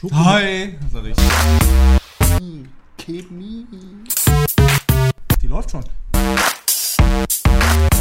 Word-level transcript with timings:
Schoko. 0.00 0.16
Hi, 0.16 0.78
sag 0.90 1.04
ich. 1.04 1.16
Chemie. 2.96 3.66
Die 5.42 5.46
läuft 5.46 5.72
schon. 5.72 5.84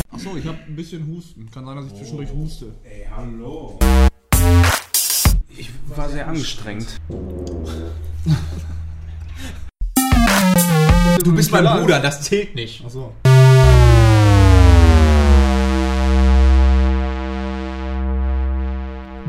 Achso, 0.09 0.37
ich 0.37 0.45
habe 0.45 0.59
ein 0.65 0.75
bisschen 0.77 1.05
Husten. 1.07 1.51
Kann 1.51 1.65
sein, 1.65 1.75
dass 1.75 1.87
ich 1.87 1.95
zwischendurch 1.95 2.31
huste. 2.31 2.73
Ey, 2.85 3.05
hallo. 3.13 3.77
Ich 5.57 5.69
war 5.93 6.07
sehr 6.07 6.25
angestrengt. 6.25 7.01
Du 11.21 11.35
bist 11.35 11.51
mein 11.51 11.65
Bruder, 11.65 11.99
das 11.99 12.21
zählt 12.21 12.55
nicht. 12.55 12.85
Achso. 12.85 13.13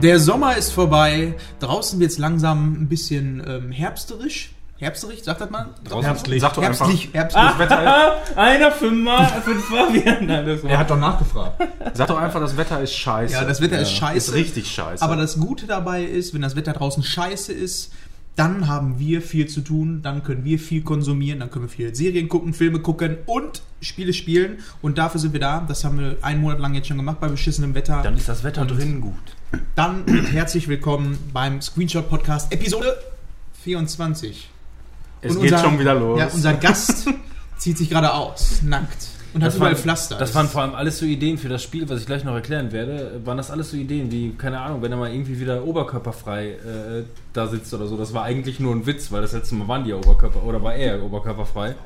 Der 0.03 0.19
Sommer 0.21 0.57
ist 0.57 0.73
vorbei. 0.73 1.35
Draußen 1.61 1.99
wird 2.01 2.11
es 2.11 2.19
langsam 2.19 2.75
ein 2.83 2.89
bisschen 2.89 3.43
ähm, 3.47 3.71
herbsterisch. 3.73 4.53
Herbsterig, 4.79 5.23
sagt 5.23 5.43
das 5.43 5.51
mal? 5.51 5.67
Herbstlich. 6.01 6.41
Sag 6.41 6.55
doch 6.55 6.63
einfach. 6.63 6.87
Herbstlich, 6.89 7.13
herbstlich. 7.13 7.59
Wetter, 7.59 8.17
Einer 8.35 8.73
für, 8.73 8.91
Ma 8.91 9.27
für 9.27 9.55
Fabian. 9.57 10.25
Nein, 10.27 10.47
das 10.47 10.63
war- 10.65 10.71
Er 10.71 10.79
hat 10.79 10.89
doch 10.89 10.99
nachgefragt. 10.99 11.63
sag 11.93 12.09
doch 12.09 12.17
einfach, 12.17 12.41
das 12.41 12.57
Wetter 12.57 12.81
ist 12.81 12.95
scheiße. 12.95 13.35
Ja, 13.35 13.45
das 13.45 13.61
Wetter 13.61 13.79
ist 13.79 13.91
scheiße. 13.93 14.17
Ist 14.17 14.33
richtig 14.35 14.71
scheiße. 14.71 15.05
Aber 15.05 15.17
das 15.17 15.39
Gute 15.39 15.67
dabei 15.67 16.03
ist, 16.05 16.33
wenn 16.33 16.41
das 16.41 16.57
Wetter 16.57 16.73
draußen 16.73 17.03
scheiße 17.03 17.53
ist, 17.53 17.93
dann 18.37 18.69
haben 18.69 18.99
wir 18.99 19.21
viel 19.21 19.49
zu 19.49 19.61
tun, 19.61 20.01
dann 20.03 20.23
können 20.23 20.45
wir 20.45 20.59
viel 20.59 20.83
konsumieren, 20.83 21.41
dann 21.41 21.51
können 21.51 21.67
wir 21.67 21.69
viel 21.69 21.95
Serien 21.95 22.31
gucken, 22.31 22.55
Filme 22.55 22.79
gucken 22.79 23.19
und 23.27 23.61
Spiele 23.83 24.15
spielen. 24.15 24.61
Und 24.81 24.97
dafür 24.97 25.21
sind 25.21 25.35
wir 25.35 25.41
da. 25.41 25.63
Das 25.69 25.85
haben 25.85 25.99
wir 25.99 26.17
einen 26.23 26.41
Monat 26.41 26.59
lang 26.59 26.73
jetzt 26.75 26.89
schon 26.89 26.97
gemacht 26.97 27.21
bei 27.21 27.29
beschissenem 27.29 27.75
Wetter. 27.75 28.01
Dann 28.03 28.17
ist 28.17 28.31
das 28.31 28.45
Wetter 28.45 28.65
drin 28.65 29.03
gut. 29.03 29.13
Dann 29.75 30.07
herzlich 30.27 30.69
willkommen 30.69 31.19
beim 31.33 31.61
Screenshot 31.61 32.09
Podcast 32.09 32.53
Episode 32.53 32.97
24. 33.65 34.49
es 35.23 35.35
Und 35.37 35.43
geht 35.43 35.53
unser- 35.53 35.65
schon 35.65 35.79
wieder 35.79 35.95
los. 35.95 36.19
Ja, 36.19 36.29
unser 36.29 36.55
Gast 36.55 37.09
zieht 37.59 37.79
sich 37.79 37.91
gerade 37.91 38.13
aus, 38.13 38.63
nackt. 38.63 39.09
Und 39.33 39.45
hat 39.45 39.55
überall 39.55 39.77
Pflaster. 39.77 40.17
Das 40.17 40.35
waren 40.35 40.49
vor 40.49 40.63
allem 40.63 40.75
alles 40.75 40.99
so 40.99 41.07
Ideen 41.07 41.39
für 41.39 41.49
das 41.49 41.63
Spiel, 41.63 41.89
was 41.89 42.01
ich 42.01 42.07
gleich 42.07 42.25
noch 42.25 42.35
erklären 42.35 42.73
werde. 42.73 43.21
Waren 43.25 43.37
das 43.37 43.51
alles 43.51 43.71
so 43.71 43.77
Ideen 43.77 44.11
wie, 44.11 44.33
keine 44.33 44.59
Ahnung, 44.61 44.83
wenn 44.83 44.91
er 44.91 44.99
mal 44.99 45.13
irgendwie 45.13 45.39
wieder 45.39 45.65
oberkörperfrei 45.65 46.49
äh, 46.49 46.57
da 47.33 47.47
sitzt 47.47 47.73
oder 47.73 47.87
so. 47.87 47.97
Das 47.97 48.13
war 48.13 48.25
eigentlich 48.25 48.59
nur 48.59 48.75
ein 48.75 48.87
Witz, 48.87 49.13
weil 49.13 49.23
das 49.23 49.33
letzte 49.33 49.55
Mal 49.55 49.69
waren 49.69 49.85
die 49.85 49.91
ja 49.91 49.97
Oberkörper, 49.97 50.43
oder 50.43 50.61
war 50.63 50.75
er 50.75 51.01
oberkörperfrei. 51.03 51.77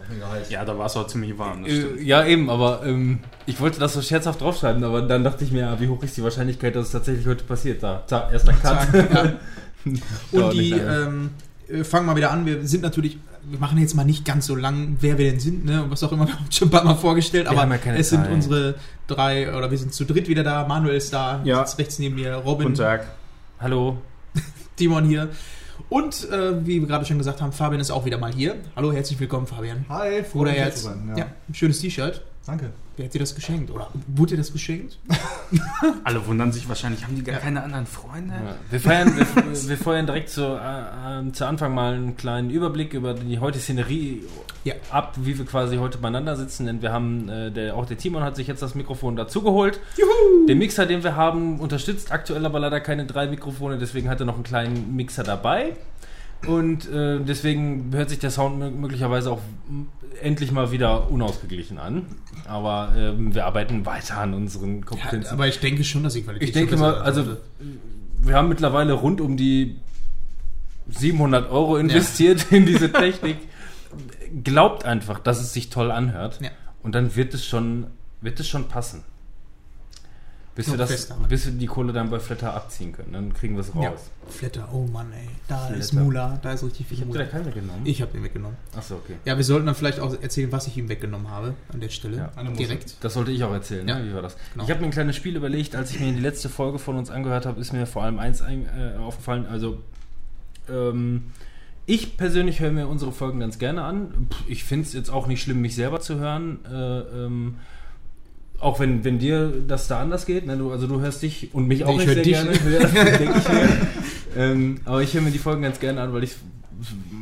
ja, 0.49 0.65
da 0.65 0.79
war 0.79 0.87
es 0.87 0.97
auch 0.97 1.07
ziemlich 1.07 1.37
warm. 1.39 1.65
Das 1.65 1.73
Äh, 1.73 1.81
stimmt. 1.83 2.03
ja, 2.03 2.25
eben, 2.25 2.49
aber 2.49 2.83
ähm, 2.87 3.19
ich 3.45 3.61
wollte 3.61 3.79
das 3.79 3.93
so 3.93 4.01
scherzhaft 4.01 4.41
draufschreiben, 4.41 4.83
aber 4.83 5.03
dann 5.03 5.23
dachte 5.23 5.45
ich 5.45 5.53
mir, 5.53 5.69
ah, 5.69 5.77
wie 5.79 5.89
hoch 5.89 6.03
ist 6.03 6.17
die 6.17 6.23
Wahrscheinlichkeit, 6.23 6.75
dass 6.77 6.87
es 6.87 6.93
tatsächlich 6.93 7.27
heute 7.27 7.45
passiert? 7.45 7.83
Da, 7.83 8.03
da 8.09 8.31
erster 8.33 8.55
Cut. 8.55 8.89
Ja. 9.15 9.33
Und 10.33 10.53
die 10.55 10.73
ähm, 10.73 11.31
äh, 11.69 11.85
fangen 11.85 12.07
mal 12.07 12.17
wieder 12.17 12.31
an. 12.31 12.47
Wir 12.47 12.67
sind 12.67 12.83
natürlich, 12.83 13.19
wir 13.51 13.59
machen 13.59 13.79
jetzt 13.79 13.95
mal 13.95 14.05
nicht 14.05 14.25
ganz 14.25 14.47
so 14.47 14.55
lang, 14.57 14.97
wer 15.01 15.19
wir 15.19 15.31
denn 15.31 15.41
sind, 15.41 15.65
ne? 15.65 15.83
Und 15.83 15.91
was 15.91 16.03
auch 16.03 16.13
immer, 16.13 16.27
wir 16.27 16.35
haben 16.35 16.45
uns 16.47 16.57
schon 16.57 16.69
ein 16.69 16.71
paar 16.71 16.85
Mal 16.85 16.95
vorgestellt, 16.97 17.47
aber 17.47 17.67
ja 17.67 17.79
keine 17.79 17.99
es 17.99 18.11
sind 18.11 18.25
Zeit. 18.25 18.33
unsere 18.33 18.75
drei, 19.07 19.55
oder 19.57 19.71
wir 19.71 19.79
sind 19.79 19.93
zu 19.95 20.05
dritt 20.05 20.29
wieder 20.29 20.43
da. 20.45 20.67
Manuel 20.67 20.97
ist 20.97 21.13
da, 21.13 21.41
Ja. 21.45 21.65
sitzt 21.67 21.79
rechts 21.79 21.99
neben 21.99 22.15
mir, 22.17 22.35
Robin, 22.37 22.69
Guten 22.69 22.79
Tag. 22.79 23.07
Hallo. 23.61 23.99
Timon 24.77 25.05
hier. 25.05 25.29
Und 25.89 26.29
äh, 26.31 26.65
wie 26.67 26.81
wir 26.81 26.87
gerade 26.87 27.05
schon 27.05 27.19
gesagt 27.19 27.41
haben, 27.43 27.53
Fabian 27.53 27.81
ist 27.81 27.91
auch 27.91 28.05
wieder 28.05 28.19
mal 28.19 28.33
hier. 28.33 28.57
Hallo, 28.77 28.93
herzlich 28.93 29.19
willkommen, 29.21 29.47
Fabian. 29.47 29.85
Hi, 29.89 30.23
froh 30.25 30.41
Oder 30.41 30.57
jetzt. 30.57 30.79
zu 30.79 30.85
sein. 30.85 31.13
Ja. 31.17 31.27
ein 31.49 31.55
schönes 31.55 31.81
T-Shirt. 31.81 32.23
Danke. 32.47 32.73
Wer 32.97 33.07
hat 33.07 33.15
dir 33.15 33.21
das 33.21 33.35
geschenkt? 33.35 33.71
Oder 33.71 33.89
wurde 34.07 34.33
dir 34.33 34.37
das 34.37 34.53
geschenkt? 34.53 34.99
Alle 36.05 36.25
wundern 36.27 36.53
sich 36.53 36.69
wahrscheinlich, 36.69 37.03
haben 37.05 37.17
die 37.17 37.25
gar 37.25 37.39
keine 37.41 37.63
anderen 37.63 37.87
Freunde? 37.87 38.35
Ja, 38.35 38.55
wir, 38.71 38.81
feiern, 38.81 39.17
wir, 39.17 39.69
wir 39.69 39.77
feuern 39.79 40.05
direkt 40.07 40.29
zu, 40.29 40.43
äh, 40.43 41.21
äh, 41.27 41.33
zu 41.33 41.47
Anfang 41.47 41.75
mal 41.75 41.95
einen 41.95 42.17
kleinen 42.17 42.51
Überblick 42.51 42.93
über 42.93 43.15
die 43.15 43.39
heutige 43.41 43.63
Szenerie 43.63 44.25
Ja. 44.65 44.75
ab, 44.91 45.15
wie 45.23 45.37
wir 45.39 45.45
quasi 45.47 45.79
heute 45.79 45.97
beieinander 45.99 46.37
sitzen. 46.37 46.67
Denn 46.67 46.83
wir 46.83 46.93
haben, 46.93 47.29
äh, 47.31 47.51
der, 47.51 47.75
auch 47.77 47.87
der 47.87 47.97
Timon 47.97 48.23
hat 48.23 48.37
sich 48.37 48.47
jetzt 48.47 48.61
das 48.63 48.75
Mikrofon 48.75 49.17
dazugeholt. 49.17 49.81
Den 50.47 50.59
Mixer, 50.59 50.85
den 50.87 51.03
wir 51.03 51.17
haben, 51.17 51.61
unterstützt 51.61 52.13
aktuell 52.13 52.45
aber 52.45 52.61
leider 52.61 52.81
keine 52.81 53.07
drei 53.07 53.27
Mikrofone, 53.27 53.79
deswegen 53.79 54.09
hat 54.11 54.21
er 54.21 54.27
noch 54.27 54.35
einen 54.35 54.45
kleinen 54.45 54.95
Mixer 54.95 55.25
dabei. 55.25 55.77
Und 56.47 56.89
äh, 56.91 57.21
deswegen 57.21 57.91
hört 57.93 58.11
sich 58.11 58.19
der 58.19 58.31
Sound 58.31 58.63
mö- 58.63 58.71
möglicherweise 58.71 59.31
auch 59.33 59.41
endlich 60.23 60.53
mal 60.53 60.71
wieder 60.71 61.11
unausgeglichen 61.11 61.79
an. 61.79 62.07
Aber 62.47 62.93
ähm, 62.97 63.35
wir 63.35 63.47
arbeiten 63.47 63.85
weiter 63.87 64.19
an 64.19 64.35
unseren 64.35 64.79
Ja, 64.81 64.85
Kompetenzen. 64.85 65.33
aber 65.33 65.49
ich 65.49 65.59
denke 65.61 65.85
schon, 65.85 66.03
dass 66.05 66.13
die 66.15 66.23
Qualität 66.23 66.49
Ich 66.49 66.55
denke 66.55 66.77
mal, 66.77 66.95
also 66.97 67.37
wir 68.19 68.37
haben 68.37 68.49
mittlerweile 68.49 68.93
rund 68.95 69.21
um 69.21 69.37
die 69.37 69.77
700 70.91 71.51
Euro 71.51 71.77
investiert 71.77 72.47
in 72.53 72.67
diese 72.67 72.93
Technik. 72.93 73.37
Glaubt 74.43 74.85
einfach, 74.85 75.19
dass 75.21 75.41
es 75.41 75.53
sich 75.53 75.71
toll 75.71 75.91
anhört. 75.91 76.41
Ja. 76.43 76.51
Und 76.83 76.95
dann 76.95 77.17
wird 77.17 77.33
es 77.35 77.47
schon, 77.47 77.87
wird 78.21 78.39
es 78.41 78.49
schon 78.49 78.69
passen. 78.69 79.03
Bis 80.57 80.71
wir, 80.71 80.77
das, 80.77 81.09
bis 81.29 81.47
wir 81.47 81.53
die 81.53 81.67
Kohle 81.67 81.93
dann 81.93 82.11
bei 82.11 82.21
Flatter 82.21 82.55
abziehen 82.55 82.93
können. 82.93 83.13
Dann 83.13 83.33
kriegen 83.35 83.55
wir 83.55 83.63
es 83.63 83.73
Ja. 83.75 83.89
raus. 83.91 84.09
Flatter, 84.29 84.69
oh 84.73 84.87
Mann, 84.87 85.13
ey. 85.13 85.29
Da 85.49 85.67
ist 85.71 85.91
Flatter. 85.91 86.05
Mula, 86.05 86.39
da 86.43 86.53
ist 86.53 86.63
richtig 86.63 86.87
viel 86.87 86.95
Ich 86.99 87.01
habe 87.03 87.11
dir 87.13 87.19
Mula. 87.19 87.25
da 87.25 87.31
keinen 87.33 87.47
weggenommen. 87.47 87.81
Ich 87.87 88.01
habe 88.01 88.13
den 88.13 88.23
weggenommen. 88.23 88.57
Achso, 88.77 88.95
okay. 88.95 89.17
Ja, 89.25 89.37
wir 89.37 89.43
sollten 89.43 89.67
dann 89.67 89.75
vielleicht 89.75 89.99
auch 89.99 90.15
erzählen, 90.23 90.53
was 90.53 90.69
ich 90.69 90.77
ihm 90.77 90.89
weggenommen 90.89 91.29
habe 91.29 91.55
an 91.73 91.81
der 91.81 91.89
Stelle. 91.89 92.31
Ja. 92.37 92.43
Direkt. 92.53 92.97
Das 93.01 93.15
sollte 93.15 93.33
ich 93.33 93.43
auch 93.43 93.53
erzählen, 93.53 93.89
Ja. 93.89 93.99
ne? 93.99 94.09
Wie 94.09 94.15
war 94.15 94.23
das? 94.23 94.37
Genau. 94.53 94.65
Ich 94.65 94.71
habe 94.71 94.81
mir 94.81 94.87
ein 94.87 94.93
kleines 94.93 95.17
Spiel 95.17 95.35
überlegt, 95.35 95.75
als 95.75 95.91
ich 95.91 95.99
mir 95.99 96.13
die 96.13 96.21
letzte 96.21 96.49
Folge 96.49 96.79
von 96.79 96.97
uns 96.97 97.11
angehört 97.11 97.47
habe, 97.47 97.61
ist 97.61 97.73
mir 97.73 97.85
vor 97.87 98.05
allem 98.05 98.21
eins 98.21 98.41
ein, 98.41 98.67
äh, 98.67 98.97
aufgefallen. 98.99 99.47
Also, 99.47 99.79
ähm, 100.71 101.33
ich 101.87 102.17
persönlich 102.17 102.61
höre 102.61 102.71
mir 102.71 102.87
unsere 102.89 103.13
Folgen 103.13 103.41
ganz 103.41 103.59
gerne 103.59 103.83
an. 103.83 104.29
Ich 104.47 104.65
finde 104.65 104.87
es 104.87 104.93
jetzt 104.95 105.11
auch 105.11 105.27
nicht 105.27 105.43
schlimm, 105.43 105.61
mich 105.61 105.75
selber 105.75 106.01
zu 106.01 106.19
hören. 106.19 106.61
Äh, 106.65 107.01
ähm, 107.25 107.57
auch 108.65 108.81
wenn, 108.81 109.05
wenn 109.05 109.19
dir 109.19 109.53
das 109.69 109.89
da 109.89 110.01
anders 110.01 110.27
geht, 110.27 110.47
ne? 110.47 110.57
du, 110.57 110.73
also 110.73 110.87
du 110.87 111.01
hörst 111.01 111.23
dich 111.23 111.55
und 111.55 111.69
mich 111.69 111.85
auch 111.85 111.99
Ich 112.01 112.07
nicht 112.07 112.15
sehr 112.15 112.23
dich. 112.23 112.33
gerne, 112.33 112.51
denke 113.19 113.39
ich 113.39 113.49
mir. 113.49 113.69
ähm, 114.37 114.81
aber 114.85 115.03
ich 115.03 115.13
höre 115.15 115.23
mir 115.23 115.31
die 115.31 115.39
Folgen 115.39 115.63
ganz 115.63 115.81
gerne 115.81 116.01
an, 116.01 116.13
weil 116.13 116.25
ich 116.25 116.33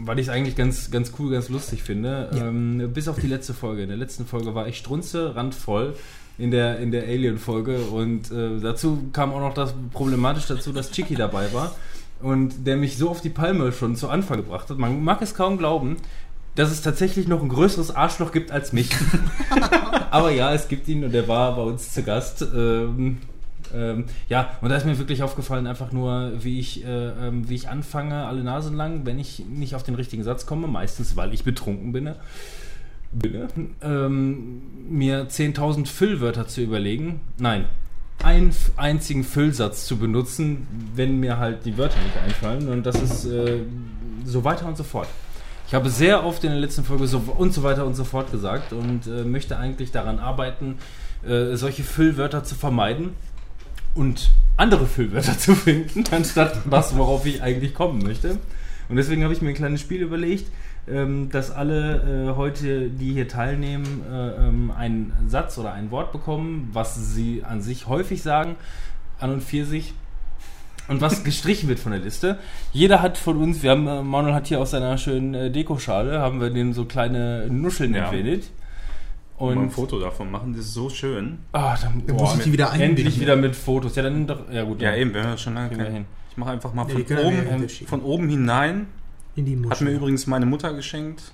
weil 0.04 0.18
ich 0.18 0.26
es 0.26 0.32
eigentlich 0.32 0.56
ganz, 0.56 0.90
ganz 0.90 1.12
cool, 1.18 1.30
ganz 1.30 1.48
lustig 1.48 1.82
finde. 1.82 2.30
Ja. 2.34 2.48
Ähm, 2.48 2.90
bis 2.92 3.06
auf 3.06 3.20
die 3.20 3.28
letzte 3.28 3.54
Folge. 3.54 3.82
In 3.82 3.88
der 3.88 3.98
letzten 3.98 4.26
Folge 4.26 4.54
war 4.54 4.66
ich 4.66 4.78
strunze, 4.78 5.36
randvoll 5.36 5.94
in 6.38 6.50
der, 6.50 6.78
in 6.78 6.90
der 6.90 7.04
Alien-Folge 7.04 7.78
und 7.82 8.30
äh, 8.32 8.58
dazu 8.60 9.04
kam 9.12 9.32
auch 9.32 9.40
noch 9.40 9.54
das 9.54 9.74
problematisch 9.92 10.46
dazu, 10.46 10.72
dass 10.72 10.90
Chicky 10.90 11.14
dabei 11.14 11.52
war 11.52 11.74
und 12.22 12.66
der 12.66 12.76
mich 12.76 12.96
so 12.96 13.10
auf 13.10 13.20
die 13.20 13.28
Palme 13.28 13.72
schon 13.72 13.96
zu 13.96 14.08
Anfang 14.08 14.38
gebracht 14.38 14.70
hat. 14.70 14.78
Man 14.78 15.04
mag 15.04 15.20
es 15.22 15.34
kaum 15.34 15.58
glauben, 15.58 15.96
dass 16.54 16.70
es 16.70 16.82
tatsächlich 16.82 17.28
noch 17.28 17.42
ein 17.42 17.48
größeres 17.48 17.94
Arschloch 17.94 18.32
gibt 18.32 18.50
als 18.50 18.72
mich. 18.72 18.90
Aber 20.10 20.30
ja, 20.30 20.52
es 20.52 20.68
gibt 20.68 20.88
ihn 20.88 21.04
und 21.04 21.14
er 21.14 21.28
war 21.28 21.56
bei 21.56 21.62
uns 21.62 21.92
zu 21.92 22.02
Gast. 22.02 22.42
Ähm, 22.42 23.18
ähm, 23.74 24.04
ja, 24.28 24.50
und 24.60 24.68
da 24.68 24.76
ist 24.76 24.84
mir 24.84 24.98
wirklich 24.98 25.22
aufgefallen, 25.22 25.66
einfach 25.66 25.92
nur, 25.92 26.32
wie 26.42 26.60
ich, 26.60 26.84
äh, 26.84 26.88
ähm, 26.88 27.48
wie 27.48 27.54
ich 27.54 27.68
anfange, 27.68 28.26
alle 28.26 28.42
Nasen 28.42 28.76
lang, 28.76 29.06
wenn 29.06 29.18
ich 29.18 29.44
nicht 29.48 29.74
auf 29.74 29.82
den 29.82 29.94
richtigen 29.94 30.24
Satz 30.24 30.44
komme, 30.44 30.66
meistens 30.66 31.16
weil 31.16 31.32
ich 31.32 31.44
betrunken 31.44 31.92
bin, 31.92 32.10
bin 33.12 33.74
ähm, 33.82 34.62
mir 34.88 35.28
10.000 35.28 35.86
Füllwörter 35.86 36.46
zu 36.48 36.60
überlegen. 36.60 37.20
Nein, 37.38 37.66
einen 38.22 38.54
einzigen 38.76 39.24
Füllsatz 39.24 39.86
zu 39.86 39.98
benutzen, 39.98 40.66
wenn 40.94 41.20
mir 41.20 41.38
halt 41.38 41.64
die 41.64 41.76
Wörter 41.76 41.98
nicht 42.02 42.16
einfallen. 42.16 42.68
Und 42.68 42.84
das 42.84 43.00
ist 43.00 43.24
äh, 43.26 43.60
so 44.24 44.44
weiter 44.44 44.66
und 44.66 44.76
so 44.76 44.84
fort. 44.84 45.08
Ich 45.72 45.74
habe 45.74 45.88
sehr 45.88 46.22
oft 46.22 46.44
in 46.44 46.50
der 46.50 46.60
letzten 46.60 46.84
Folge 46.84 47.06
so 47.06 47.16
und 47.38 47.54
so 47.54 47.62
weiter 47.62 47.86
und 47.86 47.94
so 47.94 48.04
fort 48.04 48.30
gesagt 48.30 48.74
und 48.74 49.06
äh, 49.06 49.24
möchte 49.24 49.56
eigentlich 49.56 49.90
daran 49.90 50.18
arbeiten, 50.18 50.76
äh, 51.26 51.56
solche 51.56 51.82
Füllwörter 51.82 52.44
zu 52.44 52.54
vermeiden 52.54 53.14
und 53.94 54.28
andere 54.58 54.86
Füllwörter 54.86 55.38
zu 55.38 55.54
finden, 55.54 56.04
anstatt 56.10 56.58
das, 56.70 56.94
worauf 56.94 57.24
ich 57.24 57.42
eigentlich 57.42 57.72
kommen 57.72 58.02
möchte. 58.02 58.36
Und 58.90 58.96
deswegen 58.96 59.24
habe 59.24 59.32
ich 59.32 59.40
mir 59.40 59.48
ein 59.48 59.54
kleines 59.54 59.80
Spiel 59.80 60.02
überlegt, 60.02 60.50
ähm, 60.86 61.30
dass 61.30 61.50
alle 61.50 62.32
äh, 62.32 62.36
heute, 62.36 62.90
die 62.90 63.14
hier 63.14 63.28
teilnehmen, 63.28 64.02
äh, 64.12 64.46
ähm, 64.46 64.72
einen 64.72 65.14
Satz 65.28 65.56
oder 65.56 65.72
ein 65.72 65.90
Wort 65.90 66.12
bekommen, 66.12 66.68
was 66.74 67.14
sie 67.14 67.44
an 67.44 67.62
sich 67.62 67.86
häufig 67.86 68.22
sagen, 68.22 68.56
an 69.18 69.32
und 69.32 69.42
für 69.42 69.64
sich. 69.64 69.94
Und 70.88 71.00
was 71.00 71.22
gestrichen 71.24 71.68
wird 71.68 71.78
von 71.78 71.92
der 71.92 72.00
Liste. 72.00 72.38
Jeder 72.72 73.00
hat 73.02 73.16
von 73.16 73.36
uns, 73.38 73.62
wir 73.62 73.70
haben, 73.70 73.86
äh, 73.86 74.02
Manuel 74.02 74.34
hat 74.34 74.48
hier 74.48 74.60
aus 74.60 74.72
seiner 74.72 74.98
schönen 74.98 75.32
äh, 75.34 75.50
Dekoschale, 75.50 76.18
haben 76.20 76.40
wir 76.40 76.50
dem 76.50 76.72
so 76.72 76.84
kleine 76.84 77.46
Nuscheln 77.50 77.94
Ja. 77.94 78.04
entwendet. 78.04 78.50
Und 79.38 79.52
ein 79.52 79.58
Und 79.58 79.70
Foto 79.70 79.98
davon 79.98 80.30
machen, 80.30 80.52
das 80.52 80.66
ist 80.66 80.74
so 80.74 80.88
schön. 80.90 81.38
Ah, 81.52 81.76
dann, 81.80 82.02
Dann 82.06 82.16
muss 82.16 82.36
ich 82.36 82.44
die 82.44 82.52
wieder 82.52 82.66
endlich 82.72 82.88
einbinden. 82.88 83.20
wieder 83.20 83.36
mit 83.36 83.56
Fotos. 83.56 83.96
Ja, 83.96 84.02
dann 84.02 84.12
nimm 84.12 84.26
doch. 84.26 84.50
Ja, 84.52 84.62
gut. 84.64 84.80
Ja, 84.80 84.90
dann 84.90 85.00
eben, 85.00 85.14
wir 85.14 85.22
haben 85.22 85.30
das 85.32 85.40
schon 85.40 85.54
lange 85.54 85.76
kein- 85.76 85.92
hin. 85.92 86.04
Ich 86.30 86.36
mache 86.36 86.50
einfach 86.50 86.72
mal 86.74 86.86
von, 86.88 87.00
oben, 87.02 87.68
von 87.86 88.02
oben 88.02 88.28
hinein. 88.28 88.86
In 89.34 89.44
die 89.46 89.56
Hat 89.56 89.62
Muschel. 89.62 89.86
mir 89.88 89.94
übrigens 89.96 90.26
meine 90.26 90.46
Mutter 90.46 90.72
geschenkt. 90.74 91.32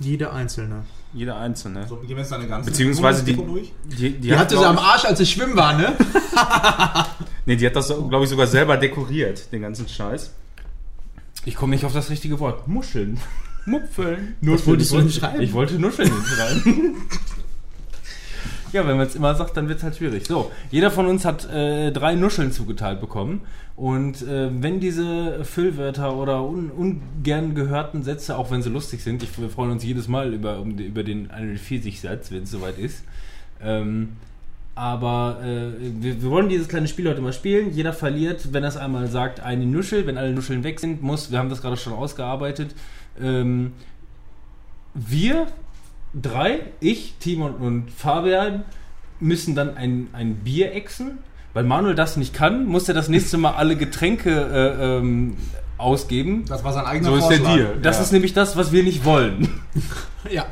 Jede 0.00 0.32
einzelne. 0.32 0.84
Jeder 1.12 1.36
einzelne. 1.38 1.86
So, 1.86 1.96
gehen 1.96 2.10
wir 2.10 2.18
jetzt 2.18 2.32
deine 2.32 2.48
ganze 2.48 2.70
Beziehungsweise 2.70 3.22
die, 3.24 3.34
Deko 3.34 3.46
durch. 3.46 3.72
die, 3.84 3.96
die, 4.10 4.20
Die, 4.20 4.36
hatte 4.36 4.58
sie 4.58 4.64
am 4.66 4.74
ich- 4.76 4.82
Arsch, 4.82 5.04
als 5.04 5.18
sie 5.18 5.26
schwimmen 5.26 5.56
war, 5.56 5.74
ne? 5.74 5.94
Nee, 7.46 7.56
die 7.56 7.66
hat 7.66 7.76
das, 7.76 7.88
glaube 7.88 8.24
ich, 8.24 8.30
sogar 8.30 8.46
selber 8.46 8.76
dekoriert, 8.78 9.52
den 9.52 9.60
ganzen 9.60 9.86
Scheiß. 9.86 10.32
Ich 11.44 11.54
komme 11.56 11.74
nicht 11.74 11.84
auf 11.84 11.92
das 11.92 12.08
richtige 12.08 12.40
Wort. 12.40 12.66
Muscheln. 12.66 13.20
Mupfeln. 13.66 14.36
Du 14.42 14.54
ich, 14.54 15.14
schreiben. 15.14 15.40
Ich 15.42 15.52
wollte 15.52 15.74
Nuscheln 15.78 16.10
hinschreiben. 16.10 16.96
ja, 18.74 18.86
wenn 18.86 18.96
man 18.96 19.06
es 19.06 19.14
immer 19.14 19.34
sagt, 19.34 19.56
dann 19.56 19.68
wird 19.68 19.78
es 19.78 19.84
halt 19.84 19.96
schwierig. 19.96 20.26
So, 20.26 20.50
jeder 20.70 20.90
von 20.90 21.06
uns 21.06 21.24
hat 21.24 21.48
äh, 21.50 21.90
drei 21.92 22.14
Nuscheln 22.14 22.52
zugeteilt 22.52 23.00
bekommen. 23.00 23.40
Und 23.76 24.22
äh, 24.22 24.50
wenn 24.62 24.80
diese 24.80 25.44
Füllwörter 25.44 26.14
oder 26.14 26.42
un 26.42 26.70
ungern 26.70 27.54
gehörten 27.54 28.02
Sätze, 28.02 28.36
auch 28.36 28.50
wenn 28.50 28.62
sie 28.62 28.70
lustig 28.70 29.02
sind, 29.02 29.22
ich, 29.22 29.40
wir 29.40 29.48
freuen 29.48 29.70
uns 29.70 29.84
jedes 29.84 30.06
Mal 30.06 30.32
über, 30.32 30.60
um, 30.60 30.78
über 30.78 31.02
den 31.02 31.28
41-Satz, 31.28 32.30
wenn 32.30 32.42
es 32.44 32.50
soweit 32.50 32.78
ist. 32.78 33.04
Ähm, 33.62 34.10
aber 34.74 35.38
äh, 35.42 35.78
wir, 36.02 36.20
wir 36.22 36.30
wollen 36.30 36.48
dieses 36.48 36.68
kleine 36.68 36.88
Spiel 36.88 37.08
heute 37.08 37.20
mal 37.20 37.32
spielen. 37.32 37.72
Jeder 37.72 37.92
verliert, 37.92 38.52
wenn 38.52 38.64
er 38.64 38.68
es 38.68 38.76
einmal 38.76 39.06
sagt, 39.08 39.40
eine 39.40 39.66
Nuschel. 39.66 40.06
Wenn 40.06 40.18
alle 40.18 40.32
Nuscheln 40.32 40.64
weg 40.64 40.80
sind, 40.80 41.02
muss, 41.02 41.30
wir 41.30 41.38
haben 41.38 41.48
das 41.48 41.62
gerade 41.62 41.76
schon 41.76 41.92
ausgearbeitet, 41.92 42.74
ähm, 43.20 43.72
wir 44.94 45.46
drei, 46.20 46.60
ich, 46.80 47.14
Timon 47.20 47.54
und 47.54 47.90
Fabian, 47.90 48.64
müssen 49.20 49.54
dann 49.54 49.76
ein, 49.76 50.08
ein 50.12 50.36
Bier 50.36 50.72
exen. 50.74 51.18
Weil 51.52 51.64
Manuel 51.64 51.94
das 51.94 52.16
nicht 52.16 52.34
kann, 52.34 52.66
muss 52.66 52.88
er 52.88 52.94
das 52.94 53.08
nächste 53.08 53.36
Mal 53.38 53.52
alle 53.52 53.76
Getränke 53.76 54.30
äh, 54.30 54.98
ähm, 54.98 55.36
ausgeben. 55.78 56.44
Das 56.48 56.64
war 56.64 56.72
sein 56.72 56.84
eigener 56.84 57.10
So 57.10 57.16
ist 57.16 57.28
der 57.28 57.38
Vorschlag. 57.38 57.56
Deal. 57.56 57.78
Das 57.80 57.96
Ja. 57.98 58.02
ist 58.02 58.12
nämlich 58.12 58.32
das, 58.32 58.56
was 58.56 58.72
wir 58.72 58.82
nicht 58.82 59.04
wollen. 59.04 59.48
Ja. 60.30 60.46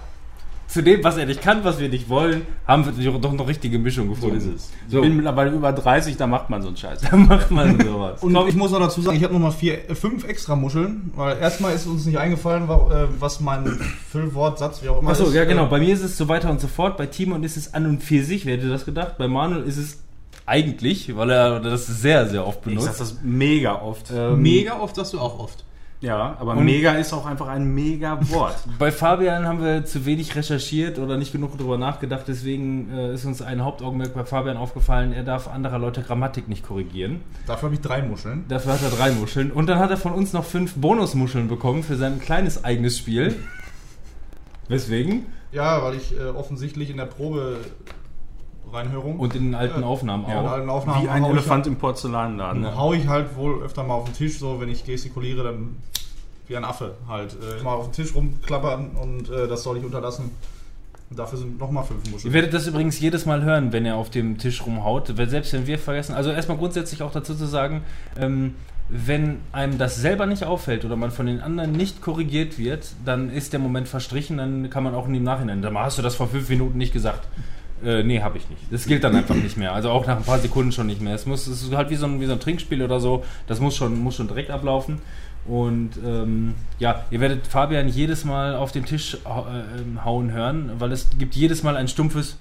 Zu 0.72 0.82
dem, 0.82 1.04
was 1.04 1.18
er 1.18 1.26
nicht 1.26 1.42
kann, 1.42 1.64
was 1.64 1.78
wir 1.78 1.88
nicht 1.90 2.08
wollen, 2.08 2.46
haben 2.66 2.84
wir 2.96 3.12
doch 3.18 3.32
noch 3.32 3.46
richtige 3.46 3.78
Mischung 3.78 4.06
So 4.08 4.14
gefunden. 4.14 4.36
ist 4.38 4.46
es. 4.46 4.70
Ich 4.86 4.92
So. 4.92 5.00
bin 5.02 5.14
mittlerweile 5.16 5.50
über 5.50 5.70
30, 5.72 6.16
da 6.16 6.26
macht 6.26 6.48
man 6.48 6.62
so 6.62 6.68
einen 6.68 6.76
Scheiß. 6.78 7.00
Da 7.10 7.16
macht 7.16 7.50
man 7.50 7.78
sowas. 7.78 8.22
Und 8.22 8.34
ich 8.48 8.54
muss 8.56 8.70
noch 8.70 8.80
dazu 8.80 9.02
sagen, 9.02 9.16
ich 9.18 9.22
habe 9.24 9.34
nochmal 9.34 9.52
vier, 9.52 9.90
äh, 9.90 9.94
fünf 9.94 10.26
extra 10.26 10.56
Muscheln, 10.56 11.10
weil 11.14 11.36
erstmal 11.38 11.74
ist 11.74 11.86
uns 11.86 12.06
nicht 12.06 12.18
eingefallen, 12.18 12.64
äh, 12.64 13.06
was 13.20 13.40
mein 13.40 13.66
Füllwortsatz, 14.10 14.82
wie 14.82 14.88
auch 14.88 15.00
immer 15.00 15.10
Achso, 15.10 15.24
ist. 15.24 15.34
ja 15.34 15.44
genau. 15.44 15.66
Bei 15.66 15.78
mir 15.78 15.92
ist 15.92 16.02
es 16.02 16.16
so 16.16 16.28
weiter 16.28 16.50
und 16.50 16.60
so 16.60 16.68
fort. 16.68 16.96
Bei 16.96 17.06
Timon 17.06 17.44
ist 17.44 17.56
es 17.56 17.74
an 17.74 17.84
und 17.86 18.02
für 18.02 18.22
sich, 18.24 18.46
wer 18.46 18.56
hätte 18.56 18.68
das 18.68 18.84
gedacht? 18.84 19.18
Bei 19.18 19.28
Manuel 19.28 19.64
ist 19.64 19.76
es 19.76 19.98
eigentlich, 20.46 21.14
weil 21.16 21.30
er 21.30 21.60
das 21.60 21.86
sehr, 21.86 22.26
sehr 22.28 22.46
oft 22.46 22.60
Ich 22.66 22.72
sag 22.74 22.80
benutzt. 22.80 23.00
das 23.00 23.16
mega 23.22 23.80
oft. 23.80 24.10
Ähm, 24.10 24.40
Mega 24.42 24.78
oft 24.80 24.96
sagst 24.96 25.12
du 25.12 25.20
auch 25.20 25.38
oft. 25.38 25.64
Ja, 26.02 26.36
aber 26.40 26.52
Und- 26.56 26.64
mega 26.64 26.92
ist 26.94 27.12
auch 27.12 27.24
einfach 27.26 27.46
ein 27.46 27.64
mega 27.74 28.18
Wort. 28.30 28.56
Bei 28.78 28.90
Fabian 28.90 29.46
haben 29.46 29.62
wir 29.62 29.84
zu 29.84 30.04
wenig 30.04 30.34
recherchiert 30.34 30.98
oder 30.98 31.16
nicht 31.16 31.30
genug 31.32 31.56
darüber 31.56 31.78
nachgedacht, 31.78 32.24
deswegen 32.26 32.90
äh, 32.92 33.14
ist 33.14 33.24
uns 33.24 33.40
ein 33.40 33.64
Hauptaugenmerk 33.64 34.12
bei 34.12 34.24
Fabian 34.24 34.56
aufgefallen, 34.56 35.12
er 35.12 35.22
darf 35.22 35.46
anderer 35.46 35.78
Leute 35.78 36.02
Grammatik 36.02 36.48
nicht 36.48 36.66
korrigieren. 36.66 37.20
Dafür 37.46 37.68
habe 37.68 37.76
ich 37.76 37.80
drei 37.80 38.02
Muscheln. 38.02 38.44
Dafür 38.48 38.72
hat 38.72 38.82
er 38.82 38.90
drei 38.90 39.12
Muscheln. 39.12 39.52
Und 39.52 39.68
dann 39.68 39.78
hat 39.78 39.90
er 39.90 39.96
von 39.96 40.12
uns 40.12 40.32
noch 40.32 40.44
fünf 40.44 40.74
Bonusmuscheln 40.74 41.46
bekommen 41.46 41.84
für 41.84 41.94
sein 41.96 42.20
kleines 42.20 42.64
eigenes 42.64 42.98
Spiel. 42.98 43.36
Weswegen? 44.68 45.26
Ja, 45.52 45.82
weil 45.84 45.94
ich 45.94 46.18
äh, 46.18 46.24
offensichtlich 46.24 46.90
in 46.90 46.96
der 46.96 47.04
Probe 47.06 47.58
Reinhörung 48.72 49.18
Und 49.18 49.34
in 49.34 49.44
den 49.44 49.54
alten. 49.54 49.84
Aufnahmen 49.84 50.24
ja, 50.28 50.40
in 50.40 50.46
auch. 50.46 50.52
alten 50.52 50.70
Aufnahmen 50.70 51.04
Wie 51.04 51.08
ein 51.08 51.24
Elefant 51.24 51.66
im 51.66 51.76
Porzellanladen. 51.76 52.62
Dann 52.62 52.76
hau 52.76 52.92
ich 52.92 53.06
halt 53.08 53.36
wohl 53.36 53.62
öfter 53.62 53.82
mal 53.82 53.94
auf 53.94 54.04
den 54.04 54.14
Tisch, 54.14 54.38
so 54.38 54.60
wenn 54.60 54.68
ich 54.68 54.84
gestikuliere, 54.84 55.44
dann 55.44 55.76
wie 56.48 56.56
ein 56.56 56.64
Affe 56.64 56.94
halt. 57.08 57.34
Äh, 57.34 57.62
mal 57.62 57.74
auf 57.74 57.90
den 57.90 57.92
Tisch 57.92 58.14
rumklappern 58.14 58.90
und 59.00 59.30
äh, 59.30 59.48
das 59.48 59.62
soll 59.62 59.78
ich 59.78 59.84
unterlassen. 59.84 60.30
Und 61.10 61.18
dafür 61.18 61.38
sind 61.38 61.58
nochmal 61.58 61.84
fünf 61.84 62.04
Ihr 62.06 62.12
Muscheln. 62.12 62.32
werdet 62.32 62.54
das 62.54 62.66
übrigens 62.66 62.98
jedes 62.98 63.26
Mal 63.26 63.42
hören, 63.42 63.72
wenn 63.72 63.84
er 63.84 63.96
auf 63.96 64.08
dem 64.08 64.38
Tisch 64.38 64.64
rumhaut. 64.64 65.12
Selbst 65.14 65.52
wenn 65.52 65.66
wir 65.66 65.78
vergessen, 65.78 66.14
also 66.14 66.30
erstmal 66.30 66.56
grundsätzlich 66.56 67.02
auch 67.02 67.12
dazu 67.12 67.34
zu 67.34 67.46
sagen, 67.46 67.82
ähm, 68.18 68.54
wenn 68.88 69.38
einem 69.52 69.78
das 69.78 69.96
selber 69.96 70.26
nicht 70.26 70.44
auffällt 70.44 70.84
oder 70.84 70.96
man 70.96 71.10
von 71.10 71.26
den 71.26 71.40
anderen 71.40 71.72
nicht 71.72 72.02
korrigiert 72.02 72.58
wird, 72.58 72.92
dann 73.04 73.30
ist 73.30 73.52
der 73.52 73.60
Moment 73.60 73.88
verstrichen, 73.88 74.36
dann 74.36 74.70
kann 74.70 74.84
man 74.84 74.94
auch 74.94 75.06
im 75.06 75.22
Nachhinein, 75.22 75.62
dann 75.62 75.76
hast 75.78 75.98
du 75.98 76.02
das 76.02 76.14
vor 76.14 76.28
fünf 76.28 76.48
Minuten 76.48 76.78
nicht 76.78 76.92
gesagt. 76.92 77.26
Äh, 77.84 78.02
nee, 78.02 78.20
habe 78.20 78.38
ich 78.38 78.48
nicht. 78.48 78.62
Das 78.70 78.86
gilt 78.86 79.04
dann 79.04 79.14
einfach 79.16 79.34
nicht 79.34 79.56
mehr. 79.56 79.72
Also 79.72 79.90
auch 79.90 80.06
nach 80.06 80.16
ein 80.16 80.24
paar 80.24 80.38
Sekunden 80.38 80.72
schon 80.72 80.86
nicht 80.86 81.00
mehr. 81.00 81.14
Es 81.14 81.26
muss, 81.26 81.46
es 81.46 81.62
ist 81.62 81.74
halt 81.74 81.90
wie 81.90 81.96
so 81.96 82.06
ein, 82.06 82.20
wie 82.20 82.26
so 82.26 82.32
ein 82.32 82.40
Trinkspiel 82.40 82.82
oder 82.82 83.00
so. 83.00 83.24
Das 83.46 83.60
muss 83.60 83.76
schon, 83.76 83.98
muss 83.98 84.16
schon 84.16 84.28
direkt 84.28 84.50
ablaufen. 84.50 85.00
Und 85.44 85.90
ähm, 86.04 86.54
ja, 86.78 87.04
ihr 87.10 87.20
werdet 87.20 87.46
Fabian 87.46 87.88
jedes 87.88 88.24
Mal 88.24 88.54
auf 88.54 88.70
den 88.70 88.84
Tisch 88.84 89.14
äh, 89.24 89.80
ähm, 89.80 90.04
hauen 90.04 90.30
hören, 90.30 90.72
weil 90.78 90.92
es 90.92 91.08
gibt 91.18 91.34
jedes 91.34 91.64
Mal 91.64 91.76
ein 91.76 91.88
stumpfes 91.88 92.36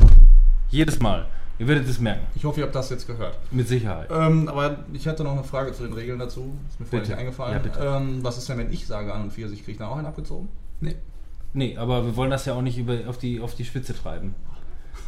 jedes 0.71 0.99
Mal. 0.99 1.25
Ihr 1.59 1.67
werdet 1.67 1.87
es 1.87 1.99
merken. 1.99 2.25
Ich 2.33 2.43
hoffe, 2.43 2.59
ihr 2.59 2.65
habt 2.65 2.73
das 2.73 2.89
jetzt 2.89 3.05
gehört. 3.05 3.37
Mit 3.51 3.67
Sicherheit. 3.67 4.09
Ähm, 4.11 4.47
aber 4.47 4.79
ich 4.93 5.07
hatte 5.07 5.23
noch 5.23 5.33
eine 5.33 5.43
Frage 5.43 5.73
zu 5.73 5.83
den 5.83 5.93
Regeln 5.93 6.17
dazu. 6.17 6.55
Ist 6.69 6.79
mir 6.79 6.85
vorhin 6.87 7.07
nicht 7.07 7.17
eingefallen. 7.17 7.61
Ja. 7.75 7.97
Ähm, 7.97 8.23
was 8.23 8.39
ist 8.39 8.49
denn, 8.49 8.57
wenn 8.57 8.73
ich 8.73 8.87
sage 8.87 9.13
an 9.13 9.23
und 9.23 9.31
für 9.31 9.47
sich, 9.47 9.59
kriege 9.59 9.73
ich 9.73 9.77
dann 9.77 9.89
auch 9.89 9.97
einen 9.97 10.07
abgezogen? 10.07 10.49
Nee. 10.79 10.95
Nee, 11.53 11.77
aber 11.77 12.05
wir 12.05 12.15
wollen 12.15 12.31
das 12.31 12.45
ja 12.45 12.53
auch 12.53 12.61
nicht 12.61 12.79
über, 12.79 12.97
auf, 13.07 13.17
die, 13.19 13.41
auf 13.41 13.53
die 13.53 13.65
Spitze 13.65 13.93
treiben. 13.93 14.33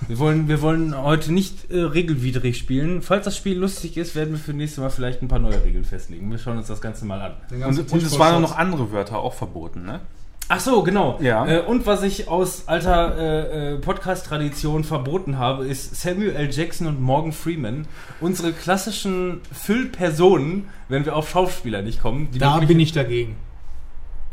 Wir 0.08 0.20
wollen, 0.20 0.48
wir 0.50 0.62
wollen 0.62 0.98
heute 1.02 1.32
nicht 1.32 1.72
äh, 1.72 1.80
regelwidrig 1.80 2.58
spielen. 2.58 3.02
Falls 3.02 3.24
das 3.26 3.38
Spiel 3.38 3.58
lustig 3.58 3.96
ist, 3.98 4.16
werden 4.16 4.32
wir 4.32 4.38
für 4.40 4.54
nächstes 4.54 4.82
Mal 4.82 4.90
vielleicht 4.90 5.22
ein 5.22 5.28
paar 5.30 5.40
neue 5.40 5.64
Regeln 5.64 5.86
festlegen. 5.86 6.30
Wir 6.30 6.38
schauen 6.38 6.58
uns 6.58 6.68
das 6.68 6.82
Ganze 6.82 7.06
mal 7.06 7.22
an. 7.22 7.34
Und, 7.64 7.92
und 7.92 8.04
es 8.04 8.20
waren 8.20 8.42
noch 8.42 8.58
andere 8.58 8.92
Wörter 8.92 9.20
auch 9.20 9.34
verboten, 9.34 9.84
ne? 9.86 10.02
Ach 10.50 10.60
so, 10.60 10.84
genau. 10.84 11.18
Ja. 11.22 11.48
Äh, 11.48 11.62
und 11.62 11.86
was 11.86 12.04
ich 12.04 12.28
aus 12.28 12.68
alter 12.68 13.18
äh, 13.18 13.76
äh, 13.76 13.80
Podcast-Tradition 13.80 14.84
verboten 14.84 15.38
habe, 15.38 15.66
ist 15.66 15.96
Samuel 16.02 16.36
L. 16.36 16.52
Jackson 16.52 16.86
und 16.88 17.02
Morgan 17.02 17.32
Freeman. 17.32 17.88
Unsere 18.20 18.52
klassischen 18.52 19.40
Füllpersonen, 19.54 20.68
wenn 20.90 21.06
wir 21.06 21.16
auf 21.16 21.30
Schauspieler 21.30 21.82
nicht 21.82 22.02
kommen. 22.02 22.30
Die 22.32 22.40
Da 22.40 22.58
bin 22.60 22.80
ich 22.80 22.92
dagegen. 22.92 23.38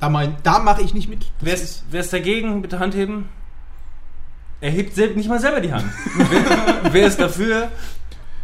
Da, 0.01 0.09
mein- 0.09 0.35
da 0.43 0.59
mache 0.59 0.83
ich 0.83 0.95
nicht 0.95 1.09
mit. 1.09 1.31
Wer 1.41 1.55
ist, 1.55 1.85
wer 1.91 2.01
ist 2.01 2.13
dagegen? 2.13 2.61
Bitte 2.61 2.81
Hand 2.81 2.95
heben. 2.97 3.29
Er 4.61 4.71
hebt 4.71 4.97
nicht 5.17 5.29
mal 5.29 5.41
selber 5.41 5.61
die 5.61 5.73
Hand. 5.73 5.91
wer, 6.17 6.93
wer 6.93 7.07
ist 7.07 7.19
dafür? 7.19 7.71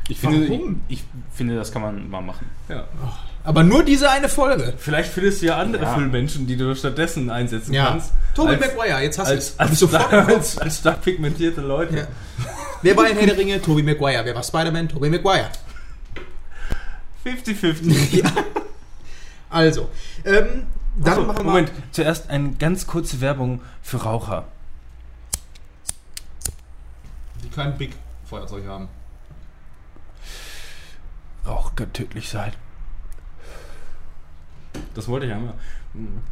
Ich 0.08 0.20
finde, 0.20 0.44
ich, 0.44 0.50
Warum? 0.50 0.80
ich 0.88 1.04
finde, 1.34 1.56
das 1.56 1.72
kann 1.72 1.82
man 1.82 2.08
mal 2.08 2.22
machen. 2.22 2.46
Ja. 2.68 2.86
Aber 3.44 3.62
nur 3.62 3.82
diese 3.84 4.10
eine 4.10 4.28
Folge. 4.28 4.74
Vielleicht 4.78 5.12
findest 5.12 5.42
du 5.42 5.46
ja 5.46 5.58
andere 5.58 5.84
Ja. 5.84 5.94
Füllmenschen, 5.94 6.46
die 6.46 6.56
du 6.56 6.74
stattdessen 6.74 7.30
einsetzen 7.30 7.72
Ja. 7.74 7.86
kannst. 7.90 8.12
Toby 8.34 8.54
als, 8.54 8.60
Maguire, 8.60 9.00
jetzt 9.02 9.18
hast 9.18 9.28
als, 9.28 9.56
du 9.56 9.62
als, 9.62 9.72
es. 9.72 9.82
im 9.82 9.88
Kopf. 9.90 10.12
als, 10.28 10.58
als 10.58 10.78
stark 10.78 11.02
pigmentierte 11.02 11.60
Leute. 11.60 11.96
Ja. 11.96 12.06
Wer 12.82 12.96
war 12.96 13.08
in 13.08 13.16
Herr 13.16 13.26
der 13.26 13.36
Ringe? 13.38 13.60
Toby 13.60 13.82
Maguire. 13.82 14.24
Wer 14.24 14.34
war 14.34 14.42
Spider-Man? 14.42 14.88
Toby 14.88 15.10
Maguire. 15.10 15.50
50-50. 17.24 18.16
Ja. 18.22 18.30
Also, 19.50 19.88
ähm, 20.24 20.64
dann 20.96 21.12
Achso, 21.12 21.22
machen 21.24 21.38
wir 21.38 21.44
Moment, 21.44 21.72
zuerst 21.92 22.30
eine 22.30 22.52
ganz 22.52 22.86
kurze 22.86 23.20
Werbung 23.20 23.60
für 23.82 23.98
Raucher. 23.98 24.44
Die 27.44 27.45
kein 27.56 27.76
Big 27.78 27.94
Feuerzeug 28.26 28.66
haben. 28.66 28.88
Rauch 31.46 31.74
kann 31.74 31.90
tödlich 31.92 32.28
sein. 32.28 32.52
Das 34.94 35.08
wollte 35.08 35.26
ich 35.26 35.32
einmal. 35.32 35.54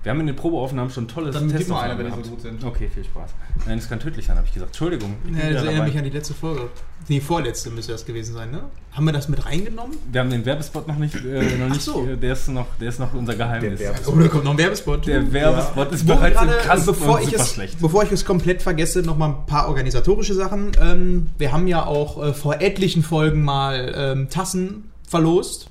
Wir 0.02 0.10
haben 0.10 0.20
in 0.20 0.26
den 0.26 0.36
Probeaufnahmen 0.36 0.90
schon 0.92 1.08
tolles 1.08 1.34
Dann 1.34 1.50
gib 1.54 1.68
mal 1.68 1.82
eine, 1.90 1.98
wenn 1.98 2.06
die 2.06 2.24
so 2.24 2.30
gut 2.30 2.40
sind. 2.42 2.62
Okay, 2.64 2.88
viel 2.92 3.04
Spaß. 3.04 3.30
Nein, 3.66 3.78
es 3.78 3.88
kann 3.88 3.98
tödlich 4.00 4.26
sein, 4.26 4.36
habe 4.36 4.46
ich 4.46 4.52
gesagt. 4.52 4.70
Entschuldigung. 4.70 5.16
ich 5.24 5.30
Ja, 5.36 5.36
das 5.50 5.62
erinnert 5.62 5.74
dabei. 5.76 5.86
mich 5.88 5.98
an 5.98 6.04
die 6.04 6.10
letzte 6.10 6.34
Folge. 6.34 6.68
Die 7.08 7.20
vorletzte 7.20 7.70
müsste 7.70 7.92
das 7.92 8.06
gewesen 8.06 8.34
sein, 8.34 8.50
ne? 8.50 8.62
Haben 8.92 9.04
wir 9.06 9.12
das 9.12 9.28
mit 9.28 9.44
reingenommen? 9.44 9.96
Wir 10.10 10.20
haben 10.22 10.30
den 10.30 10.44
Werbespot 10.46 10.88
noch 10.88 10.96
nicht, 10.96 11.14
äh, 11.16 11.56
noch 11.58 11.68
nicht 11.68 11.82
so. 11.82 12.06
äh, 12.06 12.16
der, 12.16 12.32
ist 12.32 12.48
noch, 12.48 12.66
der 12.80 12.88
ist 12.88 12.98
noch 12.98 13.12
unser 13.12 13.34
Geheimnis. 13.34 13.78
Der 13.78 13.92
Oh, 14.06 14.12
da 14.18 14.28
kommt 14.28 14.44
noch 14.44 14.52
ein 14.52 14.58
Werbespot. 14.58 15.06
Der 15.06 15.32
Werbespot 15.32 15.92
ist 15.92 16.08
Wo 16.08 16.14
bereits 16.14 16.40
im 16.40 16.48
gerade, 16.48 16.62
Kasten 16.66 16.86
bevor 16.86 17.20
ich, 17.20 17.26
super 17.30 17.42
es, 17.42 17.52
schlecht. 17.52 17.80
bevor 17.80 18.02
ich 18.04 18.12
es 18.12 18.24
komplett 18.24 18.62
vergesse, 18.62 19.00
noch 19.02 19.16
mal 19.18 19.28
ein 19.30 19.46
paar 19.46 19.68
organisatorische 19.68 20.34
Sachen. 20.34 20.72
Ähm, 20.80 21.26
wir 21.38 21.52
haben 21.52 21.66
ja 21.68 21.84
auch 21.84 22.22
äh, 22.22 22.32
vor 22.32 22.60
etlichen 22.60 23.02
Folgen 23.02 23.42
mal 23.44 23.92
ähm, 23.96 24.28
Tassen 24.30 24.90
verlost. 25.06 25.70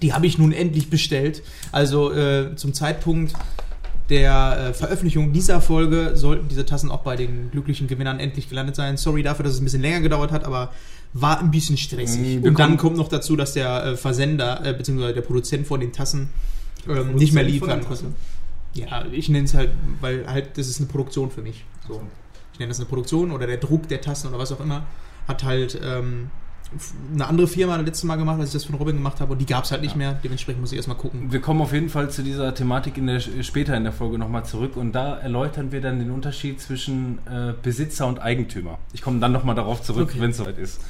Die 0.00 0.12
habe 0.12 0.26
ich 0.26 0.38
nun 0.38 0.52
endlich 0.52 0.88
bestellt. 0.88 1.42
Also 1.70 2.12
äh, 2.12 2.56
zum 2.56 2.72
Zeitpunkt 2.72 3.34
der 4.08 4.68
äh, 4.70 4.74
Veröffentlichung 4.74 5.32
dieser 5.32 5.60
Folge 5.60 6.12
sollten 6.14 6.48
diese 6.48 6.66
Tassen 6.66 6.90
auch 6.90 7.02
bei 7.02 7.16
den 7.16 7.50
glücklichen 7.50 7.86
Gewinnern 7.86 8.20
endlich 8.20 8.48
gelandet 8.48 8.76
sein. 8.76 8.96
Sorry 8.96 9.22
dafür, 9.22 9.44
dass 9.44 9.54
es 9.54 9.60
ein 9.60 9.64
bisschen 9.64 9.82
länger 9.82 10.00
gedauert 10.00 10.32
hat, 10.32 10.44
aber 10.44 10.72
war 11.12 11.40
ein 11.40 11.50
bisschen 11.50 11.76
stressig. 11.76 12.42
Wir 12.42 12.48
Und 12.48 12.58
dann 12.58 12.76
kommt 12.76 12.96
noch 12.96 13.08
dazu, 13.08 13.36
dass 13.36 13.52
der 13.52 13.84
äh, 13.84 13.96
Versender 13.96 14.64
äh, 14.64 14.72
bzw. 14.72 15.12
der 15.12 15.20
Produzent 15.20 15.66
von 15.66 15.80
den 15.80 15.92
Tassen 15.92 16.30
ähm, 16.88 17.14
nicht 17.14 17.32
mehr 17.32 17.44
liefern 17.44 17.84
konnte. 17.84 18.06
Ja, 18.74 19.04
ich 19.12 19.28
nenne 19.28 19.44
es 19.44 19.54
halt, 19.54 19.70
weil 20.00 20.26
halt, 20.26 20.56
das 20.56 20.68
ist 20.68 20.78
eine 20.78 20.88
Produktion 20.88 21.30
für 21.30 21.42
mich. 21.42 21.64
So. 21.86 22.00
Ich 22.52 22.58
nenne 22.58 22.68
das 22.68 22.78
eine 22.78 22.88
Produktion 22.88 23.30
oder 23.30 23.46
der 23.46 23.58
Druck 23.58 23.88
der 23.88 24.00
Tassen 24.00 24.28
oder 24.28 24.38
was 24.38 24.52
auch 24.52 24.60
immer. 24.60 24.86
Hat 25.28 25.44
halt 25.44 25.78
ähm, 25.84 26.30
eine 27.14 27.26
andere 27.26 27.46
Firma 27.46 27.76
das 27.76 27.86
letzte 27.86 28.06
Mal 28.06 28.16
gemacht, 28.16 28.38
als 28.40 28.48
ich 28.50 28.54
das 28.54 28.64
von 28.64 28.74
Robin 28.76 28.96
gemacht 28.96 29.20
habe 29.20 29.32
und 29.32 29.38
die 29.40 29.46
gab 29.46 29.64
es 29.64 29.72
halt 29.72 29.82
nicht 29.82 29.96
mehr. 29.96 30.18
Dementsprechend 30.24 30.60
muss 30.60 30.72
ich 30.72 30.76
erstmal 30.76 30.96
gucken. 30.96 31.30
Wir 31.32 31.40
kommen 31.40 31.60
auf 31.60 31.72
jeden 31.72 31.88
Fall 31.88 32.10
zu 32.10 32.22
dieser 32.22 32.54
Thematik 32.54 32.96
in 32.98 33.06
der, 33.06 33.20
später 33.20 33.76
in 33.76 33.84
der 33.84 33.92
Folge 33.92 34.18
nochmal 34.18 34.44
zurück 34.44 34.76
und 34.76 34.92
da 34.92 35.16
erläutern 35.18 35.72
wir 35.72 35.80
dann 35.80 35.98
den 35.98 36.10
Unterschied 36.10 36.60
zwischen 36.60 37.18
äh, 37.26 37.52
Besitzer 37.62 38.06
und 38.06 38.20
Eigentümer. 38.20 38.78
Ich 38.92 39.02
komme 39.02 39.20
dann 39.20 39.32
nochmal 39.32 39.54
darauf 39.54 39.82
zurück, 39.82 40.08
Okay. 40.10 40.20
wenn 40.20 40.30
es 40.30 40.36
soweit 40.38 40.58
ist. 40.58 40.80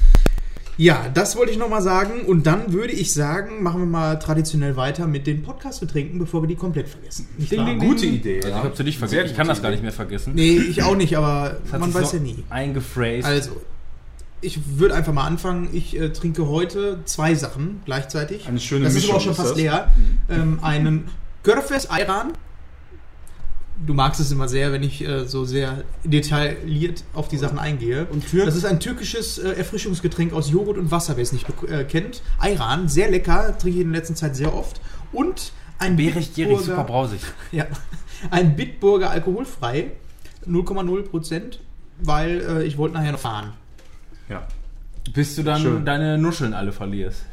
Ja, 0.78 1.04
das 1.12 1.36
wollte 1.36 1.52
ich 1.52 1.58
nochmal 1.58 1.82
sagen. 1.82 2.22
Und 2.26 2.46
dann 2.46 2.72
würde 2.72 2.92
ich 2.94 3.12
sagen, 3.12 3.62
machen 3.62 3.80
wir 3.82 3.86
mal 3.86 4.18
traditionell 4.18 4.74
weiter 4.74 5.06
mit 5.06 5.26
den 5.26 5.42
Podcast-Getränken, 5.42 6.18
bevor 6.18 6.42
wir 6.42 6.46
die 6.48 6.56
komplett 6.56 6.88
vergessen. 6.88 7.28
Nicht 7.36 7.54
wahr? 7.56 7.74
Gute 7.74 8.06
Idee. 8.06 8.36
Also 8.42 8.48
ich 8.48 8.54
habe 8.54 8.76
sie 8.76 8.84
nicht 8.84 8.98
vergessen. 8.98 9.26
Ich 9.26 9.36
kann 9.36 9.48
das 9.48 9.60
gar 9.60 9.70
nicht 9.70 9.82
mehr 9.82 9.92
vergessen. 9.92 10.32
Nee, 10.34 10.56
ich 10.56 10.82
auch 10.82 10.96
nicht, 10.96 11.14
aber 11.16 11.58
man 11.78 11.92
weiß 11.92 12.12
so 12.12 12.16
ja 12.16 12.22
nie. 12.22 12.42
Eingephrased. 12.48 13.26
Also, 13.26 13.50
ich 14.42 14.78
würde 14.78 14.94
einfach 14.94 15.12
mal 15.12 15.25
anfangen. 15.25 15.68
Ich 15.72 15.99
äh, 15.99 16.11
trinke 16.11 16.49
heute 16.49 16.99
zwei 17.04 17.34
Sachen 17.34 17.80
gleichzeitig. 17.84 18.46
Eine 18.46 18.61
schöne 18.61 18.84
das 18.84 18.94
ist 18.94 19.04
aber 19.04 19.14
auch 19.14 19.18
Mischung 19.18 19.34
schon 19.34 19.44
fast 19.44 19.56
leer. 19.56 19.92
Ähm, 20.28 20.58
einen 20.62 21.08
Görfes 21.44 21.88
Ayran. 21.88 22.32
Du 23.84 23.94
magst 23.94 24.20
es 24.20 24.30
immer 24.30 24.49
sehr, 24.49 24.72
wenn 24.72 24.82
ich 24.82 25.06
äh, 25.06 25.25
so 25.26 25.44
sehr 25.44 25.84
detailliert 26.04 27.04
auf 27.14 27.28
die 27.28 27.38
Sachen 27.38 27.58
eingehe. 27.58 28.06
Und 28.06 28.28
Türk? 28.28 28.44
Das 28.44 28.56
ist 28.56 28.64
ein 28.64 28.80
türkisches 28.80 29.38
äh, 29.38 29.52
Erfrischungsgetränk 29.52 30.32
aus 30.32 30.50
Joghurt 30.50 30.76
und 30.76 30.90
Wasser, 30.90 31.16
wer 31.16 31.22
es 31.22 31.32
nicht 31.32 31.46
äh, 31.68 31.84
kennt. 31.84 32.22
Ayran, 32.38 32.88
sehr 32.88 33.11
lecker, 33.11 33.56
trinke 33.58 33.78
ich 33.78 33.84
in 33.84 33.92
letzter 33.92 34.14
Zeit 34.14 34.37
sehr 34.37 34.54
oft. 34.54 34.80
Und 35.12 35.52
ein 35.78 35.96
Bärig, 35.96 36.34
gierig, 36.34 36.61
super 36.61 36.84
brausig. 36.84 37.20
ja, 37.52 37.66
ein 38.30 38.54
Bitburger 38.54 39.11
alkoholfrei, 39.11 39.92
0,0 40.46 41.02
Prozent, 41.02 41.61
weil 42.00 42.40
äh, 42.40 42.64
ich 42.64 42.76
wollte 42.76 42.94
nachher 42.94 43.12
noch 43.12 43.20
fahren. 43.20 43.52
Ja. 44.32 44.42
Bis 45.12 45.36
du 45.36 45.42
dann 45.42 45.60
Schön. 45.60 45.84
deine 45.84 46.16
Nuscheln 46.16 46.54
alle 46.54 46.72
verlierst. 46.72 47.24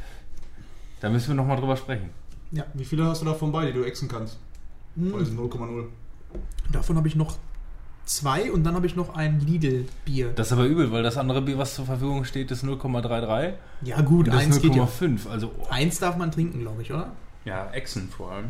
Da 1.00 1.10
müssen 1.10 1.30
wir 1.30 1.36
nochmal 1.36 1.58
drüber 1.58 1.78
sprechen. 1.78 2.10
Ja, 2.52 2.66
Wie 2.74 2.84
viele 2.84 3.06
hast 3.06 3.22
du 3.22 3.26
davon 3.26 3.52
bei, 3.52 3.68
die 3.68 3.74
du 3.74 3.84
exen 3.84 4.08
kannst? 4.10 4.38
Hm. 4.96 5.12
Von 5.12 5.20
diesen 5.20 5.38
0,0. 5.38 5.86
davon 6.72 6.98
habe 6.98 7.08
ich 7.08 7.16
noch 7.16 7.38
zwei 8.06 8.52
und 8.52 8.64
dann 8.64 8.74
habe 8.74 8.88
ich 8.88 8.96
noch 8.96 9.16
ein 9.16 9.40
Lidl-Bier. 9.40 10.32
Das 10.36 10.48
ist 10.48 10.54
aber 10.54 10.66
übel, 10.66 10.92
weil 10.92 11.04
das 11.04 11.16
andere 11.18 11.42
Bier, 11.42 11.58
was 11.58 11.76
zur 11.76 11.86
Verfügung 11.86 12.26
steht, 12.26 12.50
ist 12.52 12.64
0,33. 12.66 13.54
Ja 13.84 14.02
gut, 14.02 14.28
Und 14.28 14.34
das 14.34 14.44
eins 14.44 14.62
geht 14.62 14.76
ja. 14.76 14.84
0,5. 14.84 15.30
Also 15.30 15.52
oh, 15.58 15.68
Eins 15.70 16.00
darf 16.00 16.18
man 16.18 16.32
trinken, 16.32 16.60
glaube 16.60 16.82
ich, 16.82 16.92
oder? 16.92 17.12
Ja, 17.46 17.70
Echsen 17.72 18.10
vor 18.10 18.32
allem. 18.32 18.48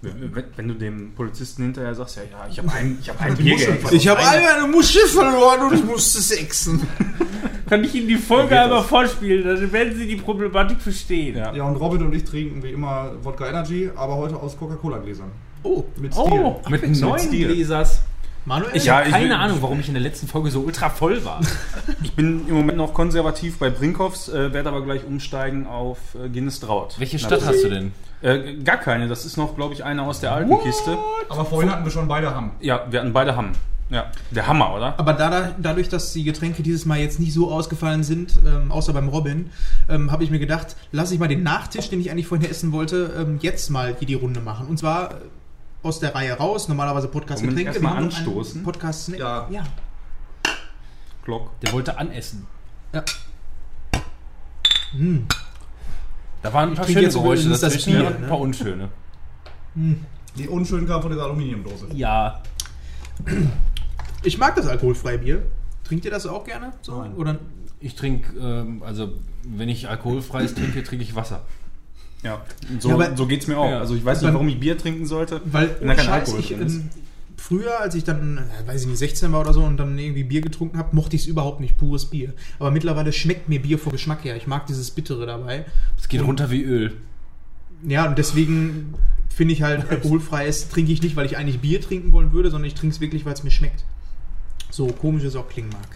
Wenn, 0.00 0.68
du 0.68 0.74
dem 0.74 1.12
Polizisten 1.14 1.64
hinterher 1.64 1.94
sagst, 1.94 2.16
ja, 2.16 2.22
ja, 2.22 2.46
ich 2.48 2.58
habe 2.58 2.70
ein, 2.72 2.98
ich 3.00 3.08
hab 3.08 3.20
ein 3.20 3.36
Bier 3.36 3.56
geäxt. 3.56 3.92
Ich 3.92 4.06
habe 4.06 4.20
einmal 4.20 4.54
eine 4.62 4.68
Muschel 4.68 5.06
verloren 5.08 5.60
und 5.62 5.74
ich 5.74 5.84
musste 5.84 6.20
sexen. 6.20 6.86
kann 7.68 7.82
ich 7.84 7.94
Ihnen 7.94 8.08
die 8.08 8.16
Folge 8.16 8.58
einmal 8.60 8.82
vorspielen, 8.84 9.44
dann 9.44 9.72
werden 9.72 9.96
Sie 9.96 10.06
die 10.06 10.16
Problematik 10.16 10.80
verstehen. 10.80 11.36
Ja. 11.36 11.52
Ja, 11.54 11.64
und 11.64 11.76
Robin 11.76 12.02
und 12.02 12.14
ich 12.14 12.24
trinken 12.24 12.62
wie 12.62 12.70
immer 12.70 13.12
Wodka 13.22 13.48
Energy, 13.48 13.90
aber 13.96 14.16
heute 14.16 14.36
aus 14.36 14.56
Coca-Cola-Gläsern. 14.56 15.30
Oh, 15.64 15.84
Mit 15.96 16.14
Stil. 16.14 16.24
Oh, 16.32 16.60
mit 16.68 16.82
Mit 16.82 17.00
neuen 17.00 17.18
Stil. 17.18 17.48
Gläsers. 17.48 18.00
Manuel? 18.44 18.70
Ich 18.74 18.84
Ja, 18.84 18.98
habe 18.98 19.08
ich 19.08 19.12
keine 19.12 19.24
will- 19.26 19.32
Ahnung, 19.32 19.58
warum 19.60 19.80
ich 19.80 19.88
in 19.88 19.94
der 19.94 20.02
letzten 20.02 20.26
Folge 20.28 20.50
so 20.50 20.60
ultra 20.60 20.88
voll 20.90 21.22
war. 21.24 21.40
Ich 22.02 22.12
bin 22.12 22.46
im 22.48 22.54
Moment 22.54 22.78
noch 22.78 22.94
konservativ 22.94 23.58
bei 23.58 23.68
Brinkhoffs, 23.68 24.28
äh, 24.28 24.52
werde 24.52 24.68
aber 24.68 24.82
gleich 24.84 25.04
umsteigen 25.04 25.66
auf 25.66 25.98
äh, 26.14 26.28
Guinness 26.28 26.60
Draut. 26.60 26.94
Welche 26.98 27.18
Stadt 27.18 27.44
hast 27.44 27.64
du 27.64 27.68
denn? 27.68 27.92
Äh, 28.20 28.54
gar 28.64 28.78
keine, 28.78 29.08
das 29.08 29.24
ist 29.24 29.36
noch, 29.36 29.54
glaube 29.54 29.74
ich, 29.74 29.84
eine 29.84 30.02
aus 30.02 30.20
der 30.20 30.32
alten 30.32 30.58
Kiste. 30.60 30.98
Aber 31.28 31.44
vorhin 31.44 31.70
hatten 31.70 31.84
wir 31.84 31.90
schon 31.90 32.08
beide 32.08 32.34
Hamm. 32.34 32.52
Ja, 32.60 32.86
wir 32.90 33.00
hatten 33.00 33.12
beide 33.12 33.36
Hamm. 33.36 33.52
Ja, 33.90 34.10
der 34.30 34.46
Hammer, 34.46 34.74
oder? 34.74 34.98
Aber 34.98 35.14
da, 35.14 35.54
dadurch, 35.56 35.88
dass 35.88 36.12
die 36.12 36.22
Getränke 36.22 36.62
dieses 36.62 36.84
Mal 36.84 36.98
jetzt 36.98 37.18
nicht 37.20 37.32
so 37.32 37.50
ausgefallen 37.50 38.04
sind, 38.04 38.34
ähm, 38.44 38.70
außer 38.70 38.92
beim 38.92 39.08
Robin, 39.08 39.50
ähm, 39.88 40.12
habe 40.12 40.24
ich 40.24 40.30
mir 40.30 40.38
gedacht, 40.38 40.76
lasse 40.92 41.14
ich 41.14 41.20
mal 41.20 41.28
den 41.28 41.42
Nachtisch, 41.42 41.88
den 41.88 42.00
ich 42.00 42.10
eigentlich 42.10 42.26
vorhin 42.26 42.50
essen 42.50 42.72
wollte, 42.72 43.14
ähm, 43.18 43.38
jetzt 43.40 43.70
mal 43.70 43.96
hier 43.98 44.06
die 44.06 44.14
Runde 44.14 44.40
machen. 44.40 44.66
Und 44.66 44.78
zwar 44.78 45.12
äh, 45.12 45.14
aus 45.82 46.00
der 46.00 46.14
Reihe 46.14 46.34
raus, 46.34 46.68
normalerweise 46.68 47.08
Podcast 47.08 47.42
wir 47.42 47.48
Getränke. 47.48 47.78
einen 47.78 47.86
anstoßen? 47.86 48.62
Podcast 48.62 49.06
Snack. 49.06 49.20
Ja. 49.20 49.48
ja. 49.50 49.64
Glock. 51.24 51.58
Der 51.60 51.72
wollte 51.72 51.96
anessen. 51.96 52.46
ja. 52.92 53.02
Hm. 54.92 55.26
Da 56.42 56.52
waren 56.52 56.70
ein 56.70 56.74
paar 56.74 56.84
trinke 56.84 57.00
schöne 57.00 57.04
jetzt 57.06 57.14
Geräusche 57.14 57.48
das 57.48 57.60
dazwischen 57.60 57.92
Bier, 57.92 58.06
und 58.06 58.14
ein 58.16 58.20
ne? 58.22 58.28
paar 58.28 58.40
unschöne. 58.40 58.88
Die 60.36 60.48
unschönen 60.48 60.86
kamen 60.86 61.02
von 61.02 61.10
dieser 61.10 61.24
Aluminiumdose. 61.24 61.86
Ja. 61.94 62.42
Ich 64.22 64.38
mag 64.38 64.54
das 64.56 64.66
alkoholfreie 64.66 65.18
Bier. 65.18 65.42
Trinkt 65.84 66.04
ihr 66.04 66.10
das 66.10 66.26
auch 66.26 66.44
gerne? 66.44 66.72
So? 66.82 67.00
Nein. 67.00 67.14
Oder 67.14 67.38
Ich 67.80 67.94
trinke, 67.94 68.38
ähm, 68.38 68.82
also 68.84 69.12
wenn 69.44 69.68
ich 69.68 69.88
alkoholfreies 69.88 70.54
trinke, 70.54 70.82
trinke 70.82 71.04
ich 71.04 71.14
Wasser. 71.14 71.42
Ja, 72.22 72.42
so, 72.80 73.00
Ja, 73.00 73.16
so 73.16 73.26
geht's 73.26 73.46
mir 73.46 73.58
auch. 73.58 73.70
Ja. 73.70 73.78
Also 73.78 73.94
ich 73.94 74.04
weiß 74.04 74.22
nicht, 74.22 74.32
warum 74.32 74.48
ich 74.48 74.58
Bier 74.58 74.76
trinken 74.76 75.06
sollte. 75.06 75.40
Weil, 75.44 75.76
Wenn 75.78 75.88
da 75.88 75.94
kein 75.94 76.04
Scheiß, 76.04 76.28
Alkohol 76.28 76.40
ich, 76.40 76.48
drin 76.48 76.66
ist. 76.66 76.82
Früher, 77.38 77.80
als 77.80 77.94
ich 77.94 78.04
dann, 78.04 78.40
weiß 78.66 78.82
ich 78.82 78.86
nicht, 78.88 78.98
16 78.98 79.32
war 79.32 79.40
oder 79.40 79.52
so 79.54 79.62
und 79.62 79.76
dann 79.78 79.98
irgendwie 79.98 80.24
Bier 80.24 80.40
getrunken 80.42 80.76
habe, 80.76 80.94
mochte 80.94 81.16
ich 81.16 81.22
es 81.22 81.28
überhaupt 81.28 81.60
nicht, 81.60 81.78
pures 81.78 82.06
Bier. 82.06 82.34
Aber 82.58 82.70
mittlerweile 82.70 83.12
schmeckt 83.12 83.48
mir 83.48 83.62
Bier 83.62 83.78
vom 83.78 83.92
Geschmack 83.92 84.24
her. 84.24 84.36
Ich 84.36 84.46
mag 84.46 84.66
dieses 84.66 84.90
Bittere 84.90 85.24
dabei. 85.24 85.64
Es 85.98 86.08
geht 86.08 86.20
Und- 86.20 86.26
runter 86.26 86.50
wie 86.50 86.62
Öl. 86.62 86.92
Ja, 87.86 88.06
und 88.08 88.18
deswegen 88.18 88.94
finde 89.28 89.54
ich 89.54 89.62
halt, 89.62 89.88
alkoholfreies 89.88 90.68
trinke 90.68 90.90
ich 90.92 91.00
nicht, 91.00 91.14
weil 91.14 91.26
ich 91.26 91.36
eigentlich 91.36 91.60
Bier 91.60 91.80
trinken 91.80 92.12
wollen 92.12 92.32
würde, 92.32 92.50
sondern 92.50 92.66
ich 92.66 92.74
trinke 92.74 92.94
es 92.94 93.00
wirklich, 93.00 93.24
weil 93.24 93.34
es 93.34 93.44
mir 93.44 93.52
schmeckt. 93.52 93.84
So 94.70 94.88
komisch 94.88 95.22
es 95.24 95.36
auch 95.36 95.48
klingen 95.48 95.70
mag. 95.70 95.86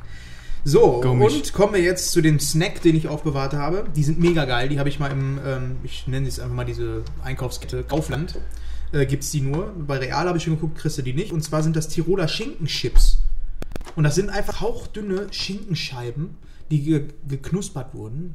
So, 0.65 1.01
Komisch. 1.01 1.35
und 1.35 1.53
kommen 1.53 1.75
wir 1.75 1.83
jetzt 1.83 2.13
zu 2.13 2.21
dem 2.21 2.39
Snack, 2.39 2.83
den 2.83 2.95
ich 2.95 3.09
aufbewahrt 3.09 3.53
habe. 3.53 3.85
Die 3.97 4.05
sind 4.05 4.21
mega 4.21 4.45
geil. 4.45 4.69
Die 4.69 4.79
habe 4.79 4.89
ich 4.89 5.01
mal 5.01 5.11
im, 5.11 5.41
ähm, 5.45 5.77
ich 5.83 6.07
nenne 6.07 6.27
jetzt 6.27 6.39
einfach 6.39 6.55
mal 6.55 6.65
diese 6.65 7.03
Einkaufskette 7.25 7.83
Kaufland. 7.83 8.39
Äh, 8.93 9.07
Gibt 9.07 9.25
es 9.25 9.31
die 9.31 9.41
nur. 9.41 9.73
Bei 9.87 9.99
Real 9.99 10.27
habe 10.29 10.39
ich 10.39 10.45
schon 10.45 10.55
geguckt, 10.55 10.79
kriegst 10.79 10.99
du 10.99 11.03
die 11.03 11.13
nicht. 11.15 11.33
Und 11.33 11.43
zwar 11.43 11.63
sind 11.63 11.77
das 11.77 11.89
Tiroler 11.89 12.29
Schinkenchips. 12.29 13.19
Und 13.97 14.05
das 14.05 14.15
sind 14.15 14.31
einfach 14.31 14.61
hauchdünne 14.61 15.27
Schinkenscheiben, 15.31 16.31
die 16.71 16.83
ge 16.83 17.05
geknuspert 17.29 17.95
wurden. 17.95 18.35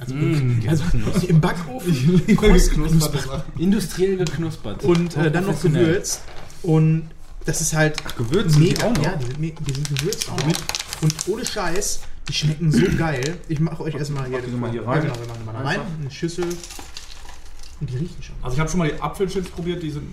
Also, 0.00 0.14
Mm, 0.14 0.62
also 0.68 0.84
im 1.28 1.40
Backofen. 1.40 2.26
geknuspert. 2.26 3.44
Industriell 3.58 4.16
geknuspert. 4.16 4.84
Und 4.84 5.16
äh, 5.16 5.30
dann 5.30 5.46
noch 5.46 5.60
gewürzt. 5.60 6.22
Und 6.62 7.08
das 7.44 7.60
ist 7.60 7.74
halt 7.74 7.96
Gewürzt 8.16 8.54
sind 8.54 8.62
die 8.64 8.68
mega. 8.70 8.86
auch 8.86 8.94
noch? 8.96 9.04
Ja, 9.04 9.16
die 9.16 9.26
sind, 9.26 9.68
die 9.68 9.72
sind 9.74 9.88
gewürzt 9.98 10.28
auch 10.30 10.36
noch. 10.46 11.02
Und 11.02 11.14
ohne 11.28 11.44
Scheiß, 11.46 12.00
die 12.28 12.32
schmecken 12.32 12.72
so 12.72 12.84
geil. 12.98 13.38
Ich 13.48 13.60
mache 13.60 13.82
euch 13.84 13.94
erstmal 13.94 14.26
hier, 14.28 14.38
Mach 14.38 14.44
die 14.46 14.50
mal 14.56 14.70
hier 14.70 14.86
rein. 14.86 15.02
genau, 15.02 15.14
wir 15.18 15.26
machen 15.28 15.38
die 15.40 15.46
mal 15.52 15.62
rein. 15.64 15.80
Eine 16.00 16.10
Schüssel. 16.10 16.44
Und 17.80 17.90
die 17.90 17.96
riechen 17.96 18.22
schon. 18.22 18.34
Also 18.42 18.54
ich 18.54 18.60
habe 18.60 18.68
schon 18.70 18.78
mal 18.78 18.88
die 18.90 19.00
Apfelchips 19.00 19.50
probiert, 19.50 19.82
die 19.82 19.90
sind 19.90 20.08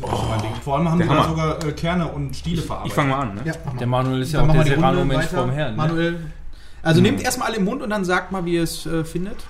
so 0.00 0.06
mein 0.28 0.40
Ding. 0.42 0.54
Vor 0.62 0.76
allem 0.76 0.88
haben 0.90 1.00
die 1.00 1.08
da 1.08 1.28
sogar 1.28 1.64
äh, 1.64 1.72
Kerne 1.72 2.06
und 2.08 2.36
Stiele 2.36 2.62
verarbeitet. 2.62 2.90
Ich 2.92 2.94
fange 2.94 3.10
mal 3.10 3.20
an, 3.20 3.34
ne? 3.34 3.42
Ja, 3.44 3.54
mal. 3.64 3.76
Der 3.78 3.86
Manuel 3.86 4.22
ist 4.22 4.32
ja 4.32 4.42
auch 4.42 4.46
machen 4.46 4.58
der 4.64 4.66
Serrano-Mensch 4.66 5.26
vorm 5.26 5.50
Herrn. 5.50 5.72
Ne? 5.72 5.76
Manuel. 5.76 6.26
Also 6.82 7.00
Mhm. 7.00 7.06
nehmt 7.06 7.22
erstmal 7.22 7.48
alle 7.48 7.56
im 7.58 7.64
Mund 7.64 7.82
und 7.82 7.90
dann 7.90 8.04
sagt 8.04 8.30
mal, 8.32 8.44
wie 8.44 8.54
ihr 8.54 8.62
es 8.62 8.86
äh, 8.86 9.04
findet. 9.04 9.44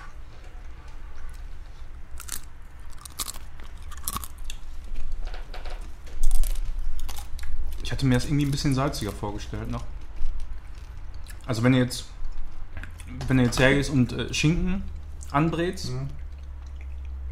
Ich 7.83 7.91
hatte 7.93 8.07
mir 8.07 8.15
das 8.15 8.27
irgendwie 8.27 8.45
ein 8.47 8.51
bisschen 8.51 8.75
salziger 8.75 9.13
vorgestellt 9.13 9.71
noch. 9.71 9.85
Also 11.47 11.63
wenn 11.63 11.73
du 11.73 11.79
jetzt, 11.79 12.05
wenn 13.27 13.39
du 13.39 13.43
jetzt 13.45 13.59
hergehst 13.59 13.91
und 13.91 14.13
äh, 14.13 14.33
Schinken 14.33 14.85
anbrätst, 15.31 15.91
Mhm. 15.91 16.09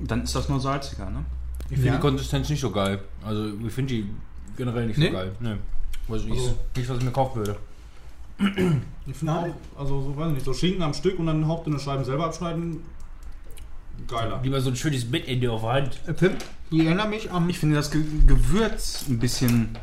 Dann 0.00 0.22
ist 0.22 0.34
das 0.34 0.48
nur 0.48 0.60
salziger, 0.60 1.10
ne? 1.10 1.24
Ich 1.70 1.76
finde 1.76 1.88
Ja. 1.88 1.94
die 1.96 2.00
Konsistenz 2.00 2.48
nicht 2.48 2.60
so 2.60 2.70
geil. 2.70 3.00
Also 3.24 3.52
ich 3.66 3.72
finde 3.72 3.94
die 3.94 4.06
generell 4.56 4.86
nicht 4.86 4.98
Nee? 4.98 5.06
so 5.06 5.12
geil. 5.12 5.32
Nee. 5.40 5.56
Weiß 6.08 6.22
ich 6.24 6.30
Also- 6.32 6.58
nicht, 6.76 6.88
was 6.88 6.98
ich 6.98 7.04
mir 7.04 7.10
kaufen 7.10 7.36
würde. 7.36 7.56
Ich 9.06 9.16
finde 9.16 9.32
auch, 9.32 9.46
also 9.76 10.00
so 10.00 10.16
weiß 10.16 10.28
ich 10.28 10.34
nicht, 10.34 10.44
so 10.44 10.54
Schinken 10.54 10.82
am 10.82 10.94
Stück 10.94 11.18
und 11.18 11.26
dann 11.26 11.46
hauchdünne 11.48 11.78
Scheiben 11.80 12.04
selber 12.04 12.26
abschneiden. 12.26 12.80
Geiler. 14.06 14.40
Lieber 14.44 14.60
so 14.60 14.70
ein 14.70 14.76
schönes 14.76 15.10
Bettende 15.10 15.50
auf 15.50 15.62
der 15.62 15.72
Hand. 15.72 16.00
Äh, 16.06 16.12
Pim, 16.14 16.32
ich 16.70 16.78
erinnere 16.84 17.08
mich 17.08 17.30
am. 17.32 17.48
Ich 17.50 17.58
finde 17.58 17.74
das 17.74 17.90
Ge 17.90 18.00
Gewürz 18.26 19.04
ein 19.08 19.18
bisschen, 19.18 19.76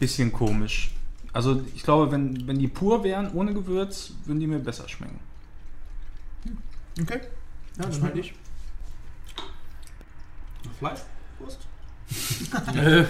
bisschen 0.00 0.32
komisch. 0.32 0.90
Also 1.32 1.62
ich 1.74 1.84
glaube, 1.84 2.10
wenn, 2.10 2.48
wenn 2.48 2.58
die 2.58 2.66
pur 2.66 3.04
wären, 3.04 3.30
ohne 3.32 3.54
Gewürz, 3.54 4.12
würden 4.24 4.40
die 4.40 4.48
mir 4.48 4.58
besser 4.58 4.88
schmecken. 4.88 5.20
Okay. 7.00 7.20
Ja, 7.78 7.84
dann 7.86 8.02
halt 8.02 8.16
ich. 8.16 8.34
Fleischwurst? 10.78 11.58
Äh? 12.76 13.04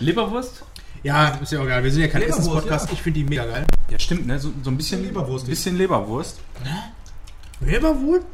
Leberwurst? 0.00 0.64
Ja, 1.04 1.28
ist 1.36 1.52
ja 1.52 1.60
auch 1.60 1.66
geil. 1.66 1.84
Wir 1.84 1.92
sind 1.92 2.02
ja 2.02 2.08
kein 2.08 2.22
Leberwurst, 2.22 2.40
Essenspodcast. 2.48 2.86
ja. 2.88 2.92
Ich 2.94 3.02
finde 3.02 3.20
die 3.20 3.24
mega 3.24 3.44
geil. 3.46 3.64
Ja, 3.90 3.98
stimmt, 3.98 4.26
ne? 4.26 4.38
So, 4.40 4.52
so 4.62 4.70
ein 4.70 4.76
bisschen 4.76 5.02
Leberwurst. 5.04 5.46
Bisschen 5.46 5.76
Leberwurst. 5.78 6.40
Leberwurst? 7.60 8.26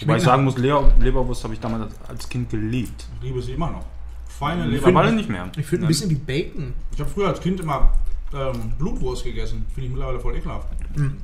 Wobei 0.00 0.16
ich 0.18 0.22
sagen 0.22 0.44
muss, 0.44 0.58
Leber, 0.58 0.92
Leberwurst 1.00 1.44
habe 1.44 1.54
ich 1.54 1.60
damals 1.60 1.92
als 2.08 2.28
Kind 2.28 2.50
geliebt. 2.50 3.06
Ich 3.16 3.28
liebe 3.28 3.40
sie 3.40 3.52
immer 3.52 3.70
noch. 3.70 3.84
Feine 4.28 4.64
Leber. 4.64 4.86
Mittlerweile 4.86 5.12
nicht 5.12 5.28
mehr. 5.28 5.50
Ich 5.56 5.66
finde 5.66 5.86
ein 5.86 5.88
bisschen 5.88 6.10
wie 6.10 6.16
Bacon. 6.16 6.74
Ich 6.92 7.00
habe 7.00 7.08
früher 7.08 7.28
als 7.28 7.40
Kind 7.40 7.60
immer 7.60 7.92
ähm, 8.36 8.70
Blutwurst 8.78 9.24
gegessen. 9.24 9.64
Finde 9.74 9.86
ich 9.86 9.90
mittlerweile 9.92 10.20
voll 10.20 10.36
ekelhaft. 10.36 10.68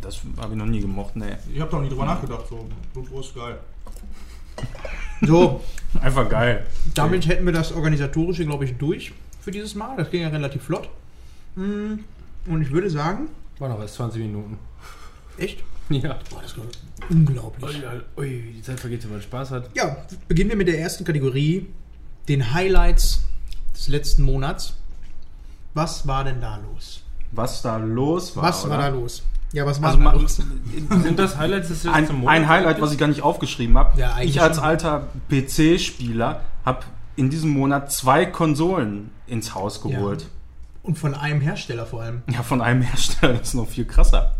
Das 0.00 0.20
habe 0.38 0.52
ich 0.52 0.58
noch 0.58 0.66
nie 0.66 0.80
gemocht, 0.80 1.16
ne. 1.16 1.38
Ich 1.52 1.60
habe 1.60 1.70
da 1.70 1.76
noch 1.76 1.84
nie 1.84 1.90
drüber 1.90 2.04
nachgedacht. 2.06 2.46
So, 2.48 2.66
Blutwurst, 2.92 3.34
geil. 3.34 3.58
So, 5.22 5.62
Einfach 6.00 6.28
geil. 6.28 6.66
damit 6.94 7.26
hätten 7.26 7.46
wir 7.46 7.52
das 7.52 7.72
Organisatorische, 7.72 8.44
glaube 8.44 8.64
ich, 8.64 8.76
durch 8.76 9.12
für 9.40 9.50
dieses 9.50 9.74
Mal. 9.74 9.96
Das 9.96 10.10
ging 10.10 10.22
ja 10.22 10.28
relativ 10.28 10.62
flott. 10.62 10.88
Mm, 11.56 11.94
Und 12.46 12.62
ich 12.62 12.70
würde 12.70 12.90
sagen, 12.90 13.28
War 13.58 13.68
noch 13.68 13.80
erst 13.80 13.94
20 13.96 14.20
Minuten. 14.22 14.58
Echt? 15.38 15.62
Ja. 15.90 16.18
Boah, 16.30 16.40
das 16.40 16.56
war 16.56 16.64
unglaublich. 17.10 17.82
Ui, 18.16 18.24
ui, 18.24 18.52
die 18.56 18.62
Zeit 18.62 18.80
vergeht, 18.80 19.02
wenn 19.04 19.10
man 19.10 19.20
Spaß 19.20 19.50
hat. 19.50 19.68
Ja, 19.76 19.96
beginnen 20.26 20.48
wir 20.48 20.56
mit 20.56 20.68
der 20.68 20.78
ersten 20.78 21.04
Kategorie, 21.04 21.66
den 22.28 22.54
Highlights 22.54 23.24
des 23.74 23.88
letzten 23.88 24.22
Monats. 24.22 24.74
Was 25.74 26.06
war 26.06 26.24
denn 26.24 26.40
da 26.40 26.56
los? 26.58 27.01
Was 27.32 27.62
da 27.62 27.76
los 27.78 28.36
war. 28.36 28.44
was 28.44 28.64
oder? 28.64 28.74
war 28.74 28.78
da 28.82 28.88
los? 28.88 29.22
Ja, 29.52 29.66
was 29.66 29.82
war 29.82 29.90
Also 29.90 30.02
da? 30.02 30.98
Sind 31.02 31.18
das 31.18 31.36
Highlights 31.36 31.68
des 31.68 31.86
ein, 31.86 32.06
Monats? 32.06 32.28
ein 32.28 32.48
Highlight, 32.48 32.80
was 32.80 32.92
ich 32.92 32.98
gar 32.98 33.08
nicht 33.08 33.22
aufgeschrieben 33.22 33.76
habe. 33.76 33.98
Ja, 34.00 34.16
ich 34.20 34.40
als 34.40 34.56
schon. 34.56 34.64
alter 34.64 35.08
PC-Spieler 35.30 36.40
habe 36.64 36.80
in 37.16 37.28
diesem 37.28 37.50
Monat 37.50 37.92
zwei 37.92 38.24
Konsolen 38.24 39.10
ins 39.26 39.54
Haus 39.54 39.82
geholt. 39.82 40.26
Und 40.82 40.98
von 40.98 41.14
einem 41.14 41.40
Hersteller 41.42 41.84
vor 41.86 42.02
allem. 42.02 42.22
Ja, 42.30 42.42
von 42.42 42.60
einem 42.62 42.80
Hersteller, 42.82 43.34
das 43.34 43.48
ist 43.48 43.54
noch 43.54 43.68
viel 43.68 43.84
krasser. 43.84 44.34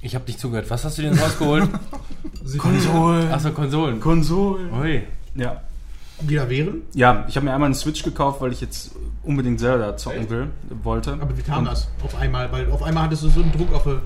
Ich 0.00 0.14
habe 0.14 0.24
nicht 0.26 0.38
zugehört. 0.38 0.70
Was 0.70 0.84
hast 0.84 0.96
du 0.98 1.02
dir 1.02 1.08
ins 1.10 1.20
Haus 1.20 1.36
geholt? 1.38 1.68
Konsolen. 2.58 3.32
Achso, 3.32 3.50
Konsolen. 3.50 3.98
Konsolen. 4.00 4.72
Ui. 4.72 5.02
Ja. 5.34 5.60
Die 6.20 6.36
da 6.36 6.48
wären? 6.48 6.82
Ja, 6.94 7.24
ich 7.28 7.36
habe 7.36 7.44
mir 7.46 7.52
einmal 7.52 7.66
einen 7.66 7.74
Switch 7.74 8.02
gekauft, 8.04 8.40
weil 8.40 8.52
ich 8.52 8.60
jetzt 8.60 8.92
unbedingt 9.28 9.60
Zelda 9.60 9.96
zocken 9.96 10.20
Echt? 10.22 10.30
will, 10.30 10.50
wollte. 10.82 11.12
Aber 11.12 11.36
wie 11.36 11.42
kam 11.42 11.58
Und- 11.60 11.66
das 11.66 11.88
auf 12.02 12.16
einmal? 12.18 12.50
Weil 12.50 12.70
auf 12.70 12.82
einmal 12.82 13.04
hattest 13.04 13.22
du 13.22 13.28
so 13.28 13.42
einen 13.42 13.52
Druck 13.52 13.72
auf 13.74 13.86
eine 13.86 14.00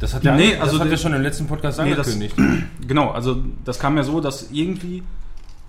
Das 0.00 0.14
hat 0.14 0.22
ja 0.24 0.34
Nee, 0.36 0.52
das 0.52 0.60
also 0.60 0.78
hat 0.78 0.84
der- 0.86 0.92
ja 0.92 0.96
schon 0.98 1.12
im 1.14 1.22
letzten 1.22 1.46
Podcast 1.46 1.80
Nee, 1.82 1.94
das- 1.94 2.06
angekündigt. 2.14 2.36
Genau, 2.86 3.10
also 3.10 3.42
das 3.64 3.78
kam 3.78 3.96
ja 3.96 4.04
so, 4.04 4.20
dass 4.20 4.50
irgendwie, 4.50 5.02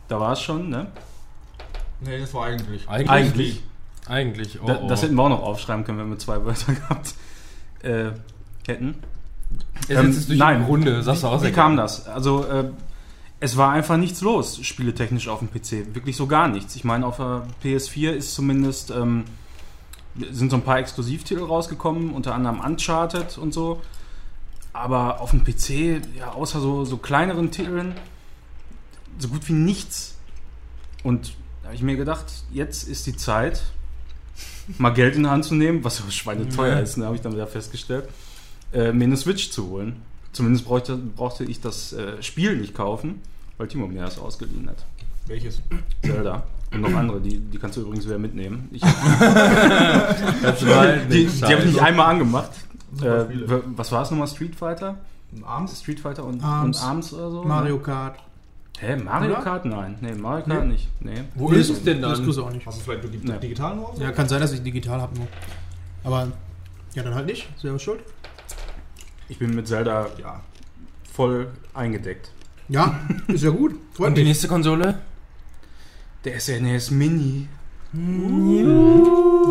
da 0.08 0.20
war 0.20 0.34
es 0.34 0.42
schon, 0.42 0.70
ne? 0.70 0.88
Nee, 2.02 2.20
das 2.20 2.34
war 2.34 2.46
eigentlich. 2.46 2.88
Eigentlich. 2.88 3.10
Eigentlich. 3.10 3.64
Eigentlich. 4.08 4.60
Oh, 4.62 4.68
Da, 4.68 4.80
oh. 4.84 4.88
Das 4.88 5.02
hätten 5.04 5.16
wir 5.16 5.24
auch 5.24 5.30
noch 5.30 5.44
aufschreiben 5.44 5.84
können, 5.84 5.98
wenn 6.00 6.10
wir 6.10 6.18
zwei 6.20 6.44
Wörter 6.46 6.74
gehabt 6.74 7.14
äh, 7.84 8.12
hätten. 8.68 8.96
Er 9.88 10.00
ähm, 10.02 10.16
nein. 10.30 10.62
Runde, 10.64 11.02
sagst 11.04 11.24
du 11.24 11.28
auch 11.28 11.38
Wie 11.40 11.46
sehr 11.46 11.52
kam 11.52 11.76
das? 11.76 12.08
Also, 12.08 12.46
äh, 12.46 12.66
es 13.40 13.56
war 13.58 13.72
einfach 13.72 13.98
nichts 13.98 14.22
los, 14.22 14.60
spieletechnisch 14.64 15.28
auf 15.28 15.40
dem 15.40 15.50
PC. 15.50 15.96
Wirklich 15.96 16.18
so 16.18 16.28
gar 16.28 16.48
nichts. 16.48 16.76
Ich 16.76 16.84
meine, 16.84 17.06
auf 17.06 17.18
der 17.18 17.48
PS4 17.64 18.12
ist 18.12 18.34
zumindest, 18.36 18.92
ähm, 18.92 19.24
sind 20.32 20.50
so 20.52 20.58
ein 20.58 20.64
paar 20.64 20.80
Exklusivtitel 20.80 21.44
rausgekommen, 21.44 22.12
unter 22.12 22.36
anderem 22.36 22.60
Uncharted 22.60 23.38
und 23.38 23.54
so. 23.54 23.82
Aber 24.74 25.22
auf 25.22 25.32
dem 25.32 25.44
PC, 25.44 26.02
ja, 26.18 26.32
außer 26.34 26.60
so, 26.60 26.84
so 26.86 26.98
kleineren 26.98 27.52
Titeln, 27.52 27.96
so 29.18 29.30
gut 29.30 29.48
wie 29.48 29.54
nichts. 29.54 30.16
Und 31.04 31.34
da 31.62 31.68
habe 31.68 31.76
ich 31.76 31.82
mir 31.82 31.96
gedacht, 31.96 32.26
jetzt 32.52 32.88
ist 32.88 33.08
die 33.08 33.16
Zeit, 33.16 33.64
mal 34.78 34.92
Geld 34.94 35.16
in 35.16 35.24
die 35.24 35.30
Hand 35.30 35.46
zu 35.46 35.56
nehmen, 35.56 35.84
was 35.84 35.98
so 35.98 36.10
schweineteuer 36.12 36.76
Ja. 36.76 36.80
ist, 36.80 36.98
ne, 36.98 37.06
habe 37.06 37.16
ich 37.16 37.22
dann 37.22 37.34
wieder 37.34 37.48
festgestellt, 37.48 38.10
äh, 38.74 38.92
mir 38.92 39.06
eine 39.06 39.18
Switch 39.18 39.50
zu 39.52 39.68
holen. 39.70 40.02
Zumindest 40.32 40.66
brauchte, 40.66 40.96
brauchte 40.96 41.44
ich 41.44 41.60
das 41.62 41.94
äh, 41.94 42.22
Spiel 42.22 42.58
nicht 42.58 42.76
kaufen, 42.76 43.22
weil 43.58 43.68
Timo 43.68 43.88
mir 43.88 44.02
das 44.04 44.20
ausgeliehen 44.20 44.70
hat. 44.70 44.86
Welches? 45.28 45.62
Zelda. 46.04 46.44
Und 46.72 46.82
noch 46.82 46.94
andere, 46.94 47.20
die, 47.20 47.40
die 47.40 47.58
kannst 47.58 47.78
du 47.78 47.82
übrigens 47.82 48.06
wieder 48.06 48.20
mitnehmen. 48.20 48.70
Ich, 48.72 48.82
Das 50.42 50.60
die 50.60 50.66
nicht 51.26 51.42
die 51.42 51.46
habe 51.46 51.56
ich 51.60 51.66
nicht 51.66 51.82
einmal 51.82 52.08
angemacht. 52.12 52.52
Äh, 53.02 53.26
was 53.76 53.92
war 53.92 54.04
es 54.04 54.12
nochmal? 54.12 54.28
Street 54.28 54.56
Fighter? 54.56 54.98
Abends? 55.44 55.80
Street 55.80 56.00
Fighter 56.00 56.24
und 56.26 56.44
Arms. 56.44 56.80
und 56.82 56.88
Arms 56.88 57.14
oder 57.14 57.32
so? 57.32 57.44
Mario 57.44 57.78
Kart. 57.80 58.20
Hä, 58.80 58.96
Mario 58.96 59.32
Oder? 59.34 59.42
Kart? 59.42 59.66
Nein. 59.66 59.98
Nee, 60.02 60.14
Mario 60.14 60.46
Kart 60.46 60.66
Nee. 60.66 60.72
nicht. 60.72 60.88
Nee. 61.02 61.24
Wo 61.36 61.50
ist 61.50 61.70
es 61.70 61.84
denn 61.84 62.02
Das 62.02 62.18
dann? 62.18 62.26
tust 62.26 62.38
du 62.38 62.46
auch 62.46 62.52
nicht. 62.52 62.66
Hast 62.66 62.80
du 62.80 62.84
vielleicht 62.84 63.04
digi 63.04 63.28
Ja. 63.28 63.36
digital 63.38 63.76
nur? 63.76 63.94
Ja, 64.00 64.12
kann 64.12 64.28
sein, 64.30 64.40
dass 64.42 64.54
ich 64.54 64.64
digital 64.64 65.02
habe 65.02 65.16
nur. 65.18 65.28
Aber 66.04 66.28
ja, 66.96 67.04
dann 67.04 67.14
halt 67.14 67.26
nicht. 67.26 67.48
Selber 67.60 67.78
schuld. 67.78 68.00
Ich 69.30 69.38
bin 69.40 69.56
mit 69.56 69.68
Zelda 69.68 70.08
Ja. 70.22 70.42
voll 71.14 71.48
eingedeckt. 71.74 72.32
Ja, 72.68 73.00
ist 73.28 73.44
ja 73.44 73.50
gut. 73.52 73.76
Freut 73.94 74.10
Und 74.10 74.16
die 74.16 74.22
mich. 74.22 74.30
nächste 74.30 74.48
Konsole? 74.48 75.00
Der 76.26 76.40
SNES 76.40 76.92
Mini. 76.92 77.48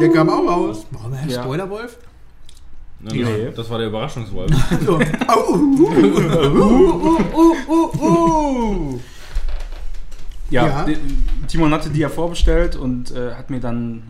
Der 0.00 0.10
kam 0.10 0.28
auch 0.28 0.46
raus. 0.46 0.86
Warum 0.90 1.12
Herr 1.14 1.28
Ja. 1.28 1.42
Spoilerwolf? 1.42 1.96
Na, 3.00 3.12
Nee. 3.12 3.50
Das 3.54 3.68
war 3.70 3.78
der 3.78 3.88
Überraschungswolf. 3.88 4.50
So. 4.84 4.96
Au, 5.28 5.54
uh, 5.54 5.88
uh, 5.88 7.20
uh, 7.34 7.56
uh, 7.68 8.00
uh. 8.94 9.00
Ja, 10.50 10.66
Ja. 10.66 10.84
die- 10.84 10.96
Timon 11.46 11.72
hatte 11.72 11.90
die 11.90 12.00
ja 12.00 12.08
vorbestellt 12.08 12.76
und 12.76 13.10
äh, 13.12 13.34
hat 13.34 13.50
mir 13.50 13.60
dann 13.60 14.02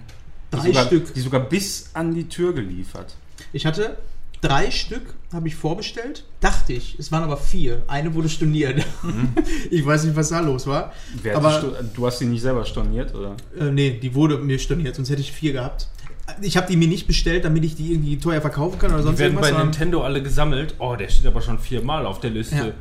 die 0.52 0.56
Drei 0.56 0.66
sogar, 0.68 0.86
Stück. 0.86 1.14
die 1.14 1.20
sogar 1.20 1.40
bis 1.40 1.90
an 1.94 2.14
die 2.14 2.28
Tür 2.28 2.52
geliefert. 2.52 3.14
Ich 3.52 3.64
hatte 3.66 3.98
drei 4.40 4.70
Stück, 4.70 5.14
habe 5.32 5.48
ich 5.48 5.54
vorbestellt. 5.56 6.24
Dachte 6.40 6.72
ich. 6.72 6.96
Es 6.98 7.10
waren 7.12 7.22
aber 7.24 7.36
vier. 7.36 7.82
Eine 7.88 8.14
wurde 8.14 8.28
storniert. 8.28 8.84
Ich 9.70 9.84
weiß 9.84 10.04
nicht, 10.04 10.16
was 10.16 10.28
da 10.30 10.40
los 10.40 10.66
war. 10.66 10.92
Wer 11.22 11.36
Aber- 11.36 11.60
die 11.60 11.86
du 11.94 12.06
hast 12.06 12.18
die 12.20 12.24
nicht 12.26 12.42
selber 12.42 12.64
storniert, 12.64 13.14
oder? 13.14 13.36
Äh, 13.58 13.70
nee, 13.70 13.90
die 14.00 14.14
wurde 14.14 14.38
mir 14.38 14.58
storniert, 14.58 14.94
sonst 14.96 15.10
hätte 15.10 15.20
ich 15.20 15.32
vier 15.32 15.52
gehabt. 15.52 15.88
Ich 16.42 16.56
habe 16.56 16.66
die 16.66 16.76
mir 16.76 16.88
nicht 16.88 17.06
bestellt, 17.06 17.44
damit 17.44 17.64
ich 17.64 17.74
die 17.74 17.92
irgendwie 17.92 18.18
teuer 18.18 18.40
verkaufen 18.40 18.78
kann 18.78 18.90
oder 18.90 18.98
Die 18.98 19.04
sonst 19.04 19.18
werden 19.18 19.34
bei 19.34 19.40
irgendwas. 19.40 19.48
sondern 19.48 19.68
Nintendo 19.70 20.02
alle 20.04 20.22
gesammelt. 20.22 20.74
Oh, 20.78 20.94
der 20.96 21.08
steht 21.08 21.26
aber 21.26 21.40
schon 21.40 21.58
viermal 21.58 22.04
auf 22.06 22.20
der 22.20 22.30
Liste. 22.30 22.54
Ja. 22.56 22.72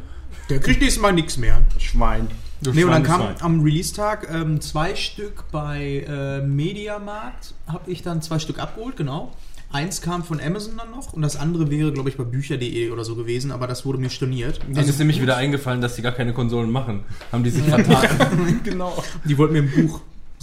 Der 0.50 0.60
kriegt 0.60 0.82
nächstes 0.82 1.02
Mal 1.02 1.14
nichts 1.14 1.38
mehr. 1.38 1.62
Schwein. 1.80 2.28
Du 2.62 2.72
Nee, 2.74 2.84
und 2.84 2.92
dann 2.92 3.04
kam 3.04 3.22
am 3.40 3.62
Release-Tag 3.62 4.30
ähm, 4.34 4.60
zwei 4.62 4.96
Stück 4.96 5.44
bei 5.52 6.06
äh, 6.08 6.42
Mediamarkt, 6.42 7.54
habe 7.68 7.90
ich 7.92 8.02
dann 8.02 8.22
zwei 8.22 8.40
Stück 8.40 8.60
abgeholt, 8.60 8.98
genau. 8.98 9.32
Eins 9.70 10.02
kam 10.02 10.24
von 10.24 10.40
Amazon 10.40 10.78
dann 10.78 10.92
noch 10.92 11.12
und 11.12 11.22
das 11.22 11.36
andere 11.36 11.70
wäre, 11.70 11.92
glaube 11.92 12.10
ich, 12.10 12.16
bei 12.16 12.24
bücher.de 12.24 12.90
oder 12.90 13.04
so 13.04 13.16
gewesen, 13.16 13.52
aber 13.52 13.68
das 13.68 13.86
wurde 13.86 13.98
mir 13.98 14.10
storniert. 14.10 14.62
Denen 14.64 14.88
ist 14.88 14.98
nämlich 14.98 15.22
wieder 15.22 15.36
eingefallen, 15.36 15.82
dass 15.82 15.96
die 15.96 16.02
gar 16.02 16.14
keine 16.14 16.34
Konsolen 16.34 16.72
machen. 16.72 17.04
Haben 17.34 17.44
die 17.44 17.50
sich 17.50 17.64
vertan. 17.64 18.62
genau. 18.64 19.04
Die 19.26 19.38
wollten 19.38 19.54
mir 19.54 19.64
ein 19.64 19.72
Buch, 19.72 20.00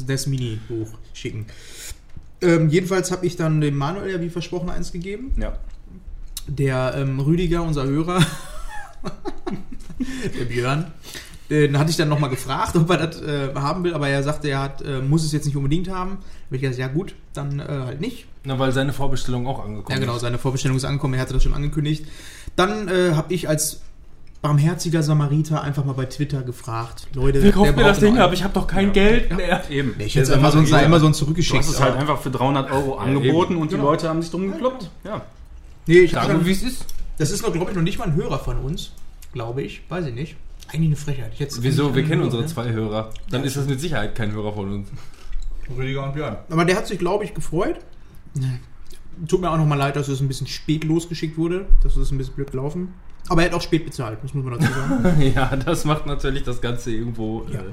das 0.07 0.27
Mini-Buch 0.27 0.89
schicken. 1.15 1.47
Ähm, 2.43 2.69
jedenfalls 2.69 3.11
habe 3.11 3.25
ich 3.25 3.37
dann 3.37 3.63
dem 3.63 3.77
Manuel 3.77 4.11
ja 4.11 4.21
wie 4.21 4.29
versprochen 4.29 4.69
eins 4.69 4.93
gegeben. 4.93 5.33
Ja. 5.39 5.59
Der 6.47 6.95
ähm, 6.95 7.19
Rüdiger, 7.19 7.63
unser 7.63 7.87
Hörer, 7.87 8.25
der 10.39 10.45
Björn, 10.45 10.93
den 11.51 11.79
hatte 11.79 11.91
ich 11.91 11.97
dann 11.97 12.09
nochmal 12.09 12.31
gefragt, 12.31 12.75
ob 12.77 12.89
er 12.91 13.07
das 13.07 13.21
äh, 13.23 13.55
haben 13.55 13.85
will, 13.85 13.95
aber 13.95 14.09
er 14.09 14.23
sagte, 14.23 14.49
er 14.49 14.61
hat, 14.61 14.83
äh, 14.83 15.01
muss 15.01 15.25
es 15.25 15.33
jetzt 15.33 15.45
nicht 15.45 15.57
unbedingt 15.57 15.89
haben. 15.89 16.13
Habe 16.47 16.57
ich 16.57 16.61
gesagt, 16.63 16.79
ja 16.79 16.89
gut, 16.89 17.15
dann 17.35 17.61
äh, 17.61 17.65
halt 17.69 18.01
nicht. 18.01 18.27
Na, 18.45 18.59
weil 18.59 18.73
seine 18.73 18.93
Vorbestellung 18.93 19.47
auch 19.47 19.65
angekommen 19.65 19.97
Ja 19.97 19.99
genau, 20.01 20.17
ist. 20.17 20.23
seine 20.23 20.39
Vorbestellung 20.39 20.77
ist 20.77 20.85
angekommen, 20.85 21.15
er 21.15 21.21
hatte 21.21 21.33
das 21.35 21.43
schon 21.43 21.55
angekündigt. 21.55 22.05
Dann 22.57 22.89
äh, 22.89 23.13
habe 23.15 23.33
ich 23.33 23.49
als 23.49 23.81
barmherziger 24.43 25.03
Samariter 25.03 25.63
einfach 25.63 25.87
mal 25.87 25.95
bei 25.95 26.05
Twitter 26.05 26.43
gefragt, 26.43 27.07
Leute, 27.15 27.43
Wer 27.43 27.53
kauft 27.53 27.75
mir 27.77 27.83
das 27.85 28.01
Ding 28.01 28.19
ab? 28.19 28.31
Ich 28.35 28.45
habe 28.45 28.53
doch 28.53 28.67
kein 28.67 28.93
Geld 28.93 29.35
mehr. 29.35 29.63
Eben. 29.71 29.95
Nee, 29.97 30.05
ich 30.05 30.17
hätte 30.17 30.33
Ja, 30.33 30.37
Amazon, 30.37 30.61
Amazon- 30.67 30.85
Amazon 30.85 31.13
Du 31.13 31.19
zurückgeschickt. 31.19 31.59
hast 31.61 31.71
es 31.71 31.81
halt 31.81 31.97
einfach 31.97 32.21
für 32.21 32.31
300 32.31 32.71
Euro 32.71 32.97
angeboten 32.97 33.57
und 33.57 33.71
die 33.71 33.77
Genau. 33.77 33.89
Leute 33.91 34.09
haben 34.09 34.21
sich 34.21 34.31
drum 34.31 34.51
gekloppt. 34.53 34.91
Ja. 35.05 35.23
Nee, 35.87 36.01
ich 36.01 36.13
wir, 36.13 36.45
wie 36.47 36.53
es 36.53 36.63
ist. 36.63 36.85
Das 37.17 37.31
ist 37.31 37.43
noch, 37.43 37.53
glaube 37.53 37.71
ich, 37.71 37.77
noch 37.77 37.83
nicht 37.83 37.99
mal 37.99 38.05
ein 38.09 38.15
Hörer 38.17 38.39
von 38.39 38.59
uns. 38.59 38.91
Glaube 39.33 39.63
ich. 39.63 39.81
Weiß 39.89 40.05
ich 40.07 40.15
nicht. 40.15 40.37
Eigentlich 40.69 40.87
eine 40.87 40.97
Frechheit. 40.97 41.33
Wieso? 41.61 41.95
Wir 41.95 42.05
kennen 42.05 42.23
unsere 42.23 42.43
ne? 42.43 42.49
zwei 42.49 42.73
Hörer. 42.73 43.11
Dann 43.31 43.45
ist 43.45 43.57
das 43.57 43.67
mit 43.67 43.81
Sicherheit 43.81 44.15
kein 44.15 44.33
Hörer 44.33 44.53
von 44.53 44.73
uns. 44.73 44.89
Rüdiger 45.77 46.05
und 46.05 46.15
Björn. 46.15 46.39
Aber 46.51 46.65
der 46.65 46.77
hat 46.77 46.87
sich, 46.87 46.99
glaube 46.99 47.25
ich, 47.25 47.35
gefreut. 47.35 47.77
Tut 49.29 49.41
mir 49.41 49.51
auch 49.51 49.57
nochmal 49.57 49.79
leid, 49.79 49.97
dass 49.97 50.09
es 50.09 50.21
ein 50.21 50.29
bisschen 50.29 50.47
spät 50.47 50.85
losgeschickt 50.85 51.37
wurde. 51.37 51.67
Das 51.83 51.97
ist 51.97 52.11
ein 52.11 52.19
bisschen 52.19 52.35
blöd 52.35 52.51
gelaufen. 52.51 52.95
Aber 53.29 53.43
er 53.43 53.49
hat 53.49 53.55
auch 53.55 53.63
spät 53.63 53.85
bezahlt, 53.85 54.19
das 54.23 54.35
muss 54.35 54.45
man 54.45 54.59
dazu 54.59 54.73
sagen. 54.73 55.23
ja, 55.35 55.57
das 55.57 55.85
macht 55.85 56.07
natürlich 56.07 56.43
das 56.43 56.61
Ganze 56.61 56.91
irgendwo. 56.91 57.47
Ja. 57.51 57.61
Äh, 57.61 57.65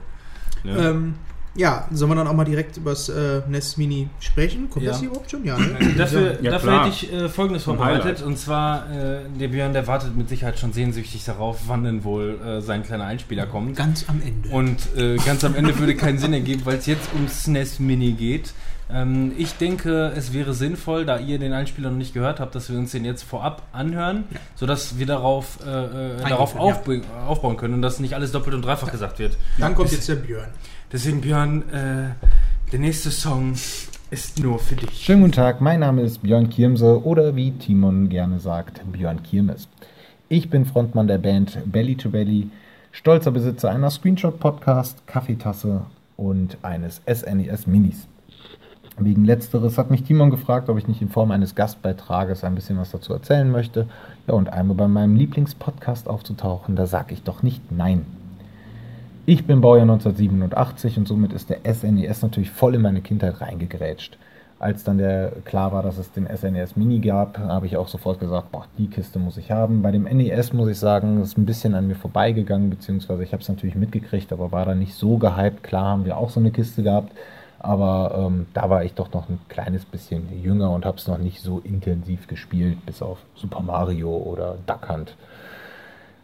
ne? 0.63 0.89
ähm, 0.89 1.13
ja, 1.55 1.87
sollen 1.91 2.11
wir 2.11 2.15
dann 2.15 2.27
auch 2.27 2.33
mal 2.33 2.45
direkt 2.45 2.77
über 2.77 2.91
das 2.91 3.09
äh, 3.09 3.41
NES 3.49 3.75
Mini 3.77 4.07
sprechen? 4.19 4.69
Kommt 4.69 4.85
Ja. 4.85 4.91
das 4.91 4.99
hier 5.01 5.09
überhaupt 5.09 5.29
schon? 5.31 5.43
Ja, 5.43 5.57
ne? 5.57 5.75
Dafür, 5.97 6.41
Ja, 6.41 6.51
dafür 6.51 6.79
hätte 6.85 6.89
ich 6.89 7.11
äh, 7.11 7.27
Folgendes 7.29 7.63
vorbereitet. 7.63 8.21
Und 8.21 8.37
zwar, 8.37 8.89
äh, 8.89 9.19
der 9.39 9.49
Björn, 9.49 9.73
der 9.73 9.85
wartet 9.87 10.15
mit 10.15 10.29
Sicherheit 10.29 10.57
schon 10.59 10.71
sehnsüchtig 10.71 11.25
darauf, 11.25 11.59
wann 11.67 11.83
denn 11.83 12.03
wohl 12.03 12.39
äh, 12.45 12.61
sein 12.61 12.83
kleiner 12.83 13.05
Einspieler 13.05 13.47
kommt. 13.47 13.75
Ganz 13.75 14.05
am 14.07 14.21
Ende. 14.21 14.49
Und 14.49 14.95
äh, 14.97 15.17
ganz 15.17 15.43
am 15.43 15.55
Ende 15.55 15.77
würde 15.77 15.95
keinen 15.95 16.19
Sinn 16.19 16.33
ergeben, 16.33 16.61
weil 16.65 16.77
es 16.77 16.85
jetzt 16.85 17.09
um 17.13 17.27
SNES 17.27 17.79
Mini 17.79 18.13
geht. 18.13 18.53
Ähm, 18.93 19.31
ich 19.37 19.53
denke, 19.53 20.11
es 20.15 20.33
wäre 20.33 20.53
sinnvoll, 20.53 21.05
da 21.05 21.17
ihr 21.17 21.39
den 21.39 21.53
Einspieler 21.53 21.89
noch 21.89 21.97
nicht 21.97 22.13
gehört 22.13 22.39
habt, 22.39 22.55
dass 22.55 22.69
wir 22.69 22.77
uns 22.77 22.91
den 22.91 23.05
jetzt 23.05 23.23
vorab 23.23 23.63
anhören, 23.71 24.25
sodass 24.55 24.97
wir 24.99 25.05
darauf, 25.05 25.59
äh, 25.65 26.27
darauf 26.27 26.55
aufbauen 26.57 27.57
können 27.57 27.73
und 27.75 27.81
dass 27.81 27.99
nicht 27.99 28.15
alles 28.15 28.31
doppelt 28.31 28.53
und 28.55 28.63
dreifach 28.63 28.91
gesagt 28.91 29.19
wird. 29.19 29.37
dann 29.59 29.75
kommt 29.75 29.91
jetzt 29.91 30.07
der 30.09 30.15
Björn. 30.15 30.47
Deswegen, 30.93 31.21
Björn, 31.21 31.63
äh, 31.69 32.09
der 32.73 32.79
nächste 32.79 33.11
Song 33.11 33.53
ist 34.09 34.43
nur 34.43 34.59
für 34.59 34.75
dich. 34.75 34.91
Schönen 34.91 35.21
guten 35.21 35.31
Tag, 35.31 35.61
mein 35.61 35.79
Name 35.79 36.01
ist 36.01 36.21
Björn 36.21 36.49
Kirmse 36.49 37.05
oder 37.05 37.33
wie 37.33 37.51
Timon 37.51 38.09
gerne 38.09 38.41
sagt, 38.41 38.81
Björn 38.91 39.23
Kirmes. 39.23 39.69
Ich 40.27 40.49
bin 40.49 40.65
Frontmann 40.65 41.07
der 41.07 41.17
Band 41.17 41.59
Belly 41.65 41.95
to 41.95 42.09
Belly, 42.09 42.49
stolzer 42.91 43.31
Besitzer 43.31 43.71
einer 43.71 43.89
Screenshot-Podcast, 43.89 45.07
Kaffeetasse 45.07 45.85
und 46.17 46.57
eines 46.61 47.01
SNES 47.07 47.67
Minis. 47.67 48.07
Wegen 48.99 49.23
letzteres 49.23 49.77
hat 49.77 49.91
mich 49.91 50.03
Timon 50.03 50.29
gefragt, 50.29 50.67
ob 50.67 50.77
ich 50.77 50.89
nicht 50.89 51.01
in 51.01 51.07
Form 51.07 51.31
eines 51.31 51.55
Gastbeitrages 51.55 52.43
ein 52.43 52.55
bisschen 52.55 52.77
was 52.77 52.91
dazu 52.91 53.13
erzählen 53.13 53.49
möchte. 53.49 53.87
Ja, 54.27 54.33
und 54.33 54.49
einmal 54.49 54.75
bei 54.75 54.89
meinem 54.89 55.15
Lieblingspodcast 55.15 56.09
aufzutauchen, 56.09 56.75
da 56.75 56.85
sage 56.85 57.13
ich 57.13 57.23
doch 57.23 57.43
nicht 57.43 57.71
nein. 57.71 58.05
Ich 59.27 59.45
bin 59.45 59.61
Baujahr 59.61 59.83
1987 59.83 60.97
und 60.97 61.07
somit 61.07 61.31
ist 61.31 61.51
der 61.51 61.59
SNES 61.71 62.23
natürlich 62.23 62.49
voll 62.49 62.73
in 62.73 62.81
meine 62.81 63.01
Kindheit 63.01 63.39
reingegrätscht. 63.39 64.17
Als 64.57 64.83
dann 64.83 64.97
der 64.97 65.33
klar 65.45 65.71
war, 65.71 65.83
dass 65.83 65.99
es 65.99 66.11
den 66.11 66.27
SNES 66.27 66.75
Mini 66.75 66.99
gab, 66.99 67.37
habe 67.37 67.67
ich 67.67 67.77
auch 67.77 67.87
sofort 67.87 68.19
gesagt, 68.19 68.51
boah, 68.51 68.65
die 68.79 68.87
Kiste 68.87 69.19
muss 69.19 69.37
ich 69.37 69.51
haben. 69.51 69.83
Bei 69.83 69.91
dem 69.91 70.05
NES 70.05 70.53
muss 70.53 70.69
ich 70.69 70.79
sagen, 70.79 71.21
ist 71.21 71.37
ein 71.37 71.45
bisschen 71.45 71.75
an 71.75 71.85
mir 71.85 71.95
vorbeigegangen, 71.95 72.71
beziehungsweise 72.71 73.23
ich 73.23 73.31
habe 73.31 73.43
es 73.43 73.49
natürlich 73.49 73.75
mitgekriegt, 73.75 74.33
aber 74.33 74.51
war 74.51 74.65
da 74.65 74.73
nicht 74.73 74.95
so 74.95 75.17
gehypt. 75.17 75.61
Klar 75.61 75.85
haben 75.85 76.05
wir 76.05 76.17
auch 76.17 76.31
so 76.31 76.39
eine 76.39 76.49
Kiste 76.49 76.81
gehabt, 76.81 77.11
aber 77.59 78.25
ähm, 78.27 78.47
da 78.55 78.71
war 78.71 78.83
ich 78.83 78.95
doch 78.95 79.13
noch 79.13 79.29
ein 79.29 79.39
kleines 79.49 79.85
bisschen 79.85 80.41
jünger 80.41 80.71
und 80.71 80.83
habe 80.83 80.97
es 80.97 81.07
noch 81.07 81.19
nicht 81.19 81.41
so 81.41 81.59
intensiv 81.59 82.25
gespielt, 82.25 82.83
bis 82.87 83.03
auf 83.03 83.19
Super 83.35 83.61
Mario 83.61 84.09
oder 84.17 84.55
Duck 84.65 84.89
Hunt. 84.89 85.15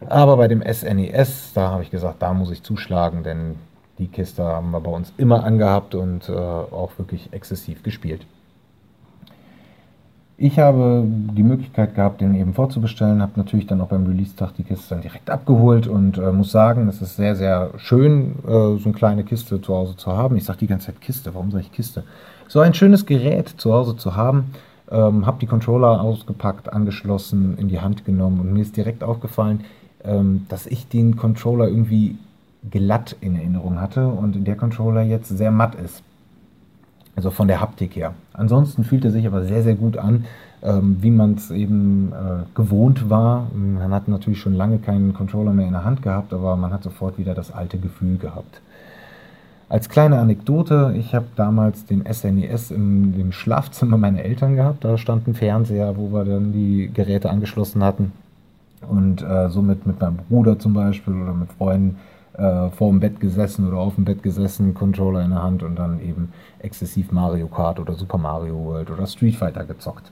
Aber 0.06 0.38
bei 0.38 0.48
dem 0.48 0.62
SNES, 0.62 1.54
da 1.54 1.72
habe 1.72 1.84
ich 1.84 1.92
gesagt, 1.92 2.22
da 2.22 2.34
muss 2.34 2.52
ich 2.52 2.64
zuschlagen, 2.64 3.24
denn 3.24 3.56
die 3.98 4.08
Kiste 4.08 4.44
haben 4.44 4.72
wir 4.72 4.80
bei 4.80 4.92
uns 4.92 5.12
immer 5.18 5.44
angehabt 5.44 5.96
und 5.96 6.30
äh, 6.30 6.34
auch 6.34 6.92
wirklich 6.98 7.30
exzessiv 7.34 7.82
gespielt. 7.82 8.26
Ich 10.40 10.60
habe 10.60 11.04
die 11.04 11.42
Möglichkeit 11.42 11.96
gehabt, 11.96 12.22
den 12.22 12.36
eben 12.36 12.54
vorzubestellen, 12.54 13.24
habe 13.24 13.32
natürlich 13.38 13.66
dann 13.66 13.82
auch 13.82 13.88
beim 13.88 14.06
Release-Tag 14.06 14.54
die 14.56 14.64
Kiste 14.64 14.90
dann 14.92 15.02
direkt 15.02 15.32
abgeholt 15.32 15.88
und 15.88 16.20
äh, 16.20 16.32
muss 16.32 16.52
sagen, 16.52 16.88
es 16.88 17.02
ist 17.02 17.16
sehr, 17.16 17.36
sehr 17.36 17.72
schön, 17.78 18.36
äh, 18.46 18.52
so 18.52 18.82
eine 18.84 18.94
kleine 18.94 19.24
Kiste 19.24 19.60
zu 19.60 19.74
Hause 19.74 19.96
zu 19.96 20.16
haben. 20.16 20.38
Ich 20.38 20.46
sage 20.46 20.60
die 20.60 20.68
ganze 20.68 20.88
Zeit 20.88 21.02
Kiste, 21.02 21.34
warum 21.34 21.50
sage 21.50 21.64
ich 21.64 21.72
Kiste? 21.72 22.04
So 22.48 22.60
ein 22.60 22.76
schönes 22.76 23.08
Gerät 23.08 23.50
zu 23.50 23.74
Hause 23.74 23.98
zu 23.98 24.16
haben, 24.16 24.54
ähm, 24.92 25.26
habe 25.26 25.40
die 25.40 25.48
Controller 25.48 26.00
ausgepackt, 26.02 26.72
angeschlossen, 26.72 27.58
in 27.58 27.68
die 27.68 27.82
Hand 27.82 28.06
genommen 28.06 28.40
und 28.40 28.54
mir 28.54 28.62
ist 28.62 28.78
direkt 28.78 29.04
aufgefallen, 29.04 29.66
dass 30.48 30.66
ich 30.68 30.88
den 30.88 31.18
Controller 31.18 31.68
irgendwie 31.68 32.18
glatt 32.70 33.16
in 33.22 33.36
Erinnerung 33.36 33.80
hatte 33.82 34.08
und 34.08 34.46
der 34.46 34.56
Controller 34.56 35.02
jetzt 35.02 35.30
sehr 35.30 35.52
matt 35.52 35.76
ist. 35.76 36.04
Also 37.16 37.32
von 37.32 37.48
der 37.48 37.62
Haptik 37.62 37.96
her. 37.96 38.14
Ansonsten 38.34 38.84
fühlt 38.84 39.04
er 39.04 39.12
sich 39.12 39.26
aber 39.26 39.44
sehr, 39.44 39.64
sehr 39.64 39.74
gut 39.74 39.98
an, 39.98 40.26
ähm, 40.62 40.98
wie 41.02 41.10
man 41.10 41.34
es 41.34 41.50
eben 41.50 42.12
äh, 42.12 42.44
gewohnt 42.54 43.10
war. 43.10 43.48
Man 43.56 43.92
hat 43.92 44.08
natürlich 44.08 44.40
schon 44.40 44.54
lange 44.54 44.78
keinen 44.78 45.14
Controller 45.14 45.52
mehr 45.52 45.66
in 45.66 45.74
der 45.74 45.84
Hand 45.84 46.04
gehabt, 46.04 46.32
aber 46.32 46.56
man 46.56 46.72
hat 46.72 46.84
sofort 46.84 47.18
wieder 47.18 47.34
das 47.34 47.52
alte 47.52 47.80
Gefühl 47.80 48.18
gehabt. 48.18 48.62
Als 49.70 49.90
kleine 49.90 50.20
Anekdote, 50.20 50.94
ich 50.96 51.14
habe 51.14 51.26
damals 51.36 51.86
den 51.86 52.06
SNES 52.06 52.72
im, 52.72 53.20
im 53.20 53.32
Schlafzimmer 53.32 53.98
meiner 53.98 54.22
Eltern 54.22 54.56
gehabt. 54.56 54.86
Da 54.86 54.98
stand 54.98 55.28
ein 55.28 55.34
Fernseher, 55.34 55.98
wo 55.98 56.14
wir 56.14 56.24
dann 56.24 56.54
die 56.54 56.90
Geräte 56.94 57.30
angeschlossen 57.30 57.84
hatten. 57.84 58.14
Und 58.88 59.22
äh, 59.22 59.50
somit 59.50 59.88
mit 59.88 60.00
meinem 60.00 60.18
Bruder 60.18 60.60
zum 60.60 60.74
Beispiel 60.74 61.14
oder 61.14 61.34
mit 61.34 61.52
Freunden 61.54 61.98
äh, 62.38 62.70
vor 62.70 62.90
dem 62.90 63.00
Bett 63.00 63.20
gesessen 63.20 63.68
oder 63.68 63.78
auf 63.78 63.96
dem 63.96 64.06
Bett 64.06 64.22
gesessen, 64.22 64.74
Controller 64.74 65.24
in 65.24 65.32
der 65.32 65.42
Hand 65.42 65.64
und 65.64 65.76
dann 65.78 66.00
eben 66.02 66.32
exzessiv 66.60 67.12
Mario 67.12 67.48
Kart 67.48 67.80
oder 67.80 67.94
Super 67.96 68.18
Mario 68.18 68.64
World 68.64 68.92
oder 68.92 69.08
Street 69.08 69.36
Fighter 69.36 69.66
gezockt. 69.66 70.12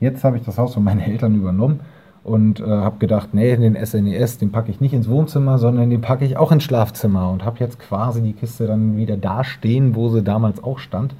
Jetzt 0.00 0.24
habe 0.24 0.38
ich 0.38 0.44
das 0.44 0.56
Haus 0.56 0.74
von 0.74 0.84
meinen 0.84 1.00
Eltern 1.00 1.34
übernommen 1.34 1.80
und 2.24 2.60
äh, 2.60 2.64
habe 2.64 2.98
gedacht, 2.98 3.30
nee, 3.32 3.54
den 3.56 3.76
SNES, 3.76 4.38
den 4.38 4.50
packe 4.50 4.70
ich 4.70 4.80
nicht 4.80 4.94
ins 4.94 5.08
Wohnzimmer, 5.08 5.58
sondern 5.58 5.90
den 5.90 6.00
packe 6.00 6.24
ich 6.24 6.36
auch 6.36 6.52
ins 6.52 6.64
Schlafzimmer 6.64 7.30
und 7.30 7.44
habe 7.44 7.58
jetzt 7.60 7.78
quasi 7.78 8.22
die 8.22 8.32
Kiste 8.32 8.66
dann 8.66 8.96
wieder 8.96 9.16
da 9.16 9.44
stehen, 9.44 9.94
wo 9.94 10.08
sie 10.08 10.22
damals 10.22 10.62
auch 10.62 10.78
stand 10.78 11.14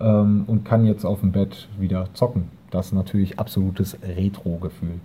ähm, 0.00 0.44
und 0.46 0.64
kann 0.64 0.84
jetzt 0.84 1.04
auf 1.04 1.20
dem 1.20 1.32
Bett 1.32 1.68
wieder 1.78 2.08
zocken. 2.14 2.50
Das 2.70 2.86
ist 2.86 2.92
natürlich 2.92 3.38
absolutes 3.38 3.96
Retro-Gefühl. 4.02 5.00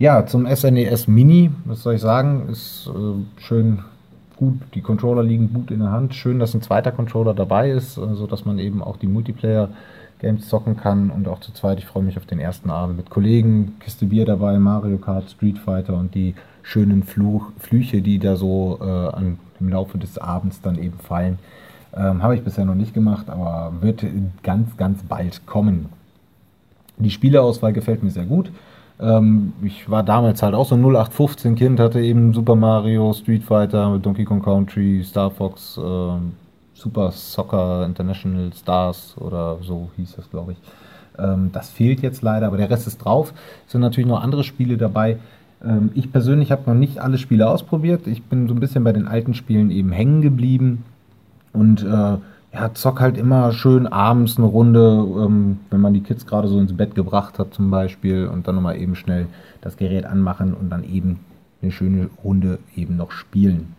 Ja, 0.00 0.24
zum 0.24 0.46
SNES 0.46 1.08
Mini, 1.08 1.50
was 1.66 1.82
soll 1.82 1.96
ich 1.96 2.00
sagen, 2.00 2.48
ist 2.48 2.88
äh, 2.88 3.42
schön 3.42 3.80
gut. 4.34 4.54
Die 4.72 4.80
Controller 4.80 5.22
liegen 5.22 5.52
gut 5.52 5.70
in 5.70 5.80
der 5.80 5.90
Hand. 5.90 6.14
Schön, 6.14 6.38
dass 6.38 6.54
ein 6.54 6.62
zweiter 6.62 6.90
Controller 6.90 7.34
dabei 7.34 7.70
ist, 7.70 7.96
sodass 7.96 8.46
man 8.46 8.58
eben 8.58 8.82
auch 8.82 8.96
die 8.96 9.08
Multiplayer-Games 9.08 10.48
zocken 10.48 10.78
kann 10.78 11.10
und 11.10 11.28
auch 11.28 11.40
zu 11.40 11.52
zweit. 11.52 11.80
Ich 11.80 11.84
freue 11.84 12.02
mich 12.02 12.16
auf 12.16 12.24
den 12.24 12.40
ersten 12.40 12.70
Abend 12.70 12.96
mit 12.96 13.10
Kollegen, 13.10 13.74
Kiste 13.80 14.06
Bier 14.06 14.24
dabei, 14.24 14.58
Mario 14.58 14.96
Kart, 14.96 15.28
Street 15.28 15.58
Fighter 15.58 15.98
und 15.98 16.14
die 16.14 16.34
schönen 16.62 17.02
Fluch, 17.02 17.52
Flüche, 17.58 18.00
die 18.00 18.18
da 18.18 18.36
so 18.36 18.78
äh, 18.80 18.84
an, 18.84 19.38
im 19.60 19.68
Laufe 19.68 19.98
des 19.98 20.16
Abends 20.16 20.62
dann 20.62 20.78
eben 20.78 20.98
fallen. 20.98 21.38
Ähm, 21.94 22.22
Habe 22.22 22.36
ich 22.36 22.42
bisher 22.42 22.64
noch 22.64 22.74
nicht 22.74 22.94
gemacht, 22.94 23.28
aber 23.28 23.74
wird 23.82 24.02
ganz, 24.42 24.78
ganz 24.78 25.02
bald 25.02 25.44
kommen. 25.44 25.90
Die 26.96 27.10
Spieleauswahl 27.10 27.74
gefällt 27.74 28.02
mir 28.02 28.10
sehr 28.10 28.24
gut. 28.24 28.50
Ähm, 29.00 29.52
ich 29.62 29.88
war 29.90 30.02
damals 30.02 30.42
halt 30.42 30.54
auch 30.54 30.66
so 30.66 30.74
ein 30.74 30.82
0815 30.82 31.54
Kind, 31.54 31.80
hatte 31.80 32.00
eben 32.00 32.34
Super 32.34 32.54
Mario, 32.54 33.12
Street 33.12 33.42
Fighter, 33.42 33.98
Donkey 33.98 34.24
Kong 34.24 34.42
Country, 34.42 35.02
Star 35.04 35.30
Fox, 35.30 35.78
äh, 35.78 36.18
Super 36.74 37.10
Soccer 37.10 37.86
International 37.86 38.52
Stars 38.52 39.16
oder 39.18 39.58
so 39.62 39.90
hieß 39.96 40.16
das, 40.16 40.30
glaube 40.30 40.52
ich. 40.52 40.58
Ähm, 41.18 41.50
das 41.52 41.70
fehlt 41.70 42.00
jetzt 42.00 42.22
leider, 42.22 42.46
aber 42.46 42.56
der 42.56 42.70
Rest 42.70 42.86
ist 42.86 42.98
drauf. 42.98 43.32
Es 43.66 43.72
sind 43.72 43.80
natürlich 43.80 44.08
noch 44.08 44.22
andere 44.22 44.44
Spiele 44.44 44.76
dabei. 44.76 45.18
Ähm, 45.64 45.90
ich 45.94 46.12
persönlich 46.12 46.52
habe 46.52 46.62
noch 46.66 46.78
nicht 46.78 46.98
alle 46.98 47.18
Spiele 47.18 47.48
ausprobiert. 47.48 48.06
Ich 48.06 48.22
bin 48.24 48.48
so 48.48 48.54
ein 48.54 48.60
bisschen 48.60 48.84
bei 48.84 48.92
den 48.92 49.08
alten 49.08 49.34
Spielen 49.34 49.70
eben 49.70 49.92
hängen 49.92 50.22
geblieben 50.22 50.84
und 51.52 51.82
äh, 51.82 52.16
ja, 52.52 52.74
zock 52.74 53.00
halt 53.00 53.16
immer 53.16 53.52
schön 53.52 53.86
abends 53.86 54.36
eine 54.36 54.46
Runde, 54.46 55.06
ähm, 55.18 55.60
wenn 55.70 55.80
man 55.80 55.94
die 55.94 56.02
Kids 56.02 56.26
gerade 56.26 56.48
so 56.48 56.58
ins 56.58 56.76
Bett 56.76 56.94
gebracht 56.94 57.38
hat 57.38 57.54
zum 57.54 57.70
Beispiel 57.70 58.26
und 58.26 58.48
dann 58.48 58.56
nochmal 58.56 58.76
eben 58.76 58.96
schnell 58.96 59.26
das 59.60 59.76
Gerät 59.76 60.04
anmachen 60.04 60.54
und 60.54 60.70
dann 60.70 60.84
eben 60.84 61.20
eine 61.62 61.70
schöne 61.70 62.10
Runde 62.24 62.58
eben 62.74 62.96
noch 62.96 63.12
spielen. 63.12 63.74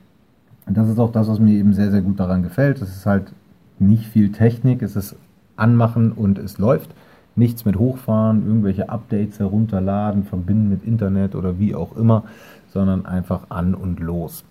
Und 0.65 0.77
das 0.77 0.87
ist 0.87 0.99
auch 0.99 1.11
das, 1.11 1.27
was 1.27 1.39
mir 1.39 1.53
eben 1.53 1.73
sehr, 1.73 1.91
sehr 1.91 2.01
gut 2.01 2.19
daran 2.19 2.43
gefällt. 2.43 2.81
Es 2.81 2.95
ist 2.95 3.05
halt 3.05 3.33
nicht 3.79 4.05
viel 4.05 4.31
Technik, 4.31 4.81
es 4.81 4.95
ist 4.95 5.15
anmachen 5.55 6.11
und 6.11 6.37
es 6.37 6.57
läuft. 6.57 6.91
Nichts 7.35 7.65
mit 7.65 7.77
hochfahren, 7.77 8.45
irgendwelche 8.45 8.89
Updates 8.89 9.39
herunterladen, 9.39 10.23
verbinden 10.23 10.69
mit 10.69 10.83
Internet 10.83 11.33
oder 11.33 11.59
wie 11.59 11.75
auch 11.75 11.95
immer, 11.95 12.23
sondern 12.67 13.05
einfach 13.05 13.49
an 13.49 13.73
und 13.73 13.99
los. 13.99 14.43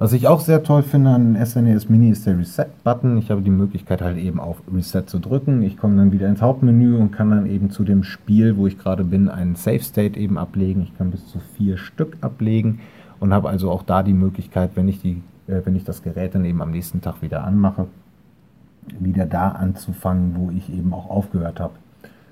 Was 0.00 0.12
ich 0.12 0.28
auch 0.28 0.38
sehr 0.38 0.62
toll 0.62 0.84
finde 0.84 1.10
an 1.10 1.44
SNES 1.44 1.88
Mini 1.88 2.10
ist 2.10 2.24
der 2.24 2.38
Reset-Button. 2.38 3.18
Ich 3.18 3.32
habe 3.32 3.42
die 3.42 3.50
Möglichkeit 3.50 4.00
halt 4.00 4.16
eben 4.16 4.38
auf 4.38 4.62
Reset 4.72 5.02
zu 5.06 5.18
drücken. 5.18 5.60
Ich 5.62 5.76
komme 5.76 5.96
dann 5.96 6.12
wieder 6.12 6.28
ins 6.28 6.40
Hauptmenü 6.40 6.96
und 6.96 7.10
kann 7.10 7.30
dann 7.30 7.46
eben 7.46 7.70
zu 7.70 7.82
dem 7.82 8.04
Spiel, 8.04 8.56
wo 8.56 8.68
ich 8.68 8.78
gerade 8.78 9.02
bin, 9.02 9.28
einen 9.28 9.56
Save 9.56 9.80
State 9.80 10.16
eben 10.16 10.38
ablegen. 10.38 10.82
Ich 10.82 10.96
kann 10.96 11.10
bis 11.10 11.26
zu 11.26 11.40
vier 11.56 11.78
Stück 11.78 12.16
ablegen 12.20 12.78
und 13.18 13.34
habe 13.34 13.48
also 13.48 13.72
auch 13.72 13.82
da 13.82 14.04
die 14.04 14.12
Möglichkeit, 14.12 14.70
wenn 14.76 14.86
ich, 14.86 15.00
die, 15.00 15.20
äh, 15.48 15.62
wenn 15.64 15.74
ich 15.74 15.82
das 15.82 16.04
Gerät 16.04 16.36
dann 16.36 16.44
eben 16.44 16.62
am 16.62 16.70
nächsten 16.70 17.00
Tag 17.00 17.20
wieder 17.20 17.42
anmache, 17.42 17.88
wieder 19.00 19.26
da 19.26 19.48
anzufangen, 19.48 20.36
wo 20.36 20.52
ich 20.52 20.72
eben 20.72 20.94
auch 20.94 21.10
aufgehört 21.10 21.58
habe. 21.58 21.74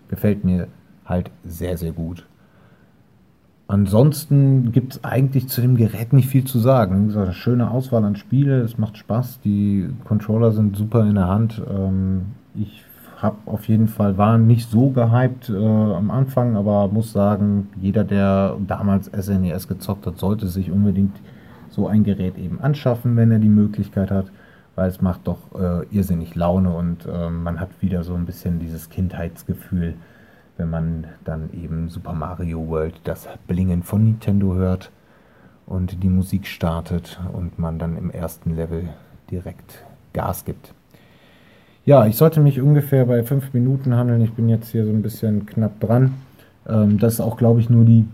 Gefällt 0.06 0.44
mir 0.44 0.68
halt 1.04 1.32
sehr, 1.44 1.76
sehr 1.76 1.90
gut. 1.90 2.26
Ansonsten 3.68 4.70
gibt 4.70 4.94
es 4.94 5.04
eigentlich 5.04 5.48
zu 5.48 5.60
dem 5.60 5.76
Gerät 5.76 6.12
nicht 6.12 6.28
viel 6.28 6.44
zu 6.44 6.60
sagen. 6.60 7.12
Eine 7.16 7.32
schöne 7.32 7.70
Auswahl 7.70 8.04
an 8.04 8.14
Spiele, 8.14 8.60
es 8.60 8.78
macht 8.78 8.96
Spaß, 8.96 9.40
die 9.40 9.88
Controller 10.04 10.52
sind 10.52 10.76
super 10.76 11.02
in 11.02 11.16
der 11.16 11.26
Hand. 11.26 11.60
Ähm, 11.68 12.26
ich 12.54 12.84
habe 13.20 13.38
auf 13.46 13.66
jeden 13.66 13.88
Fall, 13.88 14.18
war 14.18 14.38
nicht 14.38 14.70
so 14.70 14.90
gehypt 14.90 15.48
äh, 15.48 15.56
am 15.56 16.10
Anfang, 16.12 16.56
aber 16.56 16.86
muss 16.88 17.12
sagen, 17.12 17.68
jeder, 17.80 18.04
der 18.04 18.56
damals 18.66 19.06
SNES 19.06 19.64
e 19.64 19.68
gezockt 19.68 20.06
hat, 20.06 20.18
sollte 20.18 20.46
sich 20.46 20.70
unbedingt 20.70 21.16
so 21.68 21.88
ein 21.88 22.04
Gerät 22.04 22.38
eben 22.38 22.60
anschaffen, 22.60 23.16
wenn 23.16 23.32
er 23.32 23.40
die 23.40 23.48
Möglichkeit 23.48 24.12
hat, 24.12 24.26
weil 24.76 24.88
es 24.88 25.02
macht 25.02 25.26
doch 25.26 25.38
äh, 25.58 25.86
irrsinnig 25.90 26.36
Laune 26.36 26.70
und 26.70 27.06
äh, 27.06 27.30
man 27.30 27.58
hat 27.58 27.70
wieder 27.80 28.04
so 28.04 28.14
ein 28.14 28.26
bisschen 28.26 28.60
dieses 28.60 28.90
Kindheitsgefühl 28.90 29.94
wenn 30.56 30.70
man 30.70 31.06
dann 31.24 31.50
eben 31.52 31.88
Super 31.88 32.12
Mario 32.12 32.66
World, 32.68 32.94
das 33.04 33.28
Blingen 33.46 33.82
von 33.82 34.04
Nintendo 34.04 34.54
hört 34.54 34.90
und 35.66 36.02
die 36.02 36.08
Musik 36.08 36.46
startet 36.46 37.20
und 37.32 37.58
man 37.58 37.78
dann 37.78 37.96
im 37.96 38.10
ersten 38.10 38.54
Level 38.54 38.88
direkt 39.30 39.84
Gas 40.12 40.44
gibt. 40.44 40.72
Ja, 41.84 42.06
ich 42.06 42.16
sollte 42.16 42.40
mich 42.40 42.60
ungefähr 42.60 43.04
bei 43.04 43.22
fünf 43.22 43.52
Minuten 43.52 43.94
handeln. 43.94 44.20
Ich 44.20 44.32
bin 44.32 44.48
jetzt 44.48 44.70
hier 44.70 44.84
so 44.84 44.90
ein 44.90 45.02
bisschen 45.02 45.46
knapp 45.46 45.78
dran. 45.78 46.14
Ähm, 46.68 46.98
das 46.98 47.14
ist 47.14 47.20
auch, 47.20 47.36
glaube 47.36 47.60
ich, 47.60 47.70
nur 47.70 47.84
die 47.84 48.06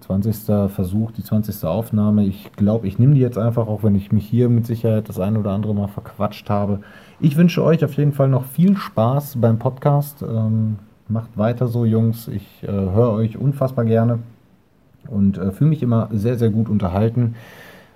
20. 0.00 0.48
Hm, 0.48 0.68
Versuch, 0.70 1.12
die 1.12 1.22
20. 1.22 1.64
Aufnahme. 1.64 2.24
Ich 2.24 2.52
glaube, 2.56 2.88
ich 2.88 2.98
nehme 2.98 3.14
die 3.14 3.20
jetzt 3.20 3.38
einfach, 3.38 3.68
auch 3.68 3.84
wenn 3.84 3.94
ich 3.94 4.10
mich 4.10 4.26
hier 4.26 4.48
mit 4.48 4.66
Sicherheit 4.66 5.08
das 5.08 5.20
ein 5.20 5.36
oder 5.36 5.52
andere 5.52 5.74
Mal 5.74 5.86
verquatscht 5.86 6.50
habe. 6.50 6.80
Ich 7.20 7.36
wünsche 7.36 7.62
euch 7.62 7.84
auf 7.84 7.94
jeden 7.94 8.12
Fall 8.12 8.28
noch 8.28 8.44
viel 8.44 8.76
Spaß 8.76 9.40
beim 9.40 9.58
Podcast. 9.58 10.22
Ähm, 10.22 10.78
Macht 11.08 11.36
weiter 11.36 11.68
so, 11.68 11.84
Jungs. 11.84 12.28
Ich 12.28 12.62
äh, 12.62 12.66
höre 12.66 13.12
euch 13.12 13.36
unfassbar 13.38 13.84
gerne 13.84 14.18
und 15.08 15.38
äh, 15.38 15.52
fühle 15.52 15.70
mich 15.70 15.82
immer 15.82 16.08
sehr, 16.12 16.36
sehr 16.36 16.50
gut 16.50 16.68
unterhalten 16.68 17.36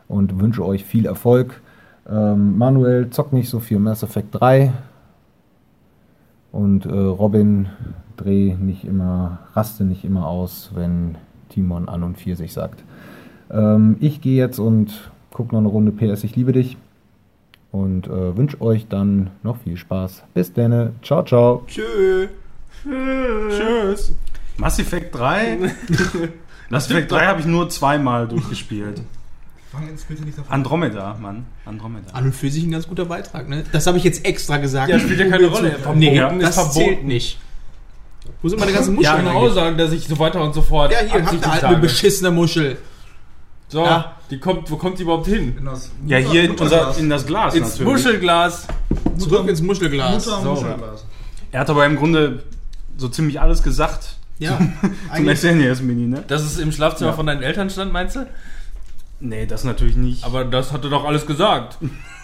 und 0.09 0.41
wünsche 0.41 0.65
euch 0.65 0.85
viel 0.85 1.07
Erfolg. 1.07 1.61
Ähm, 2.09 2.57
Manuel 2.59 3.11
zockt 3.11 3.33
nicht 3.33 3.49
so 3.49 3.61
viel 3.61 3.79
Mass 3.79 4.03
Effect 4.03 4.29
3. 4.33 4.73
Und 6.53 6.87
äh, 6.87 6.91
Robin 6.91 7.69
dreh 8.17 8.55
nicht 8.55 8.85
immer, 8.85 9.39
raste 9.55 9.85
nicht 9.85 10.05
immer 10.05 10.27
aus, 10.27 10.73
wenn 10.75 11.17
Timon 11.49 11.89
an 11.89 12.03
und 12.03 12.19
4 12.19 12.37
sich 12.37 12.53
sagt. 12.53 12.83
Ähm, 13.51 13.97
ich 14.01 14.21
gehe 14.21 14.37
jetzt 14.37 14.59
und 14.59 15.11
gucke 15.33 15.55
noch 15.55 15.61
eine 15.61 15.69
Runde 15.69 15.93
PS 15.93 16.25
Ich 16.25 16.37
liebe 16.37 16.53
dich. 16.53 16.77
Und 17.73 18.09
äh, 18.09 18.37
wünsche 18.37 18.61
euch 18.61 18.89
dann 18.89 19.31
noch 19.45 19.59
viel 19.59 19.77
Spaß. 19.77 20.25
Bis 20.35 20.53
dann. 20.53 20.95
Ciao, 21.03 21.23
ciao. 21.25 21.63
Tschö. 21.69 22.29
Tschüss. 22.85 24.13
Mass 24.57 24.79
Effect 24.79 25.15
3? 25.15 25.59
Mass 26.71 26.91
Effect 26.91 27.11
3 27.11 27.27
habe 27.27 27.41
ich 27.41 27.47
nur 27.47 27.69
zweimal 27.69 28.29
durchgespielt. 28.29 29.03
Fang 29.73 29.87
jetzt 29.89 30.09
bitte 30.09 30.25
nicht 30.25 30.37
davon 30.37 30.53
Andromeda, 30.53 31.17
Mann. 31.21 31.47
Andromeda. 31.65 32.13
An 32.13 32.25
und 32.25 32.35
für 32.35 32.51
sich 32.51 32.65
ein 32.65 32.73
ganz 32.73 32.89
guter 32.89 33.05
Beitrag, 33.05 33.49
ne? 33.49 33.63
Das 33.71 33.87
habe 33.87 33.99
ich 33.99 34.05
jetzt 34.05 34.25
extra 34.25 34.57
gesagt. 34.59 34.89
Ja, 34.91 34.99
spielt 34.99 35.21
ja 35.21 35.29
keine 35.29 35.47
Rolle. 35.47 35.71
Verboten 35.73 35.99
Nee, 36.01 36.19
ist 36.19 36.43
das 36.43 36.55
verboten. 36.57 36.75
zählt 36.75 37.05
nicht. 37.05 37.39
Wo 38.43 38.49
sind 38.49 38.59
meine 38.59 38.73
ganzen 38.73 38.95
Ich 38.95 39.07
Muscheln? 39.09 39.25
kann 39.27 39.37
auch 39.37 39.49
sagen, 39.53 39.79
dass 39.79 39.93
ich 39.93 40.09
so 40.09 40.19
weiter 40.19 40.43
und 40.43 40.55
so 40.55 40.63
fort. 40.63 40.91
ja, 40.93 40.99
hier, 41.01 41.25
habt 41.25 41.33
ihr 41.45 41.53
halt 41.53 41.65
eine 41.65 41.77
beschissene 41.79 42.31
Muschel. 42.33 42.79
So, 43.69 43.85
Ja. 43.85 44.17
die 44.31 44.39
kommt, 44.41 44.69
wo 44.71 44.77
kommt 44.77 44.99
die 44.99 45.05
überhaupt 45.05 45.29
hin? 45.29 45.57
In 45.57 45.65
das 45.65 45.93
Ja, 46.05 46.19
hier 46.19 46.45
in, 46.45 46.51
unser, 46.53 46.97
in 46.99 47.09
das 47.09 47.25
Glas 47.27 47.55
Ins 47.55 47.79
natürlich. 47.79 47.93
Muschelglas. 47.93 48.67
Zurück 49.19 49.49
ins 49.49 49.63
Muschelglas. 49.63 50.27
Mutter 50.27 50.43
So. 50.43 50.51
Muschelglas. 50.55 51.05
Er 51.53 51.61
hat 51.61 51.71
aber 51.71 51.87
im 51.87 51.95
Grunde 51.97 52.43
so 53.01 53.09
ziemlich 53.09 53.41
alles 53.41 53.63
gesagt 53.63 54.17
Ja, 54.39 54.57
zum 54.59 54.73
eigentlich. 55.11 55.41
SNES 55.41 55.81
Mini, 55.83 56.07
ne? 56.07 56.23
Dass 56.29 56.43
es 56.43 56.59
im 56.59 56.71
Schlafzimmer 56.73 57.11
Ja. 57.11 57.17
von 57.17 57.27
deinen 57.27 57.43
Eltern 57.43 57.71
stand, 57.71 57.93
meinst 57.93 58.17
du? 58.17 58.27
Nee, 59.21 59.47
das 59.47 59.65
natürlich 59.65 59.97
nicht. 59.97 60.25
Aber 60.25 60.45
das 60.45 60.73
hat 60.73 60.85
er 60.85 60.91
doch 60.91 61.05
alles 61.05 61.27
gesagt. 61.27 61.79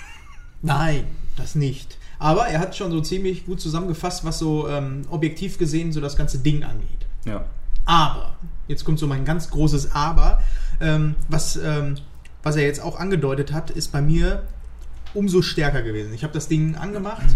Nein, 0.62 1.04
das 1.36 1.54
nicht. 1.54 1.98
Aber 2.18 2.46
er 2.46 2.60
hat 2.60 2.74
schon 2.76 2.90
so 2.90 3.00
ziemlich 3.02 3.44
gut 3.44 3.60
zusammengefasst, 3.60 4.24
was 4.24 4.38
so 4.38 4.68
ähm, 4.68 5.02
objektiv 5.10 5.58
gesehen 5.58 5.92
so 5.92 6.00
das 6.00 6.16
ganze 6.16 6.38
Ding 6.38 6.62
angeht. 6.64 7.06
ja. 7.24 7.44
Aber, 7.88 8.34
jetzt 8.66 8.84
kommt 8.84 8.98
so 8.98 9.06
mein 9.06 9.24
ganz 9.24 9.48
großes 9.50 9.92
Aber, 9.94 10.42
ähm, 10.80 11.14
was, 11.28 11.54
ähm, 11.56 11.94
was 12.42 12.56
er 12.56 12.62
jetzt 12.64 12.80
auch 12.82 12.98
angedeutet 12.98 13.52
hat, 13.52 13.70
ist 13.70 13.92
bei 13.92 14.00
mir 14.02 14.42
umso 15.14 15.40
stärker 15.40 15.82
gewesen. 15.82 16.12
Ich 16.12 16.24
habe 16.24 16.32
das 16.34 16.48
Ding 16.48 16.74
angemacht 16.74 17.26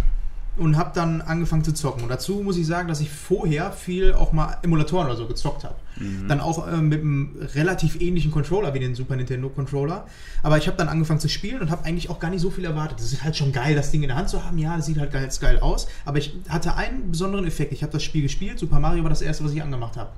und 0.56 0.76
habe 0.76 0.90
dann 0.94 1.22
angefangen 1.22 1.64
zu 1.64 1.72
zocken. 1.72 2.02
Und 2.02 2.08
dazu 2.08 2.42
muss 2.42 2.56
ich 2.56 2.66
sagen, 2.66 2.88
dass 2.88 3.00
ich 3.00 3.10
vorher 3.10 3.72
viel 3.72 4.12
auch 4.12 4.32
mal 4.32 4.58
Emulatoren 4.62 5.06
oder 5.06 5.16
so 5.16 5.26
gezockt 5.26 5.64
habe. 5.64 5.76
Dann 6.28 6.40
auch 6.40 6.66
ähm, 6.66 6.88
mit 6.88 7.00
einem 7.00 7.36
relativ 7.54 8.00
ähnlichen 8.00 8.30
Controller 8.30 8.72
wie 8.74 8.78
den 8.78 8.94
Super 8.94 9.16
Nintendo 9.16 9.48
Controller. 9.48 10.06
Aber 10.42 10.56
ich 10.56 10.66
habe 10.66 10.76
dann 10.76 10.88
angefangen 10.88 11.20
zu 11.20 11.28
spielen 11.28 11.60
und 11.60 11.70
habe 11.70 11.84
eigentlich 11.84 12.08
auch 12.08 12.18
gar 12.18 12.30
nicht 12.30 12.40
so 12.40 12.50
viel 12.50 12.64
erwartet. 12.64 13.00
Es 13.00 13.12
ist 13.12 13.22
halt 13.22 13.36
schon 13.36 13.52
geil, 13.52 13.74
das 13.74 13.90
Ding 13.90 14.02
in 14.02 14.08
der 14.08 14.16
Hand 14.16 14.28
zu 14.28 14.44
haben. 14.44 14.58
Ja, 14.58 14.76
das 14.76 14.86
sieht 14.86 14.98
halt 14.98 15.12
geil, 15.12 15.28
geil 15.40 15.60
aus. 15.60 15.88
Aber 16.04 16.18
ich 16.18 16.34
hatte 16.48 16.74
einen 16.74 17.10
besonderen 17.10 17.46
Effekt. 17.46 17.72
Ich 17.72 17.82
habe 17.82 17.92
das 17.92 18.02
Spiel 18.02 18.22
gespielt. 18.22 18.58
Super 18.58 18.80
Mario 18.80 19.02
war 19.02 19.10
das 19.10 19.22
erste, 19.22 19.44
was 19.44 19.52
ich 19.52 19.62
angemacht 19.62 19.96
habe. 19.96 20.10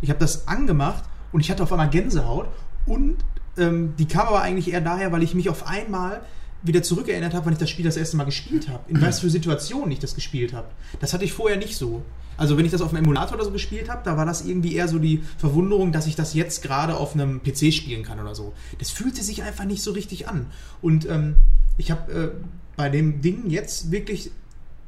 Ich 0.00 0.10
habe 0.10 0.20
das 0.20 0.46
angemacht 0.46 1.04
und 1.32 1.40
ich 1.40 1.50
hatte 1.50 1.62
auf 1.62 1.72
einmal 1.72 1.90
Gänsehaut 1.90 2.48
und 2.86 3.16
ähm, 3.58 3.94
die 3.98 4.06
kam 4.06 4.28
aber 4.28 4.42
eigentlich 4.42 4.72
eher 4.72 4.80
daher, 4.80 5.12
weil 5.12 5.22
ich 5.22 5.34
mich 5.34 5.48
auf 5.48 5.66
einmal 5.66 6.20
wieder 6.66 6.82
zurückerinnert 6.82 7.34
habe, 7.34 7.46
wann 7.46 7.52
ich 7.52 7.58
das 7.58 7.70
Spiel 7.70 7.84
das 7.84 7.96
erste 7.96 8.16
Mal 8.16 8.24
gespielt 8.24 8.68
habe. 8.68 8.82
In 8.88 9.00
was 9.00 9.20
für 9.20 9.30
Situationen 9.30 9.92
ich 9.92 9.98
das 9.98 10.14
gespielt 10.14 10.52
habe. 10.52 10.68
Das 11.00 11.12
hatte 11.12 11.24
ich 11.24 11.32
vorher 11.32 11.56
nicht 11.56 11.76
so. 11.76 12.02
Also 12.36 12.58
wenn 12.58 12.66
ich 12.66 12.72
das 12.72 12.82
auf 12.82 12.92
einem 12.92 13.04
Emulator 13.04 13.36
oder 13.36 13.44
so 13.44 13.50
gespielt 13.50 13.88
habe, 13.88 14.02
da 14.04 14.16
war 14.16 14.26
das 14.26 14.44
irgendwie 14.44 14.74
eher 14.74 14.88
so 14.88 14.98
die 14.98 15.22
Verwunderung, 15.38 15.92
dass 15.92 16.06
ich 16.06 16.16
das 16.16 16.34
jetzt 16.34 16.62
gerade 16.62 16.96
auf 16.96 17.14
einem 17.14 17.42
PC 17.42 17.72
spielen 17.72 18.02
kann 18.02 18.20
oder 18.20 18.34
so. 18.34 18.52
Das 18.78 18.90
fühlte 18.90 19.22
sich 19.22 19.42
einfach 19.42 19.64
nicht 19.64 19.82
so 19.82 19.92
richtig 19.92 20.28
an. 20.28 20.46
Und 20.82 21.08
ähm, 21.08 21.36
ich 21.78 21.90
habe 21.90 22.12
äh, 22.12 22.30
bei 22.76 22.90
dem 22.90 23.22
Ding 23.22 23.48
jetzt 23.48 23.90
wirklich 23.90 24.30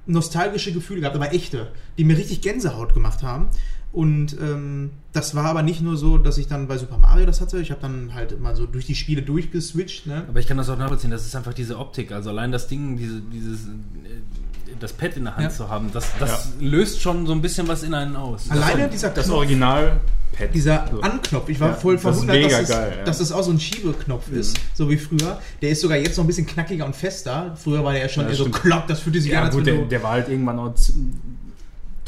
nostalgische 0.07 0.73
Gefühle 0.73 1.01
gehabt, 1.01 1.17
aber 1.17 1.33
echte, 1.35 1.71
die 1.97 2.05
mir 2.05 2.17
richtig 2.17 2.41
Gänsehaut 2.41 2.95
gemacht 2.95 3.23
haben. 3.23 3.49
Und 3.91 4.37
ähm, 4.41 4.91
das 5.13 5.35
war 5.35 5.47
aber 5.47 5.63
nicht 5.63 5.81
nur 5.81 5.97
so, 5.97 6.19
dass 6.19 6.37
ich 6.37 6.47
dann 6.47 6.69
bei 6.69 6.77
Super 6.77 6.99
Mario 6.99 7.25
das 7.25 7.41
hatte. 7.41 7.59
Ich 7.61 7.71
habe 7.71 7.81
dann 7.81 8.13
halt 8.15 8.39
mal 8.41 8.55
so 8.55 8.67
durch 8.67 8.85
die 8.87 8.95
Spiele 8.95 9.23
durchgeswitcht. 9.23 10.07
Ne? 10.07 10.25
Aber 10.29 10.39
ich 10.41 10.47
kann 10.47 10.59
das 10.59 10.69
auch 10.69 10.77
nachvollziehen, 10.79 11.11
das 11.11 11.25
ist 11.27 11.35
einfach 11.35 11.55
diese 11.55 11.79
Optik. 11.79 12.13
Also 12.13 12.29
allein 12.31 12.53
das 12.53 12.69
Ding, 12.69 12.97
diese, 12.99 13.21
dieses, 13.21 13.61
äh, 13.65 13.69
das 14.79 14.93
Pad 14.93 15.17
in 15.17 15.25
der 15.25 15.35
Hand 15.37 15.45
Ja. 15.45 15.51
zu 15.51 15.69
haben, 15.71 15.91
das, 15.93 16.07
das 16.21 16.53
löst 16.61 17.01
schon 17.01 17.27
so 17.27 17.33
ein 17.33 17.41
bisschen 17.41 17.67
was 17.67 17.83
in 17.83 17.95
einen 17.95 18.15
aus. 18.15 18.51
Alleine 18.51 18.89
dieser 18.89 19.09
Das 19.09 19.25
Knopf, 19.25 19.39
Original-Pad. 19.39 20.55
dieser 20.55 20.87
So. 20.93 21.01
Anknopf, 21.01 21.49
ich 21.49 21.59
war 21.59 21.71
Ja, 21.71 21.75
voll 21.75 21.95
das 21.97 22.03
ist 22.05 22.11
verwundert, 22.11 22.37
mega 22.37 22.61
dass, 22.61 22.69
geil, 22.69 22.89
es, 22.93 22.97
ja. 22.99 23.05
dass 23.05 23.21
es 23.21 23.33
auch 23.33 23.43
so 23.43 23.51
ein 23.51 23.59
Schiebeknopf 23.59 24.31
ist, 24.31 24.61
so 24.75 24.91
wie 24.91 24.99
früher. 24.99 25.41
Der 25.63 25.71
ist 25.71 25.81
sogar 25.81 25.97
jetzt 25.97 26.19
noch 26.19 26.25
ein 26.25 26.27
bisschen 26.27 26.47
knackiger 26.47 26.85
und 26.85 26.95
fester. 26.95 27.57
Früher 27.57 27.83
war 27.83 27.93
der 27.95 28.03
ja 28.03 28.09
schon 28.11 28.25
Ja, 28.25 28.29
eher 28.31 28.37
so 28.37 28.51
klock, 28.51 28.87
das 28.87 29.01
fühlte 29.01 29.21
sich 29.23 29.31
an, 29.33 29.39
Ja, 29.39 29.45
als 29.47 29.55
gut, 29.57 29.65
wenn 29.65 29.75
der, 29.75 29.83
du... 29.85 29.89
der 29.89 30.03
war 30.03 30.11
halt 30.13 30.29
irgendwann 30.29 30.59
auch 30.59 30.75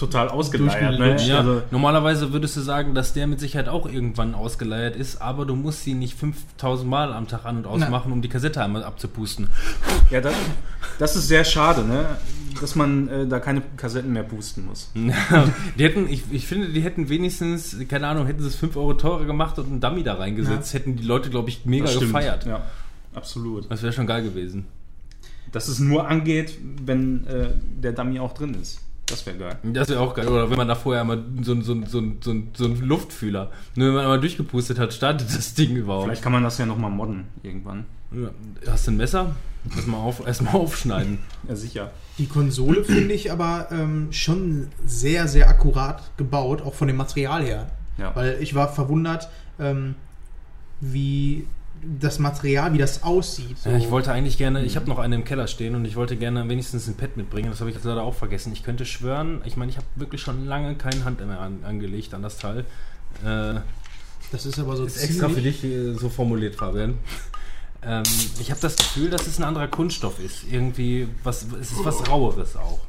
total 0.00 0.28
ausgeleiert. 0.28 0.98
Ne? 0.98 1.16
Ja, 1.26 1.38
Also, 1.38 1.62
normalerweise 1.70 2.32
würdest 2.32 2.56
du 2.56 2.60
sagen, 2.60 2.94
dass 2.94 3.12
der 3.12 3.26
mit 3.26 3.38
Sicherheit 3.38 3.68
auch 3.68 3.86
irgendwann 3.86 4.34
ausgeleiert 4.34 4.96
ist, 4.96 5.20
aber 5.20 5.44
du 5.46 5.54
musst 5.54 5.84
sie 5.84 5.94
nicht 5.94 6.18
5000 6.18 6.88
Mal 6.88 7.12
am 7.12 7.28
Tag 7.28 7.44
an- 7.44 7.58
und 7.58 7.66
ausmachen, 7.66 8.10
um 8.10 8.22
die 8.22 8.28
Kassette 8.28 8.62
einmal 8.64 8.82
abzupusten. 8.82 9.48
ja, 10.10 10.20
das, 10.20 10.34
das 10.98 11.16
ist 11.16 11.28
sehr 11.28 11.44
schade, 11.44 11.84
ne? 11.84 12.06
dass 12.60 12.74
man 12.74 13.08
äh, 13.08 13.26
da 13.26 13.38
keine 13.38 13.62
Kassetten 13.76 14.12
mehr 14.12 14.22
pusten 14.24 14.66
muss. 14.66 14.90
die 14.94 15.84
hätten, 15.84 16.08
ich, 16.08 16.24
ich 16.30 16.46
finde, 16.46 16.68
die 16.70 16.80
hätten 16.80 17.08
wenigstens, 17.08 17.76
keine 17.88 18.08
Ahnung, 18.08 18.26
hätten 18.26 18.40
sie 18.42 18.48
es 18.48 18.56
5 18.56 18.76
Euro 18.76 18.94
teurer 18.94 19.24
gemacht 19.24 19.58
und 19.58 19.66
einen 19.66 19.80
Dummy 19.80 20.02
da 20.02 20.14
reingesetzt, 20.14 20.74
hätten 20.74 20.96
die 20.96 21.04
Leute, 21.04 21.30
glaube 21.30 21.48
ich, 21.48 21.64
mega 21.64 21.86
gefeiert. 21.92 22.46
Ja, 22.46 22.62
absolut. 23.14 23.70
Das 23.70 23.82
wäre 23.82 23.92
schon 23.92 24.06
geil 24.06 24.22
gewesen. 24.22 24.66
Dass 25.52 25.68
es 25.68 25.78
nur 25.78 26.08
angeht, 26.08 26.58
wenn 26.84 27.26
äh, 27.26 27.50
der 27.82 27.92
Dummy 27.92 28.20
auch 28.20 28.32
drin 28.34 28.54
ist. 28.60 28.80
Das 29.10 29.26
wäre 29.26 29.36
geil. 29.36 29.58
Das 29.64 29.88
wäre 29.88 30.00
auch 30.00 30.14
geil. 30.14 30.28
Oder 30.28 30.50
wenn 30.50 30.56
man 30.56 30.68
da 30.68 30.74
vorher 30.74 31.04
mal 31.04 31.22
so, 31.42 31.60
so, 31.60 31.74
so, 31.84 32.02
so, 32.20 32.32
so 32.54 32.64
einen 32.64 32.80
Luftfühler, 32.80 33.50
nur 33.74 33.88
wenn 33.88 33.94
man 33.94 34.04
einmal 34.04 34.20
durchgepustet 34.20 34.78
hat, 34.78 34.92
startet 34.94 35.28
das 35.34 35.54
Ding 35.54 35.76
überhaupt. 35.76 36.04
Vielleicht 36.04 36.22
kann 36.22 36.32
man 36.32 36.42
das 36.42 36.58
ja 36.58 36.66
nochmal 36.66 36.90
modden 36.90 37.26
irgendwann. 37.42 37.86
Ja. 38.12 38.30
Hast 38.70 38.86
du 38.86 38.92
ein 38.92 38.96
Messer? 38.96 39.34
Erstmal 39.74 40.00
auf, 40.00 40.26
erstmal 40.26 40.54
aufschneiden. 40.54 41.18
Ja, 41.48 41.56
sicher. 41.56 41.90
Die 42.18 42.26
Konsole 42.26 42.84
finde 42.84 43.14
ich 43.14 43.32
aber 43.32 43.68
ähm, 43.70 44.08
schon 44.12 44.68
sehr, 44.84 45.26
sehr 45.26 45.48
akkurat 45.48 46.16
gebaut, 46.16 46.62
auch 46.62 46.74
von 46.74 46.86
dem 46.86 46.96
Material 46.96 47.42
her. 47.42 47.70
Ja. 47.98 48.14
Weil 48.14 48.38
ich 48.40 48.54
war 48.54 48.72
verwundert, 48.72 49.28
ähm, 49.58 49.94
wie 50.80 51.46
das 51.82 52.18
Material, 52.18 52.72
wie 52.72 52.78
das 52.78 53.02
aussieht. 53.02 53.58
So. 53.58 53.70
Ja, 53.70 53.76
ich 53.76 53.90
wollte 53.90 54.12
eigentlich 54.12 54.38
gerne, 54.38 54.64
ich 54.64 54.76
habe 54.76 54.88
noch 54.88 54.98
eine 54.98 55.14
im 55.14 55.24
Keller 55.24 55.46
stehen 55.46 55.74
und 55.74 55.84
ich 55.84 55.96
wollte 55.96 56.16
gerne 56.16 56.48
wenigstens 56.48 56.86
ein 56.88 56.94
Pad 56.94 57.16
mitbringen. 57.16 57.50
Das 57.50 57.60
habe 57.60 57.70
ich 57.70 57.76
jetzt 57.76 57.84
leider 57.84 58.02
auch 58.02 58.14
vergessen. 58.14 58.52
Ich 58.52 58.62
könnte 58.62 58.84
schwören, 58.84 59.40
ich 59.44 59.56
meine, 59.56 59.70
ich 59.70 59.76
habe 59.76 59.86
wirklich 59.96 60.20
schon 60.20 60.46
lange 60.46 60.74
keine 60.74 61.04
Hand 61.04 61.24
mehr 61.26 61.40
an, 61.40 61.64
angelegt 61.64 62.12
an 62.14 62.22
das 62.22 62.38
Teil. 62.38 62.64
Äh, 63.24 63.60
das 64.32 64.46
ist 64.46 64.58
aber 64.58 64.76
so 64.76 64.84
ist 64.84 65.02
extra 65.02 65.28
für 65.28 65.40
dich 65.40 65.64
äh, 65.64 65.94
so 65.94 66.08
formuliert, 66.08 66.56
Fabian. 66.56 66.94
Ähm, 67.82 68.02
ich 68.38 68.50
habe 68.50 68.60
das 68.60 68.76
Gefühl, 68.76 69.10
dass 69.10 69.26
es 69.26 69.38
ein 69.38 69.44
anderer 69.44 69.68
Kunststoff 69.68 70.18
ist. 70.22 70.44
Irgendwie, 70.50 71.08
was, 71.24 71.46
es 71.60 71.72
ist 71.72 71.84
was 71.84 72.08
Raueres 72.08 72.56
auch. 72.56 72.80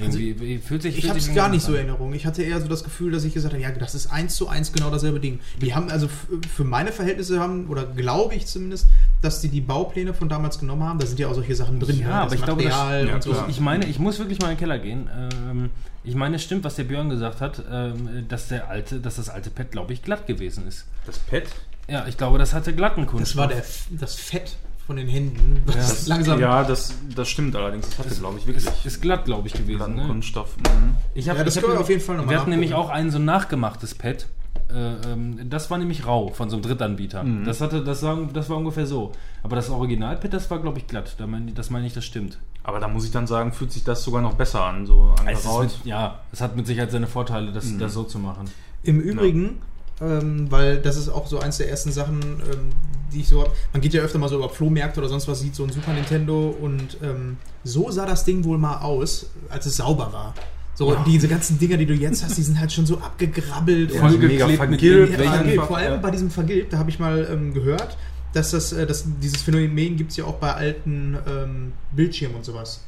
Irgendwie 0.00 0.58
fühlt 0.58 0.82
sich. 0.82 0.98
Ich 0.98 1.08
habe 1.08 1.18
es 1.18 1.34
gar 1.34 1.48
nicht 1.48 1.62
so 1.62 1.72
in. 1.72 1.78
Erinnerung. 1.78 2.14
Ich 2.14 2.26
hatte 2.26 2.42
eher 2.42 2.60
so 2.60 2.68
das 2.68 2.84
Gefühl, 2.84 3.12
dass 3.12 3.24
ich 3.24 3.34
gesagt 3.34 3.54
habe, 3.54 3.62
ja, 3.62 3.70
das 3.70 3.94
ist 3.94 4.10
eins 4.10 4.34
zu 4.34 4.48
eins 4.48 4.72
genau 4.72 4.90
dasselbe 4.90 5.20
Ding. 5.20 5.40
Die 5.60 5.74
haben 5.74 5.90
also 5.90 6.08
für 6.54 6.64
meine 6.64 6.92
Verhältnisse 6.92 7.40
haben, 7.40 7.68
oder 7.68 7.84
glaube 7.84 8.34
ich 8.34 8.46
zumindest, 8.46 8.88
dass 9.22 9.40
die 9.40 9.48
die 9.48 9.60
Baupläne 9.60 10.14
von 10.14 10.28
damals 10.28 10.58
genommen 10.58 10.82
haben. 10.84 10.98
Da 10.98 11.06
sind 11.06 11.18
ja 11.18 11.28
auch 11.28 11.34
solche 11.34 11.54
Sachen 11.54 11.80
drin. 11.80 12.00
Ja, 12.00 12.08
ne? 12.08 12.14
aber 12.14 12.34
ich 12.34 12.42
glaube, 12.42 12.62
das, 12.64 12.72
Material 12.72 13.08
ja, 13.08 13.22
so. 13.22 13.30
klar. 13.30 13.46
ich 13.48 13.60
meine, 13.60 13.86
ich 13.86 13.98
muss 13.98 14.18
wirklich 14.18 14.40
mal 14.40 14.48
in 14.48 14.54
den 14.54 14.60
Keller 14.60 14.78
gehen. 14.78 15.08
Ähm, 15.16 15.70
ich 16.02 16.14
meine, 16.14 16.36
es 16.36 16.42
stimmt, 16.42 16.64
was 16.64 16.74
der 16.76 16.84
Björn 16.84 17.08
gesagt 17.08 17.40
hat, 17.40 17.62
ähm, 17.70 18.26
dass 18.28 18.48
der 18.48 18.68
alte, 18.68 19.00
dass 19.00 19.16
das 19.16 19.28
alte 19.28 19.50
Pad, 19.50 19.70
glaube 19.70 19.92
ich, 19.92 20.02
glatt 20.02 20.26
gewesen 20.26 20.66
ist. 20.66 20.84
Das 21.06 21.18
Pad? 21.18 21.44
Ja, 21.88 22.06
ich 22.06 22.16
glaube, 22.16 22.38
das 22.38 22.54
hatte 22.54 22.74
glatten 22.74 23.02
Das 23.02 23.10
Kunststoff. 23.10 23.40
war 23.40 23.48
der, 23.48 23.64
das 23.90 24.14
Fett 24.14 24.56
von 24.86 24.96
den 24.96 25.08
Händen. 25.08 25.62
Was 25.66 25.76
Das, 25.76 26.06
langsam. 26.08 26.40
Ja, 26.40 26.64
das, 26.64 26.94
das 27.14 27.28
stimmt 27.28 27.56
allerdings. 27.56 27.88
Das 27.88 27.98
hatte, 27.98 28.14
glaube 28.14 28.38
ich, 28.38 28.46
wirklich. 28.46 28.66
ist, 28.66 28.84
ist 28.86 29.00
glatt, 29.02 29.24
glaube 29.24 29.46
ich, 29.48 29.54
gewesen. 29.54 29.94
Ne? 29.96 30.06
Kunststoff. 30.06 30.56
Mhm. 30.58 30.96
Ich 31.14 31.28
hab, 31.28 31.36
Ja, 31.38 31.44
das 31.44 31.56
ich 31.56 31.62
können 31.62 31.72
wir 31.72 31.74
nämlich- 31.78 31.84
auf 31.84 31.90
jeden 31.90 32.02
Fall 32.02 32.16
noch 32.16 32.24
mal 32.26 32.30
Wir 32.32 32.40
hatten 32.40 32.50
nämlich 32.50 32.74
auch 32.74 32.90
ein 32.90 33.10
so 33.10 33.18
nachgemachtes 33.18 33.94
Pad. 33.94 34.26
Äh, 34.70 35.12
ähm, 35.12 35.50
das 35.50 35.70
war 35.70 35.78
nämlich 35.78 36.06
rau 36.06 36.28
von 36.28 36.48
so 36.50 36.56
einem 36.56 36.62
Drittanbieter. 36.62 37.22
Mhm. 37.22 37.44
Das, 37.44 37.60
hatte, 37.60 37.82
das, 37.84 38.02
war, 38.02 38.16
das 38.32 38.48
war 38.50 38.56
ungefähr 38.56 38.86
so. 38.86 39.12
Aber 39.42 39.56
das 39.56 39.68
Originalpad, 39.70 40.32
das 40.32 40.50
war, 40.50 40.58
glaube 40.58 40.78
ich, 40.78 40.86
glatt. 40.86 41.14
Da 41.18 41.26
mein, 41.26 41.54
das 41.54 41.70
meine 41.70 41.86
ich, 41.86 41.92
das 41.94 42.04
stimmt. 42.04 42.38
Aber 42.62 42.80
da 42.80 42.88
muss 42.88 43.04
ich 43.04 43.10
dann 43.10 43.26
sagen, 43.26 43.52
fühlt 43.52 43.72
sich 43.72 43.84
das 43.84 44.02
sogar 44.04 44.22
noch 44.22 44.34
besser 44.34 44.64
an, 44.64 44.86
so 44.86 45.14
Es 45.26 45.40
ist 45.40 45.46
angeraut. 45.46 45.62
mit, 45.64 45.84
ja, 45.84 46.20
es 46.32 46.40
hat 46.40 46.56
mit 46.56 46.66
Sicherheit 46.66 46.90
seine 46.92 47.06
Vorteile, 47.06 47.52
das, 47.52 47.66
Mhm. 47.66 47.78
das 47.78 47.92
so 47.92 48.04
zu 48.04 48.18
machen. 48.18 48.46
Im 48.82 49.00
Übrigen, 49.00 49.60
ähm, 50.00 50.46
weil 50.50 50.78
das 50.78 50.96
ist 50.96 51.08
auch 51.08 51.26
so 51.26 51.38
eins 51.38 51.58
der 51.58 51.68
ersten 51.70 51.92
Sachen, 51.92 52.20
ähm, 52.22 52.70
die 53.12 53.20
ich 53.20 53.28
so 53.28 53.42
hab. 53.42 53.50
Man 53.72 53.80
geht 53.80 53.94
ja 53.94 54.02
öfter 54.02 54.18
mal 54.18 54.28
so 54.28 54.36
über 54.36 54.48
Flohmärkte 54.48 55.00
oder 55.00 55.08
sonst 55.08 55.28
was, 55.28 55.40
sieht 55.40 55.54
so 55.54 55.64
ein 55.64 55.70
Super 55.70 55.92
Nintendo 55.92 56.48
und 56.60 56.98
ähm, 57.02 57.36
so 57.62 57.90
sah 57.90 58.06
das 58.06 58.24
Ding 58.24 58.44
wohl 58.44 58.58
mal 58.58 58.78
aus, 58.78 59.26
als 59.50 59.66
es 59.66 59.76
sauber 59.76 60.12
war. 60.12 60.34
So, 60.76 60.96
diese 61.06 61.28
ganzen 61.28 61.56
Dinger, 61.60 61.76
die 61.76 61.86
du 61.86 61.94
jetzt 61.94 62.24
hast, 62.24 62.36
die 62.36 62.42
sind 62.42 62.58
halt 62.58 62.72
schon 62.72 62.84
so 62.84 62.98
abgegrabbelt. 62.98 63.92
und- 63.92 63.98
Vollgeklebt 64.00 64.32
mega 64.32 64.48
vergilbt, 64.56 65.20
Ja, 65.20 65.62
Vor 65.64 65.76
allem 65.76 65.92
ja. 65.92 65.98
bei 65.98 66.10
diesem 66.10 66.30
Vergilbt, 66.30 66.72
da 66.72 66.78
habe 66.78 66.90
ich 66.90 66.98
mal 66.98 67.28
ähm, 67.30 67.54
gehört, 67.54 67.96
dass 68.32 68.50
das, 68.50 68.72
äh, 68.72 68.84
das 68.84 69.04
dieses 69.22 69.42
Phänomen 69.42 69.96
gibt 69.96 70.10
es 70.10 70.16
ja 70.16 70.24
auch 70.24 70.34
bei 70.34 70.52
alten 70.52 71.16
ähm, 71.28 71.72
Bildschirmen 71.92 72.34
und 72.34 72.44
sowas. 72.44 72.80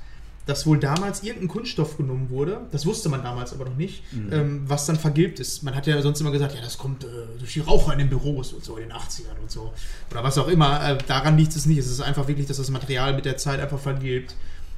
Dass 0.46 0.64
wohl 0.64 0.78
damals 0.78 1.22
irgendein 1.24 1.48
Kunststoff 1.48 1.96
genommen 1.96 2.30
wurde, 2.30 2.66
das 2.70 2.86
wusste 2.86 3.08
man 3.08 3.22
damals 3.22 3.52
aber 3.52 3.64
noch 3.64 3.76
nicht, 3.76 4.04
ähm, 4.30 4.62
was 4.66 4.86
dann 4.86 4.96
vergilbt 4.96 5.40
ist. 5.40 5.64
Man 5.64 5.74
hat 5.74 5.86
ja 5.88 6.00
sonst 6.00 6.20
immer 6.20 6.30
gesagt, 6.30 6.54
ja, 6.54 6.60
das 6.60 6.78
kommt 6.78 7.02
äh, 7.04 7.08
durch 7.38 7.52
die 7.54 7.60
Raucher 7.60 7.92
in 7.92 7.98
den 7.98 8.08
Büros 8.08 8.52
und 8.52 8.64
so 8.64 8.76
in 8.76 8.88
den 8.88 8.92
80ern 8.92 9.40
und 9.42 9.50
so. 9.50 9.72
Oder 10.10 10.22
was 10.22 10.38
auch 10.38 10.48
immer. 10.48 10.88
Äh, 10.88 10.98
daran 11.06 11.36
liegt 11.36 11.54
es 11.56 11.66
nicht. 11.66 11.78
Es 11.78 11.90
ist 11.90 12.00
einfach 12.00 12.28
wirklich, 12.28 12.46
dass 12.46 12.58
das 12.58 12.70
Material 12.70 13.14
mit 13.14 13.24
der 13.24 13.36
Zeit 13.36 13.60
einfach 13.60 13.80
vergilbt. 13.80 14.36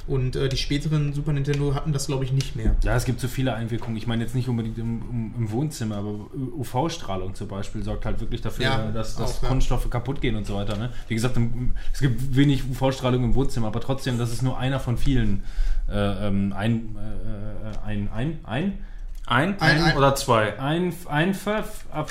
Und 0.09 0.37
äh, 0.37 0.49
die 0.49 0.57
späteren 0.57 1.12
Super 1.12 1.35
Nintendo 1.35 1.75
hatten 1.75 1.92
das, 1.92 2.07
glaube 2.07 2.25
ich, 2.25 2.33
nicht 2.33 2.57
mehr. 2.57 2.75
Ja, 2.83 2.97
es 2.97 3.05
gibt 3.05 3.21
so 3.21 3.29
viele 3.29 3.53
Einwirkungen. 3.55 3.97
Ich 3.99 4.07
meine 4.07 4.23
jetzt 4.25 4.35
nicht 4.35 4.49
unbedingt 4.49 4.79
im, 4.79 5.03
im, 5.11 5.35
im 5.37 5.51
Wohnzimmer, 5.53 5.97
aber 5.99 6.14
UV-Strahlung 6.57 7.35
zum 7.35 7.47
Beispiel 7.49 7.83
sorgt 7.83 8.07
halt 8.07 8.18
wirklich 8.18 8.40
dafür, 8.40 8.64
Ja, 8.64 8.90
dass, 8.90 9.16
dass 9.16 9.37
auch, 9.38 9.42
ja. 9.42 9.49
Kunststoffe 9.51 9.88
kaputt 9.90 10.23
gehen 10.23 10.35
und 10.35 10.47
so 10.47 10.55
weiter. 10.55 10.77
Ne? 10.79 10.90
Wie 11.09 11.14
gesagt, 11.14 11.37
im, 11.37 11.73
es 11.92 12.01
gibt 12.01 12.35
wenig 12.35 12.64
UV-Strahlung 12.71 13.23
im 13.23 13.35
Wohnzimmer, 13.35 13.66
aber 13.66 13.81
trotzdem, 13.81 14.16
das 14.18 14.33
ist 14.33 14.42
nur 14.42 14.59
einer 14.59 14.81
von 14.81 14.97
vielen 14.97 15.42
äh, 15.90 16.27
ähm, 16.27 16.55
ein, 16.57 16.97
äh, 16.97 17.87
ein, 17.87 18.09
ein, 18.11 18.38
ein, 18.44 18.79
Ein, 19.27 19.61
Ein- 19.61 19.83
ein- 19.83 19.97
oder 19.99 20.14
zwei? 20.14 20.59
ein, 20.59 20.94
ein, 21.11 21.35
Pfeff, 21.35 21.85
ab, 21.92 22.11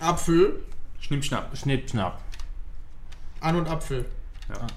Apfel, 0.00 0.60
Schnippschnapp. 0.98 1.54
Schnipp, 1.58 1.90
schnapp, 1.90 2.20
An- 3.40 3.56
und 3.56 3.68
Apfel. 3.68 4.06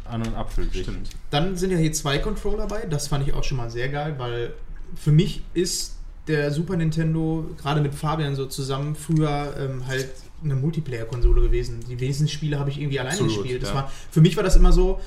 An- 0.06 0.22
und 0.22 0.36
Apfel. 0.36 0.68
Stimmt. 0.72 1.10
Dann 1.30 1.58
sind 1.58 1.72
ja 1.72 1.78
hier 1.78 1.94
zwei 1.94 2.18
Controller 2.18 2.68
bei. 2.68 2.86
Das 2.86 3.08
fand 3.08 3.28
ich 3.28 3.34
auch 3.34 3.44
schon 3.44 3.58
mal 3.58 3.70
sehr 3.70 3.90
geil, 3.90 4.16
weil 4.18 4.54
für 4.96 5.12
mich 5.12 5.42
ist 5.54 5.96
der 6.28 6.52
Super 6.52 6.76
Nintendo 6.76 7.46
gerade 7.58 7.82
mit 7.82 7.94
Fabian 7.94 8.36
so 8.36 8.46
zusammen 8.46 8.96
früher 8.96 9.54
ähm, 9.60 9.88
halt 9.88 10.10
eine 10.44 10.56
Multiplayer-Konsole 10.56 11.42
gewesen. 11.42 11.82
Die 11.88 12.00
wenigsten 12.00 12.28
Spiele 12.28 12.60
habe 12.60 12.70
ich 12.70 12.80
irgendwie 12.80 13.00
alleine 13.00 13.14
Absolut, 13.14 13.44
gespielt. 13.44 13.64
Das 13.64 13.70
ja. 13.70 13.76
war, 13.76 13.92
für 14.12 14.22
mich 14.22 14.36
war 14.36 14.44
das 14.44 14.56
immer 14.56 14.72
so, 14.72 15.00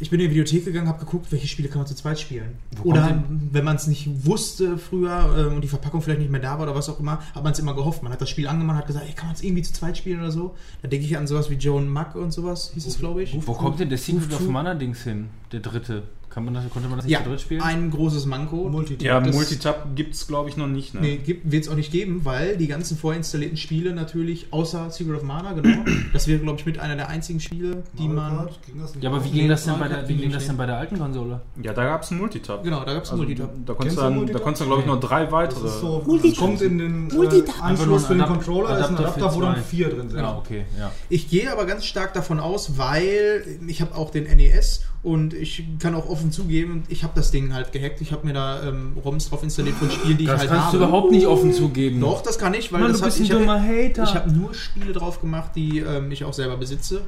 ich 0.00 0.10
bin 0.10 0.18
in 0.18 0.26
die 0.26 0.30
Videothek 0.30 0.64
gegangen, 0.64 0.88
habe 0.88 0.98
geguckt, 0.98 1.30
welche 1.30 1.46
Spiele 1.46 1.68
kann 1.68 1.78
man 1.78 1.86
zu 1.86 1.94
zweit 1.94 2.18
spielen. 2.18 2.56
Wo 2.76 2.90
oder 2.90 3.22
wenn 3.52 3.64
man 3.64 3.76
es 3.76 3.86
nicht 3.86 4.24
wusste 4.24 4.78
früher 4.78 5.34
ähm, 5.38 5.56
und 5.56 5.60
die 5.62 5.68
Verpackung 5.68 6.00
vielleicht 6.00 6.20
nicht 6.20 6.30
mehr 6.30 6.40
da 6.40 6.58
war 6.58 6.62
oder 6.62 6.74
was 6.74 6.88
auch 6.88 6.98
immer, 6.98 7.20
hat 7.34 7.44
man 7.44 7.52
es 7.52 7.58
immer 7.58 7.74
gehofft. 7.74 8.02
Man 8.02 8.10
hat 8.12 8.20
das 8.20 8.30
Spiel 8.30 8.48
angemacht, 8.48 8.78
hat 8.78 8.86
gesagt, 8.86 9.06
ey, 9.06 9.12
kann 9.12 9.26
man 9.26 9.36
es 9.36 9.42
irgendwie 9.42 9.62
zu 9.62 9.72
zweit 9.72 9.98
spielen 9.98 10.20
oder 10.20 10.32
so. 10.32 10.56
Da 10.82 10.88
denke 10.88 11.04
ich 11.04 11.16
an 11.16 11.26
sowas 11.26 11.50
wie 11.50 11.54
Joan 11.54 11.88
Mack 11.88 12.14
und 12.14 12.32
sowas, 12.32 12.70
hieß 12.74 12.86
es, 12.86 12.98
glaube 12.98 13.22
ich. 13.22 13.36
Wo 13.46 13.52
kommt 13.52 13.78
denn 13.78 13.90
der 13.90 13.98
Secret 13.98 14.32
of 14.32 14.48
Mana 14.48 14.74
Dings 14.74 15.02
hin? 15.02 15.28
Der 15.52 15.60
dritte. 15.60 16.04
Kann 16.30 16.44
man 16.44 16.54
das, 16.54 16.62
konnte 16.70 16.88
man 16.88 16.98
das 16.98 17.06
nicht 17.06 17.12
Ja, 17.12 17.24
zu 17.24 17.28
dritt 17.30 17.40
spielen? 17.40 17.60
ein 17.60 17.90
großes 17.90 18.24
Manko. 18.26 18.68
Multitab. 18.68 19.02
Ja, 19.04 19.20
Das- 19.20 19.34
Multitap 19.34 19.96
gibt 19.96 20.14
es, 20.14 20.26
glaube 20.28 20.48
ich, 20.48 20.56
noch 20.56 20.68
nicht. 20.68 20.94
Ne? 20.94 21.00
Nee, 21.00 21.40
wird 21.42 21.64
es 21.64 21.68
auch 21.68 21.74
nicht 21.74 21.90
geben, 21.90 22.20
weil 22.24 22.56
die 22.56 22.68
ganzen 22.68 22.96
vorinstallierten 22.96 23.56
Spiele 23.56 23.92
natürlich, 23.92 24.46
außer 24.52 24.90
Secret 24.90 25.16
of 25.16 25.22
Mana, 25.24 25.52
genau, 25.54 25.84
das 26.12 26.28
wäre, 26.28 26.38
glaube 26.38 26.58
ich, 26.60 26.66
mit 26.66 26.78
einer 26.78 26.94
der 26.94 27.08
einzigen 27.08 27.40
Spiele, 27.40 27.82
die 27.98 28.06
Mario 28.08 28.36
man. 28.36 28.36
Kart, 28.46 28.60
ging 28.64 28.80
das 28.80 28.94
nicht 28.94 29.02
ja, 29.02 29.10
aber 29.10 29.24
wie 29.24 29.30
ging 29.30 29.48
das 29.48 29.64
denn 29.64 29.78
bei 29.78 29.88
der, 29.88 30.08
wie 30.08 30.14
ging 30.16 30.30
das 30.30 30.46
denn 30.46 30.56
bei 30.56 30.66
der 30.66 30.76
alten 30.78 30.98
Konsole? 30.98 31.40
Ja, 31.62 31.72
da 31.72 31.84
gab 31.84 32.02
es 32.02 32.10
einen 32.12 32.20
Multitap. 32.20 32.62
Genau, 32.62 32.84
da 32.84 32.94
gab 32.94 33.02
es 33.02 33.10
Also, 33.10 33.22
Multitap. 33.24 33.50
da 33.66 33.74
konntest 33.74 33.96
du, 33.96 34.00
dann, 34.02 34.12
da 34.12 34.16
Multitap? 34.18 34.42
konntest 34.42 34.60
du, 34.62 34.66
glaube 34.66 34.80
ich, 34.82 34.86
noch 34.86 35.00
drei 35.00 35.24
Das 35.24 35.32
weitere. 35.32 35.66
ist 35.66 35.80
so, 35.80 36.02
Multitap. 36.06 36.30
das 36.30 36.38
kommt 36.38 36.62
in 36.62 36.78
den 36.78 37.10
äh, 37.10 37.14
Multitap. 37.14 37.62
Anschluss 37.64 38.06
für 38.06 38.14
den 38.14 38.26
Controller, 38.26 38.78
ist 38.78 38.86
ein 38.88 38.96
Adapter 38.96 39.16
Adapter, 39.24 39.34
wo 39.36 39.40
dann 39.40 39.56
vier 39.64 39.88
drin 39.88 40.08
sind. 40.10 40.18
Ja, 40.20 40.36
okay, 40.36 40.64
ja. 40.78 40.92
Ich 41.08 41.28
gehe 41.28 41.50
aber 41.50 41.66
ganz 41.66 41.84
stark 41.86 42.14
davon 42.14 42.38
aus, 42.38 42.78
weil 42.78 43.44
ich 43.66 43.80
habe 43.80 43.96
auch 43.96 44.10
den 44.10 44.24
NES 44.24 44.82
und 45.02 45.32
ich 45.32 45.64
kann 45.78 45.94
auch 45.94 46.08
offen 46.08 46.30
zugeben, 46.30 46.82
ich 46.88 47.02
habe 47.04 47.12
das 47.16 47.30
Ding 47.30 47.54
halt 47.54 47.72
gehackt. 47.72 48.00
Ich 48.02 48.12
habe 48.12 48.26
mir 48.26 48.34
da 48.34 48.62
ähm, 48.68 48.92
ROMs 49.02 49.30
drauf 49.30 49.42
installiert 49.42 49.76
von 49.76 49.90
Spielen, 49.90 50.18
die 50.18 50.26
Das 50.26 50.34
ich 50.44 50.48
halt 50.48 50.50
kannst 50.50 50.66
habe. 50.74 50.78
du 50.78 50.84
überhaupt 50.84 51.10
nicht 51.10 51.26
offen 51.26 51.52
zugeben. 51.54 52.00
Doch, 52.00 52.22
das 52.22 52.38
kann 52.38 52.52
ich, 52.54 52.70
weil 52.72 52.80
Mann, 52.82 52.90
das 52.92 53.00
du 53.00 53.06
bist 53.06 53.18
ein 53.18 53.24
ich 53.24 53.32
hab- 53.32 53.38
dummer 53.38 53.62
Hater. 53.62 54.02
Ich 54.04 54.14
habe 54.14 54.30
nur 54.30 54.52
Spiele 54.52 54.92
drauf 54.92 55.20
gemacht, 55.20 55.52
die 55.56 55.78
ähm, 55.78 56.10
ich 56.12 56.24
auch 56.24 56.34
selber 56.34 56.56
besitze. 56.58 57.00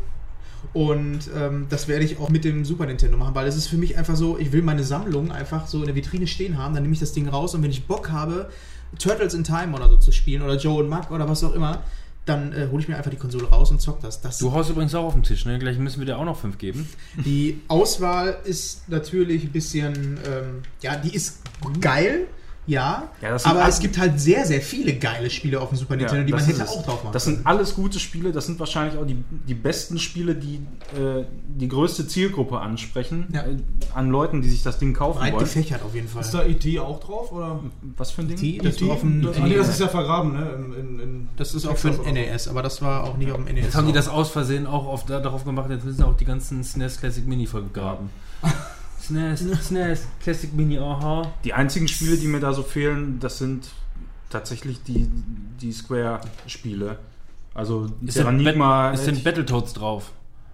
Und 0.72 1.20
ähm, 1.36 1.66
das 1.68 1.88
werde 1.88 2.04
ich 2.04 2.18
auch 2.18 2.28
mit 2.30 2.44
dem 2.44 2.64
Super 2.64 2.86
Nintendo 2.86 3.16
machen, 3.18 3.34
weil 3.34 3.46
es 3.46 3.56
ist 3.56 3.66
für 3.66 3.76
mich 3.76 3.98
einfach 3.98 4.16
so, 4.16 4.38
ich 4.38 4.52
will 4.52 4.62
meine 4.62 4.84
Sammlung 4.84 5.32
einfach 5.32 5.66
so 5.66 5.80
in 5.80 5.86
der 5.86 5.94
Vitrine 5.94 6.26
stehen 6.26 6.56
haben, 6.56 6.72
dann 6.72 6.84
nehme 6.84 6.94
ich 6.94 7.00
das 7.00 7.12
Ding 7.12 7.28
raus 7.28 7.54
und 7.54 7.62
wenn 7.62 7.70
ich 7.70 7.86
Bock 7.86 8.10
habe, 8.10 8.48
Turtles 8.98 9.34
in 9.34 9.42
Time 9.44 9.74
oder 9.74 9.88
so 9.90 9.96
zu 9.96 10.12
spielen 10.12 10.40
oder 10.42 10.56
Joe 10.56 10.82
und 10.82 10.88
Mac 10.88 11.10
oder 11.10 11.28
was 11.28 11.42
auch 11.44 11.54
immer, 11.54 11.82
dann 12.24 12.52
äh, 12.52 12.68
hole 12.70 12.80
ich 12.82 12.88
mir 12.88 12.96
einfach 12.96 13.10
die 13.10 13.16
Konsole 13.16 13.48
raus 13.48 13.70
und 13.70 13.80
zock 13.80 14.00
das. 14.00 14.20
das 14.20 14.38
Du 14.38 14.52
haust 14.52 14.70
übrigens 14.70 14.94
auch 14.94 15.04
auf 15.04 15.14
den 15.14 15.24
Tisch, 15.24 15.44
ne? 15.44 15.58
Gleich 15.58 15.78
müssen 15.78 15.98
wir 16.00 16.06
dir 16.06 16.18
auch 16.18 16.24
noch 16.24 16.38
fünf 16.38 16.58
geben. 16.58 16.88
die 17.16 17.60
Auswahl 17.68 18.38
ist 18.44 18.88
natürlich 18.88 19.44
ein 19.44 19.52
bisschen, 19.52 20.18
ähm, 20.26 20.62
ja, 20.80 20.96
die 20.96 21.14
ist 21.14 21.40
geil, 21.80 22.26
ja, 22.66 23.08
Ja, 23.20 23.36
aber 23.42 23.66
es 23.66 23.80
gibt 23.80 23.98
halt 23.98 24.20
sehr, 24.20 24.46
sehr 24.46 24.60
viele 24.60 24.94
geile 24.94 25.30
Spiele 25.30 25.60
auf 25.60 25.70
dem 25.70 25.78
Super 25.78 25.96
Nintendo, 25.96 26.20
Ja, 26.20 26.24
die 26.26 26.32
man 26.32 26.44
hätte 26.44 26.68
auch 26.68 26.84
drauf 26.84 27.02
machen 27.02 27.12
Das 27.12 27.24
sind 27.24 27.44
alles 27.44 27.74
gute 27.74 27.98
Spiele, 27.98 28.30
das 28.30 28.46
sind 28.46 28.60
wahrscheinlich 28.60 28.98
auch 29.00 29.06
die, 29.06 29.16
die 29.48 29.54
besten 29.54 29.98
Spiele, 29.98 30.36
die 30.36 30.56
äh, 30.96 31.24
die 31.48 31.66
größte 31.66 32.06
Zielgruppe 32.06 32.60
ansprechen, 32.60 33.26
Ja. 33.32 33.42
äh, 33.42 33.56
an 33.94 34.10
Leuten, 34.10 34.42
die 34.42 34.48
sich 34.48 34.62
das 34.62 34.78
Ding 34.78 34.94
kaufen 34.94 35.18
Breit 35.18 35.32
wollen. 35.32 35.44
gefächert 35.44 35.82
auf 35.82 35.94
jeden 35.94 36.06
Fall. 36.08 36.22
Ist 36.22 36.32
da 36.34 36.44
E.T. 36.44 36.78
auch 36.78 37.00
drauf? 37.00 37.32
Oder? 37.32 37.60
Was 37.96 38.12
für 38.12 38.22
ein 38.22 38.28
Ding? 38.28 38.36
E.T.? 38.38 38.58
Das 38.58 38.76
dem 38.76 39.22
das, 39.22 39.38
nee, 39.38 39.56
das 39.56 39.68
ist 39.68 39.80
ja 39.80 39.88
vergraben, 39.88 40.32
ne? 40.32 40.50
In, 40.52 40.72
in, 40.74 41.00
in 41.00 41.28
Das 41.36 41.54
ist 41.54 41.66
auch 41.66 41.76
für 41.76 41.90
den 41.90 42.14
NES, 42.14 42.46
aber 42.46 42.62
das 42.62 42.80
war 42.80 43.04
auch 43.04 43.16
nicht 43.16 43.32
auf 43.32 43.38
dem 43.44 43.52
NES. 43.52 43.64
Jetzt 43.64 43.74
haben 43.74 43.86
die 43.88 43.92
das 43.92 44.08
aus 44.08 44.30
Versehen 44.30 44.66
auch 44.68 44.86
auf, 44.86 45.04
da, 45.04 45.18
darauf 45.20 45.44
gemacht, 45.44 45.68
jetzt 45.70 45.84
müssen 45.84 46.04
auch 46.04 46.16
die 46.16 46.24
ganzen 46.24 46.62
SNES 46.62 47.00
Classic 47.00 47.26
Mini 47.26 47.46
vergraben. 47.46 48.10
SNES, 49.06 49.40
SNES, 49.68 50.06
Classic 50.22 50.52
Mini, 50.52 50.78
aha. 50.78 51.32
Die 51.44 51.52
einzigen 51.52 51.88
Spiele, 51.88 52.16
die 52.16 52.26
mir 52.26 52.40
da 52.40 52.52
so 52.52 52.62
fehlen, 52.62 53.18
das 53.20 53.38
sind 53.38 53.68
tatsächlich 54.30 54.82
die, 54.82 55.08
die 55.60 55.72
Square-Spiele. 55.72 56.98
Also 57.54 57.84
Ist 57.84 58.16
denn, 58.16 58.24
Terranigma, 58.24 58.90
ist 58.92 59.06
denn 59.06 59.22
Battletoads 59.22 59.74
drauf? 59.74 60.12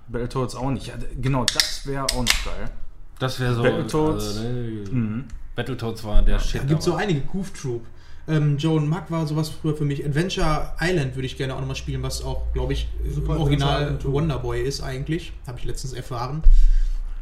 Battletoads 0.08 0.54
auch 0.56 0.70
nicht. 0.70 0.88
Ja, 0.88 0.94
genau, 1.20 1.44
das 1.44 1.86
wäre 1.86 2.04
auch 2.04 2.16
noch 2.24 2.44
geil. 2.44 2.70
Das 3.18 3.38
wäre 3.38 3.54
so. 3.54 3.62
Battletoads. 3.62 4.24
Also, 4.38 4.42
ne, 4.42 4.84
Mhm. 4.90 5.24
Battletoads 5.54 6.04
war 6.04 6.22
der 6.22 6.38
Shit. 6.38 6.62
Da 6.62 6.66
gibt 6.66 6.80
es 6.80 6.84
so 6.86 6.94
einige 6.94 7.20
Goof 7.20 7.52
Troop. 7.52 7.84
Ähm, 8.28 8.58
Joan 8.58 8.88
Mack 8.88 9.10
war 9.10 9.26
sowas 9.26 9.48
früher 9.48 9.74
für 9.76 9.84
mich. 9.84 10.04
Adventure 10.04 10.72
Island 10.80 11.16
würde 11.16 11.26
ich 11.26 11.36
gerne 11.36 11.54
auch 11.54 11.60
nochmal 11.60 11.76
spielen, 11.76 12.02
was 12.02 12.22
auch, 12.22 12.52
glaube 12.52 12.74
ich, 12.74 12.88
Super 13.10 13.36
im 13.36 13.40
Original 13.40 13.68
Adventure 13.68 13.82
Island 13.86 14.02
2. 14.02 14.12
Wonderboy 14.12 14.60
ist 14.62 14.82
eigentlich. 14.82 15.32
Habe 15.46 15.58
ich 15.58 15.64
letztens 15.64 15.94
erfahren. 15.94 16.42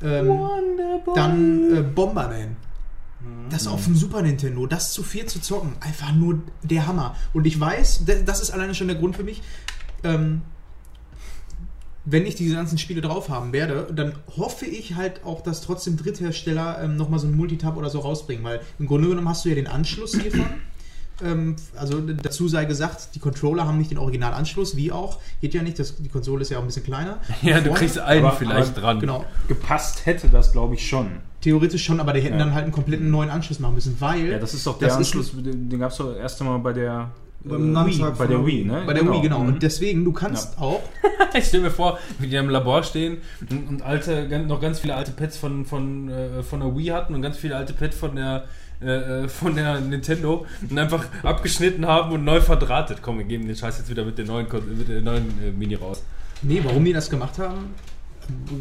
Ähm, 0.03 0.39
dann 1.15 1.77
äh, 1.77 1.83
Bomberman. 1.83 2.57
Das 3.51 3.67
auf 3.67 3.85
dem 3.85 3.97
Super 3.97 4.23
Nintendo, 4.23 4.67
das 4.67 4.93
zu 4.93 5.03
viel 5.03 5.27
zu 5.27 5.41
zocken, 5.41 5.73
einfach 5.81 6.13
nur 6.13 6.43
der 6.63 6.87
Hammer. 6.87 7.17
Und 7.33 7.47
ich 7.47 7.59
weiß, 7.59 8.05
das 8.25 8.41
ist 8.41 8.51
alleine 8.51 8.75
schon 8.75 8.89
der 8.89 8.97
Grund 8.97 9.17
für 9.17 9.25
mich, 9.25 9.43
ähm, 10.05 10.43
wenn 12.05 12.25
ich 12.25 12.37
diese 12.37 12.55
ganzen 12.55 12.79
Spiele 12.79 13.01
drauf 13.01 13.29
haben 13.29 13.53
werde, 13.53 13.89
dann 13.93 14.15
hoffe 14.37 14.65
ich 14.65 14.95
halt 14.95 15.25
auch, 15.25 15.43
dass 15.43 15.61
trotzdem 15.61 15.97
Dritthersteller 15.97 16.81
ähm, 16.83 16.97
nochmal 16.97 17.19
so 17.19 17.27
ein 17.27 17.37
Multitab 17.37 17.77
oder 17.77 17.91
so 17.91 17.99
rausbringen, 17.99 18.45
weil 18.45 18.61
im 18.79 18.87
Grunde 18.87 19.09
genommen 19.09 19.29
hast 19.29 19.45
du 19.45 19.49
ja 19.49 19.57
den 19.57 19.67
Anschluss 19.67 20.15
hiervon. 20.15 20.47
Ähm, 21.25 21.57
also 21.77 22.01
dazu 22.01 22.47
sei 22.49 22.67
gesagt, 22.67 23.15
die 23.15 23.19
Controller 23.21 23.67
haben 23.67 23.79
nicht 23.79 23.91
den 23.91 23.99
Originalanschluss, 23.99 24.77
wie 24.77 24.93
auch. 24.93 25.19
Geht 25.41 25.55
ja 25.55 25.63
nicht, 25.63 25.79
das, 25.79 25.97
die 25.97 26.09
Konsole 26.09 26.43
ist 26.43 26.51
ja 26.51 26.59
auch 26.59 26.63
ein 26.63 26.67
bisschen 26.67 26.85
kleiner. 26.85 27.19
Ja, 27.43 27.61
du 27.61 27.73
kriegst 27.73 27.99
einen 27.99 28.25
Aber- 28.25 28.37
vielleicht 28.37 28.73
aber- 28.73 28.81
dran. 28.81 29.01
Genau, 29.01 29.25
Gepasst 29.49 30.05
hätte 30.07 30.29
das, 30.29 30.53
glaube 30.53 30.75
ich, 30.75 30.87
schon. 30.87 31.09
theoretisch 31.41 31.85
schon, 31.85 32.01
aber 32.01 32.13
die 32.13 32.21
hätten 32.21 32.39
Ja. 32.39 32.45
dann 32.45 32.55
halt 32.55 32.65
einen 32.65 32.73
kompletten 32.73 33.11
neuen 33.11 33.31
Anschluss 33.31 33.61
machen 33.61 33.75
müssen, 33.77 33.97
weil 34.01 34.27
Ja, 34.33 34.39
das 34.39 34.53
ist 34.53 34.67
doch 34.67 34.79
der 34.79 34.89
Das 34.89 35.01
ist- 35.01 35.15
Anschluss, 35.15 35.33
den, 35.43 35.69
den 35.71 35.79
gab 35.79 35.91
es 35.93 35.97
doch 35.99 36.15
erst 36.17 36.41
einmal 36.43 36.59
bei 36.59 36.73
der 36.73 37.11
Beim 37.45 37.77
äh, 37.77 37.87
Wii, 37.87 38.03
bei 38.19 38.27
der 38.27 38.45
Wii, 38.45 38.65
ne? 38.65 38.83
bei 38.85 38.93
der 38.93 39.05
Wii, 39.09 39.21
genau. 39.21 39.39
Mhm. 39.41 39.49
Und 39.49 39.63
deswegen, 39.63 40.05
du 40.05 40.13
kannst 40.13 40.59
auch 40.61 40.83
Ich 41.35 41.45
stell 41.45 41.61
mir 41.61 41.71
vor, 41.71 41.99
wie 42.19 42.27
die 42.29 42.37
im 42.37 42.49
Labor 42.51 42.83
stehen 42.83 43.19
und, 43.51 43.69
und 43.69 43.83
alte, 43.83 44.27
noch 44.47 44.61
ganz 44.61 44.81
viele 44.81 44.95
alte 44.97 45.13
Pads 45.13 45.37
von, 45.37 45.65
von, 45.65 46.09
äh, 46.09 46.43
von 46.43 46.61
der 46.61 46.77
Wii 46.77 46.87
hatten 46.87 47.15
und 47.15 47.23
ganz 47.23 47.37
viele 47.37 47.55
alte 47.57 47.73
Pads 47.75 47.97
von 47.97 48.17
der, 48.17 48.45
äh, 48.83 49.25
äh, 49.25 49.29
von 49.29 49.55
der 49.55 49.81
Nintendo 49.81 50.45
und 50.69 50.79
einfach 50.79 51.05
abgeschnitten 51.23 51.87
haben 51.87 52.13
und 52.13 52.25
neu 52.25 52.41
verdrahtet. 52.41 52.99
Komm, 53.03 53.19
wir 53.19 53.25
geben 53.25 53.47
den 53.47 53.57
Scheiß 53.57 53.79
jetzt 53.79 53.89
wieder 53.91 54.05
mit 54.05 54.19
der 54.19 54.27
neuen, 54.27 54.47
mit 54.77 54.89
der 54.89 55.01
neuen 55.01 55.27
äh, 55.43 55.51
Mini 55.51 55.75
raus. 55.77 56.03
Nee, 56.43 56.61
warum 56.63 56.85
die 56.85 56.93
das 56.93 57.09
gemacht 57.09 57.39
haben, 57.39 57.75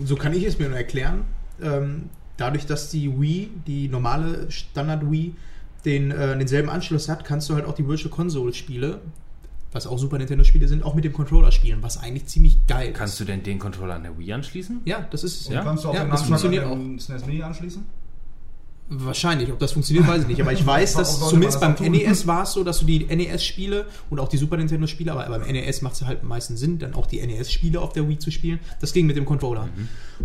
so 0.06 0.15
kann 0.15 0.34
ich 0.34 0.43
es 0.43 0.58
mir 0.58 0.69
nur 0.69 0.78
erklären. 0.78 1.23
Ähm, 1.62 2.10
dadurch, 2.38 2.65
dass 2.65 2.89
die 2.89 3.19
Wii, 3.19 3.49
die 3.67 3.88
normale 3.89 4.49
Standard 4.51 5.10
Wii, 5.12 5.36
den, 5.84 6.12
äh, 6.12 6.37
denselben 6.37 6.69
Anschluss 6.69 7.10
hat, 7.10 7.25
kannst 7.25 7.50
du 7.50 7.56
halt 7.56 7.65
auch 7.65 7.75
die 7.75 7.87
Virtual 7.87 8.10
Console 8.10 8.54
Spiele, 8.54 9.02
was 9.71 9.85
auch 9.87 10.00
Super 10.00 10.17
Nintendo 10.17 10.44
Spiele 10.46 10.67
sind, 10.69 10.83
auch 10.83 10.96
mit 10.96 11.04
dem 11.04 11.12
Controller 11.13 11.52
spielen, 11.52 11.79
was 11.83 11.98
eigentlich 11.98 12.27
ziemlich 12.27 12.65
geil 12.67 12.92
ist. 12.92 12.98
Kannst 12.98 13.19
du 13.19 13.25
denn 13.25 13.44
den 13.44 13.60
Controller 13.60 13.96
an 13.96 14.04
der 14.04 14.17
Wii 14.17 14.31
anschließen? 14.33 14.81
Ja, 14.85 15.06
das 15.12 15.23
ist 15.25 15.42
es. 15.42 15.48
Ja? 15.50 15.63
kannst 15.63 15.83
du 15.83 15.90
auch 15.90 15.94
Ja, 15.94 16.06
den 16.06 16.12
das 16.12 16.23
funktioniert 16.23 16.65
an 16.65 16.96
auch. 16.96 17.02
SNES 17.02 17.25
Mini 17.25 17.44
anschließen? 17.44 17.83
Wahrscheinlich, 18.88 19.52
ob 19.52 19.58
das 19.58 19.71
funktioniert, 19.71 20.08
weiß 20.08 20.23
ich 20.23 20.27
nicht. 20.27 20.42
Aber 20.42 20.54
ich 20.54 20.63
weiß, 20.65 20.94
dass 20.94 21.19
zumindest 21.27 21.60
beim 21.60 21.71
das 21.71 21.79
tun? 21.79 21.92
NES 21.92 22.27
war 22.27 22.44
es 22.44 22.54
so, 22.54 22.63
dass 22.63 22.79
du 22.79 22.86
die 22.86 23.06
NES-Spiele 23.06 23.88
und 24.12 24.19
auch 24.19 24.27
die 24.27 24.38
Super 24.38 24.58
Nintendo-Spiele, 24.58 25.12
aber 25.12 25.27
beim 25.27 25.42
NES 25.52 25.81
macht 25.81 25.96
es 25.96 26.04
halt 26.04 26.21
am 26.21 26.27
meisten 26.27 26.56
Sinn, 26.56 26.77
dann 26.77 26.94
auch 26.94 27.08
die 27.08 27.25
NES-Spiele 27.25 27.81
auf 27.81 27.94
der 27.94 28.08
Wii 28.08 28.19
zu 28.19 28.29
spielen. 28.29 28.60
Das 28.81 28.94
ging 28.94 29.08
mit 29.08 29.17
dem 29.17 29.25
Controller. 29.25 29.69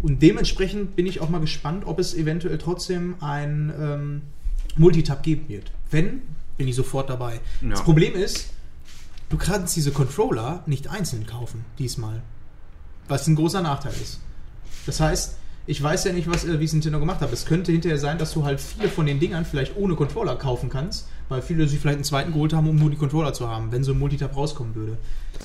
Und 0.02 0.20
dementsprechend 0.20 0.94
bin 0.94 1.06
ich 1.06 1.20
auch 1.20 1.30
mal 1.30 1.40
gespannt, 1.40 1.84
ob 1.86 1.98
es 1.98 2.14
eventuell 2.14 2.58
trotzdem 2.58 3.16
ein 3.20 3.72
ähm, 3.78 4.22
Multitab 4.76 5.22
geben 5.22 5.48
wird. 5.48 5.72
Wenn, 5.90 6.20
bin 6.58 6.68
ich 6.68 6.76
sofort 6.76 7.08
dabei. 7.08 7.40
Ja. 7.62 7.70
Das 7.70 7.82
Problem 7.82 8.14
ist, 8.14 8.50
du 9.30 9.38
kannst 9.38 9.74
diese 9.74 9.90
Controller 9.90 10.62
nicht 10.66 10.88
einzeln 10.88 11.26
kaufen, 11.26 11.64
diesmal. 11.78 12.22
Was 13.08 13.26
ein 13.26 13.36
großer 13.36 13.62
Nachteil 13.62 13.94
ist. 14.00 14.20
Das 14.84 15.00
heißt, 15.00 15.36
ich 15.70 15.80
weiß 15.80 16.04
ja 16.04 16.12
nicht, 16.12 16.28
was, 16.28 16.44
äh, 16.44 16.58
wie 16.58 16.64
es 16.64 16.72
Nintendo 16.72 16.98
gemacht 16.98 17.20
hat. 17.20 17.32
Es 17.32 17.46
könnte 17.46 17.70
hinterher 17.70 17.98
sein, 17.98 18.18
dass 18.18 18.32
du 18.32 18.44
halt 18.44 18.60
viele 18.60 18.88
von 18.88 19.06
den 19.06 19.20
Dingern 19.20 19.44
vielleicht 19.44 19.76
ohne 19.76 19.94
Controller 19.94 20.34
kaufen 20.34 20.68
kannst, 20.68 21.08
weil 21.28 21.42
viele 21.42 21.68
sich 21.68 21.78
vielleicht 21.78 21.98
einen 21.98 22.04
zweiten 22.04 22.32
geholt 22.32 22.52
haben, 22.52 22.68
um 22.68 22.76
nur 22.76 22.90
die 22.90 22.96
Controller 22.96 23.32
zu 23.32 23.48
haben, 23.48 23.70
wenn 23.70 23.84
so 23.84 23.92
ein 23.92 23.98
Multitab 23.98 24.36
rauskommen 24.36 24.74
würde. 24.74 24.98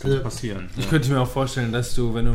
Also, 0.03 0.19
passieren. 0.21 0.69
Ich 0.77 0.89
könnte 0.89 1.11
mir 1.11 1.21
auch 1.21 1.29
vorstellen, 1.29 1.71
dass 1.71 1.93
du, 1.93 2.15
wenn 2.15 2.25
du, 2.25 2.31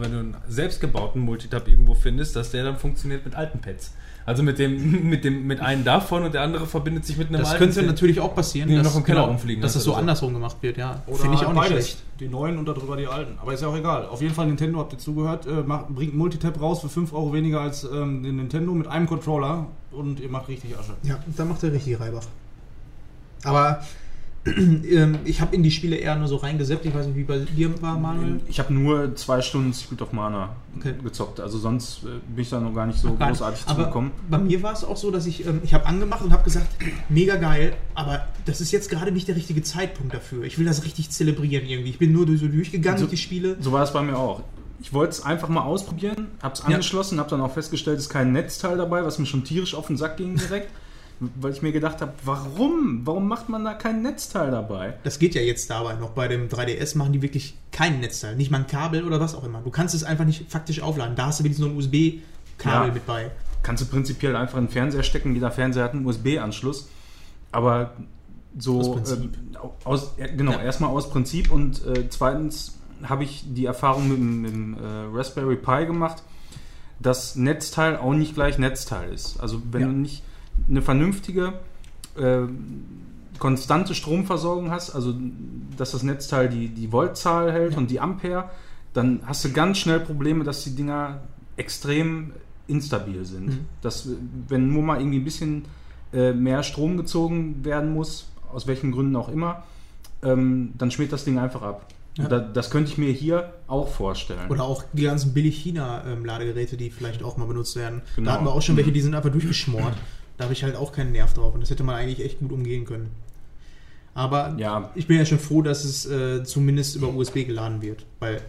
wenn 0.00 0.12
du 0.12 0.18
einen 0.18 0.36
selbstgebauten 0.48 1.20
Multitap 1.20 1.68
irgendwo 1.68 1.94
findest, 1.94 2.34
dass 2.34 2.50
der 2.50 2.64
dann 2.64 2.78
funktioniert 2.78 3.24
mit 3.24 3.34
alten 3.34 3.60
Pads. 3.60 3.92
Also 4.26 4.42
mit 4.42 4.58
dem, 4.58 5.08
mit 5.10 5.24
dem, 5.24 5.46
mit 5.46 5.60
einem 5.60 5.84
davon 5.84 6.24
und 6.24 6.34
der 6.34 6.42
andere 6.42 6.66
verbindet 6.66 7.04
sich 7.04 7.16
mit 7.16 7.28
einem 7.28 7.40
das 7.40 7.52
alten 7.52 7.64
könnte 7.64 7.82
natürlich 7.82 8.20
auch 8.20 8.34
passieren, 8.34 8.68
die 8.68 8.76
noch 8.76 8.96
im 8.96 9.04
Keller 9.04 9.22
rumfliegen 9.22 9.62
dass 9.62 9.74
das 9.74 9.84
so 9.84 9.94
andersrum 9.94 10.32
gemacht 10.32 10.56
wird, 10.60 10.76
ja. 10.76 11.02
Oder 11.06 11.16
Finde 11.18 11.36
ich 11.36 11.44
auch 11.44 11.52
nicht 11.52 11.66
schlecht. 11.66 11.98
Die 12.20 12.28
neuen 12.28 12.58
und 12.58 12.66
darüber 12.66 12.96
die 12.96 13.06
alten. 13.06 13.38
Aber 13.40 13.52
ist 13.52 13.62
ja 13.62 13.68
auch 13.68 13.76
egal. 13.76 14.06
Auf 14.06 14.22
jeden 14.22 14.34
Fall, 14.34 14.46
Nintendo, 14.46 14.78
habt 14.78 14.92
ihr 14.92 14.98
zugehört, 14.98 15.46
äh, 15.46 15.62
macht, 15.62 15.88
bringt 15.88 16.14
Multitap 16.14 16.60
raus 16.60 16.80
für 16.80 16.88
5 16.88 17.12
Euro 17.12 17.32
weniger 17.32 17.60
als 17.60 17.84
ähm, 17.84 18.22
den 18.22 18.36
Nintendo 18.36 18.72
mit 18.72 18.86
einem 18.86 19.06
Controller 19.06 19.66
und 19.90 20.20
ihr 20.20 20.28
macht 20.28 20.48
richtig 20.48 20.78
Asche. 20.78 20.94
Ja, 21.02 21.18
da 21.36 21.44
macht 21.44 21.62
er 21.64 21.72
richtig 21.72 21.98
Reibach. 21.98 22.26
Aber 23.42 23.82
ich 25.24 25.40
habe 25.40 25.54
in 25.56 25.62
die 25.62 25.70
Spiele 25.70 25.96
eher 25.96 26.16
nur 26.16 26.28
so 26.28 26.36
reingeseppt. 26.36 26.84
Ich 26.84 26.94
weiß 26.94 27.06
nicht, 27.06 27.16
wie 27.16 27.24
bei 27.24 27.38
dir 27.38 27.80
war, 27.82 27.98
Manuel. 27.98 28.40
Ich 28.48 28.58
habe 28.58 28.72
nur 28.74 29.14
zwei 29.16 29.40
Stunden 29.42 29.72
Secret 29.72 30.02
of 30.02 30.12
Mana 30.12 30.50
Okay. 30.78 30.92
gezockt. 31.02 31.40
Also 31.40 31.56
sonst 31.58 32.02
äh, 32.04 32.08
bin 32.34 32.42
ich 32.42 32.50
da 32.50 32.58
noch 32.60 32.74
gar 32.74 32.86
nicht 32.86 32.98
so 32.98 33.14
Gar 33.14 33.30
nicht. 33.30 33.38
großartig 33.38 33.62
aber 33.66 33.78
zugekommen. 33.84 34.10
bei 34.28 34.38
mir 34.38 34.62
war 34.62 34.72
es 34.72 34.82
auch 34.84 34.96
so, 34.96 35.10
dass 35.10 35.24
ich, 35.26 35.46
ähm, 35.46 35.60
ich 35.62 35.72
habe 35.72 35.86
angemacht 35.86 36.22
und 36.22 36.32
habe 36.32 36.42
gesagt, 36.44 36.66
mega 37.08 37.36
geil, 37.36 37.74
aber 37.94 38.26
das 38.44 38.60
ist 38.60 38.72
jetzt 38.72 38.90
gerade 38.90 39.12
nicht 39.12 39.28
der 39.28 39.36
richtige 39.36 39.62
Zeitpunkt 39.62 40.12
dafür. 40.14 40.42
Ich 40.44 40.58
will 40.58 40.66
das 40.66 40.84
richtig 40.84 41.10
zelebrieren 41.10 41.66
irgendwie. 41.66 41.90
Ich 41.90 41.98
bin 41.98 42.12
nur 42.12 42.26
durch- 42.26 42.40
so 42.40 42.48
durchgegangen 42.48 42.98
So- 42.98 43.04
durch 43.06 43.12
die 43.18 43.22
Spiele. 43.24 43.56
So 43.60 43.72
war 43.72 43.82
es 43.84 43.92
bei 43.92 44.02
mir 44.02 44.18
auch. 44.18 44.42
Ich 44.80 44.92
wollte 44.92 45.12
es 45.12 45.22
einfach 45.24 45.48
mal 45.48 45.62
ausprobieren, 45.62 46.26
habe 46.42 46.54
es 46.54 46.60
angeschlossen, 46.60 47.18
habe 47.20 47.30
dann 47.30 47.40
auch 47.40 47.52
festgestellt, 47.54 47.98
es 47.98 48.04
ist 48.06 48.10
kein 48.10 48.32
Netzteil 48.32 48.76
dabei, 48.76 49.04
was 49.04 49.18
mir 49.18 49.24
schon 49.26 49.44
tierisch 49.44 49.74
auf 49.74 49.86
den 49.86 49.96
Sack 49.96 50.16
ging 50.18 50.36
direkt. 50.36 50.68
weil 51.20 51.52
ich 51.52 51.62
mir 51.62 51.72
gedacht 51.72 52.00
habe, 52.00 52.12
warum? 52.24 53.02
Warum 53.04 53.28
macht 53.28 53.48
man 53.48 53.64
da 53.64 53.74
kein 53.74 54.02
Netzteil 54.02 54.50
dabei? 54.50 54.94
Das 55.04 55.18
geht 55.18 55.34
ja 55.34 55.40
jetzt 55.42 55.70
dabei 55.70 55.94
noch. 55.94 56.10
Bei 56.10 56.28
dem 56.28 56.48
3DS 56.48 56.96
machen 56.98 57.12
die 57.12 57.22
wirklich 57.22 57.56
kein 57.72 58.00
Netzteil. 58.00 58.36
Nicht 58.36 58.50
mal 58.50 58.58
ein 58.58 58.66
Kabel 58.66 59.04
oder 59.04 59.20
was 59.20 59.34
auch 59.34 59.44
immer. 59.44 59.60
Du 59.62 59.70
kannst 59.70 59.94
es 59.94 60.04
einfach 60.04 60.24
nicht 60.24 60.50
faktisch 60.50 60.80
aufladen. 60.80 61.16
Da 61.16 61.26
hast 61.26 61.40
du 61.40 61.44
wenigstens 61.44 61.66
noch 61.66 61.72
ein 61.72 61.78
USB-Kabel 61.78 62.88
Ja. 62.88 62.94
mit 62.94 63.06
bei. 63.06 63.30
Kannst 63.62 63.82
du 63.82 63.86
prinzipiell 63.86 64.36
einfach 64.36 64.58
in 64.58 64.66
den 64.66 64.70
Fernseher 64.72 65.02
stecken, 65.02 65.34
jeder 65.34 65.50
Fernseher 65.50 65.84
hat 65.84 65.92
einen 65.92 66.04
USB-Anschluss. 66.04 66.88
Aber 67.52 67.92
so 68.58 68.80
Aus 68.80 68.92
Prinzip. 68.92 69.18
Äh, 69.54 69.58
aus, 69.84 70.12
ja, 70.18 70.26
genau, 70.26 70.52
Ja. 70.52 70.62
erstmal 70.62 70.90
aus 70.90 71.08
Prinzip 71.10 71.50
und 71.50 71.84
äh, 71.86 72.08
zweitens 72.10 72.76
habe 73.04 73.24
ich 73.24 73.44
die 73.46 73.64
Erfahrung 73.66 74.08
mit, 74.08 74.18
dem- 74.18 74.42
mit 74.42 74.52
dem 74.52 74.74
äh, 74.74 75.16
Raspberry 75.16 75.56
Pi 75.56 75.86
gemacht, 75.86 76.22
dass 77.00 77.36
Netzteil 77.36 77.96
auch 77.96 78.12
nicht 78.12 78.34
gleich 78.34 78.58
Netzteil 78.58 79.12
ist. 79.12 79.38
Also 79.40 79.60
wenn 79.70 79.80
Ja. 79.80 79.86
du 79.88 79.92
nicht 79.94 80.22
eine 80.68 80.82
vernünftige 80.82 81.54
äh, 82.16 82.42
konstante 83.38 83.94
Stromversorgung 83.94 84.70
hast, 84.70 84.94
also 84.94 85.14
dass 85.76 85.92
das 85.92 86.02
Netzteil 86.02 86.48
die, 86.48 86.68
die 86.68 86.92
Voltzahl 86.92 87.52
hält 87.52 87.72
Ja. 87.72 87.78
und 87.78 87.90
die 87.90 88.00
Ampere, 88.00 88.50
dann 88.92 89.20
hast 89.26 89.44
du 89.44 89.50
ganz 89.52 89.78
schnell 89.78 90.00
Probleme, 90.00 90.44
dass 90.44 90.64
die 90.64 90.74
Dinger 90.74 91.22
extrem 91.56 92.32
instabil 92.68 93.24
sind. 93.24 93.46
Mhm. 93.46 93.58
Dass, 93.82 94.08
wenn 94.48 94.72
nur 94.72 94.82
mal 94.82 95.00
irgendwie 95.00 95.18
ein 95.18 95.24
bisschen 95.24 95.64
äh, 96.12 96.32
mehr 96.32 96.62
Strom 96.62 96.96
gezogen 96.96 97.64
werden 97.64 97.92
muss, 97.92 98.28
aus 98.52 98.66
welchen 98.66 98.92
Gründen 98.92 99.16
auch 99.16 99.28
immer, 99.28 99.64
ähm, 100.22 100.72
dann 100.78 100.90
schmiert 100.90 101.12
das 101.12 101.24
Ding 101.24 101.38
einfach 101.38 101.62
ab. 101.62 101.86
Ja. 102.16 102.28
Da, 102.28 102.38
das 102.38 102.70
könnte 102.70 102.92
ich 102.92 102.98
mir 102.98 103.10
hier 103.10 103.52
auch 103.66 103.88
vorstellen. 103.88 104.48
Oder 104.48 104.62
auch 104.62 104.84
die 104.92 105.02
ganzen 105.02 105.34
Billig-China-Ladegeräte, 105.34 106.76
die 106.76 106.90
vielleicht 106.90 107.24
auch 107.24 107.36
mal 107.36 107.46
benutzt 107.46 107.74
werden. 107.74 108.02
Genau. 108.14 108.30
Da 108.30 108.34
hatten 108.36 108.44
wir 108.44 108.52
auch 108.52 108.62
schon 108.62 108.76
welche, 108.76 108.92
die 108.92 109.00
sind 109.00 109.16
einfach 109.16 109.32
durchgeschmort. 109.32 109.94
Da 110.36 110.44
habe 110.44 110.52
ich 110.52 110.62
halt 110.64 110.74
auch 110.76 110.92
keinen 110.92 111.12
Nerv 111.12 111.32
drauf. 111.34 111.54
Und 111.54 111.60
das 111.60 111.70
hätte 111.70 111.84
man 111.84 111.94
eigentlich 111.96 112.24
echt 112.24 112.38
gut 112.40 112.52
umgehen 112.52 112.84
können. 112.84 113.10
Aber 114.14 114.54
ja, 114.58 114.90
ich 114.94 115.06
bin 115.08 115.18
ja 115.18 115.24
schon 115.26 115.40
froh, 115.40 115.60
dass 115.62 115.84
es 115.84 116.06
äh, 116.06 116.44
zumindest 116.44 116.94
über 116.96 117.08
USB 117.08 117.44
geladen 117.46 117.82
wird. 117.82 118.04
Weil 118.20 118.40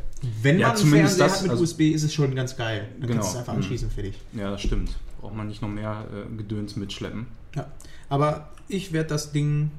wenn 0.43 0.59
Ja, 0.59 0.67
man 0.69 0.77
zumindest 0.77 1.17
Fernseher 1.17 1.27
das, 1.27 1.35
hat 1.37 1.41
mit 1.43 1.51
also- 1.51 1.63
USB, 1.63 1.81
ist 1.91 2.03
es 2.03 2.13
schon 2.13 2.35
ganz 2.35 2.55
geil. 2.55 2.87
Dann 2.99 3.07
Genau. 3.09 3.13
kannst 3.21 3.29
du 3.29 3.33
es 3.33 3.39
einfach 3.39 3.53
Mhm. 3.53 3.59
anschließen, 3.59 3.89
fertig. 3.91 4.13
ja, 4.33 4.51
das 4.51 4.61
stimmt. 4.61 4.91
Braucht 5.21 5.35
man 5.35 5.47
nicht 5.47 5.61
noch 5.61 5.69
mehr 5.69 6.05
äh, 6.13 6.35
Gedöns 6.37 6.75
mitschleppen. 6.75 7.25
Ja. 7.55 7.67
Aber 8.09 8.49
ich 8.67 8.91
werde 8.93 9.09
das 9.09 9.31
Ding, 9.31 9.71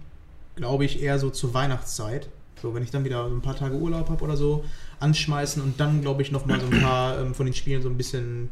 glaube 0.56 0.84
ich, 0.84 1.00
eher 1.02 1.18
so 1.20 1.30
zur 1.30 1.54
Weihnachtszeit, 1.54 2.28
so 2.60 2.74
wenn 2.74 2.82
ich 2.82 2.90
dann 2.90 3.04
wieder 3.04 3.28
so 3.28 3.34
ein 3.34 3.42
paar 3.42 3.54
Tage 3.56 3.76
Urlaub 3.76 4.08
habe 4.10 4.24
oder 4.24 4.36
so, 4.36 4.64
anschmeißen 4.98 5.62
und 5.62 5.78
dann, 5.78 6.00
glaube 6.00 6.22
ich, 6.22 6.32
nochmal 6.32 6.60
so 6.60 6.66
ein 6.66 6.82
paar 6.82 7.20
ähm, 7.20 7.34
von 7.34 7.46
den 7.46 7.54
Spielen 7.54 7.82
so 7.82 7.88
ein 7.88 7.96
bisschen 7.96 8.48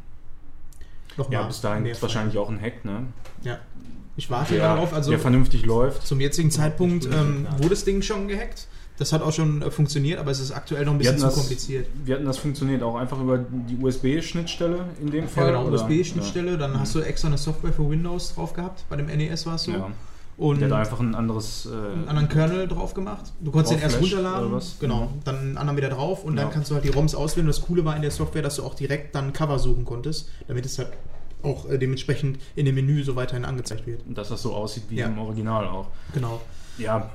noch 1.16 1.30
Ja, 1.30 1.42
bis 1.46 1.60
dahin 1.60 1.84
gibt 1.84 1.96
es 1.96 2.02
wahrscheinlich 2.02 2.36
auch 2.38 2.48
einen 2.48 2.60
Hack, 2.60 2.84
ne? 2.84 3.06
Ja. 3.42 3.58
Ich 4.16 4.30
warte 4.30 4.54
Der, 4.54 4.62
darauf, 4.62 4.92
also 4.94 5.10
der 5.10 5.18
vernünftig 5.18 5.66
läuft. 5.66 6.06
zum 6.06 6.20
jetzigen 6.20 6.50
Zeitpunkt 6.50 7.06
ähm, 7.06 7.46
wurde 7.56 7.70
das 7.70 7.84
Ding 7.84 8.00
schon 8.02 8.28
gehackt. 8.28 8.68
Das 8.96 9.12
hat 9.12 9.22
auch 9.22 9.32
schon 9.32 9.60
äh, 9.60 9.72
funktioniert, 9.72 10.20
aber 10.20 10.30
es 10.30 10.38
ist 10.38 10.52
aktuell 10.52 10.84
noch 10.84 10.92
ein 10.92 10.98
bisschen 10.98 11.18
zu 11.18 11.24
das- 11.26 11.34
kompliziert. 11.34 11.88
Wir 12.04 12.14
hatten 12.14 12.24
das 12.26 12.38
funktioniert 12.38 12.82
auch 12.84 12.94
einfach 12.94 13.20
über 13.20 13.38
die 13.38 13.76
USB-Schnittstelle 13.76 14.84
in 15.00 15.10
dem 15.10 15.22
Ja, 15.24 15.26
Fall. 15.28 15.46
genau, 15.48 15.64
oder? 15.66 15.82
USB-Schnittstelle, 15.84 16.56
dann 16.58 16.78
hast 16.78 16.94
du 16.94 17.00
extra 17.00 17.26
eine 17.26 17.38
Software 17.38 17.72
für 17.72 17.90
Windows 17.90 18.34
drauf 18.36 18.52
gehabt, 18.54 18.84
bei 18.88 18.94
dem 18.94 19.06
NES 19.06 19.46
war 19.46 19.56
es 19.56 19.64
so. 19.64 19.72
Ja. 19.72 19.90
Und 20.36 20.60
Der 20.60 20.68
hat 20.68 20.78
einfach 20.78 20.98
ein 21.00 21.14
anderes. 21.14 21.66
Äh, 21.66 21.70
einen 21.92 22.08
anderen 22.08 22.28
Kernel 22.28 22.66
drauf 22.66 22.92
gemacht. 22.94 23.32
Du 23.40 23.50
konntest 23.52 23.74
den 23.74 23.80
erst 23.82 23.96
Flash 23.96 24.14
runterladen, 24.14 24.60
genau, 24.80 25.04
Mhm. 25.06 25.08
dann 25.24 25.36
einen 25.38 25.56
anderen 25.56 25.76
wieder 25.76 25.90
drauf 25.90 26.24
und 26.24 26.34
dann 26.36 26.46
Ja. 26.48 26.52
kannst 26.52 26.70
du 26.70 26.74
halt 26.74 26.84
die 26.84 26.88
ROMs 26.88 27.14
auswählen. 27.14 27.46
Und 27.46 27.54
das 27.56 27.64
Coole 27.64 27.84
war 27.84 27.94
in 27.94 28.02
der 28.02 28.10
Software, 28.10 28.42
dass 28.42 28.56
du 28.56 28.64
auch 28.64 28.74
direkt 28.74 29.14
dann 29.14 29.32
Cover 29.32 29.58
suchen 29.60 29.84
konntest, 29.84 30.28
damit 30.48 30.66
es 30.66 30.78
halt 30.78 30.88
auch 31.44 31.68
äh, 31.70 31.78
dementsprechend 31.78 32.38
in 32.56 32.64
dem 32.66 32.74
Menü 32.74 33.04
so 33.04 33.14
weiterhin 33.16 33.44
angezeigt 33.44 33.86
wird. 33.86 34.00
dass 34.08 34.28
das 34.30 34.42
so 34.42 34.54
aussieht 34.54 34.84
wie 34.88 34.96
Ja. 34.96 35.06
im 35.06 35.18
Original 35.18 35.66
auch. 35.68 35.88
Genau. 36.14 36.40
Ja, 36.78 37.10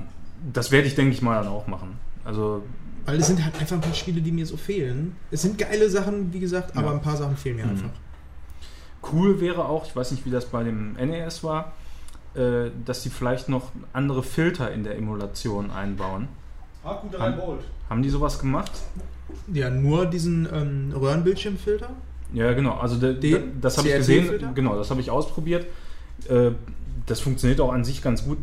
das 0.52 0.70
werde 0.70 0.86
ich, 0.86 0.94
denke 0.94 1.12
ich 1.12 1.20
mal, 1.20 1.42
dann 1.42 1.52
auch 1.52 1.66
machen. 1.66 1.98
Also, 2.24 2.62
Weil 3.04 3.18
es 3.18 3.26
sind 3.26 3.44
halt 3.44 3.58
einfach 3.60 3.76
ein 3.76 3.80
paar 3.82 3.94
Spiele, 3.94 4.20
die 4.22 4.30
mir 4.32 4.46
so 4.46 4.56
fehlen. 4.56 5.16
Es 5.30 5.42
sind 5.42 5.58
geile 5.58 5.90
Sachen, 5.90 6.32
wie 6.32 6.38
gesagt, 6.40 6.76
aber 6.76 6.86
Ja. 6.88 6.92
ein 6.92 7.02
paar 7.02 7.16
Sachen 7.16 7.36
fehlen 7.36 7.56
mir 7.56 7.64
Mhm. 7.64 7.70
einfach. 7.72 7.90
cool 9.12 9.40
wäre 9.40 9.64
auch, 9.64 9.86
ich 9.86 9.96
weiß 9.96 10.10
nicht, 10.10 10.24
wie 10.26 10.30
das 10.30 10.44
bei 10.46 10.62
dem 10.62 10.94
NES 10.96 11.42
war, 11.42 11.72
äh, 12.34 12.70
dass 12.84 13.02
die 13.02 13.10
vielleicht 13.10 13.48
noch 13.48 13.70
andere 13.92 14.22
Filter 14.22 14.70
in 14.72 14.84
der 14.84 14.96
Emulation 14.96 15.70
einbauen. 15.70 16.28
Akku 16.84 17.08
3 17.10 17.18
Haben- 17.18 17.38
Volt. 17.38 17.60
Haben 17.88 18.02
die 18.02 18.10
sowas 18.10 18.38
gemacht? 18.38 18.70
Ja, 19.52 19.68
nur 19.70 20.06
diesen 20.06 20.48
ähm, 20.52 20.92
Röhrenbildschirmfilter. 20.96 21.90
Ja, 22.32 22.52
genau. 22.52 22.74
Also 22.74 22.96
der, 22.96 23.14
Den 23.14 23.60
das 23.60 23.76
habe 23.78 23.88
ich 23.88 23.96
gesehen. 23.96 24.54
Genau, 24.54 24.76
das 24.76 24.90
habe 24.90 25.00
ich 25.00 25.10
ausprobiert. 25.10 25.66
Äh, 26.28 26.52
das 27.06 27.18
funktioniert 27.20 27.60
auch 27.60 27.72
an 27.72 27.84
sich 27.84 28.02
ganz 28.02 28.24
gut. 28.24 28.38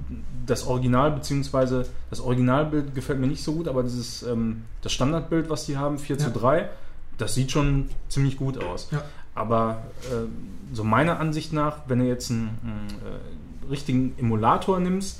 Das 0.45 0.67
Original 0.67 1.11
beziehungsweise 1.11 1.85
das 2.09 2.19
Originalbild 2.19 2.93
gefällt 2.95 3.19
mir 3.19 3.27
nicht 3.27 3.43
so 3.43 3.53
gut, 3.53 3.67
aber 3.69 3.83
dieses 3.83 4.23
ähm, 4.23 4.63
das 4.81 4.91
Standardbild, 4.91 5.49
was 5.49 5.65
die 5.65 5.77
haben, 5.77 5.97
4 5.97 6.17
zu 6.17 6.27
Ja. 6.27 6.33
3, 6.33 6.69
das 7.17 7.33
sieht 7.35 7.51
schon 7.51 7.89
ziemlich 8.09 8.37
gut 8.37 8.61
aus. 8.61 8.89
Ja. 8.91 9.03
Aber 9.35 9.83
äh, 10.11 10.27
so 10.75 10.83
meiner 10.83 11.19
Ansicht 11.19 11.53
nach, 11.53 11.77
wenn 11.87 11.99
du 11.99 12.05
jetzt 12.05 12.29
einen, 12.31 12.49
einen 12.63 12.87
äh, 12.89 13.46
richtigen 13.69 14.13
Emulator 14.17 14.79
nimmst, 14.79 15.19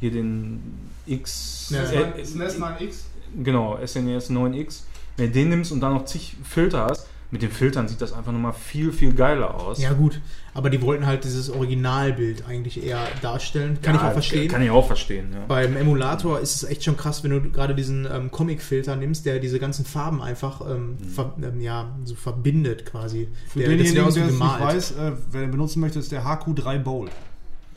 hier 0.00 0.10
den 0.10 0.62
X, 1.06 1.70
Ja. 1.74 1.82
äh, 1.82 2.24
SNES 2.24 2.58
9X. 2.58 2.96
Genau, 3.42 3.78
SNES 3.84 4.30
9X. 4.30 4.82
Wenn 5.16 5.26
du 5.26 5.32
den 5.32 5.48
nimmst 5.50 5.72
und 5.72 5.80
dann 5.80 5.94
noch 5.94 6.04
zig 6.04 6.36
Filter 6.44 6.86
hast, 6.90 7.06
mit 7.30 7.40
den 7.40 7.50
Filtern 7.50 7.88
sieht 7.88 8.00
das 8.02 8.12
einfach 8.12 8.30
nochmal 8.30 8.52
viel, 8.52 8.92
viel 8.92 9.14
geiler 9.14 9.54
aus. 9.54 9.80
Ja, 9.80 9.94
gut. 9.94 10.20
Aber 10.52 10.68
die 10.68 10.82
wollten 10.82 11.06
halt 11.06 11.24
dieses 11.24 11.48
Originalbild 11.48 12.46
eigentlich 12.46 12.84
eher 12.84 13.06
darstellen. 13.22 13.78
Kann 13.80 13.94
ich 13.94 14.02
Ja, 14.02 14.08
auch 14.08 14.12
verstehen. 14.12 14.48
Kann 14.50 14.60
ich 14.60 14.70
auch 14.70 14.86
verstehen, 14.86 15.28
ja. 15.32 15.38
Beim 15.48 15.74
Emulator 15.78 16.40
ist 16.40 16.56
es 16.56 16.64
echt 16.64 16.84
schon 16.84 16.98
krass, 16.98 17.24
wenn 17.24 17.30
du 17.30 17.40
gerade 17.50 17.74
diesen 17.74 18.06
ähm, 18.12 18.30
Comic-Filter 18.30 18.96
nimmst, 18.96 19.24
der 19.24 19.38
diese 19.38 19.58
ganzen 19.58 19.86
Farben 19.86 20.20
einfach 20.20 20.60
ähm, 20.60 20.98
Mhm. 21.00 21.08
ver 21.08 21.34
ähm, 21.42 21.60
ja, 21.62 21.96
so 22.04 22.14
verbindet 22.16 22.84
quasi. 22.84 23.28
Für 23.48 23.60
der, 23.60 23.68
denjenigen, 23.68 23.94
der 23.96 24.06
es 24.08 24.16
nicht 24.16 24.26
gemalt. 24.28 24.60
weiß, 24.62 24.90
äh, 24.92 25.12
wer 25.30 25.40
den 25.40 25.50
benutzen 25.52 25.80
möchte, 25.80 25.98
ist 26.00 26.12
der 26.12 26.24
HQ3 26.26 26.78
Bowl. 26.80 27.08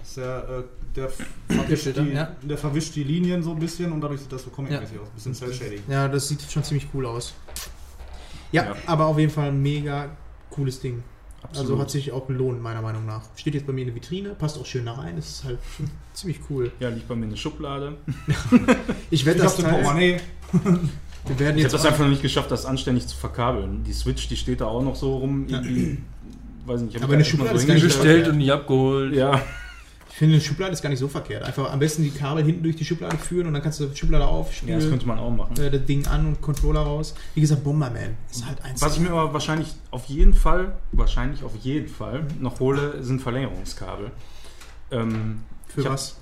Ist 0.05 0.17
der, 0.17 0.37
äh, 0.49 0.63
der, 0.95 1.09
verwischt 1.49 1.85
die, 1.97 2.13
ja. 2.13 2.31
der 2.43 2.57
verwischt 2.57 2.95
die 2.95 3.03
Linien 3.03 3.41
so 3.41 3.51
ein 3.51 3.59
bisschen 3.59 3.91
und 3.91 4.01
dadurch 4.01 4.21
sieht 4.21 4.31
das 4.31 4.43
so 4.43 4.49
comic-mäßig 4.51 4.95
Ja. 4.95 5.01
aus. 5.01 5.09
Bisschen 5.09 5.33
cel-shading. 5.33 5.81
Ja, 5.89 6.07
das 6.07 6.27
sieht 6.27 6.41
schon 6.49 6.63
ziemlich 6.63 6.87
cool 6.93 7.05
aus. 7.07 7.33
Ja, 8.51 8.65
Ja. 8.65 8.75
aber 8.85 9.07
auf 9.07 9.17
jeden 9.17 9.31
Fall 9.31 9.47
ein 9.49 9.61
mega 9.61 10.09
cooles 10.51 10.79
Ding. 10.79 11.03
Absolut. 11.41 11.69
Also 11.71 11.81
hat 11.81 11.89
sich 11.91 12.11
auch 12.11 12.25
gelohnt, 12.27 12.61
meiner 12.61 12.81
Meinung 12.81 13.05
nach. 13.05 13.21
Steht 13.35 13.53
jetzt 13.55 13.67
bei 13.67 13.73
mir 13.73 13.81
in 13.81 13.87
der 13.87 13.95
Vitrine, 13.95 14.29
passt 14.35 14.57
auch 14.57 14.65
schön 14.65 14.85
da 14.85 14.93
rein. 14.93 15.15
Das 15.15 15.27
ist 15.29 15.43
halt 15.43 15.59
ziemlich 16.13 16.39
cool. 16.49 16.71
ja, 16.79 16.89
liegt 16.89 17.07
bei 17.07 17.15
mir 17.15 17.25
in 17.25 17.29
der 17.31 17.37
Schublade. 17.37 17.97
Ich 19.11 19.25
werde 19.25 19.39
Ich 19.39 19.43
das 19.43 19.57
Teil, 19.57 19.69
Portemonnaie. 19.71 20.17
wir 21.25 21.39
werden 21.39 21.57
Ich 21.57 21.63
jetzt 21.63 21.73
habe 21.73 21.83
das 21.83 21.85
einfach 21.85 21.99
noch 22.03 22.09
nicht 22.09 22.21
geschafft, 22.21 22.51
das 22.51 22.65
anständig 22.65 23.07
zu 23.07 23.15
verkabeln. 23.17 23.83
Die 23.83 23.93
Switch, 23.93 24.27
die 24.27 24.37
steht 24.37 24.61
da 24.61 24.65
auch 24.65 24.81
noch 24.83 24.95
so 24.95 25.17
rum. 25.17 25.45
Irgendwie, 25.47 25.97
weiß 26.65 26.81
nicht, 26.81 27.01
Aber 27.03 27.13
ich 27.13 27.13
eine 27.13 27.23
da 27.23 27.29
erstmal 27.29 27.47
Schublade 27.47 27.55
ist 27.57 27.61
so 27.61 27.67
hingestellt. 27.73 28.03
Bestellt 28.03 28.27
und 28.29 28.37
nicht 28.37 28.51
abgeholt. 28.51 29.13
Ja, 29.15 29.41
Ich 30.15 30.19
finde, 30.19 30.35
eine 30.35 30.41
Schublade 30.41 30.71
ist 30.71 30.81
gar 30.81 30.87
nicht 30.89 30.99
so 30.99 31.09
verkehrt. 31.09 31.43
Einfach 31.43 31.69
am 31.73 31.77
besten 31.77 32.01
die 32.03 32.09
Kabel 32.09 32.41
hinten 32.45 32.63
durch 32.63 32.77
die 32.77 32.85
Schublade 32.85 33.17
führen 33.17 33.47
und 33.47 33.53
dann 33.53 33.61
kannst 33.61 33.81
du 33.81 33.85
die 33.87 33.97
Schublade 33.97 34.23
Ja, 34.23 34.29
aufspielen, 34.29 34.79
das 34.79 34.87
könnte 34.89 35.05
man 35.05 35.19
auch 35.19 35.29
machen. 35.29 35.57
äh, 35.59 35.69
das 35.69 35.83
Ding 35.83 36.07
an 36.07 36.27
und 36.27 36.41
Controller 36.41 36.79
raus. 36.79 37.15
Wie 37.33 37.41
gesagt, 37.41 37.65
Bomberman 37.65 38.15
ist 38.31 38.45
halt 38.45 38.61
eins. 38.63 38.81
Was 38.81 38.95
ich 38.95 39.01
mir 39.01 39.09
aber 39.09 39.33
wahrscheinlich 39.33 39.75
auf 39.91 40.05
jeden 40.05 40.33
Fall, 40.33 40.77
wahrscheinlich 40.93 41.43
auf 41.43 41.53
jeden 41.57 41.89
Fall 41.89 42.25
noch 42.39 42.61
hole, 42.61 43.03
sind 43.03 43.21
Verlängerungskabel. 43.21 44.09
Ähm, 44.91 45.41
Für 45.67 45.81
ich 45.81 45.85
hab- 45.85 45.93
was? 45.95 46.15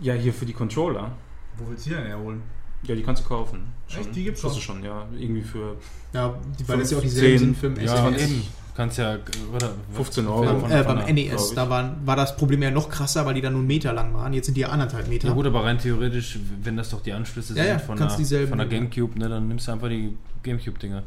Ja, 0.00 0.14
hier 0.14 0.32
für 0.32 0.46
die 0.46 0.52
Controller. 0.52 1.10
Wo 1.58 1.68
willst 1.68 1.86
du 1.86 1.90
die 1.90 1.96
denn 1.96 2.06
herholen? 2.06 2.42
Ja, 2.84 2.94
die 2.94 3.02
kannst 3.02 3.24
du 3.24 3.26
kaufen. 3.28 3.72
Echt? 3.88 4.14
Die 4.14 4.22
gibt's 4.22 4.40
schon? 4.42 4.52
schon, 4.52 4.84
ja. 4.84 5.04
Irgendwie 5.18 5.42
für 5.42 5.74
Ja, 6.12 6.32
die, 6.60 6.68
weil 6.68 6.78
das 6.78 6.92
ja 6.92 6.98
auch 6.98 7.00
10, 7.02 7.10
dieselben 7.10 7.38
sind 7.38 7.56
für 7.56 7.70
den 7.70 7.84
Ja, 7.86 8.06
SNES. 8.08 8.30
Kannst 8.74 8.96
ja. 8.96 9.18
Oder, 9.54 9.70
15 9.92 10.26
Euro. 10.26 10.44
Beim, 10.44 10.60
Von- 10.60 10.70
äh, 10.70 10.82
von 10.84 10.96
beim 10.96 11.14
der- 11.14 11.24
glaub 11.26 11.38
NES, 11.40 11.54
da 11.54 11.68
waren, 11.68 11.96
war 12.06 12.16
das 12.16 12.36
Problem 12.36 12.62
ja 12.62 12.70
noch 12.70 12.88
krasser, 12.88 13.26
weil 13.26 13.34
die 13.34 13.42
dann 13.42 13.52
nur 13.52 13.60
einen 13.60 13.66
Meter 13.68 13.92
lang 13.92 14.14
waren. 14.14 14.32
Jetzt 14.32 14.46
sind 14.46 14.54
die 14.56 14.62
ja 14.62 14.68
anderthalb 14.70 15.08
Meter. 15.08 15.28
Ja 15.28 15.34
gut, 15.34 15.46
aber 15.46 15.62
rein 15.64 15.78
theoretisch, 15.78 16.38
wenn 16.62 16.76
das 16.78 16.88
doch 16.90 17.02
die 17.02 17.12
Anschlüsse 17.12 17.52
Ja, 17.54 17.62
sind 17.64 17.72
ja, 17.72 17.78
von, 17.78 17.98
der, 17.98 18.16
dieselben 18.16 18.48
von 18.48 18.58
der 18.58 18.66
nehmen. 18.66 18.88
Gamecube, 18.90 19.18
ne, 19.18 19.28
dann 19.28 19.48
nimmst 19.48 19.68
du 19.68 19.72
einfach 19.72 19.88
die 19.88 20.16
Gamecube-Dinger. 20.42 21.02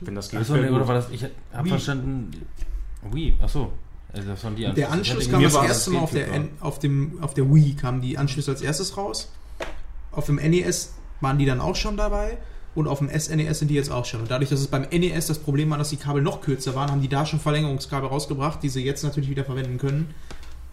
wenn 0.00 0.14
das 0.16 0.28
geht. 0.30 0.40
Achso, 0.40 0.56
nee, 0.56 0.68
oder 0.68 0.88
war 0.88 0.94
das, 0.96 1.08
ich 1.10 1.22
hab 1.52 1.64
Wii. 1.64 1.70
verstanden, 1.70 2.30
Wii, 3.12 3.34
achso. 3.40 3.72
Also 4.12 4.28
das 4.30 4.42
waren 4.44 4.56
die 4.56 4.62
Der 4.62 4.74
Ich 4.76 4.88
Anschluss 4.88 5.30
kam 5.30 5.42
das 5.42 5.54
erste 5.54 5.90
Mal 5.90 6.00
auf 6.00 6.10
der, 6.10 6.24
Gamecube 6.26 6.48
N- 6.54 6.60
auf, 6.62 6.78
dem, 6.78 7.18
auf 7.22 7.34
der 7.34 7.52
Wii 7.54 7.74
kamen 7.74 8.00
die 8.00 8.16
Anschlüsse 8.18 8.50
als 8.50 8.62
erstes 8.62 8.96
raus. 8.96 9.30
Auf 10.10 10.26
dem 10.26 10.36
NES 10.36 10.94
waren 11.20 11.38
die 11.38 11.44
dann 11.46 11.60
auch 11.60 11.76
schon 11.76 11.96
dabei 11.96 12.38
und 12.76 12.86
auf 12.86 12.98
dem 12.98 13.08
SNES 13.08 13.58
sind 13.58 13.68
die 13.68 13.74
jetzt 13.74 13.90
auch 13.90 14.04
schon. 14.04 14.20
Und 14.20 14.30
dadurch, 14.30 14.50
dass 14.50 14.60
es 14.60 14.68
beim 14.68 14.82
NES 14.82 15.26
das 15.26 15.38
Problem 15.38 15.70
war, 15.70 15.78
dass 15.78 15.88
die 15.90 15.96
Kabel 15.96 16.22
noch 16.22 16.42
kürzer 16.42 16.74
waren, 16.74 16.90
haben 16.90 17.00
die 17.00 17.08
da 17.08 17.24
schon 17.26 17.40
Verlängerungskabel 17.40 18.08
rausgebracht, 18.08 18.62
die 18.62 18.68
sie 18.68 18.84
jetzt 18.84 19.02
natürlich 19.02 19.30
wieder 19.30 19.44
verwenden 19.44 19.78
können 19.78 20.14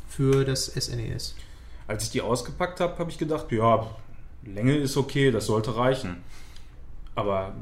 für 0.10 0.43
das 0.43 0.76
E 0.76 0.82
SNES. 0.82 1.36
Als 1.88 2.04
ich 2.04 2.12
die 2.12 2.22
ausgepackt 2.22 2.82
habe, 2.82 2.97
habe 2.99 3.10
ich 3.10 3.18
gedacht, 3.18 3.51
ja, 3.51 3.88
Länge 4.43 4.76
ist 4.76 4.97
okay, 4.97 5.32
das 5.32 5.45
sollte 5.45 5.76
reichen. 5.76 6.18
Aber 7.16 7.54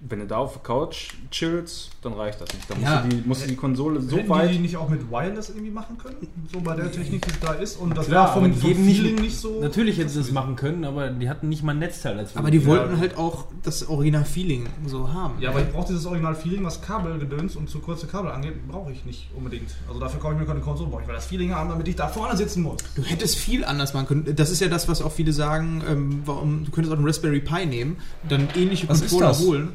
wenn 0.00 0.20
du 0.20 0.26
da 0.26 0.36
auf 0.38 0.52
der 0.52 0.62
Couch 0.62 1.14
chillst, 1.30 1.90
dann 2.02 2.12
reicht 2.12 2.40
das 2.40 2.48
nicht. 2.54 2.70
Da 2.70 2.74
musst, 2.74 2.86
Ja. 2.86 3.02
du, 3.02 3.08
die, 3.08 3.22
musst 3.28 3.44
du 3.44 3.48
die 3.48 3.56
Konsole 3.56 4.00
so 4.00 4.16
Hätten 4.16 4.22
die 4.24 4.28
weit. 4.30 4.50
die 4.54 4.58
nicht 4.58 4.76
auch 4.76 4.88
mit 4.88 5.10
Wireless 5.10 5.48
irgendwie 5.50 5.70
machen 5.70 5.98
können? 5.98 6.16
So 6.52 6.60
bei 6.60 6.76
der 6.76 6.90
Technik, 6.92 7.26
die 7.26 7.32
da 7.40 7.52
ist. 7.54 7.76
Und 7.76 7.96
das 7.96 8.06
Klar, 8.06 8.28
war 8.28 8.34
vom, 8.34 8.52
vom 8.54 8.60
geben 8.68 8.86
nicht- 8.86 9.00
Feeling 9.00 9.14
nicht 9.16 9.36
so. 9.38 9.60
Natürlich 9.60 9.98
hätten 9.98 10.08
sie 10.08 10.20
es 10.20 10.30
machen 10.30 10.56
können, 10.56 10.84
aber 10.84 11.10
die 11.10 11.28
hatten 11.28 11.48
nicht 11.48 11.62
mal 11.62 11.72
ein 11.72 11.78
Netzteil 11.80 12.18
als 12.18 12.36
Aber 12.36 12.50
die 12.50 12.58
Ja. 12.58 12.66
wollten 12.66 12.98
halt 12.98 13.16
auch 13.16 13.46
das 13.62 13.88
Original-Feeling 13.88 14.66
so 14.86 15.12
haben. 15.12 15.40
Ja, 15.40 15.50
aber 15.50 15.60
ich 15.62 15.70
brauche 15.72 15.88
dieses 15.88 16.06
Original-Feeling, 16.06 16.64
was 16.64 16.80
Kabelgedöns 16.80 17.56
und 17.56 17.68
zu 17.68 17.80
kurze 17.80 18.06
Kabel 18.06 18.30
angeht, 18.30 18.66
brauche 18.68 18.92
ich 18.92 19.04
nicht 19.04 19.28
unbedingt. 19.36 19.70
Also 19.88 20.00
dafür 20.00 20.20
kaufe 20.20 20.34
ich 20.34 20.40
mir 20.40 20.46
keine 20.46 20.60
Konsole, 20.60 20.90
brauche 20.90 21.02
ich, 21.02 21.08
weil 21.08 21.16
das 21.16 21.26
Feeling 21.26 21.54
haben, 21.54 21.68
damit 21.70 21.88
ich 21.88 21.96
da 21.96 22.08
vorne 22.08 22.36
sitzen 22.36 22.62
muss. 22.62 22.76
Du 22.94 23.02
hättest 23.02 23.36
viel 23.36 23.64
anders 23.64 23.94
machen 23.94 24.06
können. 24.06 24.36
Das 24.36 24.50
ist 24.50 24.60
ja 24.60 24.68
das, 24.68 24.88
was 24.88 25.02
auch 25.02 25.12
viele 25.12 25.32
sagen, 25.32 25.82
ähm, 25.88 26.22
warum, 26.24 26.64
du 26.64 26.70
könntest 26.70 26.92
auch 26.92 26.98
einen 26.98 27.06
Raspberry 27.06 27.40
Pi 27.40 27.66
nehmen, 27.66 27.96
dann 28.28 28.48
ähnliche 28.54 28.88
Was 28.88 29.00
ist 29.02 29.10
Controller 29.10 29.28
das? 29.32 29.40
holen. 29.40 29.68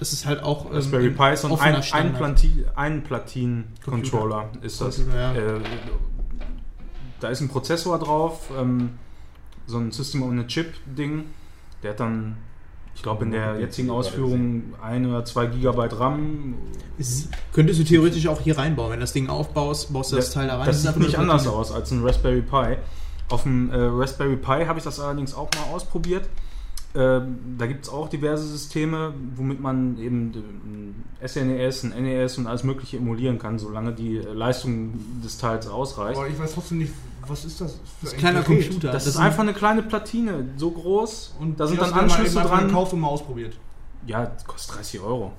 Das 0.00 0.14
ist 0.14 0.24
halt 0.24 0.42
auch 0.42 0.64
ähm, 0.64 0.72
Raspberry 0.72 1.08
ein 1.08 1.14
Pi 1.14 1.32
ist 1.34 1.42
so 1.42 1.56
ein, 1.58 1.74
ein. 1.76 2.16
Planti- 2.16 2.64
ein 2.74 3.02
Platin-Controller 3.04 4.48
ist 4.62 4.80
das. 4.80 4.96
Computer, 4.96 5.20
ja. 5.20 5.34
Äh, 5.34 5.60
da 7.20 7.28
ist 7.28 7.42
ein 7.42 7.48
Prozessor 7.50 7.98
drauf, 7.98 8.50
ähm, 8.58 8.92
so 9.66 9.76
ein 9.76 9.92
System 9.92 10.22
on 10.22 10.38
a 10.38 10.44
Chip-Ding. 10.44 11.26
Der 11.82 11.90
hat 11.90 12.00
dann, 12.00 12.38
ich 12.94 13.02
glaube, 13.02 13.26
in 13.26 13.32
der 13.32 13.60
jetzigen 13.60 13.90
Ausführung 13.90 14.72
ein 14.82 15.04
oder 15.04 15.26
zwei 15.26 15.44
Gigabyte 15.44 16.00
RAM. 16.00 16.54
Es 16.98 17.28
könntest 17.52 17.78
du 17.80 17.84
theoretisch 17.84 18.26
auch 18.26 18.40
hier 18.40 18.56
reinbauen. 18.56 18.92
Wenn 18.92 19.00
du 19.00 19.04
das 19.04 19.12
Ding 19.12 19.28
aufbaust, 19.28 19.92
baust 19.92 20.12
du 20.12 20.16
das, 20.16 20.30
Teil 20.30 20.46
da 20.48 20.56
rein. 20.56 20.66
Das 20.66 20.82
sieht 20.82 20.96
nicht 20.96 21.18
anders 21.18 21.46
aus 21.46 21.72
als 21.72 21.90
ein 21.90 22.02
Raspberry 22.02 22.40
Pi. 22.40 22.76
Auf 23.28 23.42
dem 23.42 23.70
äh, 23.70 23.76
Raspberry 23.76 24.36
Pi 24.36 24.64
habe 24.64 24.78
ich 24.78 24.84
das 24.84 24.98
allerdings 24.98 25.34
auch 25.34 25.50
mal 25.56 25.74
ausprobiert. 25.74 26.26
Ähm, 26.92 27.38
da 27.56 27.66
gibt 27.66 27.84
es 27.84 27.88
auch 27.90 28.08
diverse 28.08 28.44
Systeme, 28.48 29.14
womit 29.36 29.60
man 29.60 29.96
eben 29.98 30.32
ein 30.64 31.04
SNES, 31.24 31.84
ein 31.84 31.90
NES 32.02 32.38
und 32.38 32.48
alles 32.48 32.64
Mögliche 32.64 32.96
emulieren 32.96 33.38
kann, 33.38 33.60
solange 33.60 33.92
die 33.92 34.16
äh, 34.16 34.32
Leistung 34.32 34.94
des 35.22 35.38
Teils 35.38 35.68
ausreicht. 35.68 36.18
Aber 36.18 36.26
ich 36.28 36.36
weiß 36.38 36.52
trotzdem 36.54 36.78
nicht, 36.78 36.92
was 37.28 37.44
ist 37.44 37.60
das 37.60 37.74
für 37.74 37.78
Das 38.02 38.08
ist 38.10 38.14
ein 38.14 38.18
kleiner 38.18 38.42
Gerät? 38.42 38.62
Computer. 38.64 38.88
Das, 38.88 39.04
Das 39.04 39.06
ist 39.06 39.12
sind- 39.14 39.22
einfach 39.24 39.42
eine 39.42 39.52
kleine 39.54 39.82
Platine, 39.84 40.48
so 40.56 40.72
groß. 40.72 41.36
Und 41.38 41.60
da 41.60 41.68
sind 41.68 41.80
dann 41.80 41.90
mal 41.90 42.00
Anschlüsse 42.00 42.40
einfach 42.40 42.56
dran. 42.58 42.66
gekauft 42.66 42.92
und 42.92 43.00
mal 43.00 43.08
ausprobiert. 43.08 43.56
Ja, 44.06 44.26
das 44.26 44.44
kostet 44.44 44.76
30 44.76 45.00
Euro. 45.00 45.32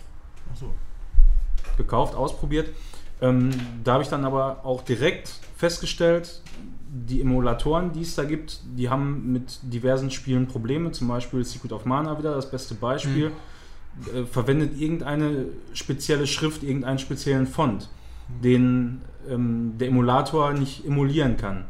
Achso. 0.54 0.68
gekauft, 1.78 2.16
ausprobiert. 2.16 2.70
Ähm, 3.22 3.52
da 3.84 3.94
habe 3.94 4.04
ich 4.04 4.10
dann 4.10 4.24
aber 4.26 4.64
auch 4.66 4.84
direkt 4.84 5.32
festgestellt, 5.58 6.42
die 6.94 7.22
Emulatoren, 7.22 7.94
die 7.94 8.02
es 8.02 8.16
da 8.16 8.26
gibt, 8.26 8.60
die 8.76 8.90
haben 8.90 9.32
mit 9.32 9.60
diversen 9.64 10.12
Spielen 10.12 10.48
Probleme. 10.48 10.92
Zum 10.92 11.08
Beispiel 11.08 11.44
Secret 11.46 11.72
of 11.72 11.86
Mana 11.86 12.18
wieder, 12.20 12.36
das 12.36 12.52
beste 12.52 12.76
Beispiel. 12.76 13.32
Äh, 14.14 14.26
verwendet 14.26 14.80
irgendeine 14.80 15.46
spezielle 15.74 16.28
Schrift, 16.28 16.64
irgendeinen 16.64 17.00
speziellen 17.00 17.48
Font, 17.48 17.90
den 18.44 19.02
ähm, 19.30 19.74
der 19.80 19.88
Emulator 19.90 20.54
nicht 20.54 20.86
emulieren 20.86 21.38
kann. 21.38 21.66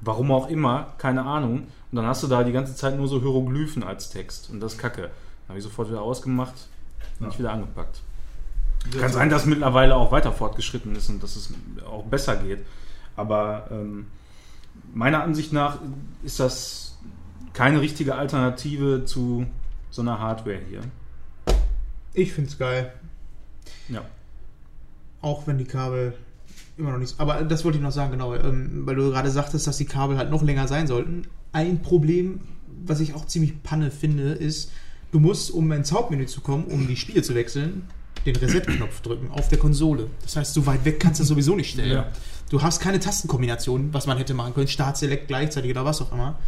Warum 0.00 0.30
auch 0.32 0.48
immer, 0.48 0.94
keine 0.98 1.24
Ahnung. 1.24 1.60
Und 1.90 1.96
dann 1.96 2.06
hast 2.06 2.22
du 2.22 2.26
da 2.26 2.44
die 2.44 2.52
ganze 2.52 2.74
Zeit 2.74 2.96
nur 2.96 3.08
so 3.08 3.20
Hieroglyphen 3.20 3.82
als 3.82 4.10
Text. 4.10 4.50
Und 4.50 4.60
das 4.60 4.74
ist 4.74 4.78
kacke. 4.78 5.02
Dann 5.02 5.10
habe 5.48 5.58
ich 5.58 5.64
sofort 5.64 5.88
wieder 5.88 6.02
ausgemacht 6.02 6.54
und 7.18 7.22
Ja. 7.22 7.26
nicht 7.28 7.38
wieder 7.38 7.52
angepackt. 7.52 8.02
Kann 8.98 9.12
sein, 9.12 9.28
dass 9.30 9.44
mittlerweile 9.46 9.96
auch 9.96 10.12
weiter 10.12 10.32
fortgeschritten 10.32 10.94
ist 10.94 11.08
und 11.10 11.22
dass 11.22 11.36
es 11.36 11.52
auch 11.90 12.04
besser 12.04 12.36
geht. 12.36 12.60
Aber 13.16 13.66
ähm, 13.70 14.06
meiner 14.94 15.22
Ansicht 15.22 15.52
nach 15.52 15.78
ist 16.22 16.40
das 16.40 16.98
keine 17.52 17.80
richtige 17.80 18.14
Alternative 18.14 19.04
zu 19.04 19.46
so 19.90 20.02
einer 20.02 20.18
Hardware 20.18 20.60
hier. 20.68 20.80
Ich 22.12 22.32
find's 22.32 22.58
geil. 22.58 22.92
Ja. 23.88 24.04
Auch 25.20 25.46
wenn 25.46 25.58
die 25.58 25.64
Kabel 25.64 26.14
immer 26.76 26.92
noch 26.92 26.98
nicht. 26.98 27.18
Aber 27.18 27.42
das 27.42 27.64
wollte 27.64 27.78
ich 27.78 27.84
noch 27.84 27.92
sagen, 27.92 28.12
genau, 28.12 28.34
ähm, 28.34 28.82
weil 28.86 28.96
du 28.96 29.10
gerade 29.10 29.30
sagtest, 29.30 29.66
dass 29.66 29.76
die 29.76 29.84
Kabel 29.84 30.16
halt 30.16 30.30
noch 30.30 30.42
länger 30.42 30.68
sein 30.68 30.86
sollten. 30.86 31.22
Ein 31.52 31.82
Problem, 31.82 32.40
was 32.84 33.00
ich 33.00 33.14
auch 33.14 33.26
ziemlich 33.26 33.62
Panne 33.62 33.90
finde, 33.90 34.32
ist, 34.32 34.70
du 35.10 35.18
musst, 35.18 35.50
um 35.50 35.70
ins 35.72 35.92
Hauptmenü 35.92 36.26
zu 36.26 36.40
kommen, 36.40 36.64
um 36.64 36.86
die 36.86 36.96
Spiele 36.96 37.22
zu 37.22 37.34
wechseln, 37.34 37.82
den 38.26 38.36
Reset-Knopf 38.36 39.00
drücken 39.02 39.30
auf 39.30 39.48
der 39.48 39.58
Konsole. 39.58 40.08
Das 40.22 40.36
heißt, 40.36 40.54
so 40.54 40.66
weit 40.66 40.84
weg 40.84 41.00
kannst 41.00 41.20
du 41.20 41.22
das 41.22 41.28
sowieso 41.28 41.54
nicht 41.54 41.70
stellen. 41.70 41.92
Ja. 41.92 42.06
Du 42.50 42.62
hast 42.62 42.80
keine 42.80 42.98
Tastenkombination, 43.00 43.92
was 43.92 44.06
man 44.06 44.16
hätte 44.18 44.34
machen 44.34 44.54
können, 44.54 44.68
Start, 44.68 44.96
Select 44.96 45.28
gleichzeitig 45.28 45.70
oder 45.70 45.84
was 45.84 46.00
auch 46.00 46.12
immer. 46.12 46.38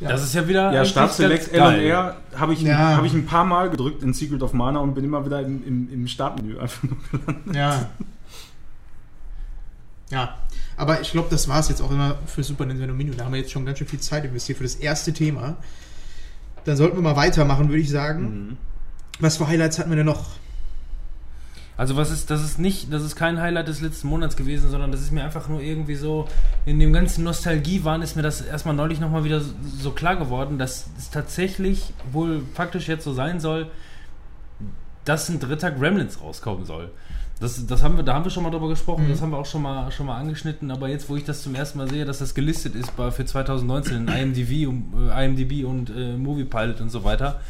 Ja. 0.00 0.08
Das 0.08 0.22
ist 0.24 0.34
ja 0.34 0.48
wieder. 0.48 0.72
Ja, 0.72 0.84
Start 0.84 1.14
Select 1.14 1.52
ganz 1.52 1.54
L 1.54 1.60
und 1.62 1.68
geil. 1.74 1.86
R 1.86 2.16
habe 2.36 2.52
ich, 2.54 2.62
Ja. 2.62 2.96
hab 2.96 3.04
ich 3.04 3.12
ein 3.12 3.26
paar 3.26 3.44
Mal 3.44 3.70
gedrückt 3.70 4.02
in 4.02 4.12
Secret 4.12 4.42
of 4.42 4.52
Mana 4.52 4.80
und 4.80 4.94
bin 4.94 5.04
immer 5.04 5.24
wieder 5.24 5.40
im, 5.40 5.64
im, 5.66 5.92
im 5.92 6.06
Startmenü 6.08 6.58
einfach 6.58 6.82
nur 6.84 6.96
gelandet. 7.10 7.54
Ja. 7.56 7.88
Ja, 10.10 10.36
aber 10.76 11.00
ich 11.00 11.10
glaube, 11.12 11.28
das 11.30 11.48
war 11.48 11.60
es 11.60 11.68
jetzt 11.70 11.80
auch 11.80 11.90
immer 11.90 12.16
für 12.26 12.42
Super 12.42 12.66
Nintendo 12.66 12.92
Mini. 12.94 13.12
Da 13.16 13.24
haben 13.24 13.32
wir 13.32 13.40
jetzt 13.40 13.50
schon 13.50 13.64
ganz 13.64 13.78
schön 13.78 13.86
viel 13.86 14.00
Zeit 14.00 14.24
investiert 14.24 14.58
für 14.58 14.64
das 14.64 14.74
erste 14.74 15.12
Thema. 15.12 15.56
Dann 16.64 16.76
sollten 16.76 16.96
wir 16.96 17.02
mal 17.02 17.16
weitermachen, 17.16 17.68
würde 17.68 17.80
ich 17.80 17.88
sagen. 17.90 18.22
Mhm. 18.22 18.56
Was 19.20 19.38
für 19.38 19.48
Highlights 19.48 19.78
hatten 19.78 19.90
wir 19.90 19.96
denn 19.96 20.06
noch? 20.06 20.26
Also 21.76 21.96
was 21.96 22.10
ist, 22.10 22.30
das 22.30 22.44
ist 22.44 22.58
nicht, 22.58 22.92
das 22.92 23.02
ist 23.02 23.16
kein 23.16 23.40
Highlight 23.40 23.66
des 23.66 23.80
letzten 23.80 24.08
Monats 24.08 24.36
gewesen, 24.36 24.70
sondern 24.70 24.92
das 24.92 25.00
ist 25.00 25.10
mir 25.10 25.24
einfach 25.24 25.48
nur 25.48 25.60
irgendwie 25.62 25.94
so, 25.94 26.28
in 26.66 26.78
dem 26.78 26.92
ganzen 26.92 27.24
Nostalgie-Wahn 27.24 28.02
ist 28.02 28.14
mir 28.14 28.22
das 28.22 28.42
erstmal 28.42 28.74
neulich 28.74 29.00
nochmal 29.00 29.24
wieder 29.24 29.40
so, 29.40 29.52
so 29.80 29.90
klar 29.92 30.16
geworden, 30.16 30.58
dass 30.58 30.86
es 30.98 31.10
tatsächlich 31.10 31.92
wohl 32.12 32.42
faktisch 32.54 32.88
jetzt 32.88 33.04
so 33.04 33.14
sein 33.14 33.40
soll, 33.40 33.68
dass 35.04 35.28
ein 35.28 35.40
dritter 35.40 35.70
Gremlins 35.70 36.20
rauskommen 36.20 36.64
soll. 36.64 36.90
Das, 37.40 37.66
das 37.66 37.82
haben 37.82 37.96
wir, 37.96 38.04
da 38.04 38.14
haben 38.14 38.24
wir 38.24 38.30
schon 38.30 38.44
mal 38.44 38.50
drüber 38.50 38.68
gesprochen, 38.68 39.06
Mhm. 39.06 39.10
das 39.10 39.20
haben 39.20 39.30
wir 39.30 39.38
auch 39.38 39.46
schon 39.46 39.62
mal, 39.62 39.90
schon 39.90 40.06
mal 40.06 40.16
angeschnitten, 40.16 40.70
aber 40.70 40.88
jetzt, 40.88 41.08
wo 41.08 41.16
ich 41.16 41.24
das 41.24 41.42
zum 41.42 41.56
ersten 41.56 41.78
Mal 41.78 41.88
sehe, 41.90 42.04
dass 42.04 42.18
das 42.18 42.34
gelistet 42.34 42.76
ist 42.76 42.94
bei, 42.96 43.10
für 43.10 43.24
2019 43.24 43.96
in 43.96 44.08
IMDb, 44.08 44.68
und, 44.68 45.10
äh, 45.10 45.24
IMDb 45.24 45.64
und 45.64 45.90
äh, 45.90 46.16
Moviepilot 46.16 46.80
und 46.80 46.90
so 46.90 47.02
weiter, 47.02 47.40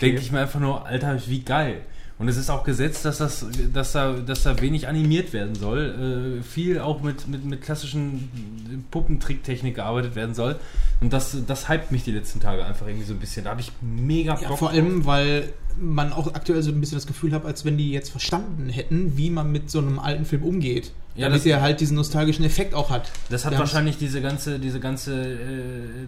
denke 0.00 0.20
ich 0.20 0.30
mir 0.30 0.40
einfach 0.40 0.60
nur, 0.60 0.86
Alter, 0.86 1.18
wie 1.26 1.40
geil. 1.40 1.80
Und 2.20 2.28
es 2.28 2.36
ist 2.36 2.50
auch 2.50 2.64
gesetzt, 2.64 3.06
dass, 3.06 3.16
das, 3.16 3.46
dass, 3.72 3.92
da, 3.92 4.12
dass 4.12 4.42
da 4.42 4.60
wenig 4.60 4.86
animiert 4.86 5.32
werden 5.32 5.54
soll. 5.54 6.38
Äh, 6.38 6.42
viel 6.42 6.78
auch 6.78 7.00
mit, 7.00 7.26
mit, 7.26 7.46
mit 7.46 7.62
klassischen 7.62 8.84
Puppentricktechnik 8.90 9.76
gearbeitet 9.76 10.14
werden 10.14 10.34
soll. 10.34 10.56
Und 11.00 11.14
das, 11.14 11.34
das 11.46 11.70
hypt 11.70 11.92
mich 11.92 12.04
die 12.04 12.12
letzten 12.12 12.38
Tage 12.38 12.62
einfach 12.62 12.86
irgendwie 12.86 13.06
so 13.06 13.14
ein 13.14 13.20
bisschen. 13.20 13.44
Da 13.44 13.52
habe 13.52 13.62
ich 13.62 13.72
mega 13.80 14.34
Bock 14.34 14.42
Ja, 14.42 14.54
vor 14.54 14.68
allem, 14.68 15.06
weil 15.06 15.54
man 15.80 16.12
auch 16.12 16.34
aktuell 16.34 16.62
so 16.62 16.70
ein 16.70 16.80
bisschen 16.80 16.96
das 16.96 17.06
Gefühl 17.06 17.32
hat, 17.32 17.44
als 17.44 17.64
wenn 17.64 17.76
die 17.76 17.90
jetzt 17.90 18.10
verstanden 18.10 18.68
hätten, 18.68 19.16
wie 19.16 19.30
man 19.30 19.50
mit 19.50 19.70
so 19.70 19.78
einem 19.78 19.98
alten 19.98 20.24
Film 20.24 20.42
umgeht. 20.42 20.92
Ja, 21.16 21.28
damit 21.28 21.44
der 21.44 21.60
halt 21.60 21.80
diesen 21.80 21.96
nostalgischen 21.96 22.44
Effekt 22.44 22.72
auch 22.72 22.88
hat. 22.88 23.10
Das 23.28 23.44
hat 23.44 23.52
Wir 23.52 23.58
wahrscheinlich 23.58 23.98
diese 23.98 24.22
ganze, 24.22 24.58
diese 24.60 24.78
ganze 24.78 25.32
äh, 25.32 25.36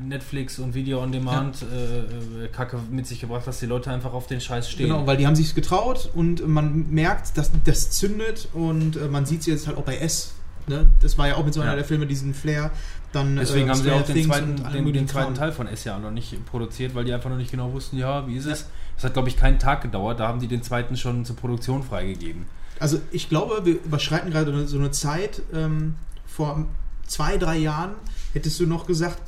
Netflix 0.07 0.59
und 0.59 0.75
Video 0.75 1.03
on 1.03 1.11
Demand 1.11 1.63
äh, 1.63 2.45
äh, 2.45 2.49
Kacke 2.49 2.79
mit 2.91 3.07
sich 3.07 3.21
gebracht, 3.21 3.47
dass 3.47 3.59
die 3.59 3.67
Leute 3.67 3.91
einfach 3.91 4.13
auf 4.13 4.27
den 4.29 4.41
Scheiß 4.41 4.71
stehen. 4.71 4.89
Genau, 4.89 5.07
weil 5.07 5.17
die 5.17 5.27
haben 5.27 5.37
sich 5.37 5.55
getraut 5.55 6.11
und 6.15 6.47
man 6.47 6.91
merkt, 6.91 7.37
dass 7.37 7.51
das 7.65 7.91
zündet 7.91 8.49
und 8.53 8.97
äh, 8.97 9.09
man 9.09 9.27
sieht 9.27 9.41
es 9.41 9.47
jetzt 9.47 9.67
halt 9.67 9.77
auch 9.77 9.85
bei 9.85 9.97
S 9.97 10.35
Ne? 10.69 10.87
Das 11.01 11.19
war 11.19 11.29
ja 11.29 11.37
auch 11.37 11.45
mit 11.45 11.55
so 11.55 11.61
einer 11.61 11.71
Ja. 11.71 11.77
der 11.77 11.85
Filme, 11.85 12.07
diesen 12.07 12.35
Flair. 12.35 12.71
Dann, 13.13 13.37
Deswegen 13.37 13.67
äh, 13.67 13.71
haben 13.71 13.83
sie 13.83 13.91
auch 13.91 14.03
den 14.03 14.25
zweiten, 14.25 14.57
den, 14.73 14.93
den 14.93 15.09
zweiten. 15.09 15.35
Teil 15.35 15.53
von 15.53 15.67
S 15.67 15.85
ja 15.85 15.99
noch 15.99 16.11
nicht 16.11 16.45
produziert, 16.47 16.95
weil 16.95 17.05
die 17.05 17.13
einfach 17.13 17.31
noch 17.31 17.37
nicht 17.37 17.51
genau 17.51 17.73
wussten, 17.73 17.99
ja, 17.99 18.27
wie 18.27 18.37
ist 18.37 18.47
es? 18.47 18.67
Es 19.03 19.05
hat, 19.05 19.15
glaube 19.15 19.29
ich, 19.29 19.37
keinen 19.37 19.59
Tag 19.59 19.83
gedauert, 19.83 20.21
da 20.21 20.29
haben 20.29 20.39
die 20.39 20.47
den 20.47 20.63
zweiten 20.63 20.97
schon 20.97 21.25
zur 21.25 21.35
Produktion 21.35 21.83
freigegeben. 21.83 22.47
Also 22.79 23.01
ich 23.11 23.29
glaube, 23.29 23.63
wir 23.65 23.75
überschreiten 23.75 24.31
gerade 24.31 24.69
so 24.69 24.79
eine 24.79 24.93
Zeit. 24.93 25.43
Ähm, 25.53 25.97
vor 26.25 26.67
zwei, 27.09 27.37
drei 27.37 27.57
Jahren 27.57 27.95
hättest 28.33 28.61
du 28.61 28.67
noch 28.67 28.87
gesagt, 28.87 29.19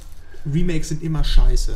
Remakes 0.46 0.90
sind 0.90 1.02
immer 1.02 1.24
scheiße. 1.24 1.74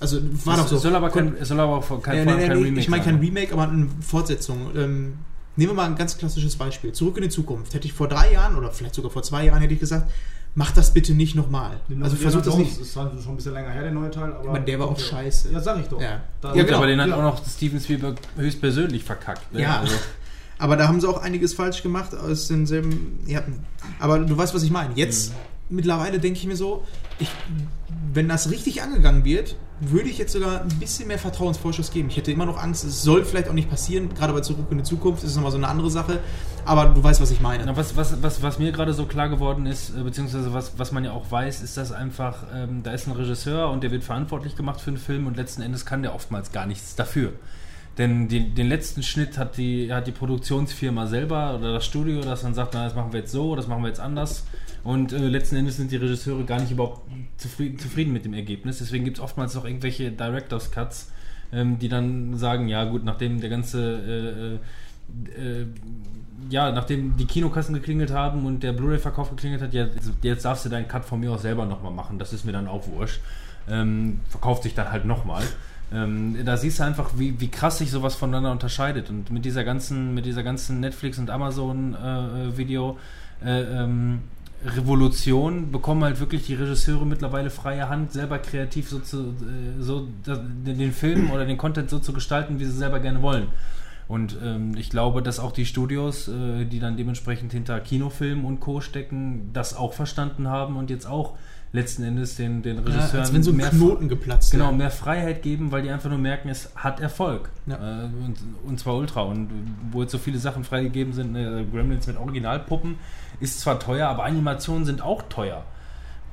Also 0.00 0.20
war 0.44 0.58
doch 0.58 0.68
so. 0.68 0.76
Es 0.76 0.82
soll 0.82 0.94
aber, 0.94 1.08
kein, 1.08 1.34
es 1.40 1.48
soll 1.48 1.60
aber 1.60 1.78
auch 1.78 2.02
kein, 2.02 2.24
vor 2.24 2.32
allem 2.34 2.40
nee, 2.40 2.46
kein 2.46 2.58
Remake 2.58 2.80
ich 2.80 2.88
meine 2.90 3.02
kein 3.02 3.14
sein. 3.14 3.24
Remake, 3.24 3.52
aber 3.54 3.68
eine 3.70 3.88
Fortsetzung. 4.02 4.76
Ähm, 4.76 5.14
nehmen 5.56 5.70
wir 5.70 5.74
mal 5.74 5.86
ein 5.86 5.96
ganz 5.96 6.18
klassisches 6.18 6.56
Beispiel. 6.56 6.92
Zurück 6.92 7.16
in 7.16 7.22
die 7.22 7.30
Zukunft. 7.30 7.72
Hätte 7.72 7.86
ich 7.86 7.94
vor 7.94 8.08
drei 8.08 8.34
Jahren 8.34 8.54
oder 8.54 8.70
vielleicht 8.70 8.96
sogar 8.96 9.10
vor 9.10 9.22
zwei 9.22 9.46
Jahren 9.46 9.62
hätte 9.62 9.72
ich 9.72 9.80
gesagt, 9.80 10.12
mach 10.54 10.70
das 10.72 10.92
bitte 10.92 11.14
nicht 11.14 11.34
nochmal. 11.34 11.80
Also 12.00 12.16
versucht 12.16 12.46
das 12.46 12.56
nicht. 12.56 12.72
Das 12.80 12.86
ist 12.86 12.92
schon 12.94 13.08
ein 13.08 13.36
bisschen 13.36 13.52
länger 13.54 13.70
her, 13.70 13.82
der 13.82 13.92
neue 13.92 14.10
Teil, 14.10 14.32
aber. 14.32 14.48
Aber 14.50 14.60
der 14.60 14.78
war 14.78 14.88
auch 14.88 14.98
Ja. 14.98 15.04
scheiße. 15.04 15.52
Ja, 15.52 15.60
sag 15.60 15.80
ich 15.80 15.86
doch. 15.86 16.00
Ja. 16.00 16.20
Da- 16.40 16.54
Ja, 16.54 16.62
genau. 16.64 16.78
aber 16.78 16.86
den 16.86 17.00
hat 17.00 17.08
Ja. 17.08 17.16
auch 17.16 17.22
noch 17.22 17.46
Steven 17.46 17.80
Spielberg 17.80 18.16
höchstpersönlich 18.36 19.02
verkackt. 19.04 19.52
Ne? 19.52 19.62
Ja. 19.62 19.80
Also, 19.80 19.94
Aber 20.56 20.76
da 20.76 20.86
haben 20.86 21.00
sie 21.00 21.08
auch 21.08 21.20
einiges 21.20 21.52
falsch 21.52 21.82
gemacht 21.82 22.14
aus 22.14 22.46
denselben. 22.46 23.18
Ja, 23.26 23.42
aber 23.98 24.20
du 24.20 24.36
weißt, 24.38 24.54
was 24.54 24.62
ich 24.62 24.70
meine. 24.70 24.94
Jetzt 24.94 25.30
Mhm. 25.32 25.76
mittlerweile 25.76 26.20
denke 26.20 26.38
ich 26.38 26.46
mir 26.46 26.54
so, 26.56 26.84
ich, 27.18 27.28
wenn 28.12 28.28
das 28.28 28.48
richtig 28.52 28.80
angegangen 28.80 29.24
wird, 29.24 29.56
würde 29.80 30.08
ich 30.08 30.16
jetzt 30.16 30.32
sogar 30.32 30.60
ein 30.62 30.68
bisschen 30.78 31.08
mehr 31.08 31.18
Vertrauensvorschuss 31.18 31.90
geben. 31.90 32.08
Ich 32.08 32.16
hätte 32.16 32.30
immer 32.30 32.46
noch 32.46 32.56
Angst, 32.62 32.84
es 32.84 33.02
soll 33.02 33.24
vielleicht 33.24 33.48
auch 33.48 33.52
nicht 33.52 33.68
passieren, 33.68 34.14
gerade 34.14 34.32
bei 34.32 34.40
Zurück 34.42 34.66
in 34.70 34.78
die 34.78 34.84
Zukunft 34.84 35.24
ist 35.24 35.30
es 35.30 35.36
nochmal 35.36 35.50
so 35.50 35.58
eine 35.58 35.66
andere 35.66 35.90
Sache. 35.90 36.20
Aber 36.64 36.86
du 36.86 37.02
weißt, 37.02 37.20
was 37.20 37.30
ich 37.30 37.40
meine. 37.40 37.64
Na, 37.66 37.76
was, 37.76 37.96
was, 37.96 38.22
was, 38.22 38.42
was 38.42 38.58
mir 38.58 38.72
gerade 38.72 38.94
so 38.94 39.04
klar 39.06 39.28
geworden 39.28 39.66
ist, 39.66 39.96
äh, 39.96 40.02
beziehungsweise 40.02 40.52
was, 40.52 40.78
was 40.78 40.92
man 40.92 41.04
ja 41.04 41.12
auch 41.12 41.30
weiß, 41.30 41.62
ist, 41.62 41.76
dass 41.76 41.92
einfach, 41.92 42.44
ähm, 42.54 42.82
da 42.82 42.92
ist 42.92 43.06
ein 43.06 43.12
Regisseur 43.12 43.70
und 43.70 43.82
der 43.82 43.90
wird 43.90 44.04
verantwortlich 44.04 44.56
gemacht 44.56 44.80
für 44.80 44.90
einen 44.90 44.96
Film 44.96 45.26
und 45.26 45.36
letzten 45.36 45.62
Endes 45.62 45.84
kann 45.84 46.02
der 46.02 46.14
oftmals 46.14 46.52
gar 46.52 46.66
nichts 46.66 46.96
dafür. 46.96 47.32
Denn 47.98 48.28
die, 48.28 48.54
den 48.54 48.68
letzten 48.68 49.02
Schnitt 49.02 49.38
hat 49.38 49.56
die, 49.56 49.92
hat 49.92 50.06
die 50.06 50.12
Produktionsfirma 50.12 51.06
selber 51.06 51.56
oder 51.56 51.74
das 51.74 51.86
Studio, 51.86 52.22
das 52.22 52.42
dann 52.42 52.54
sagt, 52.54 52.74
na, 52.74 52.84
das 52.84 52.94
machen 52.94 53.12
wir 53.12 53.20
jetzt 53.20 53.32
so, 53.32 53.54
das 53.54 53.68
machen 53.68 53.82
wir 53.82 53.88
jetzt 53.88 54.00
anders. 54.00 54.44
Und 54.82 55.12
äh, 55.12 55.18
letzten 55.18 55.56
Endes 55.56 55.76
sind 55.76 55.92
die 55.92 55.96
Regisseure 55.96 56.44
gar 56.44 56.60
nicht 56.60 56.72
überhaupt 56.72 57.02
zufrieden, 57.36 57.78
zufrieden 57.78 58.12
mit 58.12 58.24
dem 58.24 58.34
Ergebnis. 58.34 58.78
Deswegen 58.78 59.04
gibt 59.04 59.18
es 59.18 59.22
oftmals 59.22 59.54
noch 59.54 59.64
irgendwelche 59.64 60.10
Director's 60.10 60.70
Cuts, 60.70 61.12
ähm, 61.52 61.78
die 61.78 61.88
dann 61.88 62.36
sagen, 62.36 62.68
ja 62.68 62.84
gut, 62.84 63.04
nachdem 63.04 63.40
der 63.40 63.50
ganze 63.50 64.60
äh, 65.38 65.40
äh, 65.40 65.66
ja, 66.50 66.70
nachdem 66.70 67.16
die 67.16 67.26
Kinokassen 67.26 67.74
geklingelt 67.74 68.12
haben 68.12 68.46
und 68.46 68.62
der 68.62 68.72
Blu-ray-Verkauf 68.72 69.30
geklingelt 69.30 69.62
hat, 69.62 69.72
jetzt, 69.72 70.12
jetzt 70.22 70.44
darfst 70.44 70.64
du 70.64 70.68
deinen 70.68 70.88
Cut 70.88 71.04
von 71.04 71.20
mir 71.20 71.32
aus 71.32 71.42
selber 71.42 71.64
nochmal 71.66 71.92
machen. 71.92 72.18
Das 72.18 72.32
ist 72.32 72.44
mir 72.44 72.52
dann 72.52 72.68
auch 72.68 72.86
wurscht. 72.88 73.20
Ähm, 73.68 74.20
verkauft 74.28 74.62
sich 74.62 74.74
dann 74.74 74.90
halt 74.90 75.04
nochmal. 75.04 75.42
Ähm, 75.92 76.36
da 76.44 76.56
siehst 76.56 76.80
du 76.80 76.84
einfach, 76.84 77.10
wie, 77.16 77.40
wie 77.40 77.48
krass 77.48 77.78
sich 77.78 77.90
sowas 77.90 78.14
voneinander 78.14 78.52
unterscheidet. 78.52 79.10
Und 79.10 79.30
mit 79.30 79.44
dieser 79.44 79.64
ganzen, 79.64 80.14
mit 80.14 80.26
dieser 80.26 80.42
ganzen 80.42 80.80
Netflix- 80.80 81.18
und 81.18 81.30
Amazon-Video 81.30 82.98
äh, 83.44 83.60
ähm, 83.62 84.20
Revolution 84.64 85.70
bekommen 85.70 86.04
halt 86.04 86.20
wirklich 86.20 86.46
die 86.46 86.54
Regisseure 86.54 87.04
mittlerweile 87.04 87.50
freie 87.50 87.88
Hand, 87.88 88.12
selber 88.12 88.38
kreativ 88.38 88.88
so, 88.88 88.98
zu, 88.98 89.18
äh, 89.20 89.80
so 89.80 90.08
da, 90.24 90.36
den 90.36 90.78
den 90.78 90.92
Film 90.92 91.30
oder 91.30 91.44
den 91.44 91.58
Content 91.58 91.90
so 91.90 91.98
zu 91.98 92.12
gestalten, 92.12 92.58
wie 92.58 92.64
sie 92.64 92.72
selber 92.72 93.00
gerne 93.00 93.20
wollen. 93.20 93.48
Und 94.06 94.36
ähm, 94.42 94.76
ich 94.76 94.90
glaube, 94.90 95.22
dass 95.22 95.40
auch 95.40 95.52
die 95.52 95.64
Studios, 95.64 96.28
äh, 96.28 96.66
die 96.66 96.78
dann 96.78 96.96
dementsprechend 96.96 97.52
hinter 97.52 97.80
Kinofilmen 97.80 98.44
und 98.44 98.60
Co. 98.60 98.80
stecken, 98.80 99.50
das 99.52 99.74
auch 99.74 99.94
verstanden 99.94 100.48
haben 100.48 100.76
und 100.76 100.90
jetzt 100.90 101.06
auch 101.06 101.36
letzten 101.74 102.04
Endes 102.04 102.36
den, 102.36 102.62
den 102.62 102.76
Ja, 102.76 102.82
Regisseuren 102.82 103.20
als 103.20 103.34
wenn 103.34 103.42
so 103.42 103.50
ein 103.50 103.56
mehr, 103.56 103.70
Knoten 103.70 104.08
geplatzt 104.08 104.52
genau, 104.52 104.70
mehr 104.70 104.90
Freiheit 104.90 105.42
geben, 105.42 105.72
weil 105.72 105.82
die 105.82 105.90
einfach 105.90 106.08
nur 106.08 106.20
merken, 106.20 106.48
es 106.48 106.70
hat 106.76 107.00
Erfolg. 107.00 107.50
Ja. 107.66 107.76
Äh, 107.76 108.04
und, 108.24 108.36
und 108.64 108.78
zwar 108.78 108.94
ultra. 108.94 109.22
Und 109.22 109.48
wo 109.90 110.02
jetzt 110.02 110.12
so 110.12 110.18
viele 110.18 110.38
Sachen 110.38 110.62
freigegeben 110.62 111.12
sind, 111.12 111.32
ne, 111.32 111.66
Gremlins 111.70 112.06
mit 112.06 112.16
Originalpuppen, 112.16 112.96
ist 113.40 113.60
zwar 113.60 113.80
teuer, 113.80 114.08
aber 114.08 114.24
Animationen 114.24 114.84
sind 114.84 115.02
auch 115.02 115.22
teuer. 115.22 115.64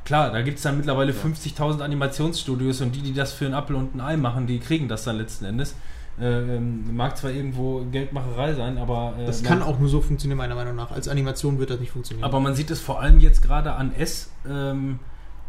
Klar, 0.05 0.31
da 0.31 0.41
gibt 0.41 0.57
es 0.57 0.63
dann 0.63 0.77
mittlerweile 0.77 1.11
50.000 1.11 1.81
Animationsstudios 1.81 2.81
und 2.81 2.95
die, 2.95 3.01
die 3.01 3.13
das 3.13 3.33
für 3.33 3.45
einen 3.45 3.53
Apfel 3.55 3.75
und 3.75 3.95
ein 3.95 4.01
Ei 4.01 4.17
machen, 4.17 4.45
die 4.45 4.59
kriegen 4.59 4.87
das 4.87 5.03
dann 5.03 5.17
letzten 5.17 5.45
Endes. 5.45 5.75
Äh, 6.19 6.25
ähm, 6.57 6.95
mag 6.95 7.17
zwar 7.17 7.31
irgendwo 7.31 7.85
Geldmacherei 7.91 8.53
sein, 8.53 8.77
aber. 8.77 9.15
Äh, 9.19 9.25
Das 9.25 9.43
kann 9.43 9.61
auch 9.63 9.79
nur 9.79 9.89
so 9.89 10.01
funktionieren, 10.01 10.37
meiner 10.37 10.55
Meinung 10.55 10.75
nach. 10.75 10.91
Als 10.91 11.07
Animation 11.07 11.57
wird 11.59 11.69
das 11.69 11.79
nicht 11.79 11.91
funktionieren. 11.91 12.25
aber 12.25 12.39
man 12.39 12.53
sieht 12.55 12.69
es 12.69 12.79
vor 12.81 12.99
allem 13.01 13.19
jetzt 13.19 13.41
gerade 13.41 13.73
an 13.73 13.93
S. 13.93 14.29
Ähm, 14.47 14.99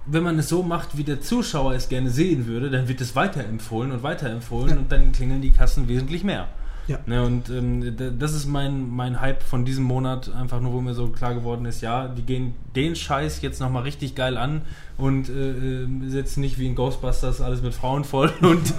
wenn 0.06 0.22
man 0.24 0.38
es 0.38 0.48
so 0.48 0.62
macht, 0.62 0.96
wie 0.96 1.04
der 1.04 1.20
Zuschauer 1.20 1.74
es 1.74 1.88
gerne 1.88 2.10
sehen 2.10 2.46
würde, 2.46 2.70
dann 2.70 2.88
wird 2.88 3.00
es 3.00 3.14
weiterempfohlen 3.14 3.92
und 3.92 4.02
weiterempfohlen 4.02 4.70
Ja. 4.70 4.76
und 4.76 4.90
dann 4.90 5.12
klingeln 5.12 5.40
die 5.42 5.52
Kassen 5.52 5.86
wesentlich 5.88 6.24
mehr. 6.24 6.48
Ja. 6.88 6.98
Ne, 7.06 7.22
und 7.24 7.48
ähm, 7.48 7.96
das 8.18 8.34
ist 8.34 8.46
mein, 8.46 8.90
mein 8.90 9.20
Hype 9.20 9.42
von 9.42 9.64
diesem 9.64 9.84
Monat, 9.84 10.32
einfach 10.34 10.60
nur, 10.60 10.72
wo 10.72 10.80
mir 10.80 10.94
so 10.94 11.08
klar 11.08 11.34
geworden 11.34 11.64
ist, 11.64 11.80
ja, 11.80 12.08
die 12.08 12.22
gehen 12.22 12.54
den 12.74 12.96
Scheiß 12.96 13.40
jetzt 13.42 13.60
nochmal 13.60 13.84
richtig 13.84 14.14
geil 14.14 14.36
an 14.36 14.62
und 14.98 15.28
äh, 15.28 15.82
äh, 15.82 15.86
setzen 16.08 16.40
nicht 16.40 16.58
wie 16.58 16.66
in 16.66 16.74
Ghostbusters 16.74 17.40
alles 17.40 17.62
mit 17.62 17.74
Frauen 17.74 18.04
voll 18.04 18.32
und 18.40 18.74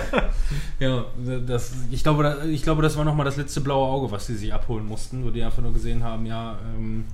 ja, 0.80 1.04
das, 1.46 1.72
ich, 1.90 2.02
glaube, 2.02 2.22
da, 2.22 2.44
ich 2.44 2.62
glaube, 2.62 2.82
das 2.82 2.96
war 2.96 3.04
nochmal 3.04 3.24
das 3.24 3.36
letzte 3.36 3.62
blaue 3.62 3.88
Auge, 3.88 4.10
was 4.10 4.26
sie 4.26 4.36
sich 4.36 4.52
abholen 4.52 4.86
mussten, 4.86 5.24
wo 5.24 5.30
die 5.30 5.42
einfach 5.42 5.62
nur 5.62 5.72
gesehen 5.72 6.04
haben, 6.04 6.26
ja, 6.26 6.58
ähm, 6.76 7.04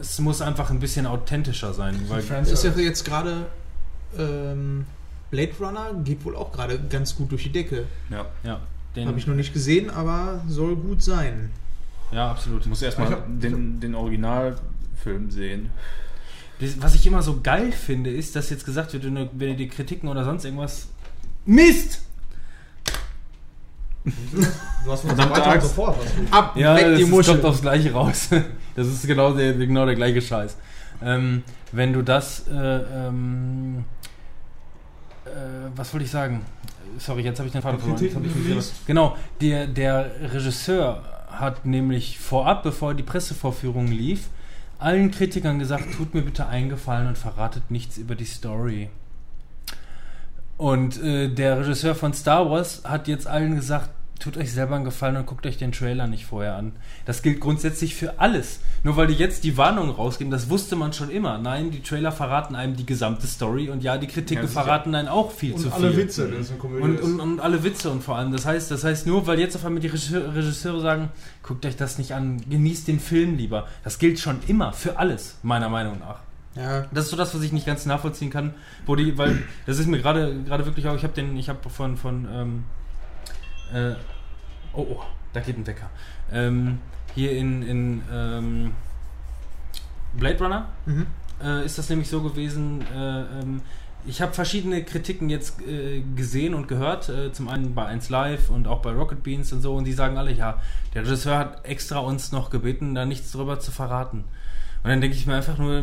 es 0.00 0.18
muss 0.18 0.40
einfach 0.40 0.70
ein 0.70 0.80
bisschen 0.80 1.06
authentischer 1.06 1.74
sein, 1.74 2.00
weil 2.08 2.20
ist 2.20 2.64
ja 2.64 2.70
jetzt 2.70 3.04
gerade 3.04 3.46
ähm, 4.18 4.86
Blade 5.30 5.52
Runner 5.60 5.92
geht 6.04 6.24
wohl 6.24 6.34
auch 6.36 6.52
gerade 6.52 6.78
ganz 6.78 7.14
gut 7.14 7.30
durch 7.30 7.44
die 7.44 7.52
Decke. 7.52 7.84
Ja. 8.08 8.24
ja, 8.42 8.60
Habe 8.96 9.18
ich 9.18 9.26
noch 9.26 9.34
nicht 9.36 9.52
gesehen, 9.52 9.88
aber 9.90 10.42
soll 10.48 10.76
gut 10.76 11.02
sein. 11.02 11.50
ja, 12.12 12.30
absolut. 12.30 12.64
Du 12.64 12.68
musst 12.70 12.82
Ich 12.82 12.86
erstmal 12.86 13.10
hab- 13.10 13.26
den, 13.40 13.78
den 13.80 13.94
Originalfilm 13.94 15.30
sehen. 15.30 15.70
Das- 16.60 16.80
Was 16.82 16.94
ich 16.94 17.06
immer 17.06 17.22
so 17.22 17.40
geil 17.40 17.72
finde, 17.72 18.10
ist, 18.10 18.34
dass 18.36 18.50
jetzt 18.50 18.64
gesagt 18.66 18.92
wird, 18.92 19.04
wenn 19.04 19.14
du 19.14 19.54
die 19.56 19.68
Kritiken 19.68 20.08
oder 20.08 20.24
sonst 20.24 20.44
irgendwas. 20.44 20.88
Mist! 21.46 22.02
Du 24.04 24.12
hast 24.90 25.04
noch 25.04 25.10
so 25.10 25.16
Verdammte 25.16 25.30
weiter 25.32 25.44
und 25.46 25.52
Axt. 25.52 25.68
so 25.68 25.74
fort. 25.74 25.96
Was 25.98 26.14
du- 26.14 26.36
Ab, 26.36 26.56
Ja, 26.56 26.74
weg 26.76 26.96
die 26.96 27.04
Muschel. 27.04 27.34
kommt 27.34 27.44
aufs 27.46 27.60
Gleiche 27.62 27.92
raus. 27.92 28.28
Das 28.76 28.86
ist 28.86 29.04
genau 29.06 29.34
der, 29.34 29.52
genau 29.54 29.84
der 29.84 29.96
gleiche 29.96 30.22
Scheiß. 30.22 30.56
Ähm, 31.02 31.42
wenn 31.72 31.92
du 31.92 32.02
das. 32.02 32.46
Äh, 32.48 32.52
ähm, 32.54 33.84
äh, 35.26 35.28
was 35.74 35.92
wollte 35.92 36.04
ich 36.04 36.10
sagen? 36.10 36.42
Sorry, 36.98 37.22
jetzt 37.22 37.38
habe 37.38 37.46
ich 37.46 37.52
den 37.52 37.62
Faden 37.62 37.78
verloren. 37.78 38.64
Genau, 38.86 39.16
der, 39.40 39.66
der 39.66 40.10
Regisseur 40.32 41.02
hat 41.28 41.64
nämlich 41.64 42.18
vorab, 42.18 42.62
bevor 42.62 42.94
die 42.94 43.02
Pressevorführung 43.02 43.86
lief, 43.86 44.28
allen 44.78 45.10
Kritikern 45.10 45.58
gesagt, 45.58 45.94
tut 45.94 46.14
mir 46.14 46.22
bitte 46.22 46.46
einen 46.46 46.68
Gefallen 46.68 47.06
und 47.06 47.18
verratet 47.18 47.70
nichts 47.70 47.98
über 47.98 48.14
die 48.14 48.24
Story. 48.24 48.88
Und 50.56 51.02
äh, 51.02 51.28
der 51.28 51.60
Regisseur 51.60 51.94
von 51.94 52.12
Star 52.12 52.50
Wars 52.50 52.82
hat 52.84 53.08
jetzt 53.08 53.26
allen 53.26 53.56
gesagt, 53.56 53.90
tut 54.20 54.36
euch 54.36 54.52
selber 54.52 54.76
einen 54.76 54.84
Gefallen 54.84 55.16
und 55.16 55.26
guckt 55.26 55.44
euch 55.46 55.56
den 55.56 55.72
Trailer 55.72 56.06
nicht 56.06 56.26
vorher 56.26 56.54
an. 56.54 56.72
Das 57.06 57.22
gilt 57.22 57.40
grundsätzlich 57.40 57.94
für 57.96 58.20
alles. 58.20 58.60
Nur 58.84 58.96
weil 58.96 59.08
die 59.08 59.14
jetzt 59.14 59.42
die 59.44 59.56
Warnung 59.56 59.90
rausgeben, 59.90 60.30
das 60.30 60.48
wusste 60.48 60.76
man 60.76 60.92
schon 60.92 61.10
immer. 61.10 61.38
Nein, 61.38 61.70
die 61.72 61.80
Trailer 61.82 62.12
verraten 62.12 62.54
einem 62.54 62.76
die 62.76 62.86
gesamte 62.86 63.26
Story 63.26 63.68
und 63.70 63.82
ja, 63.82 63.98
die 63.98 64.06
Kritiken 64.06 64.44
Ja, 64.44 64.48
verraten 64.50 64.94
einen 64.94 65.08
auch 65.08 65.32
viel 65.32 65.56
zu 65.56 65.66
Und 65.66 65.74
viel. 65.74 65.84
alle 65.86 65.96
Witze, 65.96 66.30
wenn 66.32 66.40
es 66.40 66.50
eine 66.50 66.58
Komödie 66.58 66.82
Und, 66.84 66.94
ist. 66.96 67.02
und, 67.04 67.20
und 67.20 67.40
alle 67.40 67.64
Witze 67.64 67.90
und 67.90 68.02
vor 68.04 68.16
allem, 68.16 68.30
das 68.30 68.46
heißt, 68.46 68.70
das 68.70 68.84
heißt 68.84 69.06
nur, 69.06 69.26
weil 69.26 69.40
jetzt 69.40 69.56
auf 69.56 69.64
einmal 69.64 69.80
die 69.80 69.88
Regisseur- 69.88 70.34
Regisseure 70.34 70.80
sagen, 70.80 71.08
guckt 71.42 71.66
euch 71.66 71.76
das 71.76 71.98
nicht 71.98 72.12
an, 72.14 72.40
genießt 72.48 72.86
den 72.88 73.00
Film 73.00 73.36
lieber. 73.36 73.66
Das 73.84 73.98
gilt 73.98 74.18
schon 74.20 74.36
immer 74.46 74.72
für 74.72 74.98
alles, 74.98 75.38
meiner 75.42 75.68
Meinung 75.68 75.98
nach. 75.98 76.20
Ja, 76.56 76.86
Das 76.92 77.04
ist 77.04 77.10
so 77.10 77.16
das, 77.16 77.34
was 77.34 77.42
ich 77.42 77.52
nicht 77.52 77.64
ganz 77.64 77.86
nachvollziehen 77.86 78.28
kann, 78.30 78.54
wo 78.84 78.96
die, 78.96 79.16
weil 79.16 79.42
das 79.66 79.78
ist 79.78 79.86
mir 79.86 79.98
gerade 79.98 80.34
gerade 80.44 80.66
wirklich 80.66 80.88
auch, 80.88 80.96
ich 80.96 81.04
habe 81.04 81.12
den, 81.14 81.36
ich 81.36 81.48
habe 81.48 81.70
von 81.70 81.96
von 81.96 82.26
ähm, 82.32 82.64
äh, 83.72 83.94
oh, 84.72 84.86
oh, 84.90 85.02
da 85.32 85.40
geht 85.40 85.56
ein 85.56 85.66
Wecker. 85.66 85.90
Ähm, 86.32 86.78
hier 87.14 87.32
in 87.32 87.62
in 87.62 88.02
ähm, 88.12 88.72
Blade 90.14 90.38
Runner 90.38 90.68
mhm. 90.86 91.06
äh, 91.42 91.64
ist 91.64 91.78
das 91.78 91.88
nämlich 91.88 92.08
so 92.08 92.22
gewesen. 92.22 92.84
Äh, 92.94 93.20
ähm, 93.40 93.62
ich 94.06 94.22
habe 94.22 94.32
verschiedene 94.32 94.82
Kritiken 94.82 95.28
jetzt 95.28 95.60
äh, 95.60 96.02
gesehen 96.16 96.54
und 96.54 96.68
gehört, 96.68 97.08
äh, 97.08 97.32
zum 97.32 97.48
einen 97.48 97.74
bei 97.74 97.84
1 97.84 98.08
Live 98.08 98.48
und 98.48 98.66
auch 98.66 98.80
bei 98.80 98.92
Rocket 98.92 99.22
Beans 99.22 99.52
und 99.52 99.60
so, 99.60 99.74
und 99.74 99.84
die 99.84 99.92
sagen 99.92 100.16
alle, 100.16 100.32
ja, 100.32 100.60
der 100.94 101.02
Regisseur 101.02 101.36
hat 101.36 101.64
extra 101.66 101.98
uns 101.98 102.32
noch 102.32 102.50
gebeten, 102.50 102.94
da 102.94 103.04
nichts 103.04 103.30
drüber 103.32 103.60
zu 103.60 103.70
verraten. 103.70 104.24
Und 104.82 104.88
dann 104.88 105.02
denke 105.02 105.16
ich 105.16 105.26
mir 105.26 105.34
einfach 105.34 105.58
nur, 105.58 105.82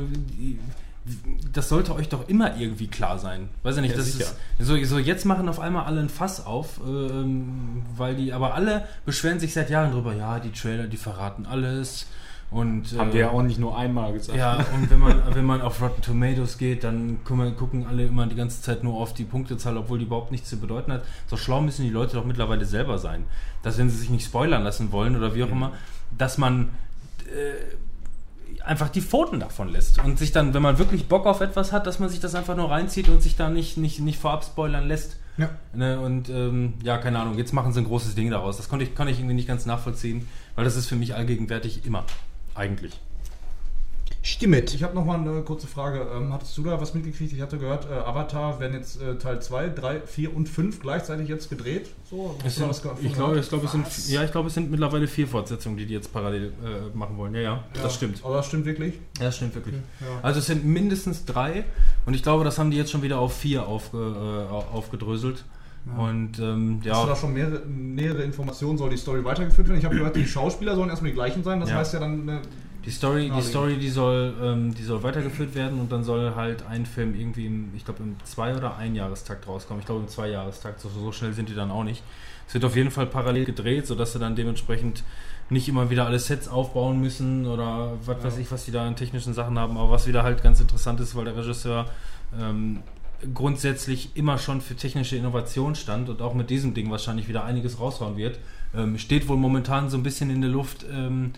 das 1.53 1.70
sollte 1.70 1.95
euch 1.95 2.10
doch 2.10 2.28
immer 2.28 2.58
irgendwie 2.58 2.88
klar 2.88 3.18
sein. 3.20 3.49
Weiß 3.64 3.76
ich 3.78 3.82
nicht, 3.82 3.91
Ja, 3.91 3.97
das 3.97 4.05
sicher. 4.12 4.32
ist 4.60 4.68
so, 4.68 4.76
so 4.84 4.99
jetzt 4.99 5.26
machen 5.26 5.47
auf 5.49 5.60
einmal 5.60 5.86
alle 5.86 6.01
ein 6.01 6.10
Fass 6.10 6.45
auf, 6.45 6.80
ähm, 6.86 7.84
weil 7.95 8.16
die, 8.16 8.34
aber 8.34 8.53
alle 8.55 8.86
beschweren 9.05 9.39
sich 9.39 9.53
seit 9.53 9.70
Jahren 9.70 9.91
drüber, 9.91 10.14
ja, 10.14 10.39
die 10.39 10.51
Trailer, 10.51 10.88
die 10.88 10.97
verraten 10.97 11.45
alles 11.45 12.08
Und, 12.49 12.97
Haben 12.97 13.10
äh, 13.10 13.14
wir 13.14 13.20
ja 13.20 13.30
auch 13.32 13.41
nicht 13.41 13.60
nur 13.60 13.78
einmal 13.78 14.14
gesagt. 14.14 14.38
Ja, 14.38 14.66
und 14.74 14.89
wenn 14.89 14.99
man, 14.99 15.22
wenn 15.34 15.45
man 15.45 15.62
auf 15.62 15.82
Rotten 15.82 16.01
Tomatoes 16.01 16.58
geht, 16.58 16.84
dann 16.86 17.20
gucken, 17.26 17.86
alle 17.88 18.05
immer 18.05 18.26
die 18.26 18.36
ganze 18.36 18.62
Zeit 18.62 18.84
nur 18.84 18.95
auf 18.95 19.14
die 19.14 19.26
Punktezahl, 19.26 19.76
obwohl 19.78 19.99
die 19.99 20.05
überhaupt 20.05 20.32
nichts 20.32 20.49
zu 20.49 20.58
bedeuten 20.58 20.91
hat. 20.93 21.03
So 21.28 21.36
schlau 21.36 21.60
müssen 21.62 21.84
die 21.84 21.89
Leute 21.91 22.16
doch 22.16 22.26
mittlerweile 22.26 22.64
selber 22.66 22.97
sein. 22.99 23.26
Dass 23.64 23.78
wenn 23.78 23.89
sie 23.89 23.97
sich 23.97 24.10
nicht 24.10 24.26
spoilern 24.26 24.64
lassen 24.64 24.91
wollen 24.93 25.16
oder 25.18 25.36
wie 25.36 25.43
auch 25.43 25.51
immer, 25.51 25.74
dass 26.18 26.38
man 26.38 26.70
äh, 27.26 27.76
einfach 28.68 28.89
die 28.89 29.01
Pfoten 29.01 29.39
davon 29.39 29.70
lässt. 29.70 30.03
Und 30.03 30.20
sich 30.20 30.32
dann, 30.32 30.53
wenn 30.53 30.61
man 30.61 30.78
wirklich 30.78 31.07
Bock 31.07 31.26
auf 31.26 31.41
etwas 31.41 31.72
hat, 31.72 31.88
dass 31.88 31.99
man 31.99 32.09
sich 32.09 32.20
das 32.20 32.36
einfach 32.36 32.55
nur 32.55 32.70
reinzieht 32.70 33.09
und 33.09 33.22
sich 33.22 33.36
da 33.36 33.49
nicht, 33.49 33.78
nicht, 33.78 33.99
nicht 33.99 34.20
vorab 34.20 34.43
spoilern 34.43 34.88
lässt. 34.88 35.18
Ja. 35.38 35.49
Ne, 35.74 35.99
und 35.99 36.30
ähm, 36.30 36.74
ja, 36.84 36.97
keine 36.97 37.20
Ahnung, 37.20 37.38
jetzt 37.38 37.53
machen 37.53 37.72
sie 37.72 37.82
ein 37.82 37.86
großes 37.86 38.15
Ding 38.15 38.30
daraus. 38.32 38.57
Das 38.57 38.70
konnte 38.70 38.86
ich, 38.86 38.95
kann 38.95 39.07
ich 39.07 39.20
irgendwie 39.20 39.36
nicht 39.36 39.47
ganz 39.47 39.65
nachvollziehen, 39.65 40.28
weil 40.55 40.65
das 40.65 40.76
ist 40.76 40.88
für 40.88 40.95
mich 40.95 41.15
allgegenwärtig 41.15 41.86
immer. 41.86 42.03
Eigentlich. 42.55 42.99
Stimmt. 44.28 44.74
Ich 44.74 44.84
habe 44.84 44.94
noch 44.94 45.06
mal 45.06 45.18
eine 45.18 45.42
kurze 45.42 45.68
Frage. 45.68 46.06
Ähm, 46.14 46.34
hattest 46.34 46.58
du 46.58 46.64
da 46.64 46.82
was 46.82 46.94
mitgekriegt? 46.94 47.32
Ich 47.32 47.42
hatte 47.42 47.58
gehört, 47.58 47.86
äh, 47.90 47.94
Avatar 47.94 48.60
werden 48.60 48.74
jetzt 48.74 49.02
äh, 49.02 49.16
Teil 49.18 49.42
2, 49.42 49.70
3, 49.70 50.02
4 50.02 50.36
und 50.36 50.50
5 50.50 50.82
gleichzeitig 50.82 51.30
jetzt 51.30 51.50
gedreht. 51.50 51.88
So, 52.10 52.36
Es 52.46 52.56
sind, 52.58 52.68
was 52.68 52.78
ich, 52.78 52.84
glaube, 52.84 53.00
ich, 53.02 53.14
glaube, 53.48 53.66
es 53.66 53.72
sind, 53.72 54.10
ja, 54.10 54.24
ich 54.26 54.32
glaube, 54.34 54.50
es 54.50 54.54
sind 54.54 54.70
mittlerweile 54.70 55.08
vier 55.08 55.30
Fortsetzungen, 55.30 55.78
die 55.78 55.86
die 55.86 55.94
jetzt 55.94 56.12
parallel 56.12 56.48
äh, 56.62 56.98
machen 56.98 57.16
wollen. 57.18 57.34
Ja, 57.36 57.40
ja, 57.42 57.64
Ja, 57.74 57.84
das 57.84 57.96
stimmt. 57.96 58.20
Aber 58.26 58.36
das 58.36 58.48
stimmt 58.48 58.66
wirklich? 58.66 58.96
Ja, 59.18 59.26
das 59.28 59.38
stimmt 59.38 59.56
wirklich. 59.56 59.76
Ja. 60.02 60.08
Also 60.22 60.40
es 60.40 60.46
sind 60.48 60.66
mindestens 60.66 61.24
drei 61.24 61.64
und 62.06 62.14
ich 62.14 62.22
glaube, 62.22 62.44
das 62.44 62.60
haben 62.60 62.70
die 62.70 62.76
jetzt 62.78 62.92
schon 62.92 63.04
wieder 63.04 63.20
auf 63.20 63.34
vier 63.34 63.66
aufge, 63.66 63.98
äh, 63.98 64.52
au- 64.54 64.66
aufgedröselt. 64.74 65.46
Und 65.98 66.38
ähm, 66.40 66.80
Hast 66.80 66.86
du 66.86 66.90
ja, 66.90 67.06
da 67.06 67.16
schon 67.16 67.34
mehrere, 67.34 67.66
nähere 67.66 68.22
Informationen? 68.24 68.78
Soll 68.78 68.90
die 68.90 68.98
Story 68.98 69.24
weitergeführt 69.24 69.70
werden? 69.70 69.80
Ich 69.80 69.86
habe 69.86 69.96
gehört, 69.96 70.18
die 70.18 70.26
Schauspieler 70.28 70.76
sollen 70.76 70.90
erstmal 70.90 71.12
die 71.12 71.16
gleichen 71.16 71.46
sein. 71.46 71.62
Das 71.62 71.70
Ja. 71.70 71.78
heißt 71.78 71.94
ja 71.94 72.02
dann, 72.02 72.28
äh, 72.28 72.40
die 72.88 72.94
Story, 72.94 73.30
die. 73.36 73.42
Story, 73.42 73.76
die 73.76 73.90
soll, 73.90 74.34
ähm, 74.42 74.74
die 74.74 74.84
soll 74.84 75.04
weitergeführt 75.04 75.56
werden 75.56 75.82
und 75.82 75.92
dann 75.92 76.06
soll 76.06 76.36
halt 76.36 76.66
ein 76.66 76.86
Film 76.86 77.20
irgendwie 77.20 77.46
im, 77.46 77.74
ich 77.76 77.84
glaube, 77.84 78.02
im 78.02 78.16
Zwei- 78.24 78.56
oder 78.56 78.78
Einjahrestakt 78.78 79.46
rauskommen. 79.46 79.82
Ich 79.82 79.86
glaube 79.86 80.02
im 80.02 80.08
Zweijahrestakt, 80.08 80.80
so, 80.80 80.88
so 80.88 81.12
schnell 81.12 81.34
sind 81.34 81.50
die 81.50 81.54
dann 81.54 81.70
auch 81.70 81.84
nicht. 81.84 82.02
Es 82.48 82.54
wird 82.54 82.64
auf 82.64 82.78
jeden 82.78 82.90
Fall 82.90 83.06
parallel 83.06 83.44
gedreht, 83.44 83.88
sodass 83.88 84.14
sie 84.14 84.20
dann 84.20 84.38
dementsprechend 84.38 85.04
nicht 85.50 85.68
immer 85.68 85.90
wieder 85.90 86.06
alle 86.06 86.18
Sets 86.18 86.48
aufbauen 86.48 87.02
müssen 87.02 87.46
oder 87.46 87.92
was 88.06 88.24
weiß 88.24 88.38
ich, 88.38 88.50
was 88.54 88.64
die 88.64 88.72
da 88.72 88.88
an 88.88 88.96
technischen 88.96 89.34
Sachen 89.34 89.60
haben. 89.60 89.78
Aber 89.78 89.92
was 89.92 90.08
wieder 90.08 90.24
halt 90.24 90.42
ganz 90.42 90.62
interessant 90.62 91.02
ist, 91.02 91.14
weil 91.14 91.26
der 91.26 91.36
Regisseur 91.36 91.88
ähm, 92.40 92.84
grundsätzlich 93.34 94.16
immer 94.16 94.38
schon 94.38 94.62
für 94.62 94.78
technische 94.78 95.18
Innovation 95.18 95.76
stand 95.76 96.08
und 96.08 96.22
auch 96.22 96.34
mit 96.34 96.50
diesem 96.50 96.74
Ding 96.74 96.90
wahrscheinlich 96.90 97.28
wieder 97.28 97.44
einiges 97.44 97.82
raushauen 97.82 98.16
wird, 98.16 98.40
ähm, 98.74 98.98
steht 98.98 99.28
wohl 99.28 99.38
momentan 99.38 99.90
so 99.90 99.98
ein 99.98 100.04
bisschen 100.04 100.30
in 100.30 100.40
der 100.40 100.52
Luft 100.52 100.86
ähm, 100.90 101.34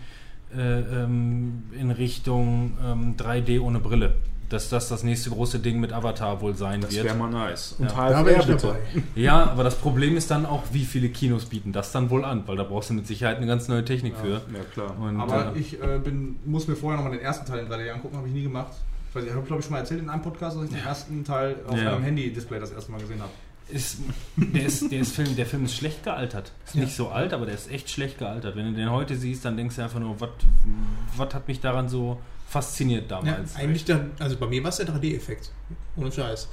äh, 0.56 0.80
ähm, 0.80 1.64
in 1.78 1.90
Richtung 1.90 2.72
ähm, 2.84 3.14
3D 3.16 3.60
ohne 3.60 3.78
Brille. 3.80 4.14
Dass 4.48 4.68
das 4.68 4.88
das 4.88 5.04
nächste 5.04 5.30
große 5.30 5.60
Ding 5.60 5.78
mit 5.78 5.92
Avatar 5.92 6.40
wohl 6.40 6.56
sein 6.56 6.80
Das 6.80 6.92
wird. 6.92 7.04
wäre 7.04 7.14
mal 7.16 7.30
nice. 7.30 7.76
Und 7.78 7.84
Ja. 7.88 7.94
HFR 7.96 8.24
Da 8.24 8.30
ich 8.30 8.46
bitte. 8.46 8.56
dabei. 8.66 8.78
Ja, 9.14 9.44
aber 9.48 9.62
das 9.62 9.76
Problem 9.76 10.16
ist 10.16 10.28
dann 10.32 10.44
auch, 10.44 10.64
wie 10.72 10.84
viele 10.84 11.08
Kinos 11.08 11.44
bieten 11.44 11.70
das 11.72 11.92
dann 11.92 12.10
wohl 12.10 12.24
an, 12.24 12.42
weil 12.46 12.56
da 12.56 12.64
brauchst 12.64 12.90
du 12.90 12.94
mit 12.94 13.06
Sicherheit 13.06 13.36
eine 13.36 13.46
ganz 13.46 13.68
neue 13.68 13.84
Technik 13.84 14.16
für. 14.16 14.32
Ja, 14.32 14.40
klar. 14.74 14.96
Und, 14.98 15.20
aber 15.20 15.54
äh, 15.54 15.58
ich 15.60 15.80
äh, 15.80 16.00
bin, 16.02 16.34
muss 16.44 16.66
mir 16.66 16.74
vorher 16.74 16.96
nochmal 17.00 17.16
den 17.16 17.24
ersten 17.24 17.46
Teil 17.46 17.60
in 17.60 17.68
3D 17.70 17.90
angucken, 17.92 18.16
habe 18.16 18.26
ich 18.26 18.34
nie 18.34 18.42
gemacht. 18.42 18.72
Ich 19.10 19.14
weiß 19.14 19.22
nicht, 19.22 19.34
habe 19.34 19.46
glaube 19.46 19.60
ich 19.60 19.66
schon 19.66 19.72
mal 19.72 19.78
erzählt 19.80 20.00
in 20.02 20.10
einem 20.10 20.22
Podcast, 20.22 20.56
dass 20.56 20.64
ich 20.64 20.70
den 20.70 20.84
ersten 20.84 21.22
Teil 21.24 21.54
auf 21.68 21.76
Ja. 21.78 21.94
einem 21.94 22.02
Handy-Display 22.02 22.58
das 22.58 22.72
erste 22.72 22.90
Mal 22.90 23.00
gesehen 23.00 23.20
habe. 23.20 23.30
Ist, 23.70 23.98
der, 24.36 24.64
ist, 24.66 24.90
der, 24.90 25.00
ist 25.00 25.14
Film, 25.14 25.36
der 25.36 25.46
Film 25.46 25.64
ist 25.64 25.76
schlecht 25.76 26.02
gealtert. 26.04 26.52
Ist 26.66 26.74
nicht 26.76 26.94
so 26.94 27.08
alt, 27.08 27.32
aber 27.32 27.46
der 27.46 27.54
ist 27.54 27.70
echt 27.70 27.90
schlecht 27.90 28.18
gealtert. 28.18 28.56
Wenn 28.56 28.66
du 28.66 28.72
den 28.72 28.90
heute 28.90 29.16
siehst, 29.16 29.44
dann 29.44 29.56
denkst 29.56 29.76
du 29.76 29.82
einfach 29.82 30.00
nur, 30.00 30.16
was 30.20 31.34
hat 31.34 31.48
mich 31.48 31.60
daran 31.60 31.88
so 31.88 32.18
fasziniert 32.48 33.10
Ja, 33.10 33.20
damals? 33.20 33.56
eigentlich 33.56 33.84
dann, 33.84 34.10
also 34.18 34.36
bei 34.36 34.46
mir 34.46 34.62
war 34.62 34.70
es 34.70 34.76
der 34.76 34.86
3D-Effekt. 34.88 35.50
Ohne 35.96 36.10
Scheiß. 36.10 36.48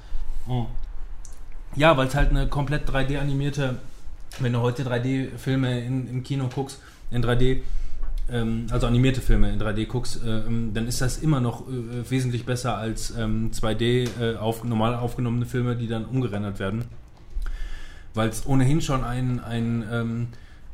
Mhm. 0.47 0.68
Ja, 1.76 1.97
weil 1.97 2.07
es 2.07 2.15
halt 2.15 2.30
eine 2.30 2.47
komplett 2.47 2.89
3D-animierte, 2.89 3.78
wenn 4.39 4.53
du 4.53 4.59
heute 4.61 4.84
3D-Filme 4.84 5.82
in, 5.82 6.07
im 6.07 6.24
Kino 6.24 6.49
guckst, 6.53 6.80
in 7.11 7.24
3D, 7.24 7.61
ähm, 8.30 8.68
also 8.72 8.88
animierte 8.88 9.22
Filme 9.22 9.51
in 9.51 9.59
3D 9.59 9.86
guckst, 9.88 10.22
äh, 10.24 10.39
ähm, 10.39 10.74
dann 10.74 10.88
ist 10.88 11.01
das 11.01 11.18
immer 11.18 11.39
noch 11.39 11.68
äh, 11.68 12.09
wesentlich 12.09 12.45
besser 12.45 12.78
als 12.78 13.11
ähm, 13.18 13.51
2D 13.51 14.09
äh, 14.20 14.36
auf, 14.38 14.63
normal 14.63 14.95
aufgenommene 14.95 15.45
Filme, 15.45 15.76
die 15.76 15.88
dann 15.88 16.05
umgerendert 16.05 16.59
werden. 16.59 16.86
Weil 18.14 18.30
es 18.30 18.45
ohnehin 18.45 18.82
schon 18.82 19.03
ein, 19.03 19.39
ein 19.43 19.84
ähm, 19.91 20.28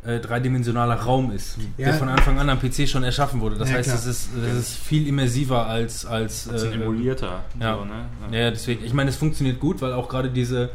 äh, 0.05 0.19
dreidimensionaler 0.19 0.95
Raum 0.95 1.31
ist, 1.31 1.57
Ja. 1.77 1.85
der 1.87 1.93
von 1.95 2.09
Anfang 2.09 2.37
an 2.39 2.49
am 2.49 2.59
PC 2.59 2.87
schon 2.89 3.03
erschaffen 3.03 3.39
wurde. 3.41 3.55
Das 3.57 3.69
Ja, 3.69 3.75
heißt, 3.77 3.89
es 3.93 4.05
ist, 4.05 4.29
es 4.35 4.53
ist 4.57 4.75
viel 4.77 5.07
immersiver 5.07 5.65
als, 5.67 6.05
als 6.05 6.47
äh, 6.47 6.73
emulierter. 6.73 7.43
ja. 7.59 7.77
So, 7.77 7.85
ne? 7.85 8.37
ja, 8.37 8.49
deswegen, 8.51 8.83
ich 8.85 8.93
meine, 8.93 9.09
es 9.09 9.15
funktioniert 9.15 9.59
gut, 9.59 9.81
weil 9.81 9.93
auch 9.93 10.09
gerade 10.09 10.29
diese, 10.29 10.69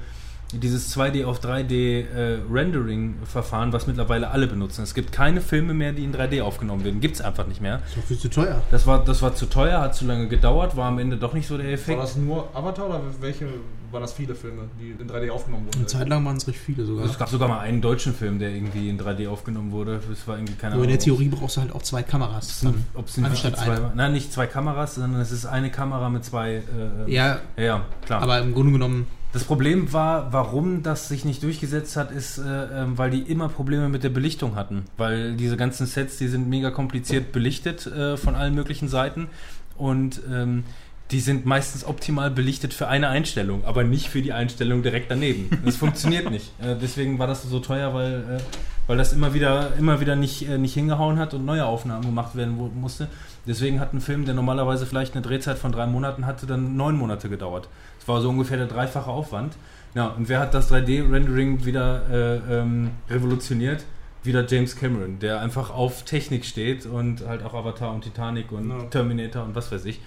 dieses 0.53 0.97
2D 0.97 1.25
auf 1.27 1.41
3D 1.41 2.07
äh, 2.07 2.39
Rendering-Verfahren, 2.51 3.73
was 3.73 3.87
mittlerweile 3.87 4.31
alle 4.31 4.47
benutzen. 4.47 4.83
Es 4.83 4.95
gibt 4.95 5.13
keine 5.13 5.41
Filme 5.41 5.75
mehr, 5.75 5.93
die 5.93 6.05
in 6.05 6.15
3D 6.15 6.43
aufgenommen 6.43 6.85
werden. 6.85 7.01
Gibt 7.01 7.17
es 7.17 7.21
einfach 7.21 7.47
nicht 7.47 7.61
mehr. 7.61 7.81
Ist 7.87 7.97
doch 7.99 8.03
viel 8.05 8.19
zu 8.19 8.31
teuer. 8.31 8.63
Das 8.71 8.87
war, 8.87 9.05
das 9.05 9.21
war 9.23 9.35
zu 9.35 9.47
teuer, 9.47 9.81
hat 9.81 9.95
zu 9.95 10.07
lange 10.07 10.29
gedauert, 10.29 10.77
war 10.77 10.87
am 10.89 10.99
Ende 10.99 11.17
doch 11.17 11.35
nicht 11.35 11.47
so 11.47 11.57
der 11.57 11.67
War 11.67 11.73
Effekt. 11.75 12.01
das 12.01 12.17
nur 12.17 12.49
Avatar 12.55 12.87
oder 12.89 13.01
welche 13.21 13.47
waren 13.91 14.03
das 14.03 14.13
viele 14.13 14.35
Filme, 14.35 14.65
die 14.79 14.91
in 15.01 15.09
3D 15.09 15.31
aufgenommen 15.31 15.65
wurden? 15.67 15.79
Eine 15.79 15.87
Zeit 15.87 16.09
lang 16.11 16.23
waren 16.25 16.37
es 16.37 16.47
recht 16.47 16.59
viele 16.59 16.85
sogar. 16.85 17.07
Es 17.07 17.19
gab 17.19 17.29
sogar 17.31 17.49
mal 17.49 17.61
einen 17.61 17.81
deutschen 17.81 18.13
Film, 18.15 18.39
der 18.39 18.51
irgendwie 18.51 18.89
in 18.91 18.99
3D 19.01 19.29
aufgenommen 19.29 19.73
wurde. 19.73 20.01
Das 20.09 20.27
war 20.29 20.37
irgendwie 20.37 20.55
keine 20.55 20.75
Nur 20.75 20.85
in 20.85 20.91
der. 20.91 20.99
Theorie 20.99 21.29
brauchst 21.29 21.57
du 21.57 21.63
halt 21.63 21.73
auch 21.73 21.83
zwei 21.83 22.03
Kameras. 22.03 22.67
Ob 22.95 23.07
es 23.07 23.15
sind 23.15 23.25
Anstatt 23.25 23.57
zwei, 23.57 23.77
einer. 23.77 23.93
nein, 23.95 24.13
nicht 24.13 24.31
zwei 24.33 24.47
Kameras, 24.47 24.97
sondern 24.97 25.21
es 25.23 25.33
ist 25.33 25.47
eine 25.47 25.71
Kamera 25.71 26.11
mit 26.11 26.25
zwei. 26.25 26.57
Äh, 26.57 27.11
Ja, 27.11 27.39
ja, 27.57 27.63
ja, 27.63 27.87
klar. 28.05 28.21
aber 28.23 28.41
im 28.41 28.53
Grunde 28.53 28.73
genommen, 28.73 29.07
Das 29.33 29.45
Problem 29.45 29.93
war, 29.93 30.33
warum 30.33 30.83
das 30.83 31.09
sich 31.09 31.25
nicht 31.25 31.43
durchgesetzt 31.43 31.97
hat, 31.97 32.11
ist, 32.11 32.39
äh, 32.39 32.43
ähm, 32.83 32.97
weil 32.97 33.11
die 33.11 33.21
immer 33.21 33.49
Probleme 33.49 33.89
mit 33.91 34.03
der 34.03 34.09
Belichtung 34.09 34.57
hatten. 34.57 34.85
Weil 34.97 35.37
diese 35.37 35.59
ganzen 35.59 35.87
Sets, 35.87 36.17
die 36.17 36.29
sind 36.29 36.49
mega 36.49 36.71
kompliziert 36.71 37.31
belichtet 37.33 37.87
äh, 37.87 38.17
von 38.17 38.35
allen 38.35 38.55
möglichen 38.55 38.89
Seiten 38.89 39.29
und 39.77 40.23
ähm, 40.33 40.65
die 41.11 41.21
sind 41.21 41.47
meistens 41.47 41.85
optimal 41.85 42.31
belichtet 42.31 42.75
für 42.75 42.89
eine 42.89 43.09
Einstellung, 43.09 43.65
aber 43.65 43.83
nicht 43.83 44.09
für 44.09 44.21
die 44.21 44.33
Einstellung 44.33 44.83
direkt 44.83 45.11
daneben. 45.11 45.51
Das 45.65 45.77
funktioniert 45.79 46.31
nicht. 46.31 46.53
Äh, 46.61 46.77
deswegen 46.81 47.19
war 47.19 47.27
das 47.27 47.43
so 47.43 47.61
teuer, 47.61 47.95
weil, 47.95 48.39
äh, 48.39 48.43
weil 48.87 48.99
das 48.99 49.13
immer 49.13 49.35
wieder, 49.35 49.75
immer 49.79 50.01
wieder 50.01 50.17
nicht, 50.17 50.49
äh, 50.49 50.59
nicht 50.59 50.75
hingehauen 50.75 51.19
hat 51.19 51.35
und 51.35 51.45
neue 51.45 51.65
Aufnahmen 51.65 52.05
gemacht 52.05 52.35
werden 52.35 52.57
musste. 52.81 53.09
Deswegen 53.47 53.81
hat 53.81 53.95
ein 53.95 54.01
Film, 54.01 54.27
der 54.27 54.35
normalerweise 54.35 54.85
vielleicht 54.85 55.15
eine 55.15 55.23
Drehzeit 55.23 55.59
von 55.59 55.73
drei 55.73 55.87
Monaten 55.87 56.27
hatte, 56.27 56.47
dann 56.47 56.77
neun 56.77 56.97
Monate 56.97 57.31
gedauert. 57.31 57.69
War 58.09 58.21
so 58.21 58.31
ungefähr 58.31 58.57
der 58.57 58.67
dreifache 58.67 59.11
Aufwand. 59.11 59.57
Ja, 59.95 60.07
und 60.09 60.29
wer 60.29 60.41
hat 60.41 60.55
das 60.55 60.71
3D-Rendering 60.73 61.65
wieder 61.65 62.03
äh, 62.11 62.61
ähm, 62.61 62.91
revolutioniert? 63.11 63.85
Wieder 64.25 64.45
James 64.47 64.77
Cameron, 64.77 65.19
der 65.21 65.41
einfach 65.41 65.71
auf 65.71 66.03
Technik 66.05 66.45
steht 66.45 66.87
und 66.87 67.25
halt 67.27 67.43
auch 67.45 67.55
Avatar 67.55 67.95
und 67.95 68.03
Titanic 68.03 68.51
und 68.53 68.69
Ja. 68.71 68.83
Terminator 68.91 69.45
und 69.45 69.55
was 69.55 69.71
weiß 69.71 69.85
ich. 69.85 70.01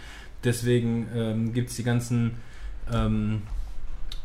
Deswegen 0.43 1.07
ähm, 1.15 1.53
gibt 1.53 1.69
es 1.69 1.75
die 1.77 1.83
ganzen. 1.83 2.31
Ähm, 2.93 3.43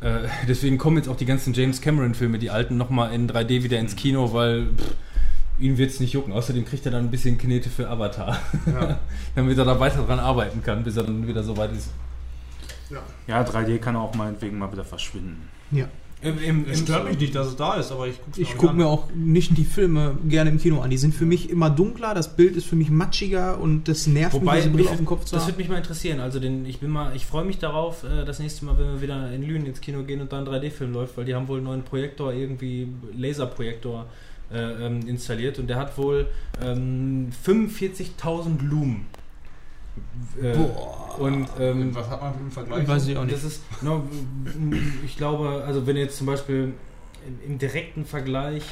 äh, 0.01 0.29
deswegen 0.49 0.77
kommen 0.79 0.97
jetzt 0.97 1.09
auch 1.09 1.17
die 1.17 1.25
ganzen 1.27 1.55
James 1.55 1.81
Cameron-Filme, 1.81 2.39
die 2.39 2.51
alten, 2.51 2.77
nochmal 2.77 3.13
in 3.13 3.29
3D 3.29 3.63
wieder 3.63 3.79
ins 3.79 3.95
Kino, 3.97 4.33
weil 4.33 4.67
pff, 4.77 4.95
ihn 5.59 5.79
wird 5.79 5.91
es 5.91 6.01
nicht 6.01 6.13
jucken. 6.13 6.33
Außerdem 6.33 6.65
kriegt 6.65 6.85
er 6.85 6.93
dann 6.93 7.05
ein 7.05 7.11
bisschen 7.11 7.39
Knete 7.39 7.71
für 7.71 7.89
Avatar, 7.89 8.39
Ja. 8.67 8.99
damit 9.35 9.57
er 9.57 9.65
da 9.65 9.79
weiter 9.81 10.03
dran 10.03 10.19
arbeiten 10.19 10.63
kann, 10.63 10.83
bis 10.83 10.97
er 10.97 11.05
dann 11.05 11.27
wieder 11.27 11.43
so 11.43 11.57
weit 11.57 11.73
ist. 11.73 11.91
Ja, 13.27 13.43
3D 13.43 13.79
kann 13.79 13.97
auch 13.97 14.15
meinetwegen 14.15 14.59
mal 14.59 14.73
wieder 14.73 14.85
verschwinden. 14.85 15.49
ja. 15.71 15.89
Im, 16.23 16.39
im, 16.43 16.67
Es 16.71 16.81
stört 16.81 17.07
mich 17.07 17.19
nicht, 17.19 17.35
dass 17.35 17.49
es 17.49 17.57
da 17.57 17.75
ist, 17.75 17.93
aber 17.93 18.07
ich 18.07 18.19
gucke 18.23 18.41
Ich 18.41 18.57
gucke 18.57 18.73
mir 18.73 18.87
auch 18.87 19.09
nicht 19.15 19.57
die 19.59 19.65
Filme 19.65 20.17
gerne 20.27 20.49
im 20.49 20.59
Kino 20.59 20.81
an. 20.81 20.89
Die 20.89 20.97
sind 20.97 21.15
für 21.15 21.27
mich 21.27 21.51
immer 21.51 21.69
dunkler, 21.69 22.15
das 22.15 22.37
Bild 22.37 22.57
ist 22.57 22.67
für 22.67 22.75
mich 22.75 22.89
matschiger 22.89 23.61
und 23.61 23.87
das 23.87 24.07
nervt 24.07 24.35
Wobei, 24.35 24.55
mich, 24.55 24.65
diese 24.65 24.75
Brille 24.75 24.91
auf 24.91 24.97
dem 24.97 25.05
Kopf 25.05 25.25
zu 25.27 25.35
das 25.35 25.47
würde 25.47 25.59
mich 25.59 25.69
mal 25.69 25.77
interessieren. 25.77 26.21
Also 26.21 26.41
den, 26.41 26.65
ich 26.65 26.81
bin 26.81 26.91
mal, 26.91 27.15
ich 27.15 27.27
freue 27.27 27.45
mich 27.45 27.59
darauf, 27.59 28.03
äh, 28.03 28.25
das 28.25 28.39
nächste 28.39 28.65
Mal, 28.65 28.79
wenn 28.79 28.95
wir 28.95 29.03
wieder 29.03 29.31
in 29.31 29.43
Lünen 29.43 29.67
ins 29.67 29.83
Kino 29.83 30.05
gehen 30.05 30.23
und 30.23 30.33
da 30.33 30.39
ein 30.39 30.47
3D-Film 30.47 30.95
läuft, 30.95 31.19
weil 31.19 31.27
die 31.27 31.35
haben 31.35 31.49
wohl 31.49 31.59
einen 31.59 31.67
neuen 31.67 31.83
Projektor, 31.83 32.33
irgendwie 32.33 32.89
Laserprojektor 33.15 34.07
äh, 34.51 34.87
ähm, 34.87 35.07
installiert 35.07 35.59
und 35.59 35.67
der 35.67 35.77
hat 35.77 35.99
wohl 35.99 36.29
ähm, 36.63 37.29
45.000 37.45 38.63
Lumen. 38.63 39.07
Äh, 40.41 40.57
Boah. 40.57 41.19
Und 41.19 41.49
ähm, 41.59 41.95
Was 41.95 42.11
hat 42.11 42.21
man 42.21 42.35
im 42.39 42.51
Vergleich? 42.51 42.87
Weiß 42.87 43.07
ich 43.07 43.17
auch 43.17 43.25
nicht. 43.25 43.37
das 43.37 43.45
ist, 43.45 43.63
no, 43.81 44.05
ich 45.05 45.17
glaube, 45.17 45.65
also 45.67 45.87
wenn 45.87 45.97
jetzt 45.97 46.19
zum 46.19 46.27
Beispiel 46.27 46.75
im, 47.27 47.53
im 47.53 47.59
direkten 47.59 48.05
Vergleich 48.05 48.65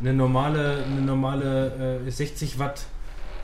eine 0.00 0.12
normale, 0.12 0.84
eine 0.84 1.00
normale 1.00 2.02
äh, 2.06 2.10
60 2.10 2.58
Watt 2.58 2.86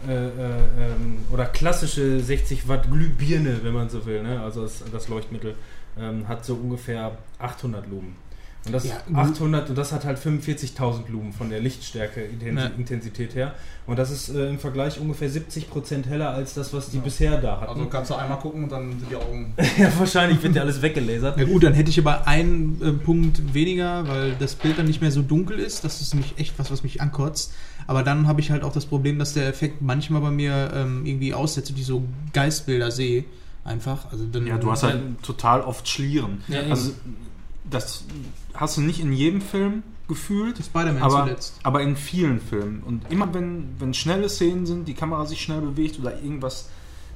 äh, 0.06 0.12
äh, 0.12 0.28
ähm, 0.30 1.24
oder 1.32 1.46
klassische 1.46 2.20
60 2.20 2.68
Watt 2.68 2.90
Glühbirne, 2.90 3.60
wenn 3.62 3.72
man 3.72 3.88
so 3.88 4.04
will, 4.06 4.22
ne? 4.22 4.40
also 4.40 4.62
das, 4.62 4.82
das 4.92 5.08
Leuchtmittel, 5.08 5.54
ähm, 5.98 6.26
hat 6.28 6.44
so 6.44 6.54
ungefähr 6.54 7.16
800 7.38 7.88
Lumen. 7.88 8.16
Und 8.64 8.72
das 8.72 8.84
Ja, 8.84 8.96
gut. 9.06 9.16
800 9.16 9.70
und 9.70 9.76
das 9.76 9.92
hat 9.92 10.04
halt 10.04 10.18
45.000 10.18 11.10
Lumen 11.10 11.32
von 11.32 11.50
der 11.50 11.60
Lichtstärke 11.60 12.22
Intensi 12.22 12.62
Ja. 12.62 12.70
Intensität 12.78 13.34
her. 13.34 13.54
Und 13.86 13.98
das 13.98 14.12
ist 14.12 14.28
äh, 14.28 14.48
im 14.50 14.60
Vergleich 14.60 15.00
ungefähr 15.00 15.28
70% 15.28 16.06
heller 16.06 16.30
als 16.30 16.54
das, 16.54 16.72
was 16.72 16.90
die 16.90 16.98
bisher 16.98 17.40
da 17.40 17.60
hatten. 17.60 17.72
Also 17.72 17.86
kannst 17.86 18.10
du 18.10 18.14
einmal 18.14 18.38
gucken 18.38 18.62
und 18.64 18.70
dann 18.70 18.90
sind 18.90 19.10
die 19.10 19.16
Augen. 19.16 19.54
ja, 19.78 19.90
wahrscheinlich 19.98 20.40
wird 20.42 20.54
ja 20.54 20.62
alles 20.62 20.80
weggelasert. 20.80 21.38
Ja 21.38 21.44
gut, 21.44 21.64
dann 21.64 21.74
hätte 21.74 21.90
ich 21.90 21.98
aber 21.98 22.28
einen 22.28 22.80
äh, 22.80 22.92
Punkt 22.92 23.52
weniger, 23.52 24.06
weil 24.06 24.36
das 24.38 24.54
Bild 24.54 24.78
dann 24.78 24.86
nicht 24.86 25.00
mehr 25.00 25.10
so 25.10 25.22
dunkel 25.22 25.58
ist. 25.58 25.82
Das 25.84 26.00
ist 26.00 26.14
nämlich 26.14 26.34
echt 26.38 26.56
was, 26.58 26.70
was 26.70 26.84
mich 26.84 27.00
ankotzt. 27.00 27.52
Aber 27.88 28.04
dann 28.04 28.28
habe 28.28 28.40
ich 28.40 28.52
halt 28.52 28.62
auch 28.62 28.72
das 28.72 28.86
Problem, 28.86 29.18
dass 29.18 29.32
der 29.34 29.48
Effekt 29.48 29.82
manchmal 29.82 30.20
bei 30.20 30.30
mir 30.30 30.70
ähm, 30.72 31.04
irgendwie 31.04 31.34
aussetzt 31.34 31.70
und 31.70 31.78
ich 31.80 31.86
so 31.86 32.04
Geistbilder 32.32 32.92
sehe. 32.92 33.24
Einfach. 33.64 34.10
Also 34.12 34.24
dann, 34.26 34.46
Ja, 34.46 34.58
du 34.58 34.70
hast 34.70 34.82
halt 34.84 35.00
total 35.22 35.62
oft 35.62 35.88
Schlieren. 35.88 36.42
Ja, 36.48 36.62
eben. 36.62 36.72
Das 37.70 38.04
hast 38.54 38.76
du 38.76 38.80
nicht 38.80 39.00
in 39.00 39.12
jedem 39.12 39.40
Film 39.40 39.82
gefühlt, 40.08 40.58
Spider-Man 40.58 41.02
aber, 41.02 41.24
zuletzt. 41.24 41.54
aber 41.62 41.80
in 41.82 41.96
vielen 41.96 42.40
Filmen. 42.40 42.82
Und 42.82 43.10
immer 43.10 43.32
wenn, 43.32 43.68
wenn 43.78 43.94
schnelle 43.94 44.28
Szenen 44.28 44.66
sind, 44.66 44.88
die 44.88 44.94
Kamera 44.94 45.26
sich 45.26 45.40
schnell 45.40 45.60
bewegt 45.60 45.98
oder 45.98 46.20
irgendwas 46.20 46.68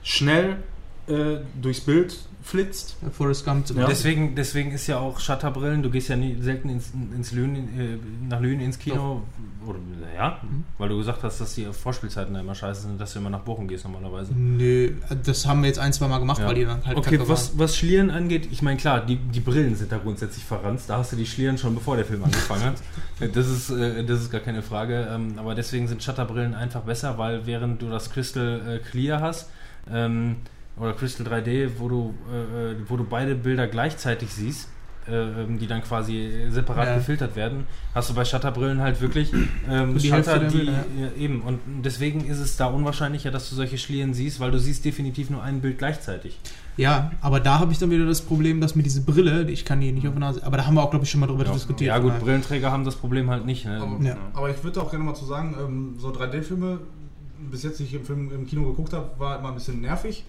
schnell 0.02 0.62
äh, 1.08 1.38
durchs 1.60 1.80
Bild 1.80 2.18
flitzt. 2.46 2.96
Forrest 3.12 3.44
Gump 3.44 3.68
Ja. 3.70 3.86
Deswegen, 3.86 4.34
deswegen 4.36 4.70
ist 4.70 4.86
ja 4.86 4.98
auch 4.98 5.18
Shutterbrillen, 5.18 5.82
du 5.82 5.90
gehst 5.90 6.08
ja 6.08 6.16
nie, 6.16 6.36
selten 6.40 6.68
ins, 6.68 6.92
ins 7.14 7.32
Lünen, 7.32 7.56
äh, 7.78 7.98
nach 8.28 8.40
Lünen 8.40 8.60
ins 8.60 8.78
Kino, 8.78 9.22
oder 9.66 9.80
ja, 10.14 10.40
weil 10.78 10.88
du 10.88 10.96
gesagt 10.96 11.24
hast, 11.24 11.40
dass 11.40 11.54
die 11.56 11.64
Vorspielzeiten 11.64 12.32
da 12.34 12.40
immer 12.40 12.54
scheiße 12.54 12.82
sind, 12.82 13.00
dass 13.00 13.12
du 13.12 13.18
immer 13.18 13.30
nach 13.30 13.40
Bochum 13.40 13.66
gehst 13.66 13.84
normalerweise. 13.84 14.32
Nö, 14.32 14.92
das 15.24 15.44
haben 15.44 15.62
wir 15.62 15.66
jetzt 15.66 15.80
ein, 15.80 15.92
zwei 15.92 16.06
Mal 16.06 16.18
gemacht, 16.18 16.38
Ja. 16.38 16.46
weil 16.46 16.54
die 16.54 16.64
dann 16.64 16.84
halt 16.86 16.96
Okay, 16.96 17.18
was, 17.24 17.58
was 17.58 17.76
Schlieren 17.76 18.10
angeht, 18.10 18.48
ich 18.52 18.62
meine 18.62 18.76
klar, 18.76 19.04
die, 19.04 19.16
die 19.16 19.40
Brillen 19.40 19.74
sind 19.74 19.90
da 19.90 19.98
grundsätzlich 19.98 20.44
verranzt. 20.44 20.88
Da 20.88 20.98
hast 20.98 21.10
du 21.12 21.16
die 21.16 21.26
Schlieren 21.26 21.58
schon 21.58 21.74
bevor 21.74 21.96
der 21.96 22.04
Film 22.04 22.22
angefangen 22.24 22.62
hat. 22.64 22.76
Das 23.34 23.48
ist, 23.48 23.70
äh, 23.70 24.04
das 24.04 24.20
ist 24.20 24.30
gar 24.30 24.42
keine 24.42 24.62
Frage. 24.62 25.08
Ähm, 25.10 25.38
aber 25.38 25.54
deswegen 25.54 25.88
sind 25.88 26.02
Shutterbrillen 26.02 26.54
einfach 26.54 26.82
besser, 26.82 27.16
weil 27.16 27.46
während 27.46 27.80
du 27.80 27.88
das 27.88 28.10
Crystal 28.10 28.60
äh, 28.68 28.78
Clear 28.78 29.20
hast, 29.22 29.48
ähm, 29.90 30.36
oder 30.78 30.92
Crystal 30.92 31.26
3D, 31.26 31.70
wo 31.78 31.88
du, 31.88 32.14
äh, 32.32 32.72
äh, 32.72 32.76
wo 32.88 32.96
du 32.96 33.04
beide 33.04 33.34
Bilder 33.34 33.66
gleichzeitig 33.66 34.30
siehst, 34.32 34.68
äh, 35.08 35.12
ähm, 35.42 35.58
die 35.58 35.66
dann 35.68 35.82
quasi 35.82 36.46
separat 36.50 36.86
Ja. 36.88 36.94
gefiltert 36.96 37.36
werden, 37.36 37.66
hast 37.94 38.10
du 38.10 38.14
bei 38.14 38.24
Shutterbrillen 38.24 38.80
halt 38.80 39.00
wirklich 39.00 39.32
ähm, 39.70 39.98
Shutter, 40.00 40.40
die 40.40 40.56
Bilder, 40.56 40.72
ja, 41.00 41.08
eben. 41.22 41.42
Und 41.42 41.60
deswegen 41.84 42.26
ist 42.26 42.40
es 42.40 42.56
da 42.56 42.66
unwahrscheinlicher, 42.66 43.30
dass 43.30 43.48
du 43.48 43.54
solche 43.54 43.78
Schlieren 43.78 44.14
siehst, 44.14 44.40
weil 44.40 44.50
du 44.50 44.58
siehst 44.58 44.84
definitiv 44.84 45.30
nur 45.30 45.42
ein 45.42 45.60
Bild 45.60 45.78
gleichzeitig. 45.78 46.38
Ja, 46.76 47.12
aber 47.22 47.40
da 47.40 47.58
habe 47.60 47.72
ich 47.72 47.78
dann 47.78 47.90
wieder 47.90 48.04
das 48.04 48.20
Problem, 48.20 48.60
dass 48.60 48.74
mir 48.74 48.82
diese 48.82 49.00
Brille, 49.00 49.48
ich 49.50 49.64
kann 49.64 49.80
die 49.80 49.92
nicht 49.92 50.06
auf 50.08 50.12
der 50.12 50.20
Nase, 50.20 50.44
aber 50.44 50.58
da 50.58 50.66
haben 50.66 50.74
wir 50.74 50.82
auch, 50.82 50.90
glaube 50.90 51.04
ich, 51.06 51.10
schon 51.10 51.20
mal 51.20 51.26
drüber 51.26 51.46
Ja, 51.46 51.52
diskutiert. 51.52 51.88
ja 51.88 51.98
gut, 51.98 52.18
Brillenträger 52.18 52.70
haben 52.70 52.84
das 52.84 52.96
Problem 52.96 53.30
halt 53.30 53.46
nicht. 53.46 53.64
Ne? 53.64 53.80
Aber, 53.80 54.04
Ja. 54.04 54.16
aber 54.34 54.50
ich 54.50 54.62
würde 54.62 54.82
auch 54.82 54.90
gerne 54.90 55.04
mal 55.04 55.14
zu 55.14 55.24
sagen, 55.24 55.54
ähm, 55.58 55.94
so 55.98 56.10
3D-Filme, 56.10 56.80
bis 57.50 57.62
jetzt, 57.62 57.80
ich 57.80 57.92
im, 57.94 58.04
Film, 58.04 58.30
im 58.32 58.46
Kino 58.46 58.62
geguckt 58.68 58.92
habe, 58.92 59.10
war 59.18 59.38
immer 59.38 59.48
ein 59.48 59.54
bisschen 59.54 59.80
nervig. 59.80 60.24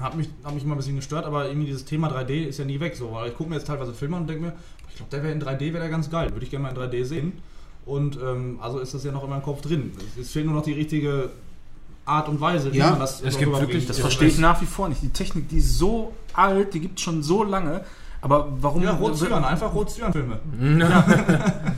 Hat 0.00 0.16
mich, 0.16 0.28
hat 0.44 0.54
mich 0.54 0.62
immer 0.64 0.74
ein 0.74 0.78
bisschen 0.78 0.96
gestört, 0.96 1.24
aber 1.26 1.46
irgendwie 1.48 1.66
dieses 1.66 1.84
Thema 1.84 2.08
3D 2.08 2.44
ist 2.46 2.58
ja 2.58 2.64
nie 2.64 2.78
weg. 2.78 2.94
So, 2.96 3.12
weil 3.12 3.30
ich 3.30 3.36
gucke 3.36 3.50
mir 3.50 3.56
jetzt 3.56 3.66
teilweise 3.66 3.92
Filme 3.92 4.16
an 4.16 4.22
und 4.22 4.28
denke 4.28 4.42
mir, 4.44 4.52
ich 4.88 4.96
glaube, 4.96 5.10
der 5.10 5.22
wäre 5.22 5.32
in 5.32 5.42
3D 5.42 5.72
wäre 5.72 5.80
der 5.80 5.88
ganz 5.88 6.08
geil. 6.08 6.30
Würde 6.32 6.44
ich 6.44 6.50
gerne 6.50 6.64
mal 6.64 6.70
in 6.70 6.90
3D 6.90 7.04
sehen. 7.04 7.32
Und 7.84 8.18
ähm, 8.22 8.58
also 8.60 8.78
ist 8.78 8.94
das 8.94 9.02
ja 9.04 9.12
noch 9.12 9.24
in 9.24 9.30
meinem 9.30 9.42
Kopf 9.42 9.60
drin. 9.62 9.92
Es, 10.20 10.30
fehlt 10.30 10.46
nur 10.46 10.54
noch 10.54 10.62
die 10.62 10.72
richtige 10.74 11.30
Art 12.04 12.28
und 12.28 12.40
Weise, 12.40 12.72
wie 12.72 12.78
Ja, 12.78 12.90
man 12.90 13.00
das 13.00 13.22
es 13.22 13.38
gibt 13.38 13.50
wirklich- 13.52 13.86
Das 13.86 13.96
Ja, 13.98 14.02
verstehe 14.02 14.28
ich 14.28 14.38
nach 14.38 14.60
wie 14.60 14.66
vor 14.66 14.88
nicht. 14.88 15.02
Die 15.02 15.08
Technik, 15.08 15.48
die 15.48 15.58
ist 15.58 15.78
so 15.78 16.12
alt, 16.34 16.74
die 16.74 16.80
gibt 16.80 16.98
es 16.98 17.04
schon 17.04 17.22
so 17.22 17.42
lange. 17.42 17.84
Aber 18.20 18.48
warum, 18.60 18.82
Ja, 18.82 18.92
Rot-Zyan, 18.94 19.44
einfach 19.44 19.74
Rot-Zyan-Filme. 19.74 20.38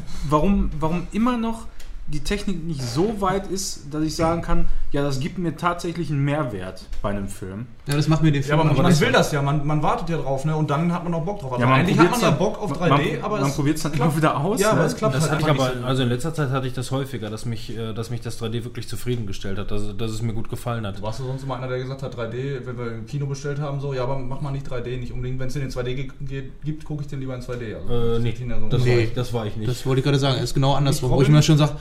warum, 0.28 0.70
warum 0.78 1.06
immer 1.12 1.36
noch 1.36 1.66
die 2.12 2.20
Technik 2.20 2.64
nicht 2.64 2.82
so 2.82 3.20
weit 3.20 3.46
ist, 3.46 3.82
dass 3.92 4.02
ich 4.02 4.16
sagen 4.16 4.42
kann, 4.42 4.66
ja, 4.92 5.02
das 5.02 5.20
gibt 5.20 5.38
mir 5.38 5.56
tatsächlich 5.56 6.10
einen 6.10 6.24
Mehrwert 6.24 6.82
bei 7.02 7.10
einem 7.10 7.28
Film. 7.28 7.66
Ja, 7.86 7.94
das 7.96 8.08
macht 8.08 8.22
mir 8.22 8.32
den 8.32 8.42
Ja, 8.42 8.48
Film 8.48 8.60
aber 8.60 8.64
man, 8.64 8.74
aber 8.74 8.82
man 8.82 8.92
besser. 8.92 9.06
will 9.06 9.12
das 9.12 9.32
ja, 9.32 9.42
man, 9.42 9.66
man 9.66 9.82
wartet 9.82 10.08
ja 10.08 10.16
drauf, 10.18 10.44
ne? 10.44 10.56
Und 10.56 10.70
dann 10.70 10.92
hat 10.92 11.04
man 11.04 11.14
auch 11.14 11.24
Bock 11.24 11.40
drauf. 11.40 11.52
Also 11.52 11.62
Ja, 11.62 11.68
man 11.70 11.80
eigentlich 11.80 11.98
hat 11.98 12.10
man 12.10 12.20
ja 12.20 12.30
Bock 12.32 12.60
auf 12.60 12.70
man- 12.78 12.90
3D, 12.90 13.14
man, 13.16 13.24
aber 13.24 13.40
man 13.40 13.52
probiert 13.52 13.76
es 13.76 13.82
dann 13.84 13.92
klappt. 13.92 14.10
immer 14.12 14.16
wieder 14.16 14.36
aus. 14.38 14.60
Ja, 14.60 14.70
aber 14.72 14.80
ne? 14.80 14.86
es 14.86 14.96
klappt 14.96 15.14
Das 15.14 15.22
halt 15.30 15.44
hatte 15.44 15.52
ich 15.60 15.60
aber, 15.76 15.86
also 15.86 16.02
in 16.02 16.08
letzter 16.08 16.34
Zeit 16.34 16.50
hatte 16.50 16.66
ich 16.66 16.72
das 16.72 16.90
häufiger, 16.90 17.30
dass 17.30 17.44
mich, 17.46 17.76
äh, 17.76 17.92
dass 17.94 18.10
mich 18.10 18.20
das 18.20 18.40
3D 18.42 18.64
wirklich 18.64 18.88
zufriedengestellt 18.88 19.58
hat, 19.58 19.70
dass, 19.70 19.96
dass 19.96 20.10
es 20.10 20.22
mir 20.22 20.32
gut 20.34 20.48
gefallen 20.50 20.86
hat. 20.86 21.00
Warst 21.02 21.20
du 21.20 21.24
sonst 21.24 21.42
immer 21.44 21.56
einer, 21.56 21.68
der 21.68 21.78
gesagt 21.78 22.02
hat, 22.02 22.16
3D, 22.16 22.66
wenn 22.66 22.76
wir 22.78 22.92
im 22.92 23.06
Kino 23.06 23.26
bestellt 23.26 23.60
haben, 23.60 23.80
so, 23.80 23.94
ja, 23.94 24.02
aber 24.02 24.18
mach 24.18 24.40
mal 24.40 24.50
nicht 24.50 24.66
3D, 24.70 24.98
nicht 24.98 25.12
unbedingt. 25.12 25.38
Wenn 25.38 25.46
es 25.48 25.54
den 25.54 25.62
in 25.62 25.70
2D 25.70 25.94
ge- 25.94 26.08
geht, 26.20 26.62
gibt, 26.64 26.84
gucke 26.84 27.02
ich 27.02 27.08
den 27.08 27.20
lieber 27.20 27.34
in 27.36 27.40
2D. 27.42 27.74
Also, 27.76 28.16
Äh, 28.16 28.18
nee, 28.18 28.34
das, 28.70 28.82
Nee. 28.84 28.90
war 28.90 28.98
ich, 29.00 29.14
das 29.14 29.32
war 29.32 29.46
ich 29.46 29.56
nicht. 29.56 29.68
Das 29.70 29.86
wollte 29.86 30.00
ich 30.00 30.04
gerade 30.04 30.18
sagen, 30.18 30.42
ist 30.42 30.54
genau 30.54 30.74
andersrum, 30.74 31.10
wo 31.10 31.22
ich 31.22 31.28
mir 31.28 31.42
schon 31.42 31.56
sage, 31.58 31.72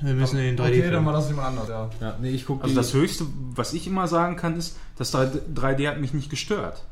wir 0.00 0.14
müssen 0.14 0.38
in 0.38 0.56
den 0.56 0.64
3D 0.64 0.68
Okay, 0.80 0.90
dann 0.90 1.04
war 1.06 1.12
das 1.12 1.28
jemand 1.28 1.48
anders, 1.48 1.68
ja. 1.68 1.90
ja, 2.00 2.16
nee, 2.20 2.30
ich 2.30 2.46
gucke 2.46 2.64
Also 2.64 2.74
das 2.74 2.94
Höchste, 2.94 3.26
was 3.54 3.72
ich 3.74 3.86
immer 3.86 4.08
sagen 4.08 4.36
kann, 4.36 4.56
ist, 4.56 4.76
das 4.96 5.12
3D 5.14 5.40
3D 5.54 5.88
hat 5.88 6.00
mich 6.00 6.14
nicht 6.14 6.30
gestört. 6.30 6.82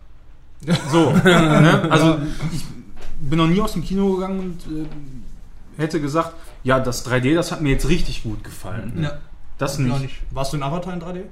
So, 0.92 1.10
ne? 1.12 1.88
Also 1.90 2.18
ich 2.52 2.64
bin 3.20 3.38
noch 3.38 3.46
nie 3.46 3.60
aus 3.62 3.72
dem 3.72 3.82
Kino 3.82 4.14
gegangen 4.16 4.40
und 4.40 4.58
äh, 4.66 5.80
hätte 5.80 6.00
gesagt, 6.02 6.34
ja, 6.64 6.78
das 6.80 7.06
3D, 7.06 7.34
das 7.34 7.50
hat 7.50 7.62
mir 7.62 7.70
jetzt 7.70 7.88
richtig 7.88 8.22
gut 8.22 8.44
gefallen. 8.44 8.92
Ja, 9.02 9.12
Das 9.56 9.78
nicht. 9.78 10.00
nicht. 10.02 10.14
Warst 10.30 10.52
du 10.52 10.58
in 10.58 10.62
Avatar 10.62 10.92
in 10.92 11.00
3D? 11.00 11.22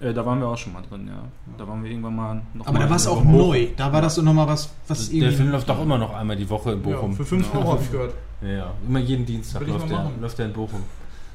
Äh, 0.00 0.12
da 0.14 0.24
waren 0.26 0.38
wir 0.38 0.48
auch 0.48 0.58
schon 0.58 0.74
mal 0.74 0.82
drin, 0.82 1.08
ja. 1.08 1.22
Da 1.56 1.66
waren 1.66 1.82
wir 1.82 1.90
irgendwann 1.90 2.14
mal 2.14 2.42
noch 2.54 2.66
Aber 2.66 2.78
mal 2.78 2.84
da 2.84 2.90
war 2.90 2.96
es 2.96 3.06
auch 3.06 3.22
Bochum. 3.22 3.38
neu. 3.38 3.68
Da 3.76 3.90
war 3.92 4.02
das 4.02 4.14
so 4.16 4.22
nochmal 4.22 4.46
was, 4.46 4.68
was 4.86 5.08
der 5.10 5.32
Film 5.32 5.50
läuft 5.50 5.68
doch 5.68 5.80
immer 5.82 5.96
noch 5.98 6.14
einmal 6.14 6.36
die 6.36 6.48
Woche 6.50 6.72
in 6.72 6.82
Bochum. 6.82 7.12
Ja, 7.12 7.16
für 7.16 7.24
5 7.24 7.54
Euro 7.54 7.72
habe 7.72 7.82
ich 7.82 7.90
gehört. 7.90 8.14
Ja, 8.42 8.48
ja. 8.48 8.74
Immer 8.86 9.00
jeden 9.00 9.26
Dienstag 9.26 9.66
läuft 9.66 9.90
der, 9.90 10.10
läuft 10.20 10.38
der 10.38 10.46
in 10.46 10.52
Bochum. 10.52 10.82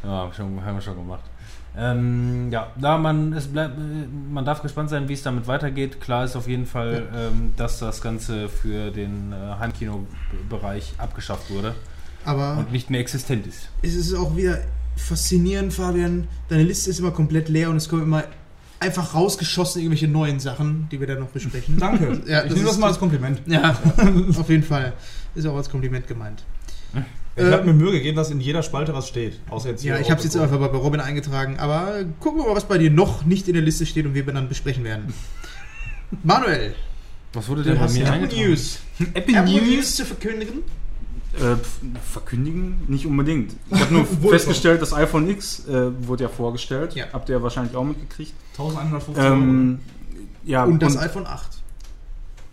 Ja, 0.04 0.32
schon, 0.34 0.64
haben 0.64 0.76
wir 0.76 0.82
schon 0.82 0.96
gemacht. 0.96 1.24
Ähm, 1.76 2.50
ja, 2.52 2.68
da 2.80 2.98
man, 2.98 3.34
es 3.34 3.48
bleibt, 3.48 3.78
äh, 3.78 3.82
man 4.32 4.46
darf 4.46 4.62
gespannt 4.62 4.90
sein, 4.90 5.10
wie 5.10 5.14
es 5.14 5.24
damit 5.24 5.48
weitergeht. 5.48 6.00
Klar 6.00 6.26
ist 6.26 6.36
auf 6.36 6.48
jeden 6.48 6.68
Fall, 6.68 7.08
ähm, 7.16 7.54
dass 7.58 7.80
das 7.80 8.02
Ganze 8.02 8.48
für 8.48 8.92
den 8.92 9.34
äh, 9.34 9.60
Heimkino-Bereich 9.60 10.94
abgeschafft 11.00 11.50
wurde 11.50 11.74
Aber 12.26 12.58
und 12.58 12.72
nicht 12.72 12.90
mehr 12.92 13.00
existent 13.00 13.48
ist. 13.48 13.70
es 13.82 13.96
ist 13.96 14.14
auch 14.14 14.36
wieder 14.36 14.60
faszinierend, 14.96 15.74
Fabian. 15.74 16.28
Deine 16.50 16.64
Liste 16.64 16.92
ist 16.92 17.00
immer 17.00 17.12
komplett 17.12 17.50
leer 17.50 17.72
und 17.72 17.78
es 17.78 17.90
kommen 17.90 18.04
immer 18.04 18.24
einfach 18.80 19.16
rausgeschossen 19.16 19.82
irgendwelche 19.82 20.08
neuen 20.08 20.40
Sachen, 20.40 20.88
die 20.92 21.00
wir 21.00 21.08
dann 21.08 21.22
noch 21.22 21.30
besprechen. 21.30 21.78
Danke. 21.80 22.22
Ja, 22.28 22.44
ich 22.44 22.54
nehme 22.54 22.66
das 22.66 22.78
mal 22.78 22.88
als 22.88 23.00
Kompliment. 23.00 23.42
Ja, 23.48 23.72
auf 24.38 24.50
jeden 24.50 24.64
Fall. 24.64 24.94
Ist 25.34 25.48
auch 25.48 25.56
als 25.56 25.70
Kompliment 25.70 26.08
gemeint. 26.08 26.44
Ich 27.36 27.44
habe 27.46 27.64
mir 27.66 27.74
Mühe 27.74 27.92
gegeben, 27.92 28.16
dass 28.16 28.30
in 28.30 28.40
jeder 28.40 28.62
Spalte 28.62 28.94
was 28.94 29.08
steht. 29.08 29.40
Außer 29.50 29.70
jetzt 29.70 29.84
Ja, 29.84 29.98
ich 29.98 30.12
habe 30.12 30.20
es 30.20 30.24
jetzt 30.24 30.38
einfach 30.38 30.60
bei 30.60 30.78
Robin 30.78 31.00
eingetragen, 31.00 31.58
aber 31.58 32.04
gucken 32.20 32.42
wir 32.42 32.48
mal, 32.50 32.56
was 32.56 32.66
bei 32.66 32.78
dir 32.78 32.92
noch 32.92 33.26
nicht 33.26 33.48
in 33.48 33.56
der 33.56 33.64
Liste 33.64 33.86
steht 33.88 34.06
und 34.06 34.14
wir 34.14 34.24
dann 34.26 34.48
besprechen 34.50 34.84
werden. 34.84 35.14
Manuel, 36.24 36.76
Was 37.34 37.50
wurde 37.50 37.64
denn 37.64 37.80
bei 37.80 37.90
mir 37.90 38.06
Apple? 38.06 38.28
News. 38.28 38.80
Apple 39.16 39.36
Apple 39.36 39.54
News 39.54 39.68
News 39.68 39.96
zu 39.96 40.06
verkündigen? 40.06 40.60
äh, 41.40 41.56
verkündigen? 42.12 42.84
Nicht 42.88 43.06
unbedingt. 43.06 43.56
Ich 43.72 43.82
habe 43.82 43.94
nur 43.94 44.06
festgestellt, 44.06 44.82
das 44.82 44.94
iPhone 44.94 45.30
X 45.30 45.68
äh, 45.68 45.92
wurde 46.08 46.24
ja 46.24 46.30
vorgestellt. 46.30 46.94
Ja. 46.96 47.06
Habt 47.12 47.30
ihr 47.30 47.38
ja 47.38 47.44
wahrscheinlich 47.44 47.76
auch 47.76 47.84
mitgekriegt. 47.84 48.34
1150 48.52 49.24
Euro. 49.24 49.34
Ähm, 49.34 49.80
ja, 50.44 50.64
Und 50.66 50.82
das 50.82 50.98
iPhone 50.98 51.26
8. 51.26 51.48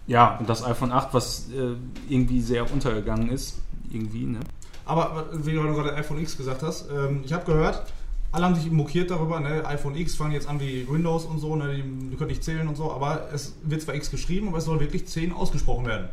Ja, 0.06 0.36
und 0.38 0.48
das 0.48 0.64
iPhone 0.64 0.92
8, 0.92 1.12
was 1.12 1.48
äh, 1.50 1.74
irgendwie 2.12 2.40
sehr 2.40 2.70
untergegangen 2.72 3.30
ist. 3.30 3.58
Irgendwie, 3.90 4.24
ne? 4.24 4.40
Aber 4.84 5.26
wie 5.32 5.52
du 5.52 5.62
gerade 5.62 5.94
iPhone 5.94 6.20
X 6.20 6.36
gesagt 6.36 6.62
hast, 6.62 6.86
ähm, 6.90 7.22
ich 7.24 7.32
habe 7.32 7.44
gehört, 7.44 7.84
alle 8.32 8.44
haben 8.44 8.54
sich 8.54 8.70
mokiert 8.70 9.10
darüber, 9.10 9.40
ne? 9.40 9.64
iPhone 9.66 9.96
X 9.96 10.14
fangen 10.14 10.32
jetzt 10.32 10.48
an 10.48 10.60
wie 10.60 10.86
Windows 10.88 11.24
und 11.24 11.38
so, 11.38 11.56
ne? 11.56 11.74
die, 11.74 11.82
die 12.10 12.16
können 12.16 12.30
nicht 12.30 12.44
zählen 12.44 12.66
und 12.68 12.76
so, 12.76 12.92
aber 12.92 13.28
es 13.32 13.54
wird 13.62 13.82
zwar 13.82 13.94
X 13.94 14.10
geschrieben, 14.10 14.48
aber 14.48 14.58
es 14.58 14.64
soll 14.64 14.80
wirklich 14.80 15.06
10 15.06 15.32
ausgesprochen 15.32 15.86
werden. 15.86 16.08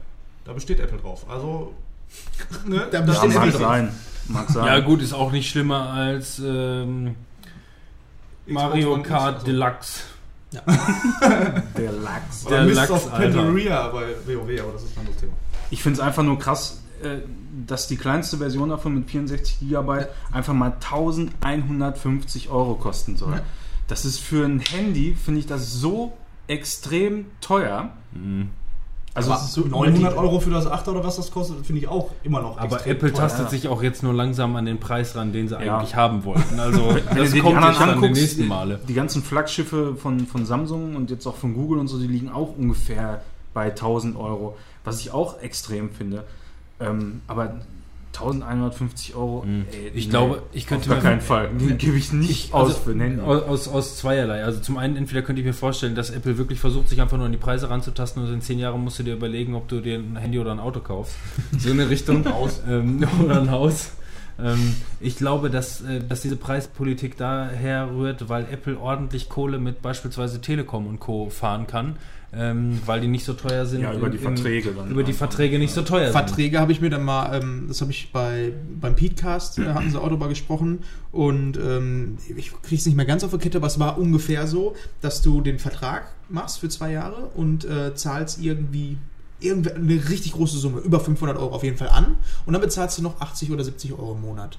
Da 0.46 0.54
besteht 0.54 0.80
Apple 0.80 0.98
drauf. 1.00 1.26
Also, 1.30 1.74
ne? 2.66 2.88
Da 2.92 3.02
das 3.02 3.18
Ja, 3.18 3.24
besteht 3.24 3.30
ist 3.54 3.60
mag 3.60 3.68
sein. 3.70 3.92
Mag 4.28 4.50
sein. 4.50 4.66
Ja, 4.66 4.80
gut, 4.80 5.02
ist 5.02 5.14
auch 5.14 5.32
nicht 5.32 5.50
schlimmer 5.50 5.90
als 5.92 6.40
ähm, 6.44 7.16
Mario 8.48 9.02
Kart 9.04 9.38
X, 9.38 9.44
also. 9.44 9.46
Deluxe. 9.46 10.00
Der 11.78 11.92
Lachs. 11.92 12.46
Oder 12.46 12.56
Der 12.58 12.66
Mist 12.66 12.78
Lachs, 12.78 12.92
of 12.92 13.14
Alter. 13.14 13.38
Pandaria 13.38 13.88
bei 13.90 14.06
WoW, 14.26 14.62
aber 14.62 14.72
das 14.74 14.84
ist 14.84 14.96
ein 14.96 15.00
anderes 15.02 15.18
Thema. 15.20 15.34
Ich 15.70 15.84
finde 15.84 16.00
es 16.00 16.06
einfach 16.06 16.24
nur 16.24 16.40
krass, 16.40 16.82
äh, 17.04 17.18
dass 17.66 17.88
die 17.88 17.98
kleinste 17.98 18.38
Version 18.38 18.70
davon 18.70 18.94
mit 18.94 19.10
64 19.10 19.60
GB 19.62 20.06
einfach 20.32 20.54
mal 20.54 20.74
1150 20.74 22.50
Euro 22.50 22.76
kosten 22.76 23.16
soll. 23.18 23.34
Ja. 23.34 23.42
Das 23.88 24.06
ist 24.06 24.20
für 24.20 24.46
ein 24.46 24.60
Handy, 24.60 25.16
finde 25.16 25.40
ich 25.40 25.48
das 25.48 25.74
so 25.74 26.14
extrem 26.48 27.26
teuer. 27.42 27.90
Also 29.14 29.34
es 29.34 29.42
ist 29.46 29.54
so 29.54 29.62
900 29.62 30.16
Euro 30.16 30.40
für 30.40 30.52
das 30.52 30.68
8 30.68 30.88
oder 30.90 31.04
was 31.04 31.16
das 31.16 31.32
kostet, 31.32 31.66
finde 31.66 31.82
ich 31.82 31.88
auch 31.88 32.12
immer 32.24 32.42
noch 32.42 32.58
Aber 32.60 32.76
extrem 32.76 32.92
Apple 32.92 33.12
teuer. 33.12 33.20
tastet 33.22 33.46
ja. 33.46 33.50
sich 33.50 33.68
auch 33.68 33.82
jetzt 33.82 34.04
nur 34.04 34.14
langsam 34.14 34.56
an 34.56 34.66
den 34.66 34.80
Preis 34.80 35.16
ran, 35.16 35.34
den 35.34 35.48
sie 35.48 35.56
Ja. 35.56 35.78
eigentlich 35.78 35.96
haben 35.96 36.24
wollten. 36.24 36.60
Also 36.60 36.82
Wenn 37.12 37.18
das 37.18 37.32
kommt 37.40 37.58
anderen 37.58 37.74
jetzt 37.74 37.80
dann 37.80 38.02
die 38.02 38.10
nächsten 38.10 38.48
Male. 38.48 38.80
Die 38.88 38.94
ganzen 38.94 39.24
Flaggschiffe 39.24 39.96
von, 39.96 40.28
von 40.28 40.46
Samsung 40.46 40.96
und 40.96 41.10
jetzt 41.10 41.26
auch 41.26 41.36
von 41.36 41.54
Google 41.56 41.80
und 41.80 41.88
so, 41.88 41.98
die 41.98 42.08
liegen 42.08 42.30
auch 42.30 42.56
ungefähr 42.58 43.22
bei 43.54 43.70
1000 43.70 44.16
Euro. 44.18 44.56
Was 44.84 45.00
ich 45.02 45.12
auch 45.12 45.42
extrem 45.42 45.90
finde. 45.92 46.24
Ähm, 46.80 47.22
aber 47.28 47.60
1150 48.14 49.16
Euro, 49.16 49.44
Mhm. 49.46 49.66
ey, 49.72 49.92
Ich 49.94 50.06
nee, 50.06 50.10
glaube, 50.12 50.42
ich 50.52 50.66
könnte 50.66 50.84
auf 50.86 50.88
gar 50.90 50.96
mir- 50.98 51.02
keinen 51.10 51.22
Fall. 51.22 51.50
Den 51.50 51.78
gebe 51.78 51.98
ich 51.98 52.12
nicht 52.14 52.54
aus 52.54 52.70
also, 52.70 52.80
für 52.82 52.92
ein 52.92 53.00
Handy. 53.00 53.22
Aus, 53.22 53.44
aus, 53.44 53.68
aus 53.68 53.98
zweierlei. 53.98 54.44
Also 54.44 54.60
zum 54.60 54.78
einen, 54.78 54.96
entweder 54.96 55.22
könnte 55.22 55.42
ich 55.42 55.46
mir 55.46 55.54
vorstellen, 55.54 55.94
dass 55.96 56.10
Apple 56.10 56.38
wirklich 56.38 56.60
versucht, 56.60 56.90
sich 56.90 57.00
einfach 57.02 57.18
nur 57.18 57.28
an 57.28 57.32
die 57.32 57.38
Preise 57.38 57.70
ranzutasten 57.70 58.24
und 58.24 58.34
in 58.34 58.42
zehn 58.42 58.58
Jahren 58.60 58.84
musst 58.84 58.98
du 59.00 59.04
dir 59.04 59.14
überlegen, 59.14 59.54
ob 59.56 59.68
du 59.68 59.82
dir 59.82 59.98
ein 60.00 60.16
Handy 60.18 60.40
oder 60.40 60.52
ein 60.52 60.60
Auto 60.60 60.80
kaufst. 60.80 61.16
So 61.60 61.72
eine 61.72 61.90
Richtung. 61.90 62.26
Haus. 62.32 62.62
Ähm, 62.68 63.06
oder 63.24 63.42
ein 63.42 63.52
Haus. 63.52 63.92
Ähm, 64.40 64.76
ich 65.00 65.18
glaube, 65.18 65.50
dass, 65.50 65.82
äh, 65.82 66.00
dass 66.08 66.22
diese 66.22 66.36
Preispolitik 66.38 67.18
daher 67.18 67.90
rührt, 67.92 68.30
weil 68.30 68.46
Apple 68.52 68.80
ordentlich 68.80 69.30
Kohle 69.30 69.58
mit 69.60 69.82
beispielsweise 69.82 70.42
Telekom 70.42 70.88
und 70.88 71.00
Co. 71.00 71.30
fahren 71.30 71.66
kann, 71.68 71.98
ähm, 72.38 72.80
weil 72.86 73.02
die 73.02 73.08
nicht 73.08 73.26
so 73.26 73.34
teuer 73.34 73.66
sind. 73.66 73.82
Ja, 73.82 73.94
über 73.94 74.10
die 74.10 74.18
Verträge 74.18 74.72
dann 74.72 74.92
Über 74.92 75.04
die. 75.04 75.14
Verträge 75.14 75.58
nicht 75.58 75.74
so 75.74 75.82
teuer 75.82 76.12
sind. 76.12 76.14
Verträge 76.14 76.60
habe 76.60 76.72
ich 76.72 76.82
mir 76.82 76.90
dann 76.90 77.04
mal, 77.04 77.36
ähm, 77.36 77.66
das 77.68 77.82
habe 77.82 77.92
ich 77.92 78.12
bei 78.12 78.54
beim 78.80 78.96
Petecast, 78.96 79.60
äh, 79.60 79.74
hatten 79.74 79.90
sie 79.90 80.00
auch 80.00 80.08
darüber 80.08 80.30
gesprochen 80.30 80.80
und 81.12 81.58
ähm, 81.58 82.18
ich 82.36 82.52
kriege 82.62 82.76
es 82.76 82.86
nicht 82.86 82.96
mehr 82.96 83.06
ganz 83.06 83.24
auf 83.24 83.32
der 83.32 83.40
Kette, 83.40 83.58
aber 83.58 83.68
es 83.68 83.80
war 83.80 83.98
ungefähr 83.98 84.46
so, 84.48 84.76
dass 85.02 85.22
du 85.22 85.42
den 85.42 85.60
Vertrag 85.60 86.12
machst 86.30 86.60
für 86.60 86.70
zwei 86.70 86.92
Jahre 86.92 87.32
und 87.36 87.66
äh, 87.66 87.96
zahlst 87.96 88.42
irgendwie 88.42 88.98
irgendwie 89.40 89.72
eine 89.72 90.10
richtig 90.10 90.34
große 90.34 90.58
Summe, 90.58 90.80
über 90.80 91.00
500 91.00 91.38
Euro 91.38 91.54
auf 91.54 91.64
jeden 91.64 91.78
Fall 91.78 91.90
an 91.90 92.18
und 92.46 92.54
dann 92.54 92.62
bezahlst 92.62 92.98
du 92.98 93.04
noch 93.04 93.22
80 93.22 93.52
oder 93.52 93.64
70 93.64 93.94
Euro 93.94 94.14
im 94.14 94.22
Monat. 94.22 94.58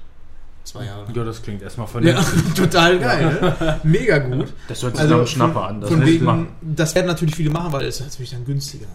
Zwei 0.69 0.85
Jahre. 0.85 1.05
Ja, 1.11 1.23
das 1.23 1.41
klingt 1.41 1.61
erstmal 1.63 1.87
Ja, 2.03 2.21
vernünftig. 2.21 2.53
total 2.53 2.99
geil, 2.99 3.55
ne? 3.59 3.79
Mega 3.83 4.19
gut. 4.19 4.53
Das 4.67 4.83
hört 4.83 4.93
sich 4.95 5.01
Also 5.01 5.13
nach 5.13 5.19
einem 5.21 5.27
Schnapper 5.27 5.63
an. 5.67 5.81
Das 5.81 5.89
von 5.89 6.05
wegen, 6.05 6.25
machen. 6.25 6.47
das 6.61 6.93
werden 6.93 7.07
natürlich 7.07 7.35
viele 7.35 7.49
machen, 7.49 7.71
weil 7.73 7.85
es 7.85 7.99
ist 7.99 8.05
natürlich 8.05 8.29
dann 8.31 8.45
günstiger, 8.45 8.85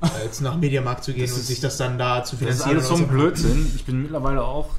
als 0.00 0.40
nach 0.40 0.56
Mediamarkt 0.56 1.04
zu 1.04 1.12
gehen 1.12 1.26
Das 1.28 1.36
und 1.36 1.42
sich 1.44 1.60
das 1.60 1.76
dann 1.76 1.96
da 1.96 2.24
zu 2.24 2.34
Das 2.36 2.42
ist 2.56 2.62
finanzieren. 2.64 2.70
alles 2.70 2.88
so 2.88 2.94
ein 2.96 3.06
Blödsinn. 3.08 3.70
Ich 3.76 3.84
bin 3.84 4.02
mittlerweile 4.02 4.42
auch 4.42 4.70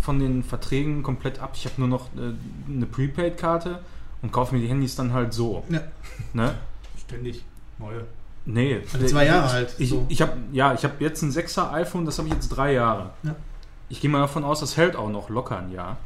von 0.00 0.18
den 0.18 0.42
Verträgen 0.42 1.02
komplett 1.04 1.38
ab. 1.38 1.52
Ich 1.54 1.66
habe 1.66 1.74
nur 1.78 1.88
noch 1.88 2.06
äh, 2.16 2.32
eine 2.72 2.86
Prepaid-Karte 2.86 3.78
und 4.22 4.32
kaufe 4.32 4.54
mir 4.56 4.60
die 4.60 4.68
Handys 4.68 4.96
dann 4.96 5.12
halt 5.12 5.32
so. 5.34 5.62
Ja. 5.68 5.80
Ne? 6.32 6.54
Ständig 7.06 7.44
neue. 7.78 8.04
Nee. 8.46 8.80
Alle 8.92 9.06
zwei 9.06 9.24
Jahre 9.26 9.46
ich, 9.46 9.52
halt, 9.52 9.74
Ich, 9.78 9.88
so. 9.90 10.04
ich 10.08 10.20
habe 10.20 10.32
ja, 10.52 10.74
ich 10.74 10.82
habe 10.84 10.94
jetzt 10.98 11.22
ein 11.22 11.30
6er 11.30 11.72
iPhone, 11.74 12.04
das 12.06 12.18
habe 12.18 12.26
ich 12.28 12.34
jetzt 12.34 12.48
drei 12.48 12.72
Jahre. 12.72 13.10
Ja. 13.22 13.36
Ich 13.94 14.00
gehe 14.00 14.10
mal 14.10 14.18
davon 14.18 14.42
aus, 14.42 14.58
das 14.58 14.76
hält 14.76 14.96
auch 14.96 15.08
noch 15.08 15.28
locker 15.28 15.56
ein 15.56 15.70
Jahr. 15.70 15.98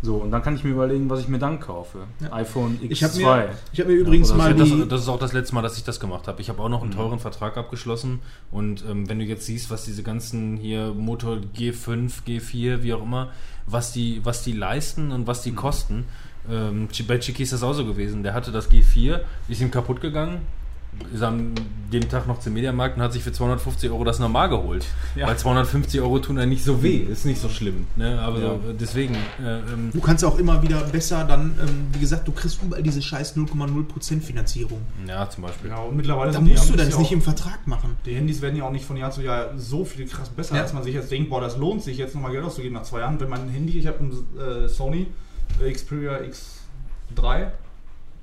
So, 0.00 0.14
und 0.16 0.30
dann 0.30 0.42
kann 0.42 0.54
ich 0.54 0.62
mir 0.62 0.70
überlegen, 0.70 1.10
was 1.10 1.18
ich 1.18 1.26
mir 1.26 1.40
dann 1.40 1.58
kaufe. 1.58 2.00
Ja. 2.20 2.32
iPhone 2.34 2.78
X2. 2.80 2.90
Ich 2.92 3.02
habe 3.02 3.16
mir, 3.18 3.48
ich 3.72 3.80
hab 3.80 3.86
mir 3.88 3.94
übrigens 3.94 4.28
Oder 4.30 4.38
mal 4.38 4.54
das, 4.54 4.68
das 4.88 5.00
ist 5.00 5.08
auch 5.08 5.18
das 5.18 5.32
letzte 5.32 5.56
Mal, 5.56 5.62
dass 5.62 5.76
ich 5.76 5.82
das 5.82 5.98
gemacht 5.98 6.28
habe. 6.28 6.40
Ich 6.40 6.48
habe 6.48 6.62
auch 6.62 6.68
noch 6.68 6.82
einen 6.82 6.90
Mhm. 6.90 6.94
teuren 6.96 7.18
Vertrag 7.18 7.56
abgeschlossen 7.56 8.20
und 8.52 8.84
ähm, 8.88 9.08
wenn 9.08 9.18
du 9.18 9.24
jetzt 9.24 9.46
siehst, 9.46 9.70
was 9.70 9.84
diese 9.86 10.04
ganzen 10.04 10.56
hier 10.56 10.92
Motor 10.94 11.38
G5, 11.56 12.12
G4, 12.24 12.82
wie 12.84 12.94
auch 12.94 13.02
immer, 13.02 13.30
was 13.66 13.90
die, 13.90 14.20
was 14.22 14.42
die 14.44 14.52
leisten 14.52 15.10
und 15.10 15.26
was 15.26 15.42
die 15.42 15.50
Mhm. 15.50 15.56
kosten. 15.56 16.04
Ähm, 16.48 16.88
bei 17.08 17.18
Chiki 17.18 17.42
ist 17.42 17.52
das 17.54 17.64
auch 17.64 17.72
so 17.72 17.84
gewesen. 17.84 18.22
Der 18.22 18.34
hatte 18.34 18.52
das 18.52 18.70
G4, 18.70 19.20
ist 19.48 19.60
ihm 19.60 19.72
kaputt 19.72 20.00
gegangen, 20.00 20.42
ist 21.12 21.22
am 21.22 21.54
dem 21.92 22.08
Tag 22.08 22.26
noch 22.26 22.40
zum 22.40 22.52
Mediamarkt 22.54 22.96
und 22.96 23.02
hat 23.04 23.12
sich 23.12 23.22
für 23.22 23.30
250 23.30 23.90
Euro 23.90 24.02
das 24.02 24.18
normal 24.18 24.48
geholt. 24.48 24.84
Ja. 25.14 25.28
Weil 25.28 25.38
250 25.38 26.00
Euro 26.00 26.18
tun 26.18 26.36
ja 26.36 26.44
nicht 26.44 26.64
so 26.64 26.82
weh, 26.82 26.96
ist 26.96 27.24
nicht 27.24 27.40
so 27.40 27.48
schlimm. 27.48 27.86
Ne? 27.94 28.20
Aber 28.20 28.38
Ja. 28.40 28.48
so, 28.48 28.60
deswegen, 28.72 29.14
äh, 29.14 29.58
ähm, 29.72 29.90
Du 29.92 30.00
kannst 30.00 30.24
auch 30.24 30.36
immer 30.36 30.60
wieder 30.62 30.80
besser 30.82 31.22
dann, 31.24 31.54
ähm, 31.60 31.86
wie 31.92 32.00
gesagt, 32.00 32.26
du 32.26 32.32
kriegst 32.32 32.60
überall 32.60 32.82
diese 32.82 33.00
scheiß 33.00 33.36
0,0% 33.36 34.20
Finanzierung. 34.24 34.80
ja, 35.06 35.30
zum 35.30 35.44
Beispiel. 35.44 35.70
Genau, 35.70 35.86
und 35.86 35.96
mittlerweile 35.96 36.32
Da 36.32 36.40
musst 36.40 36.68
du 36.68 36.72
das 36.76 36.88
ja 36.90 36.98
nicht 36.98 37.08
auch- 37.08 37.12
im 37.12 37.22
Vertrag 37.22 37.64
machen. 37.68 37.96
Die 38.04 38.14
Handys 38.16 38.42
werden 38.42 38.56
ja 38.56 38.64
auch 38.64 38.72
nicht 38.72 38.84
von 38.84 38.96
Jahr 38.96 39.12
zu 39.12 39.22
Jahr 39.22 39.50
so 39.56 39.84
viel 39.84 40.08
krass 40.08 40.28
besser, 40.30 40.56
Ja. 40.56 40.62
als 40.62 40.72
man 40.72 40.82
sich 40.82 40.94
jetzt 40.94 41.12
denkt, 41.12 41.30
boah, 41.30 41.40
das 41.40 41.56
lohnt 41.56 41.82
sich 41.84 41.98
jetzt 41.98 42.16
nochmal 42.16 42.32
Geld 42.32 42.42
auszugeben 42.44 42.74
nach 42.74 42.82
zwei 42.82 42.98
Jahren. 43.00 43.20
Wenn 43.20 43.28
mein 43.28 43.48
Handy, 43.48 43.78
ich 43.78 43.86
habe 43.86 43.98
ein 44.00 44.64
äh, 44.64 44.68
Sony 44.68 45.06
Xperia 45.72 46.18
X3 47.14 47.52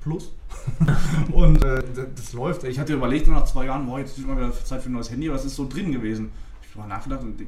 Plus 0.01 0.31
und 1.31 1.63
äh, 1.63 1.83
das, 2.15 2.33
läuft. 2.33 2.63
Ich 2.63 2.79
hatte 2.79 2.93
überlegt 2.93 3.27
nach 3.27 3.45
zwei 3.45 3.65
Jahren, 3.65 3.85
boah, 3.85 3.99
jetzt 3.99 4.17
ist 4.17 4.27
mal 4.27 4.37
wieder 4.37 4.51
Zeit 4.63 4.81
für 4.81 4.89
ein 4.89 4.93
neues 4.93 5.11
Handy, 5.11 5.27
aber 5.27 5.37
es 5.37 5.45
ist 5.45 5.55
so 5.55 5.67
drin 5.67 5.91
gewesen. 5.91 6.31
Ich 6.61 6.75
habe 6.75 6.87
mal 6.87 6.95
nachgedacht 6.95 7.21
und 7.21 7.39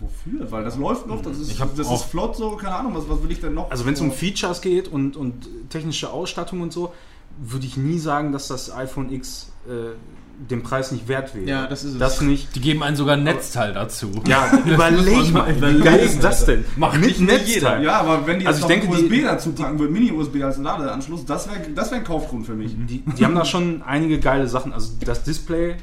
wofür? 0.00 0.50
Weil 0.50 0.64
das 0.64 0.76
läuft 0.76 1.06
noch, 1.06 1.22
das 1.22 1.38
ist, 1.38 1.58
das 1.58 1.90
ist 1.90 2.04
flott 2.04 2.36
so, 2.36 2.56
keine 2.56 2.76
Ahnung, 2.76 2.94
was, 2.94 3.08
was 3.08 3.22
will 3.22 3.30
ich 3.30 3.40
denn 3.40 3.54
noch? 3.54 3.70
Also 3.70 3.86
wenn 3.86 3.94
es 3.94 4.00
um 4.00 4.12
Features 4.12 4.60
geht 4.60 4.88
und, 4.88 5.16
und 5.16 5.70
technische 5.70 6.10
Ausstattung 6.10 6.60
und 6.60 6.72
so, 6.72 6.92
würde 7.38 7.66
ich 7.66 7.76
nie 7.76 7.98
sagen, 7.98 8.32
dass 8.32 8.48
das 8.48 8.72
iPhone 8.74 9.12
X 9.12 9.52
äh, 9.66 9.94
den 10.38 10.62
Preis 10.62 10.92
nicht 10.92 11.08
wert 11.08 11.34
wäre. 11.34 11.46
Ja, 11.48 11.66
das 11.66 11.82
ist 11.82 11.94
es. 11.94 11.98
Das 11.98 12.20
nicht. 12.20 12.54
Die 12.54 12.60
geben 12.60 12.82
einen 12.82 12.94
sogar 12.96 13.16
ein 13.16 13.24
Netzteil 13.24 13.72
dazu. 13.72 14.10
Ja, 14.26 14.50
überleg 14.66 15.32
mal, 15.32 15.42
mal 15.44 15.56
wie 15.56 15.60
geil 15.60 15.76
überlegen, 15.78 16.04
ist 16.06 16.22
das 16.22 16.44
denn? 16.44 16.64
Macht 16.76 17.00
Mit 17.00 17.18
Netzteil. 17.20 17.46
jeder. 17.48 17.80
Ja, 17.80 18.00
aber 18.00 18.26
wenn 18.26 18.38
die 18.40 18.46
Also 18.46 18.68
jetzt 18.68 18.70
ich 18.70 18.82
noch 18.82 18.88
denke, 18.90 19.08
die- 19.08 19.16
USB 19.20 19.24
dazu 19.24 19.52
packen 19.52 19.78
würden, 19.78 19.92
Mini-USB 19.94 20.42
als 20.42 20.58
Ladeanschluss, 20.58 21.24
das 21.24 21.48
wäre 21.48 21.60
das 21.74 21.90
wär 21.90 21.98
ein 21.98 22.04
Kaufgrund 22.04 22.44
für 22.46 22.54
mich. 22.54 22.74
Die, 22.76 22.98
die 23.00 23.24
haben 23.24 23.34
da 23.34 23.44
schon 23.44 23.82
einige 23.82 24.20
geile 24.20 24.46
Sachen. 24.46 24.72
Also 24.72 24.92
das 25.04 25.22
Display 25.22 25.76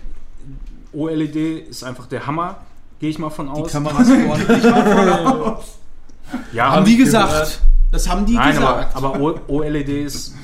OLED 0.93 1.35
ist 1.69 1.83
einfach 1.83 2.05
der 2.05 2.27
Hammer, 2.27 2.57
gehe 2.99 3.09
ich 3.09 3.17
mal 3.17 3.31
von 3.31 3.49
aus. 3.49 3.71
Kameras 3.71 4.07
vorne. 4.07 4.45
ja, 6.53 6.65
haben 6.67 6.75
hab 6.77 6.85
die 6.85 6.91
ich 6.91 6.97
gesagt. 6.99 7.31
gehört. 7.31 7.61
Das 7.91 8.07
haben 8.09 8.25
die 8.25 8.33
Nein, 8.35 8.57
aber, 8.57 8.75
gesagt. 8.75 8.95
aber 8.95 9.19
O- 9.19 9.39
OLED 9.47 9.89
ist 9.89 10.35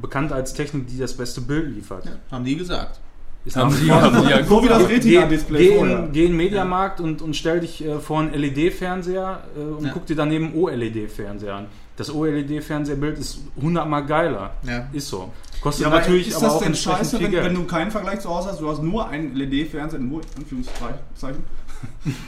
bekannt 0.00 0.32
als 0.32 0.54
Technik, 0.54 0.86
die 0.88 0.98
das 0.98 1.14
beste 1.16 1.40
Bild 1.40 1.74
liefert. 1.74 2.04
haben 2.30 2.44
die 2.44 2.56
gesagt. 2.56 3.00
Ist 3.46 3.56
Haben 3.56 3.70
vor 3.70 4.02
haben 4.02 4.16
so. 4.16 4.24
die 4.24 4.30
ja 4.30 4.44
So 4.44 4.62
wie 4.64 4.68
das 4.68 4.88
Geh, 4.88 4.94
Retina-Display 4.94 5.58
geh, 5.68 5.76
vorher. 5.78 5.98
in, 6.00 6.12
geh 6.12 6.22
in 6.24 6.30
den 6.32 6.36
Mediamarkt 6.36 7.00
und, 7.00 7.22
und 7.22 7.36
stell 7.36 7.60
dich 7.60 7.84
äh, 7.84 8.00
vor 8.00 8.18
einen 8.20 8.34
LED-Fernseher 8.34 9.40
äh, 9.56 9.60
und 9.60 9.84
Ja. 9.86 9.90
guck 9.92 10.04
dir 10.06 10.16
daneben 10.16 10.52
OLED-Fernseher 10.54 11.54
an. 11.54 11.66
Das 11.96 12.12
OLED-Fernsehbild 12.12 13.18
ist 13.18 13.38
hundertmal 13.62 14.04
geiler. 14.04 14.50
Ja. 14.66 14.88
Ist 14.92 15.08
so. 15.08 15.32
Kostet 15.60 15.82
Ja, 15.82 15.88
aber 15.88 16.00
natürlich 16.00 16.28
ist 16.28 16.36
aber 16.36 16.46
das 16.46 16.54
auch 16.54 16.58
denn 16.58 16.66
entsprechend 16.68 16.98
scheiße, 16.98 17.16
viel 17.18 17.24
wenn, 17.26 17.30
Geld. 17.32 17.44
wenn 17.44 17.54
du 17.54 17.64
keinen 17.64 17.90
Vergleich 17.92 18.20
zu 18.20 18.28
Hause 18.28 18.48
hast? 18.50 18.60
Du 18.60 18.68
hast 18.68 18.82
nur 18.82 19.08
einen 19.08 19.34
LED-Fernseher, 19.36 20.00
nur 20.00 20.20
in 20.22 20.26
Anführungszeichen. 20.42 21.44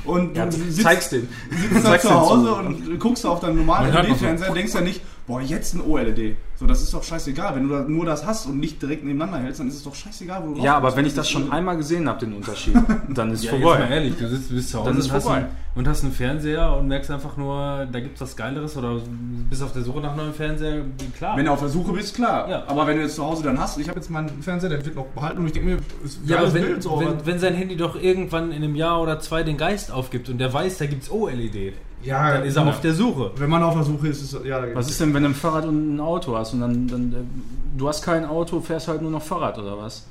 Und 0.05 0.37
ja, 0.37 0.45
du 0.47 0.53
sitzt, 0.53 0.83
zeigst 0.83 1.13
den. 1.13 1.29
sitzt 1.51 1.85
da 1.87 1.99
zu 1.99 2.11
Hause 2.11 2.47
zu. 2.47 2.55
und 2.55 2.99
guckst 3.01 3.27
auf 3.27 3.41
deinen 3.41 3.57
normalen 3.57 3.93
LED-Fernseher, 3.93 4.53
denkst 4.53 4.75
ja 4.75 4.81
nicht, 4.83 5.01
boah, 5.29 5.41
jetzt 5.41 5.75
ein 5.75 5.81
OLED. 5.83 6.35
So, 6.57 6.67
das 6.67 6.83
ist 6.83 6.93
doch 6.93 7.05
scheißegal. 7.05 7.55
Wenn 7.55 7.69
du 7.69 7.75
da 7.77 7.83
nur 7.83 8.05
das 8.05 8.27
hast 8.27 8.47
und 8.47 8.59
nicht 8.59 8.83
direkt 8.83 9.05
nebeneinander 9.05 9.39
hältst, 9.45 9.61
dann 9.61 9.69
ist 9.69 9.77
es 9.77 9.85
doch 9.85 9.95
scheißegal, 9.95 10.43
wo 10.45 10.55
du 10.55 10.61
Ja, 10.61 10.77
aber 10.77 10.97
wenn 10.97 11.07
ich 11.07 11.15
das 11.15 11.31
schon 11.31 11.53
einmal 11.53 11.77
gesehen 11.77 12.09
habe, 12.09 12.19
den 12.19 12.33
Unterschied, 12.35 12.75
dann 13.15 13.31
ist 13.31 13.45
Ja, 13.45 13.53
jetzt 13.53 13.63
vorbei. 13.63 13.79
mal 13.79 13.93
ehrlich, 13.93 14.17
du 14.19 14.29
sitzt, 14.29 14.51
bist 14.51 14.71
zu 14.71 14.79
Hause 14.81 14.91
Dann 14.91 14.99
ist 14.99 15.07
und, 15.07 15.13
hast 15.13 15.23
vorbei. 15.25 15.39
einen, 15.39 15.49
und 15.77 15.87
hast 15.87 16.03
einen 16.03 16.13
Fernseher 16.13 16.73
und 16.77 16.89
merkst 16.89 17.11
einfach 17.13 17.37
nur, 17.37 17.87
da 17.93 18.01
gibt 18.01 18.17
es 18.17 18.21
was 18.23 18.35
Geileres 18.35 18.77
oder 18.77 19.01
bist 19.49 19.63
auf 19.63 19.73
der 19.73 19.83
Suche 19.83 20.01
nach 20.01 20.15
einem 20.19 20.33
Fernseher, 20.35 20.83
klar. 21.17 21.37
Wenn 21.37 21.45
du 21.45 21.53
auf 21.53 21.61
der 21.61 21.69
Suche 21.69 21.93
bist, 21.93 22.17
klar. 22.17 22.49
Ja. 22.51 22.65
Aber 22.67 22.87
wenn 22.89 22.97
du 22.97 23.03
jetzt 23.03 23.15
zu 23.15 23.25
Hause 23.25 23.45
dann 23.45 23.61
hast, 23.61 23.79
ich 23.79 23.89
habe 23.89 24.01
jetzt 24.01 24.11
meinen 24.11 24.43
Fernseher, 24.43 24.71
der 24.71 24.85
wird 24.85 24.97
noch 24.97 25.07
behalten 25.07 25.39
und 25.39 25.47
ich 25.47 25.53
denke 25.53 25.69
mir, 25.69 25.79
ist 26.05 26.19
ja, 26.27 26.39
aber 26.39 26.53
wenn, 26.55 26.63
Bild, 26.65 26.83
so, 26.83 26.93
aber- 26.97 27.03
wenn, 27.19 27.27
wenn 27.27 27.39
sein 27.39 27.55
Handy 27.55 27.77
doch 27.77 27.95
irgendwann 28.01 28.51
in 28.51 28.65
einem 28.65 28.75
Jahr 28.75 29.01
oder 29.01 29.21
zwei 29.21 29.45
den 29.45 29.57
Geist 29.59 29.93
aufgibt 29.93 30.29
und 30.29 30.39
der 30.39 30.53
weiß, 30.53 30.79
da 30.79 30.87
gibt 30.87 31.05
es 31.05 31.11
OLED, 31.13 31.75
ja, 32.03 32.33
dann 32.33 32.45
ist 32.45 32.57
er 32.57 32.65
ja. 32.65 32.69
auf 32.71 32.81
der 32.81 32.95
Suche. 32.95 33.31
Wenn 33.37 33.51
man 33.51 33.63
auf 33.63 33.75
der 33.75 33.85
Suche 33.85 34.09
ist, 34.09 34.23
ist 34.23 34.33
es, 34.33 34.45
ja, 34.47 34.61
da 34.61 34.75
Was 34.75 34.89
ist 34.91 35.01
denn, 35.01 35.13
wenn 35.15 35.23
du 35.23 35.31
ein 35.31 35.35
Fahrrad 35.35 35.65
und 35.67 35.97
ein 35.97 36.01
Auto 36.01 36.37
hast 36.37 36.53
und 36.55 36.61
dann, 36.61 36.87
dann 36.89 37.13
äh, 37.13 37.79
du 37.79 37.89
hast 37.89 38.03
kein 38.03 38.25
Auto, 38.25 38.61
fährst 38.61 38.89
halt 38.89 39.03
nur 39.03 39.11
noch 39.11 39.23
Fahrrad 39.23 39.59
oder 39.59 39.77
was? 39.79 40.07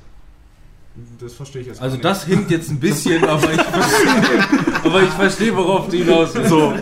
das 1.20 1.32
verstehe 1.34 1.60
ich 1.62 1.68
jetzt 1.68 1.80
Also 1.80 1.96
gar 1.96 2.10
das 2.12 2.24
hinkt 2.24 2.50
jetzt 2.50 2.70
ein 2.70 2.80
bisschen, 2.80 3.22
aber 3.28 3.52
ich 3.52 3.62
verstehe, 3.62 4.44
aber 4.84 5.02
ich 5.02 5.10
verstehe, 5.10 5.56
worauf 5.56 5.88
du 5.88 5.96
hinaus 5.96 6.34
willst. 6.34 6.48
So, 6.50 6.74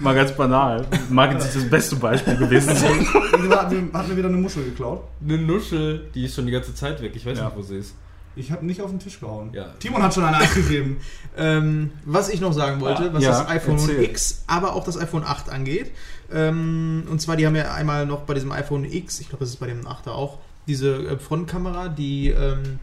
mal 0.00 0.14
ganz 0.14 0.32
banal. 0.32 0.84
Mag 1.08 1.32
jetzt 1.32 1.44
nicht 1.44 1.56
das 1.56 1.70
beste 1.70 1.96
Beispiel 1.96 2.36
gewesen 2.36 2.74
sein. 2.74 2.98
nicht. 2.98 3.14
Hat 3.14 3.70
mir, 3.70 3.92
hat 3.92 4.08
mir 4.08 4.16
wieder 4.16 4.28
eine 4.28 4.38
Muschel 4.38 4.64
geklaut. 4.64 5.02
Eine 5.22 5.38
Nuschel, 5.38 6.10
die 6.14 6.24
ist 6.24 6.34
schon 6.34 6.46
die 6.46 6.52
ganze 6.52 6.74
Zeit 6.74 7.00
weg. 7.00 7.12
Ich 7.14 7.24
weiß 7.24 7.38
Ja. 7.38 7.44
nicht, 7.46 7.56
wo 7.56 7.62
sie 7.62 7.76
ist. 7.76 7.94
Ich 8.36 8.50
habe 8.50 8.66
nicht 8.66 8.80
auf 8.80 8.90
den 8.90 8.98
Tisch 8.98 9.20
gehauen. 9.20 9.50
Ja. 9.52 9.74
Timon 9.78 10.02
hat 10.02 10.14
schon 10.14 10.24
eine 10.24 10.38
abgegeben. 10.38 10.98
Ähm, 11.36 11.90
was 12.04 12.28
ich 12.28 12.40
noch 12.40 12.52
sagen 12.52 12.80
wollte, 12.80 13.12
was 13.12 13.24
Ja, 13.24 13.30
das 13.30 13.48
iPhone 13.48 13.76
erzähl. 13.76 14.04
X, 14.04 14.44
aber 14.46 14.76
auch 14.76 14.84
das 14.84 14.96
iPhone 14.96 15.24
8 15.24 15.50
angeht. 15.50 15.90
Ähm, 16.32 17.08
und 17.10 17.20
zwar, 17.20 17.34
die 17.34 17.44
haben 17.44 17.56
ja 17.56 17.74
einmal 17.74 18.06
noch 18.06 18.20
bei 18.20 18.34
diesem 18.34 18.52
iPhone 18.52 18.84
X, 18.84 19.18
ich 19.18 19.30
glaube, 19.30 19.44
das 19.44 19.50
ist 19.50 19.56
bei 19.56 19.66
dem 19.66 19.80
8er 19.80 20.10
auch, 20.10 20.38
diese 20.68 20.94
äh, 20.94 21.18
Frontkamera, 21.18 21.88
die 21.88 22.28
ähm, 22.28 22.78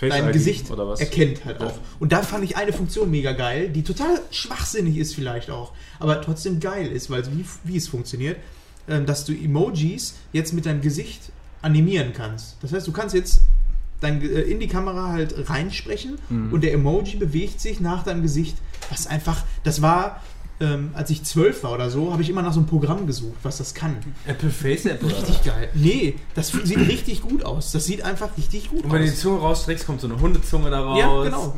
dein 0.00 0.26
ID 0.26 0.32
Gesicht 0.32 0.70
oder 0.70 0.88
was? 0.88 1.00
erkennt 1.00 1.44
halt 1.44 1.60
auch. 1.60 1.74
Und 2.00 2.12
da 2.12 2.22
fand 2.22 2.44
ich 2.44 2.56
eine 2.56 2.72
Funktion 2.72 3.10
mega 3.10 3.32
geil, 3.32 3.68
die 3.68 3.84
total 3.84 4.20
schwachsinnig 4.30 4.96
ist 4.96 5.14
vielleicht 5.14 5.50
auch, 5.50 5.72
aber 6.00 6.20
trotzdem 6.20 6.60
geil 6.60 6.86
ist, 6.88 7.10
weil 7.10 7.24
wie, 7.26 7.44
wie 7.64 7.76
es 7.76 7.88
funktioniert, 7.88 8.38
ähm, 8.88 9.06
dass 9.06 9.24
du 9.24 9.32
Emojis 9.32 10.16
jetzt 10.32 10.52
mit 10.52 10.66
deinem 10.66 10.80
Gesicht 10.80 11.30
animieren 11.62 12.12
kannst. 12.12 12.56
Das 12.60 12.72
heißt, 12.72 12.86
du 12.86 12.92
kannst 12.92 13.14
jetzt 13.14 13.42
Ge- 14.10 14.32
äh, 14.32 14.50
in 14.50 14.60
die 14.60 14.68
Kamera 14.68 15.08
halt 15.12 15.48
reinsprechen 15.48 16.18
Mhm. 16.28 16.52
und 16.52 16.62
der 16.64 16.72
Emoji 16.72 17.16
bewegt 17.16 17.60
sich 17.60 17.80
nach 17.80 18.02
deinem 18.02 18.22
Gesicht, 18.22 18.56
was 18.90 19.06
einfach, 19.06 19.44
das 19.64 19.80
war, 19.82 20.20
ähm, 20.60 20.90
als 20.94 21.10
ich 21.10 21.24
zwölf 21.24 21.62
war 21.64 21.72
oder 21.72 21.90
so, 21.90 22.12
habe 22.12 22.22
ich 22.22 22.28
immer 22.30 22.42
nach 22.42 22.52
so 22.52 22.60
einem 22.60 22.68
Programm 22.68 23.06
gesucht, 23.06 23.36
was 23.42 23.58
das 23.58 23.74
kann. 23.74 23.96
Apple 24.26 24.50
Face 24.50 24.84
App 24.86 25.02
oder? 25.02 25.16
Richtig 25.16 25.42
geil. 25.44 25.68
Nee, 25.74 26.14
das 26.34 26.48
sieht 26.48 26.78
richtig 26.78 27.22
gut 27.22 27.44
aus. 27.44 27.72
Das 27.72 27.84
sieht 27.86 28.02
einfach 28.02 28.36
richtig 28.36 28.68
gut 28.70 28.84
Und 28.84 28.92
wenn 28.92 29.00
du 29.00 29.06
die 29.06 29.12
aus. 29.12 29.20
Zunge 29.20 29.38
rausstreckst, 29.40 29.86
kommt 29.86 30.00
so 30.00 30.06
eine 30.08 30.20
Hundezunge 30.20 30.70
da 30.70 30.80
raus. 30.80 30.98
Ja, 30.98 31.22
genau. 31.24 31.54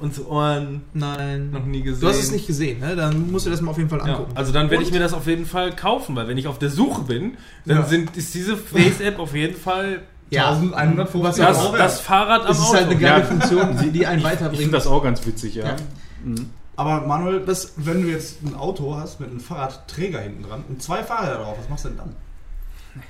und 0.00 0.26
Ohren 0.26 0.82
Nein. 0.92 1.50
noch 1.52 1.64
nie 1.64 1.80
gesehen. 1.80 2.00
Du 2.02 2.08
hast 2.08 2.18
es 2.18 2.32
nicht 2.32 2.46
gesehen, 2.48 2.80
ne? 2.80 2.96
Dann 2.96 3.30
musst 3.30 3.46
du 3.46 3.50
das 3.50 3.60
mal 3.62 3.70
auf 3.70 3.78
jeden 3.78 3.88
Fall 3.88 4.00
Ja, 4.00 4.14
angucken. 4.16 4.32
also 4.34 4.52
dann 4.52 4.68
werde 4.68 4.82
ich 4.82 4.90
mir 4.92 4.98
das 4.98 5.14
auf 5.14 5.26
jeden 5.26 5.46
Fall 5.46 5.74
kaufen, 5.74 6.16
weil 6.16 6.26
wenn 6.28 6.36
ich 6.36 6.46
auf 6.48 6.58
der 6.58 6.68
Suche 6.68 7.02
bin, 7.02 7.36
dann 7.64 7.78
Ja. 7.78 7.84
sind, 7.86 8.14
ist 8.16 8.34
diese 8.34 8.56
Face-App 8.56 9.18
auf 9.20 9.34
jeden 9.34 9.56
Fall 9.56 10.02
ja, 10.34 10.48
1150 10.50 11.22
was 11.22 11.38
Ja, 11.38 11.46
das, 11.48 11.72
das 11.72 12.00
Fahrrad 12.00 12.44
am 12.44 12.50
es 12.52 12.58
ist 12.58 12.64
Auto. 12.64 12.74
halt 12.74 12.86
eine 12.86 12.96
geile 12.98 13.20
Ja. 13.20 13.26
Funktion, 13.26 13.78
die, 13.82 13.90
die 13.90 14.06
einen 14.06 14.18
Ich 14.18 14.24
weiterbringt. 14.24 14.62
finde 14.62 14.76
das 14.76 14.86
auch 14.86 15.02
ganz 15.02 15.24
witzig, 15.26 15.54
ja. 15.54 15.66
Ja. 15.66 15.76
Mhm. 16.24 16.50
Aber 16.76 17.02
Manuel, 17.06 17.40
das, 17.40 17.74
wenn 17.76 18.02
du 18.02 18.08
jetzt 18.08 18.42
ein 18.42 18.54
Auto 18.56 18.96
hast 18.96 19.20
mit 19.20 19.30
einem 19.30 19.40
Fahrradträger 19.40 20.18
hinten 20.20 20.42
dran 20.42 20.64
und 20.68 20.82
zwei 20.82 21.02
Fahrräder 21.04 21.36
drauf, 21.36 21.56
was 21.58 21.68
machst 21.68 21.84
du 21.84 21.88
denn 21.90 21.98
dann? 21.98 22.16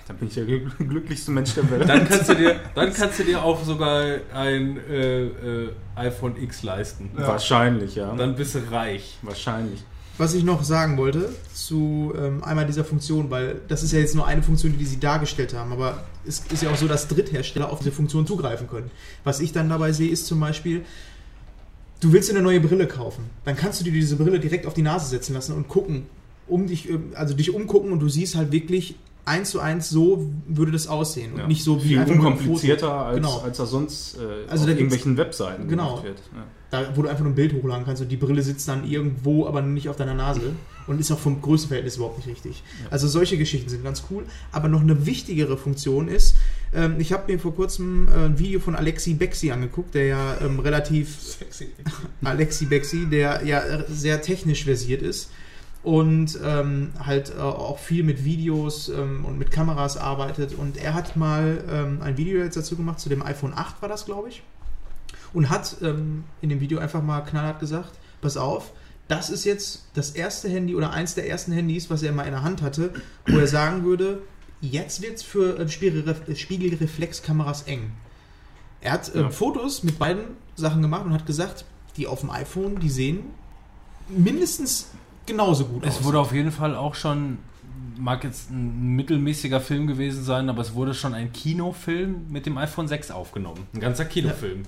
Dann 0.09 0.16
bin 0.16 0.29
ich 0.29 0.35
der 0.35 0.45
glück- 0.45 0.77
glücklichste 0.79 1.31
Mensch 1.31 1.55
der 1.55 1.70
Welt. 1.70 1.89
Dann 1.89 2.09
kannst 2.09 2.29
du 2.31 2.35
dir, 2.35 2.57
dann 2.75 2.93
kannst 2.95 3.18
du 3.18 3.25
dir 3.25 3.43
auch 3.43 3.62
sogar 3.64 4.03
ein 4.35 4.79
äh, 4.91 5.25
äh, 5.25 5.70
iPhone 5.97 6.37
X 6.43 6.62
leisten. 6.62 7.11
Ja. 7.18 7.27
Wahrscheinlich, 7.29 7.95
ja. 7.95 8.14
Dann 8.14 8.35
bist 8.35 8.55
du 8.55 8.61
reich. 8.70 9.18
Wahrscheinlich. 9.22 9.83
Was 10.16 10.32
ich 10.34 10.44
noch 10.44 10.62
sagen 10.62 10.96
wollte 10.96 11.28
zu 11.52 12.12
ähm, 12.16 12.44
einmal 12.44 12.66
dieser 12.66 12.84
Funktion, 12.84 13.30
weil 13.30 13.60
das 13.66 13.82
ist 13.82 13.92
ja 13.92 13.98
jetzt 13.98 14.14
nur 14.14 14.26
eine 14.26 14.42
Funktion, 14.44 14.76
die 14.78 14.84
sie 14.84 15.00
dargestellt 15.00 15.54
haben, 15.54 15.72
aber 15.72 16.04
es 16.24 16.42
ist 16.52 16.62
ja 16.62 16.70
auch 16.70 16.76
so, 16.76 16.86
dass 16.86 17.08
Dritthersteller 17.08 17.70
auf 17.72 17.80
diese 17.80 17.90
Funktion 17.90 18.24
zugreifen 18.26 18.68
können. 18.68 18.90
Was 19.24 19.40
ich 19.40 19.52
dann 19.52 19.68
dabei 19.68 19.90
sehe, 19.90 20.08
ist 20.08 20.26
zum 20.26 20.38
Beispiel, 20.38 20.84
du 22.00 22.12
willst 22.12 22.28
dir 22.30 22.34
eine 22.34 22.42
neue 22.44 22.60
Brille 22.60 22.86
kaufen, 22.86 23.24
dann 23.44 23.56
kannst 23.56 23.80
du 23.80 23.84
dir 23.84 23.92
diese 23.92 24.14
Brille 24.16 24.38
direkt 24.38 24.66
auf 24.66 24.74
die 24.74 24.82
Nase 24.82 25.08
setzen 25.08 25.34
lassen 25.34 25.52
und 25.52 25.66
gucken, 25.68 26.06
um 26.46 26.66
dich, 26.68 26.88
ähm, 26.88 27.10
also 27.14 27.34
dich 27.34 27.52
umgucken 27.52 27.90
und 27.90 27.98
du 27.98 28.08
siehst 28.08 28.36
halt 28.36 28.52
wirklich 28.52 28.94
eins 29.24 29.50
zu 29.50 29.58
eins 29.58 29.88
so 29.88 30.30
würde 30.46 30.70
das 30.70 30.86
aussehen 30.86 31.32
und 31.32 31.38
Ja. 31.40 31.46
nicht 31.48 31.64
so 31.64 31.82
wie 31.82 31.88
Viel 31.88 32.02
unkomplizierter, 32.04 32.92
als, 33.06 33.16
Genau. 33.16 33.38
als 33.38 33.58
er 33.58 33.66
sonst 33.66 34.16
äh, 34.18 34.48
Also 34.50 34.64
auf 34.64 34.70
irgendwelchen 34.70 35.16
Webseiten 35.16 35.66
Genau. 35.66 35.88
gemacht 35.88 36.04
wird. 36.04 36.18
Ja. 36.34 36.44
Da, 36.75 36.97
wo 36.97 37.03
du 37.03 37.09
einfach 37.09 37.22
nur 37.22 37.33
ein 37.33 37.37
Bild 37.37 37.53
hochladen 37.53 37.85
kannst 37.85 38.03
und 38.03 38.09
die 38.09 38.16
Brille 38.16 38.43
sitzt 38.43 38.66
dann 38.68 38.89
irgendwo, 38.89 39.47
aber 39.47 39.62
nicht 39.62 39.89
auf 39.89 39.97
deiner 39.97 40.14
Nase 40.14 40.53
und 40.87 41.01
ist 41.01 41.11
auch 41.12 41.18
vom 41.18 41.41
Größenverhältnis 41.41 41.97
überhaupt 41.97 42.18
nicht 42.18 42.29
richtig. 42.29 42.62
Also 42.91 43.09
solche 43.09 43.39
Geschichten 43.39 43.68
sind 43.70 43.85
ganz 43.85 44.05
cool. 44.11 44.25
Aber 44.53 44.68
noch 44.68 44.83
eine 44.83 45.07
wichtigere 45.07 45.57
Funktion 45.57 46.09
ist, 46.09 46.37
ähm, 46.75 46.97
ich 46.99 47.12
habe 47.12 47.33
mir 47.33 47.39
vor 47.39 47.55
kurzem 47.55 48.09
äh, 48.09 48.27
ein 48.27 48.39
Video 48.39 48.61
von 48.61 48.75
Alexi 48.75 49.14
Bexi 49.14 49.51
angeguckt, 49.51 49.95
der 49.95 50.07
ja 50.07 50.39
ähm, 50.41 50.59
relativ 50.59 51.20
Sexy. 51.20 51.68
Alexi 52.25 52.66
Bexi, 52.66 53.07
der 53.07 53.43
ja 53.45 53.61
äh, 53.61 53.85
sehr 53.89 54.20
technisch 54.20 54.64
versiert 54.64 55.03
ist 55.03 55.31
und 55.85 56.39
ähm, 56.43 56.93
halt 56.99 57.35
äh, 57.37 57.41
auch 57.41 57.79
viel 57.79 58.03
mit 58.03 58.25
Videos 58.25 58.89
ähm, 58.89 59.25
und 59.25 59.39
mit 59.39 59.51
Kameras 59.51 59.97
arbeitet. 59.97 60.55
Und 60.55 60.77
er 60.79 60.95
hat 60.95 61.14
mal 61.14 61.62
ähm, 61.70 62.01
ein 62.03 62.16
Video 62.16 62.41
jetzt 62.41 62.57
dazu 62.57 62.75
gemacht, 62.77 62.99
zu 62.99 63.09
dem 63.09 63.22
iPhone 63.22 63.53
8 63.55 63.81
war 63.83 63.89
das, 63.89 64.07
glaube 64.07 64.31
ich. 64.31 64.43
Und 65.35 65.51
hat 65.51 65.76
ähm, 65.82 66.24
in 66.41 66.49
dem 66.49 66.61
Video 66.61 66.78
einfach 66.78 67.03
mal 67.03 67.20
knallhart 67.20 67.61
gesagt, 67.61 67.91
pass 68.22 68.37
auf, 68.37 68.72
das 69.09 69.28
ist 69.28 69.45
jetzt 69.45 69.89
das 69.95 70.12
erste 70.12 70.49
Handy 70.49 70.74
oder 70.74 70.93
eins 70.93 71.14
der 71.14 71.28
ersten 71.28 71.53
Handys, 71.53 71.91
was 71.91 72.03
er 72.03 72.12
mal 72.12 72.22
in 72.22 72.30
der 72.30 72.43
Hand 72.43 72.62
hatte, 72.62 72.95
wo 73.26 73.37
er 73.39 73.47
sagen 73.47 73.85
würde, 73.85 74.22
jetzt 74.62 75.03
wird 75.03 75.16
es 75.16 75.22
für 75.22 75.59
äh, 75.59 75.68
Spiegelref 75.68 76.22
Spiegelreflexkameras 76.39 77.64
eng. 77.64 77.93
Er 78.80 78.93
hat 78.93 79.14
ähm, 79.14 79.22
Ja. 79.22 79.30
Fotos 79.30 79.82
mit 79.82 79.99
beiden 79.99 80.24
Sachen 80.57 80.80
gemacht 80.82 81.05
und 81.05 81.12
hat 81.12 81.26
gesagt, 81.26 81.64
die 81.97 82.07
auf 82.07 82.20
dem 82.20 82.30
iPhone, 82.30 82.78
die 82.80 82.89
sehen 82.89 83.24
mindestens 84.09 84.91
genauso 85.26 85.66
gut 85.66 85.87
aus. 85.87 85.99
Es 85.99 86.05
wurde 86.05 86.18
auf 86.18 86.32
jeden 86.32 86.53
Fall 86.53 86.74
auch 86.76 86.95
schon, 86.95 87.39
mag 87.99 88.24
jetzt 88.24 88.51
ein 88.51 88.95
mittelmäßiger 88.97 89.61
Film 89.61 89.87
gewesen 89.87 90.22
sein, 90.24 90.49
aber 90.49 90.62
es 90.62 90.74
wurde 90.74 90.95
schon 90.95 91.14
ein 91.14 91.32
Kinofilm 91.32 92.26
mit 92.30 92.47
dem 92.47 92.57
iPhone 92.59 92.89
6 92.89 93.11
aufgenommen. 93.11 93.66
Ein 93.74 93.80
ganzer 93.80 94.05
Kinofilm. 94.05 94.62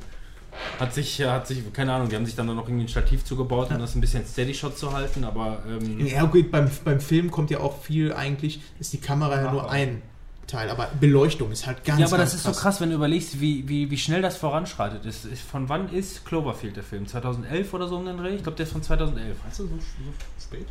Hat 0.78 0.94
sich, 0.94 1.20
äh, 1.20 1.26
hat 1.26 1.46
sich, 1.46 1.72
keine 1.72 1.92
Ahnung, 1.92 2.08
die 2.08 2.16
haben 2.16 2.26
sich 2.26 2.36
dann 2.36 2.46
noch 2.46 2.68
irgendwie 2.68 2.84
ein 2.84 2.88
Stativ 2.88 3.24
zugebaut, 3.24 3.70
um 3.70 3.78
das 3.78 3.94
ein 3.94 4.00
bisschen 4.00 4.26
Steady-Shot 4.26 4.78
zu 4.78 4.92
halten, 4.92 5.24
aber 5.24 5.62
ähm, 5.68 6.06
Ja, 6.06 6.24
okay, 6.24 6.42
beim, 6.42 6.70
beim 6.84 7.00
Film 7.00 7.30
kommt 7.30 7.50
ja 7.50 7.60
auch 7.60 7.80
viel 7.82 8.12
eigentlich, 8.12 8.60
ist 8.78 8.92
die 8.92 9.00
Kamera 9.00 9.42
ja 9.42 9.50
nur 9.50 9.70
ein 9.70 10.02
Teil, 10.46 10.70
aber 10.70 10.88
Beleuchtung 11.00 11.50
ist 11.50 11.66
halt 11.66 11.84
ganz 11.84 11.98
ja, 11.98 12.06
aber 12.06 12.18
ganz 12.18 12.30
das 12.30 12.40
ist 12.40 12.54
so 12.54 12.60
krass, 12.60 12.80
wenn 12.80 12.90
du 12.90 12.94
überlegst, 12.94 13.40
wie, 13.40 13.68
wie, 13.68 13.90
wie 13.90 13.98
schnell 13.98 14.22
das 14.22 14.36
voranschreitet. 14.36 15.04
Ist, 15.04 15.24
ist, 15.24 15.42
von 15.42 15.68
wann 15.68 15.92
ist 15.92 16.24
Cloverfield 16.24 16.76
der 16.76 16.84
Film? 16.84 17.06
2011 17.06 17.74
oder 17.74 17.88
so 17.88 17.96
um 17.96 18.06
den 18.06 18.16
Dreh? 18.16 18.36
Ich 18.36 18.42
glaube, 18.42 18.56
der 18.56 18.66
ist 18.66 18.72
von 18.72 18.82
2011. 18.82 19.36
Weißt 19.44 19.58
du, 19.58 19.64
so, 19.64 19.70
so 19.70 20.12
spät? 20.40 20.66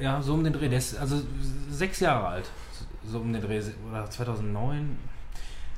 Ja, 0.00 0.20
so 0.20 0.34
um 0.34 0.42
den 0.42 0.52
Dreh. 0.52 0.68
Der 0.68 0.78
ist 0.78 0.98
also 0.98 1.22
sechs 1.70 2.00
Jahre 2.00 2.26
alt. 2.26 2.46
So 3.06 3.20
um 3.20 3.32
den 3.32 3.40
Dreh. 3.40 3.62
Oder 3.88 4.10
2009. 4.10 4.96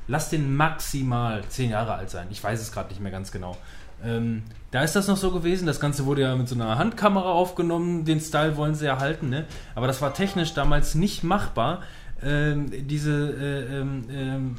Lass 0.07 0.29
den 0.29 0.55
maximal 0.55 1.43
zehn 1.49 1.71
Jahre 1.71 1.95
alt 1.95 2.09
sein. 2.09 2.27
Ich 2.29 2.43
weiß 2.43 2.61
es 2.61 2.71
gerade 2.71 2.89
nicht 2.89 3.01
mehr 3.01 3.11
ganz 3.11 3.31
genau. 3.31 3.57
Ähm, 4.03 4.43
da 4.71 4.83
ist 4.83 4.95
das 4.95 5.07
noch 5.07 5.17
so 5.17 5.31
gewesen. 5.31 5.65
Das 5.65 5.79
Ganze 5.79 6.05
wurde 6.05 6.21
ja 6.21 6.35
mit 6.35 6.47
so 6.47 6.55
einer 6.55 6.77
Handkamera 6.77 7.31
aufgenommen. 7.31 8.05
Den 8.05 8.19
Style 8.19 8.57
wollen 8.57 8.75
sie 8.75 8.85
erhalten. 8.85 9.29
Ne? 9.29 9.45
Aber 9.75 9.87
das 9.87 10.01
war 10.01 10.13
technisch 10.13 10.53
damals 10.53 10.95
nicht 10.95 11.23
machbar. 11.23 11.81
Ähm, 12.23 12.65
diese, 12.87 13.11
äh, 13.11 13.77
ähm, 13.79 14.03
ähm, 14.11 14.55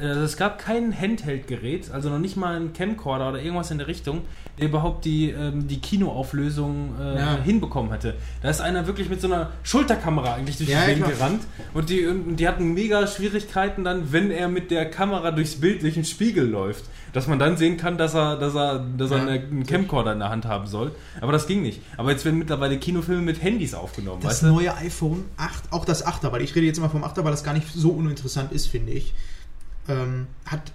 äh, 0.00 0.06
es 0.06 0.36
gab 0.36 0.58
kein 0.58 0.98
Handheld-Gerät, 0.98 1.90
also 1.92 2.08
noch 2.08 2.18
nicht 2.18 2.36
mal 2.36 2.56
ein 2.56 2.72
Camcorder 2.72 3.28
oder 3.28 3.42
irgendwas 3.42 3.70
in 3.70 3.78
der 3.78 3.86
Richtung, 3.88 4.22
der 4.58 4.68
überhaupt 4.68 5.04
die, 5.04 5.30
ähm, 5.30 5.68
die 5.68 5.80
Kinoauflösung 5.80 6.94
äh, 7.00 7.16
Ja. 7.16 7.38
hinbekommen 7.42 7.92
hätte. 7.92 8.14
Da 8.42 8.50
ist 8.50 8.60
einer 8.60 8.86
wirklich 8.86 9.08
mit 9.10 9.20
so 9.20 9.26
einer 9.26 9.50
Schulterkamera 9.64 10.34
eigentlich 10.34 10.56
durch 10.56 10.70
Ja, 10.70 10.86
die 10.86 10.94
Gegend 10.94 11.08
gerannt 11.10 11.42
und 11.74 11.90
die, 11.90 12.06
und 12.06 12.36
die 12.36 12.48
hatten 12.48 12.72
mega 12.72 13.06
Schwierigkeiten 13.06 13.84
dann, 13.84 14.12
wenn 14.12 14.30
er 14.30 14.48
mit 14.48 14.70
der 14.70 14.88
Kamera 14.90 15.30
durchs 15.30 15.56
Bild, 15.56 15.82
durch 15.82 15.94
den 15.94 16.04
Spiegel 16.04 16.48
läuft, 16.48 16.84
dass 17.14 17.26
man 17.28 17.38
dann 17.38 17.56
sehen 17.56 17.76
kann, 17.78 17.96
dass 17.96 18.12
er, 18.14 18.36
dass 18.36 18.54
er, 18.54 18.80
dass 18.98 19.10
er 19.10 19.16
Ja. 19.18 19.22
eine, 19.22 19.32
einen 19.40 19.64
Camcorder 19.66 20.12
in 20.12 20.18
der 20.18 20.28
Hand 20.28 20.44
haben 20.44 20.66
soll. 20.66 20.94
Aber 21.22 21.32
das 21.32 21.46
ging 21.46 21.62
nicht. 21.62 21.80
Aber 21.96 22.10
jetzt 22.10 22.24
werden 22.26 22.38
mittlerweile 22.38 22.78
Kinofilme 22.78 23.22
mit 23.22 23.42
Handys 23.42 23.72
aufgenommen, 23.72 24.20
Das 24.20 24.32
weißt 24.32 24.42
du? 24.42 24.46
neue 24.48 24.74
iPhone 24.76 25.24
8, 25.38 25.72
auch 25.72 25.84
das 25.86 26.04
8er, 26.06 26.30
weil 26.32 26.42
ich 26.42 26.54
rede 26.54 26.66
jetzt 26.66 26.76
immer 26.78 26.90
vom 26.90 27.02
8er, 27.04 27.24
weil 27.24 27.30
das 27.30 27.42
gar 27.44 27.54
nicht 27.54 27.66
so 27.72 27.90
uninteressant 27.90 28.52
ist, 28.52 28.66
finde 28.66 28.92
ich, 28.92 29.14
ähm, 29.88 30.26
hat 30.44 30.72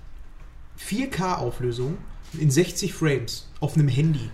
4K-Auflösung 0.79 1.97
in 2.39 2.49
60 2.51 2.93
Frames 2.93 3.47
auf 3.59 3.75
einem 3.75 3.87
Handy. 3.87 4.29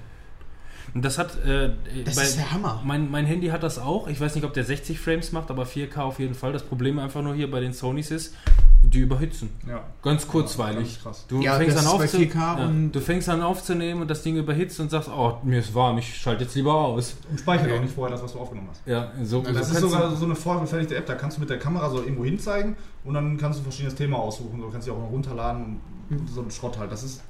Und 0.95 1.03
das 1.03 1.17
hat. 1.17 1.35
Äh, 1.45 1.71
Das 2.05 2.15
bei- 2.15 2.21
ist 2.23 2.37
der 2.37 2.51
Hammer. 2.53 2.81
Mein, 2.85 3.11
mein 3.11 3.25
Handy 3.25 3.47
hat 3.49 3.61
das 3.63 3.77
auch. 3.77 4.07
Ich 4.07 4.19
weiß 4.19 4.33
nicht, 4.33 4.45
ob 4.45 4.53
der 4.53 4.63
60 4.63 4.97
Frames 4.99 5.33
macht, 5.33 5.51
aber 5.51 5.65
4K 5.65 5.97
auf 6.03 6.19
jeden 6.19 6.33
Fall. 6.35 6.53
Das 6.53 6.63
Problem 6.63 6.97
einfach 6.99 7.21
nur 7.21 7.35
hier 7.35 7.51
bei 7.51 7.59
den 7.59 7.73
Sonys 7.73 8.11
ist, 8.11 8.33
die 8.81 8.99
überhitzen. 8.99 9.49
Ja. 9.67 9.83
Ganz 10.01 10.25
kurzweilig. 10.25 10.99
Du, 11.27 11.41
Ja, 11.41 11.55
fängst 11.57 11.75
an 11.77 11.83
ist 11.83 11.89
bei 11.97 12.03
aufzu 12.05 12.17
4K 12.17 12.39
ja, 12.59 12.65
und- 12.65 12.91
du 12.93 13.01
fängst 13.01 13.27
an 13.27 13.41
aufzunehmen 13.41 14.01
und 14.03 14.09
das 14.09 14.23
Ding 14.23 14.37
überhitzt 14.37 14.79
und 14.79 14.89
sagst, 14.89 15.09
oh, 15.09 15.37
mir 15.43 15.59
ist 15.59 15.75
warm, 15.75 15.97
ich 15.97 16.15
schalte 16.15 16.45
jetzt 16.45 16.55
lieber 16.55 16.73
aus. 16.73 17.15
Und 17.29 17.39
speichert 17.41 17.71
auch 17.73 17.81
nicht 17.81 17.93
vorher 17.93 18.15
das, 18.15 18.23
was 18.23 18.31
du 18.31 18.39
aufgenommen 18.39 18.69
hast. 18.71 18.81
Ja, 18.87 19.11
so, 19.21 19.43
so 19.43 19.51
Das 19.51 19.67
ist 19.67 19.73
kannst 19.73 19.81
sogar 19.91 20.09
du- 20.11 20.15
so 20.15 20.25
eine 20.25 20.35
vorgefertigte 20.35 20.95
App, 20.95 21.05
da 21.07 21.15
kannst 21.15 21.35
du 21.35 21.41
mit 21.41 21.49
der 21.49 21.59
Kamera 21.59 21.89
so 21.89 21.97
irgendwo 22.01 22.23
hin 22.23 22.39
zeigen 22.39 22.77
und 23.03 23.13
dann 23.15 23.35
kannst 23.37 23.59
du 23.59 23.63
ein 23.63 23.65
verschiedenes 23.65 23.95
Thema 23.95 24.17
aussuchen. 24.19 24.61
Du 24.61 24.69
kannst 24.71 24.85
sie 24.85 24.91
auch 24.91 24.99
noch 24.99 25.11
runterladen 25.11 25.81
und 26.09 26.29
so 26.29 26.41
ein 26.41 26.49
Schrott 26.51 26.77
halt. 26.79 26.89
Das 26.91 27.03
ist 27.03 27.21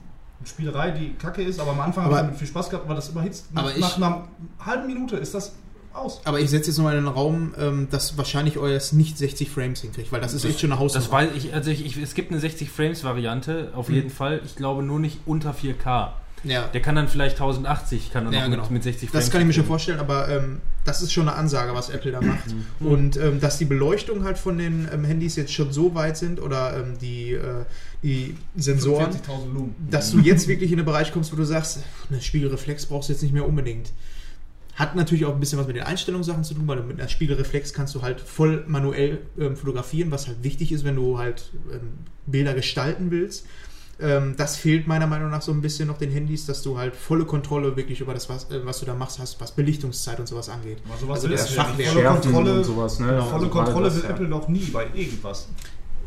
Spielerei, 0.44 0.92
die 0.92 1.14
kacke 1.14 1.42
ist, 1.42 1.60
aber 1.60 1.72
am 1.72 1.80
Anfang 1.80 2.06
Aber- 2.06 2.16
habe 2.18 2.26
ich 2.26 2.28
damit 2.32 2.40
viel 2.40 2.48
Spaß 2.48 2.70
gehabt, 2.70 2.88
weil 2.88 2.96
das 2.96 3.10
überhitzt. 3.10 3.54
Nach, 3.54 3.64
Aber 3.64 3.72
ich- 3.74 3.80
nach 3.80 3.98
einer 3.98 4.28
halben 4.60 4.88
Minute 4.88 5.16
ist 5.18 5.34
das 5.34 5.54
aus. 5.94 6.20
Aber 6.26 6.40
ich 6.40 6.50
setze 6.50 6.68
jetzt 6.70 6.78
nochmal 6.78 6.98
in 6.98 7.06
den 7.06 7.14
Raum, 7.14 7.54
ähm, 7.58 7.88
dass 7.90 8.18
wahrscheinlich 8.18 8.58
euer 8.58 8.80
nicht 8.92 9.18
60 9.18 9.50
Frames 9.50 9.82
hinkriegt, 9.82 10.12
weil 10.12 10.20
das 10.22 10.34
ist 10.34 10.44
echt 10.46 10.60
schon 10.60 10.72
eine 10.72 10.80
Hausnummer. 10.80 11.04
Das 11.06 11.12
weiß 11.12 11.30
ich, 11.36 11.54
also 11.54 11.72
ich, 11.72 11.86
ich, 11.86 11.98
es 11.98 12.14
gibt 12.14 12.32
eine 12.32 12.40
60 12.40 12.70
Frames 12.70 13.04
Variante, 13.04 13.72
auf 13.76 13.90
jeden 13.90 14.10
Fall. 14.10 14.42
Ich 14.46 14.56
glaube 14.56 14.84
nur 14.84 15.00
nicht 15.00 15.20
unter 15.26 15.54
4K. 15.54 16.14
ja. 16.44 16.68
Der 16.68 16.82
kann 16.82 16.96
dann 16.96 17.08
vielleicht 17.08 17.38
1080, 17.38 18.12
kann 18.12 18.26
er 18.28 18.34
Ja, 18.34 18.40
noch 18.42 18.50
genau. 18.52 18.64
mit, 18.64 18.72
mit 18.72 18.84
60 18.84 19.10
Frames. 19.10 19.26
Das 19.26 19.32
kann 19.32 19.42
ich 19.42 19.48
mir 19.48 19.54
schon 19.54 19.66
vorstellen, 19.66 20.00
aber 20.00 20.28
ähm, 20.30 20.62
das 20.84 21.02
ist 21.02 21.12
schon 21.14 21.28
eine 21.30 21.38
Ansage, 21.38 21.74
was 21.74 21.90
Apple 21.90 22.12
da 22.12 22.22
macht. 22.22 22.54
Und 22.82 23.16
ähm, 23.18 23.40
dass 23.40 23.58
die 23.58 23.66
Beleuchtung 23.66 24.26
halt 24.26 24.38
von 24.38 24.58
den 24.58 24.88
ähm, 24.94 25.06
Handys 25.06 25.38
jetzt 25.38 25.54
schon 25.54 25.72
so 25.72 25.96
weit 25.96 26.18
sind 26.18 26.40
oder 26.42 26.78
ähm, 26.78 27.00
die, 27.00 27.32
äh, 27.32 27.64
die 28.06 28.36
Sensoren, 28.56 29.12
40.000 29.12 29.54
Lumen. 29.54 29.76
dass 29.90 30.12
du 30.12 30.20
jetzt 30.20 30.48
wirklich 30.48 30.72
in 30.72 30.78
den 30.78 30.86
Bereich 30.86 31.12
kommst, 31.12 31.32
wo 31.34 31.36
du 31.36 31.44
sagst, 31.44 31.80
eine 32.10 32.22
Spiegelreflex 32.22 32.86
brauchst 32.86 33.10
du 33.10 33.14
jetzt 33.14 33.22
nicht 33.24 33.34
mehr 33.34 33.46
unbedingt. 33.48 33.92
Hat 34.76 34.96
natürlich 34.96 35.26
auch 35.26 35.34
ein 35.34 35.40
bisschen 35.40 35.58
was 35.58 35.68
mit 35.68 35.76
den 35.78 35.84
Einstellungssachen 35.84 36.44
zu 36.44 36.54
tun, 36.54 36.68
weil 36.68 36.82
mit 36.84 37.00
einer 37.00 37.08
Spiegelreflex 37.10 37.74
kannst 37.74 37.96
du 37.96 38.02
halt 38.02 38.20
voll 38.22 38.64
manuell 38.68 39.20
ähm, 39.40 39.56
fotografieren, 39.56 40.12
was 40.12 40.28
halt 40.28 40.44
wichtig 40.44 40.72
ist, 40.72 40.84
wenn 40.84 40.96
du 40.98 41.18
halt 41.18 41.52
ähm, 41.72 41.80
Bilder 42.26 42.54
gestalten 42.54 43.10
willst. 43.10 43.46
Ähm, 43.98 44.36
das 44.36 44.58
fehlt 44.58 44.86
meiner 44.88 45.08
Meinung 45.08 45.30
nach 45.32 45.42
so 45.42 45.54
ein 45.54 45.62
bisschen 45.62 45.88
noch 45.88 45.98
den 45.98 46.12
Handys, 46.12 46.46
dass 46.46 46.62
du 46.62 46.78
halt 46.78 46.94
volle 46.94 47.24
Kontrolle 47.24 47.78
wirklich 47.78 48.02
über 48.02 48.14
das, 48.14 48.28
was, 48.28 48.52
äh, 48.52 48.66
was 48.66 48.80
du 48.82 48.86
da 48.86 48.94
machst, 48.94 49.20
hast, 49.20 49.40
was 49.40 49.54
Belichtungszeit 49.54 50.20
und 50.20 50.28
sowas 50.28 50.50
angeht. 50.50 50.80
Aber 50.90 50.98
sowas 50.98 51.16
Also 51.20 51.30
will 51.30 51.38
das 51.38 51.50
Fachwerk. 51.52 51.78
nicht. 51.78 51.90
Volle 51.92 52.04
Kontrolle, 52.10 52.54
und 52.58 52.64
sowas, 52.66 53.00
ne? 53.00 53.06
volle 53.08 53.22
Also 53.36 53.48
Kontrolle 53.50 53.86
das, 53.86 53.96
will 53.96 54.04
ja. 54.04 54.10
Apple 54.10 54.28
doch 54.28 54.48
nie 54.50 54.66
bei 54.66 54.88
irgendwas. 54.94 55.48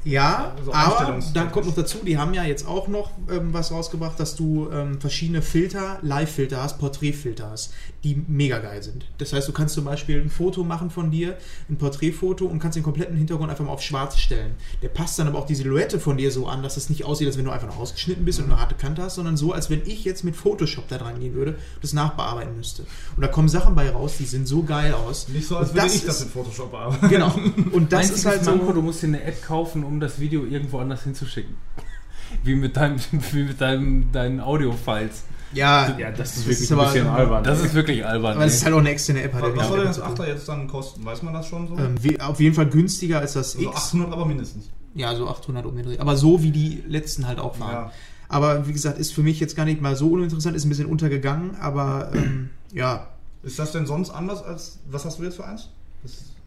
Ja, 0.09 0.55
So 0.65 0.73
aber 0.73 1.19
dann 1.35 1.53
kommt 1.53 1.67
noch 1.67 1.75
dazu, 1.75 1.99
die 2.05 2.19
haben 2.19 2.35
ja 2.35 2.45
jetzt 2.45 2.67
auch 2.67 2.89
noch 2.89 3.11
ähm, 3.31 3.53
was 3.53 3.71
rausgebracht, 3.71 4.19
dass 4.19 4.37
du 4.37 4.69
ähm, 4.73 5.01
verschiedene 5.01 5.43
Filter, 5.43 5.99
Live-Filter 6.03 6.63
hast, 6.63 6.79
Porträtfilter 6.79 7.51
hast, 7.51 7.73
die 8.05 8.23
mega 8.29 8.59
geil 8.59 8.83
sind. 8.83 9.07
Das 9.19 9.33
heißt, 9.33 9.47
du 9.49 9.53
kannst 9.53 9.75
zum 9.75 9.85
Beispiel 9.85 10.21
ein 10.21 10.31
Foto 10.31 10.65
machen 10.65 10.91
von 10.91 11.11
dir, 11.11 11.37
ein 11.69 11.77
Porträtfoto 11.77 12.47
und 12.47 12.59
kannst 12.59 12.77
den 12.77 12.83
kompletten 12.83 13.17
Hintergrund 13.17 13.51
einfach 13.51 13.65
mal 13.65 13.73
auf 13.73 13.83
schwarz 13.83 14.19
stellen. 14.19 14.55
Der 14.83 14.89
passt 14.89 15.19
dann 15.19 15.29
aber 15.29 15.39
auch 15.39 15.47
die 15.47 15.55
Silhouette 15.55 15.99
von 16.01 16.17
dir 16.17 16.31
so 16.31 16.47
an, 16.47 16.63
dass 16.63 16.77
es 16.77 16.89
nicht 16.91 17.05
aussieht, 17.05 17.27
als 17.27 17.37
wenn 17.37 17.45
du 17.45 17.51
einfach 17.51 17.67
nur 17.69 17.77
ausgeschnitten 17.77 18.25
bist 18.25 18.39
und 18.39 18.47
eine 18.47 18.59
harte 18.61 18.75
Kante 18.77 19.03
hast, 19.03 19.17
sondern 19.17 19.37
so, 19.37 19.53
als 19.53 19.69
wenn 19.71 19.83
ich 19.85 20.05
jetzt 20.05 20.25
mit 20.25 20.37
Photoshop 20.37 20.89
da 20.89 20.99
dran 20.99 21.19
gehen 21.21 21.35
würde, 21.35 21.57
das 21.83 21.93
nachbearbeiten 21.93 22.57
müsste. 22.57 22.83
Und 23.17 23.23
da 23.23 23.29
kommen 23.29 23.49
Sachen 23.49 23.75
bei 23.75 23.91
raus, 23.91 24.15
die 24.19 24.25
sind 24.25 24.47
so 24.49 24.63
geil 24.63 24.95
aus. 24.95 25.29
Nicht 25.29 25.47
so, 25.49 25.57
als 25.57 25.71
Und 25.71 25.75
würde 25.77 25.87
ich 25.89 26.05
das 26.07 26.17
ist- 26.21 26.25
mit 26.25 26.33
Photoshop 26.33 26.73
arbeiten. 26.73 27.09
Genau. 27.09 27.35
Und 27.73 27.93
das 27.93 28.01
Einziges 28.01 28.21
ist 28.21 28.27
halt 28.27 28.45
Manko, 28.45 28.67
so. 28.67 28.73
du 28.75 28.83
musst 28.83 29.03
dir 29.03 29.09
eine 29.09 29.23
App 29.25 29.43
kaufen, 29.45 29.83
um 29.85 29.98
das 30.01 30.21
Video 30.21 30.45
irgendwo 30.45 30.79
anders 30.79 31.05
hinzuschicken. 31.05 31.57
Wie 32.45 32.55
mit, 32.55 32.77
deinem, 32.77 32.99
wie 33.33 33.45
mit 33.45 33.59
deinem, 33.59 34.13
deinen 34.13 34.41
Audio-Files. 34.41 35.25
Ja, 35.55 35.97
Ja, 35.99 36.11
das 36.11 36.37
ist 36.37 36.47
wirklich 36.47 36.61
ist 36.61 36.73
ein 36.73 36.79
bisschen 36.79 37.07
albern. 37.07 37.43
Das 37.43 37.61
ey. 37.61 37.67
ist 37.67 37.75
wirklich 37.75 38.05
albern. 38.05 38.37
aber 38.37 38.45
es 38.45 38.57
ist 38.57 38.65
halt 38.67 38.75
auch 38.75 38.81
eine 38.81 38.91
externe 38.91 39.23
App. 39.23 39.33
Ja 39.33 39.57
Was 39.57 39.69
soll 39.69 39.79
denn 39.79 39.87
das 39.87 39.97
zu 39.97 40.03
tun. 40.03 40.15
8er 40.15 40.27
jetzt 40.27 40.49
dann 40.49 40.69
kosten? 40.69 41.05
Weiß 41.07 41.23
man 41.23 41.33
das 41.33 41.47
schon 41.47 41.69
so? 41.69 41.79
Ähm, 41.79 41.95
wie, 42.03 42.21
auf 42.21 42.39
jeden 42.39 42.55
Fall 42.55 42.67
günstiger 42.67 43.21
als 43.21 43.33
das 43.33 43.57
also 43.57 43.71
X. 43.71 43.77
800 43.77 44.13
aber 44.13 44.27
mindestens. 44.27 44.69
Ja, 44.95 45.15
so 45.15 45.29
800 45.29 45.65
um 45.65 45.77
den 45.77 45.87
Dreh. 45.87 45.99
Aber 45.99 46.17
so 46.17 46.43
wie 46.43 46.51
die 46.51 46.83
letzten 46.87 47.27
halt 47.27 47.39
auch 47.39 47.59
waren. 47.61 47.73
Ja. 47.73 47.93
Aber 48.29 48.69
wie 48.69 48.73
gesagt, 48.73 48.99
ist 48.99 49.15
für 49.15 49.23
mich 49.23 49.41
jetzt 49.41 49.57
gar 49.57 49.65
nicht 49.65 49.81
mal 49.81 49.97
so 49.97 50.11
uninteressant, 50.11 50.55
ist 50.55 50.67
ein 50.67 50.69
bisschen 50.69 50.87
untergegangen, 50.87 51.57
aber 51.57 52.11
ähm, 52.15 52.51
ja. 52.73 53.09
Ist 53.43 53.59
das 53.59 53.73
denn 53.73 53.87
sonst 53.87 54.11
anders 54.11 54.43
als, 54.43 54.81
was 54.91 55.05
hast 55.05 55.19
du 55.19 55.23
jetzt 55.23 55.37
für 55.37 55.47
eins? 55.47 55.71
Das 56.03 56.13
Siebener? 56.13 56.38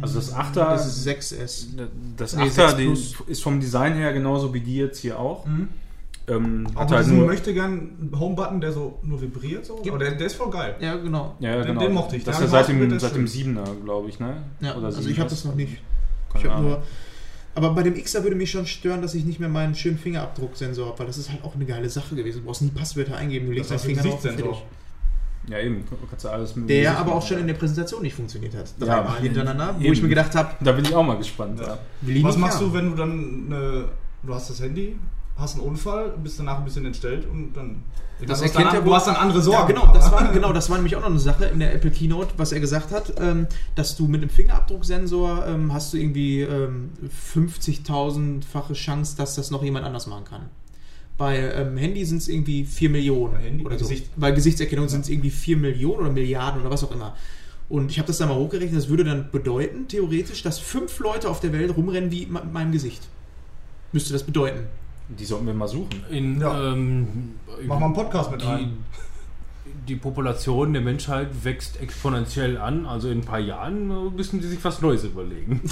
Also 0.00 0.18
das 0.20 0.34
8er, 0.34 0.54
Das 0.70 0.86
ist 0.86 1.06
6S. 1.06 1.66
das 2.16 2.36
Nee, 2.36 2.42
8er 2.44 2.50
6 2.50 2.76
die 2.76 2.84
Plus. 2.84 3.14
ist 3.26 3.42
vom 3.42 3.58
Design 3.60 3.94
her 3.94 4.12
genauso 4.12 4.52
wie 4.54 4.60
die 4.60 4.76
jetzt 4.76 4.98
hier 5.00 5.18
auch. 5.18 5.44
Ähm, 6.28 6.66
Auch 6.74 6.80
hat 6.82 6.90
halt 6.92 7.06
nur, 7.08 7.26
möchte 7.26 7.54
gern 7.54 8.10
Home-Button, 8.18 8.60
der 8.60 8.72
so 8.72 8.98
nur 9.02 9.20
vibriert 9.20 9.64
so. 9.64 9.80
Aber 9.88 9.98
der, 9.98 10.12
der 10.12 10.26
ist 10.26 10.34
voll 10.36 10.50
geil. 10.50 10.76
Ja, 10.78 10.96
genau. 10.96 11.34
ja, 11.40 11.56
den- 11.56 11.66
genau. 11.68 11.80
den 11.80 11.92
mochte 11.94 12.16
ich. 12.16 12.24
Das 12.24 12.36
ist 12.36 12.42
ja 12.42 12.48
seit 12.48 12.68
dem, 12.68 12.98
seit 13.00 13.14
dem 13.14 13.24
ist 13.24 13.34
7er, 13.34 13.64
glaube 13.82 14.08
ich, 14.10 14.20
ne? 14.20 14.36
Ja, 14.60 14.76
Oder 14.76 14.86
also 14.86 15.00
7 15.00 15.12
ich 15.12 15.18
habe 15.20 15.30
das 15.30 15.44
noch 15.46 15.54
nicht. 15.54 15.78
Keine 16.32 16.44
Ich 16.44 16.50
habe 16.50 16.62
nur. 16.62 16.82
Aber 17.54 17.70
bei 17.74 17.82
dem 17.82 17.94
Xer 17.94 18.22
würde 18.22 18.36
mich 18.36 18.50
schon 18.50 18.66
stören, 18.66 19.00
dass 19.02 19.14
ich 19.14 19.24
nicht 19.24 19.40
mehr 19.40 19.48
meinen 19.48 19.74
schönen 19.74 19.98
Fingerabdrucksensor 19.98 20.86
habe, 20.88 20.98
weil 21.00 21.06
das 21.06 21.16
ist 21.18 21.30
halt 21.32 21.42
auch 21.42 21.54
eine 21.54 21.64
geile 21.64 21.88
Sache 21.88 22.14
gewesen. 22.14 22.40
Du 22.40 22.44
brauchst 22.46 22.62
nie 22.62 22.70
Passwörter 22.70 23.16
eingeben, 23.16 23.46
du 23.46 23.52
legst 23.52 23.70
Das 23.70 23.82
deinen 23.82 23.96
Finger 23.96 24.36
drauf. 24.36 24.62
Ja, 25.48 25.58
eben. 25.58 25.84
Kannst 26.10 26.24
du 26.24 26.28
alles 26.28 26.54
mit 26.56 26.68
Der 26.68 26.98
aber 26.98 27.14
auch 27.14 27.26
schon 27.26 27.38
in 27.38 27.46
der 27.46 27.54
Präsentation 27.54 28.02
nicht 28.02 28.14
funktioniert 28.14 28.54
hat. 28.54 28.72
Ja, 28.78 28.86
Dreimal 28.86 29.20
hintereinander, 29.20 29.74
wo 29.78 29.84
eben. 29.84 29.92
ich 29.92 30.02
mir 30.02 30.08
gedacht 30.08 30.34
habe, 30.34 30.54
Da 30.62 30.72
bin 30.72 30.84
ich 30.84 30.94
auch 30.94 31.02
mal 31.02 31.16
gespannt. 31.16 31.60
Ja. 31.60 31.78
Was 32.22 32.36
machst 32.36 32.60
du, 32.60 32.72
wenn 32.72 32.90
du 32.90 32.96
dann 32.96 33.46
eine, 33.46 33.84
du 34.22 34.34
hast 34.34 34.50
das 34.50 34.60
Handy, 34.60 34.96
hast 35.38 35.54
einen 35.56 35.66
Unfall, 35.66 36.14
bist 36.22 36.38
danach 36.38 36.58
ein 36.58 36.64
bisschen 36.64 36.84
entstellt 36.84 37.26
und 37.30 37.52
dann. 37.54 37.82
Das 38.20 38.20
meine, 38.20 38.26
du 38.26 38.32
hast 38.32 38.42
erkennt 38.42 38.72
dann, 38.72 38.74
er 38.74 38.82
du 38.82 38.94
hast 38.94 39.06
dann 39.06 39.16
andere 39.16 39.40
Sorgen. 39.40 39.60
Ja, 39.60 39.66
genau, 39.66 39.92
das 39.92 40.10
war, 40.10 40.32
genau, 40.32 40.52
das 40.52 40.68
war 40.68 40.76
nämlich 40.76 40.96
auch 40.96 41.00
noch 41.00 41.10
eine 41.10 41.20
Sache 41.20 41.44
in 41.46 41.60
der 41.60 41.72
Apple 41.74 41.92
Keynote, 41.92 42.34
was 42.36 42.50
er 42.50 42.58
gesagt 42.58 42.90
hat, 42.90 43.14
ähm, 43.20 43.46
dass 43.76 43.96
du 43.96 44.08
mit 44.08 44.20
einem 44.22 44.30
Fingerabdrucksensor 44.30 45.46
ähm, 45.46 45.72
hast 45.72 45.92
du 45.92 45.98
irgendwie 45.98 46.40
ähm, 46.40 46.90
50.000-fache 47.34 48.72
Chance, 48.74 49.16
dass 49.16 49.36
das 49.36 49.52
noch 49.52 49.62
jemand 49.62 49.86
anders 49.86 50.08
machen 50.08 50.24
kann. 50.24 50.50
Bei 51.18 51.36
ähm, 51.36 51.76
Handy 51.76 52.04
sind 52.04 52.18
es 52.18 52.28
irgendwie 52.28 52.64
4 52.64 52.90
Millionen. 52.90 53.34
Bei 53.34 53.40
Handy? 53.42 53.64
oder 53.64 53.74
Bei 53.74 53.78
so. 53.82 53.88
Gesicht? 53.88 54.10
Bei 54.16 54.30
Gesichtserkennung 54.30 54.88
sind 54.88 55.00
es 55.02 55.08
irgendwie 55.10 55.30
4 55.30 55.56
Millionen 55.58 55.98
oder 56.00 56.10
Milliarden 56.12 56.60
oder 56.62 56.70
was 56.70 56.82
auch 56.84 56.92
immer. 56.92 57.14
Und 57.68 57.90
ich 57.90 57.98
habe 57.98 58.06
das 58.06 58.16
dann 58.18 58.28
mal 58.30 58.36
hochgerechnet, 58.36 58.78
das 58.78 58.88
würde 58.88 59.04
dann 59.04 59.30
bedeuten, 59.30 59.88
theoretisch, 59.88 60.42
dass 60.42 60.58
fünf 60.58 60.98
Leute 61.00 61.28
auf 61.28 61.40
der 61.40 61.52
Welt 61.52 61.76
rumrennen 61.76 62.10
wie 62.10 62.24
mit 62.24 62.50
meinem 62.52 62.72
Gesicht. 62.72 63.02
Müsste 63.92 64.12
das 64.14 64.22
bedeuten. 64.22 64.60
Die 65.08 65.24
sollten 65.24 65.46
wir 65.46 65.54
mal 65.54 65.68
suchen. 65.68 66.02
In, 66.10 66.40
Ja. 66.40 66.72
ähm, 66.72 67.34
Mach 67.66 67.78
mal 67.78 67.86
einen 67.86 67.94
Podcast 67.94 68.30
mit 68.30 68.40
die, 68.42 68.46
rein. 68.46 68.76
die 69.88 69.96
Population 69.96 70.72
der 70.72 70.82
Menschheit 70.82 71.28
wächst 71.44 71.80
exponentiell 71.80 72.56
an. 72.58 72.86
Also 72.86 73.08
in 73.10 73.18
ein 73.18 73.24
paar 73.24 73.38
Jahren 73.40 73.90
äh, 73.90 74.10
müssen 74.16 74.40
die 74.40 74.46
sich 74.46 74.62
was 74.62 74.80
Neues 74.80 75.04
überlegen. 75.04 75.60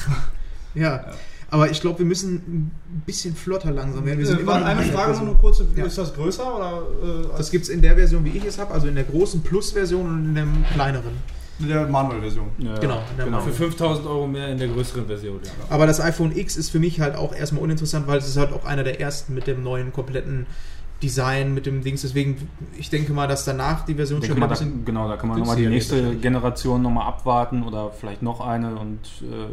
Ja. 0.74 1.06
Aber 1.50 1.70
ich 1.70 1.80
glaube, 1.80 2.00
wir 2.00 2.06
müssen 2.06 2.34
ein 2.36 3.02
bisschen 3.06 3.36
flotter 3.36 3.70
langsam 3.70 4.04
werden. 4.04 4.18
Wir 4.18 4.26
sind 4.26 4.38
Äh, 4.38 4.42
immer 4.42 4.64
eine 4.64 4.82
Frage 4.82 5.12
noch 5.12 5.20
eine 5.22 5.34
kurze. 5.34 5.66
Ja. 5.76 5.84
Ist 5.84 5.96
das 5.96 6.12
größer 6.14 6.56
oder 6.56 6.82
äh, 7.02 7.36
Das 7.36 7.50
gibt 7.50 7.64
es 7.64 7.68
in 7.70 7.82
der 7.82 7.94
Version, 7.94 8.24
wie 8.24 8.30
ich 8.36 8.44
es 8.44 8.58
habe, 8.58 8.74
also 8.74 8.88
in 8.88 8.94
der 8.96 9.04
großen 9.04 9.42
Plus-Version 9.42 10.06
und 10.06 10.24
in 10.24 10.34
der 10.34 10.46
kleineren. 10.74 11.12
in 11.60 11.68
der 11.68 11.86
Manual-Version? 11.86 12.48
Ja, 12.58 12.76
Genau, 12.78 13.00
in 13.12 13.16
der 13.16 13.24
genau. 13.26 13.40
Für 13.40 13.52
5000 13.52 14.06
Euro 14.08 14.26
mehr 14.26 14.48
in 14.48 14.58
der 14.58 14.68
größeren 14.68 15.06
Version. 15.06 15.38
Ja. 15.44 15.50
Aber 15.70 15.86
das 15.86 16.00
iPhone 16.00 16.36
X 16.36 16.56
ist 16.56 16.70
für 16.70 16.80
mich 16.80 17.00
halt 17.00 17.14
auch 17.14 17.32
erstmal 17.34 17.62
uninteressant, 17.62 18.06
weil 18.08 18.18
es 18.18 18.26
ist 18.28 18.36
halt 18.36 18.52
auch 18.52 18.64
einer 18.64 18.82
der 18.84 19.00
ersten 19.00 19.32
mit 19.34 19.46
dem 19.46 19.62
neuen 19.62 19.92
kompletten 19.92 20.46
Design, 21.02 21.52
mit 21.54 21.66
dem 21.66 21.82
Dings. 21.82 22.02
Deswegen, 22.02 22.48
ich 22.78 22.88
denke 22.90 23.12
mal, 23.12 23.28
dass 23.28 23.44
danach 23.44 23.84
die 23.84 23.94
Version 23.94 24.20
Denke 24.20 24.34
schon 24.34 24.48
mal, 24.48 24.54
da, 24.54 24.64
genau, 24.84 25.08
da 25.08 25.16
kann 25.16 25.28
man 25.28 25.38
nochmal 25.38 25.56
die 25.56 25.66
nächste. 25.66 26.16
Generation 26.16 26.82
nochmal 26.82 27.06
abwarten 27.06 27.62
oder 27.62 27.90
vielleicht 27.90 28.22
noch 28.22 28.40
eine 28.40 28.76
und 28.76 29.00
äh, 29.22 29.46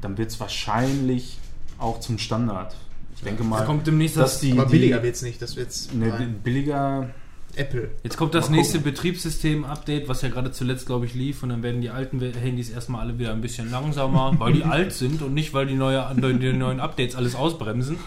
dann 0.00 0.18
wird 0.18 0.30
es 0.30 0.40
wahrscheinlich 0.40 1.38
auch 1.78 2.00
zum 2.00 2.18
Standard. 2.18 2.76
Ich 3.16 3.22
denke 3.22 3.44
mal, 3.44 3.58
Jetzt 3.58 3.66
kommt 3.66 3.86
demnächst 3.86 4.16
dass 4.16 4.32
das, 4.32 4.40
die, 4.40 4.52
Aber 4.52 4.66
billiger 4.66 5.02
wird 5.02 5.14
es 5.14 5.22
nicht, 5.22 5.40
das 5.40 5.56
wird's 5.56 5.92
ne, 5.92 6.34
billiger. 6.42 7.10
Apple. 7.56 7.90
jetzt 8.04 8.16
kommt 8.16 8.34
das 8.34 8.48
Mal 8.48 8.58
nächste. 8.58 8.78
Betriebssystem-Update, 8.78 10.08
was 10.08 10.22
ja 10.22 10.28
gerade 10.28 10.52
zuletzt, 10.52 10.86
glaube 10.86 11.06
ich, 11.06 11.14
lief. 11.14 11.42
Und 11.42 11.48
dann 11.48 11.64
werden 11.64 11.80
die 11.80 11.90
alten 11.90 12.20
Handys 12.20 12.70
erstmal 12.70 13.00
alle 13.00 13.18
wieder 13.18 13.32
ein 13.32 13.40
bisschen 13.40 13.70
langsamer, 13.70 14.34
weil 14.38 14.52
die 14.52 14.64
alt 14.64 14.92
sind 14.92 15.20
und 15.20 15.34
nicht, 15.34 15.52
weil 15.52 15.66
die, 15.66 15.74
neue, 15.74 16.06
die 16.14 16.52
neuen 16.52 16.78
Updates 16.78 17.16
alles 17.16 17.34
ausbremsen. 17.34 17.98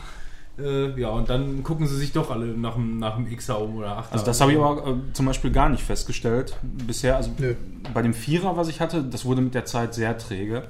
Äh, 0.59 0.99
ja, 0.99 1.09
und 1.09 1.29
dann 1.29 1.63
gucken 1.63 1.87
sie 1.87 1.97
sich 1.97 2.11
doch 2.11 2.29
alle 2.29 2.45
nach 2.45 2.75
dem, 2.75 2.99
nach 2.99 3.15
dem 3.15 3.25
Xer 3.35 3.59
um 3.59 3.77
oder 3.77 3.97
8er. 3.97 4.11
Also 4.11 4.25
das 4.25 4.39
habe 4.39 4.51
ich 4.51 4.59
aber 4.59 4.87
äh, 4.87 4.95
zum 5.13 5.25
Beispiel 5.25 5.51
gar 5.51 5.69
nicht 5.69 5.83
festgestellt 5.83 6.57
bisher. 6.61 7.15
Also 7.15 7.31
Nö. 7.39 7.55
bei 7.93 8.03
dem 8.03 8.13
Vierer, 8.13 8.55
was 8.55 8.67
ich 8.67 8.79
hatte, 8.79 9.03
das 9.03 9.25
wurde 9.25 9.41
mit 9.41 9.55
der 9.55 9.65
Zeit 9.65 9.95
sehr 9.95 10.15
träge. 10.17 10.67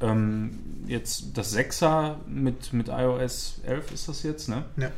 Ähm, 0.00 0.58
jetzt 0.86 1.36
das 1.36 1.54
6er 1.56 2.14
mit, 2.26 2.72
mit 2.72 2.88
iOS 2.88 3.60
11 3.66 3.92
ist 3.92 4.08
das 4.08 4.22
jetzt, 4.22 4.48
ne? 4.48 4.64
Ja. 4.78 4.90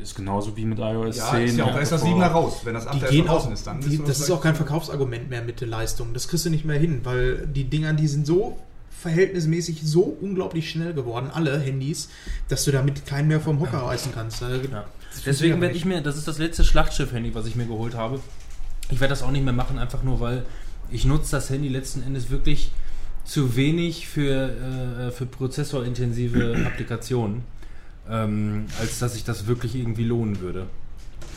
Ist 0.00 0.14
genauso 0.14 0.56
wie 0.56 0.64
mit 0.64 0.78
iOS 0.78 1.16
Ja, 1.16 1.30
10. 1.30 1.44
ist 1.46 1.56
ja 1.56 1.64
auch, 1.64 1.72
da 1.72 1.80
ist 1.80 1.92
das 1.92 2.04
7er 2.04 2.26
raus. 2.28 2.60
Wenn 2.64 2.74
das 2.74 2.84
Die 2.84 2.90
8er 2.90 3.00
erst 3.00 3.10
gehen 3.12 3.26
draußen 3.26 3.48
auch, 3.48 3.54
ist, 3.54 3.66
dann 3.66 3.80
die, 3.80 3.94
ist 3.96 4.08
das 4.08 4.20
ist 4.20 4.30
auch 4.30 4.40
kein 4.40 4.54
Verkaufsargument 4.54 5.28
mehr 5.28 5.42
mit 5.42 5.60
der 5.60 5.68
Leistung. 5.68 6.14
Das 6.14 6.28
kriegst 6.28 6.46
du 6.46 6.50
nicht 6.50 6.64
mehr 6.64 6.78
hin, 6.78 7.00
weil 7.02 7.46
die 7.48 7.64
Dinger, 7.64 7.92
die 7.92 8.06
sind 8.06 8.26
so 8.26 8.56
verhältnismäßig 9.00 9.80
so 9.82 10.02
unglaublich 10.02 10.70
schnell 10.70 10.92
geworden, 10.94 11.30
alle 11.32 11.58
Handys, 11.58 12.08
dass 12.48 12.64
du 12.64 12.70
damit 12.70 13.06
keinen 13.06 13.28
mehr 13.28 13.40
vom 13.40 13.60
Hocker 13.60 13.78
reißen 13.78 14.12
kannst. 14.12 14.42
Ja. 14.42 14.84
Deswegen 15.24 15.60
werde 15.60 15.74
ich 15.74 15.84
mir, 15.84 16.00
das 16.02 16.16
ist 16.16 16.28
das 16.28 16.38
letzte 16.38 16.64
Schlachtschiff-Handy, 16.64 17.34
was 17.34 17.46
ich 17.46 17.56
mir 17.56 17.66
geholt 17.66 17.94
habe. 17.94 18.20
Ich 18.90 19.00
werde 19.00 19.12
das 19.12 19.22
auch 19.22 19.30
nicht 19.30 19.44
mehr 19.44 19.52
machen, 19.52 19.78
einfach 19.78 20.02
nur 20.02 20.20
weil 20.20 20.44
ich 20.90 21.04
nutze 21.04 21.30
das 21.32 21.50
Handy 21.50 21.68
letzten 21.68 22.02
Endes 22.02 22.30
wirklich 22.30 22.72
zu 23.24 23.54
wenig 23.56 24.08
für, 24.08 24.50
äh, 24.50 25.10
für 25.12 25.26
prozessorintensive 25.26 26.56
Applikationen, 26.66 27.42
ähm, 28.08 28.66
als 28.80 28.98
dass 28.98 29.14
ich 29.14 29.24
das 29.24 29.46
wirklich 29.46 29.74
irgendwie 29.76 30.04
lohnen 30.04 30.40
würde. 30.40 30.66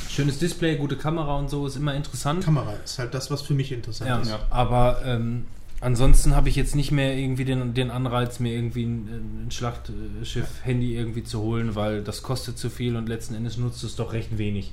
Schönes 0.09 0.39
Display, 0.39 0.75
gute 0.75 0.95
Kamera 0.97 1.37
und 1.37 1.49
so 1.49 1.65
ist 1.67 1.75
immer 1.75 1.93
interessant. 1.95 2.43
Kamera 2.43 2.73
ist 2.83 2.99
halt 2.99 3.13
das, 3.13 3.31
was 3.31 3.41
für 3.41 3.53
mich 3.53 3.71
interessant 3.71 4.09
Ja, 4.09 4.19
ist. 4.21 4.33
aber 4.49 5.01
ähm, 5.05 5.45
ansonsten 5.83 6.35
habe 6.35 6.49
ich 6.49 6.55
jetzt 6.55 6.75
nicht 6.75 6.91
mehr 6.91 7.15
irgendwie 7.15 7.45
den, 7.45 7.73
den 7.73 7.91
Anreiz, 7.91 8.39
mir 8.39 8.53
irgendwie 8.53 8.85
ein, 8.85 9.45
ein 9.45 9.51
Schlachtschiff-Handy 9.51 10.95
irgendwie 10.95 11.23
zu 11.23 11.41
holen, 11.41 11.75
weil 11.75 12.01
das 12.01 12.23
kostet 12.23 12.57
zu 12.57 12.69
viel 12.69 12.95
und 12.95 13.09
letzten 13.09 13.35
Endes 13.35 13.57
nutzt 13.57 13.83
es 13.83 13.95
doch 13.95 14.13
recht 14.13 14.37
wenig. 14.37 14.71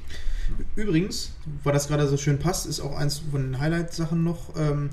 Übrigens, 0.77 1.33
weil 1.65 1.73
das 1.73 1.89
gerade 1.89 2.07
so 2.09 2.17
schön 2.17 2.39
passt, 2.39 2.67
ist 2.67 2.81
auch 2.81 2.97
eins 2.97 3.23
von 3.31 3.43
den 3.43 3.61
Highlight-Sachen 3.61 4.23
noch. 4.23 4.57
Ähm, 4.57 4.91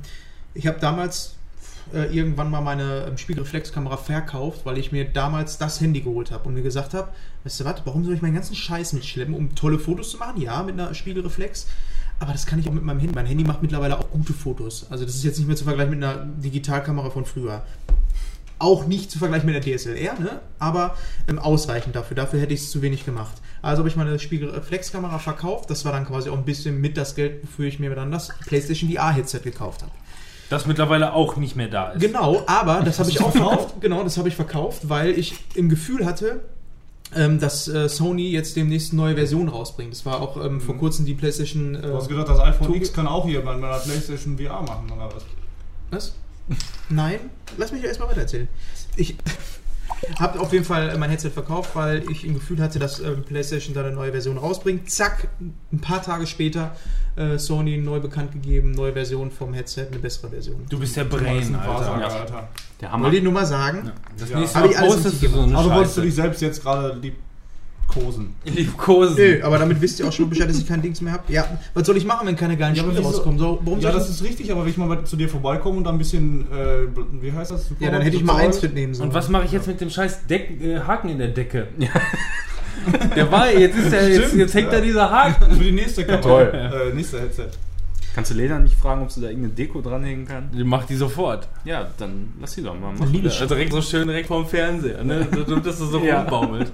ich 0.53 0.67
habe 0.67 0.79
damals 0.79 1.35
äh, 1.93 2.13
irgendwann 2.15 2.51
mal 2.51 2.61
meine 2.61 3.05
ähm, 3.07 3.17
Spiegelreflexkamera 3.17 3.97
verkauft, 3.97 4.61
weil 4.65 4.77
ich 4.77 4.91
mir 4.91 5.05
damals 5.05 5.57
das 5.57 5.79
Handy 5.79 6.01
geholt 6.01 6.31
habe 6.31 6.47
und 6.47 6.55
mir 6.55 6.63
gesagt 6.63 6.93
habe, 6.93 7.09
weißt 7.43 7.59
du 7.59 7.65
was, 7.65 7.81
warum 7.85 8.03
soll 8.03 8.15
ich 8.15 8.21
meinen 8.21 8.35
ganzen 8.35 8.55
Scheiß 8.55 8.93
mitschleppen, 8.93 9.33
um 9.33 9.55
tolle 9.55 9.79
Fotos 9.79 10.11
zu 10.11 10.17
machen? 10.17 10.41
Ja, 10.41 10.63
mit 10.63 10.79
einer 10.79 10.93
Spiegelreflex. 10.93 11.67
Aber 12.19 12.31
das 12.31 12.45
kann 12.45 12.59
ich 12.59 12.67
auch 12.67 12.73
mit 12.73 12.83
meinem 12.83 12.99
Handy. 12.99 13.15
Mein 13.15 13.25
Handy 13.25 13.43
macht 13.43 13.61
mittlerweile 13.61 13.97
auch 13.99 14.09
gute 14.09 14.33
Fotos. 14.33 14.87
Also 14.89 15.05
das 15.05 15.15
ist 15.15 15.23
jetzt 15.23 15.37
nicht 15.37 15.47
mehr 15.47 15.55
zu 15.55 15.65
vergleichen 15.65 15.97
mit 15.97 16.03
einer 16.03 16.25
Digitalkamera 16.25 17.09
von 17.09 17.25
früher. 17.25 17.63
Auch 18.59 18.87
nicht 18.87 19.11
zu 19.11 19.19
vergleichen 19.19 19.45
mit 19.45 19.53
der 19.53 19.77
DSLR, 19.77 20.19
ne? 20.19 20.41
aber 20.57 20.95
ähm, 21.27 21.37
ausreichend 21.37 21.95
dafür. 21.95 22.15
Dafür 22.15 22.39
hätte 22.39 22.55
ich 22.55 22.61
es 22.61 22.71
zu 22.71 22.81
wenig 22.81 23.05
gemacht. 23.05 23.35
Also 23.61 23.79
habe 23.79 23.89
ich 23.89 23.95
meine 23.95 24.17
Spiegelreflexkamera 24.17 25.19
verkauft. 25.19 25.69
Das 25.69 25.85
war 25.85 25.91
dann 25.91 26.07
quasi 26.07 26.29
auch 26.29 26.37
ein 26.37 26.45
bisschen 26.45 26.81
mit 26.81 26.97
das 26.97 27.13
Geld, 27.13 27.43
wofür 27.43 27.67
ich 27.67 27.77
mir 27.77 27.93
dann 27.93 28.11
das 28.11 28.29
PlayStation 28.47 28.91
VR-Headset 28.91 29.41
gekauft 29.43 29.83
habe. 29.83 29.91
Das 30.49 30.65
mittlerweile 30.65 31.13
auch 31.13 31.35
nicht 31.35 31.55
mehr 31.55 31.67
da 31.67 31.91
ist. 31.91 32.01
Genau, 32.01 32.43
aber 32.47 32.81
das 32.81 32.99
habe 32.99 33.09
ich 33.09 33.21
auch 33.21 33.31
verkauft. 33.31 33.75
Genau, 33.81 34.03
das 34.03 34.17
habe 34.17 34.29
ich 34.29 34.35
verkauft, 34.35 34.89
weil 34.89 35.11
ich 35.11 35.35
im 35.55 35.69
Gefühl 35.69 36.05
hatte, 36.05 36.39
ähm, 37.15 37.39
dass 37.39 37.67
äh, 37.67 37.87
Sony 37.87 38.29
jetzt 38.31 38.55
demnächst 38.55 38.91
eine 38.91 39.01
neue 39.01 39.15
Version 39.15 39.47
rausbringt. 39.49 39.93
Das 39.93 40.05
war 40.05 40.21
auch 40.21 40.43
ähm, 40.43 40.59
vor 40.59 40.77
kurzem 40.77 41.05
die 41.05 41.13
PlayStation. 41.13 41.75
Äh, 41.75 41.81
Du 41.81 41.93
hast 41.95 42.09
gesagt, 42.09 42.29
das 42.29 42.39
iPhone 42.39 42.73
X 42.75 42.91
kann 42.93 43.07
auch 43.07 43.25
hier 43.25 43.43
bei 43.43 43.55
meiner 43.55 43.79
PlayStation 43.79 44.37
VR 44.37 44.61
machen, 44.61 44.91
oder 44.91 45.09
was? 45.13 45.23
Was? 45.91 46.15
Nein? 46.89 47.19
Lass 47.57 47.71
mich 47.71 47.83
erstmal 47.83 48.09
weiter 48.09 48.21
erzählen. 48.21 48.47
Ich, 48.95 49.15
Hab 50.19 50.39
auf 50.39 50.53
jeden 50.53 50.65
Fall 50.65 50.89
äh, 50.89 50.97
mein 50.97 51.09
Headset 51.09 51.29
verkauft, 51.31 51.71
weil 51.75 52.03
ich 52.11 52.25
im 52.25 52.33
Gefühl 52.35 52.61
hatte, 52.61 52.79
dass 52.79 52.99
ähm, 52.99 53.23
PlayStation 53.23 53.73
da 53.73 53.81
eine 53.83 53.91
neue 53.91 54.11
Version 54.11 54.37
rausbringt. 54.37 54.89
Zack, 54.89 55.27
ein 55.39 55.79
paar 55.79 56.01
Tage 56.01 56.27
später 56.27 56.75
äh, 57.15 57.37
Sony 57.37 57.77
neu 57.77 57.99
bekannt 57.99 58.31
gegeben, 58.31 58.71
neue 58.71 58.93
Version 58.93 59.31
vom 59.31 59.53
Headset, 59.53 59.87
eine 59.91 59.99
bessere 59.99 60.29
Version. 60.29 60.65
Du 60.69 60.79
bist 60.79 60.95
der 60.95 61.05
Das 61.05 61.19
Brain, 61.19 61.55
ein 61.55 61.55
Alter. 61.55 61.93
Alter. 61.93 62.47
Der 62.79 62.91
Hammer. 62.91 63.05
Wollt 63.05 63.15
ihr 63.15 63.21
nur 63.23 63.33
mal 63.33 63.45
sagen? 63.45 63.91
Das 64.17 64.29
Ja. 64.29 64.39
nächste 64.39 64.57
Hab 64.59 64.65
Mal 64.65 64.71
ich 64.71 64.77
alles 64.79 64.93
postest 64.93 65.23
du 65.23 65.27
so 65.29 65.41
eine 65.41 65.57
Also 65.57 65.71
wolltest 65.71 65.97
du 65.97 66.01
dich 66.01 66.15
selbst 66.15 66.41
jetzt 66.41 66.61
gerade 66.61 66.95
liebkosen. 67.95 68.35
Liebkosen. 68.45 69.15
Nö, 69.15 69.39
aber 69.43 69.57
damit 69.57 69.81
wisst 69.81 69.99
ihr 69.99 70.07
auch 70.07 70.11
schon 70.11 70.29
Bescheid, 70.29 70.49
dass 70.49 70.57
ich 70.57 70.67
kein 70.67 70.81
Dings 70.81 71.01
mehr 71.01 71.13
habe. 71.13 71.23
Ja, 71.31 71.45
was 71.73 71.85
soll 71.85 71.97
ich 71.97 72.05
machen, 72.05 72.27
wenn 72.27 72.35
keine 72.35 72.57
geilen 72.57 72.75
Ja, 72.75 72.83
Spiele 72.83 73.01
rauskommen? 73.01 73.39
So, 73.39 73.59
warum 73.63 73.79
Ja, 73.79 73.91
das 73.91 74.09
ist 74.09 74.23
richtig, 74.23 74.51
aber 74.51 74.63
wenn 74.63 74.69
ich 74.71 74.77
mal 74.77 75.03
zu 75.05 75.15
dir 75.15 75.29
vorbeikomme 75.29 75.77
und 75.77 75.83
da 75.83 75.91
ein 75.91 75.97
bisschen, 75.97 76.41
äh, 76.51 76.87
wie 77.21 77.31
heißt 77.31 77.51
das? 77.51 77.69
ja, 77.79 77.91
dann 77.91 78.01
hätte 78.01 78.17
ich 78.17 78.23
mal 78.23 78.37
eins 78.37 78.61
mitnehmen 78.61 78.93
sollen. 78.93 79.09
Und 79.09 79.15
was 79.15 79.29
mache 79.29 79.45
ich 79.45 79.51
jetzt 79.51 79.67
mit 79.67 79.81
dem 79.81 79.89
scheiß 79.89 80.27
Deck, 80.27 80.61
äh, 80.61 80.79
Haken 80.79 81.09
in 81.09 81.17
der 81.19 81.29
Decke? 81.29 81.67
der 83.15 83.31
war, 83.31 83.51
jetzt 83.51 83.77
ist 83.77 83.91
der, 83.91 84.09
jetzt, 84.09 84.27
Stimmt, 84.27 84.39
jetzt 84.41 84.53
hängt 84.53 84.71
ja. 84.71 84.79
da 84.79 84.81
dieser 84.85 85.09
Haken. 85.11 85.51
Für 85.57 85.63
die 85.63 85.71
nächste 85.71 86.05
Kamera. 86.05 86.21
Toll. 86.21 86.51
Äh, 86.91 86.95
nächste 86.95 87.19
Headset. 87.19 87.49
Kannst 88.13 88.31
du 88.31 88.35
Lena 88.35 88.57
nicht 88.57 88.75
fragen, 88.75 89.03
ob 89.03 89.11
sie 89.11 89.21
da 89.21 89.27
irgendeine 89.27 89.53
Deko 89.53 89.79
dranhängen 89.79 90.25
kann? 90.25 90.49
Die 90.51 90.63
macht 90.63 90.89
die 90.89 90.95
sofort. 90.95 91.47
Ja, 91.65 91.87
dann 91.97 92.33
lass 92.41 92.53
sie 92.53 92.63
doch 92.63 92.73
mal 92.73 92.91
machen. 92.93 93.11
Liebe 93.11 93.29
Also 93.29 93.45
direkt 93.45 93.71
so 93.71 93.81
schön 93.81 94.07
direkt 94.07 94.27
vorm 94.27 94.47
Fernseher, 94.47 95.03
ne? 95.03 95.27
Dass 95.63 95.63
das 95.63 95.77
so 95.77 95.99
Ja. 95.99 96.21
rumbaumelt. 96.21 96.71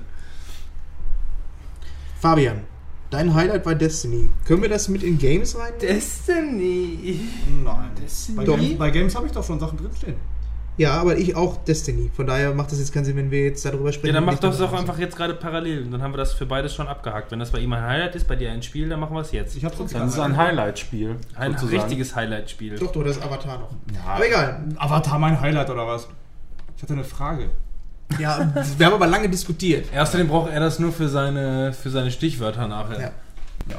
Fabian, 2.24 2.64
dein 3.10 3.34
Highlight 3.36 3.66
war 3.66 3.76
Destiny. 3.76 4.30
Können 4.46 4.62
wir 4.62 4.70
das 4.70 4.88
mit 4.88 5.04
in 5.04 5.18
Games 5.18 5.60
rein? 5.60 5.74
Destiny. 5.82 7.20
Nein. 7.66 7.92
Destiny? 8.02 8.46
Bei 8.46 8.86
bei 8.86 8.92
Games 8.92 9.14
habe 9.14 9.26
ich 9.26 9.34
doch 9.34 9.44
schon 9.44 9.60
Sachen 9.60 9.78
drinstehen. 9.78 10.16
Ja, 10.78 10.94
aber 11.02 11.18
ich 11.18 11.36
auch 11.36 11.58
Destiny. 11.66 12.10
Von 12.16 12.28
daher 12.28 12.54
macht 12.54 12.72
das 12.72 12.80
jetzt 12.80 12.94
keinen 12.94 13.04
Sinn, 13.04 13.18
wenn 13.18 13.30
wir 13.30 13.44
jetzt 13.44 13.66
darüber 13.66 13.92
sprechen. 13.92 14.08
Ja, 14.08 14.22
dann 14.22 14.24
mach 14.24 14.36
doch 14.36 14.52
darüber 14.52 14.68
doch 14.68 14.80
einfach 14.80 14.98
jetzt 15.00 15.18
gerade 15.18 15.34
parallel. 15.34 15.84
Und 15.84 15.92
dann 15.92 16.02
haben 16.02 16.14
wir 16.14 16.18
das 16.18 16.32
für 16.32 16.46
beides 16.46 16.74
schon 16.74 16.88
abgehakt. 16.88 17.30
Wenn 17.30 17.40
das 17.40 17.52
bei 17.52 17.60
ihm 17.60 17.74
ein 17.74 17.84
Highlight 17.84 18.16
ist, 18.16 18.26
bei 18.26 18.38
dir 18.38 18.54
ein 18.54 18.64
Spiel, 18.64 18.88
dann 18.88 19.02
machen 19.02 19.18
wir 19.18 19.20
es 19.22 19.34
jetzt. 19.34 19.58
Ich 19.58 19.66
habe 19.66 19.76
sonst 19.76 19.94
Dann 19.94 20.08
ist 20.08 20.14
es 20.14 20.20
ein 20.22 20.38
Highlight-Spiel. 20.38 21.18
Ein 21.36 21.58
sozusagen. 21.58 21.82
richtiges 21.82 22.16
Highlight-Spiel. 22.16 22.78
Doch, 22.78 22.94
doch, 22.94 23.04
das 23.04 23.18
ist 23.18 23.22
Avatar 23.22 23.60
noch. 23.60 23.72
Ja. 23.94 24.14
Aber 24.14 24.26
egal. 24.26 24.64
Avatar 24.78 25.20
mein 25.20 25.42
Highlight 25.42 25.70
oder 25.70 25.86
was? 25.86 26.08
Ich 26.78 26.84
hatte 26.84 26.94
eine 26.94 27.04
Frage. 27.04 27.50
Ja, 28.20 28.54
wir 28.78 28.86
haben 28.86 28.94
aber 28.94 29.08
lange 29.08 29.30
diskutiert. 29.30 29.88
Außerdem 29.96 30.28
braucht 30.28 30.52
er 30.52 30.60
das 30.60 30.80
nur 30.80 30.92
für 30.92 31.10
seine, 31.10 31.74
für 31.74 31.90
seine 31.90 32.12
Stichwörter 32.12 32.68
nachher. 32.68 33.00
Ja. 33.02 33.12
Ja. 33.70 33.78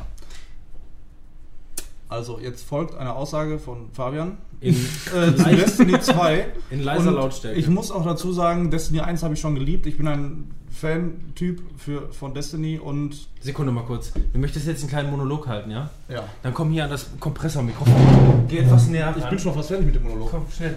Also, 2.09 2.39
jetzt 2.39 2.65
folgt 2.65 2.97
eine 2.97 3.15
Aussage 3.15 3.59
von 3.59 3.89
Fabian. 3.93 4.39
In, 4.61 4.75
Äh, 5.15 5.33
Destiny 5.57 6.01
2. 6.01 6.47
in 6.71 6.83
leiser 6.83 7.09
Und 7.09 7.15
Lautstärke. 7.17 7.59
Ich 7.59 7.69
muss 7.69 7.91
auch 7.91 8.05
dazu 8.05 8.33
sagen, 8.33 8.71
Destiny 8.71 9.01
1 9.01 9.23
habe 9.23 9.35
ich 9.35 9.41
schon 9.41 9.55
geliebt. 9.55 9.87
Ich 9.87 9.97
bin 9.97 10.07
ein 10.09 10.51
Fan-Typ 10.71 11.61
für, 11.77 12.13
von 12.13 12.35
Destiny 12.35 12.79
und 12.79 13.29
Sekunde 13.41 13.73
mal 13.73 13.85
kurz. 13.85 14.13
Du 14.33 14.39
möchtest 14.39 14.67
jetzt 14.67 14.81
einen 14.81 14.91
kleinen 14.91 15.11
Monolog 15.11 15.47
halten, 15.49 15.71
ja? 15.71 15.91
ja. 16.09 16.25
Dann 16.43 16.55
komm 16.55 16.71
hier 16.71 16.85
an 16.85 16.91
das 16.91 17.07
Kompressormikrofon. 17.21 18.47
Geh 18.49 18.59
etwas 18.59 18.89
näher. 18.89 19.15
Ich 19.17 19.25
bin 19.25 19.39
schon 19.39 19.55
fast 19.55 19.69
fertig 19.69 19.87
mit 19.87 19.95
dem 19.95 20.03
Monolog. 20.05 20.31
Komm, 20.31 20.47
schnell. 20.55 20.77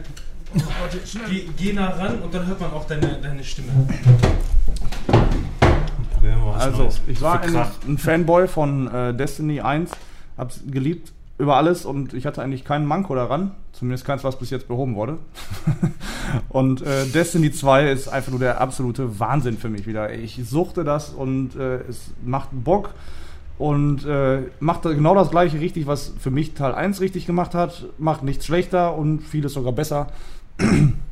Geh, 1.30 1.49
geh 1.57 1.74
nah 1.74 1.90
ran 1.90 2.19
und 2.19 2.34
dann 2.34 2.48
hört 2.48 2.60
man 2.60 2.72
auch 2.72 2.86
deine, 2.86 3.19
deine 3.22 3.44
Stimme. 3.44 3.72
Also, 6.57 6.90
ich 7.07 7.22
war 7.22 7.41
ein, 7.41 7.56
ein 7.88 7.98
Fanboy 7.98 8.48
von 8.48 8.88
äh, 8.94 9.14
Destiny 9.14 9.61
1, 9.61 9.91
hab's 10.38 10.61
geliebt 10.65 11.14
über 11.38 11.56
alles 11.56 11.86
und 11.86 12.14
ich 12.14 12.26
hatte 12.26 12.41
eigentlich 12.41 12.65
keinen 12.65 12.86
Manko 12.86 13.14
daran, 13.14 13.52
zumindest 13.72 14.06
keins, 14.06 14.24
was 14.24 14.40
bis 14.40 14.49
jetzt 14.49 14.68
behoben 14.68 14.95
wurde. 14.95 15.19
und 16.49 16.82
äh, 16.82 17.06
Destiny 17.06 17.52
2 17.52 17.91
ist 17.91 18.07
einfach 18.07 18.32
nur 18.32 18.40
der 18.40 18.60
absolute 18.60 19.19
Wahnsinn 19.19 19.57
für 19.57 19.69
mich 19.69 19.86
wieder. 19.86 20.14
Ich 20.14 20.40
suchte 20.44 20.84
das 20.84 21.10
und 21.10 21.56
äh, 21.56 21.82
es 21.88 22.11
macht 22.24 22.49
Bock 22.52 22.90
und 23.60 24.06
äh, 24.06 24.44
macht 24.60 24.84
genau 24.84 25.14
das 25.14 25.30
gleiche 25.30 25.60
richtig, 25.60 25.86
was 25.86 26.14
für 26.19 26.32
mich 26.32 26.53
Teil 26.53 26.74
1 26.74 27.02
richtig 27.02 27.28
gemacht 27.28 27.53
hat, 27.53 27.86
macht 27.99 28.24
nichts 28.24 28.45
schlechter 28.45 28.95
und 28.95 29.19
vieles 29.22 29.53
sogar 29.53 29.74
besser. 29.74 30.07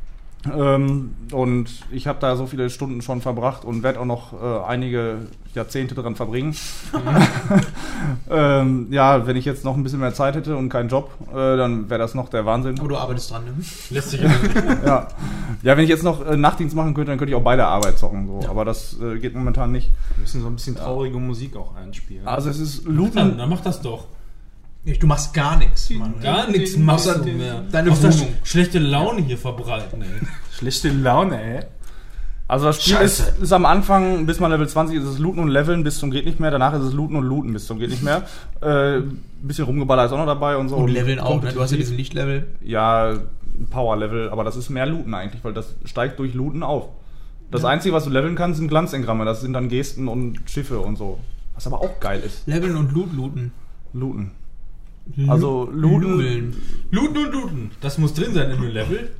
Ähm, 0.53 1.15
und 1.31 1.69
ich 1.91 2.07
habe 2.07 2.19
da 2.19 2.35
so 2.35 2.45
viele 2.45 2.69
Stunden 2.69 3.01
schon 3.01 3.21
verbracht 3.21 3.65
und 3.65 3.83
werde 3.83 3.99
auch 3.99 4.05
noch 4.05 4.33
äh, 4.33 4.65
einige 4.67 5.27
Jahrzehnte 5.55 5.95
dran 5.95 6.15
verbringen. 6.15 6.55
ähm, 8.29 8.87
ja, 8.91 9.25
wenn 9.25 9.37
ich 9.37 9.45
jetzt 9.45 9.63
noch 9.65 9.75
ein 9.75 9.83
bisschen 9.83 9.99
mehr 9.99 10.13
Zeit 10.13 10.35
hätte 10.35 10.55
und 10.55 10.69
keinen 10.69 10.89
Job, 10.89 11.09
äh, 11.31 11.57
dann 11.57 11.89
wäre 11.89 11.99
das 11.99 12.13
noch 12.13 12.29
der 12.29 12.45
Wahnsinn. 12.45 12.79
Oh, 12.83 12.87
du 12.87 12.97
arbeitest 12.97 13.31
dran, 13.31 13.45
ne? 13.45 13.53
Lässt 13.89 14.11
sich 14.11 14.21
Ja. 14.21 15.07
ja, 15.63 15.77
wenn 15.77 15.83
ich 15.83 15.89
jetzt 15.89 16.03
noch 16.03 16.25
äh, 16.25 16.37
Nachtdienst 16.37 16.75
machen 16.75 16.93
könnte, 16.93 17.11
dann 17.11 17.17
könnte 17.17 17.31
ich 17.31 17.35
auch 17.35 17.43
bei 17.43 17.55
der 17.55 17.67
Arbeit 17.67 17.97
zocken. 17.97 18.27
So. 18.27 18.47
Aber 18.47 18.65
das 18.65 18.99
äh, 19.01 19.17
geht 19.19 19.33
momentan 19.33 19.71
nicht. 19.71 19.89
Wir 20.15 20.21
müssen 20.21 20.41
so 20.41 20.47
ein 20.47 20.55
bisschen 20.55 20.75
traurige 20.75 21.17
Musik 21.17 21.55
auch 21.55 21.75
einspielen. 21.75 22.27
Also 22.27 22.49
es 22.49 22.59
ist 22.59 22.85
Dann, 22.85 22.95
Looten. 22.95 23.37
dann 23.37 23.49
mach 23.49 23.61
das 23.61 23.81
doch. 23.81 24.05
Du 24.99 25.07
machst 25.07 25.33
gar 25.33 25.57
nichts, 25.57 25.89
Mann. 25.89 26.13
Gar 26.21 26.49
nichts 26.49 26.77
machst 26.77 27.07
du 27.07 27.23
mehr. 27.23 27.63
deine 27.71 27.91
Außer 27.91 28.13
Wohnung. 28.13 28.27
sch 28.43 28.49
schlechte 28.49 28.79
Laune 28.79 29.21
hier 29.21 29.37
verbreiten, 29.37 30.01
ey. 30.03 30.07
Schlechte 30.57 30.89
Laune, 30.89 31.41
ey. 31.41 31.63
Also 32.47 32.67
das 32.67 32.83
Spiel 32.83 32.97
ist, 32.97 33.33
ist 33.41 33.51
am 33.53 33.65
Anfang, 33.65 34.27
bis 34.27 34.39
man 34.39 34.51
Level 34.51 34.69
20 34.69 34.97
ist, 34.97 35.03
ist 35.03 35.09
es 35.09 35.19
Looten 35.19 35.39
und 35.39 35.47
Leveln 35.47 35.83
bis 35.83 35.97
zum 35.97 36.11
geht 36.11 36.25
nicht 36.25 36.39
mehr. 36.39 36.51
Danach 36.51 36.75
ist 36.75 36.83
es 36.83 36.93
Looten 36.93 37.15
und 37.15 37.23
Looten 37.25 37.51
bis 37.51 37.65
zum 37.65 37.79
geht 37.79 37.89
nicht 37.89 38.03
mehr. 38.03 38.23
Äh, 38.61 38.97
ein 38.97 39.21
bisschen 39.41 39.65
rumgeballert 39.65 40.05
ist 40.07 40.13
auch 40.13 40.19
noch 40.19 40.27
dabei 40.27 40.55
und 40.57 40.69
so. 40.69 40.75
Und 40.75 40.89
Leveln 40.89 41.19
auch, 41.19 41.41
ne? 41.41 41.51
Du 41.51 41.61
hast 41.61 41.71
ja 41.71 41.77
diesen 41.77 41.97
Lichtlevel. 41.97 42.45
Ja, 42.61 43.13
ein 43.13 43.67
Power-Level, 43.71 44.29
aber 44.29 44.43
das 44.43 44.55
ist 44.55 44.69
mehr 44.69 44.85
Looten 44.85 45.15
eigentlich, 45.15 45.43
weil 45.43 45.53
das 45.53 45.75
steigt 45.85 46.19
durch 46.19 46.35
Looten 46.35 46.61
auf. 46.61 46.89
Das 47.49 47.65
Einzige, 47.65 47.95
was 47.95 48.03
du 48.03 48.11
leveln 48.11 48.35
kannst, 48.35 48.59
sind 48.59 48.67
Glanzengramme. 48.67 49.25
Das 49.25 49.41
sind 49.41 49.53
dann 49.53 49.67
Gesten 49.69 50.07
und 50.07 50.39
Schiffe 50.45 50.79
und 50.79 50.97
so. 50.97 51.19
Was 51.55 51.65
aber 51.65 51.79
auch 51.81 51.99
geil 51.99 52.21
ist. 52.23 52.45
Leveln 52.47 52.75
und 52.75 52.91
Loot 52.91 53.11
looten. 53.13 53.53
Looten. 53.93 54.31
Also 55.27 55.69
Looten. 55.71 56.01
Ludeln. 56.09 56.55
Looten 56.91 57.17
und 57.17 57.31
looten. 57.33 57.71
Das 57.81 57.97
muss 57.97 58.13
drin 58.13 58.33
sein 58.33 58.51
in 58.51 58.61
dem 58.61 58.71
Level. 58.71 59.11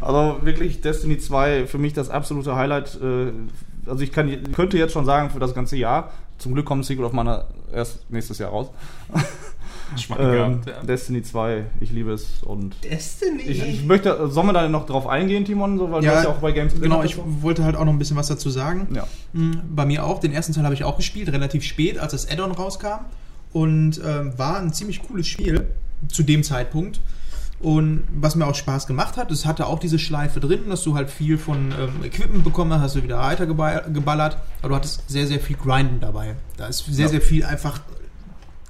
Also 0.00 0.38
wirklich 0.42 0.80
Destiny 0.80 1.18
2 1.18 1.66
für 1.66 1.78
mich 1.78 1.92
das 1.92 2.08
absolute 2.10 2.54
Highlight. 2.56 2.98
äh, 3.02 3.32
Also 3.88 4.02
ich 4.04 4.12
kann, 4.12 4.30
könnte 4.52 4.78
jetzt 4.78 4.92
schon 4.92 5.04
sagen 5.04 5.30
für 5.30 5.40
das 5.40 5.54
ganze 5.54 5.76
Jahr. 5.76 6.10
Zum 6.38 6.54
Glück 6.54 6.66
kommt 6.66 6.84
Secret 6.84 7.04
of 7.06 7.12
Mana 7.12 7.44
erst 7.72 8.08
nächstes 8.10 8.38
Jahr 8.38 8.50
raus. 8.50 8.68
Ähm, 10.08 10.62
gehabt, 10.62 10.66
ja. 10.66 10.82
Destiny 10.84 11.22
2, 11.22 11.64
ich 11.80 11.90
liebe 11.90 12.12
es 12.12 12.42
und 12.42 12.74
Destiny. 12.82 13.42
ich, 13.42 13.62
ich 13.62 13.84
möchte, 13.84 14.26
sollen 14.30 14.46
wir 14.46 14.54
da 14.54 14.66
noch 14.66 14.86
drauf 14.86 15.06
eingehen, 15.06 15.44
Timon, 15.44 15.76
so, 15.76 15.90
weil 15.92 16.00
du 16.00 16.08
hast 16.08 16.24
ja 16.24 16.30
auch 16.30 16.38
bei 16.38 16.52
Games 16.52 16.80
Genau, 16.80 17.02
ich 17.04 17.18
wollte 17.42 17.62
halt 17.64 17.76
auch 17.76 17.84
noch 17.84 17.92
ein 17.92 17.98
bisschen 17.98 18.16
was 18.16 18.26
dazu 18.28 18.48
sagen. 18.48 18.88
Ja. 18.94 19.06
Mm, 19.34 19.52
Bei 19.76 19.84
mir 19.84 20.06
auch. 20.06 20.18
Den 20.20 20.32
ersten 20.32 20.54
Teil 20.54 20.64
habe 20.64 20.74
ich 20.74 20.84
auch 20.84 20.96
gespielt, 20.96 21.30
relativ 21.30 21.62
spät, 21.62 21.98
als 21.98 22.12
das 22.12 22.26
Add-on 22.30 22.52
rauskam. 22.52 23.04
Und 23.52 24.00
ähm, 24.04 24.32
war 24.38 24.58
ein 24.58 24.72
ziemlich 24.72 25.02
cooles 25.02 25.26
Spiel 25.26 25.66
zu 26.08 26.22
dem 26.22 26.42
Zeitpunkt. 26.42 27.00
Und 27.60 28.02
was 28.12 28.34
mir 28.34 28.46
auch 28.46 28.56
Spaß 28.56 28.86
gemacht 28.88 29.16
hat, 29.16 29.30
es 29.30 29.46
hatte 29.46 29.66
auch 29.66 29.78
diese 29.78 29.98
Schleife 29.98 30.40
drin, 30.40 30.62
dass 30.68 30.82
du 30.82 30.96
halt 30.96 31.10
viel 31.10 31.38
von 31.38 31.70
ähm, 31.78 32.02
Equipment 32.04 32.42
bekommen 32.42 32.72
hast, 32.72 32.80
hast 32.80 32.96
du 32.96 33.02
wieder 33.04 33.18
weiter 33.18 33.44
geba- 33.44 33.88
geballert, 33.92 34.36
aber 34.60 34.70
du 34.70 34.74
hattest 34.74 35.08
sehr, 35.08 35.28
sehr 35.28 35.38
viel 35.38 35.56
Grinden 35.56 36.00
dabei. 36.00 36.34
Da 36.56 36.66
ist 36.66 36.84
sehr, 36.86 37.04
Ja. 37.04 37.10
sehr 37.12 37.20
viel 37.20 37.44
einfach 37.44 37.78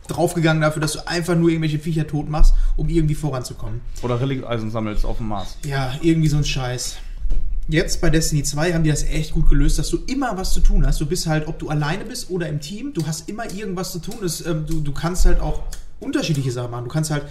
draufgegangen 0.08 0.60
dafür, 0.60 0.82
dass 0.82 0.92
du 0.92 1.06
einfach 1.06 1.36
nur 1.36 1.48
irgendwelche 1.48 1.78
Viecher 1.78 2.06
tot 2.06 2.28
machst, 2.28 2.54
um 2.76 2.88
irgendwie 2.88 3.14
voranzukommen. 3.14 3.80
Oder 4.02 4.20
Relikteisen 4.20 4.70
sammelst 4.70 5.06
auf 5.06 5.16
dem 5.18 5.28
Mars. 5.28 5.56
Ja, 5.64 5.92
irgendwie 6.02 6.28
so 6.28 6.36
ein 6.36 6.44
Scheiß. 6.44 6.96
Jetzt 7.68 8.00
bei 8.00 8.10
Destiny 8.10 8.42
2 8.42 8.72
haben 8.72 8.82
die 8.82 8.90
das 8.90 9.04
echt 9.04 9.32
gut 9.32 9.48
gelöst, 9.48 9.78
dass 9.78 9.88
du 9.88 9.98
immer 10.06 10.36
was 10.36 10.52
zu 10.52 10.60
tun 10.60 10.84
hast. 10.84 11.00
Du 11.00 11.06
bist 11.06 11.28
halt, 11.28 11.46
ob 11.46 11.58
du 11.60 11.68
alleine 11.68 12.04
bist 12.04 12.28
oder 12.28 12.48
im 12.48 12.60
Team, 12.60 12.92
du 12.92 13.06
hast 13.06 13.28
immer 13.28 13.50
irgendwas 13.52 13.92
zu 13.92 14.00
tun. 14.00 14.16
Das, 14.20 14.44
ähm, 14.44 14.66
du, 14.66 14.80
du 14.80 14.92
kannst 14.92 15.26
halt 15.26 15.40
auch 15.40 15.62
unterschiedliche 16.00 16.50
Sachen 16.50 16.72
machen. 16.72 16.84
Du 16.84 16.90
kannst 16.90 17.12
halt, 17.12 17.22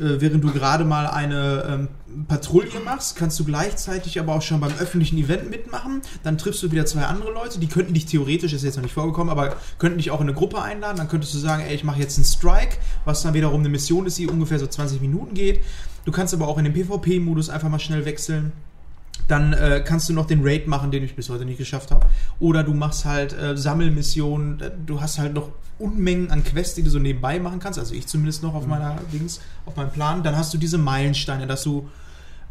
äh, 0.00 0.20
während 0.20 0.42
du 0.42 0.52
gerade 0.52 0.84
mal 0.84 1.06
eine 1.06 1.64
ähm, 1.68 2.24
Patrouille 2.26 2.80
machst, 2.84 3.14
kannst 3.14 3.38
du 3.38 3.44
gleichzeitig 3.44 4.18
aber 4.18 4.34
auch 4.34 4.42
schon 4.42 4.58
beim 4.58 4.72
öffentlichen 4.80 5.16
Event 5.16 5.48
mitmachen. 5.48 6.02
Dann 6.24 6.38
triffst 6.38 6.60
du 6.64 6.72
wieder 6.72 6.84
zwei 6.84 7.04
andere 7.04 7.30
Leute, 7.30 7.60
die 7.60 7.68
könnten 7.68 7.94
dich 7.94 8.06
theoretisch, 8.06 8.52
ist 8.52 8.64
jetzt 8.64 8.76
noch 8.76 8.82
nicht 8.82 8.94
vorgekommen, 8.94 9.30
aber 9.30 9.54
könnten 9.78 9.98
dich 9.98 10.10
auch 10.10 10.20
in 10.20 10.26
eine 10.26 10.36
Gruppe 10.36 10.60
einladen. 10.60 10.96
Dann 10.96 11.08
könntest 11.08 11.34
du 11.34 11.38
sagen, 11.38 11.62
ey, 11.62 11.76
ich 11.76 11.84
mache 11.84 12.00
jetzt 12.00 12.18
einen 12.18 12.24
Strike, 12.24 12.78
was 13.04 13.22
dann 13.22 13.32
wiederum 13.32 13.60
eine 13.60 13.68
Mission 13.68 14.06
ist, 14.06 14.18
die 14.18 14.26
ungefähr 14.26 14.58
so 14.58 14.66
20 14.66 15.00
Minuten 15.00 15.34
geht. 15.34 15.60
Du 16.04 16.10
kannst 16.10 16.34
aber 16.34 16.48
auch 16.48 16.58
in 16.58 16.64
den 16.64 16.74
PvP-Modus 16.74 17.48
einfach 17.48 17.68
mal 17.68 17.78
schnell 17.78 18.04
wechseln 18.04 18.52
dann 19.28 19.52
äh, 19.52 19.82
kannst 19.86 20.08
du 20.08 20.14
noch 20.14 20.26
den 20.26 20.40
Raid 20.42 20.66
machen, 20.66 20.90
den 20.90 21.04
ich 21.04 21.14
bis 21.14 21.28
heute 21.28 21.44
nicht 21.44 21.58
geschafft 21.58 21.90
habe. 21.90 22.06
Oder 22.40 22.64
du 22.64 22.74
machst 22.74 23.04
halt 23.04 23.32
äh, 23.38 23.56
Sammelmissionen. 23.56 24.60
Äh, 24.60 24.70
Du 24.86 25.00
hast 25.00 25.18
halt 25.18 25.34
noch 25.34 25.50
Unmengen 25.78 26.30
an 26.30 26.42
Quests, 26.42 26.74
die 26.74 26.82
du 26.82 26.90
so 26.90 26.98
nebenbei 26.98 27.38
machen 27.38 27.60
kannst. 27.60 27.78
Also 27.78 27.94
ich 27.94 28.06
zumindest 28.06 28.42
noch 28.42 28.54
auf 28.54 28.66
meiner 28.66 28.96
Dings, 29.12 29.40
auf 29.66 29.76
meinem 29.76 29.90
Plan. 29.90 30.22
Dann 30.22 30.36
hast 30.36 30.52
du 30.54 30.58
diese 30.58 30.78
Meilensteine, 30.78 31.46
dass 31.46 31.62
du, 31.62 31.88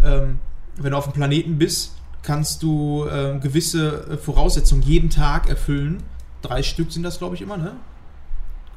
ähm, 0.03 0.39
wenn 0.77 0.91
du 0.91 0.97
auf 0.97 1.05
dem 1.05 1.13
Planeten 1.13 1.57
bist, 1.57 1.93
kannst 2.21 2.61
du 2.61 3.07
ähm, 3.11 3.41
gewisse 3.41 4.11
äh, 4.11 4.17
Voraussetzungen 4.17 4.83
jeden 4.83 5.09
Tag 5.09 5.49
erfüllen. 5.49 6.03
Drei 6.41 6.61
Stück 6.61 6.91
sind 6.91 7.03
das, 7.03 7.17
glaube 7.17 7.35
ich, 7.35 7.41
immer, 7.41 7.57
ne? 7.57 7.73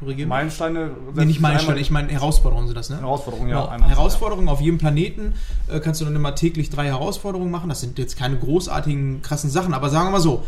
Korrigieren. 0.01 0.29
Meilensteine. 0.31 0.91
Nee, 1.15 1.27
nicht 1.27 1.41
Meilensteine, 1.41 1.79
ich 1.79 1.91
meine 1.91 2.09
Herausforderungen 2.09 2.67
sind 2.67 2.77
das, 2.77 2.89
ne? 2.91 3.01
Herausforderungen, 3.01 3.51
ja. 3.51 3.61
Genau. 3.61 3.71
einmal. 3.71 3.91
Herausforderungen 3.91 4.49
auf 4.49 4.61
jedem 4.61 4.79
Planeten 4.79 5.35
äh, 5.69 5.79
kannst 5.79 6.01
du 6.01 6.07
dann 6.07 6.17
immer 6.17 6.35
täglich 6.35 6.71
drei 6.71 6.87
Herausforderungen 6.87 7.51
machen. 7.51 7.69
Das 7.69 7.81
sind 7.81 7.99
jetzt 7.99 8.17
keine 8.19 8.37
großartigen, 8.39 9.21
krassen 9.23 9.51
Sachen, 9.51 9.75
aber 9.75 9.91
sagen 9.91 10.07
wir 10.07 10.13
mal 10.13 10.21
so, 10.21 10.45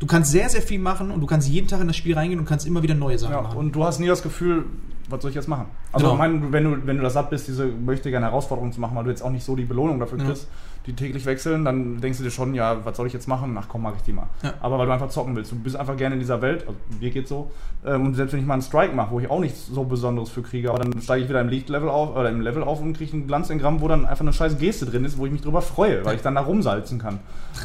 du 0.00 0.06
kannst 0.06 0.32
sehr, 0.32 0.48
sehr 0.48 0.62
viel 0.62 0.80
machen 0.80 1.12
und 1.12 1.20
du 1.20 1.26
kannst 1.26 1.48
jeden 1.48 1.68
Tag 1.68 1.80
in 1.80 1.86
das 1.86 1.96
Spiel 1.96 2.14
reingehen 2.14 2.40
und 2.40 2.46
kannst 2.46 2.66
immer 2.66 2.82
wieder 2.82 2.94
neue 2.94 3.18
Sachen 3.18 3.32
Ja, 3.34 3.42
machen. 3.42 3.56
und 3.56 3.72
du 3.72 3.84
hast 3.84 4.00
nie 4.00 4.08
das 4.08 4.22
Gefühl, 4.22 4.64
was 5.12 5.22
soll 5.22 5.28
ich 5.30 5.34
jetzt 5.36 5.48
machen? 5.48 5.66
Also 5.92 6.06
Genau. 6.06 6.14
ich 6.14 6.18
meine, 6.18 6.52
wenn 6.52 6.64
du, 6.64 6.86
wenn 6.86 6.96
du 6.96 7.02
das 7.02 7.12
satt 7.12 7.30
bist, 7.30 7.46
diese 7.48 7.66
möchte 7.66 8.10
gerne 8.10 8.26
Herausforderungen 8.26 8.72
zu 8.72 8.80
machen, 8.80 8.96
weil 8.96 9.04
du 9.04 9.10
jetzt 9.10 9.22
auch 9.22 9.30
nicht 9.30 9.44
so 9.44 9.54
die 9.54 9.64
Belohnung 9.64 10.00
dafür 10.00 10.18
Ja. 10.18 10.24
kriegst, 10.24 10.48
die 10.86 10.94
täglich 10.94 11.24
wechseln, 11.26 11.64
dann 11.64 12.00
denkst 12.00 12.18
du 12.18 12.24
dir 12.24 12.32
schon, 12.32 12.54
ja, 12.54 12.84
was 12.84 12.96
soll 12.96 13.06
ich 13.06 13.12
jetzt 13.12 13.28
machen? 13.28 13.56
Ach 13.56 13.66
komm, 13.68 13.82
mach 13.82 13.94
ich 13.94 14.02
die 14.02 14.12
mal. 14.12 14.26
Ja. 14.42 14.54
Aber 14.60 14.78
weil 14.78 14.86
du 14.86 14.92
einfach 14.92 15.10
zocken 15.10 15.36
willst, 15.36 15.52
du 15.52 15.56
bist 15.56 15.76
einfach 15.76 15.96
gerne 15.96 16.14
in 16.16 16.20
dieser 16.20 16.42
Welt, 16.42 16.62
also 16.66 16.74
mir 17.00 17.10
geht's 17.10 17.28
so, 17.28 17.52
ähm, 17.86 18.06
und 18.06 18.14
selbst 18.14 18.32
wenn 18.32 18.40
ich 18.40 18.46
mal 18.46 18.54
einen 18.54 18.62
Strike 18.62 18.92
mache, 18.92 19.12
wo 19.12 19.20
ich 19.20 19.30
auch 19.30 19.38
nichts 19.38 19.68
so 19.68 19.84
Besonderes 19.84 20.30
für 20.30 20.42
kriege, 20.42 20.70
aber 20.70 20.80
dann 20.80 21.00
steige 21.00 21.22
ich 21.22 21.28
wieder 21.28 21.40
im 21.40 21.46
Lichtlevel 21.48 21.88
auf, 21.88 22.16
oder 22.16 22.30
im 22.30 22.40
Level 22.40 22.64
auf 22.64 22.80
und 22.80 22.96
kriege 22.96 23.12
einen 23.12 23.28
Glanzengramm, 23.28 23.80
wo 23.80 23.86
dann 23.86 24.06
einfach 24.06 24.22
eine 24.22 24.32
scheiß 24.32 24.58
Geste 24.58 24.86
drin 24.86 25.04
ist, 25.04 25.18
wo 25.18 25.26
ich 25.26 25.30
mich 25.30 25.42
drüber 25.42 25.62
freue, 25.62 26.04
weil 26.04 26.16
ich 26.16 26.22
dann 26.22 26.34
da 26.34 26.40
rumsalzen 26.40 26.98
kann. 26.98 27.20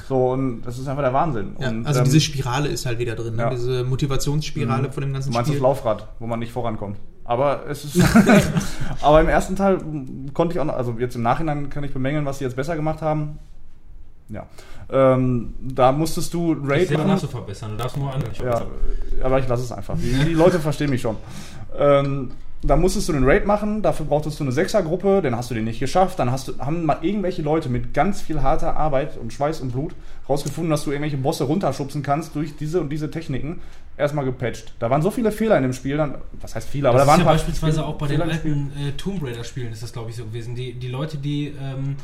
So, 0.07 0.33
und 0.33 0.61
das 0.61 0.77
ist 0.77 0.87
einfach 0.87 1.01
der 1.03 1.13
Wahnsinn. 1.13 1.55
ja, 1.59 1.69
und, 1.69 1.87
also 1.87 2.01
ähm, 2.01 2.05
diese 2.05 2.21
Spirale 2.21 2.67
ist 2.67 2.85
halt 2.85 2.99
wieder 2.99 3.15
drin, 3.15 3.35
ne? 3.35 3.41
ja. 3.43 3.49
diese 3.49 3.83
Motivationsspirale 3.83 4.91
von 4.91 5.01
dem 5.01 5.13
ganzen 5.13 5.31
Du 5.31 5.33
meinst 5.35 5.49
das 5.49 5.55
Spiel. 5.55 5.63
Laufrad, 5.63 6.07
wo 6.19 6.27
man 6.27 6.37
nicht 6.39 6.51
vorankommt. 6.51 6.97
Aber 7.27 7.67
es 7.67 7.83
ist. 7.83 8.01
aber 9.01 9.21
im 9.21 9.27
ersten 9.27 9.55
Teil 9.55 9.79
konnte 10.33 10.53
ich 10.53 10.59
auch 10.59 10.65
noch, 10.65 10.75
also 10.75 10.95
jetzt 10.97 11.15
im 11.15 11.21
Nachhinein 11.21 11.69
kann 11.69 11.83
ich 11.83 11.93
bemängeln, 11.93 12.25
was 12.25 12.39
sie 12.39 12.45
jetzt 12.45 12.55
besser 12.55 12.75
gemacht 12.75 13.01
haben. 13.01 13.37
Ja. 14.29 14.47
Ähm, 14.89 15.53
da 15.59 15.91
musstest 15.91 16.33
du 16.33 16.53
Raid 16.63 16.87
sehe 16.87 16.97
machen. 16.97 17.17
zu 17.17 17.27
verbessern. 17.27 17.71
Du 17.71 17.77
darfst 17.77 17.97
nur 17.97 18.13
an. 18.13 18.23
Ja, 18.41 18.65
aber 19.21 19.39
ich 19.39 19.47
lasse 19.47 19.63
es 19.63 19.71
einfach. 19.71 19.97
Die, 19.97 20.25
die 20.25 20.33
Leute 20.33 20.59
verstehen 20.59 20.89
mich 20.89 21.01
schon. 21.01 21.17
Ähm, 21.77 22.31
da 22.63 22.75
musstest 22.75 23.07
du 23.09 23.13
den 23.13 23.23
Raid 23.23 23.45
machen, 23.45 23.83
dafür 23.83 24.05
brauchtest 24.07 24.39
du 24.39 24.43
eine 24.43 24.51
Sechsergruppe, 24.51 25.21
dann 25.21 25.35
hast 25.35 25.51
du 25.51 25.55
den 25.55 25.65
nicht 25.65 25.79
geschafft, 25.79 26.17
dann 26.17 26.31
hast 26.31 26.47
du, 26.47 26.57
haben 26.57 26.85
mal 26.85 26.97
irgendwelche 27.01 27.43
Leute 27.43 27.69
mit 27.69 27.93
ganz 27.93 28.21
viel 28.21 28.41
harter 28.41 28.75
Arbeit 28.75 29.17
und 29.17 29.31
Schweiß 29.31 29.61
und 29.61 29.73
Blut 29.73 29.93
rausgefunden, 30.27 30.71
dass 30.71 30.83
du 30.83 30.91
irgendwelche 30.91 31.17
Bosse 31.17 31.43
runterschubsen 31.43 32.01
kannst 32.01 32.35
durch 32.35 32.55
diese 32.55 32.81
und 32.81 32.89
diese 32.89 33.11
Techniken. 33.11 33.61
Erstmal 33.97 34.25
gepatcht. 34.25 34.73
Da 34.79 34.89
waren 34.91 35.01
so 35.01 35.09
viele 35.09 35.31
Fehler 35.31 35.57
in 35.57 35.63
dem 35.63 35.73
Spiel, 35.73 35.97
dann, 35.97 36.15
was 36.39 36.53
heißt 36.55 36.69
viele, 36.69 36.89
aber 36.89 36.99
das 36.99 37.07
da 37.07 37.11
waren 37.13 37.19
ist 37.21 37.25
ja 37.25 37.31
beispielsweise 37.33 37.85
auch 37.85 37.95
bei 37.97 38.07
den 38.07 38.21
Fehler 38.21 38.33
Spiel. 38.35 38.51
alten 38.53 38.71
äh, 38.87 38.91
Tomb 38.91 39.23
Raider 39.23 39.43
Spielen 39.43 39.71
ist 39.73 39.81
das 39.81 39.91
glaube 39.91 40.11
ich 40.11 40.15
so 40.15 40.25
gewesen. 40.25 40.53
Die, 40.55 40.73
die 40.73 40.87
Leute, 40.87 41.17
die 41.17 41.47
ähm, 41.59 41.95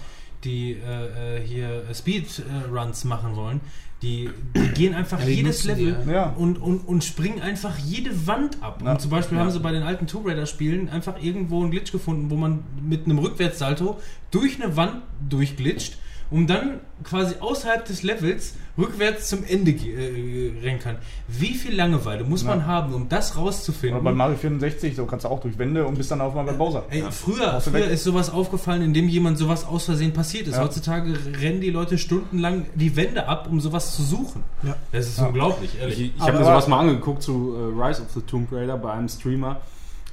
die 0.43 0.71
äh, 0.73 1.37
äh, 1.37 1.41
hier 1.45 1.83
Speedruns 1.93 3.05
machen 3.05 3.35
wollen, 3.35 3.61
die, 4.01 4.29
die 4.55 4.67
gehen 4.73 4.93
einfach 4.93 5.19
Ja, 5.19 5.25
die 5.25 5.33
jedes 5.33 5.61
die, 5.61 5.67
Level 5.69 5.95
ja. 6.11 6.33
und, 6.35 6.57
und, 6.61 6.79
und 6.79 7.03
springen 7.03 7.41
einfach 7.41 7.77
jede 7.77 8.27
Wand 8.27 8.61
ab. 8.61 8.81
Ja. 8.83 8.91
Und 8.91 9.01
zum 9.01 9.11
Beispiel 9.11 9.37
Ja. 9.37 9.43
haben 9.45 9.51
sie 9.51 9.59
bei 9.61 9.71
den 9.71 9.83
alten 9.83 10.07
Tomb 10.07 10.27
Raider 10.27 10.45
Spielen 10.45 10.89
einfach 10.89 11.21
irgendwo 11.21 11.61
einen 11.61 11.71
Glitch 11.71 11.91
gefunden, 11.91 12.29
wo 12.29 12.35
man 12.35 12.63
mit 12.81 13.05
einem 13.05 13.19
Rückwärtssalto 13.19 13.99
durch 14.31 14.61
eine 14.61 14.75
Wand 14.75 15.03
durchglitscht, 15.29 15.97
um 16.31 16.47
dann 16.47 16.79
quasi 17.03 17.35
außerhalb 17.39 17.85
des 17.85 18.01
Levels 18.03 18.55
rückwärts 18.77 19.29
zum 19.29 19.43
Ende 19.43 19.73
ge- 19.73 19.93
äh, 19.93 20.59
rennen 20.61 20.79
kann. 20.79 20.95
Wie 21.27 21.53
viel 21.53 21.75
Langeweile 21.75 22.23
muss 22.23 22.43
man 22.43 22.59
Ja. 22.59 22.65
haben, 22.65 22.93
um 22.93 23.07
das 23.07 23.37
rauszufinden? 23.37 23.97
Oder 23.99 24.05
bei 24.05 24.13
Mario 24.15 24.35
64, 24.35 24.95
so 24.95 25.05
kannst 25.05 25.25
du 25.25 25.29
auch 25.29 25.41
durch 25.41 25.59
Wände 25.59 25.85
und 25.85 25.95
bist 25.95 26.09
dann 26.09 26.21
auf 26.21 26.29
einmal 26.35 26.45
bei 26.53 26.57
Bowser. 26.57 26.85
Ey, 26.89 27.03
früher, 27.11 27.51
Brauchst 27.51 27.67
du 27.67 27.71
früher 27.71 27.81
weg. 27.85 27.91
ist 27.91 28.03
sowas 28.03 28.31
aufgefallen, 28.31 28.81
indem 28.81 29.09
jemand 29.09 29.37
sowas 29.37 29.63
aus 29.65 29.83
Versehen 29.85 30.11
passiert 30.13 30.47
ist. 30.47 30.55
Ja. 30.55 30.63
Heutzutage 30.63 31.13
rennen 31.39 31.61
die 31.61 31.69
Leute 31.69 31.97
stundenlang 31.99 32.65
die 32.73 32.95
Wände 32.95 33.27
ab, 33.27 33.47
um 33.51 33.59
sowas 33.61 33.95
zu 33.95 34.01
suchen. 34.01 34.43
Ja. 34.63 34.75
Das 34.91 35.07
ist 35.07 35.19
Ja. 35.19 35.27
unglaublich, 35.27 35.77
ehrlich. 35.79 35.99
Ich, 36.01 36.15
ich 36.15 36.21
habe 36.21 36.39
mir 36.39 36.45
sowas 36.45 36.67
mal 36.67 36.79
angeguckt 36.79 37.21
zu 37.21 37.53
äh, 37.55 37.79
Rise 37.83 38.01
of 38.01 38.07
the 38.15 38.21
Tomb 38.21 38.51
Raider 38.51 38.77
bei 38.77 38.91
einem 38.93 39.07
Streamer, 39.09 39.61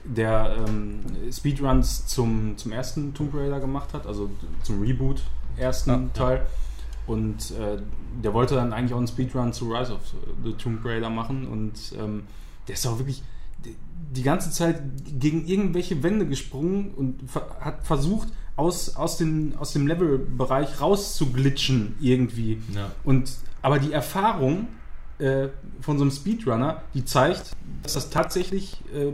der 0.05 0.57
ähm, 0.69 1.01
Speedruns 1.33 2.07
zum, 2.07 2.57
zum 2.59 2.73
ersten 2.73 3.15
Tomb 3.15 3.35
Raider 3.35 3.61
gemacht 3.61 3.95
hat, 3.95 4.07
also 4.07 4.29
zum 4.63 4.83
Reboot 4.83 5.23
ersten 5.61 5.91
Ja. 5.91 6.01
Teil. 6.15 6.47
Und 7.07 7.51
äh, 7.53 7.81
der 8.23 8.35
wollte 8.35 8.55
dann 8.55 8.73
eigentlich 8.73 8.93
auch 8.93 8.99
einen 8.99 9.09
Speedrun 9.09 9.53
zu 9.53 9.73
Rise 9.73 9.93
of 9.95 10.01
the 10.45 10.53
Tomb 10.55 10.85
Raider 10.85 11.11
machen 11.11 11.47
und 11.47 11.73
ähm, 11.99 12.25
der 12.69 12.75
ist 12.75 12.87
auch 12.87 12.99
wirklich 12.99 13.23
die- 14.15 14.23
ganze 14.23 14.51
Zeit 14.51 14.81
gegen 15.19 15.47
irgendwelche 15.47 16.03
Wände 16.03 16.27
gesprungen 16.27 16.93
und 16.95 17.21
hat 17.61 17.85
versucht, 17.87 18.29
aus, 18.57 18.95
aus, 18.97 19.17
den, 19.17 19.57
aus 19.57 19.73
dem 19.73 19.87
Levelbereich 19.87 20.81
rauszuglitschen 20.81 21.97
irgendwie. 22.01 22.61
Ja. 22.75 22.91
Und 23.05 23.33
aber 23.63 23.79
die 23.79 23.93
Erfahrung 23.93 24.69
äh, 25.19 25.49
von 25.81 25.99
so 25.99 26.05
einem 26.05 26.11
Speedrunner, 26.11 26.83
die 26.95 27.05
zeigt, 27.05 27.53
dass 27.83 27.95
das 27.95 28.11
tatsächlich 28.11 28.79
äh, 28.95 29.13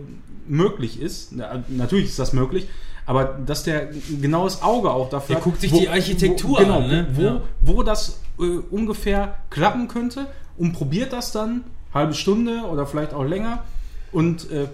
möglich 0.48 1.00
ist. 1.00 1.32
Na, 1.32 1.62
natürlich 1.68 2.06
ist 2.06 2.18
das 2.18 2.32
möglich, 2.32 2.68
aber 3.06 3.24
dass 3.46 3.62
der 3.62 3.88
ein 3.90 4.20
genaues 4.20 4.62
Auge 4.62 4.90
auch 4.90 5.08
dafür 5.08 5.36
Der 5.36 5.44
guckt 5.44 5.60
sich 5.60 5.72
die 5.72 5.88
Architektur 5.88 6.50
wo, 6.58 6.62
genau, 6.62 6.78
an, 6.78 6.88
ne? 6.88 7.06
wo, 7.14 7.22
Ja. 7.22 7.40
wo 7.62 7.82
das 7.82 8.20
äh, 8.38 8.42
ungefähr 8.70 9.36
klappen 9.50 9.88
könnte 9.88 10.26
und 10.58 10.72
probiert 10.72 11.12
das 11.12 11.32
dann 11.32 11.64
halbe 11.94 12.14
Stunde 12.14 12.62
oder 12.70 12.86
vielleicht 12.86 13.14
auch 13.14 13.24
länger 13.24 13.64
und 14.12 14.50
äh, 14.50 14.66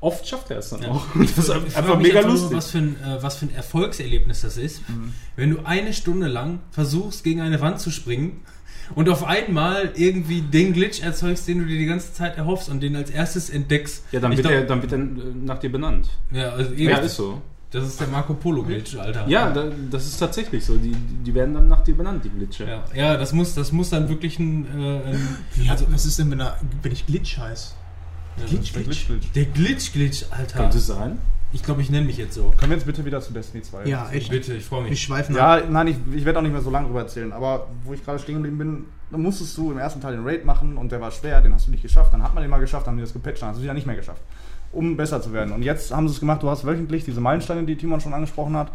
oft 0.00 0.26
schafft 0.28 0.50
er 0.50 0.58
es 0.58 0.70
dann 0.70 0.82
Ja. 0.82 0.88
auch. 0.90 1.06
Ich 1.20 1.34
Das 1.34 1.48
ist 1.48 1.64
mich 1.64 1.76
einfach 1.76 1.96
mega 1.98 2.18
einfach 2.18 2.30
nur, 2.30 2.38
lustig. 2.40 2.56
Was 2.56 2.70
für, 2.70 2.78
ein, 2.78 2.96
äh, 3.02 3.22
was 3.22 3.36
für 3.36 3.46
ein 3.46 3.54
Erfolgserlebnis 3.54 4.42
das 4.42 4.56
ist, 4.58 4.82
wenn 5.36 5.50
du 5.50 5.58
eine 5.64 5.92
Stunde 5.94 6.26
lang 6.28 6.58
versuchst, 6.72 7.24
gegen 7.24 7.40
eine 7.40 7.60
Wand 7.60 7.80
zu 7.80 7.90
springen 7.90 8.42
und 8.94 9.08
auf 9.08 9.24
einmal 9.24 9.92
irgendwie 9.96 10.40
den 10.42 10.72
Glitch 10.72 11.00
erzeugst, 11.02 11.46
den 11.48 11.60
du 11.60 11.66
dir 11.66 11.78
die 11.78 11.86
ganze 11.86 12.12
Zeit 12.12 12.36
erhoffst 12.36 12.68
und 12.68 12.80
den 12.82 12.96
als 12.96 13.10
erstes 13.10 13.50
entdeckst. 13.50 14.04
Ja, 14.12 14.20
dann 14.20 14.32
wird, 14.32 14.42
glaub- 14.42 14.52
er, 14.52 14.64
dann 14.64 14.82
wird 14.82 14.92
er 14.92 14.98
äh, 14.98 15.02
nach 15.44 15.58
dir 15.58 15.70
benannt. 15.72 16.08
Ja, 16.30 16.50
also 16.50 16.72
Ja, 16.74 16.98
ist 16.98 17.16
so. 17.16 17.40
das 17.70 17.86
ist 17.86 18.00
der 18.00 18.08
Marco 18.08 18.34
Polo 18.34 18.62
Glitch, 18.62 18.96
Alter. 18.96 19.26
Ja, 19.28 19.50
da, 19.50 19.70
das 19.90 20.06
ist 20.06 20.18
tatsächlich 20.18 20.64
so. 20.64 20.76
Die, 20.76 20.92
die 21.24 21.34
werden 21.34 21.54
dann 21.54 21.68
nach 21.68 21.82
dir 21.82 21.96
benannt, 21.96 22.24
die 22.24 22.30
Glitche. 22.30 22.64
Ja, 22.64 22.84
ja 22.94 23.16
das, 23.16 23.32
muss, 23.32 23.54
das 23.54 23.72
muss 23.72 23.90
dann 23.90 24.08
wirklich 24.08 24.38
ein. 24.38 24.66
Äh, 24.66 25.10
ein 25.12 25.28
Ja, 25.64 25.72
also, 25.72 25.86
was 25.90 26.04
ist 26.06 26.18
denn, 26.18 26.30
wenn, 26.30 26.40
er, 26.40 26.58
wenn 26.82 26.92
ich 26.92 27.06
Glitch 27.06 27.38
heiß? 27.38 27.74
Glitch, 28.48 28.72
Der 28.72 28.82
Glitch. 28.82 29.06
Glitch, 29.06 29.06
Glitch. 29.06 29.32
der 29.34 29.44
Glitch-Glitch, 29.46 30.24
Alter. 30.30 30.58
Könnte 30.58 30.78
es 30.78 30.86
sein. 30.88 31.18
Ich 31.54 31.62
glaube, 31.62 31.80
ich 31.82 31.88
nenne 31.88 32.04
mich 32.04 32.16
jetzt 32.16 32.34
so. 32.34 32.52
Können 32.58 32.72
wir 32.72 32.76
jetzt 32.76 32.84
bitte 32.84 33.04
wieder 33.04 33.20
zu 33.20 33.32
Destiny 33.32 33.62
2? 33.62 33.84
Ja, 33.84 34.10
echt. 34.10 34.28
Bitte, 34.28 34.54
ich 34.54 34.64
freue 34.64 34.82
mich. 34.82 34.90
Wir 34.90 34.96
schweifen 34.96 35.36
ab. 35.36 35.60
Ja, 35.60 35.70
nein, 35.70 35.86
ich, 35.86 35.96
ich 36.12 36.24
werde 36.24 36.40
auch 36.40 36.42
nicht 36.42 36.50
mehr 36.50 36.60
so 36.60 36.68
lange 36.68 36.88
drüber 36.88 37.02
erzählen, 37.02 37.32
aber 37.32 37.68
wo 37.84 37.92
ich 37.92 38.04
gerade 38.04 38.18
stehen 38.18 38.34
geblieben 38.34 38.58
bin, 38.58 38.84
da 39.12 39.18
musstest 39.18 39.56
du 39.56 39.70
im 39.70 39.78
ersten 39.78 40.00
Teil 40.00 40.16
den 40.16 40.26
Raid 40.26 40.44
machen 40.44 40.76
und 40.76 40.90
der 40.90 41.00
war 41.00 41.12
schwer, 41.12 41.40
den 41.40 41.54
hast 41.54 41.68
du 41.68 41.70
nicht 41.70 41.82
geschafft, 41.82 42.12
dann 42.12 42.24
hat 42.24 42.34
man 42.34 42.42
den 42.42 42.50
mal 42.50 42.58
geschafft, 42.58 42.88
dann 42.88 42.92
haben 42.92 42.96
die 42.96 43.04
das 43.04 43.12
gepatcht, 43.12 43.40
dann 43.40 43.50
hast 43.50 43.56
du 43.56 43.60
es 43.60 43.62
wieder 43.62 43.74
nicht 43.74 43.86
mehr 43.86 43.94
geschafft, 43.94 44.20
um 44.72 44.96
besser 44.96 45.22
zu 45.22 45.32
werden. 45.32 45.54
Und 45.54 45.62
jetzt 45.62 45.94
haben 45.94 46.08
sie 46.08 46.14
es 46.14 46.20
gemacht, 46.20 46.42
du 46.42 46.50
hast 46.50 46.66
wöchentlich 46.66 47.04
diese 47.04 47.20
Meilensteine, 47.20 47.62
die 47.62 47.76
Timon 47.76 48.00
schon 48.00 48.14
angesprochen 48.14 48.56
hat, 48.56 48.72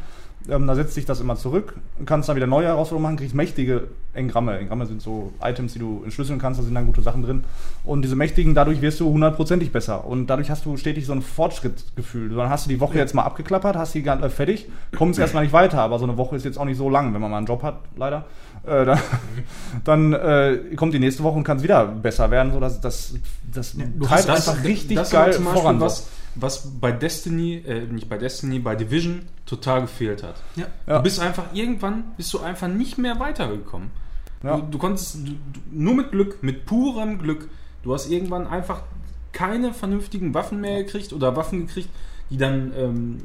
ähm, 0.47 0.67
da 0.67 0.75
setzt 0.75 0.93
sich 0.93 1.05
das 1.05 1.19
immer 1.19 1.35
zurück 1.35 1.75
und 1.99 2.05
kannst 2.05 2.29
dann 2.29 2.35
wieder 2.35 2.47
neue 2.47 2.67
Herausforderungen 2.67 3.03
machen, 3.03 3.17
kriegst 3.17 3.35
mächtige 3.35 3.87
Engramme. 4.13 4.57
Engramme 4.57 4.85
sind 4.85 5.01
so 5.01 5.33
Items, 5.43 5.73
die 5.73 5.79
du 5.79 6.01
entschlüsseln 6.03 6.39
kannst, 6.39 6.59
da 6.59 6.63
sind 6.63 6.73
dann 6.73 6.85
gute 6.85 7.01
Sachen 7.01 7.23
drin. 7.23 7.43
Und 7.83 8.01
diese 8.03 8.15
mächtigen, 8.15 8.55
dadurch 8.55 8.81
wirst 8.81 8.99
du 8.99 9.09
hundertprozentig 9.09 9.71
besser. 9.71 10.05
Und 10.05 10.27
dadurch 10.27 10.49
hast 10.49 10.65
du 10.65 10.77
stetig 10.77 11.05
so 11.05 11.13
ein 11.13 11.21
Fortschrittsgefühl. 11.21 12.29
Dann 12.29 12.49
hast 12.49 12.65
du 12.65 12.69
die 12.69 12.79
Woche 12.79 12.97
jetzt 12.97 13.13
mal 13.13 13.23
abgeklappert, 13.23 13.75
hast 13.75 13.93
die 13.93 14.01
ganz- 14.03 14.33
fertig, 14.33 14.67
kommst 14.97 15.19
erstmal 15.19 15.43
nicht 15.43 15.53
weiter, 15.53 15.79
aber 15.81 15.99
so 15.99 16.05
eine 16.05 16.17
Woche 16.17 16.35
ist 16.35 16.45
jetzt 16.45 16.57
auch 16.57 16.65
nicht 16.65 16.77
so 16.77 16.89
lang, 16.89 17.13
wenn 17.13 17.21
man 17.21 17.31
mal 17.31 17.37
einen 17.37 17.45
Job 17.47 17.61
hat, 17.63 17.79
leider. 17.97 18.25
Äh, 18.65 18.85
dann 18.85 18.99
dann 19.83 20.13
äh, 20.13 20.57
kommt 20.75 20.93
die 20.93 20.99
nächste 20.99 21.23
Woche 21.23 21.37
und 21.37 21.43
kann 21.43 21.57
es 21.57 21.63
wieder 21.63 21.85
besser 21.85 22.29
werden, 22.31 22.51
so 22.51 22.59
dass 22.59 22.81
das, 22.81 23.15
das 23.53 23.73
du 23.73 24.05
treibt 24.05 24.29
hast 24.29 24.49
einfach 24.49 24.63
richtig 24.63 24.97
das 24.97 25.09
geil 25.11 25.33
voran. 25.33 25.79
was, 25.79 26.07
was 26.41 26.79
bei 26.79 26.91
Destiny, 26.91 27.63
äh, 27.65 27.85
nicht 27.85 28.09
bei 28.09 28.17
Destiny, 28.17 28.59
bei 28.59 28.75
Division 28.75 29.23
total 29.45 29.81
gefehlt 29.81 30.23
hat. 30.23 30.35
Ja. 30.55 30.67
Ja. 30.87 30.97
Du 30.97 31.03
bist 31.03 31.19
einfach, 31.19 31.53
irgendwann 31.53 32.03
bist 32.17 32.33
du 32.33 32.39
einfach 32.39 32.67
nicht 32.67 32.97
mehr 32.97 33.19
weitergekommen. 33.19 33.89
Ja. 34.43 34.57
Du, 34.57 34.63
du 34.63 34.77
konntest 34.77 35.15
du, 35.15 35.31
du, 35.31 35.59
nur 35.71 35.95
mit 35.95 36.11
Glück, 36.11 36.43
mit 36.43 36.65
purem 36.65 37.19
Glück, 37.19 37.49
du 37.83 37.93
hast 37.93 38.09
irgendwann 38.09 38.47
einfach 38.47 38.83
keine 39.31 39.73
vernünftigen 39.73 40.33
Waffen 40.33 40.61
mehr 40.61 40.83
gekriegt 40.83 41.13
oder 41.13 41.35
Waffen 41.35 41.67
gekriegt, 41.67 41.89
die 42.29 42.37
dann 42.37 42.73
ähm, 42.75 43.17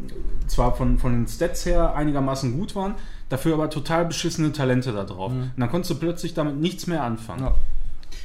zwar 0.46 0.74
von, 0.76 0.98
von 0.98 1.12
den 1.12 1.26
Stats 1.26 1.66
her 1.66 1.94
einigermaßen 1.94 2.56
gut 2.58 2.74
waren, 2.74 2.94
dafür 3.28 3.54
aber 3.54 3.70
total 3.70 4.06
beschissene 4.06 4.52
Talente 4.52 4.92
da 4.92 5.04
drauf. 5.04 5.32
Und 5.32 5.52
dann 5.56 5.70
konntest 5.70 5.90
du 5.90 5.94
plötzlich 5.96 6.34
damit 6.34 6.56
nichts 6.56 6.86
mehr 6.86 7.02
anfangen. 7.02 7.44
Ja. 7.44 7.54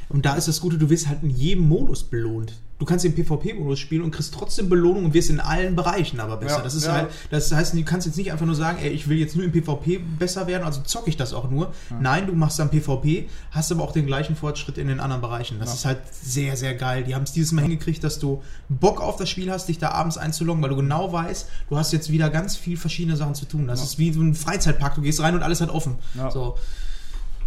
Und 0.10 0.26
da 0.26 0.36
ist 0.36 0.48
das 0.48 0.62
Gute, 0.62 0.78
du 0.78 0.90
wirst 0.90 1.08
halt 1.08 1.24
in 1.24 1.30
jedem 1.30 1.68
Modus 1.68 2.04
belohnt. 2.04 2.54
Du 2.80 2.86
kannst 2.86 3.04
den 3.04 3.14
PvP-Modus 3.14 3.78
spielen 3.78 4.04
und 4.04 4.12
kriegst 4.12 4.34
trotzdem 4.34 4.70
Belohnung 4.70 5.04
und 5.06 5.14
wirst 5.14 5.30
in 5.30 5.42
allen 5.42 5.76
Bereichen 5.76 6.22
aber 6.22 6.38
besser. 6.38 6.58
Ja, 6.58 6.62
das 6.64 6.76
ist 6.76 6.86
ja. 6.86 6.94
halt, 6.94 7.10
das 7.30 7.52
heißt, 7.52 7.74
du 7.74 7.84
kannst 7.84 8.08
jetzt 8.08 8.16
nicht 8.16 8.32
einfach 8.32 8.46
nur 8.46 8.56
sagen, 8.56 8.78
ey, 8.82 8.90
ich 8.90 9.10
will 9.10 9.18
jetzt 9.18 9.36
nur 9.36 9.44
im 9.44 9.52
PvP 9.52 9.98
besser 10.18 10.48
werden, 10.48 10.64
also 10.64 10.82
zocke 10.82 11.10
ich 11.10 11.18
das 11.18 11.34
auch 11.34 11.50
nur. 11.50 11.74
Nein, 12.00 12.26
du 12.26 12.34
machst 12.34 12.58
dann 12.58 12.70
PvP, 12.70 13.28
hast 13.52 13.70
aber 13.74 13.84
auch 13.84 13.92
den 13.92 14.06
gleichen 14.06 14.38
Fortschritt 14.38 14.78
in 14.78 14.88
den 14.88 15.02
anderen 15.02 15.22
Bereichen. 15.22 15.60
Das 15.60 15.70
Ja. 15.70 15.76
ist 15.76 15.86
halt 15.86 16.00
sehr, 16.22 16.56
sehr 16.56 16.74
geil. 16.74 17.04
Die 17.04 17.16
haben 17.16 17.24
es 17.24 17.34
dieses 17.34 17.52
Mal 17.52 17.64
hingekriegt, 17.64 18.02
dass 18.02 18.18
du 18.18 18.42
Bock 18.70 19.02
auf 19.02 19.18
das 19.18 19.30
Spiel 19.30 19.52
hast, 19.52 19.68
dich 19.68 19.78
da 19.78 19.92
abends 19.92 20.18
einzuloggen, 20.18 20.64
weil 20.64 20.70
du 20.70 20.78
genau 20.78 21.12
weißt, 21.12 21.50
du 21.70 21.78
hast 21.78 21.92
jetzt 21.92 22.10
wieder 22.12 22.30
ganz 22.30 22.56
viel 22.56 22.78
verschiedene 22.78 23.18
Sachen 23.18 23.36
zu 23.36 23.44
tun. 23.46 23.68
Das 23.68 23.80
Ja. 23.80 23.86
ist 23.88 24.00
wie 24.00 24.14
so 24.14 24.22
ein 24.22 24.34
Freizeitpark. 24.36 24.96
Du 24.96 25.02
gehst 25.02 25.20
rein 25.20 25.36
und 25.36 25.44
alles 25.44 25.60
hat 25.60 25.70
offen. 25.70 25.98
Ja. 26.16 26.32
So. 26.32 26.56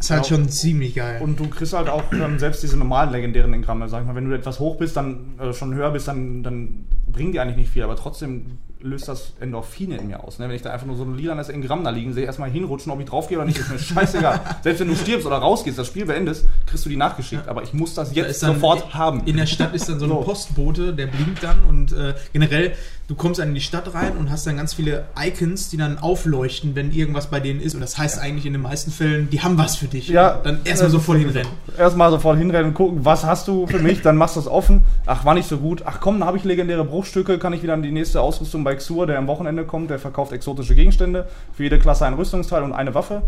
Ist 0.03 0.11
halt 0.11 0.29
Ja. 0.29 0.37
schon 0.37 0.49
ziemlich 0.49 0.97
geil. 0.97 1.23
Und 1.23 1.39
du 1.39 1.49
kriegst 1.49 1.73
halt 1.75 1.89
auch 1.89 2.03
ähm, 2.13 2.37
selbst 2.41 2.61
diese 2.65 2.77
normalen 2.77 3.13
legendären 3.13 3.53
Engramme, 3.55 3.89
sag 3.89 4.01
ich 4.01 4.07
mal. 4.09 4.17
Wenn 4.17 4.29
du 4.29 4.35
etwas 4.35 4.59
hoch 4.59 4.77
bist, 4.77 4.97
dann 4.97 5.39
äh, 5.39 5.53
schon 5.53 5.73
höher 5.75 5.93
bist, 5.93 6.09
dann, 6.09 6.43
dann 6.43 6.87
bringen 7.07 7.31
die 7.31 7.39
eigentlich 7.39 7.57
nicht 7.57 7.71
viel, 7.71 7.85
aber 7.85 7.95
trotzdem 7.95 8.59
löst 8.83 9.09
das 9.09 9.33
Endorphine 9.41 9.97
in 9.97 10.09
mir 10.09 10.23
aus. 10.25 10.39
Ne? 10.39 10.49
Wenn 10.49 10.57
ich 10.57 10.63
da 10.63 10.71
einfach 10.73 10.87
nur 10.87 10.97
so 10.97 11.05
ein 11.05 11.17
lilanes 11.17 11.49
Engramm 11.49 11.85
da 11.85 11.91
liegen 11.91 12.13
sehe, 12.13 12.25
erstmal 12.25 12.51
hinrutschen, 12.51 12.93
ob 12.93 13.01
ich 13.01 13.07
draufgehe 13.07 13.39
oder 13.39 13.47
nicht, 13.47 13.59
ist 13.59 13.71
mir 13.71 13.79
scheißegal. 13.81 14.41
selbst 14.63 14.81
wenn 14.81 14.89
du 14.89 14.97
stirbst 14.97 15.27
oder 15.27 15.37
rausgehst, 15.37 15.79
das 15.79 15.87
Spiel 15.87 16.05
beendest, 16.07 16.47
kriegst 16.67 16.85
du 16.85 16.89
die 16.91 16.97
nachgeschickt. 16.97 17.49
Aber 17.49 17.63
ich 17.63 17.73
muss 17.73 17.95
das 17.95 18.11
Da 18.13 18.17
jetzt 18.17 18.43
dann 18.43 18.55
sofort 18.55 18.93
haben. 18.95 19.23
In 19.27 19.37
der 19.37 19.47
Stadt 19.47 19.75
ist 19.75 19.89
dann 19.89 19.99
so 19.99 20.07
ein 20.07 20.11
So. 20.11 20.21
Postbote, 20.23 20.93
der 20.93 21.07
blinkt 21.07 21.43
dann 21.43 21.63
und 21.69 21.93
äh, 21.93 22.15
generell, 22.33 22.73
du 23.09 23.15
kommst 23.15 23.41
dann 23.41 23.49
in 23.49 23.55
die 23.55 23.61
Stadt 23.61 23.93
rein 23.95 24.17
und 24.17 24.31
hast 24.31 24.47
dann 24.47 24.57
ganz 24.57 24.75
viele 24.75 25.05
Icons, 25.19 25.69
die 25.71 25.77
dann 25.77 25.99
aufleuchten, 25.99 26.75
wenn 26.75 26.93
irgendwas 26.93 27.29
bei 27.31 27.41
denen 27.41 27.61
ist. 27.61 27.75
Und 27.75 27.81
das 27.81 27.99
heißt 27.99 28.19
eigentlich 28.19 28.47
in 28.47 28.53
den 28.53 28.63
meisten 28.63 28.91
Fällen, 28.91 29.29
die 29.31 29.41
haben 29.43 29.59
was 29.59 29.77
für 29.77 29.87
dich. 29.87 30.09
Ja. 30.09 30.41
Dann 30.43 30.61
erstmal 30.65 30.89
Ja, 30.89 30.93
sofort 30.93 31.19
hinrennen. 31.19 31.49
Erstmal 31.79 32.11
sofort 32.11 32.39
hinrennen 32.39 32.69
und 32.69 32.75
gucken, 32.75 33.05
was 33.05 33.25
hast 33.25 33.49
du 33.49 33.67
für 33.67 33.79
mich, 33.79 34.03
dann 34.03 34.17
machst 34.17 34.37
du 34.37 34.41
es 34.41 34.47
offen. 34.47 34.83
Ach, 35.07 35.25
war 35.25 35.35
nicht 35.35 35.49
so 35.49 35.59
gut. 35.59 35.83
Ach 35.85 36.01
komm, 36.01 36.19
dann 36.21 36.27
habe 36.29 36.37
ich 36.39 36.45
legendäre 36.45 36.85
Bruchstücke, 36.85 37.39
kann 37.39 37.53
ich 37.53 37.63
wieder 37.63 37.75
an 37.75 37.83
die 37.83 37.93
nächste 37.93 38.21
Ausrüstung 38.21 38.65
bei 38.65 38.72
Xur, 38.77 39.07
der 39.07 39.19
am 39.19 39.27
Wochenende 39.27 39.65
kommt, 39.65 39.91
der 39.91 39.99
verkauft 39.99 40.33
exotische 40.33 40.75
Gegenstände, 40.75 41.29
für 41.53 41.63
jede 41.65 41.79
Klasse 41.79 42.07
ein 42.07 42.15
Rüstungsteil 42.15 42.63
und 42.63 42.73
eine 42.73 42.95
Waffe. 42.95 43.23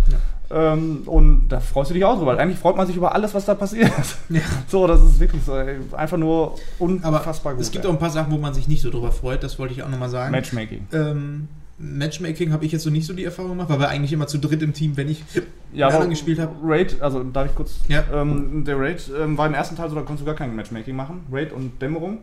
Ähm, 0.51 1.03
und 1.07 1.49
da 1.49 1.61
freust 1.61 1.91
du 1.91 1.95
dich 1.95 2.05
auch 2.05 2.19
drüber. 2.19 2.39
Eigentlich 2.39 2.59
freut 2.59 2.77
man 2.77 2.87
sich 2.87 2.97
über 2.97 3.15
alles, 3.15 3.35
was 3.35 3.45
da 3.45 3.55
passiert. 3.55 3.91
Ja. 4.29 4.41
So, 4.69 4.87
das 4.87 5.03
ist 5.03 5.21
wirklich 5.21 5.43
so, 5.43 5.57
ey, 5.57 5.77
einfach 5.93 6.17
nur 6.17 6.57
Aber 7.03 7.19
unfassbar 7.19 7.55
gut. 7.55 7.63
es 7.63 7.71
gibt 7.71 7.85
ey. 7.85 7.91
auch 7.91 7.95
ein 7.95 7.99
paar 8.01 8.11
Sachen, 8.11 8.33
wo 8.33 8.39
man 8.39 8.55
sich 8.55 8.69
nicht 8.69 8.83
so 8.83 8.91
drüber 8.91 9.13
freut. 9.13 9.43
Das 9.43 9.59
wollte 9.59 9.75
ich 9.75 9.83
auch 9.83 9.89
nochmal 9.89 10.09
sagen. 10.09 10.33
Matchmaking. 10.33 10.87
Ähm, 10.93 11.49
Matchmaking 11.79 12.53
habe 12.53 12.65
ich 12.65 12.73
jetzt 12.73 12.83
so 12.83 12.91
nicht 12.91 13.07
so 13.07 13.13
die 13.15 13.25
Erfahrung 13.25 13.53
gemacht, 13.53 13.69
weil 13.69 13.81
wir 13.81 13.89
eigentlich 13.89 14.13
immer 14.13 14.27
zu 14.27 14.39
dritt 14.39 14.63
im 14.63 14.73
Team, 14.73 14.97
wenn 14.97 15.09
ich 15.09 15.25
Ja, 15.73 15.89
aber 15.89 16.07
gespielt 16.07 16.39
habe. 16.39 16.55
Raid, 16.63 17.01
also 17.03 17.23
darf 17.25 17.49
ich 17.49 17.55
kurz. 17.55 17.81
Ja. 17.89 18.05
Ähm, 18.13 18.65
der 18.65 18.79
Raid 18.79 19.11
ähm, 19.21 19.37
war 19.37 19.47
im 19.47 19.55
ersten 19.55 19.77
Teil 19.77 19.89
so, 19.89 19.95
da 19.97 20.03
konntest 20.03 20.23
du 20.23 20.27
gar 20.27 20.37
kein 20.37 20.55
Matchmaking 20.55 20.95
machen. 20.95 21.27
Raid 21.33 21.53
und 21.53 21.81
Dämmerung. 21.83 22.19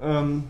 Ähm, 0.00 0.44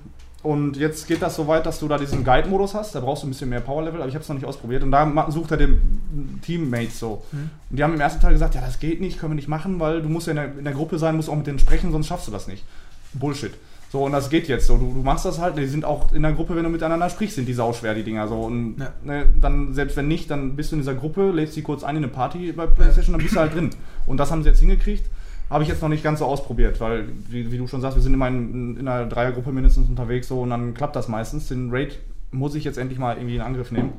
und 0.46 0.76
jetzt 0.76 1.06
geht 1.08 1.20
das 1.22 1.36
so 1.36 1.46
weit, 1.48 1.66
dass 1.66 1.80
du 1.80 1.88
da 1.88 1.98
diesen 1.98 2.24
Guide-Modus 2.24 2.74
hast. 2.74 2.94
Da 2.94 3.00
brauchst 3.00 3.22
du 3.22 3.26
ein 3.26 3.30
bisschen 3.30 3.48
mehr 3.50 3.60
Power-Level, 3.60 4.00
aber 4.00 4.08
ich 4.08 4.14
habe 4.14 4.22
es 4.22 4.28
noch 4.28 4.36
nicht 4.36 4.46
ausprobiert. 4.46 4.82
Und 4.82 4.90
da 4.92 5.30
sucht 5.30 5.50
er 5.50 5.56
den 5.56 6.40
Teammates 6.42 6.98
so. 6.98 7.24
Mhm. 7.32 7.50
Und 7.70 7.76
die 7.78 7.82
haben 7.84 7.94
im 7.94 8.00
ersten 8.00 8.20
Teil 8.20 8.32
gesagt: 8.32 8.54
Ja, 8.54 8.60
das 8.60 8.78
geht 8.78 9.00
nicht, 9.00 9.18
können 9.18 9.32
wir 9.32 9.36
nicht 9.36 9.48
machen, 9.48 9.80
weil 9.80 10.02
du 10.02 10.08
musst 10.08 10.26
ja 10.26 10.32
in 10.32 10.36
der, 10.36 10.58
in 10.58 10.64
der 10.64 10.72
Gruppe 10.74 10.98
sein, 10.98 11.16
musst 11.16 11.28
auch 11.28 11.36
mit 11.36 11.46
denen 11.46 11.58
sprechen, 11.58 11.92
sonst 11.92 12.06
schaffst 12.06 12.28
du 12.28 12.32
das 12.32 12.46
nicht. 12.48 12.64
Bullshit. 13.12 13.52
So, 13.92 14.04
und 14.04 14.12
das 14.12 14.30
geht 14.30 14.48
jetzt 14.48 14.66
so. 14.66 14.76
Du, 14.76 14.92
du 14.92 15.02
machst 15.02 15.24
das 15.24 15.38
halt, 15.38 15.56
die 15.56 15.66
sind 15.66 15.84
auch 15.84 16.12
in 16.12 16.22
der 16.22 16.32
Gruppe, 16.32 16.56
wenn 16.56 16.64
du 16.64 16.70
miteinander 16.70 17.08
sprichst, 17.08 17.36
sind 17.36 17.46
die 17.46 17.54
sauschwer, 17.54 17.94
die 17.94 18.02
Dinger 18.02 18.26
so. 18.28 18.40
Und 18.42 18.78
Ja. 18.78 18.92
ne, 19.04 19.26
dann, 19.40 19.74
selbst 19.74 19.96
wenn 19.96 20.08
nicht, 20.08 20.30
dann 20.30 20.56
bist 20.56 20.72
du 20.72 20.76
in 20.76 20.82
dieser 20.82 20.94
Gruppe, 20.94 21.30
lädst 21.30 21.56
die 21.56 21.62
kurz 21.62 21.84
ein 21.84 21.96
in 21.96 22.02
eine 22.04 22.12
Party 22.12 22.52
bei 22.52 22.66
PlayStation, 22.66 23.12
dann 23.12 23.22
bist 23.22 23.36
du 23.36 23.40
halt 23.40 23.54
drin. 23.54 23.70
Und 24.06 24.18
das 24.18 24.30
haben 24.30 24.42
sie 24.42 24.48
jetzt 24.48 24.58
hingekriegt. 24.60 25.06
Habe 25.48 25.62
ich 25.62 25.68
jetzt 25.68 25.80
noch 25.80 25.88
nicht 25.88 26.02
ganz 26.02 26.18
so 26.18 26.24
ausprobiert, 26.24 26.80
weil, 26.80 27.08
wie, 27.28 27.52
wie 27.52 27.58
du 27.58 27.66
schon 27.68 27.80
sagst, 27.80 27.96
wir 27.96 28.02
sind 28.02 28.14
immer 28.14 28.26
in, 28.28 28.76
in 28.76 28.88
einer 28.88 29.06
Dreiergruppe 29.06 29.52
mindestens 29.52 29.88
unterwegs 29.88 30.26
so 30.28 30.40
und 30.40 30.50
dann 30.50 30.74
klappt 30.74 30.96
das 30.96 31.06
meistens. 31.06 31.48
Den 31.48 31.70
Raid 31.70 31.98
muss 32.32 32.54
ich 32.54 32.64
jetzt 32.64 32.78
endlich 32.78 32.98
mal 32.98 33.16
irgendwie 33.16 33.36
in 33.36 33.42
Angriff 33.42 33.70
nehmen. 33.70 33.92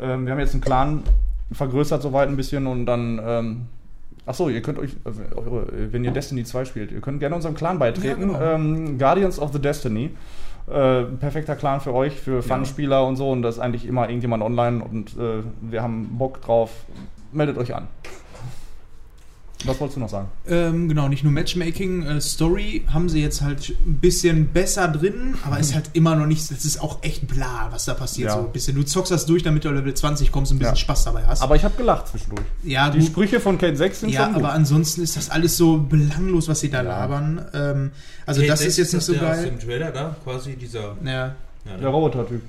Ähm, 0.00 0.24
wir 0.26 0.32
haben 0.32 0.40
jetzt 0.40 0.54
einen 0.54 0.60
Clan 0.60 1.02
vergrößert 1.52 2.02
soweit 2.02 2.28
ein 2.28 2.36
bisschen 2.36 2.66
und 2.66 2.86
dann. 2.86 3.20
Ähm, 3.22 3.66
Achso, 4.26 4.50
ihr 4.50 4.60
könnt 4.60 4.78
euch, 4.78 4.90
äh, 4.90 5.90
wenn 5.90 6.04
ihr 6.04 6.10
Destiny 6.10 6.44
2 6.44 6.66
spielt, 6.66 6.92
ihr 6.92 7.00
könnt 7.00 7.18
gerne 7.18 7.34
unserem 7.34 7.54
Clan 7.54 7.78
beitreten. 7.78 8.32
Ja, 8.32 8.38
genau. 8.38 8.40
ähm, 8.40 8.98
Guardians 8.98 9.38
of 9.38 9.54
the 9.54 9.58
Destiny. 9.58 10.10
Äh, 10.66 11.04
perfekter 11.04 11.56
Clan 11.56 11.80
für 11.80 11.94
euch, 11.94 12.20
für 12.20 12.42
Fun-Spieler 12.42 13.06
und 13.06 13.16
so. 13.16 13.30
Und 13.30 13.40
das 13.40 13.54
ist 13.54 13.60
eigentlich 13.60 13.86
immer 13.86 14.06
irgendjemand 14.06 14.42
online 14.42 14.84
und 14.84 15.16
äh, 15.16 15.42
wir 15.62 15.82
haben 15.82 16.18
Bock 16.18 16.42
drauf. 16.42 16.70
Meldet 17.32 17.56
euch 17.56 17.74
an. 17.74 17.88
Was 19.64 19.80
wolltest 19.80 19.96
du 19.96 20.00
noch 20.00 20.08
sagen? 20.08 20.28
Ähm, 20.48 20.88
genau, 20.88 21.08
nicht 21.08 21.24
nur 21.24 21.32
Matchmaking, 21.32 22.02
äh, 22.06 22.20
Story 22.20 22.84
haben 22.92 23.08
sie 23.08 23.20
jetzt 23.20 23.40
halt 23.42 23.70
ein 23.84 23.94
bisschen 24.00 24.46
besser 24.52 24.86
drin, 24.86 25.34
aber 25.44 25.58
ist 25.58 25.74
halt 25.74 25.90
immer 25.94 26.14
noch 26.14 26.26
nicht, 26.26 26.48
das 26.50 26.64
ist 26.64 26.80
auch 26.80 27.02
echt 27.02 27.26
bla, 27.26 27.66
was 27.72 27.84
da 27.86 27.94
passiert. 27.94 28.28
Ja. 28.28 28.36
So 28.36 28.46
ein 28.46 28.52
bisschen. 28.52 28.76
Du 28.76 28.84
zockst 28.84 29.10
das 29.10 29.26
durch, 29.26 29.42
damit 29.42 29.64
du 29.64 29.70
Level 29.70 29.92
20 29.92 30.30
kommst 30.30 30.52
und 30.52 30.56
ein 30.56 30.58
bisschen 30.60 30.74
Ja. 30.74 30.80
Spaß 30.80 31.04
dabei 31.04 31.24
hast. 31.26 31.42
Aber 31.42 31.56
ich 31.56 31.64
habe 31.64 31.74
gelacht 31.76 32.06
zwischendurch. 32.06 32.46
ja, 32.62 32.88
Die 32.90 32.98
gut. 33.00 33.08
Sprüche 33.08 33.40
von 33.40 33.58
Kate 33.58 33.76
6 33.76 34.00
sind 34.00 34.10
Ja, 34.10 34.26
schon 34.26 34.34
gut. 34.34 34.44
aber 34.44 34.52
ansonsten 34.52 35.02
ist 35.02 35.16
das 35.16 35.28
alles 35.28 35.56
so 35.56 35.78
belanglos, 35.78 36.46
was 36.46 36.60
sie 36.60 36.70
da 36.70 36.78
Ja. 36.84 36.88
labern. 36.90 37.44
Ähm, 37.52 37.90
also 38.26 38.40
Kate 38.42 38.52
das 38.52 38.60
ist 38.64 38.76
jetzt 38.76 38.94
nicht 38.94 39.02
so 39.04 39.12
der 39.14 39.22
Aus 39.28 39.36
geil. 39.38 39.46
dem 39.50 39.58
Trailer 39.58 39.90
da, 39.90 40.16
quasi 40.22 40.54
dieser. 40.54 40.96
Ja. 41.04 41.34
Ja, 41.64 41.76
Der 41.80 41.88
Roboter-Typ. 41.88 42.40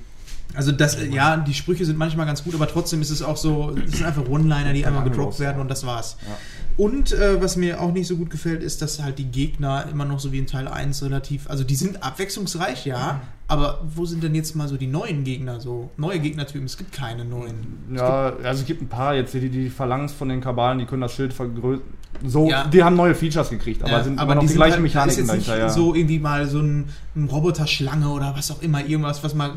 Also 0.54 0.72
das, 0.72 0.96
ja, 1.12 1.36
die 1.36 1.54
Sprüche 1.54 1.84
sind 1.84 1.96
manchmal 1.98 2.26
ganz 2.26 2.42
gut, 2.42 2.54
aber 2.54 2.66
trotzdem 2.66 3.00
ist 3.02 3.10
es 3.10 3.22
auch 3.22 3.36
so, 3.36 3.74
es 3.86 3.92
sind 3.98 4.04
einfach 4.06 4.26
One-Liner, 4.28 4.72
die 4.72 4.84
einmal 4.84 5.04
gedroppt 5.04 5.36
Belanglos, 5.36 5.38
werden 5.40 5.60
und 5.60 5.70
das 5.70 5.86
war's. 5.86 6.16
Ja. 6.26 6.36
Und 6.76 7.12
äh, 7.12 7.40
was 7.42 7.56
mir 7.56 7.80
auch 7.80 7.92
nicht 7.92 8.06
so 8.06 8.16
gut 8.16 8.30
gefällt, 8.30 8.62
ist, 8.62 8.80
dass 8.82 9.02
halt 9.02 9.18
die 9.18 9.26
Gegner 9.26 9.84
immer 9.92 10.04
noch 10.04 10.18
so 10.18 10.32
wie 10.32 10.38
in 10.38 10.46
Teil 10.46 10.66
1 10.66 11.02
relativ, 11.02 11.48
also 11.50 11.62
die 11.62 11.74
sind 11.76 12.02
abwechslungsreich, 12.02 12.86
ja, 12.86 13.20
aber 13.48 13.80
wo 13.94 14.06
sind 14.06 14.22
denn 14.22 14.34
jetzt 14.34 14.54
mal 14.56 14.66
so 14.68 14.76
die 14.76 14.86
neuen 14.86 15.24
Gegner, 15.24 15.60
so 15.60 15.90
neue 15.96 16.20
Gegnertypen? 16.20 16.64
Es 16.66 16.76
gibt 16.78 16.92
keine 16.92 17.24
neuen. 17.24 17.78
Ja, 17.94 18.32
also 18.42 18.60
es 18.62 18.66
gibt 18.66 18.80
ein 18.82 18.88
paar 18.88 19.14
jetzt, 19.14 19.34
die, 19.34 19.48
die 19.50 19.68
Phalanx 19.68 20.12
von 20.12 20.28
den 20.28 20.40
Kabalen, 20.40 20.78
die 20.78 20.84
können 20.86 21.02
das 21.02 21.12
Schild 21.12 21.32
vergrößern. 21.32 21.82
So, 22.24 22.48
Ja. 22.48 22.66
die 22.66 22.82
haben 22.82 22.96
neue 22.96 23.14
Features 23.14 23.50
gekriegt, 23.50 23.82
aber 23.82 23.92
Ja, 23.92 24.04
sind 24.04 24.20
immer 24.20 24.34
noch 24.34 24.42
die, 24.42 24.48
sind 24.48 24.56
gleichen 24.56 24.72
halt- 24.74 24.82
Mechaniken 24.82 25.10
ist 25.10 25.16
jetzt 25.28 25.36
nicht 25.36 25.48
dahinter. 25.48 25.66
Ja. 25.66 25.72
so 25.72 25.94
irgendwie 25.94 26.18
mal 26.18 26.46
so 26.48 26.60
ein, 26.60 26.88
ein 27.16 27.24
Roboterschlange 27.28 28.08
oder 28.08 28.34
was 28.36 28.50
auch 28.50 28.62
immer, 28.62 28.84
irgendwas, 28.84 29.22
was 29.24 29.34
mal 29.34 29.52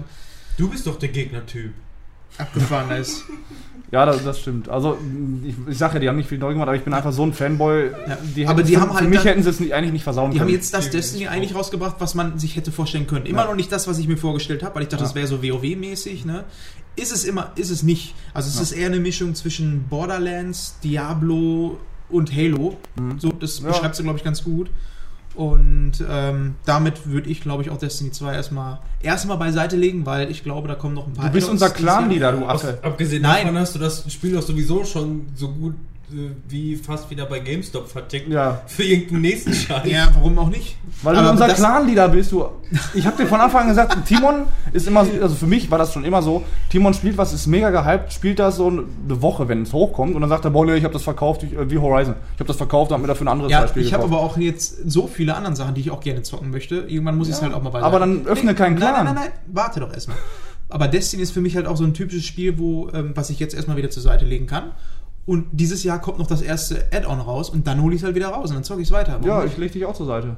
Du 0.57 0.69
bist 0.69 0.85
doch 0.87 0.97
der 0.99 1.09
Gegnertyp. 1.09 1.73
abgefahren 2.37 2.91
ist. 2.99 3.23
Ja, 3.91 4.07
das, 4.07 4.23
das 4.23 4.39
stimmt. 4.39 4.69
Also, 4.69 4.97
ich, 5.45 5.53
ich 5.69 5.77
sage 5.77 5.95
ja, 5.95 5.99
die 5.99 6.09
haben 6.09 6.15
nicht 6.15 6.27
viel 6.29 6.39
neu 6.39 6.51
gemacht, 6.53 6.67
aber 6.67 6.75
ich 6.75 6.83
bin 6.83 6.93
einfach 6.95 7.11
so 7.13 7.21
ein 7.23 7.31
Fanboy. 7.31 7.91
Ja. 8.07 8.17
Die 8.35 8.47
Aber 8.47 8.63
die 8.63 8.73
für, 8.73 8.81
haben 8.81 8.89
für 8.89 8.95
halt 9.01 9.09
mich 9.09 9.19
dann- 9.19 9.27
hätten 9.27 9.43
sie 9.43 9.49
es 9.51 9.59
nicht, 9.59 9.73
eigentlich 9.75 9.93
nicht 9.93 10.03
versauen 10.03 10.31
Die 10.31 10.39
haben 10.39 10.47
können. 10.47 10.57
jetzt 10.57 10.73
das 10.73 10.89
Destiny 10.89 11.27
eigentlich 11.27 11.53
rausgebracht, 11.53 11.97
was 11.99 12.15
man 12.15 12.39
sich 12.39 12.55
hätte 12.55 12.71
vorstellen 12.71 13.05
können. 13.05 13.27
Immer 13.27 13.43
Ja. 13.43 13.47
noch 13.49 13.55
nicht 13.55 13.71
das, 13.71 13.87
was 13.87 13.99
ich 13.99 14.07
mir 14.07 14.17
vorgestellt 14.17 14.63
habe, 14.63 14.73
weil 14.75 14.81
ich 14.83 14.89
dachte, 14.89 15.03
Ja. 15.03 15.07
das 15.09 15.13
wäre 15.15 15.27
so 15.27 15.43
WoW-mäßig, 15.43 16.25
ne? 16.25 16.43
Ist 16.95 17.11
es 17.11 17.23
immer, 17.23 17.51
ist 17.55 17.69
es 17.69 17.83
nicht. 17.83 18.15
Also 18.33 18.49
es 18.49 18.55
Ja. 18.55 18.61
ist 18.63 18.71
eher 18.71 18.87
eine 18.87 18.99
Mischung 18.99 19.35
zwischen 19.35 19.83
Borderlands, 19.87 20.75
Diablo 20.83 21.77
und 22.09 22.35
Halo. 22.35 22.77
Mhm. 22.99 23.19
So, 23.19 23.29
das 23.31 23.59
Ja. 23.59 23.67
beschreibt 23.69 23.95
sie, 23.95 24.01
glaube 24.03 24.17
ich, 24.17 24.23
ganz 24.23 24.43
gut. 24.43 24.71
Und 25.35 25.93
ähm, 26.07 26.55
damit 26.65 27.07
würde 27.07 27.29
ich, 27.29 27.41
glaube 27.41 27.63
ich, 27.63 27.69
auch 27.69 27.77
Destiny 27.77 28.11
2 28.11 28.33
erstmal 28.33 28.79
erstmal 29.01 29.37
beiseite 29.37 29.75
legen, 29.75 30.05
weil 30.05 30.29
ich 30.29 30.43
glaube, 30.43 30.67
da 30.67 30.75
kommen 30.75 30.93
noch 30.93 31.07
ein 31.07 31.13
paar 31.13 31.27
du 31.27 31.31
bist 31.31 31.49
unser. 31.49 31.69
Clan-Leader, 31.69 32.33
du 32.33 32.45
Affe. 32.45 32.77
abgesehen 32.81 33.23
Nein. 33.23 33.45
davon 33.45 33.59
hast 33.59 33.75
du 33.75 33.79
das 33.79 34.11
Spiel 34.13 34.33
doch 34.33 34.43
sowieso 34.43 34.85
schon 34.85 35.27
so 35.35 35.49
gut 35.49 35.75
wie 36.47 36.75
fast 36.75 37.09
wieder 37.09 37.25
bei 37.25 37.39
GameStop 37.39 37.87
vertickt. 37.87 38.29
Ja. 38.29 38.61
Für 38.67 38.83
irgendeinen 38.83 39.21
nächsten 39.21 39.53
Scheiß. 39.53 39.89
Ja, 39.89 40.09
warum 40.13 40.37
auch 40.39 40.49
nicht? 40.49 40.77
Weil 41.01 41.15
Aber 41.15 41.25
du 41.27 41.31
unser 41.31 41.47
Clan-Leader 41.49 42.09
bist, 42.09 42.31
du. 42.31 42.45
Ich 42.93 43.05
habe 43.05 43.17
dir 43.21 43.27
von 43.27 43.39
Anfang 43.39 43.63
an 43.63 43.67
gesagt, 43.69 43.97
Timon 44.07 44.43
ist 44.71 44.87
immer, 44.87 45.05
also 45.21 45.35
für 45.35 45.45
mich 45.47 45.69
war 45.69 45.77
das 45.77 45.93
schon 45.93 46.03
immer 46.05 46.21
so, 46.21 46.43
Timon 46.69 46.93
spielt 46.93 47.17
was, 47.17 47.33
ist 47.33 47.47
mega 47.47 47.69
gehypt, 47.69 48.13
spielt 48.13 48.39
das 48.39 48.55
so 48.55 48.67
eine 48.67 49.21
Woche, 49.21 49.47
wenn 49.47 49.61
es 49.63 49.73
hochkommt 49.73 50.15
und 50.15 50.21
dann 50.21 50.29
sagt 50.29 50.45
er, 50.45 50.51
boah, 50.51 50.65
nee, 50.65 50.75
ich 50.75 50.83
habe 50.83 50.93
das 50.93 51.03
verkauft, 51.03 51.43
ich, 51.43 51.53
äh, 51.53 51.69
wie 51.69 51.77
Horizon. 51.77 52.15
Ich 52.33 52.39
habe 52.39 52.47
das 52.47 52.57
verkauft 52.57 52.91
und 52.91 52.93
habe 52.95 53.01
mir 53.03 53.07
dafür 53.07 53.25
ein 53.25 53.31
anderes 53.31 53.51
Ja, 53.51 53.67
Spiel 53.67 53.83
ich 53.83 53.93
habe 53.93 54.03
aber 54.03 54.19
auch 54.19 54.37
jetzt 54.37 54.89
so 54.89 55.07
viele 55.07 55.35
andere 55.35 55.55
Sachen, 55.55 55.75
die 55.75 55.81
ich 55.81 55.91
auch 55.91 56.01
gerne 56.01 56.23
zocken 56.23 56.49
möchte. 56.49 56.77
Irgendwann 56.87 57.17
muss 57.17 57.27
ich 57.27 57.33
es 57.35 57.41
Ja, 57.41 57.47
halt 57.47 57.55
auch 57.55 57.61
mal 57.61 57.69
beiseite. 57.69 57.85
aber 57.87 57.99
dann 57.99 58.25
öffne 58.25 58.55
keinen 58.55 58.73
Nein, 58.75 58.81
Clan. 58.93 59.05
nein, 59.05 59.15
nein, 59.15 59.23
nein, 59.25 59.31
warte 59.47 59.79
doch 59.79 59.93
erstmal. 59.93 60.17
Aber 60.69 60.87
Destiny 60.87 61.21
ist 61.21 61.31
für 61.31 61.41
mich 61.41 61.55
halt 61.55 61.67
auch 61.67 61.77
so 61.77 61.83
ein 61.83 61.93
typisches 61.93 62.25
Spiel, 62.25 62.57
wo, 62.57 62.89
ähm, 62.93 63.11
was 63.13 63.29
ich 63.29 63.39
jetzt 63.39 63.53
erstmal 63.53 63.77
wieder 63.77 63.91
zur 63.91 64.01
Seite 64.01 64.25
legen 64.25 64.47
kann. 64.47 64.71
Und 65.25 65.45
dieses 65.51 65.83
Jahr 65.83 66.01
kommt 66.01 66.19
noch 66.19 66.27
das 66.27 66.41
erste 66.41 66.85
Add-on 66.93 67.19
raus 67.21 67.49
und 67.49 67.65
dann 67.65 67.81
hole 67.81 67.95
ich 67.95 68.01
es 68.01 68.05
halt 68.05 68.15
wieder 68.15 68.27
raus 68.29 68.49
und 68.49 68.55
dann 68.57 68.63
zocke 68.63 68.81
ich 68.81 68.87
es 68.89 68.91
weiter. 68.91 69.19
Warum 69.21 69.27
Ja, 69.27 69.45
ich 69.45 69.55
leg 69.57 69.71
dich 69.71 69.85
auch 69.85 69.93
zur 69.95 70.05
Seite. 70.05 70.35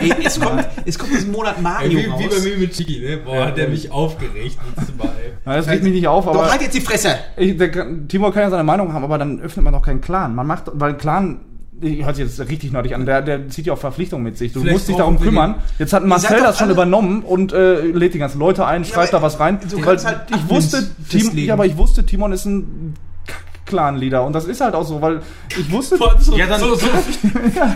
Ey, 0.00 0.12
es 0.24 0.38
kommt, 0.40 0.66
es 0.84 0.98
kommt 0.98 1.12
diesen 1.12 1.30
Monat 1.32 1.56
Ey, 1.56 1.62
Mario 1.62 1.90
wie, 1.98 2.04
wie 2.04 2.08
bei 2.28 2.34
raus. 2.34 2.44
mir 2.44 2.56
mit 2.56 2.72
Chiki, 2.72 3.00
ne? 3.00 3.18
Boah, 3.18 3.36
Ja, 3.36 3.46
hat 3.46 3.56
der 3.56 3.68
mich 3.68 3.90
aufgeregt 3.90 4.58
letztes 4.76 4.94
Mal, 4.96 5.06
ey. 5.24 5.32
Na, 5.44 5.56
das 5.56 5.68
regt 5.68 5.84
mich 5.84 5.92
nicht 5.92 6.08
auf, 6.08 6.24
Doch, 6.24 6.34
aber 6.34 6.50
halt 6.50 6.60
jetzt 6.60 6.74
die 6.74 6.80
Fresse! 6.80 7.14
ich, 7.36 7.56
der, 7.56 7.70
kann- 7.70 8.08
Timur 8.08 8.32
kann 8.32 8.42
ja 8.42 8.50
seine 8.50 8.64
Meinung 8.64 8.92
haben, 8.92 9.04
aber 9.04 9.18
dann 9.18 9.40
öffnet 9.40 9.64
man 9.64 9.72
doch 9.72 9.82
keinen 9.82 10.00
Clan. 10.00 10.34
Man 10.34 10.46
macht, 10.46 10.64
weil 10.74 10.96
Clan, 10.96 11.40
hört 11.82 12.16
sich 12.16 12.24
jetzt 12.26 12.40
richtig 12.48 12.72
nerdig 12.72 12.94
an, 12.94 13.04
der, 13.06 13.22
der 13.22 13.48
zieht 13.48 13.66
ja 13.66 13.72
auch 13.72 13.78
Verpflichtungen 13.78 14.22
mit 14.24 14.38
sich. 14.38 14.52
Du 14.52 14.60
Vielleicht 14.60 14.74
musst 14.74 14.88
dich 14.88 14.96
darum 14.96 15.18
kümmern. 15.20 15.56
Jetzt 15.78 15.92
hat 15.92 16.04
Marcel 16.04 16.38
das 16.40 16.58
schon 16.58 16.70
übernommen 16.70 17.22
und 17.22 17.52
äh, 17.52 17.80
lädt 17.82 18.14
die 18.14 18.18
ganzen 18.18 18.38
Leute 18.38 18.64
ein, 18.66 18.84
schreibt 18.84 19.12
aber 19.14 19.18
da 19.20 19.22
was 19.26 19.40
rein. 19.40 19.58
du 19.68 19.84
weil 19.84 19.98
halt 20.04 20.18
ich 20.34 20.48
wusste, 20.48 20.88
Tim, 21.08 21.36
ja, 21.38 21.54
aber 21.54 21.66
ich 21.66 21.76
wusste, 21.76 22.04
Timon 22.06 22.32
ist 22.32 22.44
ein 22.46 22.94
Clan-Leader 23.64 24.24
und 24.24 24.32
das 24.34 24.44
ist 24.46 24.60
halt 24.60 24.74
auch 24.74 24.84
so, 24.84 25.00
weil 25.00 25.20
ich 25.58 25.70
wusste, 25.70 25.96
so, 26.18 26.36
Ja, 26.36 26.46
dann- 26.46 26.60
so, 26.60 26.74
so 26.74 26.86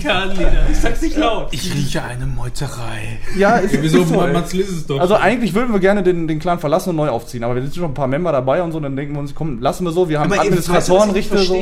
Kackkarnlieder. 0.00 0.66
Ich 0.70 0.78
sag's 0.78 1.00
nicht 1.02 1.16
laut. 1.16 1.48
Ich 1.52 1.72
rieche 1.74 2.02
eine 2.02 2.26
Meuterei. 2.26 3.18
ja, 3.36 3.56
ist, 3.56 3.74
Ja, 3.74 3.82
wieso? 3.82 4.02
ist 4.02 4.08
so, 4.08 4.58
ist 4.58 4.90
doch. 4.90 5.00
Also 5.00 5.14
eigentlich 5.16 5.54
würden 5.54 5.72
wir 5.72 5.80
gerne 5.80 6.02
den, 6.02 6.28
den 6.28 6.38
Clan 6.38 6.58
verlassen 6.58 6.90
und 6.90 6.96
neu 6.96 7.08
aufziehen, 7.08 7.44
aber 7.44 7.54
wir 7.54 7.62
sind 7.62 7.74
schon 7.74 7.84
ein 7.84 7.94
paar 7.94 8.08
Member 8.08 8.32
dabei 8.32 8.62
und 8.62 8.72
so, 8.72 8.80
dann 8.80 8.96
denken 8.96 9.14
wir 9.14 9.20
uns, 9.20 9.34
komm, 9.34 9.60
lassen 9.60 9.84
wir 9.84 9.92
so, 9.92 10.08
wir 10.08 10.18
haben 10.20 10.32
Aber 10.32 10.44
ihr- 10.44 10.52
weißt 10.56 10.68
du, 10.68 10.72
was 10.72 10.90
Administratoren, 10.90 11.10
ich 11.10 11.16
Richter 11.16 11.38
so. 11.38 11.54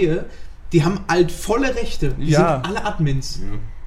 Die 0.74 0.84
haben 0.84 1.01
halt 1.09 1.32
volle 1.32 1.74
Rechte. 1.74 2.10
Die 2.20 2.26
Ja. 2.32 2.56
sind 2.62 2.66
alle 2.68 2.84
Admins. 2.84 3.40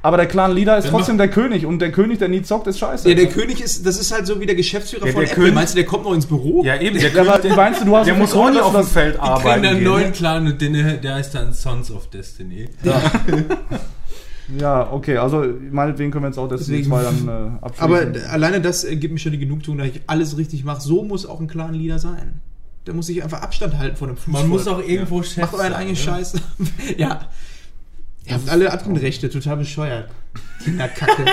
Aber 0.03 0.15
der 0.17 0.27
Clan-Leader 0.27 0.77
ist 0.77 0.87
trotzdem 0.87 1.17
der 1.17 1.27
König 1.27 1.65
und 1.65 1.79
der 1.79 1.91
König, 1.91 2.17
der 2.19 2.29
nie 2.29 2.41
zockt, 2.41 2.65
ist 2.67 2.79
scheiße. 2.79 3.09
Ja, 3.09 3.15
der 3.15 3.27
König 3.27 3.61
ist, 3.61 3.85
das 3.85 3.99
ist 3.99 4.13
halt 4.13 4.25
so 4.25 4.39
wie 4.39 4.45
der 4.45 4.55
Geschäftsführer 4.55 5.05
Ja, 5.07 5.11
von 5.11 5.21
der 5.21 5.29
Apple. 5.31 5.43
König- 5.43 5.55
Meinst 5.55 5.73
du, 5.73 5.75
der 5.77 5.85
kommt 5.85 6.05
noch 6.05 6.13
ins 6.13 6.25
Büro? 6.25 6.63
Ja, 6.63 6.79
eben, 6.79 6.97
der 6.97 7.11
Ja, 7.11 7.21
aber 7.23 7.39
König, 7.39 7.57
meinst 7.57 7.81
du, 7.81 7.85
du 7.85 7.95
hast 7.97 8.05
der 8.07 8.13
so 8.15 8.19
muss 8.21 8.33
auch 8.33 8.49
nicht 8.49 8.61
auf 8.61 8.71
dem 8.71 8.81
das- 8.81 8.91
Feld 8.93 9.19
arbeiten. 9.19 9.65
einen 9.65 9.75
gehen, 9.79 9.83
neuen 9.83 10.05
ne? 10.05 10.11
Clan 10.13 10.47
und 10.47 10.61
den, 10.61 11.01
der 11.01 11.15
heißt 11.15 11.35
dann 11.35 11.51
Sons 11.51 11.91
of 11.91 12.09
Destiny. 12.09 12.69
Ja, 14.57 14.89
okay, 14.93 15.17
also 15.17 15.43
meinetwegen 15.71 16.09
können 16.09 16.23
wir 16.23 16.29
jetzt 16.29 16.37
auch 16.37 16.47
Destiny 16.47 16.77
Deswegen- 16.77 16.95
2 16.95 17.03
dann 17.03 17.27
äh, 17.27 17.65
abschließen. 17.65 18.23
Aber 18.23 18.31
alleine 18.31 18.61
das 18.61 18.85
äh, 18.85 18.95
gibt 18.95 19.11
mir 19.13 19.19
schon 19.19 19.33
die 19.33 19.39
Genugtuung, 19.39 19.77
dass 19.77 19.87
ich 19.87 20.01
alles 20.07 20.37
richtig 20.37 20.63
mache. 20.63 20.79
So 20.79 21.03
muss 21.03 21.25
auch 21.25 21.41
ein 21.41 21.47
Clan-Leader 21.47 21.99
sein. 21.99 22.39
Der 22.87 22.93
muss 22.93 23.07
sich 23.07 23.21
einfach 23.21 23.41
Abstand 23.41 23.77
halten 23.77 23.97
von 23.97 24.07
dem 24.07 24.17
Fußvolk. 24.17 24.43
Man 24.43 24.49
muss 24.49 24.67
auch 24.67 24.79
irgendwo 24.79 25.21
Chef 25.21 25.43
Macht 25.43 25.53
euren 25.55 25.73
eigenen 25.73 25.95
ne? 25.95 26.01
Scheiß. 26.01 26.33
ja. 26.97 27.27
Ihr 28.25 28.33
habt 28.33 28.49
alle 28.49 28.71
Adminrechte, 28.71 29.29
total 29.29 29.57
bescheuert. 29.57 30.09
Kinderkacke. 30.63 31.25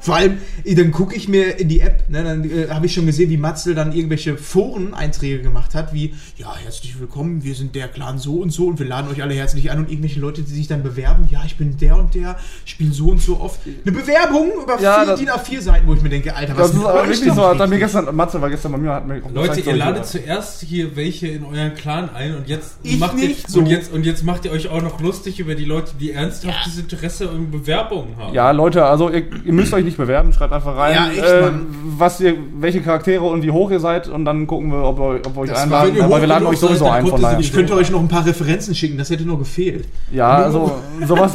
Vor 0.00 0.16
allem, 0.16 0.38
dann 0.64 0.92
gucke 0.92 1.16
ich 1.16 1.28
mir 1.28 1.58
in 1.58 1.68
die 1.68 1.80
App, 1.80 2.04
ne, 2.08 2.22
dann 2.22 2.44
äh, 2.44 2.68
habe 2.70 2.86
ich 2.86 2.94
schon 2.94 3.06
gesehen, 3.06 3.28
wie 3.30 3.36
Matzel 3.36 3.74
dann 3.74 3.92
irgendwelche 3.92 4.36
Foren-Einträge 4.36 5.40
gemacht 5.42 5.74
hat, 5.74 5.92
wie, 5.92 6.14
ja, 6.36 6.54
herzlich 6.56 6.98
willkommen, 7.00 7.42
wir 7.42 7.54
sind 7.54 7.74
der 7.74 7.88
Clan 7.88 8.18
so 8.18 8.36
und 8.36 8.50
so 8.50 8.66
und 8.66 8.78
wir 8.78 8.86
laden 8.86 9.10
euch 9.10 9.22
alle 9.22 9.34
herzlich 9.34 9.70
an 9.70 9.78
und 9.78 9.90
irgendwelche 9.90 10.20
Leute, 10.20 10.42
die 10.42 10.52
sich 10.52 10.68
dann 10.68 10.82
bewerben, 10.82 11.26
ja, 11.30 11.42
ich 11.44 11.56
bin 11.56 11.76
der 11.78 11.96
und 11.96 12.14
der, 12.14 12.38
spiele 12.64 12.92
so 12.92 13.08
und 13.08 13.20
so 13.20 13.40
oft. 13.40 13.60
Eine 13.66 13.96
Bewerbung 13.96 14.50
über 14.62 14.80
Ja, 14.80 15.04
vier 15.04 15.16
DIN 15.16 15.30
A4 15.30 15.60
Seiten, 15.60 15.86
wo 15.86 15.94
ich 15.94 16.02
mir 16.02 16.08
denke, 16.08 16.34
Alter, 16.34 16.56
was 16.56 16.70
das 16.70 16.80
ist 16.80 16.84
aber 16.84 17.06
doch 17.06 17.14
so. 17.34 17.48
Hat 17.48 17.58
mir 17.58 17.62
richtig? 17.64 17.80
gestern, 17.80 18.14
Matze 18.14 18.40
war 18.40 18.50
gestern 18.50 18.72
bei 18.72 18.78
mir, 18.78 18.92
hat 18.92 19.06
mir 19.06 19.22
auch 19.24 19.30
Leute, 19.30 19.48
gezeigt, 19.48 19.66
ihr 19.66 19.76
ladet 19.76 20.06
zuerst 20.06 20.62
hier 20.62 20.96
welche 20.96 21.28
in 21.28 21.44
euren 21.44 21.74
Clan 21.74 22.10
ein 22.10 22.36
und 22.36 22.48
jetzt 22.48 22.76
Ich 22.82 22.98
macht 22.98 23.16
nicht 23.16 23.44
ihr, 23.44 23.50
so. 23.50 23.58
und 23.60 23.66
jetzt 23.66 23.92
und 23.92 24.06
jetzt 24.06 24.24
macht 24.24 24.44
ihr 24.44 24.52
euch 24.52 24.68
auch 24.68 24.82
noch 24.82 25.00
lustig 25.00 25.40
über 25.40 25.54
die 25.54 25.64
Leute, 25.64 25.92
die 25.98 26.12
ernsthaftes 26.12 26.78
Interesse 26.78 27.28
an 27.30 27.50
Bewerbungen 27.50 28.15
haben. 28.16 28.34
Ja, 28.34 28.50
Leute, 28.50 28.84
also 28.84 29.10
ihr, 29.10 29.24
ihr 29.44 29.52
müsst 29.52 29.72
euch 29.72 29.84
nicht 29.84 29.96
bewerben, 29.96 30.32
schreibt 30.32 30.52
einfach 30.52 30.76
rein, 30.76 30.94
Ja, 30.94 31.08
echt, 31.10 31.22
äh, 31.22 31.50
was 31.98 32.20
ihr, 32.20 32.34
welche 32.58 32.80
Charaktere 32.82 33.24
und 33.24 33.42
wie 33.42 33.50
hoch 33.50 33.70
ihr 33.70 33.80
seid 33.80 34.08
und 34.08 34.24
dann 34.24 34.46
gucken 34.46 34.70
wir, 34.70 34.82
ob 34.82 34.98
wir, 34.98 35.20
ob 35.26 35.34
wir 35.34 35.40
euch 35.42 35.50
Das 35.50 35.62
einladen. 35.62 36.00
Aber 36.00 36.20
wir 36.20 36.26
laden 36.26 36.46
euch 36.46 36.58
sowieso 36.58 36.84
seid, 36.84 36.92
ein, 36.92 37.06
von 37.06 37.20
daher. 37.20 37.38
Ich 37.38 37.52
könnte 37.52 37.74
euch 37.74 37.90
noch 37.90 38.00
ein 38.00 38.08
paar 38.08 38.26
Referenzen 38.26 38.74
schicken, 38.74 38.98
das 38.98 39.10
hätte 39.10 39.24
nur 39.24 39.38
gefehlt. 39.38 39.88
Ja, 40.12 40.36
also 40.36 40.72
sowas. 41.06 41.32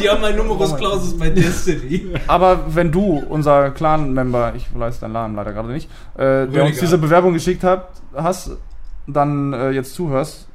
Die 0.00 0.08
haben 0.08 0.24
ein 0.24 0.36
Numerus 0.36 0.76
Clausus 0.76 1.18
bei 1.18 1.30
Destiny. 1.30 2.06
Aber 2.26 2.60
wenn 2.74 2.92
du, 2.92 3.22
unser 3.28 3.70
Clan-Member, 3.70 4.52
ich 4.56 4.66
weiß 4.72 5.00
deinen 5.00 5.12
Namen 5.12 5.36
leider 5.36 5.52
gerade 5.52 5.68
nicht, 5.68 5.90
äh, 6.16 6.46
der 6.46 6.64
uns 6.64 6.78
diese 6.78 6.98
Bewerbung 6.98 7.32
geschickt 7.32 7.64
hat, 7.64 7.88
hast, 8.14 8.56
dann 9.06 9.52
äh, 9.52 9.70
jetzt 9.70 9.94
zuhörst, 9.94 10.48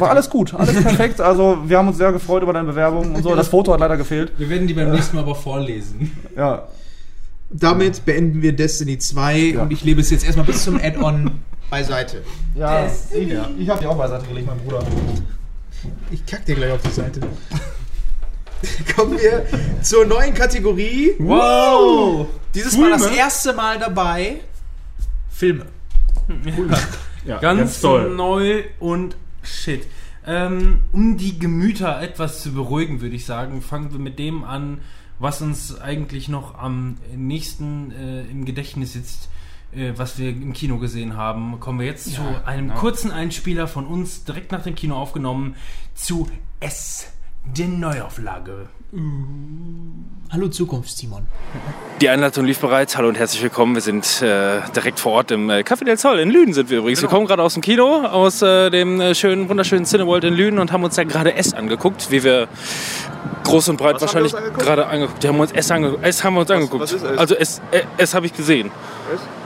war 0.00 0.10
alles 0.10 0.30
gut, 0.30 0.54
alles 0.54 0.82
perfekt. 0.82 1.20
Also 1.20 1.58
wir 1.66 1.78
haben 1.78 1.88
uns 1.88 1.96
sehr 1.98 2.12
gefreut 2.12 2.42
über 2.42 2.52
deine 2.52 2.66
Bewerbung 2.68 3.14
und 3.14 3.22
so. 3.22 3.34
Das 3.34 3.48
Foto 3.48 3.72
hat 3.72 3.80
leider 3.80 3.96
gefehlt. 3.96 4.32
Wir 4.38 4.48
werden 4.48 4.66
die 4.66 4.74
beim 4.74 4.90
nächsten 4.90 5.16
Mal 5.16 5.22
aber 5.22 5.34
vorlesen. 5.34 6.10
Ja, 6.36 6.68
Damit 7.50 8.04
beenden 8.04 8.42
wir 8.42 8.54
Destiny 8.54 8.98
2 8.98 9.36
Ja. 9.36 9.62
und 9.62 9.72
ich 9.72 9.84
lebe 9.84 10.00
es 10.00 10.10
jetzt 10.10 10.24
erstmal 10.24 10.46
bis 10.46 10.64
zum 10.64 10.76
Add-on 10.82 11.30
beiseite. 11.70 12.22
ja. 12.54 12.86
Ich, 13.12 13.28
ich 13.58 13.68
habe 13.68 13.80
die 13.80 13.86
auch 13.86 13.96
beiseite 13.98 14.26
gelegt, 14.26 14.46
mein 14.46 14.58
Bruder. 14.58 14.82
Ich 16.10 16.24
kack 16.24 16.44
dir 16.46 16.54
gleich 16.54 16.72
auf 16.72 16.82
die 16.82 16.90
Seite. 16.90 17.20
Kommen 18.96 19.18
wir 19.18 19.44
zur 19.82 20.06
neuen 20.06 20.32
Kategorie. 20.32 21.12
Wow! 21.18 22.26
Dieses 22.54 22.76
Mal 22.78 22.90
das 22.90 23.06
erste 23.08 23.52
Mal 23.52 23.78
dabei. 23.78 24.36
Filme. 25.30 25.66
Ja, 27.26 27.38
Ganz 27.38 27.82
neu 27.82 28.62
und 28.80 29.16
shit. 29.44 29.86
Ähm, 30.26 30.80
um 30.92 31.18
die 31.18 31.38
Gemüter 31.38 32.00
etwas 32.00 32.42
zu 32.42 32.52
beruhigen, 32.52 33.00
würde 33.00 33.14
ich 33.14 33.26
sagen, 33.26 33.60
fangen 33.60 33.92
wir 33.92 33.98
mit 33.98 34.18
dem 34.18 34.44
an, 34.44 34.80
was 35.18 35.42
uns 35.42 35.78
eigentlich 35.78 36.28
noch 36.28 36.58
am 36.58 36.96
nächsten 37.14 37.92
äh, 37.92 38.22
im 38.22 38.44
Gedächtnis 38.44 38.94
sitzt, 38.94 39.28
äh, 39.72 39.92
was 39.96 40.18
wir 40.18 40.30
im 40.30 40.52
Kino 40.52 40.78
gesehen 40.78 41.16
haben. 41.16 41.60
Kommen 41.60 41.78
wir 41.78 41.86
jetzt 41.86 42.12
zu 42.14 42.22
einem 42.44 42.72
kurzen 42.74 43.10
Einspieler 43.10 43.68
von 43.68 43.86
uns, 43.86 44.24
direkt 44.24 44.50
nach 44.50 44.62
dem 44.62 44.74
Kino 44.74 44.96
aufgenommen, 44.96 45.56
zu 45.94 46.28
S, 46.60 47.12
der 47.44 47.68
Neuauflage. 47.68 48.68
Hallo 50.30 50.48
Zukunft, 50.48 50.96
Simon. 50.96 51.26
Die 52.00 52.08
Einleitung 52.08 52.44
lief 52.44 52.58
bereits. 52.58 52.96
Hallo 52.96 53.08
und 53.08 53.18
herzlich 53.18 53.42
willkommen. 53.42 53.74
Wir 53.74 53.82
sind 53.82 54.22
äh, 54.22 54.60
direkt 54.74 54.98
vor 54.98 55.12
Ort 55.12 55.30
im 55.30 55.50
äh, 55.50 55.60
Café 55.60 55.84
del 55.84 55.96
Sol 55.96 56.18
in 56.18 56.30
Lünen 56.30 56.54
sind 56.54 56.70
wir 56.70 56.78
übrigens. 56.78 57.02
Wir 57.02 57.08
kommen 57.08 57.26
gerade 57.26 57.42
aus 57.42 57.54
dem 57.54 57.62
Kino, 57.62 58.04
aus 58.04 58.42
äh, 58.42 58.70
dem 58.70 59.00
äh, 59.00 59.14
schönen, 59.14 59.48
wunderschönen 59.48 59.84
Cineworld 59.84 60.24
in 60.24 60.34
Lünen 60.34 60.58
und 60.58 60.72
haben 60.72 60.82
uns 60.82 60.96
da 60.96 61.04
gerade 61.04 61.34
S 61.34 61.54
angeguckt, 61.54 62.10
wie 62.10 62.24
wir 62.24 62.48
groß 63.44 63.68
und 63.68 63.76
breit 63.76 64.00
wahrscheinlich 64.00 64.34
gerade 64.58 64.86
angeguckt. 64.86 65.22
Die 65.22 65.28
haben 65.28 65.38
uns 65.38 65.52
S 65.52 65.70
angeguckt. 65.70 66.04
S 66.04 66.24
haben 66.24 66.34
wir 66.34 66.40
uns 66.40 66.50
angeguckt. 66.50 66.82
was 66.82 66.92
ist 66.92 67.04
S? 67.04 67.18
Also 67.18 67.34
S, 67.36 67.62
äh, 67.70 67.82
S 67.98 68.14
habe 68.14 68.26
ich 68.26 68.32
gesehen. 68.34 68.70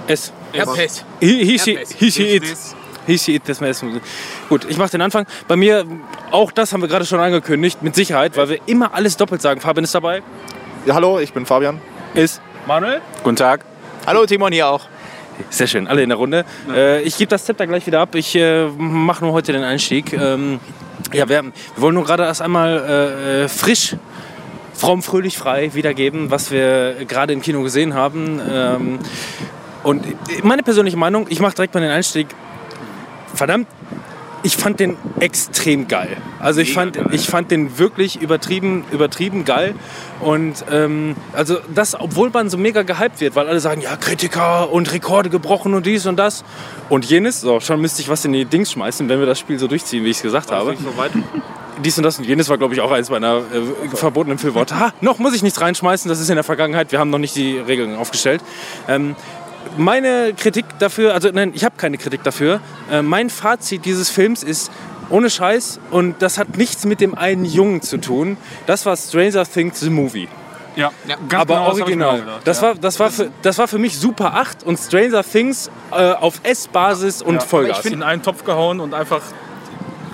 S. 0.07 0.33
Herpes. 0.53 1.05
He, 1.21 1.45
he, 1.45 1.59
she, 1.59 1.77
Herpes. 1.77 1.93
he, 1.93 2.11
she. 2.11 2.23
He, 2.25 2.29
she, 2.29 2.37
it. 2.37 2.78
Das 3.09 3.61
ist 3.63 3.85
Gut, 4.51 4.67
ich 4.69 4.77
mache 4.77 4.91
den 4.91 5.01
Anfang. 5.01 5.25
Bei 5.47 5.57
mir, 5.57 5.87
auch 6.31 6.53
das 6.53 6.75
haben 6.75 6.83
wir 6.83 6.89
gerade 6.89 7.07
schon 7.07 7.19
angekündigt, 7.19 7.83
mit 7.83 7.95
Sicherheit, 7.95 8.37
weil 8.37 8.51
wir 8.51 8.59
immer 8.67 8.93
alles 8.93 9.17
doppelt 9.17 9.41
sagen. 9.41 9.63
Fabian 9.63 9.85
ist 9.85 9.95
dabei. 9.95 10.23
Ja, 10.85 10.95
hallo, 10.95 11.19
ich 11.19 11.33
bin 11.33 11.47
Fabian. 11.47 11.81
Ist 12.13 12.43
Manuel. 12.67 13.01
Guten 13.23 13.37
Tag. 13.37 13.65
Hallo, 14.07 14.27
Timon 14.27 14.53
hier 14.53 14.69
auch. 14.69 14.83
Sehr 15.49 15.67
schön, 15.67 15.87
alle 15.87 16.03
in 16.03 16.11
der 16.11 16.19
Runde. 16.19 16.45
Äh, 16.71 17.03
ich 17.03 17.17
gebe 17.17 17.31
das 17.31 17.47
Zepter 17.47 17.67
gleich 17.67 17.87
wieder 17.87 18.01
ab. 18.01 18.15
Ich 18.15 18.35
äh, 18.35 18.67
mache 18.77 19.25
nur 19.25 19.33
heute 19.33 19.53
den 19.53 19.63
Einstieg. 19.63 20.13
Ähm, 20.13 20.61
ja, 21.15 21.29
wir, 21.29 21.45
wir 21.45 21.53
wollen 21.77 21.95
nur 21.95 22.05
gerade 22.05 22.25
erst 22.25 22.43
einmal 22.43 22.77
äh, 22.79 23.45
äh, 23.45 23.49
frisch, 23.49 23.97
fromm, 24.75 25.03
fröhlich, 25.03 25.39
frei 25.39 25.73
wiedergeben, 25.73 26.31
was 26.31 26.51
wir 26.51 26.97
gerade 27.07 27.33
im 27.33 27.41
Kino 27.41 27.63
gesehen 27.63 27.95
haben. 27.95 28.41
Ähm, 28.51 28.99
und 29.83 30.05
meine 30.45 30.63
persönliche 30.63 30.99
Meinung, 30.99 31.27
ich 31.31 31.41
mache 31.41 31.55
direkt 31.55 31.73
mal 31.73 31.81
den 31.81 31.91
Einstieg. 31.91 32.27
Verdammt, 33.35 33.69
ich 34.43 34.57
fand 34.57 34.81
den 34.81 34.97
extrem 35.21 35.89
geil. 35.89 36.17
Also 36.39 36.61
ich 36.61 36.73
fand, 36.73 36.99
ich 37.13 37.27
fand 37.27 37.51
den 37.51 37.79
wirklich 37.79 38.21
übertrieben, 38.21 38.85
übertrieben 38.93 39.45
geil. 39.45 39.75
Und 40.21 40.65
ähm, 40.71 41.17
also 41.33 41.59
das, 41.75 41.99
obwohl 41.99 42.31
man 42.31 42.49
so 42.49 42.57
mega 42.57 42.83
gehypt 42.83 43.21
wird, 43.21 43.35
weil 43.37 43.49
alle 43.49 43.61
sagen, 43.61 43.81
ja, 43.81 43.97
Kritiker 43.97 44.71
und 44.73 44.93
Rekorde 44.93 45.29
gebrochen 45.31 45.75
und 45.75 45.87
dies 45.87 46.07
und 46.07 46.17
das 46.17 46.45
und 46.89 47.05
jenes. 47.05 47.41
So, 47.41 47.61
schon 47.61 47.81
müsste 47.81 48.01
ich 48.01 48.09
was 48.09 48.25
in 48.25 48.33
die 48.33 48.45
Dings 48.45 48.73
schmeißen, 48.73 49.09
wenn 49.09 49.19
wir 49.19 49.27
das 49.27 49.39
Spiel 49.39 49.59
so 49.59 49.67
durchziehen, 49.67 50.05
wie 50.05 50.11
ich 50.11 50.19
es 50.19 50.23
gesagt 50.23 50.53
habe. 50.53 50.77
Dies 51.85 51.97
und 51.97 52.03
das 52.03 52.19
und 52.19 52.25
jenes 52.25 52.49
war, 52.49 52.59
glaube 52.59 52.75
ich, 52.75 52.81
auch 52.81 52.91
eins 52.91 53.09
meiner 53.09 53.37
äh, 53.37 53.95
verbotenen 53.95 54.37
Füllworte. 54.39 54.81
Ha, 54.81 54.93
noch 55.01 55.21
muss 55.21 55.33
ich 55.33 55.45
nichts 55.45 55.61
reinschmeißen, 55.61 56.09
das 56.09 56.19
ist 56.19 56.29
in 56.29 56.35
der 56.35 56.43
Vergangenheit. 56.43 56.91
Wir 56.91 56.99
haben 56.99 57.11
noch 57.11 57.21
nicht 57.21 57.37
die 57.37 57.57
Regeln 57.57 57.95
aufgestellt. 57.95 58.43
Ähm, 58.89 59.15
meine 59.77 60.35
Kritik 60.37 60.65
dafür, 60.79 61.15
also 61.15 61.31
nein, 61.33 61.53
ich 61.55 61.65
habe 61.65 61.77
keine 61.77 61.99
Kritik 61.99 62.23
dafür. 62.23 62.61
Äh, 62.91 63.03
mein 63.03 63.31
Fazit 63.31 63.85
dieses 63.85 64.11
Films 64.11 64.43
ist 64.43 64.71
ohne 65.11 65.31
Scheiß 65.31 65.81
und 65.91 66.21
das 66.21 66.39
hat 66.39 66.57
nichts 66.57 66.85
mit 66.85 67.01
dem 67.01 67.15
einen 67.17 67.45
Jungen 67.45 67.83
zu 67.83 67.99
tun. 67.99 68.37
Das 68.67 68.87
war 68.87 68.97
Stranger 68.97 69.45
Things 69.45 69.81
the 69.81 69.91
Movie. 69.91 70.29
Ja, 70.77 70.93
aber 71.35 71.45
genau, 71.45 71.71
das 71.71 71.79
ich 71.79 71.97
mir 71.97 72.07
original. 72.07 72.41
das, 72.45 72.61
ja. 72.61 72.69
war, 72.69 72.75
das, 72.77 73.01
war 73.01 73.11
für, 73.11 73.31
das 73.43 73.59
war 73.59 73.67
für 73.67 73.79
mich 73.79 73.99
Super 73.99 74.35
8 74.35 74.63
und 74.63 74.79
Stranger 74.79 75.25
Things 75.25 75.71
äh, 75.91 76.13
auf 76.13 76.41
S-Basis 76.45 77.21
und 77.21 77.37
Ja, 77.37 77.41
Vollgas. 77.41 77.79
Ich 77.79 77.83
finde 77.83 77.97
in 77.97 78.03
einen 78.05 78.23
Topf 78.23 78.45
gehauen 78.45 78.79
und 78.79 78.95
einfach 78.95 79.23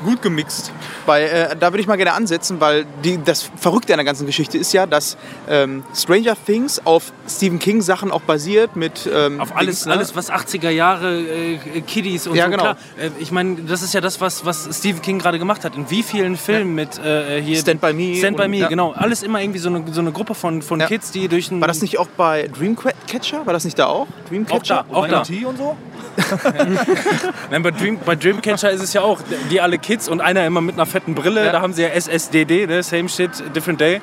gut 0.05 0.23
gemixt. 0.23 0.73
Weil, 1.07 1.25
äh, 1.25 1.57
da 1.59 1.73
würde 1.73 1.81
ich 1.81 1.87
mal 1.87 1.97
gerne 1.97 2.13
ansetzen, 2.13 2.61
weil 2.61 2.87
die, 3.03 3.19
das 3.23 3.51
Verrückte 3.57 3.93
an 3.93 3.99
der 3.99 4.05
ganzen 4.05 4.27
Geschichte 4.27 4.57
ist 4.59 4.73
ja, 4.73 4.87
dass 4.87 5.17
ähm, 5.49 5.83
Stranger 5.95 6.37
Things 6.47 6.81
auf 6.85 7.13
Stephen 7.29 7.59
King 7.59 7.83
Sachen 7.83 8.11
auch 8.11 8.21
basiert 8.21 8.77
mit 8.77 9.09
ähm, 9.13 9.41
Auf 9.41 9.57
alles, 9.57 9.77
Dings, 9.81 9.87
ne? 9.87 9.93
alles 9.93 10.15
was 10.17 10.31
80er 10.31 10.71
Jahre 10.71 11.21
äh, 11.21 11.81
Kiddies 11.81 12.27
und 12.27 12.37
Ja, 12.37 12.45
so. 12.45 12.51
genau. 12.53 12.63
Klar, 12.63 12.77
äh, 12.99 13.11
ich 13.19 13.33
meine, 13.33 13.57
das 13.63 13.83
ist 13.83 13.95
ja 13.95 14.01
das, 14.01 14.21
was, 14.21 14.45
was 14.45 14.69
Stephen 14.79 15.03
King 15.03 15.19
gerade 15.19 15.39
gemacht 15.39 15.65
hat. 15.65 15.75
In 15.77 15.91
wie 15.91 16.03
vielen 16.03 16.37
Filmen 16.37 16.75
mit 16.75 16.99
äh, 16.99 17.41
hier. 17.43 17.59
Stand 17.59 17.81
by 17.81 17.93
Me 17.93 18.17
Stand 18.17 18.37
by 18.37 18.49
Me, 18.49 18.59
ja. 18.59 18.69
genau. 18.69 18.93
Alles 18.93 19.23
immer 19.23 19.41
irgendwie 19.41 19.59
so 19.59 19.69
eine, 19.69 19.85
so 19.91 20.01
eine 20.01 20.13
Gruppe 20.13 20.35
von, 20.35 20.63
von 20.63 20.81
Ja. 20.81 20.87
Kids, 20.87 21.11
die 21.11 21.29
durch 21.29 21.51
ein. 21.51 21.61
War 21.61 21.69
das 21.69 21.83
nicht 21.83 21.99
auch 21.99 22.09
bei 22.17 22.49
Dreamcatcher? 22.49 23.47
War 23.47 23.53
das 23.53 23.65
nicht 23.65 23.79
da 23.79 23.87
auch? 23.87 24.07
Dreamcatcher? 24.29 24.87
Auch 24.91 25.07
da, 25.09 25.21
auch 25.21 25.27
da. 25.27 25.49
und 25.49 25.59
so? 25.59 25.77
Nein, 27.51 27.63
bei, 27.63 27.71
Dream, 27.71 27.99
bei 28.05 28.15
Dreamcatcher 28.15 28.71
ist 28.71 28.83
es 28.83 28.93
ja 28.93 29.01
auch, 29.03 29.21
die 29.51 29.61
alle 29.61 29.79
Kids 29.79 29.94
und 30.09 30.21
einer 30.21 30.45
immer 30.47 30.61
mit 30.61 30.75
einer 30.75 30.87
fetten 30.87 31.15
Brille. 31.15 31.45
Ja. 31.47 31.53
Da 31.53 31.61
haben 31.61 31.73
sie 31.73 31.83
ja 31.83 31.89
SSDD, 31.89 32.67
ne? 32.67 32.83
Same 32.83 33.09
Shit, 33.09 33.31
Different 33.55 33.81
Day. 33.81 34.01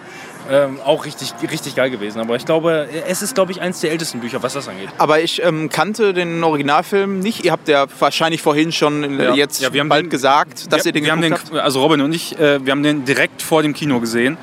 Ähm, 0.50 0.80
auch 0.84 1.06
richtig, 1.06 1.34
richtig 1.52 1.76
geil 1.76 1.92
gewesen. 1.92 2.20
Aber 2.20 2.36
ich 2.36 2.46
glaube, 2.46 2.88
es 3.08 3.22
ist, 3.22 3.36
glaube 3.36 3.52
ich, 3.52 3.62
eins 3.62 3.80
der 3.80 3.92
ältesten 3.92 4.20
Bücher, 4.22 4.42
was 4.42 4.54
das 4.54 4.68
angeht. 4.68 4.90
Aber 4.98 5.22
ich 5.22 5.42
ähm, 5.44 5.70
kannte 5.70 6.14
den 6.14 6.44
Originalfilm 6.44 7.20
nicht. 7.20 7.46
Ihr 7.46 7.52
habt 7.52 7.68
ja 7.68 7.86
wahrscheinlich 8.00 8.42
vorhin 8.42 8.72
schon 8.72 9.20
äh, 9.20 9.26
Ja. 9.26 9.34
jetzt 9.36 9.62
Ja, 9.62 9.72
wir 9.72 9.82
haben 9.82 9.90
bald 9.90 10.06
den- 10.06 10.10
gesagt, 10.10 10.74
dass 10.74 10.84
ihr 10.86 10.92
den 10.94 11.06
wir 11.06 11.12
haben 11.12 11.22
den, 11.22 11.36
also 11.60 11.82
Robin 11.84 12.02
und 12.02 12.12
ich, 12.14 12.38
äh, 12.40 12.66
wir 12.66 12.72
haben 12.72 12.82
den 12.84 13.06
direkt 13.06 13.42
vor 13.44 13.62
dem 13.62 13.74
Kino 13.74 14.00
gesehen. 14.00 14.38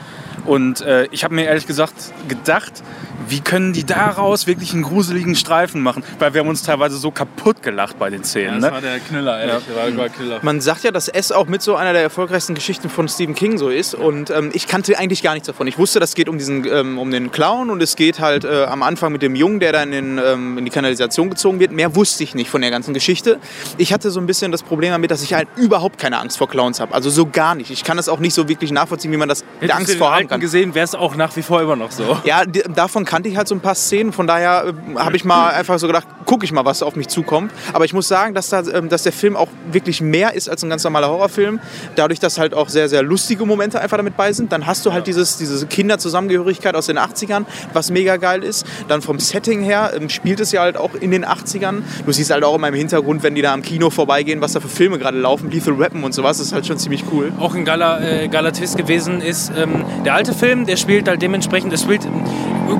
Und 0.47 0.81
äh, 0.81 1.07
ich 1.11 1.25
habe 1.25 1.35
mir 1.35 1.45
ehrlich 1.45 1.67
gesagt 1.67 1.95
gedacht, 2.29 2.83
wie 3.29 3.41
können 3.41 3.75
die 3.75 3.85
daraus 3.85 4.47
wirklich 4.47 4.73
einen 4.73 4.83
gruseligen 4.83 5.35
Streifen 5.37 5.83
machen? 5.83 6.03
Weil 6.19 6.33
wir 6.33 6.41
haben 6.41 6.49
uns 6.49 6.63
teilweise 6.63 6.97
so 6.97 7.11
kaputt 7.11 7.63
gelacht 7.63 7.99
bei 7.99 8.09
den 8.09 8.25
Szenen. 8.25 8.61
Das 8.63 8.71
Ne? 8.71 8.73
war 8.75 8.81
der 8.81 8.99
Knüller, 9.01 9.39
ehrlich. 9.41 9.65
Das 9.67 9.77
war, 9.77 9.97
war 9.99 10.09
Knüller. 10.09 10.39
Man 10.43 10.61
sagt 10.63 10.85
ja, 10.85 10.91
dass 10.93 11.09
S 11.09 11.31
auch 11.33 11.47
mit 11.47 11.61
so 11.61 11.77
einer 11.77 11.93
der 11.93 12.01
erfolgreichsten 12.03 12.55
Geschichten 12.55 12.89
von 12.89 13.07
Stephen 13.09 13.35
King 13.35 13.59
so 13.59 13.69
ist. 13.69 13.95
Und 13.95 14.31
ähm, 14.31 14.51
ich 14.55 14.67
kannte 14.67 14.97
eigentlich 14.99 15.23
gar 15.23 15.35
nichts 15.35 15.47
davon. 15.47 15.67
Ich 15.67 15.77
wusste, 15.79 16.01
das 16.01 16.15
geht 16.15 16.29
um 16.31 16.39
diesen, 16.39 16.65
ähm, 16.67 16.99
um 16.99 17.11
den 17.11 17.31
Clown 17.31 17.69
und 17.69 17.83
es 17.83 17.97
geht 17.97 18.19
halt 18.21 18.45
äh, 18.45 18.65
am 18.65 18.83
Anfang 18.83 19.13
mit 19.13 19.21
dem 19.21 19.35
Jungen, 19.35 19.61
der 19.61 19.73
dann 19.73 19.93
in, 19.93 20.19
ähm, 20.19 20.57
in 20.57 20.65
die 20.65 20.71
Kanalisation 20.71 21.29
gezogen 21.29 21.61
wird. 21.61 21.73
Mehr 21.73 21.95
wusste 21.95 22.25
ich 22.25 22.35
nicht 22.35 22.49
von 22.49 22.63
der 22.63 22.71
ganzen 22.71 22.95
Geschichte. 22.95 23.39
Ich 23.77 23.93
hatte 23.93 24.11
so 24.11 24.21
ein 24.21 24.27
bisschen 24.27 24.53
das 24.53 24.63
Problem 24.63 24.93
damit, 24.93 25.11
dass 25.11 25.23
ich 25.23 25.35
halt 25.35 25.49
überhaupt 25.57 25.99
keine 25.99 26.19
Angst 26.19 26.39
vor 26.39 26.49
Clowns 26.49 26.81
habe. 26.81 26.95
Also 26.95 27.11
so 27.11 27.27
gar 27.27 27.55
nicht. 27.55 27.71
Ich 27.71 27.85
kann 27.85 27.99
das 27.99 28.09
auch 28.09 28.21
nicht 28.21 28.33
so 28.33 28.49
wirklich 28.49 28.71
nachvollziehen, 28.73 29.13
wie 29.13 29.17
man 29.19 29.29
das 29.29 29.41
der 29.61 29.69
Hättest 29.69 29.77
Angst 29.77 29.95
vor 29.97 30.13
haben 30.15 30.28
alten 30.29 30.41
kann. 30.41 30.41
gesehen, 30.41 30.75
wäre 30.75 30.85
es 30.85 30.95
auch 30.95 31.17
nach 31.17 31.35
wie 31.37 31.43
vor 31.43 31.61
immer 31.63 31.77
noch 31.77 31.91
so. 31.91 32.19
Ja, 32.25 32.45
die, 32.45 32.63
davon 32.75 33.05
kannte 33.05 33.29
ich 33.29 33.37
halt 33.37 33.49
so 33.49 33.55
ein 33.55 33.61
paar 33.61 33.75
Szenen. 33.75 34.13
Von 34.13 34.27
daher 34.27 34.67
äh, 34.67 34.99
habe 34.99 35.17
ich 35.17 35.25
mal 35.25 35.51
einfach 35.51 35.79
so 35.79 35.87
gedacht, 35.87 36.07
gucke 36.25 36.45
ich 36.45 36.53
mal, 36.53 36.65
was 36.65 36.83
auf 36.83 36.97
mich 36.97 37.09
zukommt. 37.09 37.53
Aber 37.73 37.85
ich 37.85 37.93
muss 37.93 38.09
sagen, 38.09 38.35
dass, 38.35 38.49
da, 38.49 38.63
ähm, 38.73 38.89
dass 38.89 39.03
der 39.03 39.13
Film 39.13 39.37
auch 39.37 39.49
wirklich 39.71 40.01
mehr 40.01 40.35
ist 40.35 40.49
als 40.49 40.63
ein 40.63 40.71
ganz 40.71 40.85
normaler 40.85 41.09
Horrorfilm. 41.09 41.61
Dadurch, 41.97 42.21
dass 42.21 42.39
halt 42.39 42.55
auch 42.55 42.69
sehr, 42.69 42.89
sehr 42.89 43.03
lustige 43.03 43.47
Momente 43.47 43.81
einfach 43.81 43.97
damit 43.97 44.17
bei 44.17 44.33
sind. 44.33 44.53
Dann 44.53 44.67
hast 44.67 44.85
du 44.87 44.93
halt 44.93 45.07
dieses, 45.07 45.39
diese 45.39 45.67
Kinderzusammengehörigkeit 45.67 46.75
aus 46.75 46.87
den 46.87 46.99
80ern, 46.99 47.45
was 47.73 47.91
mega 47.91 48.17
geil 48.17 48.43
ist. 48.43 48.67
Dann 48.89 49.03
vom 49.03 49.19
Setting 49.19 49.63
her 49.63 49.93
ähm, 49.95 50.09
spielt 50.09 50.41
es 50.41 50.53
ja 50.53 50.63
halt 50.63 50.77
auch 50.77 50.95
in 50.95 51.11
den 51.11 51.25
80ern. 51.25 51.83
Du 52.05 52.13
siehst 52.13 52.31
halt 52.31 52.45
auch 52.45 52.55
immer 52.55 52.69
im 52.69 52.75
Hintergrund, 52.75 53.23
wenn 53.23 53.35
die 53.35 53.43
da 53.43 53.53
am 53.53 53.63
Kino 53.63 53.91
vorbeigehen, 53.91 54.41
was 54.41 54.53
da 54.53 54.61
für 54.61 54.69
Filme 54.69 54.99
gerade 54.99 55.19
laufen, 55.19 55.51
Lethal 55.51 55.79
Weapon 55.79 56.05
und 56.05 56.15
sowas. 56.15 56.39
Das 56.39 56.49
ist 56.49 56.53
halt 56.53 56.67
schon 56.67 56.79
ziemlich 56.79 57.05
cool. 57.13 57.33
auch 57.39 57.55
ein 57.55 57.65
geiler, 57.65 58.01
äh, 58.01 58.29
geiler 58.29 58.53
Twist 58.53 58.77
gewesen 58.77 59.21
ist, 59.21 59.53
ähm, 59.57 59.85
der 60.09 60.15
alte 60.15 60.33
Film, 60.33 60.65
der 60.65 60.79
spielt 60.79 61.07
halt 61.07 61.21
dementsprechend, 61.21 61.71
das 61.71 61.83
spielt, 61.83 62.09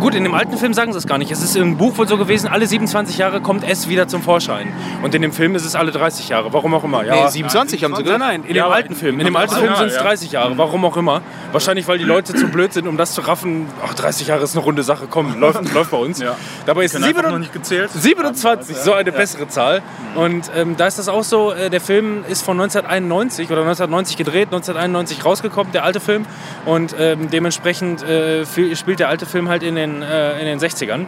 gut, 0.01 0.15
in 0.15 0.25
dem 0.25 0.33
alten 0.33 0.57
Film 0.57 0.73
sagen 0.73 0.93
sie 0.95 0.99
es 0.99 1.07
gar 1.07 1.19
nicht. 1.19 1.31
Es 1.31 1.43
ist 1.43 1.57
im 1.57 1.77
Buch 1.77 1.99
wohl 1.99 2.09
so 2.09 2.17
gewesen, 2.17 2.49
alle 2.49 2.67
27 2.67 3.19
Jahre 3.19 3.43
kommt 3.43 3.69
S 3.69 3.87
wieder 3.87 4.09
zum 4.09 4.23
Vorschein. 4.23 4.69
Und 5.03 5.15
in 5.15 5.21
dem 5.21 5.33
Film 5.33 5.55
ist 5.55 5.67
es 5.67 5.75
alle 5.75 5.91
30 5.93 6.31
Jahre, 6.31 6.55
warum 6.55 6.73
auch 6.73 6.85
immer. 6.85 7.05
Ja, 7.05 7.25
Nee, 7.27 7.29
27 7.31 7.85
haben 7.85 7.91
sie 7.91 7.97
Nein, 7.97 8.05
gesagt. 8.05 8.19
nein, 8.21 8.45
in 8.49 8.55
Ja, 8.57 8.65
dem 8.69 8.73
alten 8.73 8.95
Film. 8.95 9.19
In 9.21 9.27
dem 9.27 9.37
alten 9.37 9.55
Film 9.57 9.75
sind 9.77 9.89
es 9.89 9.97
30 9.99 10.33
Jahre, 10.33 10.57
warum 10.57 10.87
auch 10.87 10.97
immer. 10.97 11.21
Wahrscheinlich, 11.53 11.87
weil 11.87 11.99
die 11.99 12.05
Leute 12.05 12.33
zu 12.33 12.49
blöd 12.49 12.73
sind, 12.73 12.87
um 12.89 12.97
das 12.97 13.13
zu 13.13 13.21
raffen. 13.21 13.67
Ach, 13.87 13.93
30 13.93 14.29
Jahre 14.29 14.43
ist 14.45 14.57
eine 14.57 14.65
runde 14.65 14.83
Sache, 14.83 15.07
komm, 15.11 15.39
läuft, 15.39 15.71
läuft 15.75 15.91
bei 15.91 15.99
uns. 15.99 16.21
Ja. 16.21 16.35
Dabei 16.65 16.85
ist 16.85 16.93
Können 16.93 17.05
einfach 17.05 17.25
27 17.25 17.33
noch 17.33 17.39
nicht 17.41 17.53
gezählt. 17.53 17.91
27, 17.93 18.75
so 18.75 18.95
eine 18.95 19.13
bessere 19.13 19.49
Zahl. 19.49 19.83
Und 20.15 20.51
ähm, 20.57 20.77
da 20.79 20.87
ist 20.87 20.99
das 20.99 21.09
auch 21.11 21.25
so, 21.25 21.53
äh, 21.53 21.69
der 21.69 21.83
Film 21.83 22.25
ist 22.27 22.43
von 22.43 22.59
1991 22.59 23.51
oder 23.51 23.61
1990 23.61 24.17
gedreht, 24.17 24.49
1991 24.49 25.25
rausgekommen, 25.27 25.73
der 25.73 25.85
alte 25.85 26.01
Film. 26.01 26.25
Und 26.65 26.95
ähm, 27.19 27.31
dementsprechend 27.31 28.03
äh, 28.03 28.45
spielt 28.75 29.01
der 29.01 29.09
alte 29.09 29.27
Film 29.27 29.49
halt 29.49 29.63
in 29.63 29.75
den, 29.75 30.03
äh, 30.03 30.39
in 30.41 30.47
den 30.47 30.59
60ern. 30.59 31.07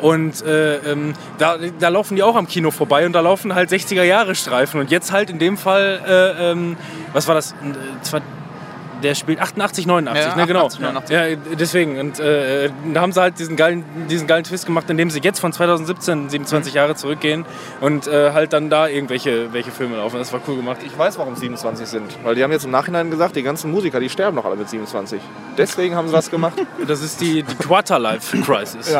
Und 0.00 0.44
äh, 0.44 0.76
ähm, 0.92 1.14
da, 1.38 1.56
da 1.78 1.88
laufen 1.88 2.16
die 2.16 2.22
auch 2.22 2.36
am 2.36 2.46
Kino 2.46 2.70
vorbei 2.70 3.06
und 3.06 3.12
da 3.12 3.20
laufen 3.20 3.54
halt 3.54 3.70
60er-Jahre-Streifen. 3.70 4.80
Und 4.80 4.90
jetzt 4.90 5.10
halt 5.10 5.30
in 5.30 5.38
dem 5.38 5.56
Fall, 5.56 6.00
äh, 6.06 6.50
ähm, 6.52 6.76
was 7.12 7.26
war 7.28 7.34
das? 7.34 7.54
Der 9.02 9.14
spielt 9.14 9.40
88, 9.40 9.86
89, 9.86 10.24
Ja, 10.26 10.36
ne, 10.36 10.46
genau. 10.46 10.66
88, 10.66 10.80
89. 11.10 11.14
Ja, 11.50 11.54
deswegen. 11.56 11.98
Und 11.98 12.18
äh, 12.18 12.70
da 12.94 13.00
haben 13.02 13.12
sie 13.12 13.20
halt 13.20 13.38
diesen 13.38 13.56
geilen, 13.56 13.84
diesen 14.08 14.26
geilen 14.26 14.44
Twist 14.44 14.64
gemacht, 14.66 14.88
indem 14.88 15.10
sie 15.10 15.20
jetzt 15.20 15.38
von 15.38 15.52
2017 15.52 16.28
27 16.30 16.72
Mhm. 16.72 16.76
Jahre 16.76 16.94
zurückgehen 16.94 17.44
und 17.80 18.06
äh, 18.06 18.32
halt 18.32 18.52
dann 18.52 18.70
da 18.70 18.88
irgendwelche 18.88 19.52
welche 19.52 19.70
Filme 19.70 19.96
laufen. 19.96 20.18
Das 20.18 20.32
war 20.32 20.40
cool 20.48 20.56
gemacht. 20.56 20.78
Ich 20.84 20.96
weiß, 20.96 21.18
warum 21.18 21.34
es 21.34 21.40
27 21.40 21.86
sind. 21.86 22.16
Weil 22.24 22.34
die 22.34 22.42
haben 22.42 22.52
jetzt 22.52 22.64
im 22.64 22.70
Nachhinein 22.70 23.10
gesagt, 23.10 23.36
die 23.36 23.42
ganzen 23.42 23.70
Musiker, 23.70 24.00
die 24.00 24.08
sterben 24.08 24.34
noch 24.36 24.44
alle 24.44 24.56
mit 24.56 24.68
27. 24.68 25.20
Deswegen 25.58 25.94
haben 25.94 26.08
sie 26.08 26.14
was 26.14 26.30
gemacht. 26.30 26.54
Das 26.86 27.02
ist 27.02 27.20
die, 27.20 27.42
die 27.42 27.54
Quarter-Life 27.56 28.36
Crisis. 28.42 28.90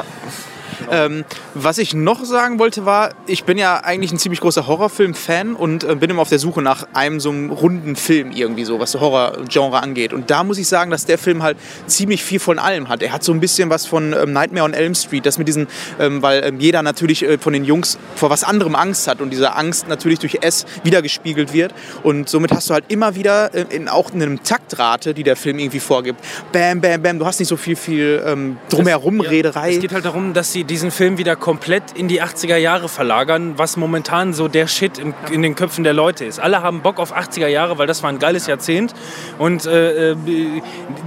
Ja. 0.91 1.07
Ähm, 1.07 1.25
was 1.55 1.79
ich 1.79 1.95
noch 1.95 2.25
sagen 2.25 2.59
wollte 2.59 2.85
war, 2.85 3.11
ich 3.27 3.45
bin 3.45 3.59
ja 3.59 3.79
eigentlich 3.83 4.13
ein 4.13 4.19
ziemlich 4.19 4.41
großer 4.41 4.67
Horrorfilm-Fan 4.67 5.55
und 5.55 5.85
äh, 5.85 5.95
bin 5.95 6.11
immer 6.11 6.23
auf 6.23 6.29
der 6.29 6.39
Suche 6.39 6.63
nach 6.63 6.87
einem 6.93 7.21
so 7.21 7.31
einem 7.31 7.51
runden 7.51 7.97
Film 7.97 8.33
irgendwie 8.33 8.65
so, 8.65 8.79
was 8.81 8.95
Horror-Genre 8.95 9.83
angeht. 9.83 10.13
Und 10.13 10.31
da 10.31 10.45
muss 10.45 10.59
ich 10.59 10.69
sagen, 10.69 10.91
dass 10.91 11.05
der 11.05 11.19
Film 11.19 11.43
halt 11.43 11.57
ziemlich 11.87 12.25
viel 12.25 12.39
von 12.39 12.59
allem 12.59 12.89
hat. 12.89 13.03
Er 13.03 13.13
hat 13.13 13.25
so 13.25 13.33
ein 13.33 13.41
bisschen 13.41 13.71
was 13.71 13.87
von 13.87 14.13
ähm, 14.13 14.33
Nightmare 14.33 14.65
on 14.65 14.75
Elm 14.75 14.95
Street, 14.95 15.27
das 15.27 15.39
mit 15.39 15.49
diesen, 15.49 15.67
ähm, 15.99 16.23
weil 16.23 16.45
ähm, 16.45 16.61
jeder 16.61 16.83
natürlich 16.83 17.23
äh, 17.23 17.39
von 17.39 17.53
den 17.53 17.65
Jungs 17.65 17.99
vor 18.15 18.31
was 18.31 18.45
anderem 18.45 18.75
Angst 18.75 19.09
hat 19.09 19.21
und 19.21 19.31
diese 19.31 19.55
Angst 19.55 19.89
natürlich 19.89 20.19
durch 20.19 20.39
S 20.41 20.67
wiedergespiegelt 20.85 21.53
wird. 21.53 21.75
Und 22.03 22.29
somit 22.29 22.53
hast 22.53 22.71
du 22.71 22.75
halt 22.75 22.85
immer 22.89 23.15
wieder 23.15 23.55
äh, 23.55 23.65
in 23.71 23.89
auch 23.89 24.13
in 24.13 24.23
einem 24.23 24.43
Taktrate, 24.43 25.15
die 25.15 25.23
der 25.23 25.37
Film 25.37 25.59
irgendwie 25.59 25.81
vorgibt. 25.81 26.21
Bam, 26.53 26.81
bam, 26.81 27.03
bam. 27.03 27.19
Du 27.19 27.27
hast 27.27 27.39
nicht 27.39 27.49
so 27.49 27.57
viel, 27.57 27.77
viel 27.77 28.23
ähm, 28.25 28.59
drumherum 28.69 29.21
Rederei. 29.21 29.75
Es 29.75 29.81
geht 29.81 29.93
halt 29.93 30.05
darum, 30.05 30.33
dass 30.33 30.53
sie 30.57 30.65
diesen 30.65 30.91
Film 30.91 31.19
wieder 31.19 31.37
komplett 31.37 31.93
in 31.95 32.09
die 32.09 32.23
80er 32.23 32.57
Jahre 32.57 32.89
verlagern, 32.89 33.55
was 33.59 33.77
momentan 33.77 34.33
so 34.33 34.49
der 34.49 34.67
Shit 34.67 34.97
in, 34.97 35.13
in 35.31 35.43
den 35.43 35.55
Köpfen 35.55 35.85
der 35.85 35.93
Leute 35.93 36.25
ist. 36.25 36.41
Alle 36.41 36.63
haben 36.63 36.81
Bock 36.81 36.99
auf 36.99 37.15
80er 37.15 37.47
Jahre, 37.47 37.77
weil 37.77 37.87
das 37.87 38.03
war 38.03 38.09
ein 38.09 38.19
geiles 38.19 38.47
Jahrzehnt. 38.47 38.95
Und 39.39 39.67
äh, 39.67 40.13
äh, 40.13 40.17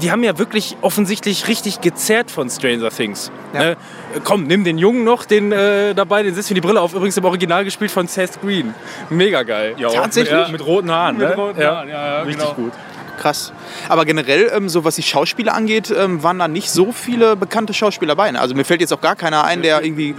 die 0.02 0.12
haben 0.12 0.24
ja 0.24 0.38
wirklich 0.38 0.78
offensichtlich 0.82 1.48
richtig 1.48 1.82
gezerrt 1.82 2.30
von 2.30 2.48
Stranger 2.48 2.92
Things. 2.92 3.32
Ne? 3.54 3.72
Äh, 3.72 3.76
Komm, 4.24 4.44
nimm 4.44 4.64
den 4.64 4.78
Jungen 4.78 5.04
noch 5.04 5.26
den, 5.26 5.52
äh, 5.52 5.96
dabei, 5.96 6.22
den 6.22 6.36
setzt 6.36 6.52
mir 6.52 6.56
die 6.56 6.62
Brille 6.62 6.80
auf. 6.80 6.94
Übrigens 6.94 7.18
im 7.18 7.26
Original 7.26 7.66
gespielt 7.66 7.90
von 7.90 8.08
Seth 8.08 8.40
Green. 8.42 8.76
Mega 9.10 9.42
geil. 9.42 9.74
Ja, 9.78 9.90
Tatsächlich? 9.90 10.44
Mit, 10.44 10.60
mit 10.60 10.66
roten 10.66 10.92
Haaren, 10.92 11.18
Mit 11.18 11.30
ne? 11.30 11.36
roten 11.36 11.60
ja. 11.60 11.76
Haaren, 11.76 11.90
ja, 11.90 12.06
ja, 12.06 12.22
Richtig 12.22 12.44
genau. 12.44 12.54
gut. 12.54 12.74
Krass. 13.20 13.52
Aber 13.90 14.06
generell, 14.06 14.50
ähm, 14.56 14.70
so 14.70 14.86
was 14.86 14.96
die 14.96 15.04
Schauspieler 15.04 15.54
angeht, 15.54 15.94
ähm, 15.96 16.24
waren 16.24 16.40
da 16.40 16.48
nicht 16.48 16.72
so 16.72 16.92
viele 16.94 17.36
bekannte 17.36 17.74
Schauspieler 17.74 18.16
bei. 18.16 18.32
ne? 18.32 18.40
Also 18.40 18.56
mir 18.56 18.64
fällt 18.64 18.80
jetzt 18.80 18.94
auch 18.94 19.02
gar 19.02 19.16
keiner 19.16 19.44
ein, 19.44 19.62
der 19.62 19.84
irgendwie 19.84 20.16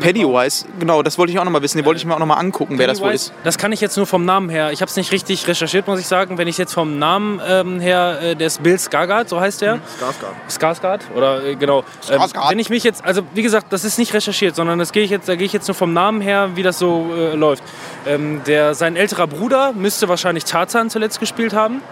Pennywise, 0.00 0.66
genau, 0.78 1.02
das 1.02 1.18
wollte 1.18 1.32
ich 1.32 1.38
auch 1.38 1.44
noch 1.44 1.50
mal 1.50 1.62
wissen. 1.62 1.78
Den 1.78 1.86
wollte 1.86 1.98
ich 1.98 2.04
mir 2.04 2.14
auch 2.14 2.18
noch 2.18 2.26
mal 2.26 2.34
angucken, 2.34 2.78
wer 2.78 2.86
das 2.86 3.00
wohl 3.00 3.08
Pennywise, 3.08 3.32
ist. 3.32 3.44
Das 3.44 3.58
kann 3.58 3.72
ich 3.72 3.80
jetzt 3.80 3.96
nur 3.96 4.06
vom 4.06 4.24
Namen 4.24 4.48
her. 4.48 4.72
Ich 4.72 4.80
habe 4.80 4.90
es 4.90 4.96
nicht 4.96 5.12
richtig 5.12 5.46
recherchiert, 5.46 5.86
muss 5.86 6.00
ich 6.00 6.06
sagen. 6.06 6.38
Wenn 6.38 6.48
ich 6.48 6.58
jetzt 6.58 6.72
vom 6.72 6.98
Namen 6.98 7.40
ähm, 7.46 7.80
her, 7.80 8.18
äh, 8.22 8.36
der 8.36 8.46
ist 8.46 8.62
Bill 8.62 8.76
Skarsgård, 8.76 9.28
so 9.28 9.40
heißt 9.40 9.62
der. 9.62 9.76
Skarsgård. 9.98 10.50
Skarsgård 10.50 11.00
oder 11.14 11.44
äh, 11.44 11.56
genau. 11.56 11.84
Ähm, 12.10 12.20
Skarsgård. 12.20 12.50
wenn 12.50 12.58
ich 12.58 12.70
mich 12.70 12.84
jetzt, 12.84 13.04
also 13.04 13.22
wie 13.34 13.42
gesagt, 13.42 13.72
das 13.72 13.84
ist 13.84 13.98
nicht 13.98 14.12
recherchiert, 14.14 14.54
sondern 14.54 14.78
das 14.78 14.92
gehe 14.92 15.02
ich 15.02 15.10
jetzt, 15.10 15.28
da 15.28 15.36
gehe 15.36 15.46
ich 15.46 15.52
jetzt 15.52 15.68
nur 15.68 15.74
vom 15.74 15.92
Namen 15.92 16.20
her, 16.20 16.50
wie 16.54 16.62
das 16.62 16.78
so 16.78 17.10
äh, 17.16 17.34
läuft. 17.34 17.62
Ähm, 18.06 18.42
der 18.46 18.74
sein 18.74 18.96
älterer 18.96 19.26
Bruder 19.26 19.72
müsste 19.72 20.08
wahrscheinlich 20.08 20.44
Tarzan 20.44 20.90
zuletzt 20.90 21.20
gespielt 21.20 21.54
haben. 21.54 21.82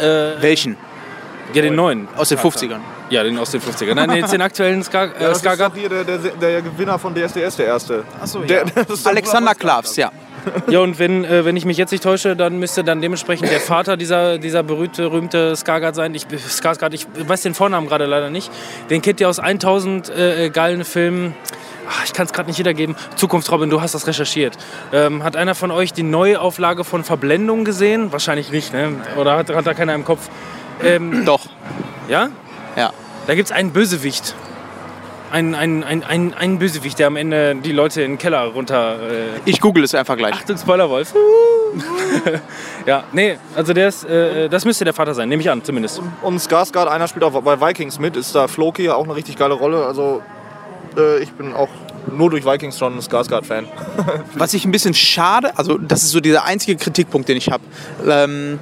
Äh, 0.00 0.42
Welchen? 0.42 0.76
ja, 1.52 1.62
den 1.62 1.74
neuen. 1.74 2.08
Aus 2.16 2.28
den 2.28 2.38
50ern. 2.38 2.78
Ja, 3.10 3.22
den 3.24 3.38
aus 3.38 3.50
den 3.50 3.60
50ern. 3.60 3.94
Nein, 3.94 4.10
jetzt 4.12 4.32
den 4.32 4.40
aktuellen 4.40 4.82
Skar 4.84 5.06
äh, 5.06 5.08
Ja, 5.20 5.28
das 5.28 5.38
ist 5.38 5.44
Skarsgård. 5.44 5.70
doch 5.70 5.76
hier 5.76 5.88
der, 5.88 6.04
der, 6.04 6.18
der 6.18 6.62
Gewinner 6.62 6.98
von 6.98 7.14
DSDS, 7.14 7.56
der 7.56 7.66
erste. 7.66 8.04
Achso, 8.20 8.40
ist 8.42 8.50
der 8.50 8.64
Alexander 9.04 9.54
Klavs, 9.54 9.96
ja. 9.96 10.10
Ja, 10.68 10.80
und 10.80 10.98
wenn, 10.98 11.24
äh, 11.24 11.44
wenn 11.44 11.56
ich 11.56 11.64
mich 11.64 11.76
jetzt 11.76 11.90
nicht 11.90 12.02
täusche, 12.02 12.36
dann 12.36 12.58
müsste 12.58 12.84
dann 12.84 13.00
dementsprechend 13.00 13.50
der 13.50 13.60
Vater 13.60 13.96
dieser, 13.96 14.38
dieser 14.38 14.62
berühmte, 14.62 15.02
berühmte 15.02 15.54
Skarsgård 15.54 15.94
sein. 15.94 16.14
Ich, 16.14 16.26
Skarsgård, 16.26 16.92
ich 16.94 17.06
weiß 17.26 17.42
den 17.42 17.54
Vornamen 17.54 17.88
gerade 17.88 18.06
leider 18.06 18.30
nicht. 18.30 18.50
Den 18.88 19.02
kennt 19.02 19.20
ihr 19.20 19.28
aus 19.28 19.38
1000 19.38 20.10
äh, 20.10 20.50
geilen 20.50 20.84
Filmen. 20.84 21.34
Ach, 21.88 22.04
ich 22.04 22.12
kann 22.12 22.26
es 22.26 22.32
gerade 22.32 22.48
nicht 22.48 22.58
wiedergeben. 22.58 22.94
Zukunft 23.16 23.50
Robin, 23.50 23.68
du 23.68 23.80
hast 23.80 23.94
das 23.94 24.06
recherchiert. 24.06 24.56
Ähm, 24.92 25.24
hat 25.24 25.34
einer 25.34 25.54
von 25.54 25.70
euch 25.70 25.92
die 25.92 26.04
Neuauflage 26.04 26.84
von 26.84 27.02
Verblendung 27.02 27.64
gesehen? 27.64 28.12
Wahrscheinlich 28.12 28.52
nicht, 28.52 28.72
ne? 28.72 28.92
Oder 29.16 29.36
hat, 29.36 29.50
hat 29.50 29.66
da 29.66 29.74
keiner 29.74 29.94
im 29.94 30.04
Kopf? 30.04 30.28
Ähm, 30.84 31.24
Doch, 31.24 31.40
ja? 32.08 32.28
ja. 32.76 32.92
Da 33.26 33.34
gibt 33.34 33.46
es 33.46 33.52
einen 33.52 33.72
Bösewicht. 33.72 34.34
Ein, 35.30 35.54
ein, 35.54 35.84
ein, 35.84 36.02
ein, 36.02 36.34
ein 36.34 36.58
Bösewicht, 36.58 36.98
der 36.98 37.06
am 37.06 37.16
Ende 37.16 37.54
die 37.56 37.72
Leute 37.72 38.02
in 38.02 38.12
den 38.12 38.18
Keller 38.18 38.42
runter. 38.46 38.98
Äh, 39.00 39.40
Ich 39.44 39.60
google 39.60 39.84
es 39.84 39.94
einfach 39.94 40.16
gleich. 40.16 40.34
Achtung, 40.34 40.56
Spoilerwolf. 40.58 41.14
ja, 42.86 43.04
nee, 43.12 43.38
also 43.54 43.72
der 43.72 43.88
ist, 43.88 44.04
äh, 44.04 44.48
das 44.48 44.64
müsste 44.64 44.84
der 44.84 44.92
Vater 44.94 45.14
sein, 45.14 45.28
nehme 45.28 45.40
ich 45.40 45.48
an, 45.50 45.62
zumindest. 45.62 46.02
Und 46.22 46.38
Skarsgård, 46.40 46.88
einer 46.88 47.06
spielt 47.06 47.24
auch 47.24 47.40
bei 47.42 47.60
Vikings 47.60 48.00
mit, 48.00 48.16
ist 48.16 48.34
da 48.34 48.48
Floki, 48.48 48.90
auch 48.90 49.04
eine 49.04 49.14
richtig 49.14 49.36
geile 49.36 49.54
Rolle. 49.54 49.86
Also 49.86 50.20
äh, 50.96 51.22
ich 51.22 51.30
bin 51.32 51.52
auch 51.54 51.68
nur 52.10 52.30
durch 52.30 52.44
Vikings 52.44 52.78
schon 52.78 52.96
ein 52.96 53.00
Skarsgård-Fan. 53.00 53.66
Was 54.34 54.54
ich 54.54 54.64
ein 54.64 54.72
bisschen 54.72 54.94
schade, 54.94 55.56
also 55.56 55.78
das 55.78 56.02
ist 56.02 56.10
so 56.10 56.20
dieser 56.20 56.44
einzige 56.44 56.76
Kritikpunkt, 56.76 57.28
den 57.28 57.36
ich 57.36 57.50
habe. 57.50 57.62
Ähm, 58.08 58.58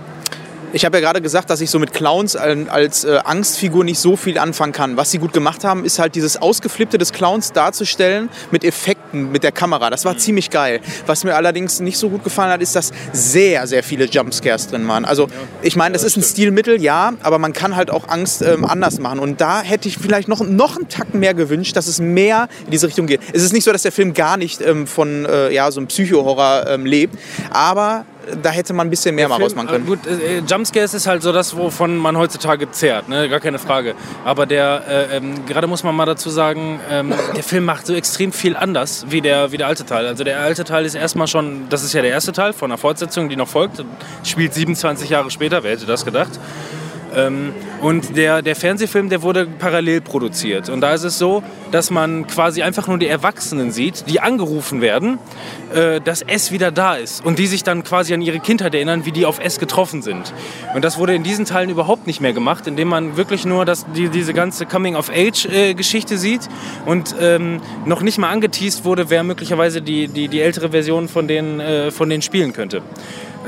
ich 0.73 0.85
habe 0.85 0.99
ja 0.99 1.01
gerade 1.01 1.21
gesagt, 1.21 1.51
dass 1.51 1.61
ich 1.61 1.71
so 1.71 1.79
mit 1.79 1.93
Clowns 1.93 2.37
als, 2.37 3.05
äh, 3.05 3.19
Angstfigur 3.25 3.85
nicht 3.85 3.99
so 3.99 4.17
viel 4.17 4.39
anfangen 4.39 4.73
kann. 4.73 4.97
Was 4.97 5.11
sie 5.11 5.19
gut 5.19 5.33
gemacht 5.33 5.65
haben, 5.65 5.85
ist 5.85 5.99
halt 5.99 6.15
dieses 6.15 6.41
Ausgeflippte 6.41 6.99
des 6.99 7.13
Clowns 7.13 7.53
darzustellen 7.53 8.29
mit 8.51 8.65
Effekten, 8.65 9.33
mit 9.33 9.43
der 9.43 9.53
Kamera. 9.53 9.91
Das 9.91 10.05
war 10.05 10.17
ziemlich 10.19 10.51
geil. 10.51 10.81
Was 11.07 11.25
mir 11.25 11.37
allerdings 11.37 11.81
nicht 11.81 11.99
so 11.99 12.11
gut 12.11 12.25
gefallen 12.25 12.53
hat, 12.53 12.61
ist, 12.61 12.77
dass 12.77 12.93
sehr, 13.13 13.67
sehr 13.67 13.83
viele 13.83 14.05
Jumpscares 14.05 14.69
drin 14.69 14.87
waren. 14.89 15.05
Also 15.05 15.29
ich 15.63 15.77
meine, 15.77 15.95
das 15.95 16.05
ist 16.05 16.17
ein 16.17 16.23
Stilmittel, 16.23 16.81
ja, 16.81 17.15
aber 17.23 17.39
man 17.39 17.53
kann 17.53 17.77
halt 17.77 17.91
auch 17.91 18.09
Angst 18.09 18.43
ähm, 18.43 18.65
anders 18.65 18.99
machen. 18.99 19.19
Und 19.19 19.41
da 19.41 19.63
hätte 19.63 19.89
ich 19.89 19.97
vielleicht 19.97 20.29
noch, 20.29 20.41
noch 20.41 20.77
einen 20.77 20.89
Tacken 20.89 21.21
mehr 21.21 21.35
gewünscht, 21.35 21.77
dass 21.77 21.87
es 21.87 22.01
mehr 22.01 22.49
in 22.67 22.73
diese 22.73 22.87
Richtung 22.89 23.07
geht. 23.07 23.21
Es 23.33 23.43
ist 23.43 23.53
nicht 23.53 23.65
so, 23.65 23.73
dass 23.73 23.83
der 23.83 23.93
Film 23.93 24.13
gar 24.13 24.37
nicht 24.37 24.61
ähm, 24.61 24.87
von 24.87 25.25
äh, 25.25 25.53
ja, 25.53 25.71
so 25.71 25.81
einem 25.81 25.87
Psycho-Horror 25.89 26.67
ähm, 26.69 26.85
lebt, 26.85 27.19
aber 27.51 28.05
da 28.43 28.51
hätte 28.51 28.73
man 28.73 28.87
ein 28.87 28.91
bisschen 28.91 29.15
mehr 29.15 29.29
mal 29.29 29.37
Film, 29.37 29.45
rausmachen 29.45 29.69
können. 29.69 29.85
äh, 29.85 29.89
Gut, 29.89 30.07
äh, 30.07 30.39
Jumpscares 30.41 30.95
ist 30.95 31.07
halt 31.07 31.23
so 31.23 31.33
das, 31.33 31.57
wovon 31.57 31.97
man 31.97 32.17
heutzutage 32.17 32.71
zehrt, 32.71 33.09
ne? 33.09 33.29
gar 33.29 33.41
keine 33.41 33.59
Frage. 33.59 33.95
Aber 34.25 34.47
der, 34.47 34.83
äh, 34.89 35.17
ähm, 35.17 35.47
gerade 35.47 35.67
muss 35.67 35.83
man 35.83 35.95
mal 35.95 36.07
dazu 36.07 36.31
sagen, 36.31 36.81
ähm, 36.91 37.15
der 37.37 37.43
Film 37.43 37.65
macht 37.65 37.87
so 37.87 37.95
extrem 37.95 38.33
viel 38.33 38.57
anders 38.57 39.07
wie 39.09 39.21
der, 39.21 39.53
wie 39.53 39.57
der 39.57 39.67
alte 39.67 39.85
Teil. 39.85 40.07
Also 40.07 40.25
der 40.25 40.41
alte 40.41 40.65
Teil 40.65 40.85
ist 40.85 40.95
erstmal 40.95 41.27
schon, 41.27 41.69
das 41.69 41.83
ist 41.83 41.93
ja 41.93 42.03
der 42.03 42.11
erste 42.11 42.33
Teil 42.33 42.53
von 42.53 42.71
einer 42.71 42.79
Fortsetzung, 42.79 43.29
die 43.29 43.37
noch 43.37 43.49
folgt, 43.49 43.85
spielt 44.25 44.55
27 44.55 45.11
Jahre 45.11 45.31
später, 45.31 45.63
wer 45.63 45.73
hätte 45.73 45.87
das 45.87 46.05
gedacht? 46.05 46.31
Ähm, 47.15 47.53
und 47.81 48.17
der, 48.17 48.43
der 48.43 48.57
Fernsehfilm, 48.57 49.09
der 49.09 49.23
wurde 49.23 49.47
parallel 49.47 50.01
produziert. 50.01 50.69
Und 50.69 50.81
da 50.81 50.93
ist 50.95 51.05
es 51.05 51.19
so, 51.19 51.43
dass 51.71 51.91
man 51.91 52.27
quasi 52.27 52.63
einfach 52.63 52.89
nur 52.89 52.99
die 52.99 53.07
Erwachsenen 53.07 53.71
sieht, 53.71 54.05
die 54.09 54.21
angerufen 54.21 54.81
werden, 54.81 55.19
äh, 55.75 56.01
dass 56.01 56.23
S 56.23 56.51
wieder 56.51 56.71
da 56.71 56.97
ist. 56.97 57.25
Und 57.25 57.39
die 57.39 57.47
sich 57.47 57.63
dann 57.63 57.85
quasi 57.85 58.15
an 58.15 58.23
ihre 58.23 58.41
Kindheit 58.41 58.75
erinnern, 58.75 59.05
wie 59.05 59.13
die 59.13 59.27
auf 59.27 59.39
S 59.39 59.59
getroffen 59.59 60.03
sind. 60.03 60.33
Und 60.75 60.85
das 60.85 60.99
wurde 60.99 61.15
in 61.15 61.23
diesen 61.23 61.45
Teilen 61.45 61.71
überhaupt 61.71 62.07
nicht 62.07 62.21
mehr 62.21 62.33
gemacht, 62.33 62.67
indem 62.67 62.89
man 62.89 63.17
wirklich 63.17 63.45
nur 63.45 63.65
das, 63.65 63.87
die, 63.95 64.09
diese 64.09 64.35
ganze 64.35 64.67
Coming-of-Age-Geschichte 64.67 66.19
sieht 66.19 66.43
und 66.87 67.15
ähm, 67.21 67.61
noch 67.85 68.03
nicht 68.03 68.19
mal 68.19 68.31
angeteased 68.31 68.85
wurde, 68.85 69.11
wer 69.11 69.23
möglicherweise 69.23 69.83
die, 69.83 70.09
die, 70.09 70.29
die 70.29 70.41
ältere 70.41 70.71
Version 70.71 71.09
von 71.09 71.29
denen, 71.29 71.61
äh, 71.61 71.91
von 71.91 72.09
denen 72.09 72.23
spielen 72.23 72.53
könnte. 72.53 72.83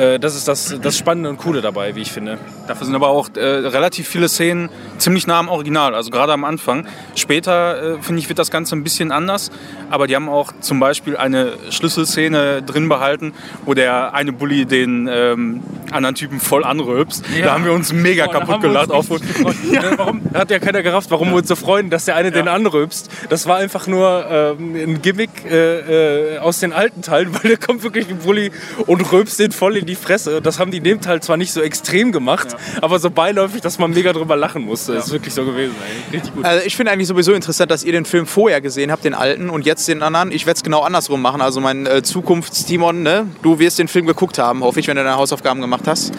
Äh, 0.01 0.19
das 0.19 0.35
ist 0.35 0.49
das, 0.49 0.77
das 0.81 0.97
Spannende 0.97 1.29
und 1.29 1.37
Coole 1.37 1.61
dabei, 1.61 1.95
wie 1.95 2.01
ich 2.01 2.11
finde. 2.11 2.39
Dafür 2.67 2.87
sind 2.87 2.95
aber 2.95 3.09
auch 3.09 3.29
äh, 3.37 3.41
relativ 3.41 4.09
viele 4.09 4.29
Szenen 4.29 4.71
ziemlich 4.97 5.27
nah 5.27 5.39
am 5.39 5.49
Original, 5.49 5.95
also 5.95 6.11
gerade 6.11 6.33
am 6.33 6.45
Anfang. 6.45 6.87
Später, 7.15 7.97
äh, 7.99 8.03
finde 8.03 8.21
ich, 8.21 8.29
wird 8.29 8.39
das 8.39 8.51
Ganze 8.51 8.77
ein 8.77 8.83
bisschen 8.83 9.13
anders, 9.13 9.51
aber 9.91 10.07
die 10.07 10.17
haben 10.17 10.29
auch 10.29 10.53
zum 10.61 10.81
Beispiel 10.81 11.17
eine 11.17 11.53
Schlüsselszene 11.69 12.63
drin 12.63 12.89
behalten, 12.89 13.35
wo 13.67 13.75
der 13.75 14.15
eine 14.15 14.33
Bully 14.33 14.65
den 14.65 15.09
ähm, 15.13 15.63
anderen 15.93 16.15
Typen 16.15 16.41
voll 16.41 16.65
anrülpst. 16.65 17.25
Da 17.43 17.53
haben 17.53 17.65
wir 17.65 17.73
uns 17.73 17.93
mega 17.93 18.27
da 18.27 18.33
kaputt 18.33 18.63
gelacht. 18.63 18.91
Auf, 18.91 19.09
gefreut. 19.09 19.57
Ne, 19.71 19.93
Warum? 19.97 20.23
Da 20.33 20.41
hat 20.41 20.51
ja 20.51 20.59
keiner 20.59 20.83
gerafft, 20.83 21.11
warum 21.11 21.31
wir 21.31 21.37
uns 21.37 21.49
so 21.49 21.57
freuen, 21.57 21.91
dass 21.91 22.07
der 22.07 22.17
eine 22.17 22.31
den 22.31 22.49
anrülpst. 22.49 23.11
Das 23.29 23.47
war 23.47 23.57
einfach 23.57 23.87
nur 23.87 24.27
ähm, 24.31 24.75
ein 24.75 25.03
Gimmick 25.03 25.31
äh, 25.45 26.37
äh, 26.37 26.39
aus 26.39 26.61
den 26.61 26.73
alten 26.73 27.03
Teilen, 27.03 27.35
weil 27.43 27.51
der 27.51 27.57
kommt 27.59 27.83
wirklich 27.83 28.09
ein 28.09 28.19
Bulli 28.19 28.51
und 28.87 29.13
rülpst 29.13 29.39
den 29.39 29.53
voll 29.53 29.77
in 29.77 29.87
die 29.87 29.90
Fresse. 29.95 30.41
Das 30.41 30.59
haben 30.59 30.71
die 30.71 30.79
in 30.79 30.85
dem 30.85 31.01
Teil 31.01 31.21
zwar 31.21 31.37
nicht 31.37 31.53
so 31.53 31.61
extrem 31.61 32.13
gemacht, 32.13 32.49
aber 32.81 32.99
so 32.99 33.11
beiläufig, 33.11 33.61
dass 33.61 33.79
man 33.79 33.93
mega 33.93 34.13
drüber 34.13 34.37
lachen 34.37 34.63
musste. 34.63 34.95
Das 34.95 35.07
ist 35.07 35.13
wirklich 35.13 35.35
so 35.35 35.45
gewesen. 35.45 35.75
Richtig 36.13 36.35
gut. 36.35 36.45
Also 36.45 36.67
ich 36.67 36.77
finde 36.77 36.93
eigentlich 36.93 37.09
sowieso 37.09 37.33
interessant, 37.33 37.71
dass 37.71 37.85
ihr 37.85 37.93
den 37.93 38.05
Film 38.05 38.27
vorher 38.27 38.61
gesehen 38.61 38.91
habt, 38.91 39.05
den 39.05 39.15
alten, 39.15 39.51
und 39.51 39.67
jetzt 39.67 39.89
den 39.89 40.03
anderen. 40.03 40.33
Ich 40.33 40.47
werde 40.47 40.57
es 40.59 40.63
genau 40.63 40.81
andersrum 40.81 41.23
machen. 41.23 41.41
Also 41.41 41.61
mein 41.61 41.87
äh, 41.87 42.03
Zukunfts-Timon, 42.03 43.03
ne? 43.03 43.27
du 43.43 43.59
wirst 43.59 43.79
den 43.79 43.89
Film 43.89 44.07
geguckt 44.07 44.39
haben, 44.39 44.63
hoffe 44.63 44.81
ich, 44.81 44.89
wenn 44.89 44.97
du 44.97 45.05
deine 45.05 45.17
Hausaufgaben 45.17 45.61
gemacht 45.61 45.87
hast. 45.87 46.13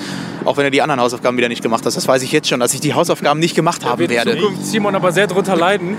Auch 0.44 0.58
wenn 0.58 0.64
du 0.64 0.72
die 0.72 0.82
anderen 0.82 1.00
Hausaufgaben 1.00 1.38
wieder 1.38 1.50
nicht 1.50 1.62
gemacht 1.62 1.86
hast. 1.86 1.96
Das 1.96 2.08
weiß 2.08 2.24
ich 2.24 2.32
jetzt 2.32 2.48
schon, 2.48 2.60
dass 2.60 2.74
ich 2.74 2.82
die 2.82 2.94
Hausaufgaben 2.94 3.40
nicht 3.40 3.56
gemacht 3.56 3.86
haben 3.86 4.10
werde. 4.10 4.38
Zukunft 4.38 4.66
Simon 4.66 4.96
aber 4.96 5.12
sehr 5.12 5.28
drunter 5.28 5.56
leiden, 5.56 5.98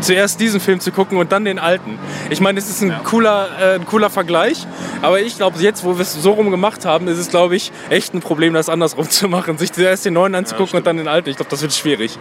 zuerst 0.00 0.40
diesen 0.40 0.60
Film 0.60 0.80
zu 0.80 0.92
gucken 0.92 1.18
und 1.18 1.30
dann 1.32 1.44
den 1.44 1.58
alten. 1.58 1.98
Ich 2.30 2.40
meine, 2.40 2.58
es 2.58 2.70
ist 2.70 2.82
ein, 2.82 2.94
cooler, 3.04 3.48
äh, 3.60 3.74
ein 3.74 3.86
cooler 3.86 4.10
Vergleich, 4.10 4.66
aber 5.02 5.20
ich 5.20 5.36
glaube, 5.36 5.58
jetzt, 5.60 5.84
wo 5.84 5.96
wir 5.96 6.02
es 6.02 6.14
so 6.14 6.32
rum 6.32 6.50
gemacht 6.50 6.84
haben, 6.84 7.01
ist 7.08 7.18
es, 7.18 7.28
glaube 7.28 7.56
ich, 7.56 7.72
echt 7.90 8.14
ein 8.14 8.20
Problem, 8.20 8.54
das 8.54 8.68
andersrum 8.68 9.08
zu 9.10 9.28
machen. 9.28 9.58
Sich 9.58 9.72
zuerst 9.72 10.04
den 10.04 10.14
neuen 10.14 10.34
anzugucken 10.34 10.78
und 10.78 10.86
dann 10.86 10.96
den 10.96 11.08
alten. 11.08 11.30
Ich 11.30 11.36
glaube, 11.36 11.50
das 11.50 11.62
wird 11.62 11.72
schwierig. 11.72 12.18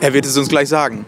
Er 0.00 0.12
wird 0.14 0.26
es 0.26 0.36
uns 0.36 0.48
gleich 0.48 0.68
sagen. 0.68 1.04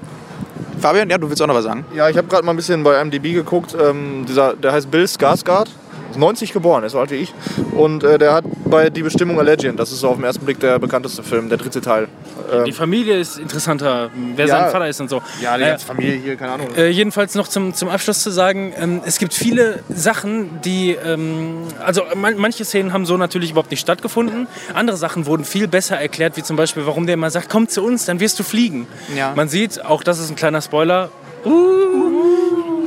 Fabian, 0.80 1.08
ja, 1.08 1.18
du 1.18 1.28
willst 1.28 1.40
auch 1.40 1.46
noch 1.46 1.54
was 1.54 1.64
sagen? 1.64 1.84
Ja, 1.94 2.08
ich 2.08 2.16
habe 2.16 2.26
gerade 2.28 2.44
mal 2.44 2.52
ein 2.52 2.56
bisschen 2.56 2.82
bei 2.82 3.02
MDB 3.02 3.32
geguckt. 3.32 3.76
Ähm, 3.80 4.24
dieser, 4.26 4.54
der 4.54 4.72
heißt 4.72 4.90
Bill 4.90 5.04
Skarsgård. 5.04 5.68
Ist 6.12 6.18
90 6.18 6.52
geboren, 6.52 6.84
ist 6.84 6.92
so 6.92 7.00
alt 7.00 7.10
wie 7.10 7.16
ich. 7.16 7.32
Und 7.74 8.04
äh, 8.04 8.18
der 8.18 8.34
hat 8.34 8.44
bei 8.66 8.90
Die 8.90 9.02
Bestimmung 9.02 9.38
a 9.40 9.42
Legend, 9.42 9.80
das 9.80 9.90
ist 9.92 10.00
so 10.00 10.08
auf 10.08 10.16
den 10.16 10.24
ersten 10.24 10.44
Blick 10.44 10.60
der 10.60 10.78
bekannteste 10.78 11.22
Film, 11.22 11.48
der 11.48 11.56
dritte 11.58 11.80
Teil. 11.80 12.06
Ähm, 12.52 12.64
Die 12.64 12.72
Familie 12.72 13.18
ist 13.18 13.38
interessanter, 13.38 14.10
wer 14.36 14.46
Ja. 14.46 14.60
sein 14.62 14.70
Vater 14.70 14.88
ist 14.88 15.00
und 15.00 15.08
so. 15.08 15.22
ja, 15.40 15.56
die 15.56 15.64
Äh, 15.64 15.78
Familie 15.78 16.16
hier, 16.16 16.36
keine 16.36 16.52
Ahnung. 16.52 16.68
Äh, 16.76 16.88
jedenfalls 16.90 17.34
noch 17.34 17.48
zum, 17.48 17.72
zum 17.74 17.88
Abschluss 17.88 18.22
zu 18.22 18.30
sagen, 18.30 18.72
ähm, 18.78 19.00
es 19.06 19.18
gibt 19.18 19.32
viele 19.34 19.80
Sachen, 19.88 20.60
die, 20.64 20.90
ähm, 21.02 21.62
also 21.84 22.02
man, 22.14 22.36
manche 22.36 22.64
Szenen 22.64 22.92
haben 22.92 23.06
so 23.06 23.16
natürlich 23.16 23.50
überhaupt 23.52 23.70
nicht 23.70 23.80
stattgefunden. 23.80 24.46
Andere 24.74 24.96
Sachen 24.98 25.24
wurden 25.26 25.44
viel 25.44 25.66
besser 25.66 25.96
erklärt, 25.98 26.36
wie 26.36 26.42
zum 26.42 26.56
Beispiel, 26.56 26.84
warum 26.86 27.06
der 27.06 27.14
immer 27.14 27.30
sagt, 27.30 27.48
komm 27.48 27.68
zu 27.68 27.82
uns, 27.82 28.04
dann 28.04 28.20
wirst 28.20 28.38
du 28.38 28.42
fliegen. 28.42 28.86
Ja. 29.16 29.32
Man 29.34 29.48
sieht, 29.48 29.82
auch 29.84 30.02
das 30.02 30.18
ist 30.18 30.28
ein 30.30 30.36
kleiner 30.36 30.60
Spoiler, 30.60 31.08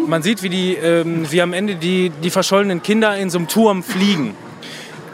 man 0.08 0.22
sieht, 0.24 0.44
wie, 0.44 0.50
die, 0.50 0.74
ähm, 0.76 1.30
wie 1.32 1.42
am 1.42 1.54
Ende 1.54 1.76
die, 1.76 2.10
die 2.10 2.30
verschollenen 2.30 2.82
Kinder 2.82 3.16
in 3.18 3.30
so 3.30 3.38
einem 3.38 3.48
Turm 3.48 3.84
fliegen. 3.84 4.36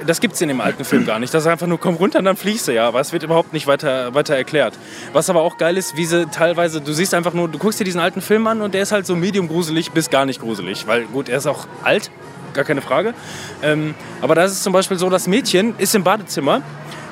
Das 0.05 0.19
gibt 0.19 0.34
es 0.34 0.41
in 0.41 0.47
dem 0.47 0.61
alten 0.61 0.84
Film 0.84 1.05
gar 1.05 1.19
nicht. 1.19 1.31
Das 1.34 1.43
ist 1.43 1.47
einfach 1.47 1.68
nur, 1.68 1.80
komm 1.80 1.95
runter, 1.95 2.22
dann 2.22 2.35
fliegst 2.35 2.68
du 2.68 2.73
ja. 2.73 2.88
Aber 2.88 2.99
es 2.99 3.13
wird 3.13 3.22
überhaupt 3.22 3.53
nicht 3.53 3.68
weiter, 3.68 4.15
weiter 4.15 4.35
erklärt. 4.35 4.73
Was 5.13 5.30
aber 5.30 5.41
auch 5.41 5.57
geil 5.57 5.77
ist, 5.77 5.95
wie 5.95 6.05
sie 6.05 6.26
teilweise, 6.26 6.81
du 6.81 6.91
siehst 6.91 7.13
einfach 7.13 7.34
nur, 7.34 7.47
du 7.47 7.59
guckst 7.59 7.80
dir 7.80 7.84
diesen 7.84 8.01
alten 8.01 8.22
Film 8.22 8.47
an 8.47 8.61
und 8.61 8.73
der 8.73 8.81
ist 8.81 8.91
halt 8.91 9.05
so 9.05 9.15
medium 9.15 9.47
gruselig 9.47 9.91
bis 9.91 10.09
gar 10.09 10.26
nicht 10.26 10.41
gruselig. 10.41 10.88
Weil 10.88 11.05
gut, 11.05 11.30
er 11.30 11.38
ist 11.38 11.45
auch 11.45 11.68
alt, 11.84 12.09
gar 12.53 12.65
keine 12.65 12.81
Frage. 12.81 13.13
Ähm, 13.61 13.93
aber 14.22 14.34
da 14.34 14.43
ist 14.43 14.53
es 14.53 14.63
zum 14.63 14.73
Beispiel 14.73 14.97
so, 14.97 15.09
das 15.09 15.27
Mädchen 15.27 15.76
ist 15.77 15.93
im 15.93 16.03
Badezimmer 16.03 16.63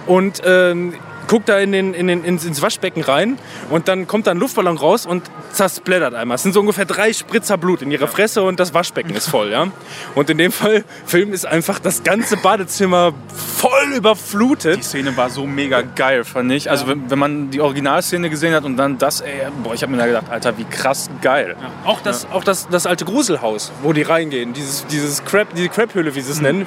und 0.07 0.41
ähm, 0.45 0.95
guckt 1.29 1.47
da 1.47 1.59
in 1.59 1.71
den, 1.71 1.93
in 1.93 2.07
den, 2.07 2.23
ins, 2.23 2.43
ins 2.43 2.61
Waschbecken 2.61 3.03
rein 3.03 3.37
und 3.69 3.87
dann 3.87 4.07
kommt 4.07 4.25
da 4.27 4.31
ein 4.31 4.37
Luftballon 4.37 4.77
raus 4.77 5.05
und 5.05 5.23
zersplattert 5.53 6.15
einmal. 6.15 6.35
Es 6.35 6.43
sind 6.43 6.53
so 6.53 6.59
ungefähr 6.59 6.85
drei 6.85 7.13
Spritzer 7.13 7.57
Blut 7.57 7.83
in 7.83 7.91
ihrer 7.91 8.07
Fresse 8.07 8.41
und 8.41 8.59
das 8.59 8.73
Waschbecken 8.73 9.15
ist 9.15 9.29
voll. 9.29 9.51
Ja? 9.51 9.67
Und 10.15 10.29
in 10.31 10.39
dem 10.39 10.51
Fall, 10.51 10.83
Film 11.05 11.31
ist 11.31 11.45
einfach 11.45 11.77
das 11.77 12.03
ganze 12.03 12.35
Badezimmer 12.35 13.13
voll 13.57 13.93
überflutet. 13.95 14.77
Die 14.77 14.83
Szene 14.83 15.15
war 15.17 15.29
so 15.29 15.45
mega 15.45 15.81
geil, 15.81 16.23
fand 16.23 16.51
ich. 16.51 16.69
Also 16.71 16.87
wenn, 16.87 17.11
wenn 17.11 17.19
man 17.19 17.51
die 17.51 17.61
Originalszene 17.61 18.31
gesehen 18.31 18.55
hat 18.55 18.65
und 18.65 18.75
dann 18.77 18.97
das, 18.97 19.21
ey, 19.21 19.41
boah, 19.63 19.75
ich 19.75 19.83
habe 19.83 19.91
mir 19.91 19.99
da 19.99 20.07
gedacht, 20.07 20.31
Alter, 20.31 20.57
wie 20.57 20.65
krass 20.65 21.11
geil. 21.21 21.55
Auch 21.85 22.01
das, 22.01 22.27
auch 22.31 22.43
das, 22.43 22.67
das 22.69 22.87
alte 22.87 23.05
Gruselhaus, 23.05 23.71
wo 23.83 23.93
die 23.93 24.01
reingehen, 24.01 24.53
dieses, 24.53 24.87
dieses 24.87 25.23
Crab, 25.25 25.53
diese 25.53 25.69
Crab-Höhle, 25.69 26.15
wie 26.15 26.21
sie 26.21 26.31
es 26.31 26.41
nennen, 26.41 26.65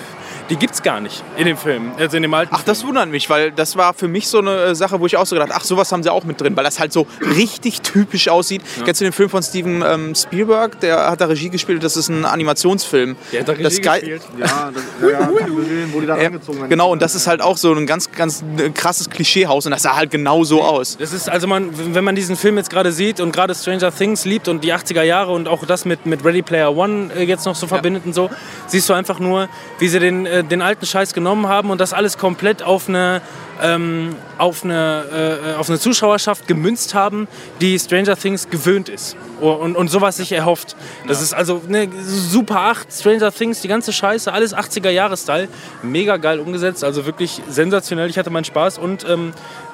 die 0.51 0.57
gibt's 0.57 0.83
gar 0.83 1.01
nicht 1.01 1.25
in 1.37 1.47
dem 1.47 1.57
Film, 1.57 1.93
also 1.99 2.17
in 2.17 2.23
dem 2.23 2.35
alten. 2.35 2.55
Ach, 2.55 2.63
das 2.63 2.85
wundert 2.85 3.09
mich, 3.09 3.29
weil 3.29 3.51
das 3.51 3.77
war 3.77 3.95
für 3.95 4.07
mich 4.07 4.29
so 4.29 4.39
eine 4.39 4.52
äh, 4.59 4.75
Sache, 4.75 5.01
wo 5.01 5.07
ich 5.07 5.17
auch 5.17 5.27
so 5.27 5.37
gedacht 5.37 5.51
ach, 5.55 5.65
sowas 5.65 5.91
haben 5.93 6.03
sie 6.03 6.11
auch 6.13 6.25
mit 6.25 6.41
drin, 6.41 6.57
weil 6.57 6.65
das 6.65 6.79
halt 6.81 6.93
so 6.93 7.07
richtig 7.37 7.81
typisch 7.83 8.29
aussieht. 8.29 8.63
Kennst 8.85 9.01
du 9.01 9.05
den 9.05 9.13
Film 9.13 9.29
von 9.31 9.43
Steven 9.43 9.83
ähm, 9.87 10.15
Spielberg? 10.15 10.81
Der 10.81 11.11
hat 11.11 11.21
da 11.21 11.27
Regie 11.27 11.49
gespielt, 11.51 11.83
das 11.83 11.97
ist 11.97 12.09
ein 12.09 12.25
Animationsfilm. 12.25 13.17
Der 13.33 13.41
hat 13.41 13.49
da 13.49 13.53
Regie 13.53 13.63
das 13.65 13.81
Geil- 13.81 14.01
gespielt. 14.01 14.23
ja, 14.39 14.71
das, 14.73 14.83
ja, 15.03 15.21
ja, 15.21 15.31
wo 15.93 16.01
die 16.01 16.07
da 16.07 16.17
Ja, 16.17 16.25
rangezogen 16.25 16.59
werden. 16.61 16.71
genau, 16.71 16.91
und 16.93 17.03
das 17.03 17.15
ist 17.15 17.27
halt 17.27 17.41
auch 17.41 17.57
so 17.57 17.73
ein 17.73 17.87
ganz, 17.87 18.11
ganz 18.13 18.45
äh, 18.59 18.71
krasses 18.71 19.11
Klischeehaus 19.11 19.67
und 19.67 19.73
das 19.73 19.83
sah 19.83 19.97
halt 19.97 20.11
genau 20.11 20.45
so 20.45 20.63
aus. 20.63 20.97
Das 20.99 21.13
ist 21.13 21.29
also 21.29 21.47
man, 21.47 21.71
wenn 21.95 22.05
man 22.05 22.15
diesen 22.15 22.37
Film 22.37 22.57
jetzt 22.57 22.71
gerade 22.71 22.93
sieht 22.93 23.21
und 23.21 23.33
gerade 23.33 23.55
Stranger 23.55 23.91
Things 23.95 24.25
liebt 24.25 24.49
und 24.49 24.63
die 24.65 24.73
80er 24.73 25.03
Jahre 25.03 25.33
und 25.33 25.49
auch 25.49 25.65
das 25.67 25.85
mit, 25.85 26.07
mit 26.07 26.25
Ready 26.25 26.43
Player 26.43 26.75
One 26.77 27.11
äh, 27.17 27.25
jetzt 27.25 27.47
noch 27.47 27.55
so 27.57 27.67
verbindet 27.67 28.03
und 28.07 28.15
so, 28.15 28.31
siehst 28.67 28.89
du 28.89 28.93
einfach 28.95 29.19
nur, 29.19 29.49
wie 29.79 29.89
sie 29.89 29.99
den, 30.01 30.27
den 30.49 30.63
alten 30.63 30.87
Scheiß 30.87 31.13
genommen 31.15 31.49
haben 31.49 31.71
und 31.71 31.81
das 31.81 31.93
alles 31.93 32.19
komplett 32.19 32.63
auf 32.63 32.89
eine 32.89 33.21
ähm, 33.63 34.15
auf, 34.43 34.65
eine, 34.65 35.45
äh, 35.55 35.55
auf 35.55 35.69
eine 35.69 35.79
Zuschauerschaft 35.79 36.49
gemünzt 36.49 36.95
haben, 36.95 37.29
die 37.61 37.79
Stranger 37.79 38.17
Things 38.17 38.51
gewöhnt 38.51 38.89
ist 38.89 39.17
und, 39.41 39.55
und, 39.55 39.77
und 39.77 39.89
sowas 39.89 40.17
sich 40.17 40.33
erhofft. 40.33 40.75
Das 41.07 41.23
ist 41.23 41.33
also 41.33 41.63
eine 41.69 41.89
Super 42.03 42.59
8, 42.63 42.93
Stranger 42.93 43.31
Things, 43.31 43.61
die 43.61 43.69
ganze 43.69 43.93
Scheiße, 43.93 44.33
alles 44.33 44.55
80er-Jahre-Style. 44.55 45.49
Mega 45.85 46.17
geil 46.17 46.41
umgesetzt, 46.41 46.83
also 46.83 47.07
wirklich 47.07 47.41
sensationell. 47.49 48.11
Ich 48.11 48.19
hatte 48.19 48.31
meinen 48.31 48.45
Spaß 48.45 48.79
und 48.79 49.07
ähm, 49.09 49.33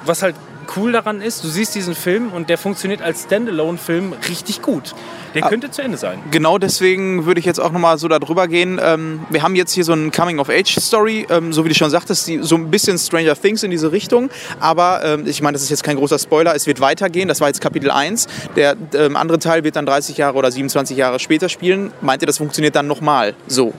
was 0.08 0.22
halt 0.22 0.34
cool 0.76 0.92
daran 0.92 1.20
ist, 1.20 1.44
du 1.44 1.48
siehst 1.48 1.74
diesen 1.74 1.94
Film 1.94 2.32
und 2.32 2.50
der 2.50 2.58
funktioniert 2.58 3.00
als 3.02 3.24
Standalone-Film 3.24 4.14
richtig 4.28 4.62
gut. 4.62 4.94
Der 5.34 5.42
könnte 5.42 5.70
zu 5.70 5.82
Ende 5.82 5.96
sein. 5.96 6.18
Genau 6.30 6.58
deswegen 6.58 7.26
würde 7.26 7.40
ich 7.40 7.46
jetzt 7.46 7.58
auch 7.58 7.72
nochmal 7.72 7.98
so 7.98 8.08
da 8.08 8.18
drüber 8.18 8.48
gehen. 8.48 8.80
Ähm, 8.82 9.20
wir 9.30 9.42
haben 9.42 9.54
jetzt 9.54 9.72
hier 9.72 9.84
so 9.84 9.92
eine 9.92 10.10
Coming-of-Age-Story, 10.10 11.26
ähm, 11.30 11.52
so 11.52 11.64
wie 11.64 11.68
du 11.68 11.74
schon 11.74 11.90
sagtest, 11.90 12.26
die, 12.26 12.40
so 12.42 12.56
ein 12.56 12.70
bisschen 12.70 12.98
Stranger 12.98 13.34
Things 13.34 13.62
in 13.62 13.70
diese 13.70 13.92
Richtung. 13.92 14.30
Aber 14.60 15.04
ähm, 15.04 15.26
ich 15.26 15.42
meine, 15.42 15.54
das 15.54 15.62
ist 15.62 15.70
jetzt 15.70 15.84
kein 15.84 15.96
großer 15.96 16.18
Spoiler, 16.18 16.54
es 16.54 16.66
wird 16.66 16.80
weitergehen. 16.80 17.28
Das 17.28 17.40
war 17.40 17.48
jetzt 17.48 17.60
Kapitel 17.60 17.90
1. 17.90 18.26
Der 18.56 18.76
ähm, 18.94 19.16
andere 19.16 19.38
Teil 19.38 19.64
wird 19.64 19.76
dann 19.76 19.86
30 19.86 20.16
Jahre 20.16 20.36
oder 20.36 20.50
27 20.50 20.96
Jahre 20.96 21.18
später 21.18 21.48
spielen. 21.48 21.92
Meint 22.00 22.22
ihr, 22.22 22.26
das 22.26 22.38
funktioniert 22.38 22.74
dann 22.76 22.86
nochmal 22.86 23.34
so? 23.46 23.72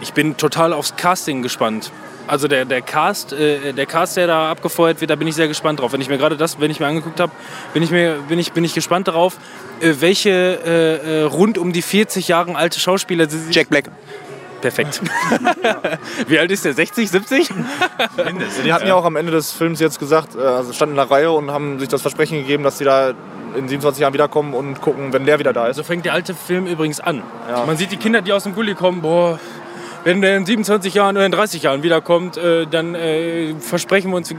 Ich 0.00 0.12
bin 0.12 0.36
total 0.36 0.72
aufs 0.72 0.96
Casting 0.96 1.42
gespannt. 1.42 1.90
Also 2.26 2.48
der, 2.48 2.64
der 2.64 2.80
Cast, 2.80 3.32
äh, 3.32 3.72
der 3.72 3.86
Cast, 3.86 4.16
der 4.16 4.26
da 4.26 4.50
abgefeuert 4.50 5.00
wird, 5.00 5.10
da 5.10 5.16
bin 5.16 5.28
ich 5.28 5.34
sehr 5.34 5.48
gespannt 5.48 5.80
drauf. 5.80 5.92
Wenn 5.92 6.00
ich 6.00 6.08
mir 6.08 6.18
gerade 6.18 6.36
das, 6.36 6.58
wenn 6.58 6.70
ich 6.70 6.80
mir 6.80 6.86
angeguckt 6.86 7.20
habe, 7.20 7.32
bin 7.74 7.82
ich 7.82 7.90
mir, 7.90 8.16
bin 8.28 8.38
ich, 8.38 8.52
bin 8.52 8.64
ich 8.64 8.74
gespannt 8.74 9.08
darauf, 9.08 9.36
äh, 9.80 9.94
welche 9.98 10.30
äh, 10.30 11.20
äh, 11.20 11.22
rund 11.22 11.58
um 11.58 11.72
die 11.72 11.82
40 11.82 12.28
Jahre 12.28 12.56
alte 12.56 12.80
Schauspieler 12.80 13.28
sie 13.28 13.50
Jack 13.50 13.68
Black. 13.68 13.90
Perfekt. 14.62 15.02
Wie 16.26 16.38
alt 16.38 16.50
ist 16.50 16.64
der? 16.64 16.72
60, 16.72 17.10
70? 17.10 17.48
Die 18.64 18.72
hatten 18.72 18.86
ja 18.86 18.94
auch 18.94 19.04
am 19.04 19.16
Ende 19.16 19.30
des 19.30 19.52
Films 19.52 19.78
jetzt 19.78 19.98
gesagt, 19.98 20.34
äh, 20.36 20.38
also 20.38 20.72
standen 20.72 20.94
in 20.94 20.96
der 20.96 21.10
Reihe 21.10 21.30
und 21.32 21.50
haben 21.50 21.78
sich 21.78 21.88
das 21.90 22.00
Versprechen 22.00 22.38
gegeben, 22.38 22.64
dass 22.64 22.78
sie 22.78 22.84
da 22.84 23.12
in 23.54 23.68
27 23.68 24.00
Jahren 24.00 24.14
wiederkommen 24.14 24.54
und 24.54 24.80
gucken, 24.80 25.12
wenn 25.12 25.26
der 25.26 25.38
wieder 25.38 25.52
da 25.52 25.66
ist. 25.66 25.76
So 25.76 25.82
fängt 25.82 26.06
der 26.06 26.14
alte 26.14 26.34
Film 26.34 26.66
übrigens 26.66 26.98
an. 26.98 27.22
Man 27.66 27.76
sieht 27.76 27.92
die 27.92 27.98
Kinder, 27.98 28.22
die 28.22 28.32
aus 28.32 28.44
dem 28.44 28.54
Gully 28.54 28.74
kommen, 28.74 29.02
boah, 29.02 29.38
wenn 30.04 30.20
der 30.20 30.36
in 30.36 30.46
27 30.46 30.94
Jahren 30.94 31.16
oder 31.16 31.26
in 31.26 31.32
30 31.32 31.62
Jahren 31.62 31.82
wiederkommt, 31.82 32.36
äh, 32.36 32.66
dann 32.66 32.94
äh, 32.94 33.54
versprechen 33.58 34.10
wir 34.10 34.16
uns, 34.16 34.30
äh, 34.30 34.36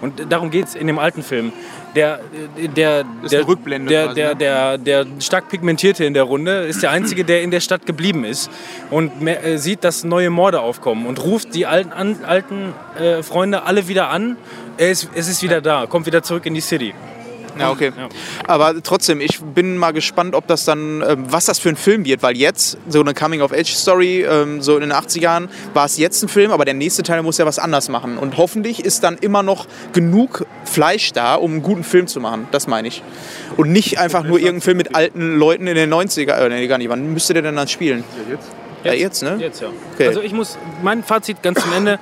und 0.00 0.32
darum 0.32 0.50
geht 0.50 0.66
es 0.66 0.74
in 0.74 0.86
dem 0.86 0.98
alten 0.98 1.22
Film. 1.22 1.52
Der, 1.94 2.20
äh, 2.56 2.68
der, 2.68 3.04
der, 3.30 3.46
Rückblende 3.46 3.88
der, 3.88 4.04
quasi, 4.06 4.14
der, 4.14 4.28
ne? 4.30 4.36
der, 4.36 4.78
der 4.78 5.06
stark 5.20 5.48
pigmentierte 5.48 6.04
in 6.04 6.14
der 6.14 6.24
Runde 6.24 6.62
ist 6.62 6.82
der 6.82 6.90
Einzige, 6.90 7.24
der 7.24 7.42
in 7.42 7.50
der 7.50 7.60
Stadt 7.60 7.86
geblieben 7.86 8.24
ist 8.24 8.50
und 8.90 9.20
mer- 9.20 9.44
äh, 9.44 9.58
sieht, 9.58 9.84
dass 9.84 10.04
neue 10.04 10.30
Morde 10.30 10.60
aufkommen 10.60 11.06
und 11.06 11.22
ruft 11.22 11.54
die 11.54 11.66
alten, 11.66 11.92
an, 11.92 12.16
alten 12.24 12.72
äh, 12.98 13.22
Freunde 13.22 13.64
alle 13.64 13.88
wieder 13.88 14.08
an. 14.10 14.36
Er 14.76 14.90
ist, 14.90 15.08
es 15.14 15.28
ist 15.28 15.42
wieder 15.42 15.60
da, 15.60 15.86
kommt 15.86 16.06
wieder 16.06 16.22
zurück 16.22 16.46
in 16.46 16.54
die 16.54 16.60
City. 16.60 16.94
Ja, 17.58 17.70
okay. 17.70 17.92
Aber 18.46 18.82
trotzdem, 18.82 19.20
ich 19.20 19.40
bin 19.40 19.76
mal 19.76 19.92
gespannt, 19.92 20.34
ob 20.34 20.46
das 20.46 20.64
dann, 20.64 21.02
ähm, 21.06 21.26
was 21.28 21.46
das 21.46 21.58
für 21.58 21.68
ein 21.68 21.76
Film 21.76 22.04
wird, 22.04 22.22
weil 22.22 22.36
jetzt, 22.36 22.78
so 22.88 23.00
eine 23.00 23.14
Coming-of-Age-Story, 23.14 24.22
ähm, 24.22 24.62
so 24.62 24.74
in 24.74 24.80
den 24.80 24.92
80ern, 24.92 25.48
war 25.72 25.86
es 25.86 25.96
jetzt 25.98 26.22
ein 26.22 26.28
Film, 26.28 26.50
aber 26.50 26.64
der 26.64 26.74
nächste 26.74 27.02
Teil 27.02 27.22
muss 27.22 27.38
ja 27.38 27.46
was 27.46 27.58
anders 27.58 27.88
machen. 27.88 28.18
Und 28.18 28.36
hoffentlich 28.36 28.84
ist 28.84 29.04
dann 29.04 29.16
immer 29.18 29.42
noch 29.42 29.66
genug 29.92 30.46
Fleisch 30.64 31.12
da, 31.12 31.34
um 31.34 31.52
einen 31.52 31.62
guten 31.62 31.84
Film 31.84 32.06
zu 32.06 32.20
machen. 32.20 32.48
Das 32.50 32.66
meine 32.66 32.88
ich. 32.88 33.02
Und 33.56 33.70
nicht 33.70 33.98
einfach 33.98 34.24
nur 34.24 34.38
irgendein 34.38 34.60
Film 34.62 34.76
mit 34.76 34.94
alten 34.94 35.36
Leuten 35.36 35.66
in 35.66 35.76
den 35.76 35.92
90er, 35.92 36.32
äh, 36.32 36.48
nee, 36.48 36.66
gar 36.66 36.78
nicht. 36.78 36.88
Wann 36.88 37.12
müsste 37.12 37.34
der 37.34 37.42
denn 37.42 37.56
dann 37.56 37.68
spielen? 37.68 38.04
Ja, 38.26 38.32
jetzt. 38.32 38.48
Ja, 38.84 38.92
jetzt, 38.92 39.22
ne? 39.22 39.36
Jetzt 39.40 39.62
ja. 39.62 39.68
Okay. 39.94 40.08
Also 40.08 40.20
ich 40.20 40.32
muss, 40.32 40.58
mein 40.82 41.02
Fazit 41.02 41.42
ganz 41.42 41.62
zum 41.62 41.72
Ende. 41.72 41.98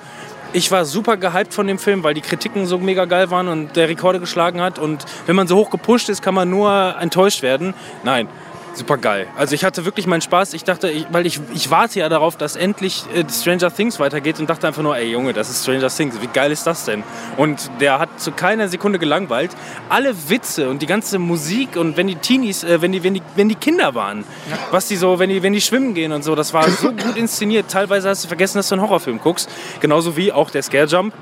Ich 0.54 0.70
war 0.70 0.84
super 0.84 1.16
gehypt 1.16 1.54
von 1.54 1.66
dem 1.66 1.78
Film, 1.78 2.02
weil 2.02 2.12
die 2.12 2.20
Kritiken 2.20 2.66
so 2.66 2.76
mega 2.76 3.06
geil 3.06 3.30
waren 3.30 3.48
und 3.48 3.74
der 3.74 3.88
Rekorde 3.88 4.20
geschlagen 4.20 4.60
hat. 4.60 4.78
Und 4.78 5.06
wenn 5.24 5.34
man 5.34 5.48
so 5.48 5.56
hoch 5.56 5.70
gepusht 5.70 6.10
ist, 6.10 6.20
kann 6.20 6.34
man 6.34 6.50
nur 6.50 6.96
enttäuscht 7.00 7.40
werden. 7.40 7.72
Nein, 8.04 8.28
super 8.74 8.96
geil. 8.96 9.26
Also 9.36 9.54
ich 9.54 9.64
hatte 9.64 9.84
wirklich 9.84 10.06
meinen 10.06 10.20
Spaß. 10.20 10.54
Ich 10.54 10.64
dachte, 10.64 10.90
ich, 10.90 11.06
weil 11.10 11.26
ich, 11.26 11.40
ich 11.54 11.70
warte 11.70 12.00
ja 12.00 12.08
darauf, 12.08 12.36
dass 12.36 12.56
endlich 12.56 13.04
äh, 13.14 13.24
Stranger 13.30 13.74
Things 13.74 14.00
weitergeht 14.00 14.38
und 14.40 14.48
dachte 14.48 14.66
einfach 14.66 14.82
nur, 14.82 14.96
ey 14.96 15.10
Junge, 15.10 15.32
das 15.32 15.50
ist 15.50 15.62
Stranger 15.62 15.88
Things. 15.88 16.20
Wie 16.20 16.26
geil 16.26 16.52
ist 16.52 16.66
das 16.66 16.84
denn? 16.84 17.02
Und 17.36 17.70
der 17.80 17.98
hat 17.98 18.20
zu 18.20 18.32
keiner 18.32 18.68
Sekunde 18.68 18.98
gelangweilt. 18.98 19.50
Alle 19.88 20.14
Witze 20.28 20.68
und 20.68 20.82
die 20.82 20.86
ganze 20.86 21.18
Musik 21.18 21.76
und 21.76 21.96
wenn 21.96 22.06
die 22.06 22.16
Teenies, 22.16 22.64
äh, 22.64 22.80
wenn 22.82 22.92
die, 22.92 23.02
wenn 23.02 23.14
die, 23.14 23.22
wenn 23.36 23.48
die 23.48 23.54
Kinder 23.54 23.94
waren, 23.94 24.24
was 24.70 24.88
die 24.88 24.96
so, 24.96 25.18
wenn 25.18 25.30
die, 25.30 25.42
wenn 25.42 25.52
die 25.52 25.60
schwimmen 25.60 25.94
gehen 25.94 26.12
und 26.12 26.24
so, 26.24 26.34
das 26.34 26.54
war 26.54 26.68
so 26.68 26.92
gut 26.92 27.16
inszeniert. 27.16 27.70
Teilweise 27.70 28.08
hast 28.08 28.24
du 28.24 28.28
vergessen, 28.28 28.58
dass 28.58 28.68
du 28.68 28.74
einen 28.74 28.82
Horrorfilm 28.82 29.18
guckst. 29.18 29.48
Genauso 29.80 30.16
wie 30.16 30.32
auch 30.32 30.50
der 30.50 30.62
Scare 30.62 30.86
Jump. 30.86 31.14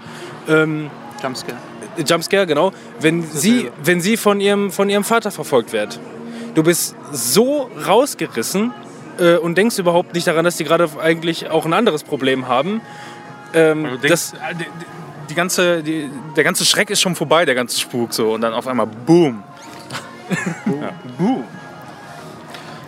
Ähm, 0.48 0.90
Jumpscare. 1.22 1.58
Jumpscare, 2.06 2.46
genau. 2.46 2.72
Wenn 3.00 3.22
sie, 3.22 3.70
wenn 3.82 4.00
sie 4.00 4.16
von 4.16 4.40
ihrem, 4.40 4.70
von 4.70 4.88
ihrem 4.88 5.04
Vater 5.04 5.30
verfolgt 5.30 5.72
wird. 5.72 6.00
Du 6.54 6.62
bist 6.62 6.96
so 7.12 7.70
rausgerissen 7.86 8.72
äh, 9.18 9.36
und 9.36 9.56
denkst 9.56 9.78
überhaupt 9.78 10.14
nicht 10.14 10.26
daran, 10.26 10.44
dass 10.44 10.56
die 10.56 10.64
gerade 10.64 10.88
eigentlich 11.00 11.48
auch 11.50 11.64
ein 11.64 11.72
anderes 11.72 12.02
Problem 12.02 12.48
haben. 12.48 12.80
Ähm, 13.54 13.84
denkst, 14.02 14.08
das, 14.08 14.32
äh, 14.34 14.54
die, 14.58 14.66
die 15.30 15.34
ganze, 15.34 15.82
die, 15.82 16.10
der 16.36 16.44
ganze 16.44 16.64
Schreck 16.64 16.90
ist 16.90 17.00
schon 17.00 17.14
vorbei, 17.14 17.44
der 17.44 17.54
ganze 17.54 17.78
Spuk 17.78 18.12
so. 18.12 18.32
Und 18.32 18.40
dann 18.40 18.52
auf 18.52 18.66
einmal 18.66 18.86
boom. 18.86 19.42
ja. 20.66 20.92
Boom. 21.18 21.44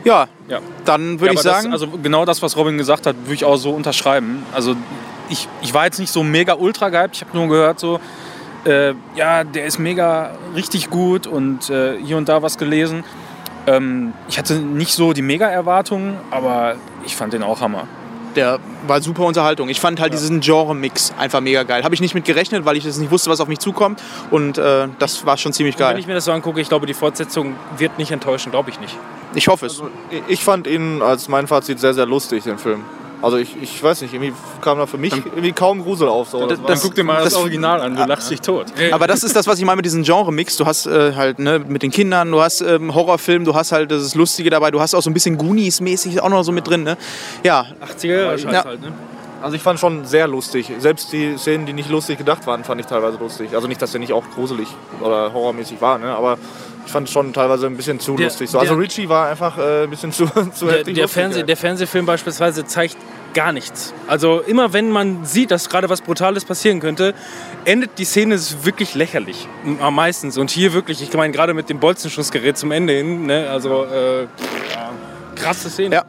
Ja, 0.04 0.26
Ja. 0.48 0.58
dann 0.84 1.20
würde 1.20 1.26
Ja, 1.34 1.40
ich 1.40 1.40
sagen, 1.40 1.70
Das, 1.70 1.82
also 1.82 1.98
genau 2.02 2.24
das, 2.24 2.42
was 2.42 2.56
Robin 2.56 2.76
gesagt 2.78 3.06
hat, 3.06 3.14
würde 3.24 3.34
ich 3.34 3.44
auch 3.44 3.56
so 3.56 3.70
unterschreiben. 3.70 4.44
Also 4.52 4.74
ich, 5.28 5.48
ich 5.62 5.72
war 5.72 5.84
jetzt 5.84 6.00
nicht 6.00 6.12
so 6.12 6.22
mega 6.24 6.54
ultra 6.54 6.88
gehypt. 6.88 7.16
Ich 7.16 7.22
habe 7.22 7.36
nur 7.36 7.48
gehört 7.48 7.78
so, 7.78 8.00
äh, 8.64 8.94
ja, 9.14 9.44
der 9.44 9.64
ist 9.66 9.78
mega 9.78 10.32
richtig 10.54 10.90
gut 10.90 11.26
und 11.26 11.70
äh, 11.70 11.96
hier 12.02 12.16
und 12.16 12.28
da 12.28 12.42
was 12.42 12.58
gelesen. 12.58 13.04
Ähm, 13.66 14.12
ich 14.28 14.38
hatte 14.38 14.54
nicht 14.54 14.92
so 14.92 15.12
die 15.12 15.22
Mega-Erwartungen, 15.22 16.16
aber 16.30 16.76
ich 17.04 17.14
fand 17.16 17.32
den 17.32 17.42
auch 17.42 17.60
Hammer. 17.60 17.86
der 18.34 18.58
war 18.86 19.00
super 19.02 19.24
Unterhaltung. 19.24 19.68
Ich 19.68 19.78
fand 19.78 20.00
halt 20.00 20.12
diesen 20.12 20.40
Genre-Mix 20.40 21.12
einfach 21.18 21.40
mega 21.40 21.62
geil. 21.64 21.84
Habe 21.84 21.94
ich 21.94 22.00
nicht 22.00 22.14
mit 22.14 22.24
gerechnet, 22.24 22.64
weil 22.64 22.76
ich 22.76 22.84
jetzt 22.84 22.98
nicht 22.98 23.10
wusste, 23.10 23.30
was 23.30 23.40
auf 23.40 23.48
mich 23.48 23.58
zukommt. 23.58 24.02
Und 24.30 24.58
äh, 24.58 24.88
das 24.98 25.24
war 25.26 25.36
schon 25.36 25.52
ziemlich 25.52 25.78
wenn 25.78 25.86
geil. 25.86 25.98
ich 25.98 26.06
mir 26.06 26.14
das 26.14 26.24
so 26.24 26.32
angucke, 26.32 26.60
ich 26.60 26.68
glaube, 26.68 26.86
die 26.86 26.94
Fortsetzung 26.94 27.54
wird 27.76 27.98
nicht 27.98 28.10
enttäuschen, 28.10 28.50
glaube 28.50 28.70
ich 28.70 28.80
nicht. 28.80 28.96
Ich 29.34 29.48
hoffe 29.48 29.66
es. 29.66 29.82
Ich 30.28 30.42
fand 30.42 30.66
ihn 30.66 31.02
als 31.02 31.28
mein 31.28 31.46
Fazit 31.46 31.78
sehr, 31.78 31.94
sehr 31.94 32.06
lustig, 32.06 32.44
den 32.44 32.58
Film. 32.58 32.84
Also 33.22 33.36
ich, 33.36 33.56
ich 33.62 33.82
weiß 33.82 34.02
nicht, 34.02 34.12
irgendwie 34.12 34.32
kam 34.60 34.78
da 34.78 34.86
für 34.86 34.98
mich 34.98 35.12
irgendwie 35.14 35.52
kaum 35.52 35.82
Grusel 35.82 36.08
auf. 36.08 36.28
So. 36.28 36.44
Das, 36.46 36.58
Dann 36.66 36.78
guck 36.80 36.94
dir 36.94 37.04
mal 37.04 37.22
das, 37.22 37.32
das- 37.32 37.36
Original 37.36 37.80
an, 37.80 37.96
du 37.96 38.04
lachst 38.04 38.30
dich 38.30 38.40
tot. 38.40 38.66
Aber 38.90 39.06
das 39.06 39.22
ist 39.22 39.36
das, 39.36 39.46
was 39.46 39.58
ich 39.58 39.64
meine 39.64 39.76
mit 39.76 39.84
diesem 39.84 40.02
Genre-Mix. 40.02 40.56
Du 40.56 40.66
hast 40.66 40.86
äh, 40.86 41.14
halt 41.14 41.38
ne, 41.38 41.60
mit 41.60 41.82
den 41.82 41.90
Kindern, 41.92 42.30
du 42.32 42.42
hast 42.42 42.60
ähm, 42.60 42.94
Horrorfilm, 42.94 43.44
du 43.44 43.54
hast 43.54 43.70
halt 43.72 43.90
das 43.92 44.14
Lustige 44.14 44.50
dabei, 44.50 44.70
du 44.72 44.80
hast 44.80 44.94
auch 44.94 45.02
so 45.02 45.08
ein 45.10 45.14
bisschen 45.14 45.38
Goonies-mäßig 45.38 46.20
auch 46.20 46.28
noch 46.28 46.42
so 46.42 46.52
mit 46.52 46.66
drin. 46.66 46.82
Ne? 46.82 46.96
Ja, 47.44 47.66
80er 47.80 48.38
Scheiß 48.38 48.52
Ja. 48.52 48.64
halt, 48.64 48.82
ne? 48.82 48.92
Also 49.40 49.56
ich 49.56 49.62
fand 49.62 49.80
schon 49.80 50.04
sehr 50.04 50.28
lustig. 50.28 50.70
Selbst 50.78 51.12
die 51.12 51.36
Szenen, 51.36 51.66
die 51.66 51.72
nicht 51.72 51.90
lustig 51.90 52.16
gedacht 52.16 52.46
waren, 52.46 52.62
fand 52.62 52.80
ich 52.80 52.86
teilweise 52.86 53.18
lustig. 53.18 53.54
Also 53.54 53.66
nicht, 53.66 53.82
dass 53.82 53.90
der 53.90 53.98
nicht 54.00 54.12
auch 54.12 54.22
gruselig 54.36 54.68
oder 55.00 55.32
horrormäßig 55.32 55.80
war, 55.80 55.98
ne? 55.98 56.14
aber 56.14 56.38
ich 56.86 56.92
fand 56.92 57.06
es 57.08 57.12
schon 57.12 57.32
teilweise 57.32 57.66
ein 57.66 57.76
bisschen 57.76 58.00
zu 58.00 58.16
Der- 58.16 58.26
lustig. 58.26 58.50
So, 58.50 58.58
also 58.58 58.74
der- 58.74 58.82
Richie 58.82 59.08
war 59.08 59.28
einfach 59.28 59.56
äh, 59.58 59.84
ein 59.84 59.90
bisschen 59.90 60.12
zu, 60.12 60.26
zu 60.54 60.66
Der, 60.66 60.78
heftig 60.78 60.94
der, 60.94 61.08
Fernseh, 61.08 61.42
der 61.42 61.56
Fernsehfilm 61.56 62.06
beispielsweise 62.06 62.64
zeigt 62.66 62.96
gar 63.34 63.52
nichts. 63.52 63.94
Also 64.08 64.40
immer 64.40 64.72
wenn 64.74 64.90
man 64.90 65.24
sieht, 65.24 65.50
dass 65.50 65.68
gerade 65.70 65.88
was 65.88 66.02
Brutales 66.02 66.44
passieren 66.44 66.80
könnte, 66.80 67.14
endet 67.64 67.98
die 67.98 68.04
Szene 68.04 68.38
wirklich 68.62 68.94
lächerlich. 68.94 69.48
Meistens. 69.90 70.36
Und 70.36 70.50
hier 70.50 70.74
wirklich, 70.74 71.00
ich 71.02 71.12
meine 71.14 71.32
gerade 71.32 71.54
mit 71.54 71.70
dem 71.70 71.78
Bolzenschussgerät 71.80 72.58
zum 72.58 72.72
Ende 72.72 72.92
hin, 72.92 73.26
ne? 73.26 73.48
also 73.48 73.84
äh, 73.84 74.26
krasse 75.34 75.70
Szene. 75.70 75.94
Ja. 75.96 76.04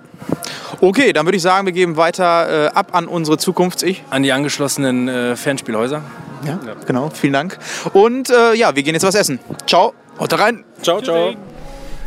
Okay, 0.82 1.14
dann 1.14 1.26
würde 1.26 1.38
ich 1.38 1.42
sagen, 1.44 1.66
wir 1.66 1.72
geben 1.72 1.96
weiter 1.96 2.66
äh, 2.66 2.68
ab 2.70 2.90
an 2.94 3.08
unsere 3.08 3.38
Zukunfts-Ich. 3.38 4.04
An 4.10 4.24
die 4.24 4.34
angeschlossenen 4.34 5.08
äh, 5.08 5.36
Fernspielhäuser. 5.38 6.02
Ja, 6.46 6.60
genau. 6.86 7.10
Vielen 7.10 7.34
Dank. 7.34 7.58
Und 7.94 8.30
äh, 8.30 8.54
ja, 8.56 8.76
wir 8.76 8.84
gehen 8.84 8.94
jetzt 8.94 9.04
was 9.06 9.16
essen. 9.16 9.40
Ciao. 9.68 9.94
Haut 10.20 10.38
rein. 10.38 10.64
Ciao, 10.82 11.02
ciao. 11.02 11.34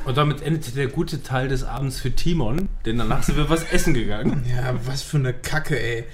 Und 0.04 0.16
damit 0.16 0.40
endete 0.40 0.70
der 0.70 0.86
gute 0.86 1.22
Teil 1.22 1.48
des 1.48 1.64
Abends 1.64 1.98
für 1.98 2.12
Timon, 2.12 2.68
denn 2.84 2.98
danach 2.98 3.24
sind 3.24 3.36
wir 3.36 3.50
was 3.50 3.64
essen 3.64 3.92
gegangen. 3.92 4.44
Ja, 4.56 4.74
was 4.84 5.02
für 5.02 5.16
eine 5.16 5.32
Kacke, 5.32 5.80
ey. 5.80 6.04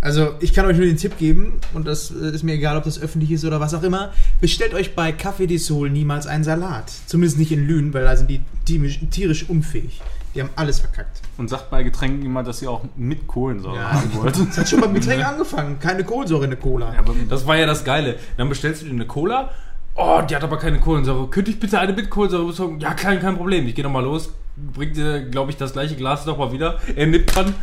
Also, 0.00 0.34
ich 0.40 0.52
kann 0.52 0.66
euch 0.66 0.76
nur 0.76 0.86
den 0.86 0.96
Tipp 0.96 1.16
geben, 1.16 1.60
und 1.72 1.86
das 1.86 2.10
äh, 2.10 2.34
ist 2.34 2.42
mir 2.42 2.54
egal, 2.54 2.76
ob 2.76 2.84
das 2.84 3.00
öffentlich 3.00 3.30
ist 3.30 3.44
oder 3.44 3.60
was 3.60 3.72
auch 3.72 3.82
immer. 3.82 4.12
Bestellt 4.40 4.74
euch 4.74 4.94
bei 4.94 5.10
Café 5.10 5.46
de 5.46 5.58
Sol 5.58 5.90
niemals 5.90 6.26
einen 6.26 6.44
Salat. 6.44 6.92
Zumindest 7.06 7.38
nicht 7.38 7.52
in 7.52 7.66
Lünen, 7.66 7.94
weil 7.94 8.04
da 8.04 8.16
sind 8.16 8.28
die 8.28 8.40
tierisch 8.64 9.48
unfähig. 9.48 10.00
Die 10.36 10.42
haben 10.42 10.50
alles 10.54 10.80
verkackt. 10.80 11.20
Und 11.38 11.48
sagt 11.48 11.70
bei 11.70 11.82
Getränken 11.82 12.24
immer, 12.24 12.42
dass 12.42 12.60
ihr 12.62 12.70
auch 12.70 12.82
mit 12.94 13.26
Kohlensäure 13.26 13.76
Ja. 13.76 13.92
haben 13.92 14.14
wollt. 14.14 14.38
Das 14.38 14.58
hat 14.58 14.68
schon 14.68 14.80
beim 14.82 14.94
Getränk 14.94 15.26
angefangen. 15.26 15.78
Keine 15.80 16.04
Kohlensäure 16.04 16.44
in 16.44 16.50
der 16.50 16.58
Cola. 16.60 16.94
Das 17.28 17.46
war 17.46 17.56
ja 17.56 17.66
das 17.66 17.84
Geile. 17.84 18.16
Dann 18.36 18.48
bestellst 18.48 18.82
du 18.82 18.86
dir 18.86 18.92
eine 18.92 19.06
Cola. 19.06 19.50
Oh, 19.94 20.20
die 20.28 20.36
hat 20.36 20.44
aber 20.44 20.58
keine 20.58 20.78
Kohlensäure. 20.78 21.28
Könnte 21.28 21.50
ich 21.50 21.58
bitte 21.58 21.78
eine 21.80 21.94
mit 21.94 22.10
Kohlensäure 22.10 22.44
besorgen? 22.46 22.78
Ja, 22.80 22.92
kein, 22.92 23.18
kein 23.20 23.36
Problem. 23.36 23.66
Ich 23.66 23.74
gehe 23.74 23.82
nochmal 23.84 24.04
los. 24.04 24.30
Bringt 24.56 24.96
dir, 24.96 25.22
glaube 25.22 25.50
ich, 25.50 25.56
das 25.56 25.72
gleiche 25.72 25.96
Glas 25.96 26.26
nochmal 26.26 26.52
wieder. 26.52 26.78
Er 26.94 27.06
nippt 27.06 27.34
dran. 27.34 27.54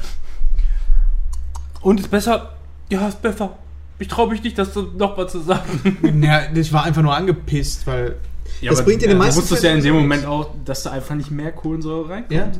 Und 1.81 1.99
ist 1.99 2.09
besser? 2.09 2.53
Ja, 2.89 3.07
ist 3.07 3.21
besser. 3.21 3.51
Ich 3.99 4.07
traue 4.07 4.29
mich 4.29 4.41
nicht, 4.43 4.57
das 4.57 4.75
noch 4.97 5.15
mal 5.15 5.27
zu 5.29 5.39
sagen. 5.41 6.21
Ja, 6.23 6.41
ich 6.53 6.73
war 6.73 6.83
einfach 6.83 7.01
nur 7.03 7.15
angepisst, 7.15 7.85
weil. 7.87 8.15
Das 8.61 8.79
aber 8.79 8.85
bringt 8.85 9.01
dir 9.01 9.07
den 9.07 9.17
Du 9.17 9.23
meisten 9.23 9.41
wusstest 9.41 9.63
ja 9.63 9.71
in 9.71 9.81
dem 9.81 9.95
Moment 9.95 10.25
auch, 10.25 10.49
dass 10.65 10.83
da 10.83 10.91
einfach 10.91 11.15
nicht 11.15 11.31
mehr 11.31 11.51
Kohlensäure 11.51 12.09
reinkommt. 12.09 12.31
Ja? 12.31 12.51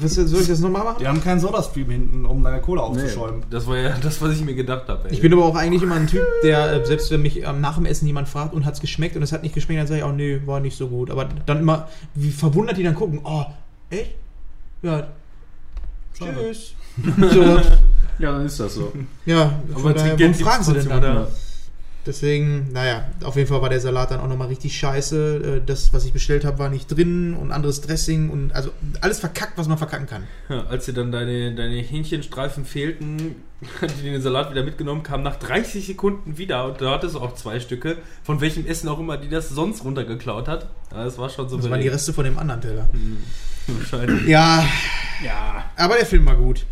Was, 0.00 0.14
soll 0.14 0.40
ich 0.40 0.48
das 0.48 0.60
nochmal 0.60 0.84
machen? 0.84 0.98
Die 1.00 1.06
haben 1.06 1.22
keinen 1.22 1.40
Sodastream 1.40 1.90
hinten, 1.90 2.24
um 2.24 2.42
deine 2.42 2.60
Cola 2.60 2.82
aufzuschäumen. 2.82 3.42
Das 3.50 3.66
war 3.66 3.76
ja 3.76 3.96
das, 4.02 4.20
was 4.22 4.32
ich 4.32 4.44
mir 4.44 4.54
gedacht 4.54 4.88
habe. 4.88 5.08
Ich 5.10 5.20
bin 5.20 5.32
aber 5.32 5.44
auch 5.44 5.56
eigentlich 5.56 5.82
immer 5.82 5.96
ein 5.96 6.06
Typ, 6.06 6.24
der, 6.42 6.72
äh, 6.72 6.86
selbst 6.86 7.10
wenn 7.10 7.22
mich 7.22 7.42
ähm, 7.42 7.60
nach 7.60 7.76
dem 7.76 7.86
Essen 7.86 8.06
jemand 8.06 8.28
fragt 8.28 8.54
und 8.54 8.64
hat 8.64 8.74
es 8.74 8.80
geschmeckt 8.80 9.16
und 9.16 9.22
es 9.22 9.32
hat 9.32 9.42
nicht 9.42 9.54
geschmeckt, 9.54 9.80
dann 9.80 9.86
sage 9.86 9.98
ich 9.98 10.04
auch, 10.04 10.12
nee, 10.12 10.40
war 10.46 10.60
nicht 10.60 10.76
so 10.76 10.88
gut. 10.88 11.10
Aber 11.10 11.28
dann 11.46 11.60
immer, 11.60 11.88
wie 12.14 12.30
verwundert 12.30 12.76
die 12.76 12.82
dann 12.82 12.94
gucken, 12.94 13.20
oh, 13.24 13.44
echt? 13.90 14.14
Ja. 14.82 15.08
Tschüss. 16.16 16.74
so, 17.32 17.42
Ja, 18.18 18.32
dann 18.32 18.46
ist 18.46 18.60
das 18.60 18.74
so. 18.74 18.92
ja, 19.26 19.52
Aber 19.72 19.80
von 19.80 19.94
daher, 19.94 20.12
warum 20.12 20.18
Trinkgeld 20.18 20.36
fragen 20.36 20.64
sie 20.64 20.72
denn 20.74 20.88
dann? 20.88 21.26
Deswegen, 22.06 22.70
naja, 22.72 23.06
auf 23.22 23.36
jeden 23.36 23.48
Fall 23.48 23.62
war 23.62 23.70
der 23.70 23.80
Salat 23.80 24.10
dann 24.10 24.20
auch 24.20 24.28
nochmal 24.28 24.48
richtig 24.48 24.76
scheiße. 24.78 25.60
Äh, 25.62 25.66
Das, 25.66 25.92
was 25.94 26.04
ich 26.04 26.12
bestellt 26.12 26.44
habe, 26.44 26.58
war 26.58 26.68
nicht 26.68 26.86
drin 26.88 27.32
und 27.34 27.50
anderes 27.50 27.80
Dressing 27.80 28.28
und 28.30 28.52
also 28.52 28.70
alles 29.00 29.20
verkackt, 29.20 29.56
was 29.56 29.68
man 29.68 29.78
verkacken 29.78 30.06
kann. 30.06 30.24
Ja, 30.50 30.64
als 30.66 30.84
dir 30.84 30.92
dann 30.92 31.10
deine, 31.12 31.54
deine 31.54 31.76
Hähnchenstreifen 31.76 32.66
fehlten, 32.66 33.36
hat 33.80 33.90
die 34.02 34.10
den 34.10 34.20
Salat 34.20 34.50
wieder 34.50 34.62
mitgenommen, 34.64 35.02
kam 35.02 35.22
nach 35.22 35.36
30 35.36 35.86
Sekunden 35.86 36.36
wieder 36.36 36.66
und 36.66 36.80
da 36.82 36.90
hattest 36.90 37.14
du 37.14 37.20
auch 37.20 37.34
zwei 37.36 37.58
Stücke, 37.60 37.96
von 38.22 38.40
welchem 38.42 38.66
Essen 38.66 38.88
auch 38.88 39.00
immer, 39.00 39.16
die 39.16 39.28
das 39.30 39.48
sonst 39.48 39.82
runtergeklaut 39.84 40.46
hat. 40.46 40.68
Ja, 40.92 41.04
das 41.04 41.16
war 41.16 41.30
schon 41.30 41.48
so 41.48 41.56
Das 41.56 41.70
waren 41.70 41.80
die 41.80 41.88
Reste 41.88 42.12
von 42.12 42.24
dem 42.24 42.38
anderen 42.38 42.60
Teller. 42.60 42.86
Wahrscheinlich. 43.66 44.26
Ja, 44.28 44.66
Ja. 45.24 45.64
aber 45.76 45.96
der 45.96 46.04
Film 46.06 46.26
war 46.26 46.36
gut. 46.36 46.66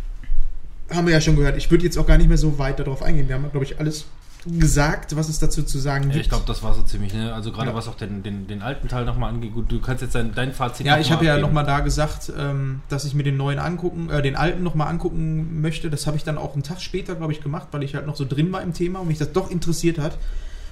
Haben 0.91 1.07
wir 1.07 1.13
ja 1.13 1.21
schon 1.21 1.35
gehört. 1.35 1.57
Ich 1.57 1.71
würde 1.71 1.83
jetzt 1.85 1.97
auch 1.97 2.05
gar 2.05 2.17
nicht 2.19 2.27
mehr 2.27 2.37
so 2.37 2.59
weit 2.59 2.77
darauf 2.77 3.01
eingehen. 3.01 3.27
Wir 3.27 3.35
haben, 3.35 3.49
glaube 3.49 3.65
ich, 3.65 3.79
alles 3.79 4.05
gesagt, 4.45 5.15
was 5.15 5.29
es 5.29 5.39
dazu 5.39 5.63
zu 5.63 5.79
sagen 5.79 6.05
Ja, 6.05 6.09
gibt. 6.13 6.23
ich 6.25 6.29
glaube, 6.29 6.43
das 6.47 6.63
war 6.63 6.73
so 6.73 6.81
ziemlich, 6.83 7.13
ne? 7.13 7.33
Also 7.33 7.51
gerade 7.51 7.69
Ja. 7.69 7.75
was 7.75 7.87
auch 7.87 7.95
den, 7.95 8.23
den, 8.23 8.47
den 8.47 8.61
alten 8.61 8.87
Teil 8.87 9.05
nochmal 9.05 9.29
angeht. 9.33 9.53
Gut, 9.53 9.71
du 9.71 9.79
kannst 9.79 10.01
jetzt 10.01 10.15
dein, 10.15 10.33
dein 10.35 10.53
Fazit 10.53 10.85
Ja, 10.85 10.97
ich 10.99 11.11
habe 11.11 11.25
ja 11.25 11.37
nochmal 11.37 11.65
da 11.65 11.79
gesagt, 11.79 12.31
ähm, 12.37 12.81
dass 12.89 13.05
ich 13.05 13.13
mir 13.13 13.23
den 13.23 13.37
neuen 13.37 13.59
angucken, 13.59 14.09
äh, 14.09 14.21
den 14.21 14.35
alten 14.35 14.63
nochmal 14.63 14.87
angucken 14.89 15.61
möchte. 15.61 15.89
Das 15.89 16.07
habe 16.07 16.17
ich 16.17 16.23
dann 16.23 16.37
auch 16.37 16.53
einen 16.53 16.63
Tag 16.63 16.81
später, 16.81 17.15
glaube 17.15 17.31
ich, 17.33 17.41
gemacht, 17.41 17.69
weil 17.71 17.83
ich 17.83 17.95
halt 17.95 18.05
noch 18.05 18.15
so 18.15 18.25
drin 18.25 18.51
war 18.51 18.61
im 18.61 18.73
Thema 18.73 18.99
und 18.99 19.07
mich 19.07 19.17
das 19.17 19.31
doch 19.31 19.49
interessiert 19.49 19.97
hat. 19.97 20.17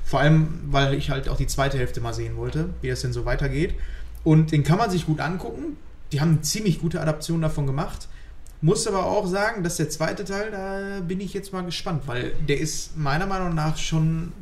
Vor 0.03 0.19
allem, 0.19 0.59
weil 0.67 0.93
ich 0.95 1.09
halt 1.09 1.29
auch 1.29 1.37
die 1.37 1.47
zweite 1.47 1.77
Hälfte 1.77 2.01
mal 2.01 2.13
sehen 2.13 2.35
wollte, 2.35 2.69
wie 2.81 2.89
das 2.89 3.01
denn 3.01 3.13
so 3.13 3.23
weitergeht. 3.25 3.75
Und 4.23 4.51
den 4.51 4.63
kann 4.63 4.77
man 4.77 4.89
sich 4.91 5.05
gut 5.05 5.19
angucken. 5.21 5.77
Die 6.11 6.19
haben 6.19 6.31
eine 6.31 6.41
ziemlich 6.41 6.79
gute 6.81 6.99
Adaption 7.01 7.41
davon 7.41 7.65
gemacht. 7.67 8.09
Muss 8.61 8.85
aber 8.85 9.05
auch 9.05 9.25
sagen, 9.25 9.63
dass 9.63 9.77
der 9.77 9.89
zweite 9.89 10.23
Teil, 10.23 10.51
da 10.51 10.99
bin 11.01 11.19
ich 11.19 11.33
jetzt 11.33 11.51
mal 11.51 11.63
gespannt, 11.63 12.03
weil 12.05 12.33
der 12.47 12.59
ist 12.59 12.95
meiner 12.95 13.25
Meinung 13.25 13.55
nach 13.55 13.77
schon 13.77 14.33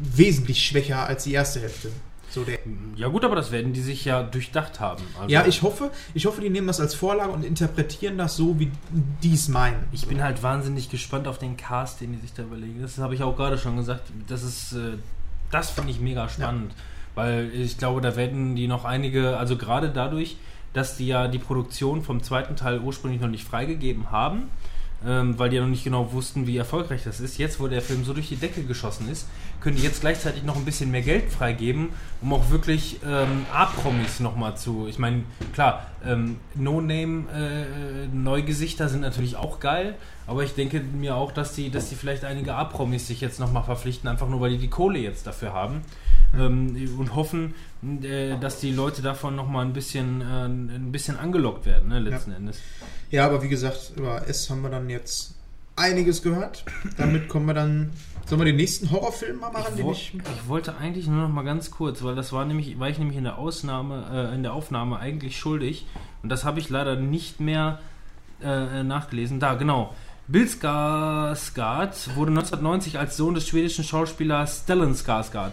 wesentlich 0.00 0.64
schwächer 0.64 1.06
als 1.06 1.24
die 1.24 1.32
erste 1.32 1.60
Hälfte. 1.60 1.90
So 2.30 2.44
der 2.44 2.58
Ja 2.96 3.08
gut, 3.08 3.24
aber 3.24 3.36
das 3.36 3.50
werden 3.52 3.72
die 3.72 3.80
sich 3.80 4.04
ja 4.04 4.22
durchdacht 4.22 4.80
haben. 4.80 5.02
Also, 5.18 5.32
ja, 5.32 5.46
ich 5.46 5.62
hoffe, 5.62 5.90
ich 6.14 6.26
hoffe, 6.26 6.40
die 6.40 6.50
nehmen 6.50 6.66
das 6.66 6.80
als 6.80 6.94
Vorlage 6.94 7.32
und 7.32 7.44
interpretieren 7.44 8.18
das 8.18 8.36
so, 8.36 8.58
wie 8.58 8.70
die 9.22 9.32
es 9.32 9.48
meinen. 9.48 9.88
Ich 9.92 10.06
bin 10.06 10.22
halt 10.22 10.42
wahnsinnig 10.42 10.90
gespannt 10.90 11.26
auf 11.26 11.38
den 11.38 11.56
Cast, 11.56 12.00
den 12.00 12.12
die 12.12 12.18
sich 12.18 12.34
da 12.34 12.42
überlegen. 12.42 12.82
Das 12.82 12.98
habe 12.98 13.14
ich 13.14 13.22
auch 13.22 13.36
gerade 13.36 13.56
schon 13.56 13.76
gesagt. 13.76 14.02
Das 14.26 14.42
ist, 14.42 14.72
äh, 14.72 14.98
das 15.50 15.70
finde 15.70 15.90
ich 15.90 16.00
mega 16.00 16.28
spannend, 16.28 16.74
weil 17.14 17.50
ich 17.54 17.78
glaube, 17.78 18.02
da 18.02 18.14
werden 18.14 18.56
die 18.56 18.68
noch 18.68 18.84
einige, 18.84 19.38
also 19.38 19.56
gerade 19.56 19.88
dadurch, 19.88 20.36
dass 20.72 20.96
die 20.96 21.06
ja 21.06 21.28
die 21.28 21.38
Produktion 21.38 22.02
vom 22.02 22.22
zweiten 22.22 22.56
Teil 22.56 22.80
ursprünglich 22.80 23.20
noch 23.20 23.28
nicht 23.28 23.44
freigegeben 23.44 24.10
haben, 24.10 24.50
ähm, 25.06 25.38
weil 25.38 25.50
die 25.50 25.56
ja 25.56 25.62
noch 25.62 25.68
nicht 25.68 25.84
genau 25.84 26.12
wussten, 26.12 26.46
wie 26.46 26.56
erfolgreich 26.56 27.04
das 27.04 27.20
ist. 27.20 27.38
Jetzt, 27.38 27.60
wo 27.60 27.68
der 27.68 27.82
Film 27.82 28.04
so 28.04 28.12
durch 28.12 28.28
die 28.28 28.36
Decke 28.36 28.64
geschossen 28.64 29.08
ist, 29.10 29.28
können 29.60 29.76
die 29.76 29.82
jetzt 29.82 30.00
gleichzeitig 30.00 30.44
noch 30.44 30.56
ein 30.56 30.64
bisschen 30.64 30.90
mehr 30.90 31.02
Geld 31.02 31.30
freigeben, 31.30 31.90
um 32.20 32.32
auch 32.32 32.50
wirklich 32.50 32.98
ähm, 33.06 33.46
A-Promis 33.52 34.18
nochmal 34.20 34.56
zu. 34.56 34.86
Ich 34.88 34.98
meine, 34.98 35.24
klar, 35.52 35.86
ähm, 36.04 36.38
No-Name-Neugesichter 36.54 38.88
sind 38.88 39.00
natürlich 39.00 39.36
auch 39.36 39.60
geil, 39.60 39.94
aber 40.26 40.42
ich 40.44 40.54
denke 40.54 40.80
mir 40.80 41.16
auch, 41.16 41.32
dass 41.32 41.54
die, 41.54 41.70
dass 41.70 41.88
die 41.88 41.96
vielleicht 41.96 42.24
einige 42.24 42.54
A-Promis 42.54 43.06
sich 43.06 43.20
jetzt 43.20 43.38
nochmal 43.40 43.64
verpflichten, 43.64 44.08
einfach 44.08 44.28
nur 44.28 44.40
weil 44.40 44.50
die 44.50 44.58
die 44.58 44.70
Kohle 44.70 44.98
jetzt 44.98 45.26
dafür 45.26 45.52
haben. 45.52 45.82
Ähm, 46.38 46.76
und 46.98 47.14
hoffen, 47.14 47.54
äh, 48.02 48.36
dass 48.38 48.60
die 48.60 48.70
Leute 48.70 49.00
davon 49.00 49.34
nochmal 49.34 49.64
ein 49.64 49.72
bisschen, 49.72 50.20
äh, 50.20 50.44
ein 50.44 50.92
bisschen 50.92 51.18
angelockt 51.18 51.64
werden, 51.64 51.88
ne, 51.88 52.00
letzten 52.00 52.32
Endes. 52.32 52.58
Ja, 53.10 53.24
aber 53.24 53.42
wie 53.42 53.48
gesagt, 53.48 53.92
über 53.96 54.28
S 54.28 54.50
haben 54.50 54.60
wir 54.60 54.68
dann 54.68 54.90
jetzt 54.90 55.38
einiges 55.78 56.22
gehört. 56.22 56.64
Damit 56.96 57.28
kommen 57.28 57.46
wir 57.46 57.54
dann. 57.54 57.90
Sollen 58.28 58.42
wir 58.42 58.44
den 58.44 58.56
nächsten 58.56 58.90
Horrorfilm 58.90 59.40
mal 59.40 59.50
machen, 59.50 59.68
Ich, 59.70 59.76
den 59.76 59.86
wo, 59.86 59.92
ich. 59.92 60.12
ich 60.14 60.48
wollte 60.48 60.76
eigentlich 60.76 61.06
nur 61.06 61.22
noch 61.22 61.30
mal 61.30 61.44
ganz 61.44 61.70
kurz, 61.70 62.02
weil 62.02 62.14
das 62.14 62.30
war 62.30 62.44
nämlich, 62.44 62.78
war 62.78 62.90
ich 62.90 62.98
nämlich 62.98 63.16
in 63.16 63.24
der 63.24 63.38
Ausnahme, 63.38 64.30
äh, 64.30 64.34
in 64.34 64.42
der 64.42 64.52
Aufnahme 64.52 64.98
eigentlich 64.98 65.38
schuldig 65.38 65.86
und 66.22 66.28
das 66.28 66.44
habe 66.44 66.60
ich 66.60 66.68
leider 66.68 66.96
nicht 66.96 67.40
mehr 67.40 67.78
äh, 68.42 68.82
nachgelesen. 68.82 69.40
Da, 69.40 69.54
genau. 69.54 69.94
Bill 70.26 70.44
Skarsgård 70.44 72.14
wurde 72.16 72.32
1990 72.32 72.98
als 72.98 73.16
Sohn 73.16 73.32
des 73.32 73.48
schwedischen 73.48 73.82
Schauspielers 73.82 74.64
Stellan 74.64 74.92
Skarsgård. 74.92 75.52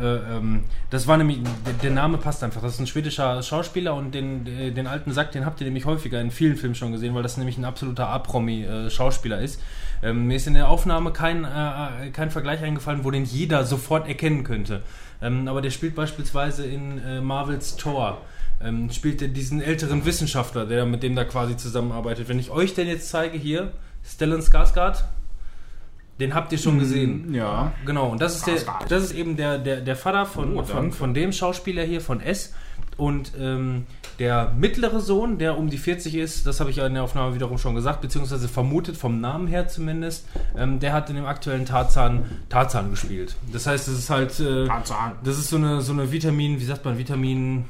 Äh, 0.00 0.16
ähm, 0.16 0.64
das 0.88 1.06
war 1.06 1.18
nämlich, 1.18 1.40
der, 1.82 1.90
Name 1.90 2.16
passt 2.16 2.42
einfach. 2.42 2.62
Das 2.62 2.72
ist 2.72 2.80
ein 2.80 2.86
schwedischer 2.86 3.42
Schauspieler 3.42 3.94
und 3.94 4.14
den, 4.14 4.46
äh, 4.46 4.72
den 4.72 4.86
alten 4.86 5.12
Sack, 5.12 5.32
den 5.32 5.44
habt 5.44 5.60
ihr 5.60 5.66
nämlich 5.66 5.84
häufiger 5.84 6.22
in 6.22 6.30
vielen 6.30 6.56
Filmen 6.56 6.74
schon 6.74 6.90
gesehen, 6.90 7.14
weil 7.14 7.22
das 7.22 7.36
nämlich 7.36 7.58
ein 7.58 7.66
absoluter 7.66 8.08
A-Promi-Schauspieler 8.08 9.42
ist. 9.42 9.60
Ähm, 10.04 10.26
mir 10.26 10.36
ist 10.36 10.46
in 10.46 10.52
der 10.52 10.68
Aufnahme 10.68 11.12
kein, 11.12 11.44
äh, 11.44 12.10
kein 12.12 12.30
Vergleich 12.30 12.62
eingefallen, 12.62 13.04
wo 13.04 13.10
den 13.10 13.24
jeder 13.24 13.64
sofort 13.64 14.06
erkennen 14.06 14.44
könnte. 14.44 14.82
Ähm, 15.22 15.48
aber 15.48 15.62
der 15.62 15.70
spielt 15.70 15.94
beispielsweise 15.94 16.66
in 16.66 16.98
äh, 16.98 17.22
Marvels 17.22 17.76
Thor. 17.76 18.20
Ähm, 18.62 18.90
spielt 18.90 19.22
er 19.22 19.28
diesen 19.28 19.62
älteren 19.62 20.04
Wissenschaftler, 20.04 20.66
der 20.66 20.84
mit 20.84 21.02
dem 21.02 21.16
da 21.16 21.24
quasi 21.24 21.56
zusammenarbeitet. 21.56 22.28
Wenn 22.28 22.38
ich 22.38 22.50
euch 22.50 22.74
den 22.74 22.86
jetzt 22.86 23.08
zeige, 23.08 23.38
hier, 23.38 23.72
Stellan 24.04 24.42
Skarsgård, 24.42 25.04
den 26.20 26.34
habt 26.34 26.52
ihr 26.52 26.58
schon 26.58 26.78
gesehen. 26.78 27.34
Ja. 27.34 27.72
Genau, 27.86 28.08
und 28.08 28.20
das 28.20 28.36
ist, 28.36 28.46
der, 28.46 28.56
das 28.88 29.04
ist 29.04 29.12
eben 29.12 29.36
der, 29.36 29.58
der, 29.58 29.80
der 29.80 29.96
Vater 29.96 30.26
von, 30.26 30.58
Oh, 30.58 30.62
von, 30.62 30.92
von 30.92 31.14
dem 31.14 31.32
Schauspieler 31.32 31.82
hier, 31.82 32.02
von 32.02 32.20
S. 32.20 32.54
Und 32.96 33.32
ähm, 33.38 33.86
der 34.18 34.52
mittlere 34.56 35.00
Sohn, 35.00 35.38
der 35.38 35.58
um 35.58 35.68
die 35.68 35.78
40 35.78 36.14
ist, 36.14 36.46
das 36.46 36.60
habe 36.60 36.70
ich 36.70 36.76
ja 36.76 36.86
in 36.86 36.94
der 36.94 37.02
Aufnahme 37.02 37.34
wiederum 37.34 37.58
schon 37.58 37.74
gesagt, 37.74 38.00
beziehungsweise 38.00 38.48
vermutet, 38.48 38.96
vom 38.96 39.20
Namen 39.20 39.48
her 39.48 39.66
zumindest, 39.68 40.26
ähm, 40.56 40.78
der 40.78 40.92
hat 40.92 41.10
in 41.10 41.16
dem 41.16 41.26
aktuellen 41.26 41.66
Tarzan 41.66 42.24
Tarzan 42.48 42.90
gespielt. 42.90 43.36
Das 43.52 43.66
heißt, 43.66 43.88
das 43.88 43.94
ist 43.94 44.10
halt, 44.10 44.38
äh, 44.38 44.66
Tarzan. 44.66 45.12
das 45.24 45.38
ist 45.38 45.48
so 45.48 45.56
eine, 45.56 45.80
so 45.80 45.92
eine 45.92 46.12
Vitamin, 46.12 46.60
wie 46.60 46.64
sagt 46.64 46.84
man, 46.84 46.96
Vitamin, 46.98 47.64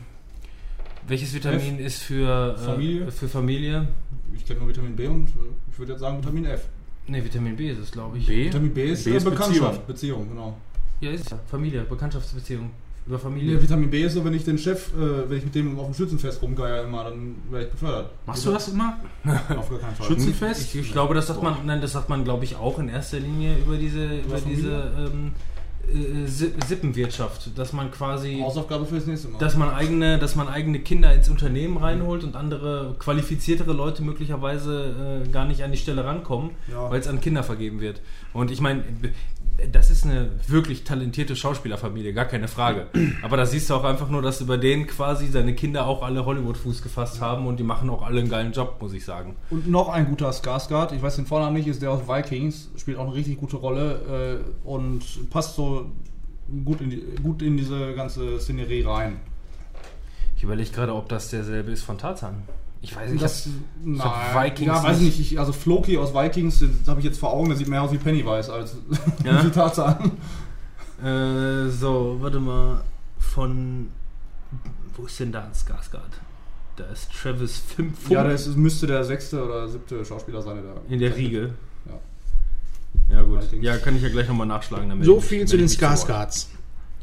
welches 1.08 1.32
Vitamin 1.34 1.78
ist 1.78 2.02
für 2.02 2.56
äh, 2.56 2.58
Familie. 2.58 3.10
Für 3.10 3.28
Familie? 3.28 3.88
Ich 4.34 4.44
kenne 4.44 4.60
nur 4.60 4.68
Vitamin 4.68 4.96
B 4.96 5.06
und 5.06 5.28
äh, 5.28 5.32
ich 5.70 5.78
würde 5.78 5.92
jetzt 5.92 6.00
sagen 6.00 6.18
Vitamin 6.18 6.44
F. 6.46 6.68
Ne, 7.06 7.24
Vitamin 7.24 7.56
B 7.56 7.70
ist 7.70 7.78
es, 7.78 7.90
glaube 7.90 8.18
ich. 8.18 8.26
B? 8.26 8.46
Vitamin 8.46 8.72
B 8.72 8.90
ist, 8.90 9.04
B 9.04 9.16
ist 9.16 9.24
Bekanntschaft, 9.24 9.86
Beziehung. 9.86 10.28
genau. 10.28 10.56
Ja, 11.00 11.10
ist 11.10 11.24
es 11.26 11.30
ja. 11.30 11.38
Familie, 11.50 11.82
Bekanntschaftsbeziehung. 11.82 12.70
Über 13.06 13.16
Nee, 13.16 13.22
Familie. 13.22 13.62
Vitamin 13.62 13.90
B 13.90 14.02
ist 14.02 14.14
so, 14.14 14.24
wenn 14.24 14.32
ich 14.32 14.44
den 14.44 14.56
Chef, 14.56 14.88
äh, 14.94 15.28
wenn 15.28 15.36
ich 15.38 15.44
mit 15.44 15.54
dem 15.54 15.78
auf 15.78 15.86
dem 15.86 15.94
Schützenfest 15.94 16.40
rumgeier 16.40 16.84
immer, 16.84 17.04
dann 17.04 17.36
werde 17.50 17.66
ich 17.66 17.70
befördert. 17.72 18.10
Machst 18.26 18.46
du 18.46 18.50
das 18.52 18.68
immer? 18.68 18.98
Auf 19.24 19.68
gar 19.68 19.78
keinen 19.78 19.94
Fall. 19.94 20.06
Schützenfest? 20.06 20.74
Ich, 20.74 20.80
ich 20.80 20.92
glaube, 20.92 21.14
das 21.14 21.26
sagt 21.26 21.42
man, 21.42 21.54
nein, 21.66 21.80
das 21.82 21.92
sagt 21.92 22.08
man, 22.08 22.24
glaube 22.24 22.44
ich, 22.44 22.56
auch 22.56 22.78
in 22.78 22.88
erster 22.88 23.20
Linie 23.20 23.58
über 23.58 23.76
diese, 23.76 24.06
über 24.20 24.38
diese 24.40 24.90
ähm, 24.98 25.32
äh, 25.86 26.26
Si- 26.26 26.52
Sippenwirtschaft, 26.66 27.58
dass 27.58 27.74
man 27.74 27.90
quasi, 27.90 28.40
Hausaufgabe 28.40 28.86
fürs 28.86 29.04
nächste 29.04 29.28
Mal. 29.28 29.38
dass 29.38 29.54
man 29.54 29.68
eigene, 29.68 30.18
dass 30.18 30.34
man 30.34 30.48
eigene 30.48 30.78
Kinder 30.78 31.12
ins 31.12 31.28
Unternehmen 31.28 31.76
reinholt 31.76 32.24
und 32.24 32.36
andere 32.36 32.96
qualifiziertere 32.98 33.74
Leute 33.74 34.02
möglicherweise 34.02 35.22
äh, 35.26 35.28
gar 35.28 35.44
nicht 35.44 35.62
an 35.62 35.72
die 35.72 35.76
Stelle 35.78 36.06
rankommen, 36.06 36.52
Ja. 36.72 36.90
weil 36.90 37.00
es 37.00 37.06
an 37.06 37.20
Kinder 37.20 37.42
vergeben 37.42 37.80
wird. 37.80 38.00
Und 38.32 38.50
ich 38.50 38.62
meine, 38.62 38.82
das 39.70 39.90
ist 39.90 40.04
eine 40.04 40.30
wirklich 40.48 40.84
talentierte 40.84 41.36
Schauspielerfamilie, 41.36 42.12
gar 42.12 42.24
keine 42.24 42.48
Frage. 42.48 42.88
Aber 43.22 43.36
da 43.36 43.46
siehst 43.46 43.70
du 43.70 43.74
auch 43.74 43.84
einfach 43.84 44.08
nur, 44.08 44.20
dass 44.20 44.40
über 44.40 44.58
den 44.58 44.86
quasi 44.86 45.28
seine 45.28 45.54
Kinder 45.54 45.86
auch 45.86 46.02
alle 46.02 46.24
Hollywood-Fuß 46.24 46.82
gefasst 46.82 47.20
haben 47.20 47.46
und 47.46 47.58
die 47.58 47.62
machen 47.62 47.88
auch 47.90 48.02
alle 48.02 48.20
einen 48.20 48.28
geilen 48.28 48.52
Job, 48.52 48.76
muss 48.80 48.92
ich 48.92 49.04
sagen. 49.04 49.36
Und 49.50 49.68
noch 49.68 49.88
ein 49.88 50.06
guter 50.06 50.30
Skarsgård, 50.30 50.92
ich 50.92 51.02
weiß 51.02 51.16
den 51.16 51.26
Vornamen 51.26 51.56
nicht, 51.56 51.68
ist 51.68 51.82
der 51.82 51.92
aus 51.92 52.08
Vikings, 52.08 52.70
spielt 52.76 52.98
auch 52.98 53.06
eine 53.06 53.14
richtig 53.14 53.38
gute 53.38 53.56
Rolle 53.56 54.42
äh, 54.64 54.68
und 54.68 55.30
passt 55.30 55.54
so 55.54 55.86
gut 56.64 56.80
in, 56.80 56.90
die, 56.90 57.02
gut 57.22 57.42
in 57.42 57.56
diese 57.56 57.94
ganze 57.94 58.40
Szenerie 58.40 58.82
rein. 58.82 59.20
Ich 60.36 60.42
überlege 60.42 60.70
gerade, 60.70 60.94
ob 60.94 61.08
das 61.08 61.30
derselbe 61.30 61.70
ist 61.70 61.84
von 61.84 61.96
Tarzan. 61.96 62.42
Ich 62.84 62.94
weiß 62.94 63.10
nicht, 63.10 63.22
Das, 63.24 63.46
ich 63.46 63.98
hab 64.00 64.34
nein, 64.34 64.44
Vikings 64.52 64.66
ja, 64.66 64.82
weiß 64.84 64.96
ich 64.98 65.02
nicht- 65.04 65.18
nicht. 65.18 65.32
Ich, 65.32 65.38
also 65.38 65.52
Floki 65.54 65.96
aus 65.96 66.12
Vikings, 66.14 66.58
den 66.58 66.78
habe 66.86 67.00
ich 67.00 67.06
jetzt 67.06 67.18
vor 67.18 67.32
Augen, 67.32 67.48
der 67.48 67.56
sieht 67.56 67.66
mehr 67.68 67.82
aus 67.82 67.90
wie 67.92 67.96
Pennywise 67.98 68.52
als 68.52 68.76
Ja? 69.24 69.42
wie 69.44 69.50
Tarzan. 69.50 70.12
Äh, 71.02 71.70
so, 71.70 72.18
warte 72.20 72.40
mal. 72.40 72.82
Von. 73.18 73.88
Wo 74.96 75.06
ist 75.06 75.18
denn 75.18 75.32
da 75.32 75.40
ein 75.44 75.52
Skarsgård? 75.52 76.12
Da 76.76 76.84
ist 76.84 77.10
Travis 77.12 77.58
Fim 77.58 77.94
Ja, 78.08 78.22
das 78.24 78.46
ist, 78.46 78.56
müsste 78.56 78.86
der 78.86 79.02
sechste 79.04 79.42
oder 79.44 79.66
siebte 79.68 80.04
Schauspieler 80.04 80.42
sein, 80.42 80.58
der 80.62 80.92
in 80.92 81.00
der 81.00 81.16
Riege. 81.16 81.54
Ja. 83.08 83.16
Ja, 83.16 83.22
gut. 83.22 83.42
Vikings. 83.42 83.64
Ja, 83.64 83.76
kann 83.78 83.96
ich 83.96 84.02
ja 84.02 84.08
gleich 84.10 84.28
nochmal 84.28 84.46
nachschlagen. 84.46 84.88
damit 84.90 85.04
So 85.06 85.18
ich- 85.18 85.24
viel 85.24 85.46
zu 85.46 85.56
ich 85.56 85.62
den. 85.62 85.68
Skarsgards. 85.68 86.50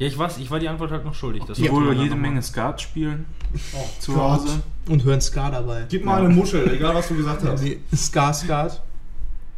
Ja, 0.01 0.07
ich 0.07 0.17
weiß, 0.17 0.39
ich 0.39 0.49
war 0.49 0.59
die 0.59 0.67
Antwort 0.67 0.89
halt 0.89 1.05
noch 1.05 1.13
schuldig. 1.13 1.43
Das 1.47 1.61
wir 1.61 1.69
dann 1.71 1.99
jede 2.01 2.15
Menge 2.15 2.41
Skat 2.41 2.81
spielen 2.81 3.25
Oh, 3.73 3.77
zu 3.99 4.13
Gott. 4.13 4.21
Hause. 4.41 4.61
Und 4.89 5.03
hören 5.03 5.21
Ska 5.21 5.51
dabei. 5.51 5.85
Gib 5.89 6.03
mal 6.05 6.25
eine 6.25 6.33
Muschel, 6.33 6.73
egal 6.73 6.95
was 6.95 7.07
du 7.07 7.15
gesagt 7.17 7.43
hast. 7.43 7.63
Die 7.63 7.79
Skarsgard. 7.95 8.81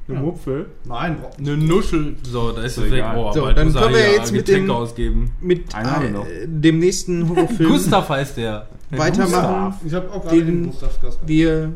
Eine 0.09 0.19
Mupfel. 0.19 0.65
Nein, 0.83 1.15
bro- 1.21 1.31
Eine 1.37 1.55
Nuschel. 1.55 2.17
So, 2.23 2.51
da 2.51 2.63
ist 2.63 2.75
So, 2.75 2.81
es 2.83 2.91
weg. 2.91 2.97
egal. 2.99 3.15
Oh, 3.17 3.31
So, 3.31 3.41
bald 3.43 3.57
dann 3.57 3.67
muss 3.67 3.75
er 3.75 3.81
können 3.83 3.95
wir 3.95 4.03
hier 4.03 4.11
jetzt 4.17 4.31
mit 4.33 4.45
Getränke 4.45 4.67
dem- 4.67 4.75
ausgeben. 4.75 5.31
Mit 5.39 5.73
Einen 5.73 5.89
haben 5.91 6.03
wir 6.03 6.09
noch. 6.09 6.25
äh, 6.27 6.45
dem 6.45 6.79
nächsten 6.79 7.29
Horrorfilm 7.29 7.69
Gustav 7.71 8.09
heißt 8.09 8.35
der. 8.35 8.67
weitermachen. 8.91 9.75
ich 9.87 9.93
habe 9.93 10.11
auch 10.11 10.23
gerade 10.23 10.35
Den- 10.35 10.45
den 10.63 10.65
Gustav 10.71 10.91
Skarsgård. 11.01 11.25
Wir 11.25 11.71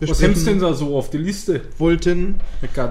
Was 0.00 0.20
nimmst 0.20 0.46
du 0.46 0.50
denn 0.50 0.60
da 0.60 0.74
so 0.74 0.94
auf 0.98 1.08
die 1.08 1.16
Liste? 1.16 1.62
wollten 1.78 2.34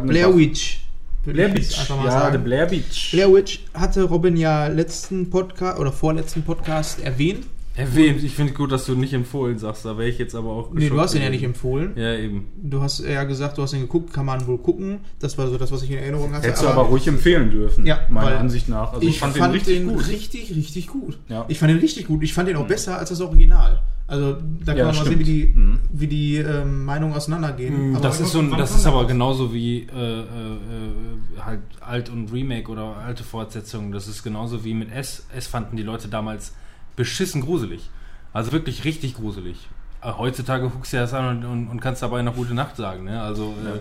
Blair 0.08 0.36
Witch. 0.36 0.80
Blair 1.26 1.50
Beach. 1.50 1.78
einfach 1.80 1.98
mal 1.98 2.06
Ja, 2.06 2.12
sagen. 2.12 2.32
der 2.34 2.40
Blair 2.40 2.66
Beach. 2.68 3.10
Blair 3.12 3.34
Witch 3.34 3.66
hatte 3.74 4.04
Robin 4.04 4.38
ja 4.38 4.68
letzten 4.68 5.30
Podcast 5.30 5.80
oder 5.80 5.92
vorletzten 5.92 6.44
Podcast 6.44 7.02
erwähnt. 7.02 7.46
Erwähnt. 7.78 8.24
Ich 8.24 8.34
finde 8.34 8.54
gut, 8.54 8.72
dass 8.72 8.86
du 8.86 8.96
nicht 8.96 9.14
empfohlen 9.14 9.58
sagst. 9.60 9.86
Da 9.86 9.98
wäre 9.98 10.10
ich 10.10 10.18
jetzt 10.18 10.34
aber 10.36 10.50
auch 10.50 10.74
Nee, 10.74 10.90
du 10.90 11.00
hast 11.00 11.14
ihn 11.16 11.22
ja 11.22 11.30
nicht 11.30 11.44
empfohlen. 11.44 11.92
Ja, 11.96 12.16
eben. 12.16 12.48
Du 12.62 12.82
hast 12.82 13.00
ja 13.00 13.24
gesagt, 13.24 13.58
du 13.58 13.62
hast 13.62 13.74
ihn 13.74 13.82
geguckt, 13.82 14.12
kann 14.14 14.26
man 14.26 14.46
wohl 14.48 14.58
gucken. 14.58 15.00
Das 15.20 15.38
war 15.38 15.48
so 15.48 15.58
das, 15.58 15.72
was 15.72 15.84
ich 15.84 15.92
in 15.92 15.98
Erinnerung 16.00 16.34
hatte. 16.34 16.48
Hättest 16.48 16.64
du 16.64 16.68
aber 16.68 16.84
ruhig 16.84 17.08
empfehlen 17.08 17.52
dürfen, 17.52 17.86
Ja, 17.86 18.00
meiner 18.10 18.40
Ansicht 18.40 18.68
nach. 18.68 18.94
Also 18.94 19.08
ich 19.08 19.20
fand, 19.20 19.36
den 19.36 19.44
richtig, 19.44 19.86
gut. 19.88 20.08
richtig, 20.08 20.56
richtig 20.56 20.88
gut. 20.88 21.20
Ja. 21.30 21.46
Ich 21.48 21.60
fand 21.60 21.70
den 21.72 21.80
richtig 21.80 22.08
gut. 22.08 22.24
Ich 22.24 22.34
fand 22.34 22.50
den 22.50 22.58
auch 22.58 22.68
besser 22.68 22.98
als 22.98 23.10
das 23.10 23.22
Original. 23.22 23.82
Also 24.10 24.34
da 24.64 24.72
kann 24.72 24.78
Ja, 24.78 24.86
man 24.86 24.96
mal 24.96 25.06
sehen, 25.06 25.20
wie 25.20 25.24
die, 25.26 25.46
Mhm. 25.54 25.80
wie 25.92 26.08
die 26.08 26.38
ähm, 26.38 26.86
Meinungen 26.86 27.14
auseinandergehen. 27.14 27.92
Mm, 27.92 28.02
Das 28.02 28.22
ist, 28.22 28.32
so 28.32 28.40
ein, 28.40 28.52
das 28.52 28.74
ist 28.74 28.86
aber 28.86 29.06
genauso 29.06 29.54
wie 29.54 29.80
äh, 29.82 30.20
äh, 30.22 30.22
äh, 30.22 31.42
halt 31.44 31.60
Alt 31.82 32.10
und 32.10 32.32
Remake 32.32 32.72
oder 32.72 32.96
alte 33.06 33.24
Fortsetzungen. 33.26 33.92
Das 33.92 34.08
ist 34.08 34.24
genauso 34.24 34.64
wie 34.64 34.74
mit 34.74 34.92
S. 34.94 35.26
S 35.36 35.48
fanden 35.48 35.76
die 35.76 35.84
Leute 35.84 36.08
damals 36.08 36.54
beschissen 36.98 37.42
gruselig. 37.42 37.90
Also 38.34 38.52
wirklich 38.52 38.84
richtig 38.84 39.16
gruselig. 39.16 39.70
Äh, 40.02 40.12
Heutzutage 40.12 40.70
guckst 40.70 40.92
du 40.92 40.98
dir 40.98 41.02
das 41.02 41.14
an 41.14 41.38
und, 41.38 41.46
und, 41.46 41.68
und 41.70 41.80
kannst 41.80 42.02
dabei 42.02 42.22
noch 42.22 42.36
gute 42.36 42.54
Nacht 42.54 42.76
sagen. 42.76 43.06
Ne? 43.06 43.22
Also 43.22 43.54
äh, 43.66 43.80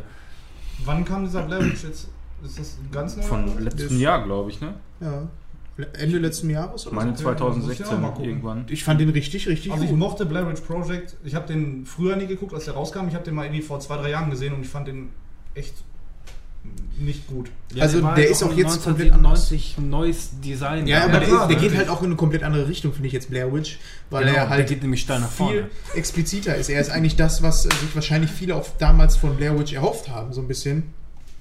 Wann 0.85 1.05
kam 1.05 1.25
dieser 1.25 1.43
Blair 1.43 1.65
Witch 1.65 1.83
jetzt? 1.83 2.09
Ist 2.45 2.59
das 2.59 2.79
ganz 2.93 3.17
neu? 3.17 3.23
Von 3.25 3.59
letztem 3.65 3.99
Jahr, 3.99 4.23
glaube 4.23 4.51
ich, 4.51 4.61
ne? 4.61 4.75
ja. 5.01 5.27
Ende 5.93 6.17
letzten 6.19 6.49
Jahres 6.49 6.87
oder 6.87 6.97
Meine 6.97 7.15
so? 7.15 7.23
Ja, 7.25 7.31
muss 7.33 7.37
ich 7.37 7.43
auch 7.43 7.51
2016 7.51 8.01
mal 8.01 8.09
gucken. 8.09 8.25
irgendwann. 8.25 8.65
Ich 8.71 8.83
fand 8.83 8.99
den 8.99 9.11
richtig, 9.11 9.47
richtig 9.47 9.73
Also 9.73 9.85
ich 9.85 9.91
gut. 9.91 9.99
mochte 9.99 10.25
Blair 10.25 10.49
Witch 10.49 10.63
Project. 10.63 11.17
Ich 11.23 11.35
habe 11.35 11.47
den 11.47 11.85
früher 11.85 12.17
nie 12.17 12.27
geguckt, 12.27 12.55
als 12.55 12.65
der 12.65 12.73
rauskam. 12.73 13.09
Ich 13.09 13.15
habe 13.15 13.25
den 13.25 13.35
mal 13.35 13.45
irgendwie 13.45 13.61
vor 13.61 13.79
zwei, 13.81 13.99
drei 13.99 14.09
Jahren 14.11 14.31
gesehen 14.31 14.55
und 14.55 14.63
ich 14.63 14.69
fand 14.69 14.89
den 14.89 15.11
echt 15.55 15.75
nicht 16.99 17.27
gut. 17.27 17.51
Also 17.79 18.03
war 18.03 18.15
der 18.15 18.25
halt 18.25 18.33
ist 18.33 18.43
auch 18.43 18.57
jetzt 18.57 18.83
komplett 18.83 19.13
1997 19.13 19.77
neues 19.79 20.31
Design. 20.41 20.87
Ja, 20.87 21.05
aber 21.05 21.13
Ja, 21.15 21.19
der, 21.21 21.29
klar, 21.29 21.39
der 21.49 21.57
geht 21.57 21.65
natürlich. 21.65 21.79
halt 21.79 21.89
auch 21.91 22.01
in 22.01 22.07
eine 22.07 22.17
komplett 22.17 22.43
andere 22.43 22.69
Richtung, 22.69 22.93
finde 22.93 23.09
ich 23.09 23.13
jetzt 23.13 23.29
Blair 23.29 23.53
Witch, 23.53 23.79
weil 24.11 24.25
Genau, 24.25 24.37
er 24.37 24.49
halt 24.49 24.61
der 24.61 24.67
geht 24.67 24.83
nämlich 24.83 25.03
steil 25.03 25.21
nach 25.21 25.31
viel 25.31 25.47
vorne. 25.47 25.71
expliziter 25.95 26.55
ist. 26.57 26.69
Er 26.71 26.81
ist 26.81 26.91
eigentlich 26.91 27.17
das, 27.17 27.43
was 27.43 27.65
sich 27.65 27.73
wahrscheinlich 27.95 28.31
viele 28.31 28.55
auch 28.55 28.67
damals 28.79 29.17
von 29.17 29.37
Blair 29.37 29.59
Witch 29.59 29.73
erhofft 29.75 30.09
haben, 30.09 30.33
so 30.33 30.41
ein 30.41 30.49
bisschen. 30.49 30.85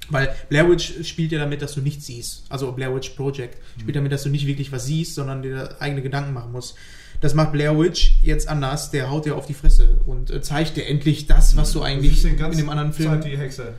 Weil 0.10 0.36
Blair 0.50 0.70
Witch 0.70 1.08
spielt 1.08 1.32
ja 1.32 1.40
damit, 1.40 1.62
dass 1.62 1.74
du 1.74 1.82
nichts 1.82 2.06
siehst. 2.06 2.44
Also 2.50 2.72
Blair 2.74 2.94
Witch 2.96 3.10
Project 3.12 3.58
spielt 3.80 3.96
damit, 3.96 4.12
dass 4.12 4.24
du 4.24 4.30
nicht 4.30 4.46
wirklich 4.46 4.72
was 4.72 4.86
siehst, 4.86 5.16
sondern 5.16 5.42
dir 5.42 5.78
eigene 5.80 6.02
Gedanken 6.02 6.34
machen 6.34 6.52
musst. 6.52 6.76
Das 7.22 7.34
macht 7.34 7.54
Blair 7.54 7.80
Witch 7.80 8.18
jetzt 8.22 8.48
anders. 8.50 8.92
Der 8.92 9.10
haut 9.10 9.26
dir 9.26 9.36
auf 9.36 9.46
die 9.48 9.54
Fresse 9.56 10.02
und 10.06 10.30
äh, 10.30 10.42
zeigt 10.42 10.76
dir 10.78 10.86
endlich 10.86 11.26
das, 11.28 11.56
was 11.56 11.72
du 11.72 11.82
eigentlich 11.82 12.22
den 12.22 12.38
in 12.38 12.58
dem 12.58 12.70
anderen 12.70 12.92
Film. 12.94 13.10
Zeit 13.10 13.24
die 13.26 13.38
Hexe 13.38 13.74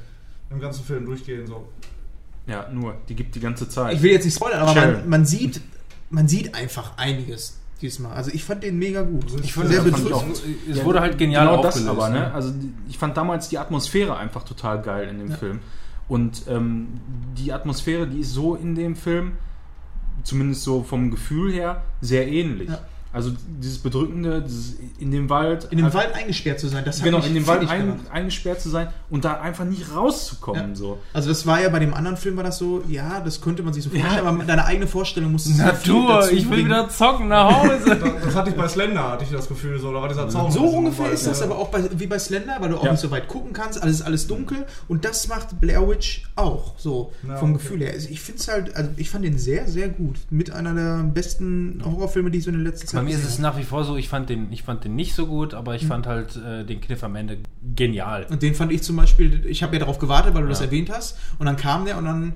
im 0.50 0.60
ganzen 0.60 0.84
Film 0.84 1.06
durchgehen 1.06 1.46
so. 1.46 1.68
Ja, 2.46 2.68
nur. 2.70 2.96
Die 3.08 3.14
gibt 3.14 3.34
die 3.34 3.40
ganze 3.40 3.68
Zeit. 3.68 3.94
Ich 3.94 4.02
will 4.02 4.12
jetzt 4.12 4.24
nicht 4.24 4.36
spoilern, 4.36 4.60
aber 4.60 4.74
man, 4.74 5.08
man 5.08 5.26
sieht, 5.26 5.60
man 6.10 6.28
sieht 6.28 6.54
einfach 6.54 6.96
einiges 6.96 7.58
diesmal. 7.82 8.12
Also 8.12 8.30
ich 8.32 8.44
fand 8.44 8.62
den 8.62 8.78
mega 8.78 9.02
gut. 9.02 9.24
Ich 9.42 9.52
fand 9.52 9.68
sehr 9.68 9.82
fand 9.82 9.98
ich 9.98 10.12
auch. 10.12 10.24
Es 10.70 10.84
wurde 10.84 11.00
halt 11.00 11.18
genial 11.18 11.46
genau 11.46 11.62
das 11.62 11.76
aufgelöst. 11.76 11.90
aber, 11.90 12.08
ne? 12.10 12.20
ne? 12.20 12.34
Also 12.34 12.52
ich 12.88 12.98
fand 12.98 13.16
damals 13.16 13.48
die 13.48 13.58
Atmosphäre 13.58 14.16
einfach 14.16 14.44
total 14.44 14.80
geil 14.80 15.08
in 15.08 15.18
dem 15.18 15.32
Film. 15.32 15.60
Und 16.08 16.44
ähm, 16.48 17.00
die 17.36 17.52
Atmosphäre, 17.52 18.06
die 18.06 18.20
ist 18.20 18.32
so 18.32 18.54
in 18.54 18.76
dem 18.76 18.94
Film, 18.94 19.32
zumindest 20.22 20.62
so 20.62 20.84
vom 20.84 21.10
Gefühl 21.10 21.52
her, 21.52 21.82
sehr 22.00 22.28
ähnlich. 22.28 22.68
Ja. 22.68 22.80
Also 23.16 23.32
dieses 23.62 23.78
Bedrückende, 23.78 24.42
dieses 24.42 24.74
in 24.98 25.10
dem 25.10 25.30
Wald. 25.30 25.68
In 25.70 25.78
dem 25.78 25.86
einfach- 25.86 26.00
Wald 26.00 26.14
eingesperrt 26.14 26.60
zu 26.60 26.68
sein, 26.68 26.84
das 26.84 26.98
hat 26.98 27.04
Genau, 27.04 27.18
in 27.20 27.34
dem 27.34 27.46
Wald 27.46 27.68
ein, 27.68 27.98
eingesperrt 28.12 28.60
zu 28.60 28.68
sein 28.68 28.88
und 29.10 29.24
da 29.24 29.40
einfach 29.40 29.64
nicht 29.64 29.94
rauszukommen. 29.94 30.70
Ja. 30.70 30.74
So. 30.76 30.98
Also 31.14 31.30
das 31.30 31.46
war 31.46 31.60
ja 31.62 31.68
bei 31.70 31.78
dem 31.78 31.94
anderen 31.94 32.16
Film 32.18 32.36
war 32.36 32.44
das 32.44 32.58
so, 32.58 32.82
ja, 32.88 33.20
das 33.20 33.40
könnte 33.40 33.62
man 33.62 33.72
sich 33.72 33.84
so 33.84 33.90
vorstellen, 33.90 34.14
Ja. 34.24 34.30
aber 34.30 34.44
deine 34.44 34.64
eigene 34.66 34.86
Vorstellung 34.86 35.32
musst 35.32 35.46
du 35.46 35.52
sehr 35.52 35.74
viel 35.74 35.94
Natur, 35.94 36.08
dazu 36.20 36.34
ich 36.34 36.44
will 36.44 36.50
bringen. 36.50 36.66
wieder 36.66 36.88
zocken 36.90 37.28
nach 37.28 37.62
Hause. 37.62 37.80
Das, 37.86 37.98
das 38.24 38.34
hatte 38.34 38.50
ich 38.50 38.56
bei 38.56 38.68
Slender, 38.68 39.10
hatte 39.12 39.24
ich 39.24 39.30
das 39.30 39.48
Gefühl, 39.48 39.78
so, 39.80 39.92
da 39.92 40.02
war 40.02 40.08
dieser 40.08 40.28
Zaun. 40.28 40.50
So 40.52 40.64
ungefähr 40.64 41.10
ist 41.10 41.26
das 41.26 41.40
ja. 41.40 41.46
aber 41.46 41.58
auch 41.58 41.68
bei, 41.68 41.82
wie 41.98 42.06
bei 42.06 42.18
Slender, 42.18 42.56
weil 42.60 42.68
du 42.68 42.76
auch 42.76 42.84
Ja. 42.84 42.92
nicht 42.92 43.00
so 43.00 43.10
weit 43.10 43.28
gucken 43.28 43.52
kannst, 43.54 43.82
alles 43.82 43.96
ist 44.00 44.02
alles 44.02 44.26
dunkel 44.26 44.66
und 44.88 45.04
das 45.06 45.26
macht 45.28 45.58
Blair 45.60 45.88
Witch 45.88 46.24
auch 46.36 46.74
so 46.78 47.12
Ja, 47.26 47.36
vom 47.36 47.54
okay. 47.54 47.62
Gefühl 47.62 47.80
her. 47.80 47.92
Also 47.94 48.08
ich 48.10 48.20
finde 48.20 48.40
es 48.40 48.48
halt, 48.48 48.76
also 48.76 48.90
ich 48.96 49.08
fand 49.08 49.24
den 49.24 49.38
sehr, 49.38 49.66
sehr 49.68 49.88
gut. 49.88 50.16
Mit 50.28 50.50
einer 50.50 50.74
der 50.74 51.02
besten 51.04 51.82
Horrorfilme, 51.84 52.30
die 52.30 52.38
ich 52.38 52.44
so 52.44 52.50
in 52.50 52.56
der 52.62 52.70
letzten 52.70 52.86
Zeit 52.88 53.05
Mir 53.06 53.16
ist 53.16 53.24
es 53.24 53.38
nach 53.38 53.56
wie 53.56 53.62
vor 53.64 53.84
so, 53.84 53.96
ich 53.96 54.08
fand 54.08 54.28
den, 54.28 54.52
ich 54.52 54.62
fand 54.62 54.84
den 54.84 54.94
nicht 54.96 55.14
so 55.14 55.26
gut, 55.26 55.54
aber 55.54 55.74
ich 55.74 55.86
fand 55.86 56.06
halt 56.06 56.36
äh, 56.36 56.64
den 56.64 56.80
Kniff 56.80 57.02
am 57.04 57.16
Ende 57.16 57.38
genial. 57.74 58.26
Und 58.28 58.42
den 58.42 58.54
fand 58.54 58.72
ich 58.72 58.82
zum 58.82 58.96
Beispiel, 58.96 59.44
ich 59.46 59.62
habe 59.62 59.72
ja 59.74 59.80
darauf 59.80 59.98
gewartet, 59.98 60.34
weil 60.34 60.42
du 60.42 60.48
das 60.48 60.60
Ja. 60.60 60.66
erwähnt 60.66 60.90
hast 60.90 61.16
und 61.38 61.46
dann 61.46 61.56
kam 61.56 61.84
der 61.84 61.96
und 61.98 62.04
dann 62.04 62.32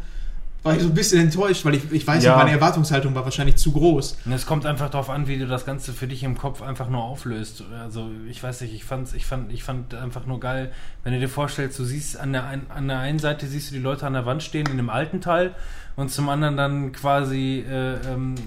war 0.62 0.74
ich 0.76 0.82
so 0.82 0.88
ein 0.88 0.94
bisschen 0.94 1.22
enttäuscht, 1.22 1.64
weil 1.64 1.74
ich, 1.74 1.90
ich 1.90 2.06
weiß 2.06 2.22
Ja. 2.22 2.32
nicht, 2.32 2.38
meine 2.44 2.50
Erwartungshaltung 2.50 3.14
war 3.14 3.24
wahrscheinlich 3.24 3.56
zu 3.56 3.72
groß. 3.72 4.18
Und 4.26 4.32
es 4.32 4.44
kommt 4.44 4.66
einfach 4.66 4.90
darauf 4.90 5.08
an, 5.08 5.26
wie 5.26 5.38
du 5.38 5.46
das 5.46 5.64
Ganze 5.64 5.94
für 5.94 6.06
dich 6.06 6.22
im 6.22 6.36
Kopf 6.36 6.60
einfach 6.60 6.90
nur 6.90 7.02
auflöst. 7.02 7.64
Also 7.82 8.10
ich 8.28 8.42
weiß 8.42 8.60
nicht, 8.60 8.74
ich 8.74 8.84
fand's, 8.84 9.14
ich 9.14 9.24
fand, 9.24 9.50
ich 9.54 9.62
fand 9.64 9.94
einfach 9.94 10.26
nur 10.26 10.38
geil, 10.38 10.70
wenn 11.02 11.14
du 11.14 11.18
dir 11.18 11.30
vorstellst, 11.30 11.78
du 11.78 11.84
siehst 11.84 12.20
an 12.20 12.32
der, 12.34 12.44
ein, 12.44 12.66
an 12.68 12.88
der 12.88 12.98
einen 12.98 13.18
Seite 13.18 13.46
siehst 13.46 13.70
du 13.70 13.74
die 13.76 13.80
Leute 13.80 14.06
an 14.06 14.12
der 14.12 14.26
Wand 14.26 14.42
stehen 14.42 14.66
in 14.66 14.76
dem 14.76 14.90
alten 14.90 15.22
Teil 15.22 15.54
und 15.96 16.10
zum 16.10 16.28
anderen 16.28 16.58
dann 16.58 16.92
quasi 16.92 17.64
äh, 17.66 17.94
ähm, 18.12 18.34
äh, 18.34 18.40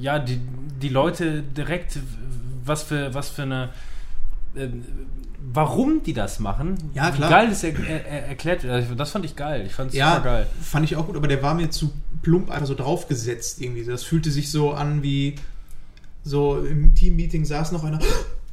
ja 0.00 0.18
die, 0.18 0.40
die 0.82 0.88
Leute 0.88 1.42
direkt 1.42 1.98
was 2.64 2.82
für 2.82 3.14
was 3.14 3.28
für 3.30 3.42
eine 3.42 3.70
äh, 4.54 4.68
warum 5.52 6.02
die 6.02 6.12
das 6.12 6.40
machen, 6.40 6.76
Ja, 6.94 7.12
wie 7.12 7.16
klar. 7.16 7.30
geil 7.30 7.48
das 7.48 7.62
er, 7.64 7.78
er, 7.78 8.28
erklärt 8.28 8.62
wird. 8.64 8.72
Also 8.72 8.94
das 8.94 9.10
fand 9.10 9.24
ich 9.24 9.36
geil. 9.36 9.64
Ich 9.66 9.72
fand 9.72 9.90
es 9.90 9.96
Ja, 9.96 10.16
super 10.16 10.24
geil. 10.24 10.46
fand 10.60 10.84
ich 10.84 10.96
auch 10.96 11.06
gut, 11.06 11.16
aber 11.16 11.28
der 11.28 11.42
war 11.42 11.54
mir 11.54 11.70
zu 11.70 11.92
plump 12.22 12.50
einfach 12.50 12.66
so 12.66 12.74
draufgesetzt 12.74 13.60
irgendwie. 13.60 13.84
Das 13.84 14.02
fühlte 14.02 14.30
sich 14.30 14.50
so 14.50 14.72
an 14.72 15.02
wie 15.02 15.36
so 16.24 16.58
im 16.58 16.94
Teammeeting 16.94 17.44
saß 17.44 17.72
noch 17.72 17.84
einer. 17.84 17.98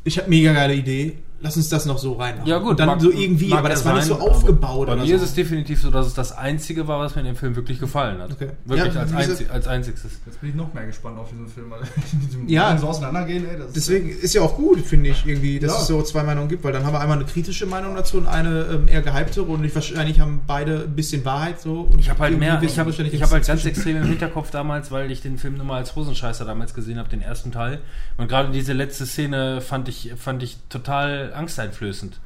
Ich 0.03 0.17
habe 0.19 0.29
mega 0.29 0.53
geile 0.53 0.75
Idee. 0.75 1.17
Lass 1.45 1.55
uns 1.57 1.69
das 1.69 1.85
noch 1.85 1.99
so 1.99 2.13
rein. 2.13 2.35
Ja 2.45 2.57
gut, 2.57 2.71
Und 2.71 2.79
dann 2.79 2.87
mag- 2.87 3.01
so 3.01 3.11
irgendwie, 3.11 3.53
aber 3.53 3.69
das 3.69 3.85
war 3.85 3.93
nicht 3.93 4.05
so 4.07 4.15
aufgebaut 4.19 4.87
Bei 4.87 4.93
oder 4.93 5.01
mir 5.03 5.07
so. 5.09 5.23
ist 5.23 5.29
es 5.29 5.33
definitiv 5.35 5.79
so, 5.81 5.91
dass 5.91 6.07
es 6.07 6.13
das 6.15 6.31
Einzige 6.35 6.87
war, 6.87 6.99
was 6.99 7.13
mir 7.15 7.21
in 7.21 7.27
dem 7.27 7.35
Film 7.35 7.55
wirklich 7.55 7.79
gefallen 7.79 8.19
hat. 8.19 8.31
Okay. 8.31 8.49
Wirklich 8.65 8.93
Ja, 8.93 9.01
als, 9.01 9.13
einzig, 9.13 9.51
als 9.51 9.67
einzigstes. 9.67 10.11
Jetzt 10.25 10.41
bin 10.41 10.49
ich 10.49 10.55
noch 10.55 10.73
mehr 10.73 10.85
gespannt 10.87 11.19
auf 11.19 11.29
diesen 11.29 11.47
Film, 11.47 11.69
weil 11.69 11.81
die 12.11 12.17
diesem 12.25 12.49
Ja. 12.49 12.75
So 12.77 12.87
auseinandergehen, 12.87 13.45
ey. 13.47 13.57
Deswegen 13.75 14.09
ist 14.09 14.33
ja 14.33 14.41
auch 14.41 14.55
gut, 14.57 14.79
finde 14.81 15.09
ich, 15.11 15.25
irgendwie, 15.25 15.59
dass 15.59 15.71
Ja. 15.71 15.81
es 15.81 15.87
so 15.87 16.01
zwei 16.01 16.23
Meinungen 16.23 16.49
gibt, 16.49 16.63
weil 16.63 16.73
dann 16.73 16.83
haben 16.83 16.93
wir 16.93 16.99
einmal 16.99 17.17
eine 17.17 17.25
kritische 17.27 17.67
Meinung 17.67 17.95
dazu 17.95 18.17
und 18.17 18.27
eine 18.27 18.61
ähm, 18.71 18.87
eher 18.87 19.03
gehypte 19.03 19.43
und 19.43 19.63
ich, 19.63 19.75
wahrscheinlich 19.75 20.19
haben 20.19 20.41
beide 20.47 20.85
ein 20.85 20.95
bisschen 20.95 21.23
Wahrheit 21.25 21.61
so. 21.61 21.81
Und 21.81 21.99
Ich 21.99 22.09
habe 22.09 22.19
halt 22.19 22.39
mehr, 22.39 22.59
ich 22.63 22.79
habe 22.79 22.91
hab 22.91 22.97
halt 22.99 23.13
jetzt 23.13 23.47
ganz 23.47 23.65
extrem 23.65 23.97
im 23.97 24.03
Hinterkopf 24.09 24.49
damals, 24.49 24.89
weil 24.89 25.11
ich 25.11 25.21
den 25.21 25.37
Film 25.37 25.57
nur 25.57 25.65
mal 25.65 25.77
als 25.77 25.95
Hosenscheißer 25.95 26.45
damals 26.45 26.73
gesehen 26.73 26.97
habe, 26.97 27.09
den 27.09 27.21
ersten 27.21 27.51
Teil. 27.51 27.79
Und 28.17 28.29
gerade 28.29 28.51
diese 28.51 28.73
letzte 28.73 29.05
Szene 29.05 29.61
fand 29.61 29.87
ich, 29.89 30.13
fand 30.17 30.41
ich 30.41 30.57
total 30.69 31.33
angsteinflößend. 31.35 32.19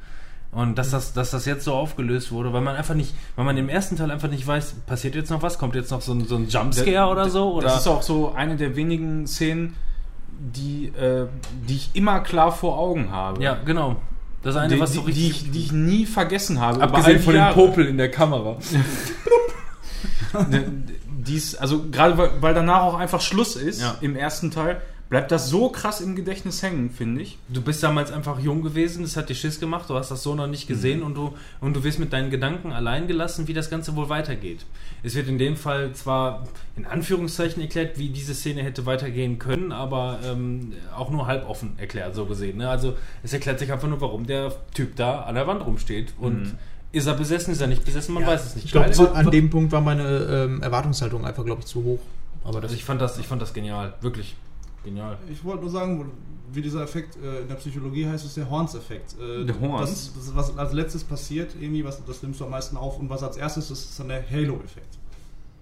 Und 0.52 0.76
dass 0.78 0.90
das, 0.90 1.12
dass 1.12 1.30
das 1.30 1.44
jetzt 1.46 1.64
so 1.64 1.74
aufgelöst 1.74 2.32
wurde, 2.32 2.52
weil 2.52 2.60
man 2.60 2.74
einfach 2.74 2.94
nicht, 2.94 3.14
weil 3.36 3.44
man 3.44 3.56
im 3.56 3.68
ersten 3.68 3.96
Teil 3.96 4.10
einfach 4.10 4.28
nicht 4.28 4.44
weiß, 4.44 4.74
passiert 4.86 5.14
jetzt 5.14 5.30
noch 5.30 5.42
was, 5.42 5.58
kommt 5.58 5.76
jetzt 5.76 5.90
noch 5.92 6.00
so 6.00 6.12
ein, 6.12 6.26
so 6.26 6.34
ein 6.36 6.48
Jumpscare 6.48 7.08
oder 7.08 7.28
so? 7.30 7.52
Oder? 7.52 7.68
Das 7.68 7.82
ist 7.82 7.86
auch 7.86 8.02
so 8.02 8.32
eine 8.32 8.56
der 8.56 8.74
wenigen 8.74 9.28
Szenen, 9.28 9.76
die, 10.40 10.86
äh, 10.88 11.26
die 11.68 11.76
ich 11.76 11.90
immer 11.94 12.20
klar 12.20 12.50
vor 12.50 12.78
Augen 12.78 13.12
habe. 13.12 13.42
ja, 13.42 13.58
genau. 13.64 13.96
Das 14.42 14.56
eine, 14.56 14.74
die, 14.74 14.80
was 14.80 14.94
so 14.94 15.02
die, 15.02 15.12
die, 15.12 15.26
richtig. 15.26 15.46
ich, 15.46 15.50
die 15.52 15.58
ich 15.66 15.72
nie 15.72 16.06
vergessen 16.06 16.60
habe. 16.60 16.80
abgesehen 16.82 17.20
von 17.20 17.34
dem. 17.34 17.52
Popel 17.52 17.86
in 17.86 17.98
der 17.98 18.10
Kamera. 18.10 18.56
Ne, 20.48 20.64
dies, 21.26 21.56
also 21.56 21.86
gerade 21.90 22.16
weil, 22.16 22.30
weil 22.40 22.54
danach 22.54 22.82
auch 22.82 22.94
einfach 22.94 23.20
Schluss 23.20 23.56
ist 23.56 23.80
Ja. 23.80 23.96
im 24.00 24.14
ersten 24.16 24.50
Teil, 24.50 24.80
bleibt 25.10 25.32
das 25.32 25.50
so 25.50 25.68
krass 25.68 26.00
im 26.00 26.14
Gedächtnis 26.14 26.62
hängen, 26.62 26.88
finde 26.88 27.20
ich. 27.22 27.36
Du 27.48 27.60
bist 27.60 27.82
damals 27.82 28.12
einfach 28.12 28.38
jung 28.38 28.62
gewesen, 28.62 29.02
das 29.02 29.16
hat 29.16 29.28
dir 29.28 29.34
Schiss 29.34 29.58
gemacht, 29.58 29.90
du 29.90 29.96
hast 29.96 30.12
das 30.12 30.22
so 30.22 30.36
noch 30.36 30.46
nicht 30.46 30.68
gesehen 30.68 31.02
und, 31.02 31.16
du, 31.16 31.34
und 31.60 31.74
du 31.74 31.82
wirst 31.82 31.98
mit 31.98 32.12
deinen 32.12 32.30
Gedanken 32.30 32.70
allein 32.72 33.08
gelassen, 33.08 33.48
wie 33.48 33.52
das 33.52 33.68
Ganze 33.68 33.96
wohl 33.96 34.08
weitergeht. 34.08 34.64
Es 35.02 35.16
wird 35.16 35.26
in 35.26 35.36
dem 35.38 35.56
Fall 35.56 35.92
zwar 35.94 36.46
in 36.76 36.86
Anführungszeichen 36.86 37.60
erklärt, 37.60 37.98
wie 37.98 38.10
diese 38.10 38.34
Szene 38.34 38.62
hätte 38.62 38.86
weitergehen 38.86 39.40
können, 39.40 39.72
aber 39.72 40.20
ähm, 40.24 40.74
auch 40.96 41.10
nur 41.10 41.26
halb 41.26 41.48
offen 41.48 41.72
erklärt, 41.76 42.14
so 42.14 42.24
gesehen. 42.26 42.58
Ne? 42.58 42.70
Also 42.70 42.96
es 43.24 43.32
erklärt 43.32 43.58
sich 43.58 43.72
einfach 43.72 43.88
nur, 43.88 44.00
warum 44.00 44.26
der 44.26 44.54
Typ 44.74 44.94
da 44.94 45.22
an 45.22 45.34
der 45.34 45.46
Wand 45.48 45.66
rumsteht 45.66 46.14
und 46.20 46.40
Mhm. 46.42 46.52
ist 46.92 47.06
er 47.08 47.14
besessen, 47.14 47.52
ist 47.52 47.60
er 47.60 47.66
nicht 47.66 47.84
besessen, 47.84 48.14
man 48.14 48.24
weiß 48.24 48.46
es 48.46 48.54
nicht. 48.54 48.66
Ich 48.66 48.72
glaube, 48.72 48.94
so 48.94 49.08
an 49.08 49.28
dem 49.32 49.50
Punkt 49.50 49.72
war 49.72 49.80
meine 49.80 50.04
ähm, 50.06 50.62
Erwartungshaltung 50.62 51.26
einfach, 51.26 51.44
glaube 51.44 51.62
ich, 51.62 51.66
zu 51.66 51.82
hoch. 51.82 51.98
Aber 52.44 52.60
das 52.60 52.70
also 52.70 52.74
ich 52.76 52.84
fand 52.84 53.00
das, 53.00 53.18
ich 53.18 53.26
fand 53.26 53.42
das 53.42 53.52
genial, 53.52 53.94
wirklich 54.00 54.36
genial. 54.84 55.18
Ich 55.30 55.42
wollte 55.44 55.62
nur 55.62 55.70
sagen, 55.70 56.10
wie 56.52 56.62
dieser 56.62 56.82
Effekt 56.82 57.16
äh, 57.22 57.42
in 57.42 57.48
der 57.48 57.54
Psychologie 57.56 58.06
heißt, 58.06 58.24
ist 58.24 58.36
der 58.36 58.50
Horns-Effekt. 58.50 59.14
Äh, 59.20 59.44
Der 59.46 59.60
Horns? 59.60 60.12
Das, 60.14 60.26
das, 60.26 60.34
was 60.34 60.58
als 60.58 60.72
letztes 60.72 61.04
passiert, 61.04 61.52
irgendwie, 61.60 61.84
was, 61.84 62.04
das 62.04 62.22
nimmst 62.22 62.40
du 62.40 62.44
am 62.44 62.50
meisten 62.50 62.76
auf. 62.76 62.98
Und 62.98 63.08
was 63.08 63.22
als 63.22 63.36
erstes 63.36 63.70
ist, 63.70 63.90
ist 63.90 64.00
dann 64.00 64.08
der 64.08 64.24
Halo-Effekt. 64.28 64.98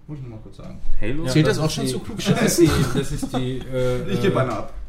Muss 0.06 0.16
ich 0.16 0.22
nur 0.24 0.36
mal 0.36 0.42
kurz 0.42 0.56
sagen. 0.56 0.80
Halo? 0.98 1.26
Zählt 1.26 1.46
das 1.46 1.58
ist 1.58 1.62
auch 1.62 1.68
schon 1.70 1.84
die- 1.84 1.90
zu 1.92 1.98
klug? 1.98 2.16
Das 2.16 2.58
ist 2.58 2.60
die, 2.60 2.70
das 2.98 3.12
ist 3.12 3.36
die 3.36 3.58
äh, 3.58 4.10
Ich 4.14 4.22
gebe 4.22 4.40
eine 4.40 4.52
ab. 4.52 4.72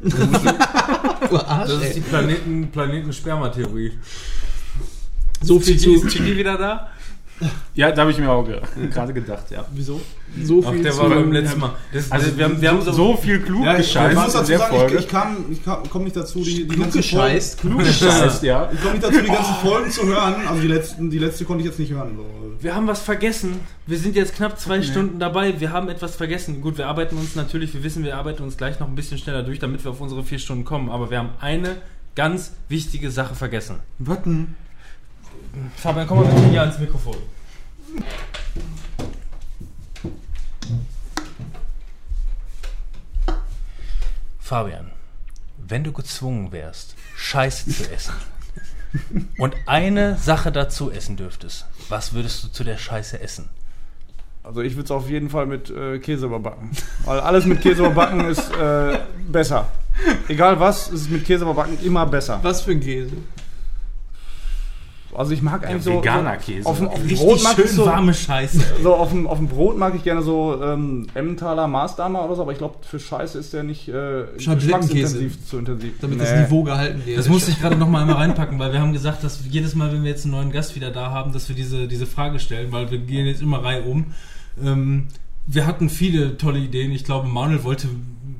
Das 1.30 1.70
ist 1.70 1.96
die 1.96 2.00
Planeten, 2.00 2.68
Planeten-Sperma-Theorie. 2.72 3.92
so 5.42 5.60
viel 5.60 5.78
zu. 5.78 5.94
ist 5.94 6.08
Chigi 6.08 6.36
wieder 6.36 6.56
da? 6.56 6.88
Ja, 7.74 7.90
da 7.90 8.02
habe 8.02 8.10
ich 8.10 8.18
mir 8.18 8.30
auch 8.30 8.44
ge 8.44 8.60
gerade 8.92 9.12
gedacht, 9.14 9.50
ja. 9.50 9.64
Wieso? 9.72 10.00
So 10.44 10.62
Ach, 10.66 10.72
viel 10.72 10.82
der 10.82 10.92
zu- 10.92 10.98
war 10.98 11.08
beim 11.08 11.32
letzten 11.32 11.60
Mal. 11.60 11.72
Das, 11.92 12.12
Also 12.12 12.36
wir 12.36 12.44
haben, 12.44 12.60
wir 12.60 12.68
haben 12.70 12.82
so 12.82 13.16
viel 13.16 13.40
klug 13.40 13.64
Ja, 13.64 13.76
gescheißt 13.76 14.16
in 14.16 14.20
der 14.20 14.30
sagen, 14.30 14.52
ich, 14.72 14.78
Folge. 14.78 14.96
ich, 14.98 15.08
kam, 15.08 15.36
ich 15.50 15.64
kam, 15.64 15.88
komme 15.90 16.04
nicht 16.04 16.16
dazu, 16.16 16.40
die, 16.42 16.54
die 16.54 16.66
Klug 16.68 16.80
ganzen 16.84 16.98
gescheißt. 16.98 17.60
Folgen, 17.60 17.76
klug 17.78 17.86
gescheißt, 17.88 18.42
ja. 18.42 18.70
ich 18.72 18.80
komme 18.80 18.92
nicht 18.94 19.04
dazu, 19.04 19.20
die 19.20 19.26
ganzen 19.26 19.54
Folgen 19.62 19.90
zu 19.90 20.06
hören. 20.06 20.34
Also 20.48 20.60
die, 20.62 20.68
letzten, 20.68 21.10
die 21.10 21.18
letzte 21.18 21.44
konnte 21.44 21.62
ich 21.62 21.68
jetzt 21.70 21.78
nicht 21.78 21.92
hören. 21.92 22.12
So. 22.16 22.24
Wir 22.62 22.74
haben 22.74 22.86
was 22.86 23.00
vergessen. 23.00 23.60
Wir 23.86 23.96
sind 23.98 24.16
jetzt 24.16 24.34
knapp 24.34 24.58
zwei 24.60 24.82
Stunden 24.82 25.18
dabei. 25.18 25.58
Wir 25.60 25.72
haben 25.72 25.88
etwas 25.88 26.16
vergessen. 26.16 26.60
Gut, 26.60 26.76
wir 26.78 26.86
arbeiten 26.88 27.16
uns 27.16 27.34
natürlich, 27.36 27.72
wir 27.74 27.82
wissen, 27.82 28.04
wir 28.04 28.16
arbeiten 28.18 28.42
uns 28.42 28.56
gleich 28.58 28.78
noch 28.80 28.88
ein 28.88 28.94
bisschen 28.94 29.16
schneller 29.18 29.42
durch, 29.42 29.58
damit 29.58 29.82
wir 29.82 29.92
auf 29.92 30.00
unsere 30.00 30.22
vier 30.24 30.38
Stunden 30.38 30.64
kommen. 30.64 30.90
Aber 30.90 31.10
wir 31.10 31.18
haben 31.18 31.30
eine 31.40 31.76
ganz 32.14 32.52
wichtige 32.68 33.10
Sache 33.10 33.34
vergessen. 33.34 33.76
Warten. 33.98 34.56
Fabian, 35.76 36.06
komm 36.06 36.18
mal 36.18 36.26
bitte 36.26 36.48
hier 36.48 36.60
ans 36.60 36.78
Mikrofon. 36.78 37.16
Fabian, 44.38 44.90
wenn 45.58 45.84
du 45.84 45.92
gezwungen 45.92 46.52
wärst, 46.52 46.96
Scheiße 47.16 47.70
zu 47.70 47.90
essen 47.92 48.14
und 49.38 49.54
eine 49.66 50.16
Sache 50.18 50.50
dazu 50.52 50.90
essen 50.90 51.16
dürftest, 51.16 51.66
was 51.88 52.12
würdest 52.12 52.44
du 52.44 52.48
zu 52.48 52.64
der 52.64 52.76
Scheiße 52.76 53.20
essen? 53.20 53.48
Also 54.42 54.62
ich 54.62 54.74
würde 54.74 54.84
es 54.84 54.90
auf 54.90 55.08
jeden 55.08 55.30
Fall 55.30 55.46
mit 55.46 55.70
äh, 55.70 55.98
Käse 55.98 56.26
überbacken. 56.26 56.70
Weil 57.04 57.20
alles 57.20 57.44
mit 57.44 57.60
Käse 57.60 57.82
überbacken 57.82 58.24
ist 58.24 58.50
äh, 58.56 58.98
besser. 59.28 59.70
Egal 60.28 60.58
was, 60.58 60.88
ist 60.88 61.02
es 61.02 61.08
mit 61.08 61.24
Käse 61.24 61.44
überbacken 61.44 61.78
immer 61.84 62.06
besser. 62.06 62.40
Was 62.42 62.62
für 62.62 62.72
ein 62.72 62.80
Käse? 62.80 63.16
Also 65.14 65.32
ich 65.32 65.42
mag 65.42 65.66
eigentlich 65.66 65.82
so, 65.82 65.94
veganer 65.98 66.36
so 66.40 66.52
Käse. 66.52 66.68
auf, 66.68 66.78
dem- 66.78 66.88
auf 66.88 66.94
dem 67.00 67.16
Brot 67.16 67.42
mag 67.42 67.54
schön 67.56 67.64
ich 67.64 67.70
so, 67.72 67.86
warme 67.86 68.14
Scheiße. 68.14 68.60
so 68.82 68.94
auf 68.94 69.10
dem, 69.10 69.26
auf 69.26 69.38
dem 69.38 69.48
Brot 69.48 69.76
mag 69.76 69.94
ich 69.96 70.04
gerne 70.04 70.22
so 70.22 70.58
ähm, 70.62 71.06
Emmentaler 71.14 71.66
Maßdamer 71.66 72.24
oder 72.24 72.36
so, 72.36 72.42
aber 72.42 72.52
ich 72.52 72.58
glaube 72.58 72.76
für 72.82 73.00
Scheiße 73.00 73.38
ist 73.38 73.52
der 73.52 73.62
nicht 73.64 73.88
äh, 73.88 74.24
geschmacksintensiv 74.36 75.46
zu 75.46 75.58
intensiv. 75.58 75.94
Damit 76.00 76.20
das 76.20 76.32
Nee. 76.32 76.42
Niveau 76.42 76.62
gehalten 76.62 77.02
wird. 77.06 77.18
Das 77.18 77.28
musste 77.28 77.50
ich 77.50 77.60
gerade 77.60 77.76
noch 77.76 77.88
mal 77.88 78.02
einmal 78.02 78.16
reinpacken, 78.16 78.58
weil 78.58 78.72
wir 78.72 78.80
haben 78.80 78.92
gesagt, 78.92 79.24
dass 79.24 79.40
jedes 79.48 79.74
Mal, 79.74 79.92
wenn 79.92 80.02
wir 80.04 80.10
jetzt 80.10 80.24
einen 80.24 80.32
neuen 80.32 80.52
Gast 80.52 80.76
wieder 80.76 80.90
da 80.90 81.10
haben, 81.10 81.32
dass 81.32 81.48
wir 81.48 81.56
diese, 81.56 81.88
diese 81.88 82.06
Frage 82.06 82.38
stellen, 82.38 82.70
weil 82.72 82.90
wir 82.90 82.98
gehen 82.98 83.26
jetzt 83.26 83.42
immer 83.42 83.62
Reihe 83.64 83.82
um. 83.82 84.06
Ähm, 84.62 85.08
wir 85.46 85.66
hatten 85.66 85.88
viele 85.88 86.36
tolle 86.36 86.58
Ideen. 86.60 86.92
Ich 86.92 87.02
glaube, 87.04 87.26
Manuel 87.28 87.64
wollte. 87.64 87.88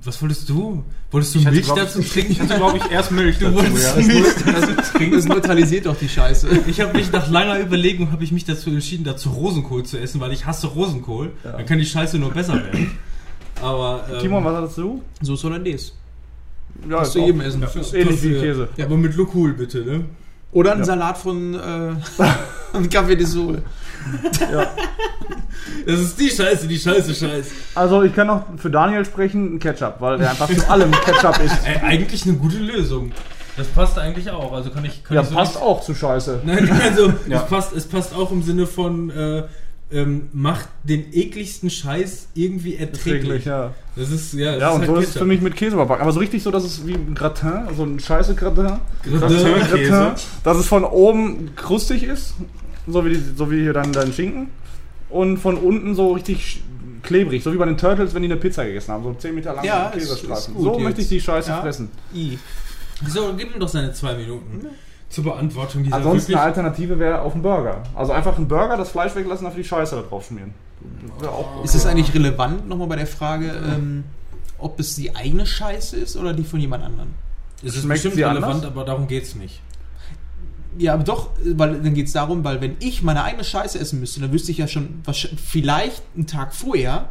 Was 0.03 0.21
wolltest 0.23 0.49
du? 0.49 0.83
Wolltest 1.11 1.35
du 1.35 1.39
Ich 1.41 1.47
hatte, 1.47 1.57
Milch 1.57 1.69
ich- 1.69 1.75
dazu 1.75 2.01
trinken? 2.01 2.33
Ich 2.33 2.41
hatte, 2.41 2.57
glaube 2.57 2.79
ich, 2.79 2.91
erst 2.91 3.11
Milch 3.13 3.39
Du 3.39 3.45
dazu. 3.51 3.57
wolltest 3.57 3.97
ja. 3.99 4.03
Milch 4.07 4.27
dazu 4.47 4.93
trinken. 4.97 5.17
Das 5.17 5.25
neutralisiert 5.27 5.85
doch 5.87 5.97
die 5.97 6.09
Scheiße. 6.09 6.49
Ich 6.69 6.81
habe 6.81 6.97
mich 6.97 7.13
nach 7.13 7.29
langer 7.31 7.61
Überlegung 7.61 8.11
habe 8.11 8.25
ich 8.25 8.33
mich 8.33 8.45
dazu 8.47 8.71
entschieden, 8.71 9.05
dazu 9.05 9.29
Rosenkohl 9.31 9.85
zu 9.85 9.99
essen, 10.01 10.21
weil 10.21 10.33
ich 10.33 10.47
hasse 10.47 10.69
Rosenkohl. 10.69 11.33
Dann 11.43 11.67
kann 11.67 11.79
die 11.79 11.85
Scheiße 11.87 12.19
nur 12.19 12.31
besser 12.33 12.55
werden. 12.55 12.93
Aber 13.61 14.07
ähm, 14.11 14.21
Timon, 14.21 14.43
was 14.45 14.55
hast 14.71 14.79
du? 14.79 15.03
Soße 15.21 15.49
Hollandaise. 15.49 15.93
Ja, 16.89 16.97
Kannst 16.97 17.15
du 17.15 17.21
auch- 17.23 17.27
jedem 17.27 17.41
essen. 17.43 17.63
Ist 17.63 17.93
ähnlich 17.95 18.23
wie 18.23 18.31
Käse. 18.41 18.69
Ja, 18.79 18.87
aber 18.87 18.97
mit 18.97 19.15
Lukul 19.17 19.53
bitte, 19.53 19.85
ne? 19.85 20.05
Oder 20.53 20.73
ein 20.73 20.79
Ja. 20.81 20.85
Salat 20.85 21.19
von 21.19 21.55
äh, 21.55 21.59
ein 22.77 22.89
Café 22.89 23.15
de 23.15 23.25
Sol. 23.25 23.63
Das 25.87 26.01
ist 26.01 26.19
die 26.19 26.31
Scheiße, 26.31 26.67
die 26.67 26.79
Scheiße, 26.79 27.15
Scheiße. 27.15 27.51
Also 27.75 28.03
ich 28.03 28.15
kann 28.15 28.27
noch 28.27 28.45
für 28.57 28.71
Daniel 28.71 29.05
sprechen, 29.05 29.55
ein 29.55 29.59
Ketchup, 29.59 29.97
weil 30.01 30.19
der 30.19 30.31
einfach 30.31 30.49
zu 30.49 30.69
allem 30.71 30.91
Ketchup 30.91 31.39
ist. 31.45 31.55
Ey, 31.67 31.77
eigentlich 31.83 32.25
eine 32.27 32.35
gute 32.37 32.59
Lösung. 32.59 33.13
Das 33.57 33.67
passt 33.69 33.99
eigentlich 33.99 34.31
auch. 34.31 34.53
Also 34.53 34.71
kann 34.71 34.85
ich. 34.85 35.05
Kann 35.05 35.17
Ja, 35.17 35.23
ich 35.23 35.29
so 35.29 35.35
passt 35.35 35.55
nicht- 35.55 35.63
auch 35.65 35.81
zu 35.83 35.95
Scheiße. 35.95 36.41
Nein, 36.45 36.71
also 36.83 37.13
Ja. 37.29 37.39
es, 37.43 37.47
passt, 37.49 37.73
es 37.75 37.87
passt 37.87 38.15
auch 38.15 38.31
im 38.33 38.43
Sinne 38.43 38.67
von 38.67 39.11
äh, 39.11 39.43
ähm, 39.93 40.29
macht 40.33 40.69
den 40.85 41.13
ekligsten 41.13 41.69
Scheiß 41.71 42.29
irgendwie 42.35 42.77
erträglich. 42.77 43.23
Täglich, 43.23 43.45
ja. 43.47 43.75
Das 43.97 44.11
ist 44.11 44.33
ja. 44.35 44.53
Das 44.53 44.61
Ja, 44.61 44.69
ist 44.69 44.75
und 44.75 44.81
halt 44.83 44.87
so 44.91 44.97
ist 44.97 45.01
es 45.01 45.07
Ketchup. 45.15 45.19
für 45.23 45.27
mich 45.27 45.41
mit 45.41 45.57
Käse 45.57 45.75
überbacken. 45.75 46.03
Aber 46.03 46.13
so 46.13 46.21
richtig 46.21 46.43
so, 46.43 46.51
dass 46.51 46.65
es 46.65 46.87
wie 46.87 46.95
ein 46.95 47.15
Gratin, 47.15 47.75
so 47.77 47.83
ein 47.85 47.99
scheiße 47.99 48.35
Gratin. 48.35 48.79
Gratin. 49.03 49.29
Gratin, 49.89 50.13
dass 50.45 50.57
es 50.59 50.67
von 50.67 50.85
oben 50.85 51.55
krustig 51.57 52.05
ist, 52.05 52.35
so 52.87 53.05
wie, 53.05 53.11
die, 53.11 53.23
so 53.37 53.51
wie 53.51 53.61
hier 53.63 53.73
dann 53.73 53.93
dein 53.93 54.13
Schinken. 54.13 54.49
Und 55.09 55.39
von 55.39 55.57
unten 55.57 55.95
so 55.97 56.13
richtig 56.13 56.63
klebrig, 57.03 57.43
so 57.43 57.53
wie 57.53 57.57
bei 57.57 57.65
den 57.67 57.77
Turtles, 57.77 58.15
wenn 58.15 58.23
die 58.23 58.29
eine 58.29 58.37
Pizza 58.37 58.65
gegessen 58.65 58.93
haben, 58.93 59.03
so 59.03 59.13
10 59.15 59.35
Meter 59.35 59.55
lange 59.55 59.67
Ja, 59.67 59.89
ist- 59.89 60.09
Käsestreifen. 60.09 60.55
so 60.57 60.75
jetzt. 60.75 60.83
möchte 60.85 61.01
ich 61.01 61.09
die 61.09 61.21
Scheiße 61.21 61.51
Ja. 61.51 61.61
fressen. 61.63 61.89
I. 62.15 62.39
So, 63.09 63.33
gib 63.37 63.53
mir 63.53 63.59
doch 63.59 63.69
seine 63.69 63.93
zwei 63.93 64.15
Minuten 64.15 64.67
zur 65.11 65.25
Beantwortung 65.25 65.83
dieser 65.83 65.97
Ansonsten 65.97 66.35
eine 66.35 66.43
Alternative 66.43 66.99
wäre 66.99 67.21
auf 67.21 67.35
einen 67.35 67.43
Burger. 67.43 67.83
Also 67.95 68.13
einfach 68.13 68.37
einen 68.37 68.49
Burger, 68.49 68.77
das 68.77 68.91
Fleisch 68.91 69.15
weglassen, 69.15 69.45
dafür 69.45 69.63
die 69.63 69.69
Scheiße 69.69 69.97
da 69.97 70.03
drauf 70.03 70.27
schmieren. 70.27 70.55
Auch 71.23 71.63
Ist 71.65 71.75
es 71.75 71.85
eigentlich 71.85 72.15
relevant 72.15 72.69
nochmal 72.69 72.87
bei 72.87 72.97
der 72.97 73.07
Frage, 73.07 73.53
ähm, 73.71 74.05
ob 74.57 74.79
es 74.81 74.95
die 74.95 75.15
eigene 75.15 75.45
Scheiße 75.45 75.97
ist 75.97 76.17
oder 76.17 76.33
die 76.33 76.45
von 76.45 76.61
jemand 76.61 76.85
anderem? 76.85 77.11
Es 77.63 77.75
ist 77.75 77.83
Schmeckt 77.83 78.05
bestimmt 78.05 78.25
relevant, 78.25 78.55
anders? 78.55 78.65
aber 78.71 78.85
darum 78.85 79.07
geht's 79.09 79.35
nicht. 79.35 79.61
Ja, 80.79 80.95
aber 80.95 81.03
doch, 81.03 81.31
weil 81.45 81.81
dann 81.83 81.95
geht 81.95 82.07
es 82.07 82.13
darum, 82.13 82.45
weil 82.45 82.61
wenn 82.61 82.77
ich 82.79 83.03
meine 83.03 83.25
eigene 83.25 83.43
Scheiße 83.43 83.79
essen 83.79 83.99
müsste, 83.99 84.21
dann 84.21 84.33
wüsste 84.33 84.53
ich 84.53 84.59
ja 84.59 84.69
schon 84.69 85.03
vielleicht 85.45 86.03
einen 86.15 86.29
Tag 86.29 86.55
vorher, 86.55 87.09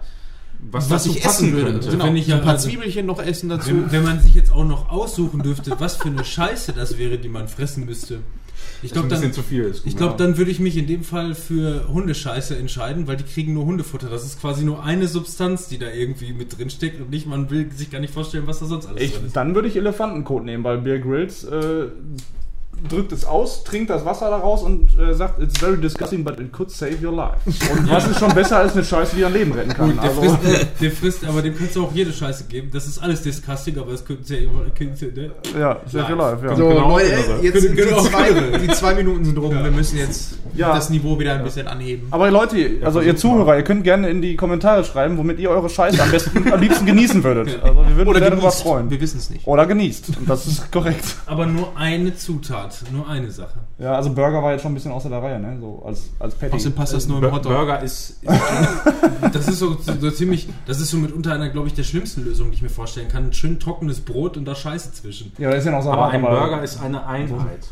was, 0.71 0.87
dazu 0.89 1.09
ich 1.15 1.21
passen 1.23 1.45
essen 1.47 1.53
würde. 1.57 1.71
könnte. 1.71 1.89
Genau, 1.89 2.05
Wenn 2.05 2.15
ich 2.17 2.25
so 2.25 2.31
ein 2.33 2.37
ja- 2.39 2.43
paar 2.43 2.53
also- 2.53 2.67
Zwiebelchen 2.69 3.05
noch 3.05 3.21
essen 3.21 3.49
dazu. 3.49 3.69
Wenn, 3.69 3.91
wenn 3.91 4.03
man 4.03 4.19
sich 4.21 4.35
jetzt 4.35 4.51
auch 4.51 4.65
noch 4.65 4.89
aussuchen 4.89 5.41
dürfte, 5.41 5.75
was 5.79 5.95
für 5.97 6.09
eine 6.09 6.23
Scheiße 6.25 6.73
das 6.73 6.97
wäre, 6.97 7.17
die 7.17 7.29
man 7.29 7.47
fressen 7.47 7.85
müsste. 7.85 8.19
Ich 8.81 8.91
glaube, 8.93 9.09
dann, 9.09 9.21
ich 9.85 9.97
glaub, 9.97 10.17
dann 10.17 10.37
würde 10.37 10.51
ich 10.51 10.59
mich 10.61 10.77
in 10.77 10.87
dem 10.87 11.03
Fall 11.03 11.35
für 11.35 11.87
Hundescheiße 11.89 12.55
entscheiden, 12.57 13.07
weil 13.07 13.17
die 13.17 13.25
kriegen 13.25 13.53
nur 13.53 13.65
Hundefutter. 13.65 14.09
Das 14.09 14.23
ist 14.23 14.39
quasi 14.39 14.63
nur 14.63 14.83
eine 14.83 15.07
Substanz, 15.09 15.67
die 15.67 15.77
da 15.77 15.89
irgendwie 15.91 16.31
mit 16.31 16.57
drin 16.57 16.69
steckt 16.69 17.01
und 17.01 17.09
nicht, 17.09 17.27
man 17.27 17.49
will 17.49 17.69
sich 17.73 17.91
gar 17.91 17.99
nicht 17.99 18.13
vorstellen, 18.13 18.47
was 18.47 18.59
da 18.59 18.67
sonst 18.67 18.85
alles 18.85 19.01
Ich, 19.01 19.13
drin 19.13 19.25
ist. 19.27 19.35
dann 19.35 19.53
würde 19.53 19.67
ich 19.67 19.75
Elefantenkot 19.75 20.45
nehmen, 20.45 20.63
weil 20.63 20.77
Bear 20.77 20.99
Grylls 20.99 21.43
äh, 21.43 21.87
drückt 22.87 23.11
es 23.11 23.25
aus, 23.25 23.63
trinkt 23.63 23.89
das 23.89 24.05
Wasser 24.05 24.29
daraus 24.29 24.63
und 24.63 24.97
äh, 24.99 25.13
sagt, 25.13 25.41
it's 25.41 25.57
very 25.59 25.77
disgusting, 25.77 26.23
but 26.23 26.39
it 26.39 26.51
could 26.51 26.71
save 26.71 26.95
your 27.03 27.13
life. 27.15 27.37
Und 27.71 27.89
was 27.89 28.07
ist 28.07 28.19
schon 28.19 28.33
besser 28.33 28.57
als 28.59 28.73
eine 28.73 28.83
Scheiße, 28.83 29.15
die 29.15 29.21
dein 29.21 29.33
Leben 29.33 29.51
retten 29.51 29.73
kann? 29.73 29.87
Gut, 29.91 29.97
der, 30.03 30.09
Also, 30.09 30.21
frisst, 30.37 30.67
der 30.81 30.91
frisst, 30.91 31.25
aber 31.25 31.41
dem 31.41 31.57
kannst 31.57 31.75
du 31.75 31.83
auch 31.85 31.93
jede 31.93 32.11
Scheiße 32.13 32.45
geben. 32.45 32.69
Das 32.71 32.87
ist 32.87 32.99
alles 33.01 33.21
disgusting, 33.23 33.77
aber 33.79 33.91
es 33.93 34.05
könnte 34.05 34.23
sehr. 34.23 34.39
könnte- 34.77 35.05
ne? 35.13 35.31
ja, 35.59 35.77
save 35.91 36.11
your 36.13 36.17
life, 36.17 36.45
ja. 36.45 36.55
So, 36.55 36.67
Genau, 36.69 36.89
Leute, 36.89 37.09
genau. 37.09 37.41
jetzt 37.41 37.61
sind 37.61 37.71
die 37.77 37.81
Genau. 37.81 38.01
zwei, 38.01 38.31
die 38.59 38.67
zwei 38.69 38.93
Minuten 38.95 39.25
sind 39.25 39.37
rum. 39.37 39.51
Wir 39.51 39.71
müssen 39.71 39.97
jetzt 39.97 40.37
Ja. 40.55 40.73
das 40.75 40.89
Niveau 40.89 41.19
wieder 41.19 41.33
ein 41.33 41.43
bisschen 41.43 41.67
anheben. 41.67 42.07
Aber 42.11 42.29
Leute, 42.31 42.77
also 42.83 43.01
ihr 43.01 43.15
Zuhörer, 43.15 43.57
ihr 43.57 43.63
könnt 43.63 43.83
gerne 43.83 44.09
in 44.09 44.21
die 44.21 44.35
Kommentare 44.35 44.83
schreiben, 44.83 45.17
womit 45.17 45.39
ihr 45.39 45.49
eure 45.49 45.69
Scheiße 45.69 46.01
am 46.01 46.11
besten, 46.11 46.51
am 46.51 46.59
liebsten 46.61 46.85
genießen 46.85 47.23
würdet. 47.23 47.59
Also 47.63 47.75
wir 47.87 47.95
würden 47.97 48.09
uns 48.09 48.19
darüber 48.19 48.35
genießt. 48.41 48.61
freuen. 48.61 48.89
Wir 48.89 49.01
wissen 49.01 49.17
es 49.19 49.29
nicht. 49.29 49.47
Oder 49.47 49.65
genießt. 49.65 50.09
Und 50.19 50.29
das 50.29 50.47
ist 50.47 50.71
korrekt. 50.71 51.03
Aber 51.25 51.45
nur 51.45 51.75
eine 51.77 52.15
Zutat, 52.15 52.68
nur 52.91 53.07
eine 53.07 53.29
Sache. 53.31 53.59
Ja, 53.77 53.93
also 53.93 54.11
Burger 54.11 54.41
war 54.43 54.51
jetzt 54.51 54.61
schon 54.61 54.71
ein 54.71 54.75
bisschen 54.75 54.91
außer 54.91 55.09
der 55.09 55.21
Reihe, 55.21 55.39
ne? 55.39 55.57
So 55.59 55.83
als, 55.85 56.09
als 56.19 56.35
Patty. 56.35 56.55
Außerdem 56.55 56.75
passt 56.75 56.93
das 56.93 57.07
nur 57.07 57.23
im 57.23 57.31
Hotdog. 57.31 57.51
Burger 57.51 57.81
ist, 57.81 58.21
Das 59.33 59.47
ist 59.47 59.59
so, 59.59 59.77
so 59.77 60.11
ziemlich, 60.11 60.49
das 60.65 60.79
ist 60.79 60.89
so 60.89 60.97
mitunter 60.97 61.33
einer, 61.33 61.49
glaube 61.49 61.67
ich, 61.67 61.73
der 61.73 61.83
schlimmsten 61.83 62.23
Lösungen, 62.23 62.51
die 62.51 62.55
ich 62.55 62.61
mir 62.61 62.69
vorstellen 62.69 63.07
kann. 63.09 63.25
Ein 63.27 63.33
schön 63.33 63.59
trockenes 63.59 64.01
Brot 64.01 64.37
und 64.37 64.45
da 64.45 64.55
Scheiße 64.55 64.93
zwischen. 64.93 65.31
ja, 65.37 65.49
das 65.49 65.59
ist 65.59 65.65
ja 65.65 65.71
noch 65.71 65.81
so 65.81 65.91
aber 65.91 66.07
ein 66.07 66.21
Burger 66.21 66.61
ist 66.63 66.81
eine 66.81 67.05
Einheit. 67.05 67.67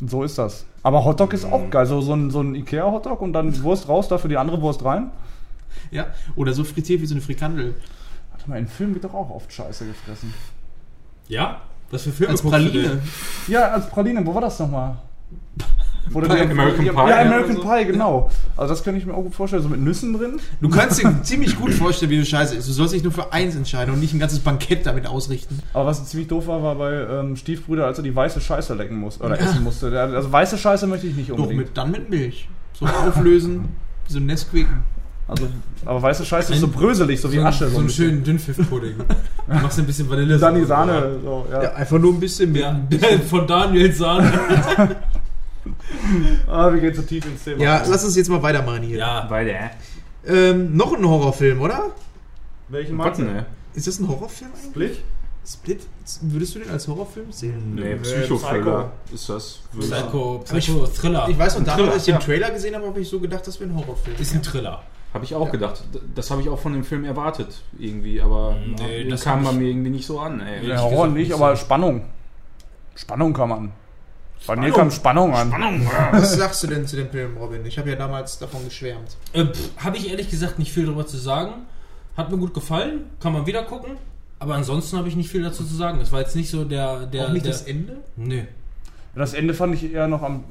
So 0.00 0.22
ist 0.22 0.38
das. 0.38 0.64
Aber 0.82 1.04
Hotdog 1.04 1.32
ist 1.34 1.44
auch 1.44 1.68
geil. 1.70 1.86
So, 1.86 2.00
so 2.00 2.14
ein, 2.14 2.30
so 2.30 2.40
ein 2.40 2.54
Ikea-Hotdog 2.54 3.20
und 3.20 3.32
dann 3.32 3.62
Wurst 3.62 3.88
raus, 3.88 4.08
dafür 4.08 4.28
die 4.28 4.38
andere 4.38 4.60
Wurst 4.62 4.84
rein. 4.84 5.10
Ja, 5.90 6.06
oder 6.36 6.52
so 6.52 6.64
frittiert 6.64 7.00
wie 7.02 7.06
so 7.06 7.14
eine 7.14 7.20
Frikandel. 7.20 7.74
Warte 8.30 8.48
mal, 8.48 8.58
in 8.58 8.66
Filmen 8.66 8.94
wird 8.94 9.04
doch 9.04 9.14
auch 9.14 9.30
oft 9.30 9.52
Scheiße 9.52 9.86
gefressen. 9.86 10.32
Ja? 11.28 11.60
Was 11.90 12.02
für 12.02 12.12
Filme 12.12 12.32
Als? 12.32 12.42
Praline. 12.42 13.00
Ja, 13.48 13.68
als 13.72 13.88
Praline, 13.88 14.24
wo 14.24 14.34
war 14.34 14.42
das 14.42 14.58
nochmal? 14.58 14.96
Wo 16.10 16.20
Bei 16.28 16.48
American 16.48 16.84
ja, 16.84 16.92
Pie 16.92 16.98
Ja, 16.98 17.04
oder 17.04 17.20
American 17.20 17.56
so? 17.56 17.62
Pie, 17.62 17.84
genau. 17.84 18.30
Also 18.56 18.74
das 18.74 18.82
könnte 18.82 19.00
ich 19.00 19.06
mir 19.06 19.14
auch 19.14 19.22
gut 19.22 19.34
vorstellen, 19.34 19.62
so 19.62 19.68
mit 19.68 19.80
Nüssen 19.80 20.12
drin. 20.12 20.40
Du 20.60 20.68
kannst 20.68 21.02
dir 21.02 21.22
ziemlich 21.22 21.56
gut 21.56 21.72
vorstellen, 21.72 22.10
wie 22.10 22.18
du 22.18 22.24
Scheiße 22.24 22.54
ist. 22.54 22.68
Du 22.68 22.72
sollst 22.72 22.94
dich 22.94 23.02
nur 23.02 23.12
für 23.12 23.32
eins 23.32 23.54
entscheiden 23.56 23.92
und 23.92 24.00
nicht 24.00 24.14
ein 24.14 24.20
ganzes 24.20 24.38
Bankett 24.40 24.86
damit 24.86 25.06
ausrichten. 25.06 25.60
Aber 25.72 25.86
was 25.86 26.04
ziemlich 26.06 26.28
doof 26.28 26.46
war, 26.46 26.62
war 26.62 26.74
bei 26.76 26.92
ähm, 26.92 27.36
Stiefbrüder, 27.36 27.86
als 27.86 27.98
er 27.98 28.04
die 28.04 28.14
weiße 28.14 28.40
Scheiße 28.40 28.74
lecken 28.74 28.96
musste 28.98 29.24
oder 29.24 29.38
essen 29.38 29.62
musste. 29.62 29.90
Der, 29.90 30.02
also 30.04 30.30
weiße 30.32 30.58
Scheiße 30.58 30.86
möchte 30.86 31.06
ich 31.06 31.16
nicht 31.16 31.30
Doch, 31.30 31.36
unbedingt. 31.38 31.58
mit, 31.66 31.76
dann 31.76 31.90
mit 31.90 32.08
Milch. 32.10 32.48
So 32.72 32.86
auflösen, 32.86 33.68
so 34.08 34.18
ein 34.20 34.26
Nesquik. 34.26 34.66
Also, 35.30 35.46
aber 35.86 36.02
weiße 36.02 36.24
Scheiße 36.24 36.52
ist 36.52 36.60
so 36.60 36.66
bröselig, 36.66 37.20
so 37.20 37.30
wie 37.30 37.36
so, 37.36 37.42
Asche. 37.44 37.68
So 37.68 37.74
ein 37.74 37.76
einen 37.78 37.86
bisschen. 37.86 38.04
schönen 38.06 38.24
Dünnpfiff-Pudding. 38.24 38.94
Du 38.98 39.54
machst 39.54 39.78
ein 39.78 39.86
bisschen 39.86 40.10
Vanille. 40.10 40.38
Sani 40.40 40.64
Sahne. 40.64 41.18
So, 41.22 41.46
ja. 41.50 41.62
Ja, 41.62 41.72
einfach 41.74 41.98
nur 41.98 42.12
ein 42.12 42.18
bisschen 42.18 42.50
mehr. 42.50 42.80
Ja, 42.90 43.18
von 43.28 43.46
Daniel 43.46 43.92
Sahne. 43.92 44.32
Ah, 46.46 46.72
wir 46.72 46.80
gehen 46.80 46.94
zu 46.94 47.04
tief 47.04 47.24
ins 47.26 47.44
Thema. 47.44 47.62
Ja, 47.62 47.82
lass 47.86 48.02
uns 48.02 48.16
jetzt 48.16 48.28
mal 48.30 48.42
weitermachen 48.42 48.82
hier. 48.82 48.98
Ja, 48.98 49.26
Bei 49.28 49.44
der. 49.44 49.70
Ähm, 50.26 50.74
noch 50.76 50.94
ein 50.94 51.06
Horrorfilm, 51.06 51.60
oder? 51.60 51.90
Welchen 52.68 52.96
magst 52.96 53.20
du? 53.20 53.24
ne? 53.24 53.46
Ist 53.74 53.86
das 53.86 53.98
ein 53.98 54.08
Horrorfilm 54.08 54.50
eigentlich? 54.54 54.70
Split? 54.70 54.98
Split, 55.46 55.80
würdest 56.22 56.54
du 56.54 56.58
den 56.60 56.70
als 56.70 56.88
Horrorfilm 56.88 57.30
sehen? 57.32 57.74
Nee, 57.74 57.96
Psycho. 57.96 58.36
Psycho-Thriller 58.36 58.92
ist 59.12 59.28
das. 59.28 59.60
Psycho, 59.78 60.44
Aber 60.48 60.58
ich-. 60.58 60.68
Ich 61.28 61.38
weiß 61.38 61.58
noch, 61.58 61.64
damals, 61.64 61.92
als 61.92 62.08
ich 62.08 62.14
den. 62.14 62.20
Trailer 62.20 62.50
gesehen 62.50 62.74
habe, 62.74 62.86
habe 62.86 63.00
ich 63.00 63.08
so 63.08 63.20
gedacht, 63.20 63.46
das 63.46 63.60
wäre 63.60 63.70
ein 63.70 63.76
Horrorfilm. 63.76 64.16
ist 64.18 64.34
ein 64.34 64.42
Thriller. 64.42 64.82
Habe 65.12 65.24
ich 65.24 65.34
auch 65.34 65.50
gedacht. 65.50 65.82
D- 65.92 65.98
Das 66.14 66.30
habe 66.30 66.40
ich 66.40 66.48
auch 66.48 66.58
von 66.58 66.72
dem 66.72 66.84
Film 66.84 67.04
erwartet, 67.04 67.62
irgendwie, 67.78 68.20
aber 68.20 68.56
Nee, 68.78 69.08
das 69.08 69.22
kam 69.22 69.42
bei 69.44 69.52
mir 69.52 69.68
irgendwie 69.68 69.90
nicht 69.90 70.06
so 70.06 70.20
an, 70.20 70.40
ey. 70.40 70.68
Ja, 70.68 70.80
Horror 70.80 71.08
nicht, 71.08 71.32
aber 71.32 71.56
so. 71.56 71.62
Spannung. 71.64 72.02
Spannung 72.94 73.32
kam 73.32 73.52
an. 73.52 73.72
Bei 74.46 74.56
mir 74.56 74.70
kam 74.72 74.90
Spannung 74.90 75.34
an. 75.34 75.52
Was 76.12 76.34
sagst 76.36 76.62
du 76.62 76.66
denn 76.68 76.86
zu 76.86 76.96
dem 76.96 77.10
Film, 77.10 77.36
Robin? 77.36 77.64
Ich 77.66 77.78
habe 77.78 77.90
ja 77.90 77.96
damals 77.96 78.38
davon 78.38 78.64
geschwärmt. 78.64 79.16
Äh, 79.32 79.46
Habe 79.78 79.96
ich 79.98 80.08
ehrlich 80.10 80.30
gesagt 80.30 80.58
nicht 80.58 80.72
viel 80.72 80.86
darüber 80.86 81.06
zu 81.06 81.16
sagen. 81.18 81.52
Hat 82.16 82.30
mir 82.30 82.38
gut 82.38 82.54
gefallen, 82.54 83.04
kann 83.20 83.32
man 83.32 83.46
wieder 83.46 83.62
gucken. 83.64 83.96
Aber 84.38 84.54
ansonsten 84.54 84.96
habe 84.96 85.08
ich 85.08 85.16
nicht 85.16 85.28
viel 85.30 85.42
dazu 85.42 85.64
zu 85.64 85.74
sagen. 85.74 85.98
Das 85.98 86.12
war 86.12 86.20
jetzt 86.20 86.36
nicht 86.36 86.48
so 86.50 86.64
der. 86.64 87.06
der 87.06 87.26
Auch 87.26 87.32
nicht 87.32 87.44
der, 87.44 87.52
das 87.52 87.62
Ende? 87.62 87.98
Nö. 88.16 88.42
Das 89.14 89.34
Ende 89.34 89.52
fand 89.54 89.74
ich 89.74 89.92
eher 89.92 90.08
noch 90.08 90.22
am 90.22 90.44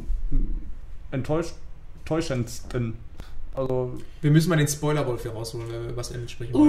enttäuschendsten. 1.12 2.98
Also, 3.60 3.98
Wir 4.22 4.32
müssen 4.32 4.50
mal 4.50 4.56
den 4.58 4.68
Spoiler-Wolf 4.68 5.22
hier 5.24 5.32
rausholen, 5.32 5.68
wenn 5.70 5.82
wir 5.84 5.90
über 5.90 5.98
das 5.98 6.12
Ende 6.12 6.30
sprechen 6.30 6.56
Uh. 6.56 6.60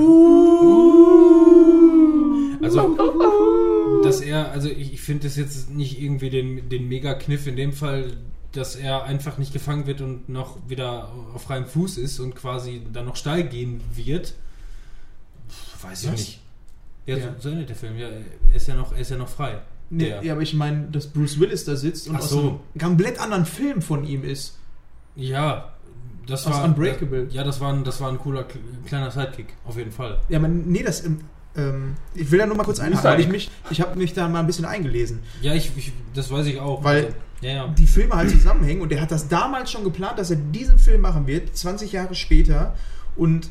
wollen. 2.51 2.65
Also, 2.65 4.01
dass 4.05 4.21
er, 4.21 4.51
also 4.53 4.69
ich, 4.69 4.93
ich 4.95 5.01
finde 5.01 5.25
das 5.25 5.37
jetzt 5.37 5.71
nicht 5.71 6.01
irgendwie 6.01 6.31
den, 6.31 6.69
den 6.69 6.89
Mega-Kniff 6.89 7.47
in 7.47 7.57
dem 7.57 7.73
Fall, 7.73 8.13
dass 8.53 8.77
er 8.77 9.05
einfach 9.05 9.39
nicht 9.39 9.53
gefangen 9.53 9.87
wird 9.87 10.01
und 10.01 10.29
noch 10.29 10.59
wieder 10.69 11.11
auf 11.35 11.43
freiem 11.43 11.65
Fuß 11.67 11.97
ist 11.99 12.19
und 12.21 12.35
quasi 12.35 12.83
dann 12.93 13.07
noch 13.07 13.17
steil 13.17 13.45
gehen 13.45 13.81
wird. 13.95 14.35
Weiß 15.83 16.03
ich 16.05 16.09
Was? 16.13 16.19
nicht. 16.19 16.41
Ja, 17.07 17.17
Ja. 17.17 17.35
So, 17.39 17.49
so 17.49 17.49
endet 17.51 17.69
der 17.71 17.77
Film. 17.77 17.97
Ja, 17.99 18.09
er 18.09 18.57
ist 18.57 18.67
ja 18.69 18.75
noch, 18.75 18.93
er 18.93 18.99
ist 19.01 19.11
ja 19.11 19.17
noch 19.17 19.29
frei. 19.29 19.61
Nee, 19.89 20.05
Der. 20.07 20.23
ja, 20.23 20.33
aber 20.35 20.43
ich 20.43 20.55
meine, 20.55 20.89
dass 20.91 21.07
Bruce 21.07 21.41
Willis 21.41 21.65
da 21.65 21.77
sitzt 21.77 22.09
und 22.09 22.17
Ach 22.17 22.21
aus 22.21 22.31
so. 22.31 22.41
einem 22.41 22.59
komplett 22.81 23.19
anderen 23.21 23.47
Film 23.47 23.81
von 23.83 24.05
ihm 24.05 24.23
ist. 24.25 24.57
Ja, 25.17 25.73
das 26.31 26.47
Aus 26.47 26.55
war 26.55 26.65
Unbreakable. 26.65 27.27
Ja, 27.31 27.45
das 27.45 27.61
war 27.61 27.73
ein, 27.73 27.85
das 27.85 28.01
war 28.01 28.11
ein 28.11 28.19
cooler 28.19 28.43
kle- 28.43 28.87
kleiner 28.87 29.11
Sidekick, 29.11 29.49
auf 29.67 29.77
jeden 29.77 29.93
Fall. 29.93 30.19
Ja, 30.31 30.39
man, 30.39 30.63
nee, 30.67 30.83
das. 30.83 31.05
Ähm, 31.05 31.21
ähm, 31.57 31.97
ich 32.15 32.31
will 32.31 32.39
da 32.39 32.47
nur 32.47 32.57
mal 32.57 32.63
kurz 32.65 32.79
einhaken, 32.81 33.11
weil 33.11 33.21
ich 33.21 33.29
mich, 33.29 33.51
ich 33.71 33.81
habe 33.81 33.99
mich 33.99 34.15
da 34.15 34.29
mal 34.29 34.41
ein 34.41 34.47
bisschen 34.47 34.65
eingelesen. 34.65 35.19
Ja, 35.43 35.53
ich, 35.55 35.73
ich 35.77 35.93
das 36.15 36.31
weiß 36.31 36.47
ich 36.47 36.59
auch. 36.61 36.83
Weil- 36.85 37.07
Also, 37.07 37.17
ja, 37.43 37.51
ja. 37.53 37.69
Die 37.69 37.87
Filme 37.87 38.15
halt 38.15 38.31
zusammenhängen 38.31 38.81
und 38.83 38.93
er 38.93 39.01
hat 39.01 39.11
das 39.11 39.27
damals 39.29 39.71
schon 39.73 39.83
geplant, 39.85 40.19
dass 40.19 40.31
er 40.31 40.37
diesen 40.37 40.79
Film 40.79 41.01
machen 41.01 41.27
wird, 41.27 41.57
20 41.57 41.91
Jahre 41.93 42.15
später. 42.15 42.75
Und 43.17 43.51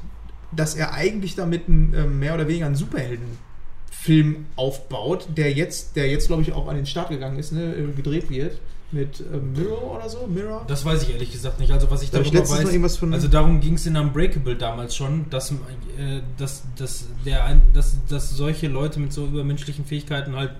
dass 0.51 0.75
er 0.75 0.93
eigentlich 0.93 1.35
damit 1.35 1.67
einen, 1.67 1.93
ähm, 1.95 2.19
mehr 2.19 2.33
oder 2.35 2.47
weniger 2.47 2.65
einen 2.67 2.75
Superheldenfilm 2.75 4.45
aufbaut, 4.55 5.27
der 5.35 5.51
jetzt, 5.53 5.95
der 5.95 6.09
jetzt 6.09 6.27
glaube 6.27 6.41
ich 6.41 6.53
auch 6.53 6.67
an 6.67 6.75
den 6.75 6.85
Start 6.85 7.09
gegangen 7.09 7.37
ist, 7.39 7.51
ne, 7.51 7.75
äh, 7.75 7.91
gedreht 7.95 8.29
wird. 8.29 8.59
Mit 8.91 9.19
ähm, 9.31 9.53
Mirror 9.53 9.97
oder 9.97 10.09
so? 10.09 10.25
Mirror? 10.25 10.65
Das 10.67 10.83
weiß 10.83 11.03
ich 11.03 11.11
ehrlich 11.13 11.31
gesagt 11.31 11.59
nicht. 11.59 11.71
Also 11.71 11.91
was 11.91 12.01
ich 12.01 12.09
Da 12.09 12.19
ich 12.21 12.31
darüber 12.31 12.39
noch 12.63 12.83
weiß, 12.83 12.97
von- 12.97 13.13
also 13.13 13.27
darum 13.27 13.59
ging 13.61 13.75
es 13.75 13.85
in 13.85 13.95
Unbreakable 13.95 14.55
damals 14.55 14.95
schon, 14.95 15.29
dass, 15.29 15.51
äh, 15.51 16.21
dass, 16.37 16.63
dass, 16.75 17.05
der, 17.25 17.43
ein- 17.45 17.61
dass, 17.73 17.97
dass 18.09 18.31
solche 18.31 18.67
Leute 18.67 18.99
mit 18.99 19.13
so 19.13 19.25
übermenschlichen 19.27 19.85
Fähigkeiten 19.85 20.35
halt 20.35 20.51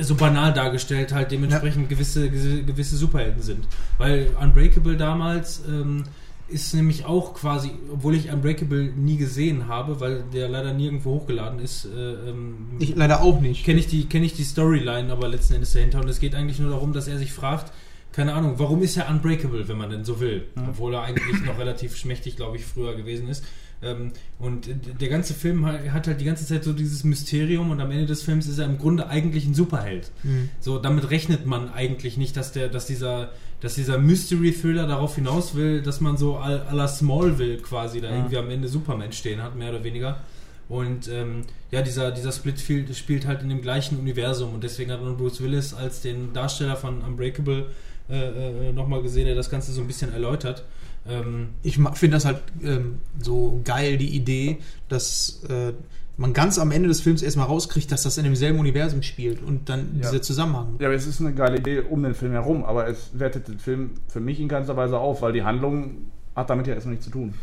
so 0.00 0.14
banal 0.16 0.52
dargestellt 0.52 1.12
halt 1.12 1.30
dementsprechend 1.32 1.88
gewisse, 1.88 2.28
gewisse 2.30 2.62
gewisse 2.64 2.96
Superhelden 2.96 3.42
sind. 3.42 3.66
Weil 3.98 4.28
Unbreakable 4.40 4.96
damals 4.96 5.62
ähm, 5.68 6.04
ist 6.48 6.74
nämlich 6.74 7.04
auch 7.04 7.34
quasi, 7.34 7.70
obwohl 7.92 8.14
ich 8.14 8.30
Unbreakable 8.32 8.84
nie 8.96 9.16
gesehen 9.16 9.68
habe, 9.68 10.00
weil 10.00 10.24
der 10.32 10.48
leider 10.48 10.72
nirgendwo 10.72 11.12
hochgeladen 11.12 11.58
ist, 11.60 11.84
äh, 11.84 12.30
ähm, 12.30 12.56
Ich 12.78 12.96
leider 12.96 13.20
auch 13.22 13.40
nicht. 13.40 13.64
kenne 13.64 13.80
ich 13.80 13.86
die 13.86 14.06
kenne 14.06 14.24
ich 14.26 14.34
die 14.34 14.44
Storyline 14.44 15.12
aber 15.12 15.28
letzten 15.28 15.54
Endes 15.54 15.72
dahinter 15.72 16.00
und 16.00 16.08
es 16.08 16.20
geht 16.20 16.34
eigentlich 16.34 16.58
nur 16.58 16.70
darum, 16.70 16.92
dass 16.92 17.06
er 17.08 17.18
sich 17.18 17.32
fragt, 17.32 17.72
keine 18.12 18.32
Ahnung, 18.34 18.54
warum 18.56 18.82
ist 18.82 18.96
er 18.96 19.08
unbreakable, 19.10 19.68
wenn 19.68 19.76
man 19.78 19.90
denn 19.90 20.04
so 20.04 20.18
will, 20.20 20.46
obwohl 20.68 20.94
er 20.94 21.02
eigentlich 21.02 21.42
noch 21.44 21.58
relativ 21.58 21.96
schmächtig, 21.96 22.36
glaube 22.36 22.56
ich, 22.56 22.64
früher 22.64 22.96
gewesen 22.96 23.28
ist. 23.28 23.44
Ähm, 23.80 24.10
und 24.40 24.68
der 25.00 25.08
ganze 25.08 25.34
Film 25.34 25.64
ha- 25.64 25.78
hat 25.92 26.08
halt 26.08 26.20
die 26.20 26.24
ganze 26.24 26.44
Zeit 26.44 26.64
so 26.64 26.72
dieses 26.72 27.04
Mysterium 27.04 27.70
und 27.70 27.80
am 27.80 27.92
Ende 27.92 28.06
des 28.06 28.22
Films 28.22 28.48
ist 28.48 28.58
er 28.58 28.64
im 28.66 28.76
Grunde 28.78 29.06
eigentlich 29.08 29.46
ein 29.46 29.54
Superheld. 29.54 30.10
Mhm. 30.24 30.48
So, 30.58 30.78
damit 30.80 31.10
rechnet 31.10 31.46
man 31.46 31.68
eigentlich 31.70 32.16
nicht, 32.16 32.36
dass 32.36 32.50
der, 32.50 32.68
dass 32.68 32.86
dieser, 32.86 33.30
dass 33.60 33.74
dieser 33.74 33.98
Mystery-Thriller 33.98 34.86
darauf 34.86 35.16
hinaus 35.16 35.54
will, 35.54 35.82
dass 35.82 36.00
man 36.00 36.16
so 36.16 36.38
à 36.38 36.72
la 36.72 36.86
Smallville 36.86 37.58
quasi 37.58 38.00
da 38.00 38.10
irgendwie 38.10 38.36
am 38.36 38.50
Ende 38.50 38.68
Superman 38.68 39.12
stehen 39.12 39.42
hat, 39.42 39.56
mehr 39.56 39.70
oder 39.70 39.82
weniger. 39.84 40.20
Und 40.68 41.08
ähm, 41.08 41.44
ja, 41.70 41.82
dieser, 41.82 42.10
dieser 42.12 42.30
Split 42.30 42.60
spielt 42.60 43.26
halt 43.26 43.42
in 43.42 43.48
dem 43.48 43.62
gleichen 43.62 43.98
Universum 43.98 44.54
und 44.54 44.62
deswegen 44.62 44.92
hat 44.92 45.02
man 45.02 45.16
Bruce 45.16 45.40
Willis 45.42 45.72
als 45.72 46.02
den 46.02 46.32
Darsteller 46.34 46.76
von 46.76 47.00
Unbreakable 47.00 47.66
äh, 48.10 48.68
äh, 48.68 48.72
nochmal 48.72 49.02
gesehen, 49.02 49.26
der 49.26 49.34
das 49.34 49.50
Ganze 49.50 49.72
so 49.72 49.80
ein 49.80 49.86
bisschen 49.86 50.12
erläutert. 50.12 50.64
Ähm, 51.08 51.48
Ich 51.62 51.76
finde 51.94 52.16
das 52.16 52.26
halt 52.26 52.42
ähm, 52.62 53.00
so 53.18 53.60
geil, 53.64 53.96
die 53.96 54.14
Idee, 54.14 54.58
dass 54.88 55.42
äh, 55.48 55.72
man 56.18 56.32
ganz 56.32 56.58
am 56.58 56.70
Ende 56.72 56.88
des 56.88 57.00
Films 57.00 57.22
erstmal 57.22 57.46
rauskriegt, 57.46 57.90
dass 57.92 58.02
das 58.02 58.18
in 58.18 58.24
demselben 58.24 58.58
Universum 58.58 59.02
spielt 59.02 59.42
und 59.42 59.68
dann 59.68 59.90
Ja. 59.94 60.10
dieser 60.10 60.20
Zusammenhang. 60.22 60.74
ja, 60.80 60.86
aber 60.88 60.94
es 60.96 61.06
ist 61.06 61.20
eine 61.20 61.32
geile 61.32 61.58
Idee 61.58 61.80
um 61.88 62.02
den 62.02 62.14
Film 62.14 62.32
herum, 62.32 62.64
aber 62.64 62.86
es 62.88 63.10
wertet 63.14 63.48
den 63.48 63.58
Film 63.58 63.90
für 64.08 64.20
mich 64.20 64.40
in 64.40 64.48
keinster 64.48 64.76
Weise 64.76 64.98
auf, 64.98 65.22
weil 65.22 65.32
die 65.32 65.42
Handlung 65.44 66.08
hat 66.36 66.50
damit 66.50 66.66
ja 66.66 66.74
erstmal 66.74 66.92
nichts 66.94 67.06
zu 67.06 67.12
tun. 67.12 67.34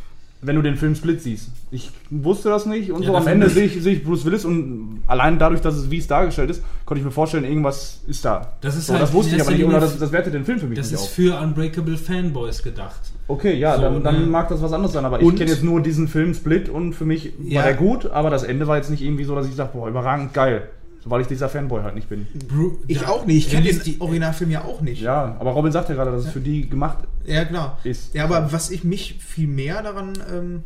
Wenn 0.41 0.57
du 0.57 0.61
den 0.61 0.76
Film 0.76 0.93
Split 0.95 1.22
siehst. 1.22 1.49
Ich 1.72 1.89
wusste 2.11 2.49
das 2.49 2.65
nicht 2.68 2.91
und 2.91 3.02
Ja, 3.02 3.07
so 3.07 3.15
am 3.15 3.26
Ende 3.26 3.49
sehe 3.49 3.64
ich, 3.65 3.81
sehe 3.81 3.93
ich 3.93 4.03
Bruce 4.03 4.26
Willis 4.26 4.45
und 4.45 5.02
allein 5.07 5.39
dadurch, 5.39 5.61
dass 5.61 5.76
es 5.76 5.89
wie 5.89 5.97
es 5.97 6.06
dargestellt 6.07 6.52
ist, 6.52 6.61
konnte 6.85 6.99
ich 6.99 7.06
mir 7.06 7.11
vorstellen, 7.11 7.45
irgendwas 7.45 8.02
ist 8.06 8.23
da. 8.26 8.53
Das 8.61 8.76
ist 8.76 8.88
so, 8.88 8.93
halt 8.93 9.02
das 9.03 9.14
wusste 9.14 9.31
in 9.31 9.38
ich 9.38 9.41
aber 9.47 9.52
nicht, 9.56 9.65
oder 9.65 9.80
das, 9.80 9.97
das 9.97 10.11
wertet 10.11 10.34
den 10.35 10.45
Film 10.45 10.60
für 10.60 10.68
mich 10.68 10.77
das 10.77 10.91
nicht 10.91 10.99
ist 10.99 11.06
auf. 11.06 11.10
für 11.14 11.39
Unbreakable 11.39 11.97
Fanboys 11.97 12.61
gedacht. 12.61 12.99
Okay, 13.27 13.56
ja, 13.56 13.76
So, 13.76 13.81
dann, 13.81 14.03
dann 14.03 14.30
mag 14.30 14.49
das 14.49 14.61
was 14.61 14.72
anderes 14.72 14.93
sein, 14.93 15.03
aber 15.06 15.19
ich 15.19 15.35
kenne 15.35 15.49
jetzt 15.52 15.64
nur 15.64 15.81
diesen 15.81 16.07
Film 16.07 16.34
Split 16.35 16.69
und 16.69 16.93
für 16.93 17.06
mich 17.06 17.34
Ja. 17.43 17.57
war 17.57 17.64
der 17.64 17.73
gut, 17.76 18.06
aber 18.11 18.30
das 18.30 18.43
Ende 18.43 18.68
war 18.68 18.77
jetzt 18.77 18.89
nicht 18.91 19.02
irgendwie 19.02 19.23
so, 19.23 19.34
dass 19.35 19.47
ich 19.47 19.56
sage, 19.56 19.72
boah, 19.73 19.88
überragend 19.88 20.34
geil. 20.34 20.69
Weil 21.07 21.22
ich 21.22 21.27
dieser 21.27 21.49
Fanboy 21.49 21.84
halt 21.84 21.93
nicht 21.93 22.10
bin. 22.10 22.26
Bru 22.47 22.77
Ich 22.88 23.02
Ja, 23.02 23.10
auch 23.10 23.27
nicht. 23.27 23.45
Ich 23.45 23.52
kenne 23.53 23.72
den 23.72 24.02
Originalfilm 24.02 24.49
ja 24.49 24.64
auch 24.64 24.81
nicht. 24.81 25.02
Ja, 25.03 25.35
aber 25.39 25.52
Robin 25.52 25.72
sagt 25.72 25.89
ja 25.89 25.93
gerade, 25.95 26.10
dass 26.11 26.26
es 26.26 26.31
für 26.31 26.39
die 26.39 26.68
gemacht 26.68 26.97
Ja, 27.27 27.43
genau. 27.43 27.77
ist. 27.84 28.15
Ja, 28.15 28.23
aber 28.23 28.52
was 28.52 28.72
ich 28.72 28.84
mich 28.84 29.19
viel 29.23 29.47
mehr 29.47 29.84
daran 29.84 30.14
ähm, 30.34 30.64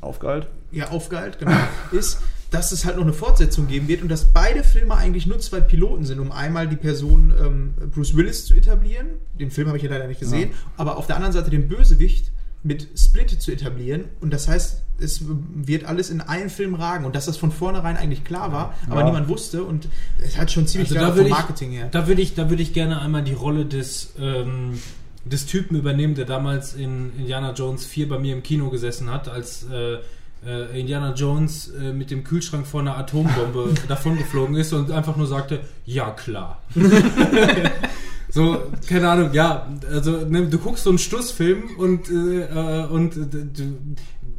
Aufgehalt. 0.00 0.46
ja, 0.72 0.88
aufgehalten, 0.88 1.36
genau, 1.40 1.56
ist, 1.92 2.20
dass 2.50 2.72
es 2.72 2.84
halt 2.84 2.96
noch 2.96 3.02
eine 3.04 3.12
Fortsetzung 3.12 3.66
geben 3.66 3.88
wird 3.88 4.02
und 4.02 4.08
dass 4.08 4.26
beide 4.26 4.62
Filme 4.62 4.94
eigentlich 4.94 5.26
nur 5.26 5.38
zwei 5.40 5.60
Piloten 5.60 6.04
sind, 6.04 6.20
um 6.20 6.30
einmal 6.32 6.68
die 6.68 6.76
Person 6.76 7.32
ähm, 7.40 7.74
Bruce 7.92 8.14
Willis 8.16 8.46
zu 8.46 8.54
etablieren. 8.54 9.06
Den 9.38 9.50
Film 9.50 9.66
habe 9.68 9.76
ich 9.78 9.82
ja 9.84 9.90
leider 9.90 10.06
nicht 10.06 10.20
gesehen, 10.20 10.50
aber 10.76 10.96
auf 10.96 11.06
der 11.06 11.16
anderen 11.16 11.32
Seite 11.32 11.50
den 11.50 11.68
Bösewicht 11.68 12.30
mit 12.62 12.88
Split 12.98 13.30
zu 13.40 13.52
etablieren. 13.52 14.04
Und 14.20 14.32
das 14.32 14.48
heißt, 14.48 14.82
es 14.98 15.20
wird 15.54 15.84
alles 15.84 16.10
in 16.10 16.20
einen 16.20 16.48
Film 16.50 16.74
ragen 16.74 17.04
und 17.04 17.14
dass 17.14 17.26
das 17.26 17.36
von 17.36 17.52
vornherein 17.52 17.96
eigentlich 17.96 18.24
klar 18.24 18.50
war, 18.52 18.74
aber 18.88 19.00
Ja. 19.00 19.06
niemand 19.06 19.28
wusste 19.28 19.62
und 19.62 19.88
es 20.24 20.36
hat 20.38 20.50
schon 20.50 20.66
ziemlich 20.66 20.90
Also 20.90 21.06
vom 21.06 21.16
würde 21.16 21.28
ich, 21.28 21.34
Marketing 21.34 21.70
her. 21.72 21.88
da 21.90 22.08
würde 22.08 22.22
ich, 22.22 22.34
da 22.34 22.48
würde 22.50 22.62
ich 22.62 22.72
gerne 22.72 23.00
einmal 23.00 23.22
die 23.22 23.34
Rolle 23.34 23.66
des, 23.66 24.14
ähm, 24.18 24.78
des 25.24 25.46
Typen 25.46 25.76
übernehmen, 25.76 26.14
der 26.14 26.24
damals 26.24 26.74
in 26.74 27.12
Indiana 27.18 27.52
Jones 27.52 27.84
4 27.84 28.08
bei 28.08 28.18
mir 28.18 28.32
im 28.34 28.42
Kino 28.42 28.70
gesessen 28.70 29.10
hat, 29.10 29.28
als 29.28 29.64
äh, 29.64 29.98
äh, 30.44 30.78
Indiana 30.78 31.14
Jones 31.14 31.68
äh, 31.68 31.92
mit 31.92 32.10
dem 32.10 32.24
Kühlschrank 32.24 32.66
vor 32.66 32.80
einer 32.80 32.96
Atombombe 32.96 33.74
davongeflogen 33.88 34.56
ist 34.56 34.72
und 34.72 34.90
einfach 34.90 35.16
nur 35.16 35.26
sagte, 35.26 35.60
ja 35.84 36.10
klar. 36.10 36.62
so, 38.30 38.62
keine 38.88 39.08
Ahnung, 39.08 39.30
ja, 39.32 39.68
also 39.90 40.26
ne, 40.26 40.46
du 40.46 40.58
guckst 40.58 40.84
so 40.84 40.90
einen 40.90 40.98
Stussfilm 40.98 41.76
und, 41.78 42.10
äh, 42.10 42.42
äh, 42.42 42.86
und 42.86 43.16
du, 43.16 43.78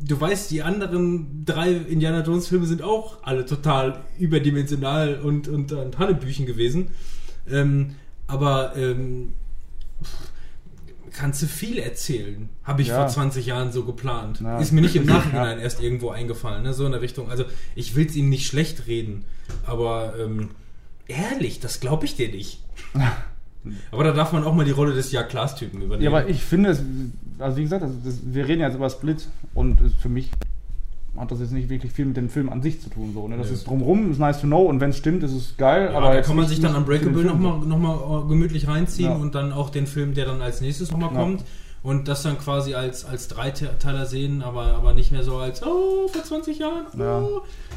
du 0.01 0.21
weißt, 0.21 0.51
die 0.51 0.61
anderen 0.61 1.43
drei 1.45 1.71
Indiana 1.71 2.23
Jones 2.23 2.47
Filme 2.47 2.65
sind 2.65 2.81
auch 2.81 3.23
alle 3.23 3.45
total 3.45 4.01
überdimensional 4.19 5.19
und, 5.21 5.47
und, 5.47 5.71
und 5.71 5.97
Hannebüchen 5.97 6.45
gewesen. 6.45 6.89
Ähm, 7.49 7.95
aber 8.27 8.75
ähm, 8.75 9.33
kannst 11.17 11.41
du 11.41 11.47
viel 11.47 11.79
erzählen. 11.79 12.49
Habe 12.63 12.81
ich 12.83 12.89
Ja. 12.89 12.99
vor 12.99 13.07
20 13.07 13.45
Jahren 13.45 13.71
so 13.71 13.83
geplant. 13.83 14.39
Ja. 14.41 14.59
Ist 14.59 14.71
mir 14.71 14.81
nicht 14.81 14.95
im 14.95 15.05
Nachhinein 15.05 15.59
erst 15.59 15.81
irgendwo 15.81 16.09
eingefallen, 16.09 16.63
ne? 16.63 16.73
so 16.73 16.85
in 16.85 16.91
der 16.91 17.01
Richtung. 17.01 17.29
Also 17.29 17.45
ich 17.75 17.95
will 17.95 18.05
es 18.05 18.15
ihm 18.15 18.29
nicht 18.29 18.45
schlecht 18.47 18.87
reden, 18.87 19.25
aber 19.65 20.13
ähm, 20.19 20.49
ehrlich, 21.07 21.59
das 21.59 21.79
glaube 21.79 22.05
ich 22.05 22.15
dir 22.15 22.29
nicht. 22.29 22.59
aber 23.91 24.03
da 24.03 24.11
darf 24.11 24.31
man 24.31 24.43
auch 24.43 24.53
mal 24.53 24.65
die 24.65 24.71
Rolle 24.71 24.93
des 24.93 25.11
Ja-Klaas-Typen 25.11 25.81
übernehmen. 25.81 26.03
Ja, 26.03 26.09
aber 26.17 26.29
ich 26.29 26.43
finde 26.43 26.69
es, 26.69 26.81
also 27.39 27.57
wie 27.57 27.63
gesagt, 27.63 27.83
das, 27.83 27.91
das, 28.03 28.19
wir 28.23 28.47
reden 28.47 28.61
jetzt 28.61 28.75
über 28.75 28.89
Split 28.89 29.27
und 29.53 29.79
für 29.99 30.09
mich 30.09 30.29
hat 31.17 31.31
das 31.31 31.39
jetzt 31.39 31.51
nicht 31.51 31.69
wirklich 31.69 31.91
viel 31.91 32.05
mit 32.05 32.17
dem 32.17 32.29
Film 32.29 32.49
an 32.49 32.61
sich 32.61 32.81
zu 32.81 32.89
tun. 32.89 33.11
So, 33.13 33.27
ne? 33.27 33.37
Das 33.37 33.47
Nö. 33.47 33.53
ist 33.53 33.67
drumrum, 33.67 34.11
ist 34.11 34.19
nice 34.19 34.39
to 34.41 34.47
know 34.47 34.61
und 34.63 34.79
wenn 34.79 34.91
es 34.91 34.97
stimmt, 34.97 35.23
ist 35.23 35.33
es 35.33 35.57
geil. 35.57 35.89
Ja, 35.91 35.97
aber 35.97 36.13
da 36.13 36.21
kann 36.21 36.35
man 36.35 36.47
sich 36.47 36.59
dann 36.59 36.75
Unbreakable 36.75 37.23
nochmal 37.23 37.59
noch 37.59 37.77
mal 37.79 38.23
äh, 38.25 38.27
gemütlich 38.29 38.67
reinziehen 38.67 39.09
Ja. 39.11 39.15
und 39.15 39.35
dann 39.35 39.51
auch 39.51 39.69
den 39.69 39.87
Film, 39.87 40.13
der 40.13 40.25
dann 40.25 40.41
als 40.41 40.61
nächstes 40.61 40.91
nochmal 40.91 41.13
Ja. 41.13 41.19
kommt. 41.21 41.43
und 41.83 42.07
das 42.09 42.23
dann 42.23 42.37
quasi 42.37 42.73
als, 42.73 43.05
als 43.05 43.27
Dreiteiler 43.29 44.05
sehen, 44.05 44.41
aber, 44.41 44.73
aber 44.73 44.93
nicht 44.93 45.11
mehr 45.11 45.23
so 45.23 45.37
als, 45.37 45.63
oh, 45.63 46.07
vor 46.09 46.23
20 46.23 46.59
Jahren. 46.59 46.85
Oh. 46.95 46.99
Ja. 46.99 47.23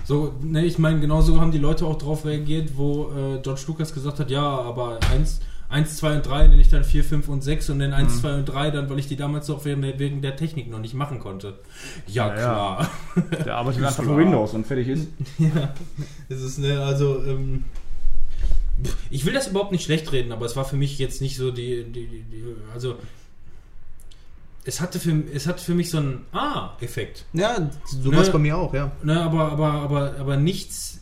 So, 0.04 0.32
ne, 0.42 0.64
ich 0.64 0.78
meine, 0.78 0.98
genauso 1.00 1.40
haben 1.40 1.52
die 1.52 1.58
Leute 1.58 1.84
auch 1.86 1.96
drauf 1.96 2.24
reagiert, 2.24 2.76
wo 2.76 3.10
äh, 3.10 3.38
George 3.42 3.60
Lucas 3.68 3.92
gesagt 3.94 4.18
hat, 4.18 4.30
ja, 4.30 4.42
aber 4.42 4.98
1, 5.14 5.40
1, 5.70 5.96
2 5.98 6.16
und 6.16 6.26
3 6.26 6.48
nenne 6.48 6.60
ich 6.60 6.68
dann 6.68 6.82
4, 6.84 7.04
5 7.04 7.28
und 7.28 7.42
6 7.42 7.70
und 7.70 7.78
dann 7.78 7.92
1, 7.92 8.14
Mhm. 8.16 8.20
2 8.20 8.34
und 8.34 8.44
3 8.46 8.70
dann, 8.72 8.90
weil 8.90 8.98
ich 8.98 9.06
die 9.08 9.16
damals 9.16 9.48
auch 9.50 9.64
wegen 9.64 9.82
der, 9.82 9.98
wegen 9.98 10.20
der 10.20 10.36
Technik 10.36 10.68
noch 10.68 10.80
nicht 10.80 10.94
machen 10.94 11.20
konnte. 11.20 11.58
Ja, 12.08 12.26
Ja, 12.26 12.34
ja. 12.34 12.34
klar. 12.34 12.90
Der 13.44 13.56
arbeitet 13.56 13.84
einfach 13.84 14.02
für 14.02 14.16
Windows 14.16 14.52
und 14.54 14.66
fertig 14.66 14.88
ist. 14.88 15.08
Ja, 15.38 15.72
es 16.28 16.42
ist 16.42 16.58
ne, 16.58 16.80
also 16.82 17.22
ähm, 17.24 17.64
ich 19.10 19.24
will 19.26 19.32
das 19.32 19.48
überhaupt 19.48 19.72
nicht 19.72 19.84
schlecht 19.84 20.10
reden, 20.12 20.32
aber 20.32 20.46
es 20.46 20.56
war 20.56 20.64
für 20.64 20.76
mich 20.76 20.98
jetzt 20.98 21.20
nicht 21.20 21.36
so 21.36 21.50
die, 21.50 21.84
die, 21.84 22.06
die, 22.06 22.22
die 22.22 22.44
also 22.74 22.96
es 24.64 24.80
hatte 24.80 24.98
für 24.98 25.12
es 25.32 25.46
hat 25.46 25.60
für 25.60 25.74
mich 25.74 25.90
so 25.90 25.98
einen 25.98 26.24
Ah-Effekt. 26.32 27.24
Ja, 27.32 27.70
so 27.86 28.10
Ne? 28.10 28.16
war 28.16 28.22
es 28.22 28.32
bei 28.32 28.38
mir 28.38 28.56
auch, 28.56 28.74
ja. 28.74 28.90
Ne, 29.02 29.20
aber 29.22 29.52
aber 29.52 29.72
aber 29.72 30.14
aber 30.18 30.36
nichts 30.36 31.00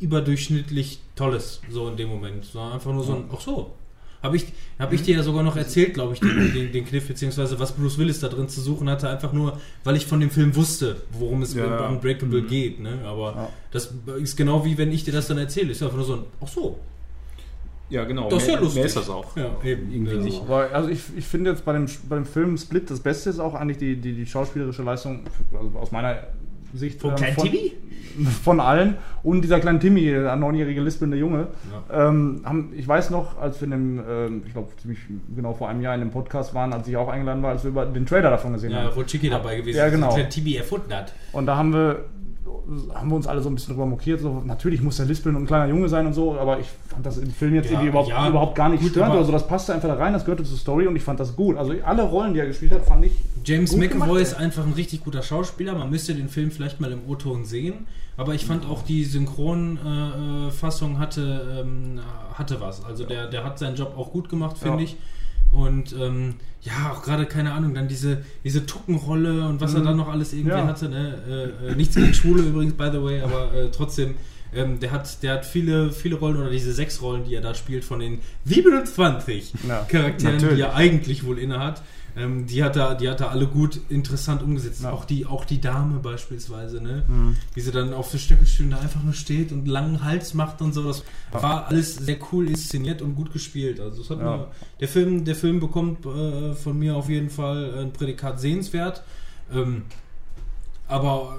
überdurchschnittlich 0.00 1.00
Tolles 1.16 1.60
so 1.70 1.88
in 1.88 1.96
dem 1.96 2.08
Moment, 2.08 2.44
sondern 2.44 2.72
einfach 2.74 2.92
nur 2.92 3.04
so 3.04 3.14
ein 3.14 3.24
ach 3.34 3.40
so. 3.40 3.74
Habe 4.22 4.36
ich, 4.36 4.46
hab 4.80 4.92
ich 4.92 5.02
dir 5.02 5.16
ja 5.16 5.22
sogar 5.22 5.44
noch 5.44 5.56
erzählt, 5.56 5.94
glaube 5.94 6.14
ich, 6.14 6.20
den, 6.20 6.52
den, 6.52 6.72
den 6.72 6.84
Kniff, 6.84 7.06
beziehungsweise 7.06 7.58
was 7.60 7.72
Bruce 7.72 7.98
Willis 7.98 8.18
da 8.18 8.28
drin 8.28 8.48
zu 8.48 8.60
suchen 8.60 8.90
hatte, 8.90 9.08
einfach 9.08 9.32
nur, 9.32 9.60
weil 9.84 9.94
ich 9.96 10.06
von 10.06 10.18
dem 10.18 10.30
Film 10.30 10.56
wusste, 10.56 10.96
worum 11.12 11.42
es 11.42 11.54
Ja, 11.54 11.66
bei 11.66 11.74
ja. 11.82 11.88
Unbreakable 11.88 12.42
geht. 12.42 12.80
Ne? 12.80 12.98
Aber 13.04 13.32
Ja. 13.36 13.48
das 13.70 13.94
ist 14.20 14.36
genau 14.36 14.64
wie 14.64 14.76
wenn 14.76 14.90
ich 14.90 15.04
dir 15.04 15.12
das 15.12 15.28
dann 15.28 15.38
erzähle. 15.38 15.70
Ist 15.70 15.82
einfach 15.82 15.96
nur 15.96 16.04
so 16.06 16.14
ein, 16.14 16.22
ach 16.40 16.48
so. 16.48 16.78
Ja, 17.90 18.04
genau. 18.04 18.28
Das 18.28 18.42
ist 18.42 18.48
ja 18.50 18.58
lustig. 18.58 18.74
Mehr 18.76 18.84
ist 18.86 18.96
das 18.96 19.08
auch. 19.08 19.34
Ja, 19.36 19.56
eben. 19.64 19.90
Irgendwie 19.90 20.10
Also, 20.12 20.22
nicht. 20.24 20.40
Aber 20.42 20.68
also 20.72 20.88
ich, 20.90 21.00
ich 21.16 21.24
finde 21.24 21.50
jetzt 21.50 21.64
bei 21.64 21.72
dem, 21.72 21.86
bei 22.08 22.16
dem 22.16 22.26
Film 22.26 22.58
Split 22.58 22.90
das 22.90 23.00
Beste 23.00 23.30
ist 23.30 23.38
auch 23.38 23.54
eigentlich 23.54 23.78
die, 23.78 23.96
die, 23.96 24.12
die 24.14 24.26
schauspielerische 24.26 24.82
Leistung, 24.82 25.22
also 25.56 25.78
aus 25.78 25.90
meiner 25.90 26.18
Sicht 26.74 27.00
Von 27.00 27.14
ähm, 27.18 27.34
von, 27.34 27.44
Timmy? 27.44 27.72
von 28.42 28.60
allen 28.60 28.96
und 29.22 29.42
dieser 29.42 29.60
kleine 29.60 29.78
Timmy, 29.78 30.06
der 30.06 30.34
neunjährige 30.36 30.80
lispelnde 30.80 31.16
Junge. 31.16 31.48
Ähm, 31.92 32.42
haben, 32.44 32.72
ich 32.76 32.86
weiß 32.86 33.10
noch, 33.10 33.38
als 33.40 33.60
wir 33.60 33.66
in 33.66 33.70
dem, 33.70 34.02
ähm, 34.08 34.42
ich 34.46 34.52
glaube 34.52 34.68
ziemlich 34.80 34.98
genau 35.34 35.54
vor 35.54 35.68
einem 35.68 35.80
Jahr 35.80 35.94
in 35.94 36.00
dem 36.00 36.10
Podcast 36.10 36.54
waren, 36.54 36.72
als 36.72 36.88
ich 36.88 36.96
auch 36.96 37.08
eingeladen 37.08 37.42
war, 37.42 37.50
als 37.50 37.62
wir 37.64 37.70
über 37.70 37.86
den 37.86 38.06
Trailer 38.06 38.30
davon 38.30 38.52
gesehen 38.54 38.72
Ja, 38.72 38.84
haben. 38.84 38.96
wo 38.96 39.02
Chicky 39.04 39.28
dabei 39.30 39.56
gewesen 39.56 39.76
Ja, 39.76 39.86
ist, 39.86 39.92
genau. 39.92 40.14
der 40.14 40.28
TB 40.28 40.56
erfunden 40.56 40.92
hat. 40.92 41.12
Und 41.32 41.46
da 41.46 41.56
haben 41.56 41.72
wir, 41.72 42.04
haben 42.94 43.08
wir 43.08 43.16
uns 43.16 43.26
alle 43.26 43.40
so 43.40 43.48
ein 43.48 43.54
bisschen 43.54 43.74
drüber 43.74 43.86
mokiert. 43.86 44.20
So, 44.20 44.42
natürlich 44.44 44.82
muss 44.82 44.96
der 44.98 45.06
lispeln 45.06 45.36
und 45.36 45.42
ein 45.42 45.46
kleiner 45.46 45.66
Junge 45.68 45.88
sein 45.88 46.06
und 46.06 46.12
so, 46.12 46.38
aber 46.38 46.58
ich 46.60 46.66
fand 46.88 47.04
das 47.06 47.18
im 47.18 47.30
Film 47.30 47.54
jetzt 47.54 47.66
Ja, 47.66 47.72
irgendwie 47.72 47.88
überhaupt, 47.88 48.08
ja, 48.08 48.28
überhaupt 48.28 48.54
gar 48.54 48.68
nicht 48.68 48.82
gut, 48.82 48.90
störend 48.90 49.14
oder 49.14 49.24
so. 49.24 49.32
Das 49.32 49.46
passte 49.46 49.74
einfach 49.74 49.88
da 49.88 49.94
rein, 49.94 50.12
das 50.12 50.24
gehörte 50.24 50.44
zur 50.44 50.58
Story 50.58 50.86
und 50.86 50.96
ich 50.96 51.02
fand 51.02 51.18
das 51.20 51.34
gut. 51.36 51.56
Also 51.56 51.74
alle 51.84 52.02
Rollen, 52.02 52.34
die 52.34 52.40
er 52.40 52.46
gespielt 52.46 52.72
hat, 52.72 52.84
fand 52.84 53.04
ich. 53.06 53.12
James 53.44 53.74
McAvoy 53.76 54.20
ist 54.20 54.34
einfach 54.34 54.66
ein 54.66 54.72
richtig 54.74 55.04
guter 55.04 55.22
Schauspieler. 55.22 55.74
Man 55.74 55.90
müsste 55.90 56.14
den 56.14 56.28
Film 56.28 56.50
vielleicht 56.50 56.80
mal 56.80 56.92
im 56.92 57.00
O-Ton 57.08 57.44
sehen. 57.44 57.86
Aber 58.16 58.34
ich 58.34 58.44
fand 58.46 58.66
auch 58.66 58.82
die 58.82 59.04
Synchronfassung 59.04 60.98
hatte, 60.98 61.62
ähm, 61.64 62.00
hatte 62.34 62.60
was. 62.60 62.84
Also 62.84 63.04
der, 63.04 63.28
der 63.28 63.44
hat 63.44 63.58
seinen 63.58 63.76
Job 63.76 63.94
auch 63.96 64.10
gut 64.12 64.28
gemacht, 64.28 64.58
finde 64.58 64.78
Ja. 64.78 64.84
ich. 64.84 64.96
Und 65.52 65.94
ähm, 65.98 66.34
ja, 66.62 66.92
auch 66.92 67.02
gerade, 67.02 67.24
keine 67.26 67.52
Ahnung, 67.52 67.72
dann 67.74 67.88
diese, 67.88 68.22
diese 68.44 68.66
Tuckenrolle 68.66 69.46
und 69.48 69.60
was 69.60 69.74
er 69.74 69.80
Mhm. 69.80 69.84
dann 69.84 69.96
noch 69.96 70.08
alles 70.08 70.32
irgendwie 70.32 70.50
Ja. 70.56 70.66
hatte. 70.66 70.88
Ne? 70.88 71.52
Äh, 71.64 71.70
äh, 71.70 71.74
nichts 71.74 71.94
gegen 71.94 72.12
Schwule 72.12 72.42
übrigens, 72.42 72.74
by 72.74 72.90
the 72.92 73.02
way, 73.02 73.20
aber 73.22 73.54
äh, 73.54 73.70
trotzdem, 73.70 74.14
ähm, 74.54 74.78
der, 74.80 74.90
hat, 74.92 75.22
der 75.22 75.34
hat 75.34 75.46
viele, 75.46 75.92
viele 75.92 76.16
Rollen 76.16 76.36
oder 76.36 76.50
diese 76.50 76.72
sechs 76.72 77.00
Rollen, 77.00 77.24
die 77.24 77.34
er 77.34 77.40
da 77.40 77.54
spielt, 77.54 77.84
von 77.84 78.00
den 78.00 78.20
27 78.44 79.52
Ja, 79.68 79.86
Charakteren, 79.88 80.38
die 80.38 80.44
natürlich. 80.44 80.58
er 80.64 80.74
eigentlich 80.74 81.24
wohl 81.24 81.38
innehat. 81.38 81.82
Ähm, 82.18 82.46
die, 82.46 82.64
hat 82.64 82.76
er, 82.76 82.94
die 82.96 83.08
hat 83.08 83.20
er 83.20 83.30
alle 83.30 83.46
gut 83.46 83.80
interessant 83.88 84.42
umgesetzt. 84.42 84.82
Ja. 84.82 84.90
Auch, 84.90 85.04
die, 85.04 85.24
auch 85.24 85.44
die 85.44 85.60
Dame 85.60 86.00
beispielsweise, 86.00 86.82
ne? 86.82 87.04
Mhm. 87.06 87.36
wie 87.54 87.60
sie 87.60 87.70
dann 87.70 87.94
auf 87.94 88.10
der 88.10 88.18
Stöckelschuhen 88.18 88.70
da 88.70 88.78
einfach 88.78 89.02
nur 89.02 89.12
steht 89.12 89.52
und 89.52 89.68
langen 89.68 90.02
Hals 90.04 90.34
macht 90.34 90.60
und 90.60 90.72
so. 90.74 90.82
Das 90.82 91.04
war 91.32 91.68
alles 91.68 91.94
sehr 91.96 92.18
cool 92.32 92.48
inszeniert 92.48 93.02
und 93.02 93.14
gut 93.14 93.32
gespielt. 93.32 93.78
Also 93.80 94.02
Ja. 94.14 94.36
mir, 94.36 94.46
der, 94.80 94.88
Film, 94.88 95.24
der 95.24 95.36
Film 95.36 95.60
bekommt 95.60 96.04
äh, 96.06 96.54
von 96.54 96.78
mir 96.78 96.96
auf 96.96 97.08
jeden 97.08 97.30
Fall 97.30 97.78
ein 97.78 97.92
Prädikat 97.92 98.40
sehenswert. 98.40 99.02
Ähm, 99.52 99.82
aber 100.88 101.38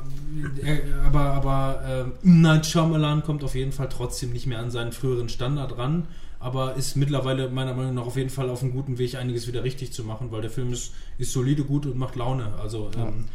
äh, 0.64 0.78
aber, 1.06 1.20
aber 1.20 1.82
äh. 2.06 2.28
Night 2.28 2.68
Shyamalan 2.68 3.24
kommt 3.24 3.44
auf 3.44 3.56
jeden 3.56 3.72
Fall 3.72 3.90
trotzdem 3.90 4.32
nicht 4.32 4.46
mehr 4.46 4.60
an 4.60 4.70
seinen 4.72 4.92
früheren 4.92 5.28
Standard 5.28 5.78
ran, 5.78 6.06
aber 6.40 6.76
ist 6.76 6.96
mittlerweile 6.96 7.50
meiner 7.50 7.74
Meinung 7.74 7.96
nach 7.96 8.06
auf 8.06 8.16
jeden 8.16 8.30
Fall 8.30 8.50
auf 8.50 8.64
einem 8.64 8.72
guten 8.72 8.98
Weg, 8.98 9.16
einiges 9.16 9.48
wieder 9.48 9.64
richtig 9.64 9.92
zu 9.92 10.04
machen, 10.04 10.32
weil 10.32 10.42
der 10.42 10.50
Film 10.50 10.72
ist, 10.72 10.94
ist 11.18 11.34
solide 11.34 11.64
gut 11.64 11.86
und 11.86 11.98
macht 11.98 12.16
Laune. 12.16 12.54
Also 12.62 12.90
ähm, 12.98 13.26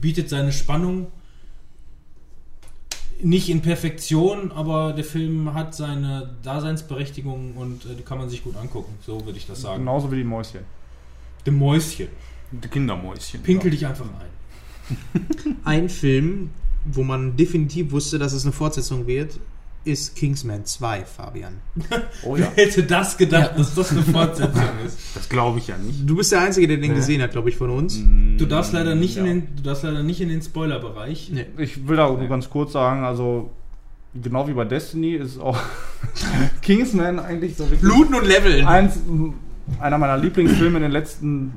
bietet 0.00 0.28
seine 0.28 0.52
Spannung 0.52 1.06
nicht 3.22 3.48
in 3.48 3.60
Perfektion, 3.62 4.52
aber 4.52 4.92
der 4.92 5.04
Film 5.04 5.52
hat 5.54 5.74
seine 5.74 6.34
Daseinsberechtigung 6.42 7.56
und 7.56 7.84
äh, 7.84 7.94
die 7.96 8.02
kann 8.02 8.18
man 8.18 8.28
sich 8.28 8.44
gut 8.44 8.56
angucken. 8.56 8.94
So 9.04 9.24
würde 9.24 9.38
ich 9.38 9.46
das 9.46 9.62
sagen. 9.62 9.78
Genauso 9.78 10.10
wie 10.10 10.16
die 10.16 10.24
Mäuschen. 10.24 10.60
Dem 11.46 11.58
Mäuschen. 11.58 12.08
Die 12.50 12.68
Kindermäuschen. 12.68 13.42
Pinkel 13.42 13.70
dich 13.70 13.86
einfach 13.86 14.06
ein. 14.06 14.30
Ein 15.64 15.88
Film, 15.88 16.50
wo 16.84 17.04
man 17.04 17.36
definitiv 17.36 17.92
wusste, 17.92 18.18
dass 18.18 18.32
es 18.32 18.44
eine 18.44 18.52
Fortsetzung 18.52 19.06
wird, 19.06 19.38
ist 19.84 20.14
Kingsman 20.16 20.64
2, 20.66 21.04
Fabian. 21.04 21.54
Oh 22.24 22.34
Wer 22.36 22.46
ja. 22.46 22.52
hätte 22.54 22.82
das 22.82 23.16
gedacht, 23.16 23.52
dass 23.56 23.74
das 23.74 23.90
eine 23.92 24.02
Fortsetzung 24.02 24.62
ist? 24.86 24.98
Das 25.14 25.28
glaube 25.28 25.58
ich 25.58 25.68
ja 25.68 25.76
nicht. 25.78 26.08
Du 26.08 26.16
bist 26.16 26.32
der 26.32 26.42
Einzige, 26.42 26.68
der 26.68 26.76
den 26.76 26.94
gesehen 26.94 27.22
hat, 27.22 27.30
glaube 27.32 27.48
ich, 27.48 27.56
von 27.56 27.70
uns. 27.70 27.98
Du 28.36 28.44
darfst 28.46 28.72
leider 28.72 28.94
nicht 28.94 29.16
Ja. 29.16 29.24
in 29.24 29.26
den, 29.26 29.56
du 29.56 29.62
darfst 29.62 29.82
leider 29.84 30.02
nicht 30.02 30.20
in 30.20 30.28
den 30.28 30.42
Spoilerbereich. 30.42 31.30
Nee. 31.32 31.46
Ich 31.58 31.88
will 31.88 31.96
da 31.96 32.08
nur 32.10 32.28
ganz 32.28 32.50
kurz 32.50 32.72
sagen, 32.72 33.04
also 33.04 33.50
genau 34.14 34.46
wie 34.48 34.52
bei 34.52 34.64
Destiny 34.64 35.14
ist 35.14 35.38
auch 35.38 35.58
Kingsman 36.62 37.18
eigentlich 37.18 37.56
so 37.56 37.64
wirklich 37.64 37.80
Bluten 37.80 38.14
und 38.14 38.26
Leveln. 38.26 38.66
eins, 38.66 38.98
einer 39.80 39.98
meiner 39.98 40.18
Lieblingsfilme 40.18 40.76
in 40.78 40.82
den 40.82 40.92
letzten 40.92 41.54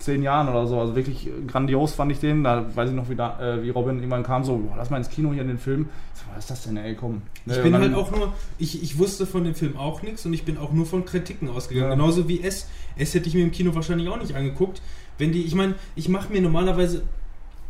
zehn 0.00 0.22
Jahren 0.22 0.48
oder 0.48 0.66
so. 0.66 0.80
Also 0.80 0.96
wirklich 0.96 1.28
grandios 1.46 1.92
fand 1.92 2.10
ich 2.10 2.18
den. 2.18 2.42
Da 2.42 2.64
weiß 2.74 2.90
ich 2.90 2.96
noch, 2.96 3.08
wie, 3.08 3.14
da, 3.14 3.38
äh, 3.40 3.62
wie 3.62 3.70
Robin 3.70 3.98
irgendwann 3.98 4.22
kam, 4.22 4.44
so, 4.44 4.56
boah, 4.56 4.74
lass 4.76 4.90
mal 4.90 4.96
ins 4.96 5.10
Kino 5.10 5.32
hier 5.32 5.42
in 5.42 5.48
den 5.48 5.58
Film. 5.58 5.88
So, 6.14 6.22
was 6.34 6.44
ist 6.44 6.50
das 6.50 6.62
denn, 6.64 6.76
ey, 6.76 6.94
komm. 6.94 7.22
Ich 7.46 7.56
Ne, 7.56 7.62
bin 7.62 7.74
halt 7.74 7.94
auch 7.94 8.10
nur, 8.10 8.32
ich, 8.58 8.82
ich 8.82 8.98
wusste 8.98 9.26
von 9.26 9.44
dem 9.44 9.54
Film 9.54 9.76
auch 9.76 10.02
nichts 10.02 10.26
und 10.26 10.32
ich 10.32 10.44
bin 10.44 10.58
auch 10.58 10.72
nur 10.72 10.86
von 10.86 11.04
Kritiken 11.04 11.48
ausgegangen. 11.48 11.90
Ja. 11.90 11.94
Genauso 11.94 12.28
wie 12.28 12.40
S. 12.40 12.68
S 12.96 13.14
hätte 13.14 13.28
ich 13.28 13.34
mir 13.34 13.42
im 13.42 13.52
Kino 13.52 13.74
wahrscheinlich 13.74 14.08
auch 14.08 14.18
nicht 14.18 14.34
angeguckt. 14.34 14.82
Wenn 15.18 15.32
die, 15.32 15.42
ich 15.42 15.54
meine, 15.54 15.74
ich 15.96 16.08
mache 16.08 16.32
mir 16.32 16.40
normalerweise 16.40 17.02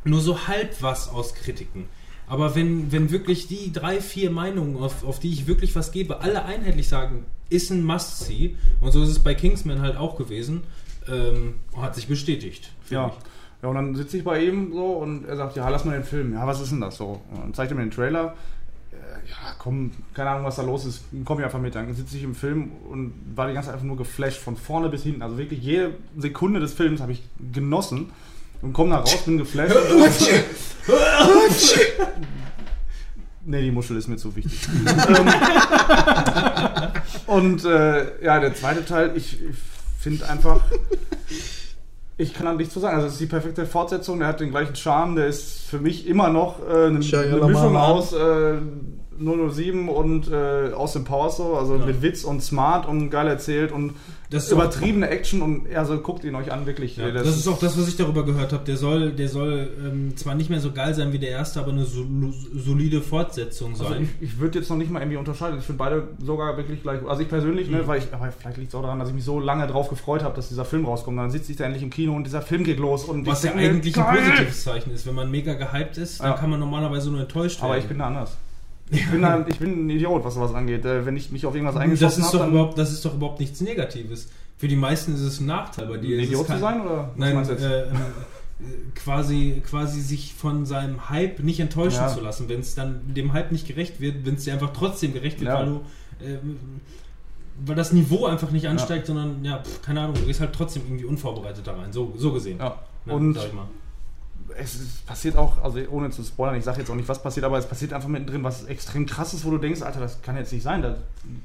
nur 0.04 0.20
so 0.20 0.46
halb 0.46 0.80
was 0.82 1.08
aus 1.08 1.34
Kritiken. 1.34 1.84
Aber 2.26 2.54
wenn, 2.54 2.92
wenn 2.92 3.10
wirklich 3.10 3.48
die 3.48 3.72
drei, 3.72 4.00
vier 4.00 4.30
Meinungen, 4.30 4.76
auf, 4.76 5.04
auf 5.04 5.18
die 5.18 5.32
ich 5.32 5.48
wirklich 5.48 5.74
was 5.74 5.90
gebe, 5.90 6.20
alle 6.20 6.44
einheitlich 6.44 6.88
sagen, 6.88 7.24
ist 7.48 7.70
ein 7.70 7.84
Must-See, 7.84 8.56
und 8.80 8.92
so 8.92 9.02
ist 9.02 9.08
es 9.08 9.18
bei 9.18 9.34
Kingsman 9.34 9.80
halt 9.80 9.96
auch 9.96 10.16
gewesen, 10.16 10.62
ähm, 11.10 11.54
hat 11.76 11.94
sich 11.94 12.06
bestätigt. 12.08 12.70
Ja. 12.90 13.08
ich. 13.08 13.14
ja, 13.62 13.68
und 13.68 13.74
dann 13.74 13.94
sitze 13.94 14.16
ich 14.18 14.24
bei 14.24 14.42
ihm 14.44 14.72
so 14.72 14.86
und 14.86 15.26
er 15.26 15.36
sagt, 15.36 15.56
ja, 15.56 15.68
lass 15.68 15.84
mal 15.84 15.92
den 15.92 16.04
Film. 16.04 16.32
Ja, 16.32 16.46
was 16.46 16.60
ist 16.60 16.70
denn 16.72 16.80
das 16.80 16.96
so? 16.96 17.20
Und 17.30 17.40
dann 17.40 17.54
zeigt 17.54 17.72
er 17.72 17.76
mir 17.76 17.82
den 17.82 17.90
Trailer. 17.90 18.34
Äh, 18.92 18.96
Ja, 19.30 19.54
komm, 19.58 19.90
keine 20.14 20.30
Ahnung, 20.30 20.44
was 20.44 20.56
da 20.56 20.62
los 20.62 20.84
ist. 20.86 21.04
Komm 21.24 21.38
ich 21.38 21.44
einfach 21.44 21.60
mit. 21.60 21.74
Dann 21.74 21.92
sitze 21.94 22.16
ich 22.16 22.22
im 22.24 22.34
Film 22.34 22.72
und 22.88 23.12
war 23.34 23.46
die 23.48 23.54
ganze 23.54 23.66
Zeit 23.68 23.74
einfach 23.74 23.86
nur 23.86 23.96
geflasht, 23.96 24.40
von 24.40 24.56
vorne 24.56 24.88
bis 24.88 25.02
hinten. 25.02 25.22
Also 25.22 25.38
wirklich 25.38 25.60
jede 25.60 25.94
Sekunde 26.16 26.60
des 26.60 26.72
Films 26.72 27.00
habe 27.00 27.12
ich 27.12 27.22
genossen 27.52 28.10
und 28.62 28.72
komme 28.72 28.90
da 28.90 28.98
raus, 28.98 29.24
bin 29.24 29.38
geflasht. 29.38 29.74
Nee, 33.42 33.62
die 33.62 33.70
Muschel 33.70 33.96
ist 33.96 34.06
mir 34.08 34.16
zu 34.16 34.34
wichtig. 34.36 34.68
Ähm, 37.26 37.26
und 37.26 37.64
äh, 37.64 38.24
ja, 38.24 38.38
der 38.40 38.54
zweite 38.54 38.84
Teil, 38.84 39.12
ich, 39.16 39.40
ich 39.42 39.56
finde 40.00 40.28
einfach, 40.28 40.60
ich 42.16 42.34
kann 42.34 42.46
da 42.46 42.54
nichts 42.54 42.74
zu 42.74 42.80
sagen. 42.80 42.96
Also 42.96 43.06
es 43.08 43.14
ist 43.14 43.20
die 43.20 43.26
perfekte 43.26 43.66
Fortsetzung, 43.66 44.18
der 44.18 44.28
hat 44.28 44.40
den 44.40 44.50
gleichen 44.50 44.74
Charme, 44.74 45.16
der 45.16 45.26
ist 45.26 45.62
für 45.62 45.78
mich 45.78 46.06
immer 46.06 46.28
noch 46.28 46.60
äh, 46.60 46.86
eine, 46.86 47.00
eine. 47.00 47.46
Mischung 47.46 47.76
aus 47.76 48.12
äh, 48.12 48.58
007 49.20 49.88
und 49.88 50.30
äh, 50.30 50.72
Austin 50.72 51.04
Powers 51.04 51.36
so, 51.36 51.54
also 51.56 51.76
Ja. 51.76 51.86
mit 51.86 52.02
Witz 52.02 52.24
und 52.24 52.42
smart 52.42 52.86
und 52.88 53.10
geil 53.10 53.28
erzählt 53.28 53.72
und 53.72 53.92
übertriebene 54.52 55.08
Action 55.08 55.42
und 55.42 55.74
also 55.74 55.98
guckt 55.98 56.22
ihn 56.22 56.36
euch 56.36 56.52
an, 56.52 56.64
wirklich. 56.64 56.96
Ja, 56.96 57.10
Das 57.10 57.24
das, 57.24 57.36
ist 57.38 57.48
auch 57.48 57.58
das, 57.58 57.76
was 57.76 57.88
ich 57.88 57.96
darüber 57.96 58.24
gehört 58.24 58.52
habe. 58.52 58.64
Der 58.64 58.76
soll, 58.76 59.10
der 59.10 59.28
soll 59.28 59.68
ähm, 59.84 60.16
zwar 60.16 60.36
nicht 60.36 60.50
mehr 60.50 60.60
so 60.60 60.70
geil 60.70 60.94
sein 60.94 61.12
wie 61.12 61.18
der 61.18 61.30
erste, 61.30 61.58
aber 61.58 61.72
eine 61.72 61.84
so, 61.84 62.06
solide 62.54 63.00
Fortsetzung 63.00 63.72
Also 63.72 63.88
sein. 63.88 64.08
ich, 64.20 64.28
ich 64.28 64.38
würde 64.38 64.60
jetzt 64.60 64.70
noch 64.70 64.76
nicht 64.76 64.90
mal 64.92 65.00
irgendwie 65.00 65.16
unterscheiden. 65.16 65.58
Ich 65.58 65.64
finde 65.64 65.78
beide 65.78 66.08
sogar 66.24 66.56
wirklich 66.56 66.80
gleich. 66.82 67.00
Also 67.08 67.22
ich 67.22 67.28
persönlich, 67.28 67.68
ne, 67.70 67.82
weil 67.88 67.98
ich, 67.98 68.12
aber 68.14 68.30
vielleicht 68.30 68.56
liegt 68.58 68.68
es 68.68 68.74
auch 68.76 68.82
daran, 68.82 69.00
dass 69.00 69.08
ich 69.08 69.14
mich 69.16 69.24
so 69.24 69.40
lange 69.40 69.66
drauf 69.66 69.88
gefreut 69.88 70.22
habe, 70.22 70.36
dass 70.36 70.48
dieser 70.48 70.64
Film 70.64 70.84
rauskommt. 70.84 71.18
Dann 71.18 71.30
sitze 71.32 71.50
ich 71.50 71.58
da 71.58 71.64
endlich 71.64 71.82
im 71.82 71.90
Kino 71.90 72.14
und 72.14 72.22
dieser 72.24 72.40
Film 72.42 72.62
geht 72.62 72.78
los 72.78 73.04
und 73.04 73.26
was 73.26 73.42
ja 73.42 73.52
eigentlich 73.54 73.96
ein 73.98 74.04
geil! 74.04 74.22
positives 74.22 74.62
Zeichen 74.62 74.92
ist. 74.92 75.06
Wenn 75.06 75.16
man 75.16 75.28
mega 75.28 75.54
gehypt 75.54 75.98
ist, 75.98 76.20
dann 76.20 76.28
Ja. 76.30 76.36
kann 76.36 76.50
man 76.50 76.60
normalerweise 76.60 77.10
nur 77.10 77.20
enttäuscht 77.20 77.58
werden. 77.60 77.70
Aber 77.72 77.78
ich 77.78 77.86
bin 77.86 77.98
da 77.98 78.06
anders. 78.06 78.36
Ich 78.90 79.08
bin, 79.10 79.22
da, 79.22 79.44
ich 79.46 79.58
bin 79.58 79.86
ein 79.86 79.90
Idiot, 79.90 80.24
was 80.24 80.34
sowas 80.34 80.52
angeht. 80.54 80.84
Äh, 80.84 81.06
Wenn 81.06 81.16
ich 81.16 81.30
mich 81.30 81.46
auf 81.46 81.54
irgendwas 81.54 81.76
eingeschossen 81.76 82.24
habe, 82.24 82.38
dann 82.38 82.50
überhaupt, 82.50 82.76
das 82.78 82.92
ist 82.92 83.04
doch 83.04 83.14
überhaupt 83.14 83.38
nichts 83.40 83.60
Negatives. 83.60 84.28
Für 84.58 84.68
die 84.68 84.76
meisten 84.76 85.14
ist 85.14 85.20
es 85.20 85.40
ein 85.40 85.46
Nachteil. 85.46 85.86
Bei 85.86 85.96
dir 85.96 86.18
Ein 86.18 86.24
Idiot 86.24 86.46
kein, 86.46 86.56
zu 86.56 86.60
sein, 86.60 86.80
oder 86.82 87.10
Nein, 87.16 87.34
du 87.44 87.50
jetzt? 87.52 87.62
äh, 87.62 87.82
äh, 87.84 87.86
quasi, 88.94 89.62
quasi 89.64 90.00
sich 90.00 90.34
von 90.34 90.66
seinem 90.66 91.08
Hype 91.08 91.40
nicht 91.40 91.60
enttäuschen 91.60 92.00
Ja. 92.00 92.08
zu 92.08 92.20
lassen. 92.20 92.48
Wenn 92.48 92.60
es 92.60 92.74
dann 92.74 93.00
dem 93.14 93.32
Hype 93.32 93.52
nicht 93.52 93.66
gerecht 93.66 94.00
wird, 94.00 94.26
wenn 94.26 94.34
es 94.34 94.44
dir 94.44 94.52
einfach 94.54 94.72
trotzdem 94.72 95.12
gerecht 95.14 95.40
wird, 95.40 95.48
Ja. 95.50 95.58
weil 95.60 95.66
du 95.66 95.74
äh, 96.24 96.38
weil 97.64 97.76
das 97.76 97.92
Niveau 97.92 98.24
einfach 98.26 98.50
nicht 98.52 98.66
ansteigt, 98.66 99.06
sondern 99.06 99.44
ja, 99.44 99.58
pf, 99.62 99.82
keine 99.82 100.00
Ahnung, 100.00 100.14
du 100.14 100.22
gehst 100.22 100.40
halt 100.40 100.52
trotzdem 100.54 100.82
irgendwie 100.86 101.04
unvorbereitet 101.04 101.66
da 101.66 101.72
rein, 101.74 101.92
so, 101.92 102.12
so 102.16 102.32
gesehen. 102.32 102.58
Ja. 102.58 102.76
Ne, 103.04 103.12
Und 103.14 103.34
sag 103.34 103.46
ich 103.48 103.52
mal. 103.52 103.66
Es 104.58 104.78
passiert 105.06 105.36
auch, 105.36 105.62
also 105.62 105.78
ohne 105.90 106.10
zu 106.10 106.22
spoilern, 106.22 106.56
ich 106.56 106.64
sage 106.64 106.78
jetzt 106.78 106.90
auch 106.90 106.94
nicht, 106.94 107.08
was 107.08 107.22
passiert, 107.22 107.44
aber 107.44 107.58
es 107.58 107.66
passiert 107.66 107.92
einfach 107.92 108.08
mittendrin 108.08 108.42
was 108.44 108.64
extrem 108.64 109.06
krasses, 109.06 109.44
wo 109.44 109.50
du 109.50 109.58
denkst, 109.58 109.82
Alter, 109.82 110.00
das 110.00 110.20
kann 110.22 110.36
jetzt 110.36 110.52
nicht 110.52 110.62
sein, 110.62 110.82
das, 110.82 110.96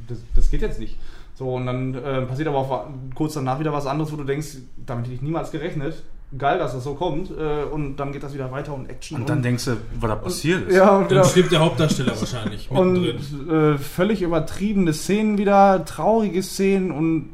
das, 0.07 0.17
das 0.35 0.49
geht 0.51 0.61
jetzt 0.61 0.79
nicht. 0.79 0.97
So, 1.35 1.53
und 1.55 1.65
dann 1.65 1.93
äh, 1.95 2.21
passiert 2.21 2.47
aber 2.47 2.59
auch 2.59 2.87
kurz 3.13 3.33
danach 3.33 3.59
wieder 3.59 3.73
was 3.73 3.85
anderes, 3.85 4.11
wo 4.11 4.15
du 4.15 4.23
denkst, 4.23 4.57
damit 4.85 5.05
hätte 5.05 5.15
ich 5.15 5.21
niemals 5.21 5.51
gerechnet. 5.51 6.01
Geil, 6.37 6.57
dass 6.57 6.73
das 6.73 6.83
so 6.83 6.95
kommt. 6.95 7.29
Äh, 7.29 7.63
und 7.65 7.97
dann 7.97 8.11
geht 8.11 8.23
das 8.23 8.33
wieder 8.33 8.51
weiter 8.51 8.73
und 8.73 8.89
Action. 8.89 9.19
Und 9.19 9.29
dann 9.29 9.41
denkst 9.43 9.65
du, 9.65 9.77
was 9.99 10.09
da 10.09 10.15
passiert 10.15 10.67
ist. 10.69 10.75
ja, 10.75 10.97
Dann 10.99 11.09
wieder, 11.09 11.23
stirbt 11.25 11.51
der 11.51 11.59
Hauptdarsteller 11.59 12.17
wahrscheinlich 12.19 12.69
und 12.71 13.01
mittendrin. 13.01 13.73
äh, 13.75 13.77
völlig 13.77 14.21
übertriebene 14.21 14.91
Szenen 14.93 15.37
wieder, 15.37 15.83
traurige 15.85 16.41
Szenen 16.41 16.91
und 16.91 17.29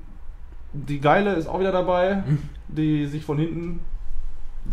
die 0.73 0.99
Geile 0.99 1.35
ist 1.35 1.47
auch 1.47 1.59
wieder 1.59 1.71
dabei, 1.71 2.23
Hm. 2.25 2.39
die 2.69 3.05
sich 3.07 3.23
von 3.23 3.37
hinten 3.37 3.79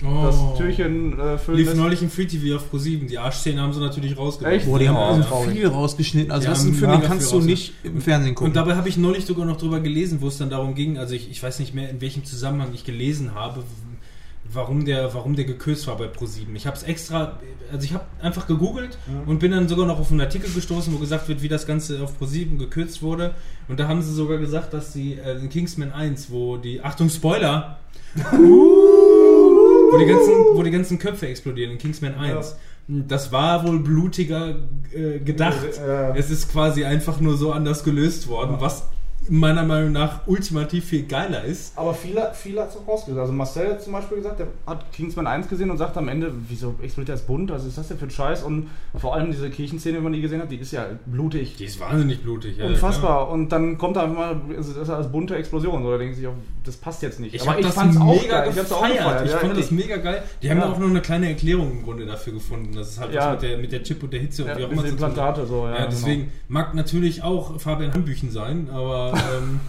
Oh. 0.05 0.27
das 0.27 0.37
Türchen 0.59 1.19
äh, 1.19 1.39
füllen 1.39 1.59
Lief 1.59 1.75
neulich 1.75 2.03
im 2.03 2.11
Free 2.11 2.27
TV 2.27 2.57
auf 2.57 2.73
Pro7. 2.73 3.07
Die 3.09 3.19
Arschszene 3.19 3.61
haben 3.61 3.73
sie 3.73 3.81
natürlich 3.81 4.17
rausgenommen. 4.17 4.59
Echt? 4.59 4.67
Boah, 4.69 4.79
die 4.79 4.89
haben 4.89 4.95
Ja, 4.95 5.09
also 5.09 5.23
traurig. 5.23 5.57
viel 5.59 5.67
rausgeschnitten. 5.67 6.31
Also 6.31 6.43
Die 6.45 6.49
das 6.51 6.59
ist 6.61 6.67
ein 6.67 6.75
Film, 6.75 6.91
den 6.93 7.03
kannst 7.03 7.33
du 7.33 7.41
nicht 7.41 7.73
im 7.83 8.01
Fernsehen 8.01 8.35
gucken. 8.37 8.51
Und 8.51 8.57
dabei 8.57 8.77
habe 8.77 8.89
ich 8.89 8.97
neulich 8.97 9.27
sogar 9.27 9.45
noch 9.45 9.57
drüber 9.57 9.81
gelesen, 9.81 10.21
wo 10.21 10.29
es 10.29 10.39
dann 10.39 10.51
darum 10.51 10.75
ging, 10.77 10.99
also 10.99 11.15
ich, 11.15 11.31
ich 11.31 11.43
weiß 11.43 11.59
nicht 11.59 11.75
mehr, 11.75 11.91
in 11.91 12.01
welchem 12.01 12.25
Zusammenhang 12.25 12.69
ich 12.75 12.85
gelesen 12.85 13.35
habe, 13.35 13.65
warum 14.53 14.85
der, 14.85 15.13
warum 15.15 15.35
der 15.35 15.45
gekürzt 15.47 15.87
war 15.89 15.97
bei 15.97 16.07
Pro7. 16.07 16.55
Ich 16.55 16.67
habe 16.67 16.77
es 16.77 16.83
extra, 16.85 17.39
also 17.73 17.85
ich 17.85 17.93
habe 17.93 18.05
einfach 18.23 18.47
gegoogelt 18.47 18.97
und 19.27 19.41
bin 19.41 19.51
dann 19.51 19.69
sogar 19.69 19.85
noch 19.87 19.99
auf 19.99 20.11
einen 20.13 20.21
Artikel 20.21 20.49
gestoßen, 20.51 20.95
wo 20.95 20.99
gesagt 20.99 21.29
wird, 21.29 21.43
wie 21.43 21.49
das 21.49 21.67
Ganze 21.67 22.03
auf 22.03 22.13
Pro7 22.21 22.57
gekürzt 22.57 23.03
wurde. 23.03 23.35
Und 23.67 23.81
da 23.81 23.89
haben 23.89 24.01
sie 24.01 24.13
sogar 24.15 24.39
gesagt, 24.39 24.73
dass 24.73 24.93
sie 24.93 25.15
äh, 25.15 25.39
in 25.39 25.49
Kingsman 25.51 25.93
1, 25.93 26.31
wo 26.31 26.57
die, 26.57 26.81
Achtung, 26.83 27.11
Spoiler, 27.11 27.79
wo, 29.91 29.99
die 29.99 30.07
ganzen, 30.07 30.33
wo 30.55 30.63
die 30.63 30.71
ganzen 30.71 30.99
Köpfe 30.99 31.27
explodieren 31.29 31.73
in 31.73 31.79
Kingsman 31.79 32.15
1. 32.15 32.57
Das 32.89 33.33
war 33.33 33.67
wohl 33.67 33.81
blutiger 33.81 34.57
äh, 34.95 35.19
gedacht. 35.19 35.57
Ja. 35.77 36.15
Es 36.17 36.31
ist 36.31 36.51
quasi 36.51 36.85
einfach 36.85 37.21
nur 37.21 37.37
so 37.37 37.53
anders 37.53 37.85
gelöst 37.85 38.29
worden, 38.29 38.57
was 38.61 38.85
meiner 39.31 39.63
Meinung 39.65 39.93
nach 39.93 40.27
ultimativ 40.27 40.85
viel 40.87 41.05
geiler 41.05 41.45
ist. 41.45 41.77
Aber 41.77 41.95
viele, 41.95 42.31
viele 42.35 42.63
hat 42.63 42.71
es 42.71 42.77
auch 42.77 42.87
rausgesagt. 42.89 43.21
Also 43.21 43.33
Marcel 43.33 43.71
hat 43.71 43.83
zum 43.83 43.93
Beispiel 43.93 44.19
gesagt, 44.19 44.41
der 44.41 44.49
hat 44.67 44.91
Kingsman 44.93 45.27
1 45.27 45.49
gesehen 45.49 45.71
und 45.71 45.79
sagt 45.79 45.97
am 45.97 46.09
Ende, 46.09 46.33
wieso 46.49 46.75
explodiert 46.83 47.15
das 47.19 47.27
bunt? 47.27 47.51
Was 47.51 47.65
ist 47.65 47.79
das 47.79 47.89
denn 47.89 47.99
für 47.99 48.07
ein 48.07 48.11
Scheiß? 48.11 48.43
Und 48.43 48.69
vor 48.99 49.15
allem 49.15 49.31
diese 49.31 49.51
Kirchenszene, 49.51 49.97
wenn 49.99 50.05
man 50.05 50.13
die 50.13 50.21
gesehen 50.21 50.41
hat, 50.41 50.51
die 50.51 50.57
ist 50.57 50.73
ja 50.73 50.87
blutig. 51.07 51.57
Die 51.57 51.65
ist 51.65 51.79
wahnsinnig 51.81 52.23
blutig. 52.23 52.57
Ja, 52.59 52.67
Unfassbar. 52.67 53.29
Und 53.31 53.51
dann 53.51 53.79
kommt 53.79 53.97
da 53.97 54.03
einfach 54.05 54.17
mal, 54.17 54.41
also 54.57 54.73
das 54.73 54.83
ist 54.85 54.91
als 54.91 55.11
bunte 55.11 55.37
Explosion. 55.37 55.83
So, 55.83 55.91
da 55.91 55.99
denken 55.99 56.15
sie 56.15 56.21
sich, 56.21 56.29
auch, 56.29 56.35
das 56.65 56.77
passt 56.77 57.03
jetzt 57.03 57.21
nicht. 57.21 57.35
Ich 57.35 57.43
Aber 57.43 57.53
habe 57.53 57.63
das 57.63 57.75
fand's 57.75 57.99
mega 57.99 58.41
geil. 58.45 58.51
Ich 58.55 58.61
auch 58.73 58.83
gefeiert. 58.83 59.25
Ich 59.27 59.31
ja, 59.33 59.39
fand 59.39 59.59
das 59.59 59.71
mega 59.71 59.97
geil. 59.97 60.23
Die 60.43 60.51
haben 60.51 60.59
Ja. 60.59 60.67
ja 60.67 60.73
auch 60.73 60.79
nur 60.79 60.89
eine 60.91 61.01
kleine 61.01 61.29
Erklärung 61.29 61.71
im 61.73 61.83
Grunde 61.83 62.07
dafür 62.07 62.33
gefunden. 62.33 62.75
Das 62.75 62.89
ist 62.91 63.01
halt 63.01 63.13
Ja. 63.13 63.33
mit 63.33 63.43
der, 63.43 63.59
mit 63.59 63.73
der 63.73 63.83
Chip 63.83 64.03
und 64.03 64.13
der 64.13 64.21
Hitze 64.21 64.43
und 64.43 64.49
ja, 64.49 64.59
wie 64.59 64.65
auch 64.65 64.71
immer. 64.71 64.85
Implantate 64.85 65.47
so. 65.47 65.67
Ja, 65.67 65.81
Ja, 65.81 65.87
deswegen 65.87 66.33
mag 66.49 66.75
natürlich 66.75 67.23
auch 67.23 67.61
Fabian 67.61 67.93
Hambüchen 67.93 68.31
sein, 68.31 68.69
aber 68.73 69.13
ähm, 69.37 69.61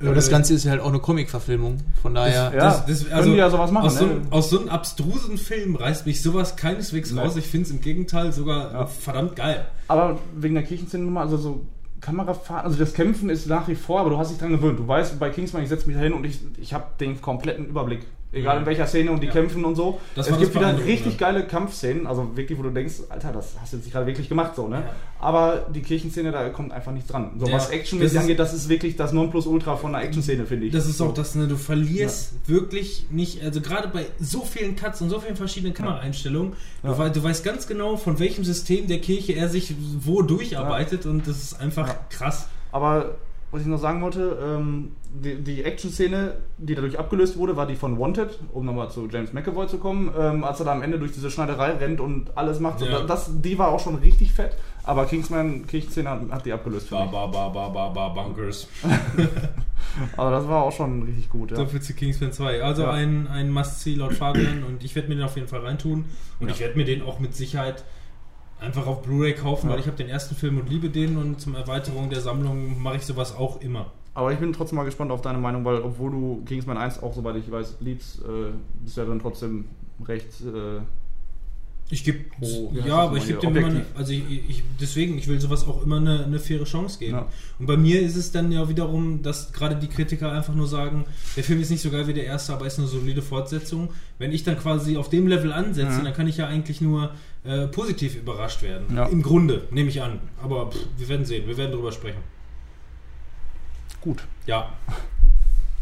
Aber 0.00 0.14
das 0.14 0.28
äh, 0.28 0.30
Ganze 0.30 0.54
ist 0.54 0.64
ja 0.64 0.72
halt 0.72 0.80
auch 0.80 0.88
eine 0.88 0.98
Comic-Verfilmung. 0.98 1.78
Von 2.02 2.14
daher. 2.14 2.52
Ja, 2.54 2.60
das, 2.60 2.86
das, 2.86 3.02
können 3.04 3.12
also 3.14 3.30
die 3.30 3.36
ja 3.36 3.50
sowas 3.50 3.70
machen, 3.70 3.86
aus, 3.86 3.98
so, 3.98 4.06
ne? 4.06 4.20
aus 4.30 4.50
so 4.50 4.60
einem 4.60 4.68
abstrusen 4.68 5.38
Film 5.38 5.76
reißt 5.76 6.06
mich 6.06 6.22
sowas 6.22 6.56
keineswegs 6.56 7.12
Nee. 7.12 7.20
raus. 7.20 7.36
Ich 7.36 7.46
finde 7.46 7.66
es 7.66 7.70
im 7.72 7.80
Gegenteil 7.80 8.32
sogar 8.32 8.72
Ja. 8.72 8.86
verdammt 8.86 9.36
geil. 9.36 9.66
Aber 9.88 10.18
wegen 10.36 10.54
der 10.54 10.64
Kirchenszene 10.64 11.04
nochmal, 11.04 11.24
also 11.24 11.36
so 11.36 11.66
Kamerafahren, 12.00 12.64
also 12.66 12.78
das 12.78 12.92
Kämpfen 12.92 13.30
ist 13.30 13.46
nach 13.46 13.68
wie 13.68 13.74
vor, 13.74 14.00
aber 14.00 14.10
du 14.10 14.18
hast 14.18 14.30
dich 14.30 14.38
dran 14.38 14.50
gewöhnt. 14.50 14.78
Du 14.78 14.86
weißt, 14.86 15.18
bei 15.18 15.30
Kingsman, 15.30 15.62
ich 15.62 15.68
setze 15.70 15.86
mich 15.86 15.96
da 15.96 16.02
hin 16.02 16.12
und 16.12 16.24
ich, 16.24 16.40
ich 16.58 16.74
habe 16.74 16.84
den 17.00 17.20
kompletten 17.22 17.66
Überblick. 17.66 18.00
Egal 18.36 18.58
in 18.58 18.66
welcher 18.66 18.86
Szene 18.86 19.10
und 19.10 19.22
die 19.22 19.28
kämpfen 19.28 19.64
und 19.64 19.74
so. 19.74 20.00
Das 20.14 20.28
es 20.28 20.38
gibt 20.38 20.54
das 20.54 20.62
wieder 20.62 20.84
richtig 20.84 21.18
geile 21.18 21.46
Kampfszenen, 21.46 22.06
also 22.06 22.36
wirklich, 22.36 22.58
wo 22.58 22.62
du 22.62 22.70
denkst, 22.70 22.94
Alter, 23.08 23.32
das 23.32 23.54
hast 23.60 23.72
du 23.72 23.76
jetzt 23.78 23.84
nicht 23.86 23.92
gerade 23.92 24.06
wirklich 24.06 24.28
gemacht, 24.28 24.54
so, 24.54 24.68
ne? 24.68 24.82
Aber 25.18 25.66
die 25.74 25.80
Kirchenszene, 25.80 26.30
da 26.30 26.48
kommt 26.50 26.72
einfach 26.72 26.92
nichts 26.92 27.10
dran. 27.10 27.32
So, 27.38 27.46
was 27.50 27.64
das 27.64 27.70
Actionmäßig 27.70 28.14
ist- 28.16 28.20
angeht, 28.20 28.38
das 28.38 28.52
ist 28.52 28.68
wirklich 28.68 28.96
das 28.96 29.12
Nonplusultra 29.12 29.76
von 29.76 29.94
einer 29.94 30.04
Action-Szene, 30.04 30.44
finde 30.46 30.66
ich. 30.66 30.72
Das 30.72 30.86
ist 30.86 31.00
auch 31.00 31.14
das, 31.14 31.34
ne, 31.34 31.48
du 31.48 31.56
verlierst 31.56 32.34
wirklich 32.46 33.06
nicht, 33.10 33.42
also 33.42 33.60
gerade 33.60 33.88
bei 33.88 34.06
so 34.20 34.42
vielen 34.42 34.76
Cuts 34.76 35.00
und 35.00 35.08
so 35.10 35.18
vielen 35.20 35.36
verschiedenen 35.36 35.72
Kameraeinstellungen, 35.74 36.52
du, 36.82 36.88
du 36.92 37.22
weißt 37.22 37.44
ganz 37.44 37.66
genau, 37.66 37.96
von 37.96 38.18
welchem 38.18 38.44
System 38.44 38.86
der 38.86 39.00
Kirche 39.00 39.32
er 39.32 39.48
sich 39.48 39.74
wo 40.00 40.22
durcharbeitet 40.22 41.06
und 41.06 41.26
das 41.26 41.38
ist 41.42 41.60
einfach 41.60 41.94
krass. 42.10 42.48
Aber 42.72 43.14
was 43.52 43.62
ich 43.62 43.68
noch 43.68 43.78
sagen 43.78 44.02
wollte, 44.02 44.38
ähm, 44.42 44.92
die, 45.08 45.36
die 45.42 45.62
Action-Szene, 45.64 46.34
die 46.58 46.74
dadurch 46.74 46.98
abgelöst 46.98 47.36
wurde, 47.38 47.56
war 47.56 47.66
die 47.66 47.76
von 47.76 47.98
Wanted, 47.98 48.38
um 48.52 48.66
nochmal 48.66 48.90
zu 48.90 49.08
James 49.10 49.32
McAvoy 49.32 49.66
zu 49.68 49.78
kommen, 49.78 50.10
ähm, 50.18 50.44
als 50.44 50.58
er 50.60 50.66
da 50.66 50.72
am 50.72 50.82
Ende 50.82 50.98
durch 50.98 51.12
diese 51.12 51.30
Schneiderei 51.30 51.70
rennt 51.72 52.00
und 52.00 52.36
alles 52.36 52.60
macht. 52.60 52.80
Ja. 52.82 52.98
Und 52.98 53.08
das, 53.08 53.30
die 53.40 53.58
war 53.58 53.68
auch 53.68 53.80
schon 53.80 53.94
richtig 53.96 54.32
fett, 54.32 54.56
aber 54.82 55.06
Kingsman 55.06 55.66
Kirchenszene 55.66 56.10
hat, 56.10 56.20
hat 56.30 56.44
die 56.46 56.52
abgelöst. 56.52 56.90
Ba, 56.90 57.06
ba, 57.06 57.26
ba, 57.26 57.48
ba, 57.48 57.68
ba, 57.68 57.88
ba, 57.88 58.08
Bunkers. 58.08 58.68
Aber 60.16 60.30
das 60.30 60.46
war 60.48 60.62
auch 60.62 60.72
schon 60.72 61.02
richtig 61.02 61.30
gut. 61.30 61.50
Ja. 61.52 61.56
So 61.56 61.66
viel 61.66 61.80
zu 61.80 61.94
Kingsman 61.94 62.32
2. 62.32 62.62
Also 62.62 62.82
Ja. 62.82 62.90
ein, 62.90 63.28
ein 63.28 63.50
Must-See 63.50 63.94
laut 63.94 64.12
Fabian 64.14 64.62
und 64.64 64.84
ich 64.84 64.94
werde 64.94 65.08
mir 65.08 65.14
den 65.14 65.24
auf 65.24 65.36
jeden 65.36 65.48
Fall 65.48 65.60
reintun 65.60 66.04
und 66.40 66.48
Ja. 66.48 66.52
ich 66.54 66.60
werde 66.60 66.76
mir 66.76 66.84
den 66.84 67.02
auch 67.02 67.18
mit 67.18 67.34
Sicherheit 67.34 67.84
einfach 68.60 68.86
auf 68.86 69.02
Blu-ray 69.02 69.34
kaufen, 69.34 69.66
Ja. 69.68 69.72
weil 69.74 69.80
ich 69.80 69.86
habe 69.86 69.96
den 69.96 70.08
ersten 70.08 70.34
Film 70.34 70.58
und 70.58 70.68
liebe 70.70 70.88
den 70.90 71.16
und 71.16 71.40
zum 71.40 71.54
Erweiterung 71.54 72.08
der 72.10 72.20
Sammlung 72.20 72.80
mache 72.82 72.96
ich 72.96 73.02
sowas 73.02 73.34
auch 73.36 73.60
immer. 73.60 73.92
Aber 74.14 74.32
ich 74.32 74.38
bin 74.38 74.52
trotzdem 74.54 74.76
mal 74.76 74.84
gespannt 74.84 75.10
auf 75.10 75.20
deine 75.20 75.38
Meinung, 75.38 75.64
weil 75.64 75.76
obwohl 75.82 76.10
du 76.10 76.42
Kingsman 76.46 76.78
1 76.78 77.02
auch, 77.02 77.14
soweit 77.14 77.36
ich 77.36 77.50
weiß, 77.50 77.76
liebst, 77.80 78.20
äh, 78.20 78.52
bist 78.82 78.96
du 78.96 79.00
ja 79.02 79.06
dann 79.06 79.20
trotzdem 79.20 79.66
recht. 80.06 80.28
Äh, 80.40 80.80
Ich 81.88 82.02
gebe, 82.02 82.18
Oh, 82.40 82.72
ja, 82.84 82.96
aber 82.96 83.16
ich 83.18 83.28
gebe 83.28 83.38
dem 83.40 83.54
immer, 83.56 83.68
eine, 83.68 83.86
also 83.94 84.10
ich, 84.12 84.24
ich, 84.48 84.62
deswegen, 84.80 85.18
ich 85.18 85.28
will 85.28 85.40
sowas 85.40 85.68
auch 85.68 85.84
immer 85.84 85.98
eine, 85.98 86.24
eine 86.24 86.40
faire 86.40 86.64
Chance 86.64 86.98
geben. 86.98 87.12
Ja. 87.12 87.26
Und 87.60 87.66
bei 87.66 87.76
mir 87.76 88.02
ist 88.02 88.16
es 88.16 88.32
dann 88.32 88.50
ja 88.50 88.68
wiederum, 88.68 89.22
dass 89.22 89.52
gerade 89.52 89.76
die 89.76 89.86
Kritiker 89.86 90.32
einfach 90.32 90.52
nur 90.54 90.66
sagen, 90.66 91.04
der 91.36 91.44
Film 91.44 91.60
ist 91.60 91.70
nicht 91.70 91.82
so 91.82 91.90
geil 91.90 92.08
wie 92.08 92.12
der 92.14 92.24
erste, 92.24 92.54
aber 92.54 92.66
ist 92.66 92.78
eine 92.80 92.88
solide 92.88 93.22
Fortsetzung. 93.22 93.90
Wenn 94.18 94.32
ich 94.32 94.42
dann 94.42 94.58
quasi 94.58 94.96
auf 94.96 95.10
dem 95.10 95.28
Level 95.28 95.52
ansetze, 95.52 96.00
Mhm. 96.00 96.04
dann 96.06 96.12
kann 96.14 96.26
ich 96.26 96.38
ja 96.38 96.48
eigentlich 96.48 96.80
nur 96.80 97.12
äh, 97.46 97.66
positiv 97.68 98.16
überrascht 98.16 98.62
werden. 98.62 98.94
Ja. 98.96 99.06
Im 99.06 99.22
Grunde, 99.22 99.66
nehme 99.70 99.88
ich 99.88 100.02
an. 100.02 100.20
Aber 100.42 100.70
pff, 100.70 100.78
wir 100.96 101.08
werden 101.08 101.24
sehen, 101.24 101.46
wir 101.46 101.56
werden 101.56 101.72
drüber 101.72 101.92
sprechen. 101.92 102.18
gut. 104.00 104.22
Ja. 104.46 104.72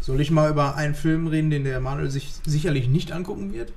Soll 0.01 0.21
ich 0.21 0.29
mal 0.31 0.49
über 0.51 0.75
einen 0.75 0.93
Film 0.95 1.27
reden, 1.27 1.49
den 1.49 1.63
der 1.63 1.79
Manuel 1.79 2.09
sich 2.11 2.31
sicherlich 2.45 2.87
nicht 2.87 3.11
angucken 3.11 3.53
wird? 3.53 3.71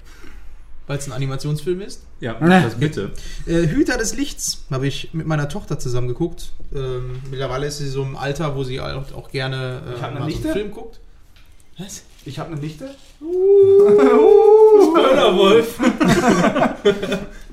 Weil 0.86 0.98
es 0.98 1.06
ein 1.06 1.12
Animationsfilm 1.12 1.80
ist. 1.82 2.04
Ja, 2.20 2.34
das 2.40 2.74
bitte. 2.76 3.12
Äh, 3.46 3.66
Hüter 3.68 3.98
des 3.98 4.14
Lichts 4.14 4.64
habe 4.70 4.86
ich 4.86 5.12
mit 5.12 5.26
meiner 5.26 5.48
Tochter 5.50 5.78
zusammen 5.78 6.08
geguckt. 6.08 6.52
Ähm, 6.74 7.20
mittlerweile 7.30 7.66
ist 7.66 7.78
sie 7.78 7.88
so 7.88 8.02
im 8.02 8.16
Alter, 8.16 8.56
wo 8.56 8.64
sie 8.64 8.80
auch, 8.80 9.12
auch 9.12 9.30
gerne 9.30 9.82
Ich 9.96 10.02
äh, 10.02 10.10
mal 10.10 10.20
so 10.20 10.26
Nichte. 10.26 10.48
einen 10.48 10.52
Film 10.56 10.70
guckt. 10.70 11.00
Was? 11.78 12.02
Ich 12.24 12.38
habe 12.38 12.52
eine 12.52 12.60
Nichte. 12.60 12.90
Wolf. 15.36 15.78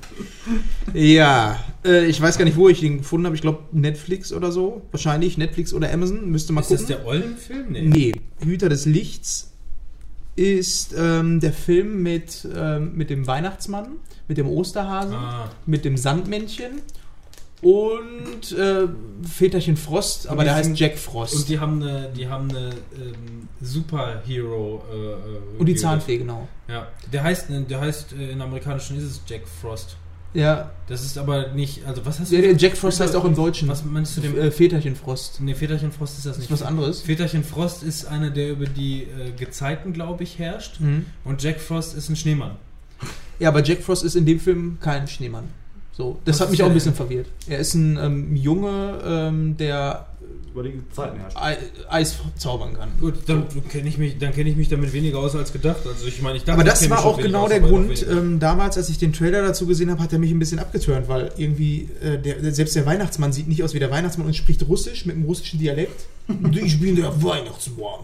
Ja, 0.94 1.58
äh, 1.84 2.06
ich 2.06 2.20
weiß 2.20 2.38
gar 2.38 2.44
nicht, 2.44 2.56
wo 2.56 2.68
ich 2.68 2.82
ihn 2.82 2.98
gefunden 2.98 3.26
habe. 3.26 3.36
Ich 3.36 3.42
glaube 3.42 3.64
Netflix 3.72 4.32
oder 4.32 4.52
so. 4.52 4.82
Wahrscheinlich 4.90 5.36
Netflix 5.38 5.72
oder 5.72 5.92
Amazon. 5.92 6.30
Müsste 6.30 6.52
mal 6.52 6.60
Ist 6.62 6.68
gucken. 6.68 6.86
das 6.88 6.96
der 6.96 7.06
Eulenfilm? 7.06 7.66
Nee, 7.72 8.12
Hüter 8.42 8.68
des 8.68 8.86
Lichts 8.86 9.52
ist 10.36 10.94
ähm, 10.98 11.40
der 11.40 11.52
Film 11.52 12.02
mit, 12.02 12.46
ähm, 12.54 12.92
mit 12.94 13.08
dem 13.10 13.26
Weihnachtsmann, 13.26 13.92
mit 14.28 14.36
dem 14.38 14.48
Osterhasen, 14.48 15.14
Ah. 15.14 15.50
mit 15.64 15.84
dem 15.86 15.96
Sandmännchen 15.96 16.82
und 17.62 18.52
äh, 18.52 18.86
Väterchen 19.26 19.78
Frost, 19.78 20.28
aber 20.28 20.42
die 20.42 20.48
der 20.48 20.54
heißt 20.56 20.78
Jack 20.78 20.98
Frost. 20.98 21.32
Und 21.34 21.40
Und 21.40 21.48
die, 21.48 21.52
die 21.54 21.58
haben 21.58 21.82
eine, 21.82 22.10
die 22.14 22.28
haben 22.28 22.50
eine 22.50 22.68
ähm, 22.96 23.48
Superhero. 23.62 24.82
Äh, 25.58 25.70
äh, 25.70 25.74
Zahnfee, 25.74 26.18
genau. 26.18 26.46
Ja, 26.68 26.86
der 27.10 27.22
heißt, 27.24 27.46
der 27.70 27.80
heißt 27.80 28.12
äh, 28.12 28.30
in 28.32 28.42
amerikanischen 28.42 28.98
ist 28.98 29.04
es 29.04 29.20
Jack 29.26 29.42
Frost. 29.48 29.96
Ja, 30.36 30.70
Das 30.86 31.02
ist 31.04 31.16
aber 31.18 31.48
nicht, 31.52 31.86
also 31.86 32.04
was 32.04 32.20
hast 32.20 32.30
du? 32.30 32.40
der 32.40 32.54
Jack 32.56 32.76
Frost 32.76 33.00
heißt 33.00 33.16
auch 33.16 33.24
im 33.24 33.34
Deutschen. 33.34 33.68
Was 33.68 33.84
meinst 33.84 34.16
du 34.16 34.20
dem? 34.20 34.38
äh, 34.38 34.50
Väterchen 34.50 34.94
Frost. 34.94 35.40
Nee, 35.40 35.54
Väterchen 35.54 35.90
Frost 35.92 36.18
ist 36.18 36.26
das 36.26 36.36
nicht. 36.36 36.50
ist 36.50 36.52
was 36.60 36.62
anderes. 36.62 37.00
Väterchen 37.00 37.42
Frost 37.42 37.82
ist 37.82 38.06
einer, 38.06 38.30
der 38.30 38.50
über 38.50 38.66
die 38.66 39.04
äh, 39.04 39.32
Gezeiten, 39.36 39.92
glaube 39.92 40.24
ich, 40.24 40.38
herrscht. 40.38 40.78
Mhm. 40.80 41.06
Und 41.24 41.42
Jack 41.42 41.60
Frost 41.60 41.96
ist 41.96 42.08
ein 42.10 42.16
Schneemann. 42.16 42.52
Ja, 43.38 43.48
aber 43.48 43.64
Jack 43.64 43.82
Frost 43.82 44.04
ist 44.04 44.14
in 44.14 44.26
dem 44.26 44.38
Film 44.40 44.78
kein 44.80 45.08
Schneemann. 45.08 45.44
So, 45.92 46.18
das 46.26 46.36
Was 46.36 46.40
hat 46.42 46.50
mich 46.50 46.62
auch 46.62 46.66
ein 46.66 46.74
bisschen 46.74 46.94
verwirrt. 46.94 47.26
Er 47.48 47.58
ist 47.58 47.72
ein 47.74 47.96
ähm, 47.98 48.36
Junge, 48.36 48.98
ähm, 49.06 49.56
der 49.56 50.06
über 50.56 50.62
die 50.68 50.80
Zeiten 50.90 51.18
herrscht. 51.20 51.36
Ei- 51.36 51.58
Eis 51.88 52.16
zaubern 52.38 52.72
kann. 52.74 52.88
Gut, 52.98 53.14
dann 53.26 53.44
kenne 53.68 53.88
ich 53.88 53.98
mich, 53.98 54.18
dann 54.18 54.32
kenne 54.32 54.48
ich 54.48 54.56
mich 54.56 54.68
damit 54.68 54.92
weniger 54.94 55.18
aus 55.18 55.36
als 55.36 55.52
gedacht. 55.52 55.80
Also 55.86 56.06
ich 56.06 56.22
meine, 56.22 56.38
ich 56.38 56.44
dachte, 56.44 56.54
Aber 56.60 56.64
das 56.64 56.80
kenn 56.80 56.90
war 56.90 57.04
auch 57.04 57.18
genau 57.18 57.42
aus, 57.42 57.50
der 57.50 57.60
Grund. 57.60 58.06
Ähm, 58.10 58.38
damals, 58.40 58.78
als 58.78 58.88
ich 58.88 58.96
den 58.98 59.12
Trailer 59.12 59.42
dazu 59.42 59.66
gesehen 59.66 59.90
habe, 59.90 60.02
hat 60.02 60.12
er 60.14 60.18
mich 60.18 60.30
ein 60.30 60.38
bisschen 60.38 60.58
abgeturnt, 60.58 61.08
weil 61.08 61.30
irgendwie 61.36 61.88
äh, 62.02 62.18
der, 62.18 62.54
selbst 62.54 62.74
der 62.74 62.86
Weihnachtsmann 62.86 63.32
sieht 63.34 63.48
nicht 63.48 63.62
aus 63.62 63.74
wie 63.74 63.78
der 63.78 63.90
Weihnachtsmann 63.90 64.26
und 64.26 64.34
spricht 64.34 64.66
Russisch 64.66 65.04
mit 65.04 65.16
einem 65.16 65.26
russischen 65.26 65.58
Dialekt. 65.60 66.06
ich 66.52 66.80
bin 66.80 66.96
der 66.96 67.22
Weihnachtsmann. 67.22 68.00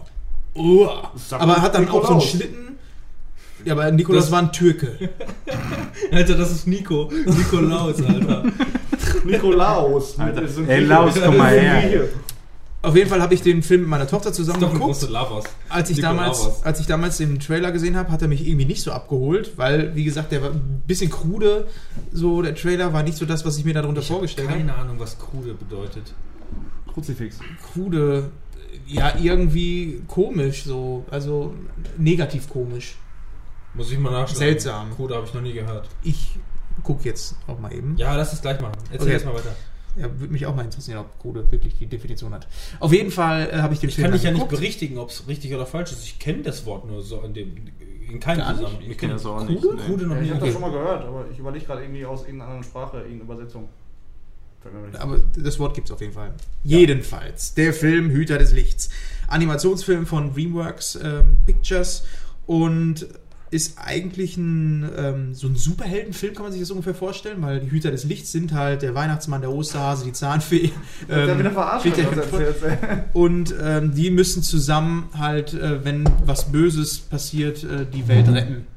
Uah. 0.55 1.11
Aber 1.31 1.59
hat 1.61 1.73
dann 1.73 1.89
auch 1.89 2.05
so 2.05 2.11
einen. 2.13 2.21
Schlitten. 2.21 2.57
Ja, 3.65 3.73
aber 3.73 3.89
Nikolaus 3.91 4.25
Das- 4.25 4.31
war 4.31 4.41
ein 4.43 4.51
Türke. 4.51 5.09
Alter, 6.11 6.35
das 6.35 6.51
ist 6.51 6.67
Nico. 6.67 7.09
Nikolaus, 7.25 8.01
Alter. 8.03 8.43
Nikolaus. 9.23 10.19
Alter. 10.19 10.43
Ey. 10.67 10.83
Laus, 10.85 11.13
komm 11.23 11.37
mal 11.37 11.57
her. 11.57 12.07
Auf 12.83 12.95
jeden 12.97 13.09
Fall 13.09 13.21
habe 13.21 13.33
ich 13.33 13.41
den 13.41 13.63
Film 13.63 13.81
mit 13.81 13.89
meiner 13.89 14.07
Tochter 14.07 14.33
zusammen 14.33 14.61
ein 14.63 14.73
geguckt. 14.73 14.83
großer 14.93 15.09
Lavas. 15.09 15.45
Als 15.69 15.89
ich, 15.89 15.97
Nikolaus. 15.97 16.41
damals, 16.43 16.63
als 16.63 16.79
ich 16.81 16.85
damals 16.85 17.17
den 17.17 17.39
Trailer 17.39 17.71
gesehen 17.71 17.95
habe, 17.95 18.11
hat 18.11 18.21
er 18.21 18.27
mich 18.27 18.45
irgendwie 18.45 18.65
nicht 18.65 18.81
so 18.83 18.91
abgeholt, 18.91 19.57
weil, 19.57 19.95
wie 19.95 20.03
gesagt, 20.03 20.31
der 20.33 20.41
war 20.43 20.49
ein 20.51 20.83
bisschen 20.85 21.09
krude. 21.09 21.67
So, 22.11 22.41
der 22.41 22.53
Trailer 22.55 22.91
war 22.93 23.01
nicht 23.03 23.17
so 23.17 23.25
das, 23.25 23.45
was 23.45 23.57
ich 23.57 23.63
mir 23.65 23.73
darunter 23.73 24.01
vorgestellt 24.01 24.49
habe. 24.49 24.59
Keine 24.59 24.75
Ahnung, 24.75 24.99
was 24.99 25.17
krude 25.17 25.53
bedeutet. 25.53 26.13
Kruzifix. 26.93 27.39
Krude, 27.73 28.29
ja, 28.85 29.13
irgendwie 29.19 30.01
komisch, 30.07 30.65
so. 30.65 31.05
Also 31.09 31.53
negativ 31.97 32.49
komisch. 32.49 32.95
Muss 33.75 33.91
ich 33.91 33.97
mal 33.97 34.11
nachschauen. 34.11 34.37
Seltsam. 34.39 34.91
Krude 34.93 35.15
habe 35.15 35.25
ich 35.25 35.33
noch 35.33 35.41
nie 35.41 35.53
gehört. 35.53 35.87
Ich 36.03 36.35
gucke 36.83 37.05
jetzt 37.05 37.35
auch 37.47 37.59
mal 37.59 37.73
eben. 37.73 37.95
Ja, 37.97 38.15
lass 38.15 38.33
es 38.33 38.41
gleich 38.41 38.59
machen. 38.59 38.75
Erzähl 38.91 39.01
Okay. 39.07 39.11
jetzt 39.13 39.25
mal 39.25 39.33
weiter. 39.33 39.55
Ja, 39.95 40.09
würde 40.19 40.33
mich 40.33 40.45
auch 40.45 40.55
mal 40.55 40.65
interessieren, 40.65 40.97
ob 40.99 41.19
Krude 41.19 41.51
wirklich 41.51 41.77
die 41.77 41.85
Definition 41.85 42.33
hat. 42.33 42.47
Auf 42.79 42.91
jeden 42.93 43.11
Fall 43.11 43.49
äh, 43.51 43.57
habe 43.57 43.73
ich 43.73 43.79
den 43.79 43.89
Ich 43.89 43.95
Film 43.95 44.05
kann 44.05 44.13
dich 44.13 44.23
ja 44.23 44.31
nicht 44.31 44.47
berichtigen, 44.49 44.97
ob 44.97 45.09
es 45.09 45.27
richtig 45.27 45.53
oder 45.53 45.65
falsch 45.65 45.91
ist. 45.91 46.03
Ich 46.03 46.17
kenne 46.19 46.41
das 46.43 46.65
Wort 46.65 46.85
nur 46.87 47.01
so 47.03 47.21
in 47.21 47.33
dem 47.33 47.55
in 48.09 48.19
keinem 48.19 48.39
Gar 48.39 48.51
nicht? 48.53 48.57
Zusammenhang. 48.63 48.91
Ich 48.91 48.97
kenne 48.97 49.13
das 49.13 49.25
auch 49.25 49.47
nicht. 49.47 49.61
Krude, 49.61 49.75
nee. 49.77 49.81
Krude 49.85 50.05
noch 50.07 50.15
Ja, 50.15 50.21
nie. 50.21 50.27
ich 50.27 50.33
habe 50.33 50.41
Okay. 50.41 50.51
das 50.51 50.53
schon 50.53 50.61
mal 50.61 50.71
gehört, 50.77 51.05
aber 51.05 51.25
ich 51.31 51.39
überlege 51.39 51.65
gerade 51.65 51.81
irgendwie 51.83 52.05
aus 52.05 52.21
irgendeiner 52.21 52.45
anderen 52.51 52.63
Sprache 52.63 52.97
irgendeine 52.97 53.23
Übersetzung. 53.23 53.69
Aber 54.99 55.17
nicht 55.17 55.29
das 55.45 55.59
Wort 55.59 55.73
gibt 55.75 55.89
es 55.89 55.91
auf 55.91 55.99
jeden 56.01 56.13
Fall. 56.13 56.33
Jedenfalls, 56.63 57.53
der 57.53 57.73
Film 57.73 58.09
Hüter 58.09 58.37
des 58.37 58.53
Lichts. 58.53 58.89
Animationsfilm 59.27 60.05
von 60.05 60.33
DreamWorks 60.33 60.99
ähm, 61.03 61.37
Pictures 61.45 62.03
und 62.45 63.07
ist 63.53 63.77
eigentlich 63.77 64.35
ein, 64.35 64.89
ähm, 64.97 65.33
so 65.33 65.47
ein 65.47 65.55
Superheldenfilm, 65.55 66.33
kann 66.33 66.43
man 66.43 66.51
sich 66.51 66.61
das 66.61 66.71
ungefähr 66.71 66.95
vorstellen, 66.95 67.41
weil 67.41 67.59
die 67.59 67.71
Hüter 67.71 67.91
des 67.91 68.03
Lichts 68.03 68.31
sind 68.31 68.53
halt 68.53 68.81
der 68.81 68.95
Weihnachtsmann, 68.95 69.41
der 69.41 69.51
Osterhase, 69.51 70.05
die 70.05 70.13
Zahnfee. 70.13 70.71
Der 71.07 71.29
ähm, 71.29 71.51
verarscht, 71.51 71.85
der 71.85 72.05
das 72.05 72.61
ey. 72.61 72.77
und 73.13 73.53
ähm, 73.61 73.93
die 73.93 74.09
müssen 74.09 74.41
zusammen 74.41 75.09
halt, 75.17 75.53
äh, 75.53 75.83
wenn 75.85 76.09
was 76.25 76.51
Böses 76.51 76.99
passiert, 76.99 77.63
äh, 77.63 77.85
die 77.85 78.07
Welt 78.07 78.27
retten. 78.29 78.67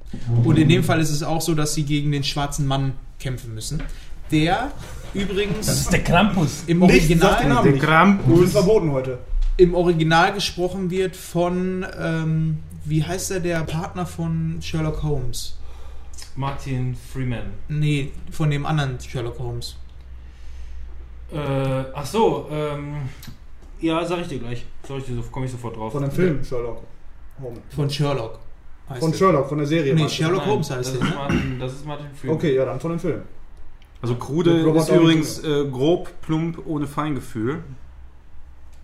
Und 0.44 0.58
in 0.58 0.68
dem 0.68 0.84
Fall 0.84 1.00
ist 1.00 1.10
es 1.10 1.22
auch 1.22 1.40
so, 1.40 1.54
dass 1.54 1.74
sie 1.74 1.84
gegen 1.84 2.12
den 2.12 2.24
schwarzen 2.24 2.66
Mann 2.66 2.92
kämpfen 3.18 3.54
müssen. 3.54 3.82
Der 4.30 4.72
übrigens 5.14 5.88
der 5.88 6.02
Krampus. 6.02 6.64
im 6.66 6.80
Nicht, 6.80 7.08
sag 7.08 7.08
den 7.08 7.22
Original, 7.22 7.48
Namen 7.48 7.62
Der 7.64 7.72
nicht. 7.72 7.82
Das 7.82 7.90
Krampus. 7.90 8.44
ist 8.44 8.52
verboten 8.52 8.90
heute. 8.92 9.18
im 9.56 9.74
Original 9.74 10.32
gesprochen 10.32 10.90
wird 10.90 11.16
von, 11.16 11.86
ähm, 11.98 12.58
wie 12.88 13.04
heißt 13.04 13.30
er, 13.30 13.40
der 13.40 13.62
Partner 13.64 14.06
von 14.06 14.58
Sherlock 14.60 15.02
Holmes? 15.02 15.58
Martin 16.36 16.94
Freeman. 16.94 17.52
Nee, 17.68 18.12
von 18.30 18.50
dem 18.50 18.66
anderen 18.66 18.98
Sherlock 19.00 19.38
Holmes. 19.38 19.76
Äh, 21.32 21.38
ach 21.94 22.06
so, 22.06 22.48
ähm, 22.50 22.96
ja, 23.80 24.04
sag 24.04 24.20
ich 24.20 24.28
dir 24.28 24.38
gleich. 24.38 24.64
Sag 24.86 24.98
ich 24.98 25.04
dir, 25.04 25.16
so, 25.16 25.22
komme 25.22 25.46
ich 25.46 25.52
sofort 25.52 25.76
drauf. 25.76 25.92
Von 25.92 26.02
dem 26.02 26.10
Film 26.10 26.44
Sherlock 26.44 26.82
Holmes. 27.40 27.60
Von 27.74 27.90
Sherlock. 27.90 28.38
heißt 28.88 29.00
Von 29.00 29.12
er. 29.12 29.16
Sherlock, 29.16 29.48
von 29.48 29.58
der 29.58 29.66
Serie. 29.66 29.94
Nee? 29.94 30.08
Sherlock 30.08 30.40
Nein, 30.40 30.50
Holmes 30.50 30.70
heißt 30.70 30.92
das 30.92 30.98
der, 30.98 31.02
ist 31.02 31.10
ne? 31.10 31.16
Martin, 31.16 31.58
das 31.60 31.72
ist 31.72 31.86
Martin 31.86 32.06
Freeman. 32.14 32.36
Okay, 32.36 32.54
ja, 32.54 32.64
dann 32.64 32.80
von 32.80 32.90
dem 32.92 33.00
Film. 33.00 33.22
Also 34.02 34.14
Krude 34.16 34.50
ist 34.76 34.88
übrigens 34.88 35.42
äh, 35.42 35.64
grob, 35.70 36.10
plump, 36.20 36.62
ohne 36.66 36.86
Feingefühl. 36.86 37.62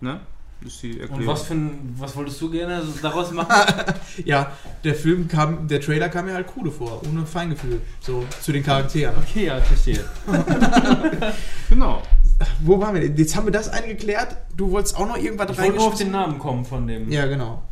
Ne? 0.00 0.20
Ist 0.66 0.82
die 0.82 1.00
Erklärung. 1.00 1.18
Und 1.18 1.26
was 1.26 1.42
für 1.42 1.54
ein, 1.54 1.94
was 1.98 2.16
wolltest 2.16 2.40
du 2.40 2.50
gerne 2.50 2.82
daraus 3.00 3.30
machen? 3.32 3.52
Ja, 4.24 4.52
der 4.84 4.94
Film 4.94 5.26
kam, 5.26 5.66
der 5.68 5.80
Trailer 5.80 6.08
kam 6.10 6.26
mir 6.26 6.34
halt 6.34 6.46
cool 6.56 6.70
vor, 6.70 7.00
ohne 7.08 7.24
Feingefühl, 7.24 7.80
so 8.00 8.24
zu 8.42 8.52
den 8.52 8.62
Charakteren. 8.62 9.14
Okay, 9.16 9.46
ja, 9.46 9.60
verstehe. 9.60 10.04
Genau. 11.68 12.02
Wo 12.60 12.78
waren 12.78 12.94
wir 12.94 13.00
denn? 13.00 13.16
Jetzt 13.16 13.34
haben 13.34 13.46
wir 13.46 13.52
das 13.52 13.68
eingeklärt. 13.68 14.36
Du 14.56 14.70
wolltest 14.70 14.96
auch 14.96 15.06
noch 15.06 15.16
irgendwas 15.16 15.50
Ich 15.50 15.58
wollte 15.58 15.76
nur 15.76 15.86
auf 15.86 15.94
den 15.94 16.10
Namen 16.10 16.38
kommen 16.38 16.64
von 16.64 16.86
dem. 16.86 17.10
Ja, 17.10 17.26
genau. 17.26 17.62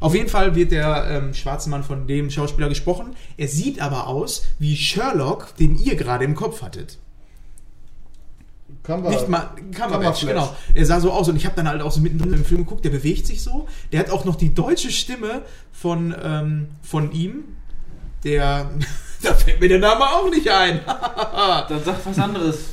Auf 0.00 0.14
jeden 0.14 0.28
Fall 0.28 0.54
wird 0.54 0.70
der 0.70 1.08
ähm, 1.10 1.34
schwarze 1.34 1.68
Mann 1.70 1.82
von 1.82 2.06
dem 2.06 2.30
Schauspieler 2.30 2.68
gesprochen. 2.68 3.16
Er 3.36 3.48
sieht 3.48 3.80
aber 3.80 4.06
aus 4.06 4.44
wie 4.58 4.76
Sherlock, 4.76 5.56
den 5.56 5.76
ihr 5.76 5.96
gerade 5.96 6.24
im 6.24 6.36
Kopf 6.36 6.62
hattet. 6.62 6.98
Kamera. 8.88 9.10
Nicht 9.10 9.28
mal 9.28 9.50
Kammerbatch, 9.70 10.26
genau. 10.26 10.56
Er 10.72 10.86
sah 10.86 10.98
so 10.98 11.12
aus 11.12 11.28
und 11.28 11.36
ich 11.36 11.44
habe 11.44 11.54
dann 11.54 11.68
halt 11.68 11.82
auch 11.82 11.92
so 11.92 12.00
mittendrin 12.00 12.32
im 12.32 12.44
Film 12.44 12.64
geguckt, 12.64 12.86
der 12.86 12.90
bewegt 12.90 13.26
sich 13.26 13.42
so. 13.42 13.68
Der 13.92 14.00
hat 14.00 14.10
auch 14.10 14.24
noch 14.24 14.34
die 14.34 14.54
deutsche 14.54 14.90
Stimme 14.90 15.42
von, 15.70 16.14
ähm, 16.24 16.68
von 16.82 17.12
ihm. 17.12 17.44
Der, 18.24 18.70
da 19.22 19.34
fällt 19.34 19.60
mir 19.60 19.68
der 19.68 19.78
Name 19.78 20.04
auch 20.04 20.30
nicht 20.30 20.48
ein. 20.48 20.80
Dann 20.86 21.84
sag 21.84 22.04
was 22.04 22.18
anderes. 22.18 22.70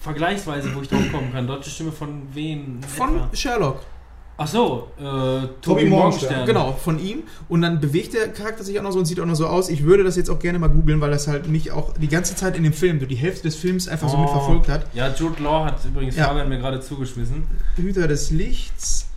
Vergleichsweise, 0.00 0.74
wo 0.74 0.80
ich 0.80 0.88
drauf 0.88 1.12
kommen 1.12 1.30
kann. 1.30 1.46
Deutsche 1.46 1.68
Stimme 1.68 1.92
von 1.92 2.22
wem? 2.32 2.82
Von 2.82 3.16
etwa? 3.16 3.36
Sherlock. 3.36 3.80
Ach 4.40 4.46
so, 4.46 4.88
äh, 4.98 5.02
Tobi, 5.02 5.48
Tobi 5.62 5.84
Morgenstern. 5.86 5.90
Morgenstern. 5.90 6.46
Genau, 6.46 6.72
von 6.72 7.00
ihm. 7.00 7.24
Und 7.48 7.60
dann 7.62 7.80
bewegt 7.80 8.14
der 8.14 8.28
Charakter 8.28 8.62
sich 8.62 8.78
auch 8.78 8.84
noch 8.84 8.92
so 8.92 9.00
und 9.00 9.04
sieht 9.06 9.18
auch 9.18 9.26
noch 9.26 9.34
so 9.34 9.48
aus. 9.48 9.68
Ich 9.68 9.82
würde 9.82 10.04
das 10.04 10.14
jetzt 10.14 10.30
auch 10.30 10.38
gerne 10.38 10.60
mal 10.60 10.68
googeln, 10.68 11.00
weil 11.00 11.10
das 11.10 11.26
halt 11.26 11.48
mich 11.48 11.72
auch 11.72 11.92
die 11.98 12.06
ganze 12.06 12.36
Zeit 12.36 12.56
in 12.56 12.62
dem 12.62 12.72
Film, 12.72 13.00
so 13.00 13.06
die 13.06 13.16
Hälfte 13.16 13.42
des 13.48 13.56
Films 13.56 13.88
einfach 13.88 14.08
so 14.08 14.16
Oh. 14.16 14.20
mitverfolgt 14.20 14.68
hat. 14.68 14.86
Ja, 14.94 15.12
Jude 15.12 15.42
Law 15.42 15.64
hat 15.64 15.84
übrigens 15.84 16.14
Ja. 16.14 16.26
Fabian 16.28 16.48
mir 16.48 16.58
gerade 16.58 16.80
zugeschmissen. 16.80 17.48
Hüter 17.76 18.06
des 18.06 18.30
Lichts. 18.30 19.08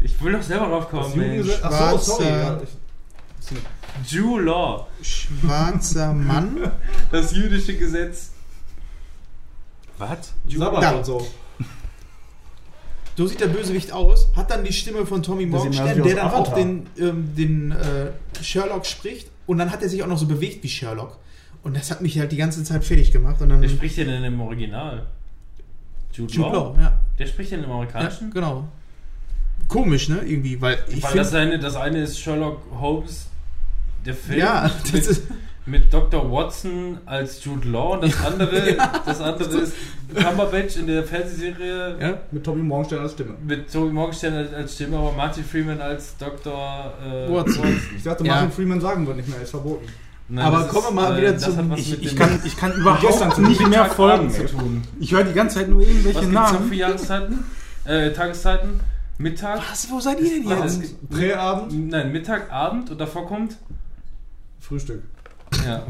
Ich 0.00 0.22
will 0.22 0.32
doch 0.32 0.42
selber 0.42 0.66
drauf 0.66 0.88
kommen, 0.90 1.12
Mensch. 1.16 1.48
Ach 1.62 1.92
so, 1.92 2.12
sorry. 2.14 2.28
Ja, 2.28 2.60
ich, 2.62 4.12
Jude 4.12 4.44
Law. 4.44 4.86
Schwarzer 5.02 6.12
Mann. 6.14 6.70
Das 7.10 7.34
jüdische 7.34 7.74
Gesetz. 7.76 8.30
Was? 9.98 10.32
Sabbat 10.48 10.82
Da. 10.82 10.90
und 10.92 11.04
so. 11.06 11.26
So 13.16 13.26
sieht 13.26 13.40
der 13.40 13.48
Bösewicht 13.48 13.92
aus, 13.92 14.28
hat 14.34 14.50
dann 14.50 14.64
die 14.64 14.72
Stimme 14.72 15.04
von 15.04 15.22
Tommy 15.22 15.46
Morgenstern, 15.46 16.02
der 16.02 16.16
dann 16.16 16.30
auch 16.30 16.40
Avatar. 16.40 16.54
den, 16.56 16.86
ähm, 16.98 17.34
den 17.36 17.72
äh, 17.72 18.10
Sherlock 18.42 18.86
spricht. 18.86 19.28
Und 19.46 19.58
dann 19.58 19.70
hat 19.70 19.82
er 19.82 19.88
sich 19.88 20.02
auch 20.02 20.06
noch 20.06 20.18
so 20.18 20.26
bewegt 20.26 20.62
wie 20.62 20.68
Sherlock. 20.68 21.18
Und 21.62 21.76
das 21.76 21.90
hat 21.90 22.00
mich 22.00 22.18
halt 22.18 22.32
die 22.32 22.36
ganze 22.36 22.64
Zeit 22.64 22.84
fertig 22.84 23.12
gemacht. 23.12 23.40
Und 23.40 23.50
dann 23.50 23.60
Wer 23.60 23.68
spricht 23.68 23.96
denn 23.98 24.08
denn 24.08 24.24
im 24.24 24.40
Original? 24.40 25.06
Jude, 26.12 26.32
Jude 26.32 26.48
Law? 26.48 26.54
Law, 26.54 26.80
ja. 26.80 27.00
Der 27.18 27.26
spricht 27.26 27.52
denn 27.52 27.60
im 27.60 27.68
ja. 27.68 27.74
Amerikanischen? 27.74 28.30
Genau. 28.30 28.68
Komisch, 29.68 30.08
ne? 30.08 30.20
Irgendwie, 30.24 30.60
weil 30.60 30.78
ich 30.88 31.02
Weil 31.02 31.14
das 31.14 31.34
eine, 31.34 31.58
das 31.58 31.76
eine 31.76 32.02
ist 32.02 32.18
Sherlock 32.18 32.62
Holmes, 32.78 33.26
der 34.04 34.14
Film. 34.14 34.38
Ja, 34.38 34.70
das 34.92 35.06
ist. 35.06 35.22
Mit 35.64 35.92
Dr. 35.92 36.30
Watson 36.32 36.98
als 37.06 37.44
Jude 37.44 37.68
Law 37.68 37.94
und 37.94 38.02
das 38.04 38.24
andere, 38.24 38.76
das 39.06 39.20
andere 39.20 39.58
ist 39.60 39.74
Cumberbatch 40.14 40.76
in 40.76 40.86
der 40.88 41.04
Fernsehserie 41.04 41.96
Ja? 42.00 42.18
Mit 42.32 42.42
Tommy 42.44 42.62
Morgenstern 42.62 43.00
als 43.00 43.12
Stimme. 43.12 43.34
mit 43.46 43.72
Toby 43.72 43.92
Morgenstern 43.92 44.34
als, 44.34 44.52
als 44.52 44.74
Stimme, 44.74 44.96
aber 44.98 45.12
Martin 45.12 45.44
Freeman 45.44 45.80
als 45.80 46.16
Dr. 46.16 46.92
Äh, 47.04 47.32
Watson. 47.32 47.80
Ich 47.96 48.02
dachte, 48.02 48.24
Ja. 48.26 48.34
Martin 48.34 48.50
Freeman 48.52 48.80
sagen 48.80 49.06
wird 49.06 49.16
nicht 49.18 49.28
mehr, 49.28 49.40
ist 49.40 49.50
verboten. 49.50 49.86
Nein, 50.28 50.46
Aber 50.46 50.58
das 50.60 50.68
kommen 50.68 50.86
wir 50.86 51.02
mal 51.02 51.14
äh, 51.14 51.20
wieder 51.20 51.32
was 51.70 51.78
Ich, 51.78 51.90
mit 51.90 52.02
ich, 52.04 52.16
kann, 52.16 52.40
ich 52.44 52.56
kann 52.56 52.72
überhaupt 52.72 53.38
nicht 53.38 53.68
mehr 53.68 53.84
folgen. 53.86 54.30
zu 54.30 54.44
tun. 54.46 54.82
Ich 54.98 55.12
höre 55.12 55.24
die 55.24 55.34
ganze 55.34 55.58
Zeit 55.58 55.68
nur 55.68 55.82
irgendwelche 55.82 56.16
Was 56.18 56.22
gibt's 56.24 56.34
noch 56.34 56.52
Namen. 56.52 56.68
für 56.68 56.74
Jahreszeiten? 56.74 57.44
Äh, 57.84 58.12
Tageszeiten? 58.12 58.80
Mittag? 59.18 59.60
Was? 59.70 59.90
Wo 59.90 60.00
seid 60.00 60.20
ihr 60.20 60.42
denn 60.42 60.48
jetzt? 60.48 61.08
Präabend, 61.10 61.90
Nein, 61.90 62.10
Mittag, 62.12 62.50
Abend 62.50 62.90
und 62.90 63.00
davor 63.00 63.26
kommt? 63.26 63.56
Frühstück. 64.60 65.02
Ja, 65.64 65.86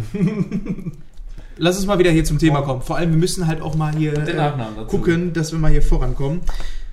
Lass 1.58 1.76
uns 1.76 1.86
mal 1.86 1.98
wieder 1.98 2.10
hier 2.10 2.24
zum 2.24 2.38
Thema 2.38 2.62
kommen. 2.62 2.82
Vor 2.82 2.96
allem, 2.96 3.10
wir 3.10 3.18
müssen 3.18 3.46
halt 3.46 3.60
auch 3.60 3.74
mal 3.74 3.94
hier 3.94 4.14
äh, 4.14 4.52
gucken, 4.88 5.32
dass 5.32 5.52
wir 5.52 5.58
mal 5.58 5.70
hier 5.70 5.82
vorankommen. 5.82 6.40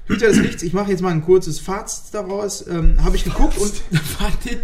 Hüter 0.05 0.27
des 0.27 0.39
Lichts, 0.39 0.63
ich 0.63 0.73
mache 0.73 0.89
jetzt 0.91 1.01
mal 1.01 1.11
ein 1.11 1.23
kurzes 1.23 1.59
Fazit 1.59 2.13
daraus. 2.13 2.65
Ähm, 2.67 3.03
Habe 3.03 3.15
ich 3.15 3.23
geguckt 3.23 3.57
und 3.57 3.71
Fazit, 4.03 4.61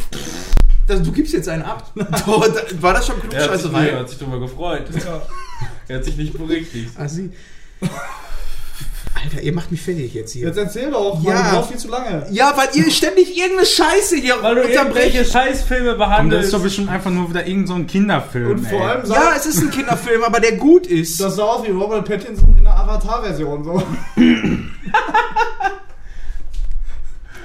das, 0.87 1.01
du 1.03 1.11
gibst 1.11 1.33
jetzt 1.33 1.47
einen 1.47 1.63
ab. 1.63 1.91
War 1.95 2.93
das 2.93 3.07
schon 3.07 3.15
Er 3.31 3.51
hat, 3.51 3.59
sich, 3.59 3.71
nee, 3.71 3.89
er 3.89 3.99
hat 3.99 4.09
sich 4.09 4.17
drüber 4.17 4.39
gefreut. 4.39 4.85
Er 5.87 5.97
hat 5.97 6.03
sich 6.03 6.17
nicht 6.17 6.37
berichtigt. 6.37 6.91
Ah, 6.97 7.07
sie. 7.07 7.31
Alter, 9.25 9.41
ihr 9.41 9.53
macht 9.53 9.71
mich 9.71 9.81
fertig 9.81 10.13
jetzt 10.13 10.33
hier. 10.33 10.47
Jetzt 10.47 10.57
erzähl 10.57 10.91
doch, 10.91 11.15
Mann, 11.15 11.25
Ja. 11.33 11.43
du 11.43 11.49
brauchst 11.55 11.69
viel 11.69 11.77
zu 11.79 11.87
lange. 11.89 12.27
ja, 12.31 12.53
weil 12.55 12.67
ihr 12.75 12.91
ständig 12.91 13.35
irgendeine 13.35 13.65
Scheiße 13.65 14.17
hier 14.17 14.35
Weil 14.41 14.55
du 14.55 14.61
irgendwelche. 14.63 15.25
Scheißfilme 15.25 15.93
Und 15.93 15.99
das 15.99 16.07
behandelst. 16.07 16.45
ist 16.45 16.53
doch 16.53 16.61
bestimmt 16.61 16.89
einfach 16.89 17.11
nur 17.11 17.29
wieder 17.29 17.45
irgendein 17.47 17.67
so 17.67 17.73
ein 17.75 17.87
Kinderfilm. 17.87 18.51
Und 18.51 18.67
vor 18.67 18.79
ey. 18.81 18.85
allem 18.85 19.09
Ja, 19.11 19.33
es 19.35 19.45
ist 19.45 19.61
ein 19.61 19.71
Kinderfilm, 19.71 20.23
aber 20.23 20.39
der 20.39 20.53
gut 20.53 20.85
ist. 20.87 21.19
das 21.19 21.35
sah 21.35 21.43
aus 21.43 21.65
wie 21.65 21.71
Robert 21.71 22.05
Pattinson 22.07 22.55
in 22.57 22.63
der 22.63 22.77
Avatar-Version. 22.77 23.63
So. 23.63 23.83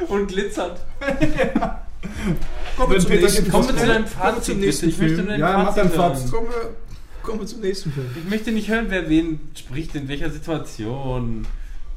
und 0.09 0.28
glitzert. 0.28 0.81
kommen 2.76 2.92
wir 2.92 3.20
nächsten 3.20 3.50
Kommen 3.50 3.68
wir 3.68 3.76
zu 3.76 3.86
deinem 3.86 4.07
Fazit. 4.07 4.44
zum 4.44 4.55
bitte. 4.57 4.67
nächsten 4.67 4.89
Ich 4.89 4.99
möchte 4.99 5.23
dein 5.23 5.41
Ja, 5.41 5.59
mach 5.59 5.75
Fazit 5.75 5.84
dein 5.84 5.91
hören. 5.99 6.15
Fazit. 6.15 6.31
Kommen 6.33 6.49
wir, 6.49 6.70
kommen 7.23 7.41
wir 7.41 7.47
zum 7.47 7.60
nächsten 7.60 7.92
Film. 7.92 8.07
Ich 8.25 8.31
möchte 8.31 8.52
nicht 8.52 8.68
hören, 8.68 8.86
wer 8.89 9.09
wen 9.09 9.41
spricht, 9.55 9.94
in 9.94 10.09
welcher 10.09 10.31
Situation. 10.31 11.47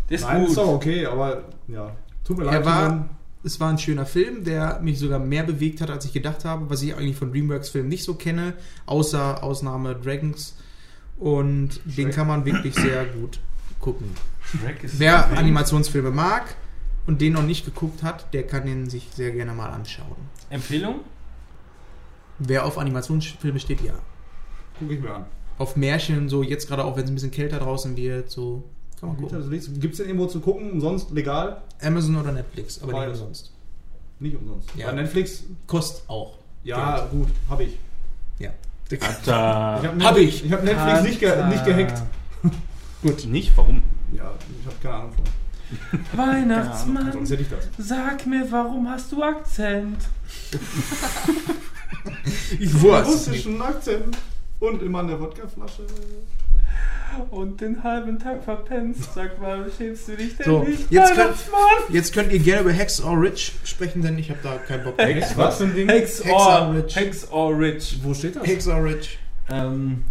Der 0.10 0.18
ist 0.18 0.24
Nein, 0.24 0.42
gut. 0.42 0.50
ist 0.50 0.58
doch 0.58 0.68
okay, 0.68 1.06
aber 1.06 1.44
ja. 1.68 1.96
Tut 2.24 2.38
mir 2.38 2.46
Er 2.46 2.52
leid. 2.54 2.66
war, 2.66 3.10
es 3.44 3.60
war 3.60 3.70
ein 3.70 3.78
schöner 3.78 4.06
Film, 4.06 4.44
der 4.44 4.80
mich 4.82 5.00
sogar 5.00 5.20
mehr 5.20 5.44
bewegt 5.44 5.82
hat, 5.82 5.90
als 5.90 6.06
ich 6.06 6.14
gedacht 6.14 6.46
habe, 6.46 6.70
was 6.70 6.82
ich 6.82 6.96
eigentlich 6.96 7.16
von 7.18 7.32
DreamWorks-Filmen 7.32 7.90
nicht 7.90 8.04
so 8.04 8.14
kenne, 8.16 8.54
außer 8.86 9.44
Ausnahme 9.44 9.96
Dragons. 9.96 10.56
Und 11.18 11.80
den 11.86 12.12
kann 12.12 12.28
man 12.28 12.46
wirklich 12.46 12.76
sehr 12.76 13.06
gut 13.06 13.40
gucken. 13.80 14.10
Shrek 14.44 14.84
ist 14.84 15.00
Wer. 15.00 15.38
Animationsfilme 15.38 16.12
mag 16.12 16.56
und 17.06 17.22
den 17.22 17.34
noch 17.34 17.44
nicht 17.44 17.66
geguckt 17.66 18.02
hat, 18.04 18.34
der 18.34 18.48
kann 18.48 18.66
den 18.66 18.90
sich 18.90 19.08
sehr 19.14 19.32
gerne 19.32 19.54
mal 19.54 19.70
anschauen. 19.70 20.16
Empfehlung? 20.50 21.02
Wer 22.40 22.66
auf 22.66 22.78
Animationsfilme 22.78 23.60
steht, 23.60 23.82
ja. 23.82 23.94
Guck 24.80 24.92
ich 24.92 25.00
mir 25.00 25.14
an. 25.16 25.26
Auf 25.58 25.76
Märchen, 25.76 26.30
so 26.30 26.42
jetzt 26.44 26.68
gerade 26.68 26.84
auch, 26.84 26.96
wenn 26.98 27.04
es 27.04 27.12
ein 27.12 27.16
bisschen 27.16 27.32
kälter 27.32 27.60
draußen 27.60 27.96
wird, 27.96 28.30
so 28.32 28.64
kann 29.04 29.16
man 29.16 29.30
gucken. 29.30 29.80
Gibt 29.80 29.94
es 29.94 29.98
den 29.98 30.08
irgendwo 30.08 30.28
zu 30.28 30.40
gucken, 30.40 30.72
umsonst, 30.72 31.12
legal? 31.12 31.62
Amazon 31.82 32.16
oder 32.18 32.32
Netflix, 32.32 32.82
aber 32.82 32.94
nicht 32.94 33.02
Beides. 33.02 33.20
umsonst. 33.20 33.52
Nicht 34.20 34.36
umsonst. 34.38 34.70
Ja. 34.76 34.88
Bei 34.88 34.94
Netflix, 34.94 35.44
Kostet 35.68 36.10
auch. 36.10 36.38
ja, 36.64 37.00
Geld. 37.00 37.12
gut, 37.12 37.28
hab 37.50 37.60
ich. 37.60 37.78
Ja. 38.40 38.52
Ich 38.90 39.00
hab, 39.28 40.02
Hab 40.04 40.18
ich. 40.18 40.46
Ich 40.46 40.52
hab 40.52 40.64
Netflix 40.64 41.02
nicht, 41.04 41.20
ge 41.20 41.46
nicht 41.48 41.66
gehackt. 41.66 42.04
Gut. 43.02 43.26
Nicht? 43.26 43.52
Warum? 43.58 43.82
Ja, 44.14 44.32
ich 44.62 44.66
hab 44.68 44.82
keine 44.82 44.96
Ahnung 44.96 45.12
von. 45.14 45.24
Weihnachtsmann, 46.20 47.12
Sonst 47.12 47.32
hätte 47.32 47.42
ich 47.42 47.50
das. 47.50 47.68
sag 47.80 48.26
mir, 48.28 48.46
warum 48.52 48.88
hast 48.90 49.12
du 49.12 49.22
Akzent? 49.24 49.98
Ich 52.60 52.74
wusste. 52.82 53.06
Russischen 53.06 53.62
Akzent 53.62 54.18
und 54.60 54.82
immer 54.84 55.00
eine 55.00 55.20
Wodkaflasche. 55.20 55.84
Und 57.30 57.62
den 57.62 57.84
halben 57.84 58.18
Tag 58.18 58.44
verpenst. 58.44 59.14
Sag 59.14 59.40
mal, 59.40 59.70
schämst 59.78 60.08
du 60.08 60.18
dich 60.18 60.36
denn 60.36 60.46
So, 60.46 60.64
nicht? 60.64 60.90
jetzt 60.92 61.14
könnt, 61.14 61.36
jetzt 61.90 62.14
könnt 62.14 62.32
ihr 62.32 62.40
gerne 62.40 62.62
über 62.62 62.72
Hex 62.72 63.02
or 63.04 63.22
Rich 63.22 63.54
sprechen, 63.64 64.02
denn 64.02 64.18
ich 64.18 64.30
habe 64.32 64.40
da 64.42 64.58
keinen 64.58 64.84
Bock 64.84 64.98
drauf. 64.98 65.38
Was 65.38 65.58
für 65.58 65.66
ein 65.66 65.76
Ding? 65.76 65.88
Hex 65.90 66.24
Hex 66.24 66.32
or 66.32 66.62
or 66.70 66.74
Rich. 66.76 66.96
Hex 66.96 67.32
or 67.32 67.58
Rich. 67.60 68.00
Wo 68.02 68.14
steht 68.16 68.36
das? 68.36 68.48
Hex 68.48 68.68
or 68.68 68.84
Rich. 68.84 69.20
Ähm, 69.52 70.04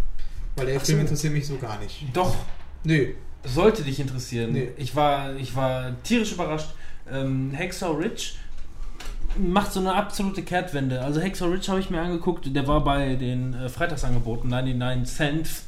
Weil 0.55 0.67
der 0.67 0.81
Film 0.81 1.01
interessiert 1.01 1.33
mich 1.33 1.47
so 1.47 1.57
gar 1.57 1.79
nicht. 1.81 2.05
doch, 2.13 2.37
Nö. 2.85 3.09
sollte 3.45 3.83
dich 3.83 3.99
interessieren. 3.99 4.53
Nee. 4.53 4.69
Ich, 4.77 4.95
war, 4.95 5.35
ich 5.37 5.57
war 5.57 6.01
tierisch 6.05 6.33
überrascht. 6.33 6.69
Ähm, 7.11 7.51
Hexor 7.53 7.99
Rich 7.99 8.39
macht 9.37 9.73
so 9.73 9.81
eine 9.81 9.95
absolute 9.95 10.43
Kehrtwende. 10.43 11.01
Also 11.01 11.21
Hexor 11.21 11.51
Rich 11.51 11.69
habe 11.69 11.81
ich 11.81 11.91
mir 11.91 12.01
angeguckt, 12.01 12.55
der 12.55 12.67
war 12.69 12.85
bei 12.85 13.17
den 13.17 13.55
äh, 13.55 13.69
Freitagsangeboten 13.69 14.49
99 14.51 15.17
Cents 15.17 15.65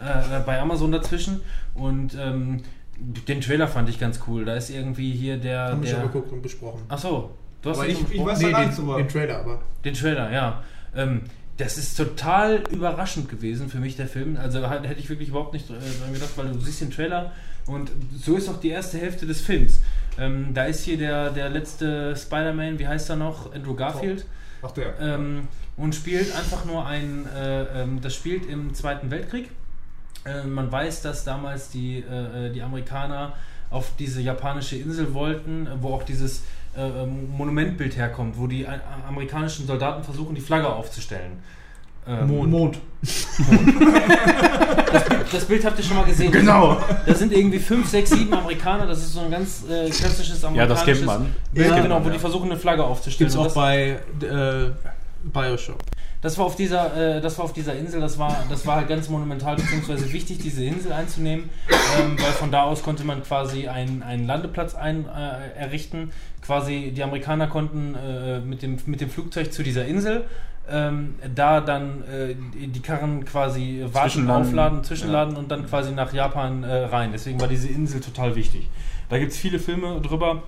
äh, 0.00 0.40
bei 0.46 0.60
Amazon 0.60 0.92
dazwischen 0.92 1.40
und 1.74 2.14
ähm, 2.18 2.62
den 3.00 3.40
Trailer 3.40 3.68
fand 3.68 3.88
ich 3.88 3.98
ganz 4.00 4.20
cool. 4.26 4.44
Da 4.44 4.54
ist 4.56 4.70
irgendwie 4.70 5.12
hier 5.12 5.36
der... 5.36 5.68
Haben 5.70 5.82
wir 5.82 5.90
schon 5.90 6.02
geguckt 6.02 6.32
und 6.32 6.42
besprochen. 6.42 6.82
Ach 6.88 6.98
so, 6.98 7.30
du 7.62 7.70
hast 7.70 7.78
Aber 7.78 7.86
ich- 7.88 8.00
ich 8.00 8.06
besprochen? 8.06 8.30
weiß- 8.30 8.42
da 8.42 8.50
gar 8.50 8.64
den, 8.66 8.96
den 8.96 9.08
Trailer 9.08 9.38
aber. 9.38 9.60
Den 9.84 9.94
Trailer, 9.94 10.32
ja. 10.32 10.62
Ähm, 10.96 11.20
das 11.58 11.76
ist 11.78 11.96
total 11.96 12.62
überraschend 12.70 13.28
gewesen 13.28 13.68
für 13.68 13.78
mich, 13.78 13.96
der 13.96 14.06
Film. 14.08 14.36
Also 14.36 14.68
halt- 14.68 14.86
hätte 14.88 15.00
ich 15.00 15.08
wirklich 15.08 15.28
überhaupt 15.28 15.52
nicht 15.52 15.68
äh, 15.70 15.74
dran 15.74 16.12
gedacht, 16.12 16.30
weil 16.36 16.48
du 16.48 16.58
siehst 16.60 16.80
den 16.80 16.90
Trailer 16.90 17.32
und 17.66 17.90
so 18.20 18.36
ist 18.36 18.48
auch 18.48 18.58
die 18.60 18.70
erste 18.70 18.98
Hälfte 18.98 19.26
des 19.26 19.40
Films. 19.40 19.80
Ähm, 20.18 20.54
da 20.54 20.64
ist 20.64 20.82
hier 20.84 20.96
der, 20.98 21.30
der 21.30 21.50
letzte 21.50 22.16
Spider-Man, 22.16 22.78
wie 22.78 22.86
heißt 22.88 23.10
er 23.10 23.16
noch? 23.16 23.54
Andrew 23.54 23.74
Garfield. 23.74 24.24
Ach 24.62 24.72
der. 24.72 24.98
Ähm, 25.00 25.46
und 25.76 25.94
spielt 25.94 26.34
einfach 26.34 26.64
nur 26.64 26.84
ein, 26.86 27.26
äh, 27.36 27.82
ähm, 27.82 28.00
das 28.00 28.14
spielt 28.16 28.46
im 28.46 28.74
Zweiten 28.74 29.12
Weltkrieg. 29.12 29.50
Äh, 30.28 30.46
man 30.46 30.70
weiß, 30.70 31.02
dass 31.02 31.24
damals 31.24 31.70
die, 31.70 31.98
äh, 31.98 32.50
die 32.52 32.62
Amerikaner 32.62 33.32
auf 33.70 33.92
diese 33.98 34.20
japanische 34.20 34.76
Insel 34.76 35.14
wollten, 35.14 35.66
äh, 35.66 35.70
wo 35.80 35.94
auch 35.94 36.02
dieses 36.02 36.42
äh, 36.76 36.82
ähm, 36.82 37.30
Monumentbild 37.36 37.96
herkommt, 37.96 38.38
wo 38.38 38.46
die 38.46 38.64
äh, 38.64 38.68
amerikanischen 39.06 39.66
Soldaten 39.66 40.04
versuchen, 40.04 40.34
die 40.34 40.40
Flagge 40.40 40.68
aufzustellen. 40.68 41.32
Ähm, 42.06 42.26
Mond. 42.26 42.50
Mond. 42.50 42.78
Das 45.30 45.44
Bild 45.44 45.62
habt 45.64 45.78
ihr 45.78 45.84
schon 45.84 45.96
mal 45.98 46.06
gesehen. 46.06 46.32
Genau. 46.32 46.80
Da 47.06 47.14
sind 47.14 47.32
irgendwie 47.34 47.58
fünf, 47.58 47.88
sechs, 47.88 48.10
sieben 48.10 48.32
Amerikaner. 48.32 48.86
Das 48.86 48.98
ist 48.98 49.12
so 49.12 49.20
ein 49.20 49.30
ganz 49.30 49.62
äh, 49.68 49.90
klassisches 49.90 50.40
Ja, 50.40 50.48
amerikanisches 50.48 50.86
das 50.86 50.96
kennt 50.98 51.06
man. 51.06 51.34
Bild, 51.52 51.68
Ja, 51.68 51.80
genau, 51.80 52.00
wo 52.02 52.06
ja. 52.06 52.14
die 52.14 52.18
versuchen, 52.18 52.50
eine 52.50 52.58
Flagge 52.58 52.82
aufzustellen. 52.82 53.28
Gibt's 53.30 53.34
Und 53.34 53.40
auch 53.40 53.44
das, 53.44 53.54
bei 53.54 53.98
äh, 54.26 54.70
Bioshock. 55.24 55.78
Das 56.20 56.36
war 56.38 56.46
auf 56.46 56.56
dieser, 56.56 57.16
äh, 57.16 57.20
das 57.20 57.38
war 57.38 57.44
auf 57.44 57.52
dieser 57.52 57.74
Insel. 57.76 58.00
Das 58.00 58.18
war, 58.18 58.44
das 58.48 58.66
war 58.66 58.76
halt 58.76 58.88
ganz 58.88 59.08
monumental 59.08 59.56
beziehungsweise 59.56 60.12
wichtig, 60.12 60.38
diese 60.38 60.64
Insel 60.64 60.92
einzunehmen, 60.92 61.48
ähm, 62.00 62.16
weil 62.20 62.32
von 62.32 62.50
da 62.50 62.62
aus 62.62 62.82
konnte 62.82 63.04
man 63.04 63.22
quasi 63.22 63.68
einen, 63.68 64.02
einen 64.02 64.26
Landeplatz 64.26 64.74
ein, 64.74 65.06
äh, 65.06 65.58
errichten. 65.58 66.10
Quasi 66.42 66.92
die 66.94 67.02
Amerikaner 67.02 67.46
konnten 67.46 67.94
äh, 67.94 68.40
mit 68.40 68.62
dem 68.62 68.78
mit 68.86 69.00
dem 69.00 69.10
Flugzeug 69.10 69.52
zu 69.52 69.62
dieser 69.62 69.86
Insel. 69.86 70.24
Ähm, 70.70 71.14
da 71.34 71.62
dann 71.62 72.02
äh, 72.02 72.34
die 72.66 72.82
Karren 72.82 73.24
quasi 73.24 73.86
warten, 73.90 74.10
Zwischenlanden. 74.10 74.48
aufladen, 74.48 74.84
zwischenladen 74.84 75.36
und 75.36 75.50
dann 75.50 75.66
quasi 75.66 75.92
nach 75.92 76.12
Japan 76.12 76.62
äh, 76.62 76.84
rein. 76.84 77.10
Deswegen 77.12 77.40
war 77.40 77.48
diese 77.48 77.68
Insel 77.68 78.00
total 78.02 78.36
wichtig. 78.36 78.68
Da 79.08 79.18
gibt 79.18 79.32
es 79.32 79.38
viele 79.38 79.58
Filme 79.58 80.00
drüber. 80.02 80.42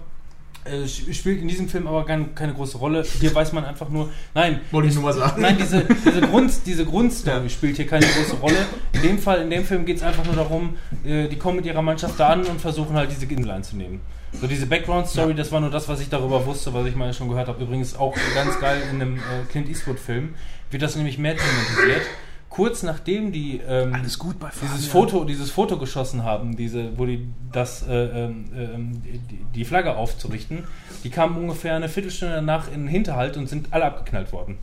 Äh, 0.65 0.85
sp- 0.85 1.09
spielt 1.15 1.41
in 1.41 1.49
diesem 1.49 1.69
Film 1.69 1.87
aber 1.87 2.05
kein, 2.05 2.35
keine 2.35 2.53
große 2.53 2.77
Rolle. 2.79 3.03
Hier 3.21 3.35
weiß 3.35 3.53
man 3.53 3.65
einfach 3.65 3.89
nur, 3.89 4.11
nein, 4.35 4.61
Wollte 4.71 4.89
ich 4.89 4.95
nur 4.95 5.05
mal 5.05 5.13
sagen. 5.15 5.41
Nein, 5.41 5.57
diese, 5.59 5.85
diese, 6.05 6.21
Grund, 6.21 6.53
diese 6.67 6.85
Grundstory 6.85 7.49
spielt 7.49 7.77
hier 7.77 7.87
keine 7.87 8.05
große 8.07 8.37
Rolle. 8.37 8.67
In 8.93 9.03
dem 9.03 9.19
Fall, 9.19 9.41
in 9.43 9.51
dem 9.51 9.65
Film 9.65 9.87
geht 9.87 9.97
es 9.97 10.03
einfach 10.03 10.25
nur 10.25 10.35
darum, 10.37 10.77
äh, 11.05 11.29
die 11.29 11.37
kommen 11.37 11.57
mit 11.57 11.67
ihrer 11.67 11.81
Mannschaft 11.83 12.21
da 12.21 12.29
an 12.29 12.45
und 12.45 12.61
versuchen 12.61 12.95
halt 12.95 13.11
diese 13.11 13.25
Insel 13.25 13.51
einzunehmen. 13.51 14.01
So 14.33 14.47
diese 14.47 14.67
Background-Story, 14.67 15.35
das 15.35 15.51
war 15.51 15.61
nur 15.61 15.71
das, 15.71 15.89
was 15.89 16.01
ich 16.01 16.09
darüber 16.09 16.45
wusste, 16.47 16.73
was 16.75 16.87
ich 16.87 16.95
mal 16.95 17.13
schon 17.15 17.29
gehört 17.31 17.49
habe. 17.49 17.63
Übrigens 17.65 17.97
auch 17.97 18.15
ganz 18.35 18.61
geil 18.61 18.83
in 18.91 19.01
einem 19.01 19.17
äh, 19.17 19.21
Clint 19.51 19.69
Eastwood-Film 19.69 20.35
wird 20.71 20.83
das 20.83 20.95
nämlich 20.95 21.19
mehr 21.19 21.37
thematisiert. 21.37 22.03
Kurz 22.51 22.83
nachdem 22.83 23.31
die 23.31 23.61
ähm, 23.67 23.97
gut 24.19 24.41
bei 24.41 24.51
dieses 24.61 24.87
Foto, 24.89 25.25
dieses 25.25 25.53
Foto 25.53 25.79
geschossen 25.79 26.25
haben, 26.25 26.57
diese, 26.57 26.99
wo 26.99 27.07
die 27.07 27.29
das 27.53 27.87
äh, 27.87 28.25
ähm, 28.25 28.45
ähm, 28.57 29.03
die, 29.05 29.39
die 29.55 29.65
Flagge 29.65 29.97
aufzurichten, 29.97 30.65
die 31.05 31.11
kamen 31.11 31.37
ungefähr 31.37 31.77
eine 31.77 31.89
Viertelstunde 31.89 32.35
danach 32.35 32.67
in 32.67 32.83
den 32.83 32.89
Hinterhalt 32.89 33.37
und 33.37 33.49
sind 33.49 33.73
alle 33.73 33.85
abgeknallt 33.85 34.33
worden. 34.33 34.59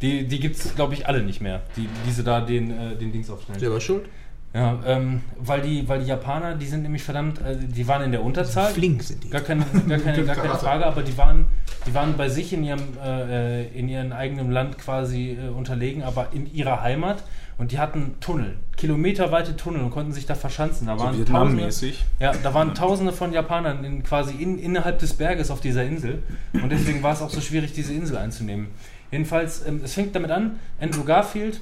Die, 0.00 0.26
die 0.26 0.40
gibt 0.40 0.56
es, 0.56 0.74
glaube 0.74 0.94
ich, 0.94 1.06
alle 1.06 1.22
nicht 1.22 1.42
mehr, 1.42 1.60
die 1.76 1.86
diese 2.06 2.24
da 2.24 2.40
den, 2.40 2.70
äh, 2.70 2.96
den 2.96 3.12
Dings 3.12 3.28
aufstellen. 3.28 3.60
Selber 3.60 3.80
schuld. 3.82 4.08
Ja, 4.54 4.78
ähm, 4.86 5.20
weil, 5.38 5.60
die, 5.60 5.86
weil 5.88 6.00
die 6.00 6.06
Japaner, 6.06 6.54
die 6.54 6.66
sind 6.66 6.82
nämlich 6.82 7.02
verdammt, 7.02 7.38
äh, 7.40 7.56
die 7.56 7.86
waren 7.86 8.02
in 8.02 8.12
der 8.12 8.22
Unterzahl. 8.22 8.72
Flink 8.72 9.02
sind 9.02 9.22
die. 9.24 9.30
Gar 9.30 9.42
keine, 9.42 9.64
gar 9.88 9.98
keine, 9.98 10.24
gar 10.24 10.36
keine 10.36 10.54
Frage, 10.54 10.86
aber 10.86 11.02
die 11.02 11.16
waren, 11.18 11.46
die 11.86 11.92
waren 11.94 12.16
bei 12.16 12.28
sich 12.30 12.52
in 12.54 12.64
ihrem, 12.64 12.80
äh, 13.04 13.62
äh, 13.62 13.78
in 13.78 13.88
ihrem 13.88 14.12
eigenen 14.12 14.50
Land 14.50 14.78
quasi 14.78 15.32
äh, 15.38 15.48
unterlegen, 15.50 16.02
aber 16.02 16.28
in 16.32 16.52
ihrer 16.52 16.82
Heimat. 16.82 17.22
Und 17.58 17.72
die 17.72 17.78
hatten 17.80 18.14
Tunnel, 18.20 18.56
kilometerweite 18.76 19.56
Tunnel 19.56 19.82
und 19.82 19.90
konnten 19.90 20.12
sich 20.12 20.26
da 20.26 20.36
verschanzen. 20.36 20.86
Da 20.86 20.96
So 20.96 21.04
waren 21.04 21.18
Vietnam-mäßig. 21.18 22.04
ja, 22.20 22.32
da 22.32 22.54
waren 22.54 22.72
Tausende 22.72 23.12
von 23.12 23.32
Japanern 23.32 23.82
in, 23.84 24.02
quasi 24.04 24.34
in, 24.40 24.58
innerhalb 24.60 25.00
des 25.00 25.12
Berges 25.14 25.50
auf 25.50 25.60
dieser 25.60 25.84
Insel. 25.84 26.22
Und 26.52 26.70
deswegen 26.70 27.02
war 27.02 27.12
es 27.14 27.20
auch 27.20 27.30
so 27.30 27.40
schwierig, 27.40 27.72
diese 27.72 27.92
Insel 27.92 28.16
einzunehmen. 28.16 28.68
Jedenfalls, 29.10 29.66
ähm, 29.66 29.80
es 29.84 29.94
fängt 29.94 30.14
damit 30.14 30.30
an, 30.30 30.60
Andrew 30.80 31.02
Garfield 31.02 31.60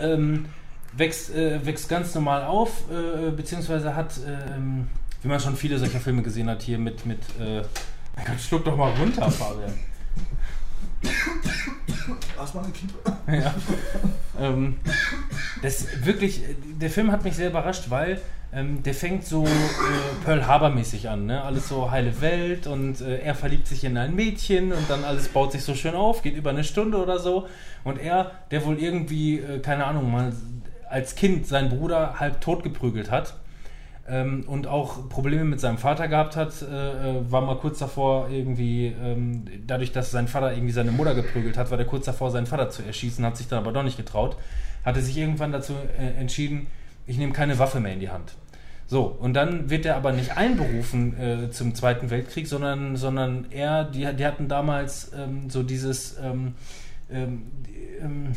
ähm, 0.00 0.46
wächst, 0.96 1.34
äh, 1.34 1.64
wächst 1.64 1.88
ganz 1.88 2.14
normal 2.14 2.44
auf, 2.44 2.84
äh, 2.90 3.30
beziehungsweise 3.30 3.94
hat, 3.94 4.12
ähm, 4.26 4.88
wie 5.22 5.28
man 5.28 5.40
schon 5.40 5.56
viele 5.56 5.78
solcher 5.78 6.00
Filme 6.00 6.22
gesehen 6.22 6.48
hat, 6.48 6.62
hier 6.62 6.78
mit, 6.78 7.06
mit 7.06 7.20
äh, 7.40 7.62
mein 8.16 8.26
Gott, 8.26 8.40
schluck 8.40 8.64
doch 8.64 8.76
mal 8.76 8.92
runter, 8.92 9.30
Fabian. 9.30 9.72
Erstmal 12.38 12.64
eine 12.64 12.72
Kippe. 12.72 12.94
Ja. 13.26 13.54
ähm, 14.38 14.76
das 15.62 16.04
wirklich, 16.04 16.42
der 16.80 16.90
Film 16.90 17.10
hat 17.10 17.24
mich 17.24 17.34
sehr 17.34 17.48
überrascht, 17.48 17.84
weil 17.88 18.20
ähm, 18.52 18.82
der 18.82 18.94
fängt 18.94 19.24
so 19.24 19.44
äh, 19.44 19.48
Pearl 20.24 20.46
Harbor 20.46 20.70
mäßig 20.70 21.08
an, 21.08 21.26
ne? 21.26 21.42
Alles 21.42 21.68
so 21.68 21.90
heile 21.90 22.20
Welt 22.20 22.66
und 22.66 23.00
äh, 23.00 23.18
er 23.18 23.34
verliebt 23.34 23.66
sich 23.66 23.82
in 23.84 23.96
ein 23.96 24.14
Mädchen 24.14 24.72
und 24.72 24.88
dann 24.88 25.04
alles 25.04 25.28
baut 25.28 25.52
sich 25.52 25.62
so 25.62 25.74
schön 25.74 25.94
auf, 25.94 26.22
geht 26.22 26.36
über 26.36 26.50
eine 26.50 26.64
Stunde 26.64 26.98
oder 26.98 27.18
so 27.18 27.48
und 27.82 27.98
er, 27.98 28.30
der 28.50 28.64
wohl 28.64 28.78
irgendwie, 28.78 29.38
äh, 29.40 29.58
keine 29.58 29.86
Ahnung, 29.86 30.12
mal 30.12 30.32
als 30.88 31.14
Kind 31.14 31.46
seinen 31.46 31.70
Bruder 31.70 32.20
halb 32.20 32.40
tot 32.40 32.62
geprügelt 32.62 33.10
hat, 33.10 33.34
ähm, 34.06 34.44
und 34.46 34.66
auch 34.66 35.08
Probleme 35.08 35.44
mit 35.44 35.60
seinem 35.60 35.78
Vater 35.78 36.08
gehabt 36.08 36.36
hat, 36.36 36.60
äh, 36.60 36.66
äh, 37.18 37.30
war 37.30 37.40
mal 37.40 37.56
kurz 37.56 37.78
davor 37.78 38.28
irgendwie, 38.28 38.94
ähm, 39.02 39.44
dadurch, 39.66 39.92
dass 39.92 40.10
sein 40.10 40.28
Vater 40.28 40.52
irgendwie 40.52 40.72
seine 40.72 40.92
Mutter 40.92 41.14
geprügelt 41.14 41.56
hat, 41.56 41.70
war 41.70 41.78
der 41.78 41.86
kurz 41.86 42.04
davor, 42.04 42.30
seinen 42.30 42.46
Vater 42.46 42.68
zu 42.68 42.82
erschießen, 42.82 43.24
hat 43.24 43.36
sich 43.38 43.48
dann 43.48 43.60
aber 43.60 43.72
doch 43.72 43.82
nicht 43.82 43.96
getraut, 43.96 44.36
hatte 44.84 45.00
sich 45.00 45.16
irgendwann 45.16 45.52
dazu 45.52 45.72
äh, 45.98 46.20
entschieden, 46.20 46.66
ich 47.06 47.16
nehme 47.16 47.32
keine 47.32 47.58
Waffe 47.58 47.80
mehr 47.80 47.94
in 47.94 48.00
die 48.00 48.10
Hand. 48.10 48.34
So, 48.86 49.04
und 49.04 49.32
dann 49.32 49.70
wird 49.70 49.86
er 49.86 49.96
aber 49.96 50.12
nicht 50.12 50.36
einberufen 50.36 51.18
äh, 51.18 51.50
zum 51.50 51.74
Zweiten 51.74 52.10
Weltkrieg, 52.10 52.46
sondern, 52.46 52.96
sondern 52.96 53.46
er, 53.50 53.84
die, 53.84 54.06
die 54.14 54.26
hatten 54.26 54.48
damals 54.48 55.12
ähm, 55.16 55.48
so 55.48 55.62
dieses, 55.62 56.18
ähm, 56.22 56.54
ähm, 57.10 57.46
ähm, 58.02 58.32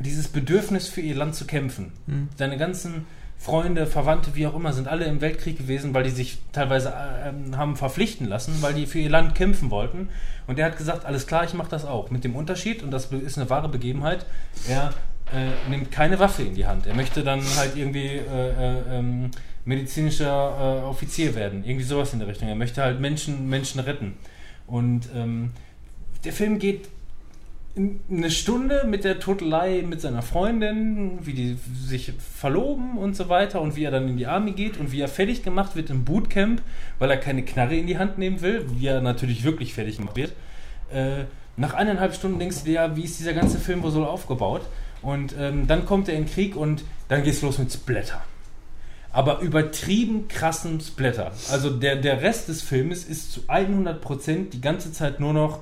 dieses 0.00 0.28
Bedürfnis 0.28 0.88
für 0.88 1.00
ihr 1.00 1.14
Land 1.14 1.34
zu 1.34 1.46
kämpfen. 1.46 1.92
Seine 2.36 2.56
ganzen 2.56 3.06
Freunde, 3.38 3.86
Verwandte, 3.86 4.34
wie 4.34 4.46
auch 4.48 4.54
immer, 4.54 4.72
sind 4.72 4.88
alle 4.88 5.04
im 5.04 5.20
Weltkrieg 5.20 5.56
gewesen, 5.56 5.94
weil 5.94 6.02
die 6.02 6.10
sich 6.10 6.38
teilweise 6.52 6.92
ähm, 7.24 7.56
haben 7.56 7.76
verpflichten 7.76 8.26
lassen, 8.26 8.60
weil 8.60 8.74
die 8.74 8.86
für 8.86 8.98
ihr 8.98 9.10
Land 9.10 9.36
kämpfen 9.36 9.70
wollten. 9.70 10.08
Und 10.48 10.58
er 10.58 10.66
hat 10.66 10.76
gesagt, 10.76 11.04
alles 11.04 11.26
klar, 11.28 11.44
ich 11.44 11.54
mache 11.54 11.70
das 11.70 11.84
auch. 11.84 12.10
Mit 12.10 12.24
dem 12.24 12.34
Unterschied, 12.34 12.82
und 12.82 12.90
das 12.90 13.06
ist 13.06 13.38
eine 13.38 13.48
wahre 13.48 13.68
Begebenheit, 13.68 14.26
er 14.68 14.92
äh, 15.32 15.70
nimmt 15.70 15.92
keine 15.92 16.18
Waffe 16.18 16.42
in 16.42 16.56
die 16.56 16.66
Hand. 16.66 16.88
Er 16.88 16.94
möchte 16.94 17.22
dann 17.22 17.40
halt 17.56 17.76
irgendwie 17.76 18.06
äh, 18.06 18.18
äh, 18.18 18.98
ähm, 18.98 19.30
medizinischer 19.64 20.80
äh, 20.82 20.86
Offizier 20.86 21.36
werden. 21.36 21.62
Irgendwie 21.64 21.84
sowas 21.84 22.12
in 22.12 22.18
der 22.18 22.26
Richtung. 22.26 22.48
Er 22.48 22.56
möchte 22.56 22.82
halt 22.82 22.98
Menschen, 22.98 23.48
Menschen 23.48 23.78
retten. 23.78 24.14
Und 24.66 25.08
ähm, 25.14 25.52
der 26.24 26.32
Film 26.32 26.58
geht 26.58 26.88
eine 27.78 28.30
Stunde 28.30 28.84
mit 28.86 29.04
der 29.04 29.20
Totelei 29.20 29.84
mit 29.86 30.00
seiner 30.00 30.22
Freundin, 30.22 31.18
wie 31.22 31.32
die 31.32 31.58
sich 31.74 32.12
verloben 32.34 32.98
und 32.98 33.16
so 33.16 33.28
weiter 33.28 33.60
und 33.60 33.76
wie 33.76 33.84
er 33.84 33.90
dann 33.90 34.08
in 34.08 34.16
die 34.16 34.26
Army 34.26 34.52
geht 34.52 34.78
und 34.78 34.92
wie 34.92 35.00
er 35.00 35.08
fertig 35.08 35.42
gemacht 35.42 35.76
wird 35.76 35.90
im 35.90 36.04
Bootcamp, 36.04 36.60
weil 36.98 37.10
er 37.10 37.16
keine 37.16 37.44
Knarre 37.44 37.76
in 37.76 37.86
die 37.86 37.98
Hand 37.98 38.18
nehmen 38.18 38.40
will, 38.40 38.64
wie 38.68 38.86
er 38.86 39.00
natürlich 39.00 39.44
wirklich 39.44 39.74
fertig 39.74 39.98
gemacht 39.98 40.16
wird. 40.16 40.32
Äh, 40.92 41.24
nach 41.56 41.74
eineinhalb 41.74 42.14
Stunden 42.14 42.38
denkst 42.38 42.60
du 42.60 42.64
dir, 42.66 42.72
ja, 42.72 42.96
wie 42.96 43.02
ist 43.02 43.18
dieser 43.18 43.34
ganze 43.34 43.58
Film 43.58 43.82
wohl 43.82 43.90
so 43.90 44.04
aufgebaut? 44.04 44.62
Und 45.02 45.34
ähm, 45.38 45.66
dann 45.66 45.86
kommt 45.86 46.08
er 46.08 46.14
in 46.14 46.24
den 46.24 46.30
Krieg 46.30 46.56
und 46.56 46.84
dann 47.08 47.22
geht's 47.22 47.42
los 47.42 47.58
mit 47.58 47.72
Splatter. 47.72 48.22
Aber 49.10 49.40
übertrieben 49.40 50.28
krassen 50.28 50.80
Splatter. 50.80 51.32
Also 51.50 51.70
der, 51.70 51.96
der 51.96 52.22
Rest 52.22 52.48
des 52.48 52.62
Filmes 52.62 53.04
ist 53.04 53.32
zu 53.32 53.40
100% 53.48 54.50
die 54.50 54.60
ganze 54.60 54.92
Zeit 54.92 55.18
nur 55.18 55.32
noch 55.32 55.60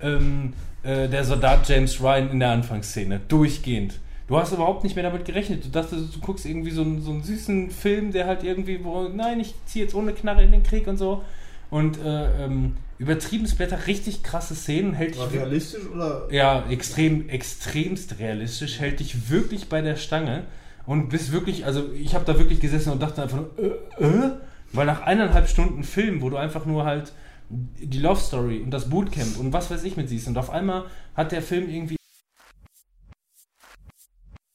ähm, 0.00 0.52
äh, 0.82 1.08
der 1.08 1.24
Soldat 1.24 1.68
James 1.68 2.00
Ryan 2.00 2.30
in 2.30 2.40
der 2.40 2.50
Anfangsszene. 2.50 3.20
Durchgehend. 3.28 3.94
Du 4.28 4.36
hast 4.38 4.52
überhaupt 4.52 4.84
nicht 4.84 4.94
mehr 4.94 5.04
damit 5.04 5.24
gerechnet. 5.24 5.64
Du 5.64 5.70
dachtest, 5.70 6.14
du 6.14 6.20
guckst 6.20 6.44
irgendwie 6.44 6.70
so 6.70 6.82
einen, 6.82 7.02
so 7.02 7.10
einen 7.10 7.22
süßen 7.22 7.70
Film, 7.70 8.12
der 8.12 8.26
halt 8.26 8.44
irgendwie, 8.44 8.84
wo, 8.84 9.08
nein, 9.08 9.40
ich 9.40 9.54
ziehe 9.64 9.84
jetzt 9.84 9.94
ohne 9.94 10.12
Knarre 10.12 10.44
in 10.44 10.52
den 10.52 10.62
Krieg 10.62 10.86
und 10.86 10.98
so. 10.98 11.22
Und 11.70 11.98
äh, 12.02 12.44
ähm, 12.44 12.76
übertrieben 12.98 13.46
Splatter, 13.46 13.86
richtig 13.86 14.22
krasse 14.22 14.54
Szenen, 14.54 14.94
hält 14.94 15.14
dich 15.14 15.20
War 15.20 15.32
realistisch 15.32 15.86
oder? 15.94 16.28
ja, 16.30 16.64
extrem, 16.68 17.28
extremst 17.28 18.18
realistisch, 18.18 18.80
hält 18.80 19.00
dich 19.00 19.30
wirklich 19.30 19.68
bei 19.68 19.80
der 19.80 19.96
Stange 19.96 20.44
und 20.86 21.08
bist 21.10 21.32
wirklich, 21.32 21.66
also 21.66 21.92
ich 21.92 22.14
habe 22.14 22.24
da 22.24 22.38
wirklich 22.38 22.60
gesessen 22.60 22.92
und 22.92 23.02
dachte 23.02 23.22
einfach 23.22 23.40
äh, 23.58 24.04
äh? 24.04 24.30
Weil 24.72 24.86
nach 24.86 25.02
eineinhalb 25.02 25.48
Stunden 25.48 25.82
Film, 25.82 26.20
wo 26.20 26.28
du 26.28 26.36
einfach 26.36 26.66
nur 26.66 26.84
halt 26.84 27.12
die 27.50 27.98
Love 27.98 28.20
Story 28.20 28.60
und 28.60 28.70
das 28.70 28.90
Bootcamp 28.90 29.38
und 29.38 29.52
was 29.52 29.70
weiß 29.70 29.82
ich 29.84 29.96
mit 29.96 30.08
siehst 30.08 30.28
und 30.28 30.36
auf 30.36 30.50
einmal 30.50 30.90
hat 31.14 31.32
der 31.32 31.42
Film 31.42 31.68
irgendwie 31.68 31.96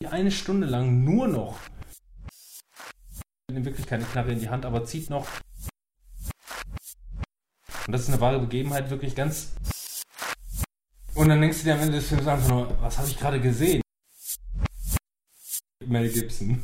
eine 0.09 0.31
Stunde 0.31 0.67
lang 0.67 1.03
nur 1.03 1.27
noch 1.27 1.59
nimmt 3.51 3.65
wirklich 3.65 3.87
keine 3.87 4.03
Knarre 4.03 4.31
in 4.31 4.39
die 4.39 4.49
Hand, 4.49 4.65
aber 4.65 4.85
zieht 4.85 5.09
noch 5.09 5.27
und 7.85 7.91
das 7.91 8.01
ist 8.01 8.09
eine 8.09 8.21
wahre 8.21 8.39
Begebenheit, 8.39 8.89
wirklich 8.89 9.15
ganz 9.15 9.53
und 11.15 11.29
dann 11.29 11.41
denkst 11.41 11.59
du 11.59 11.63
dir 11.65 11.75
am 11.75 11.81
Ende 11.81 11.97
des 11.97 12.07
Films 12.07 12.27
einfach 12.27 12.47
nur, 12.47 12.81
was 12.81 12.97
habe 12.97 13.07
ich 13.07 13.19
gerade 13.19 13.39
gesehen? 13.39 13.81
Mel 15.85 16.09
Gibson. 16.09 16.61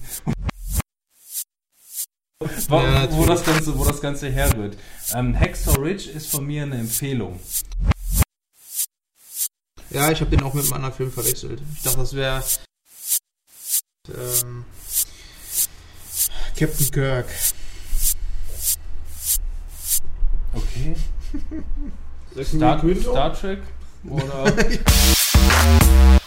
Wo, 2.42 2.78
wo, 2.78 3.26
das 3.26 3.44
Ganze, 3.44 3.78
wo 3.78 3.84
das 3.84 4.00
Ganze 4.00 4.32
herrührt. 4.32 4.78
Ähm, 5.14 5.38
Hacksaw 5.38 5.78
Ridge 5.78 6.10
ist 6.10 6.32
von 6.32 6.46
mir 6.46 6.64
eine 6.64 6.78
Empfehlung. 6.78 7.38
Ja, 9.90 10.10
ich 10.10 10.22
habe 10.22 10.30
den 10.32 10.44
auch 10.44 10.54
mit 10.54 10.64
einem 10.64 10.74
anderen 10.74 10.94
Film 10.94 11.12
verwechselt. 11.12 11.62
Ich 11.76 11.82
dachte, 11.82 11.98
das 11.98 12.14
wäre 12.14 12.42
ähm, 14.08 14.64
Captain 16.56 16.92
Kirk. 16.92 17.28
Okay. 20.54 20.96
Star? 22.46 22.80
Star 23.02 23.34
Trek? 23.34 23.60
Oder 24.08 24.54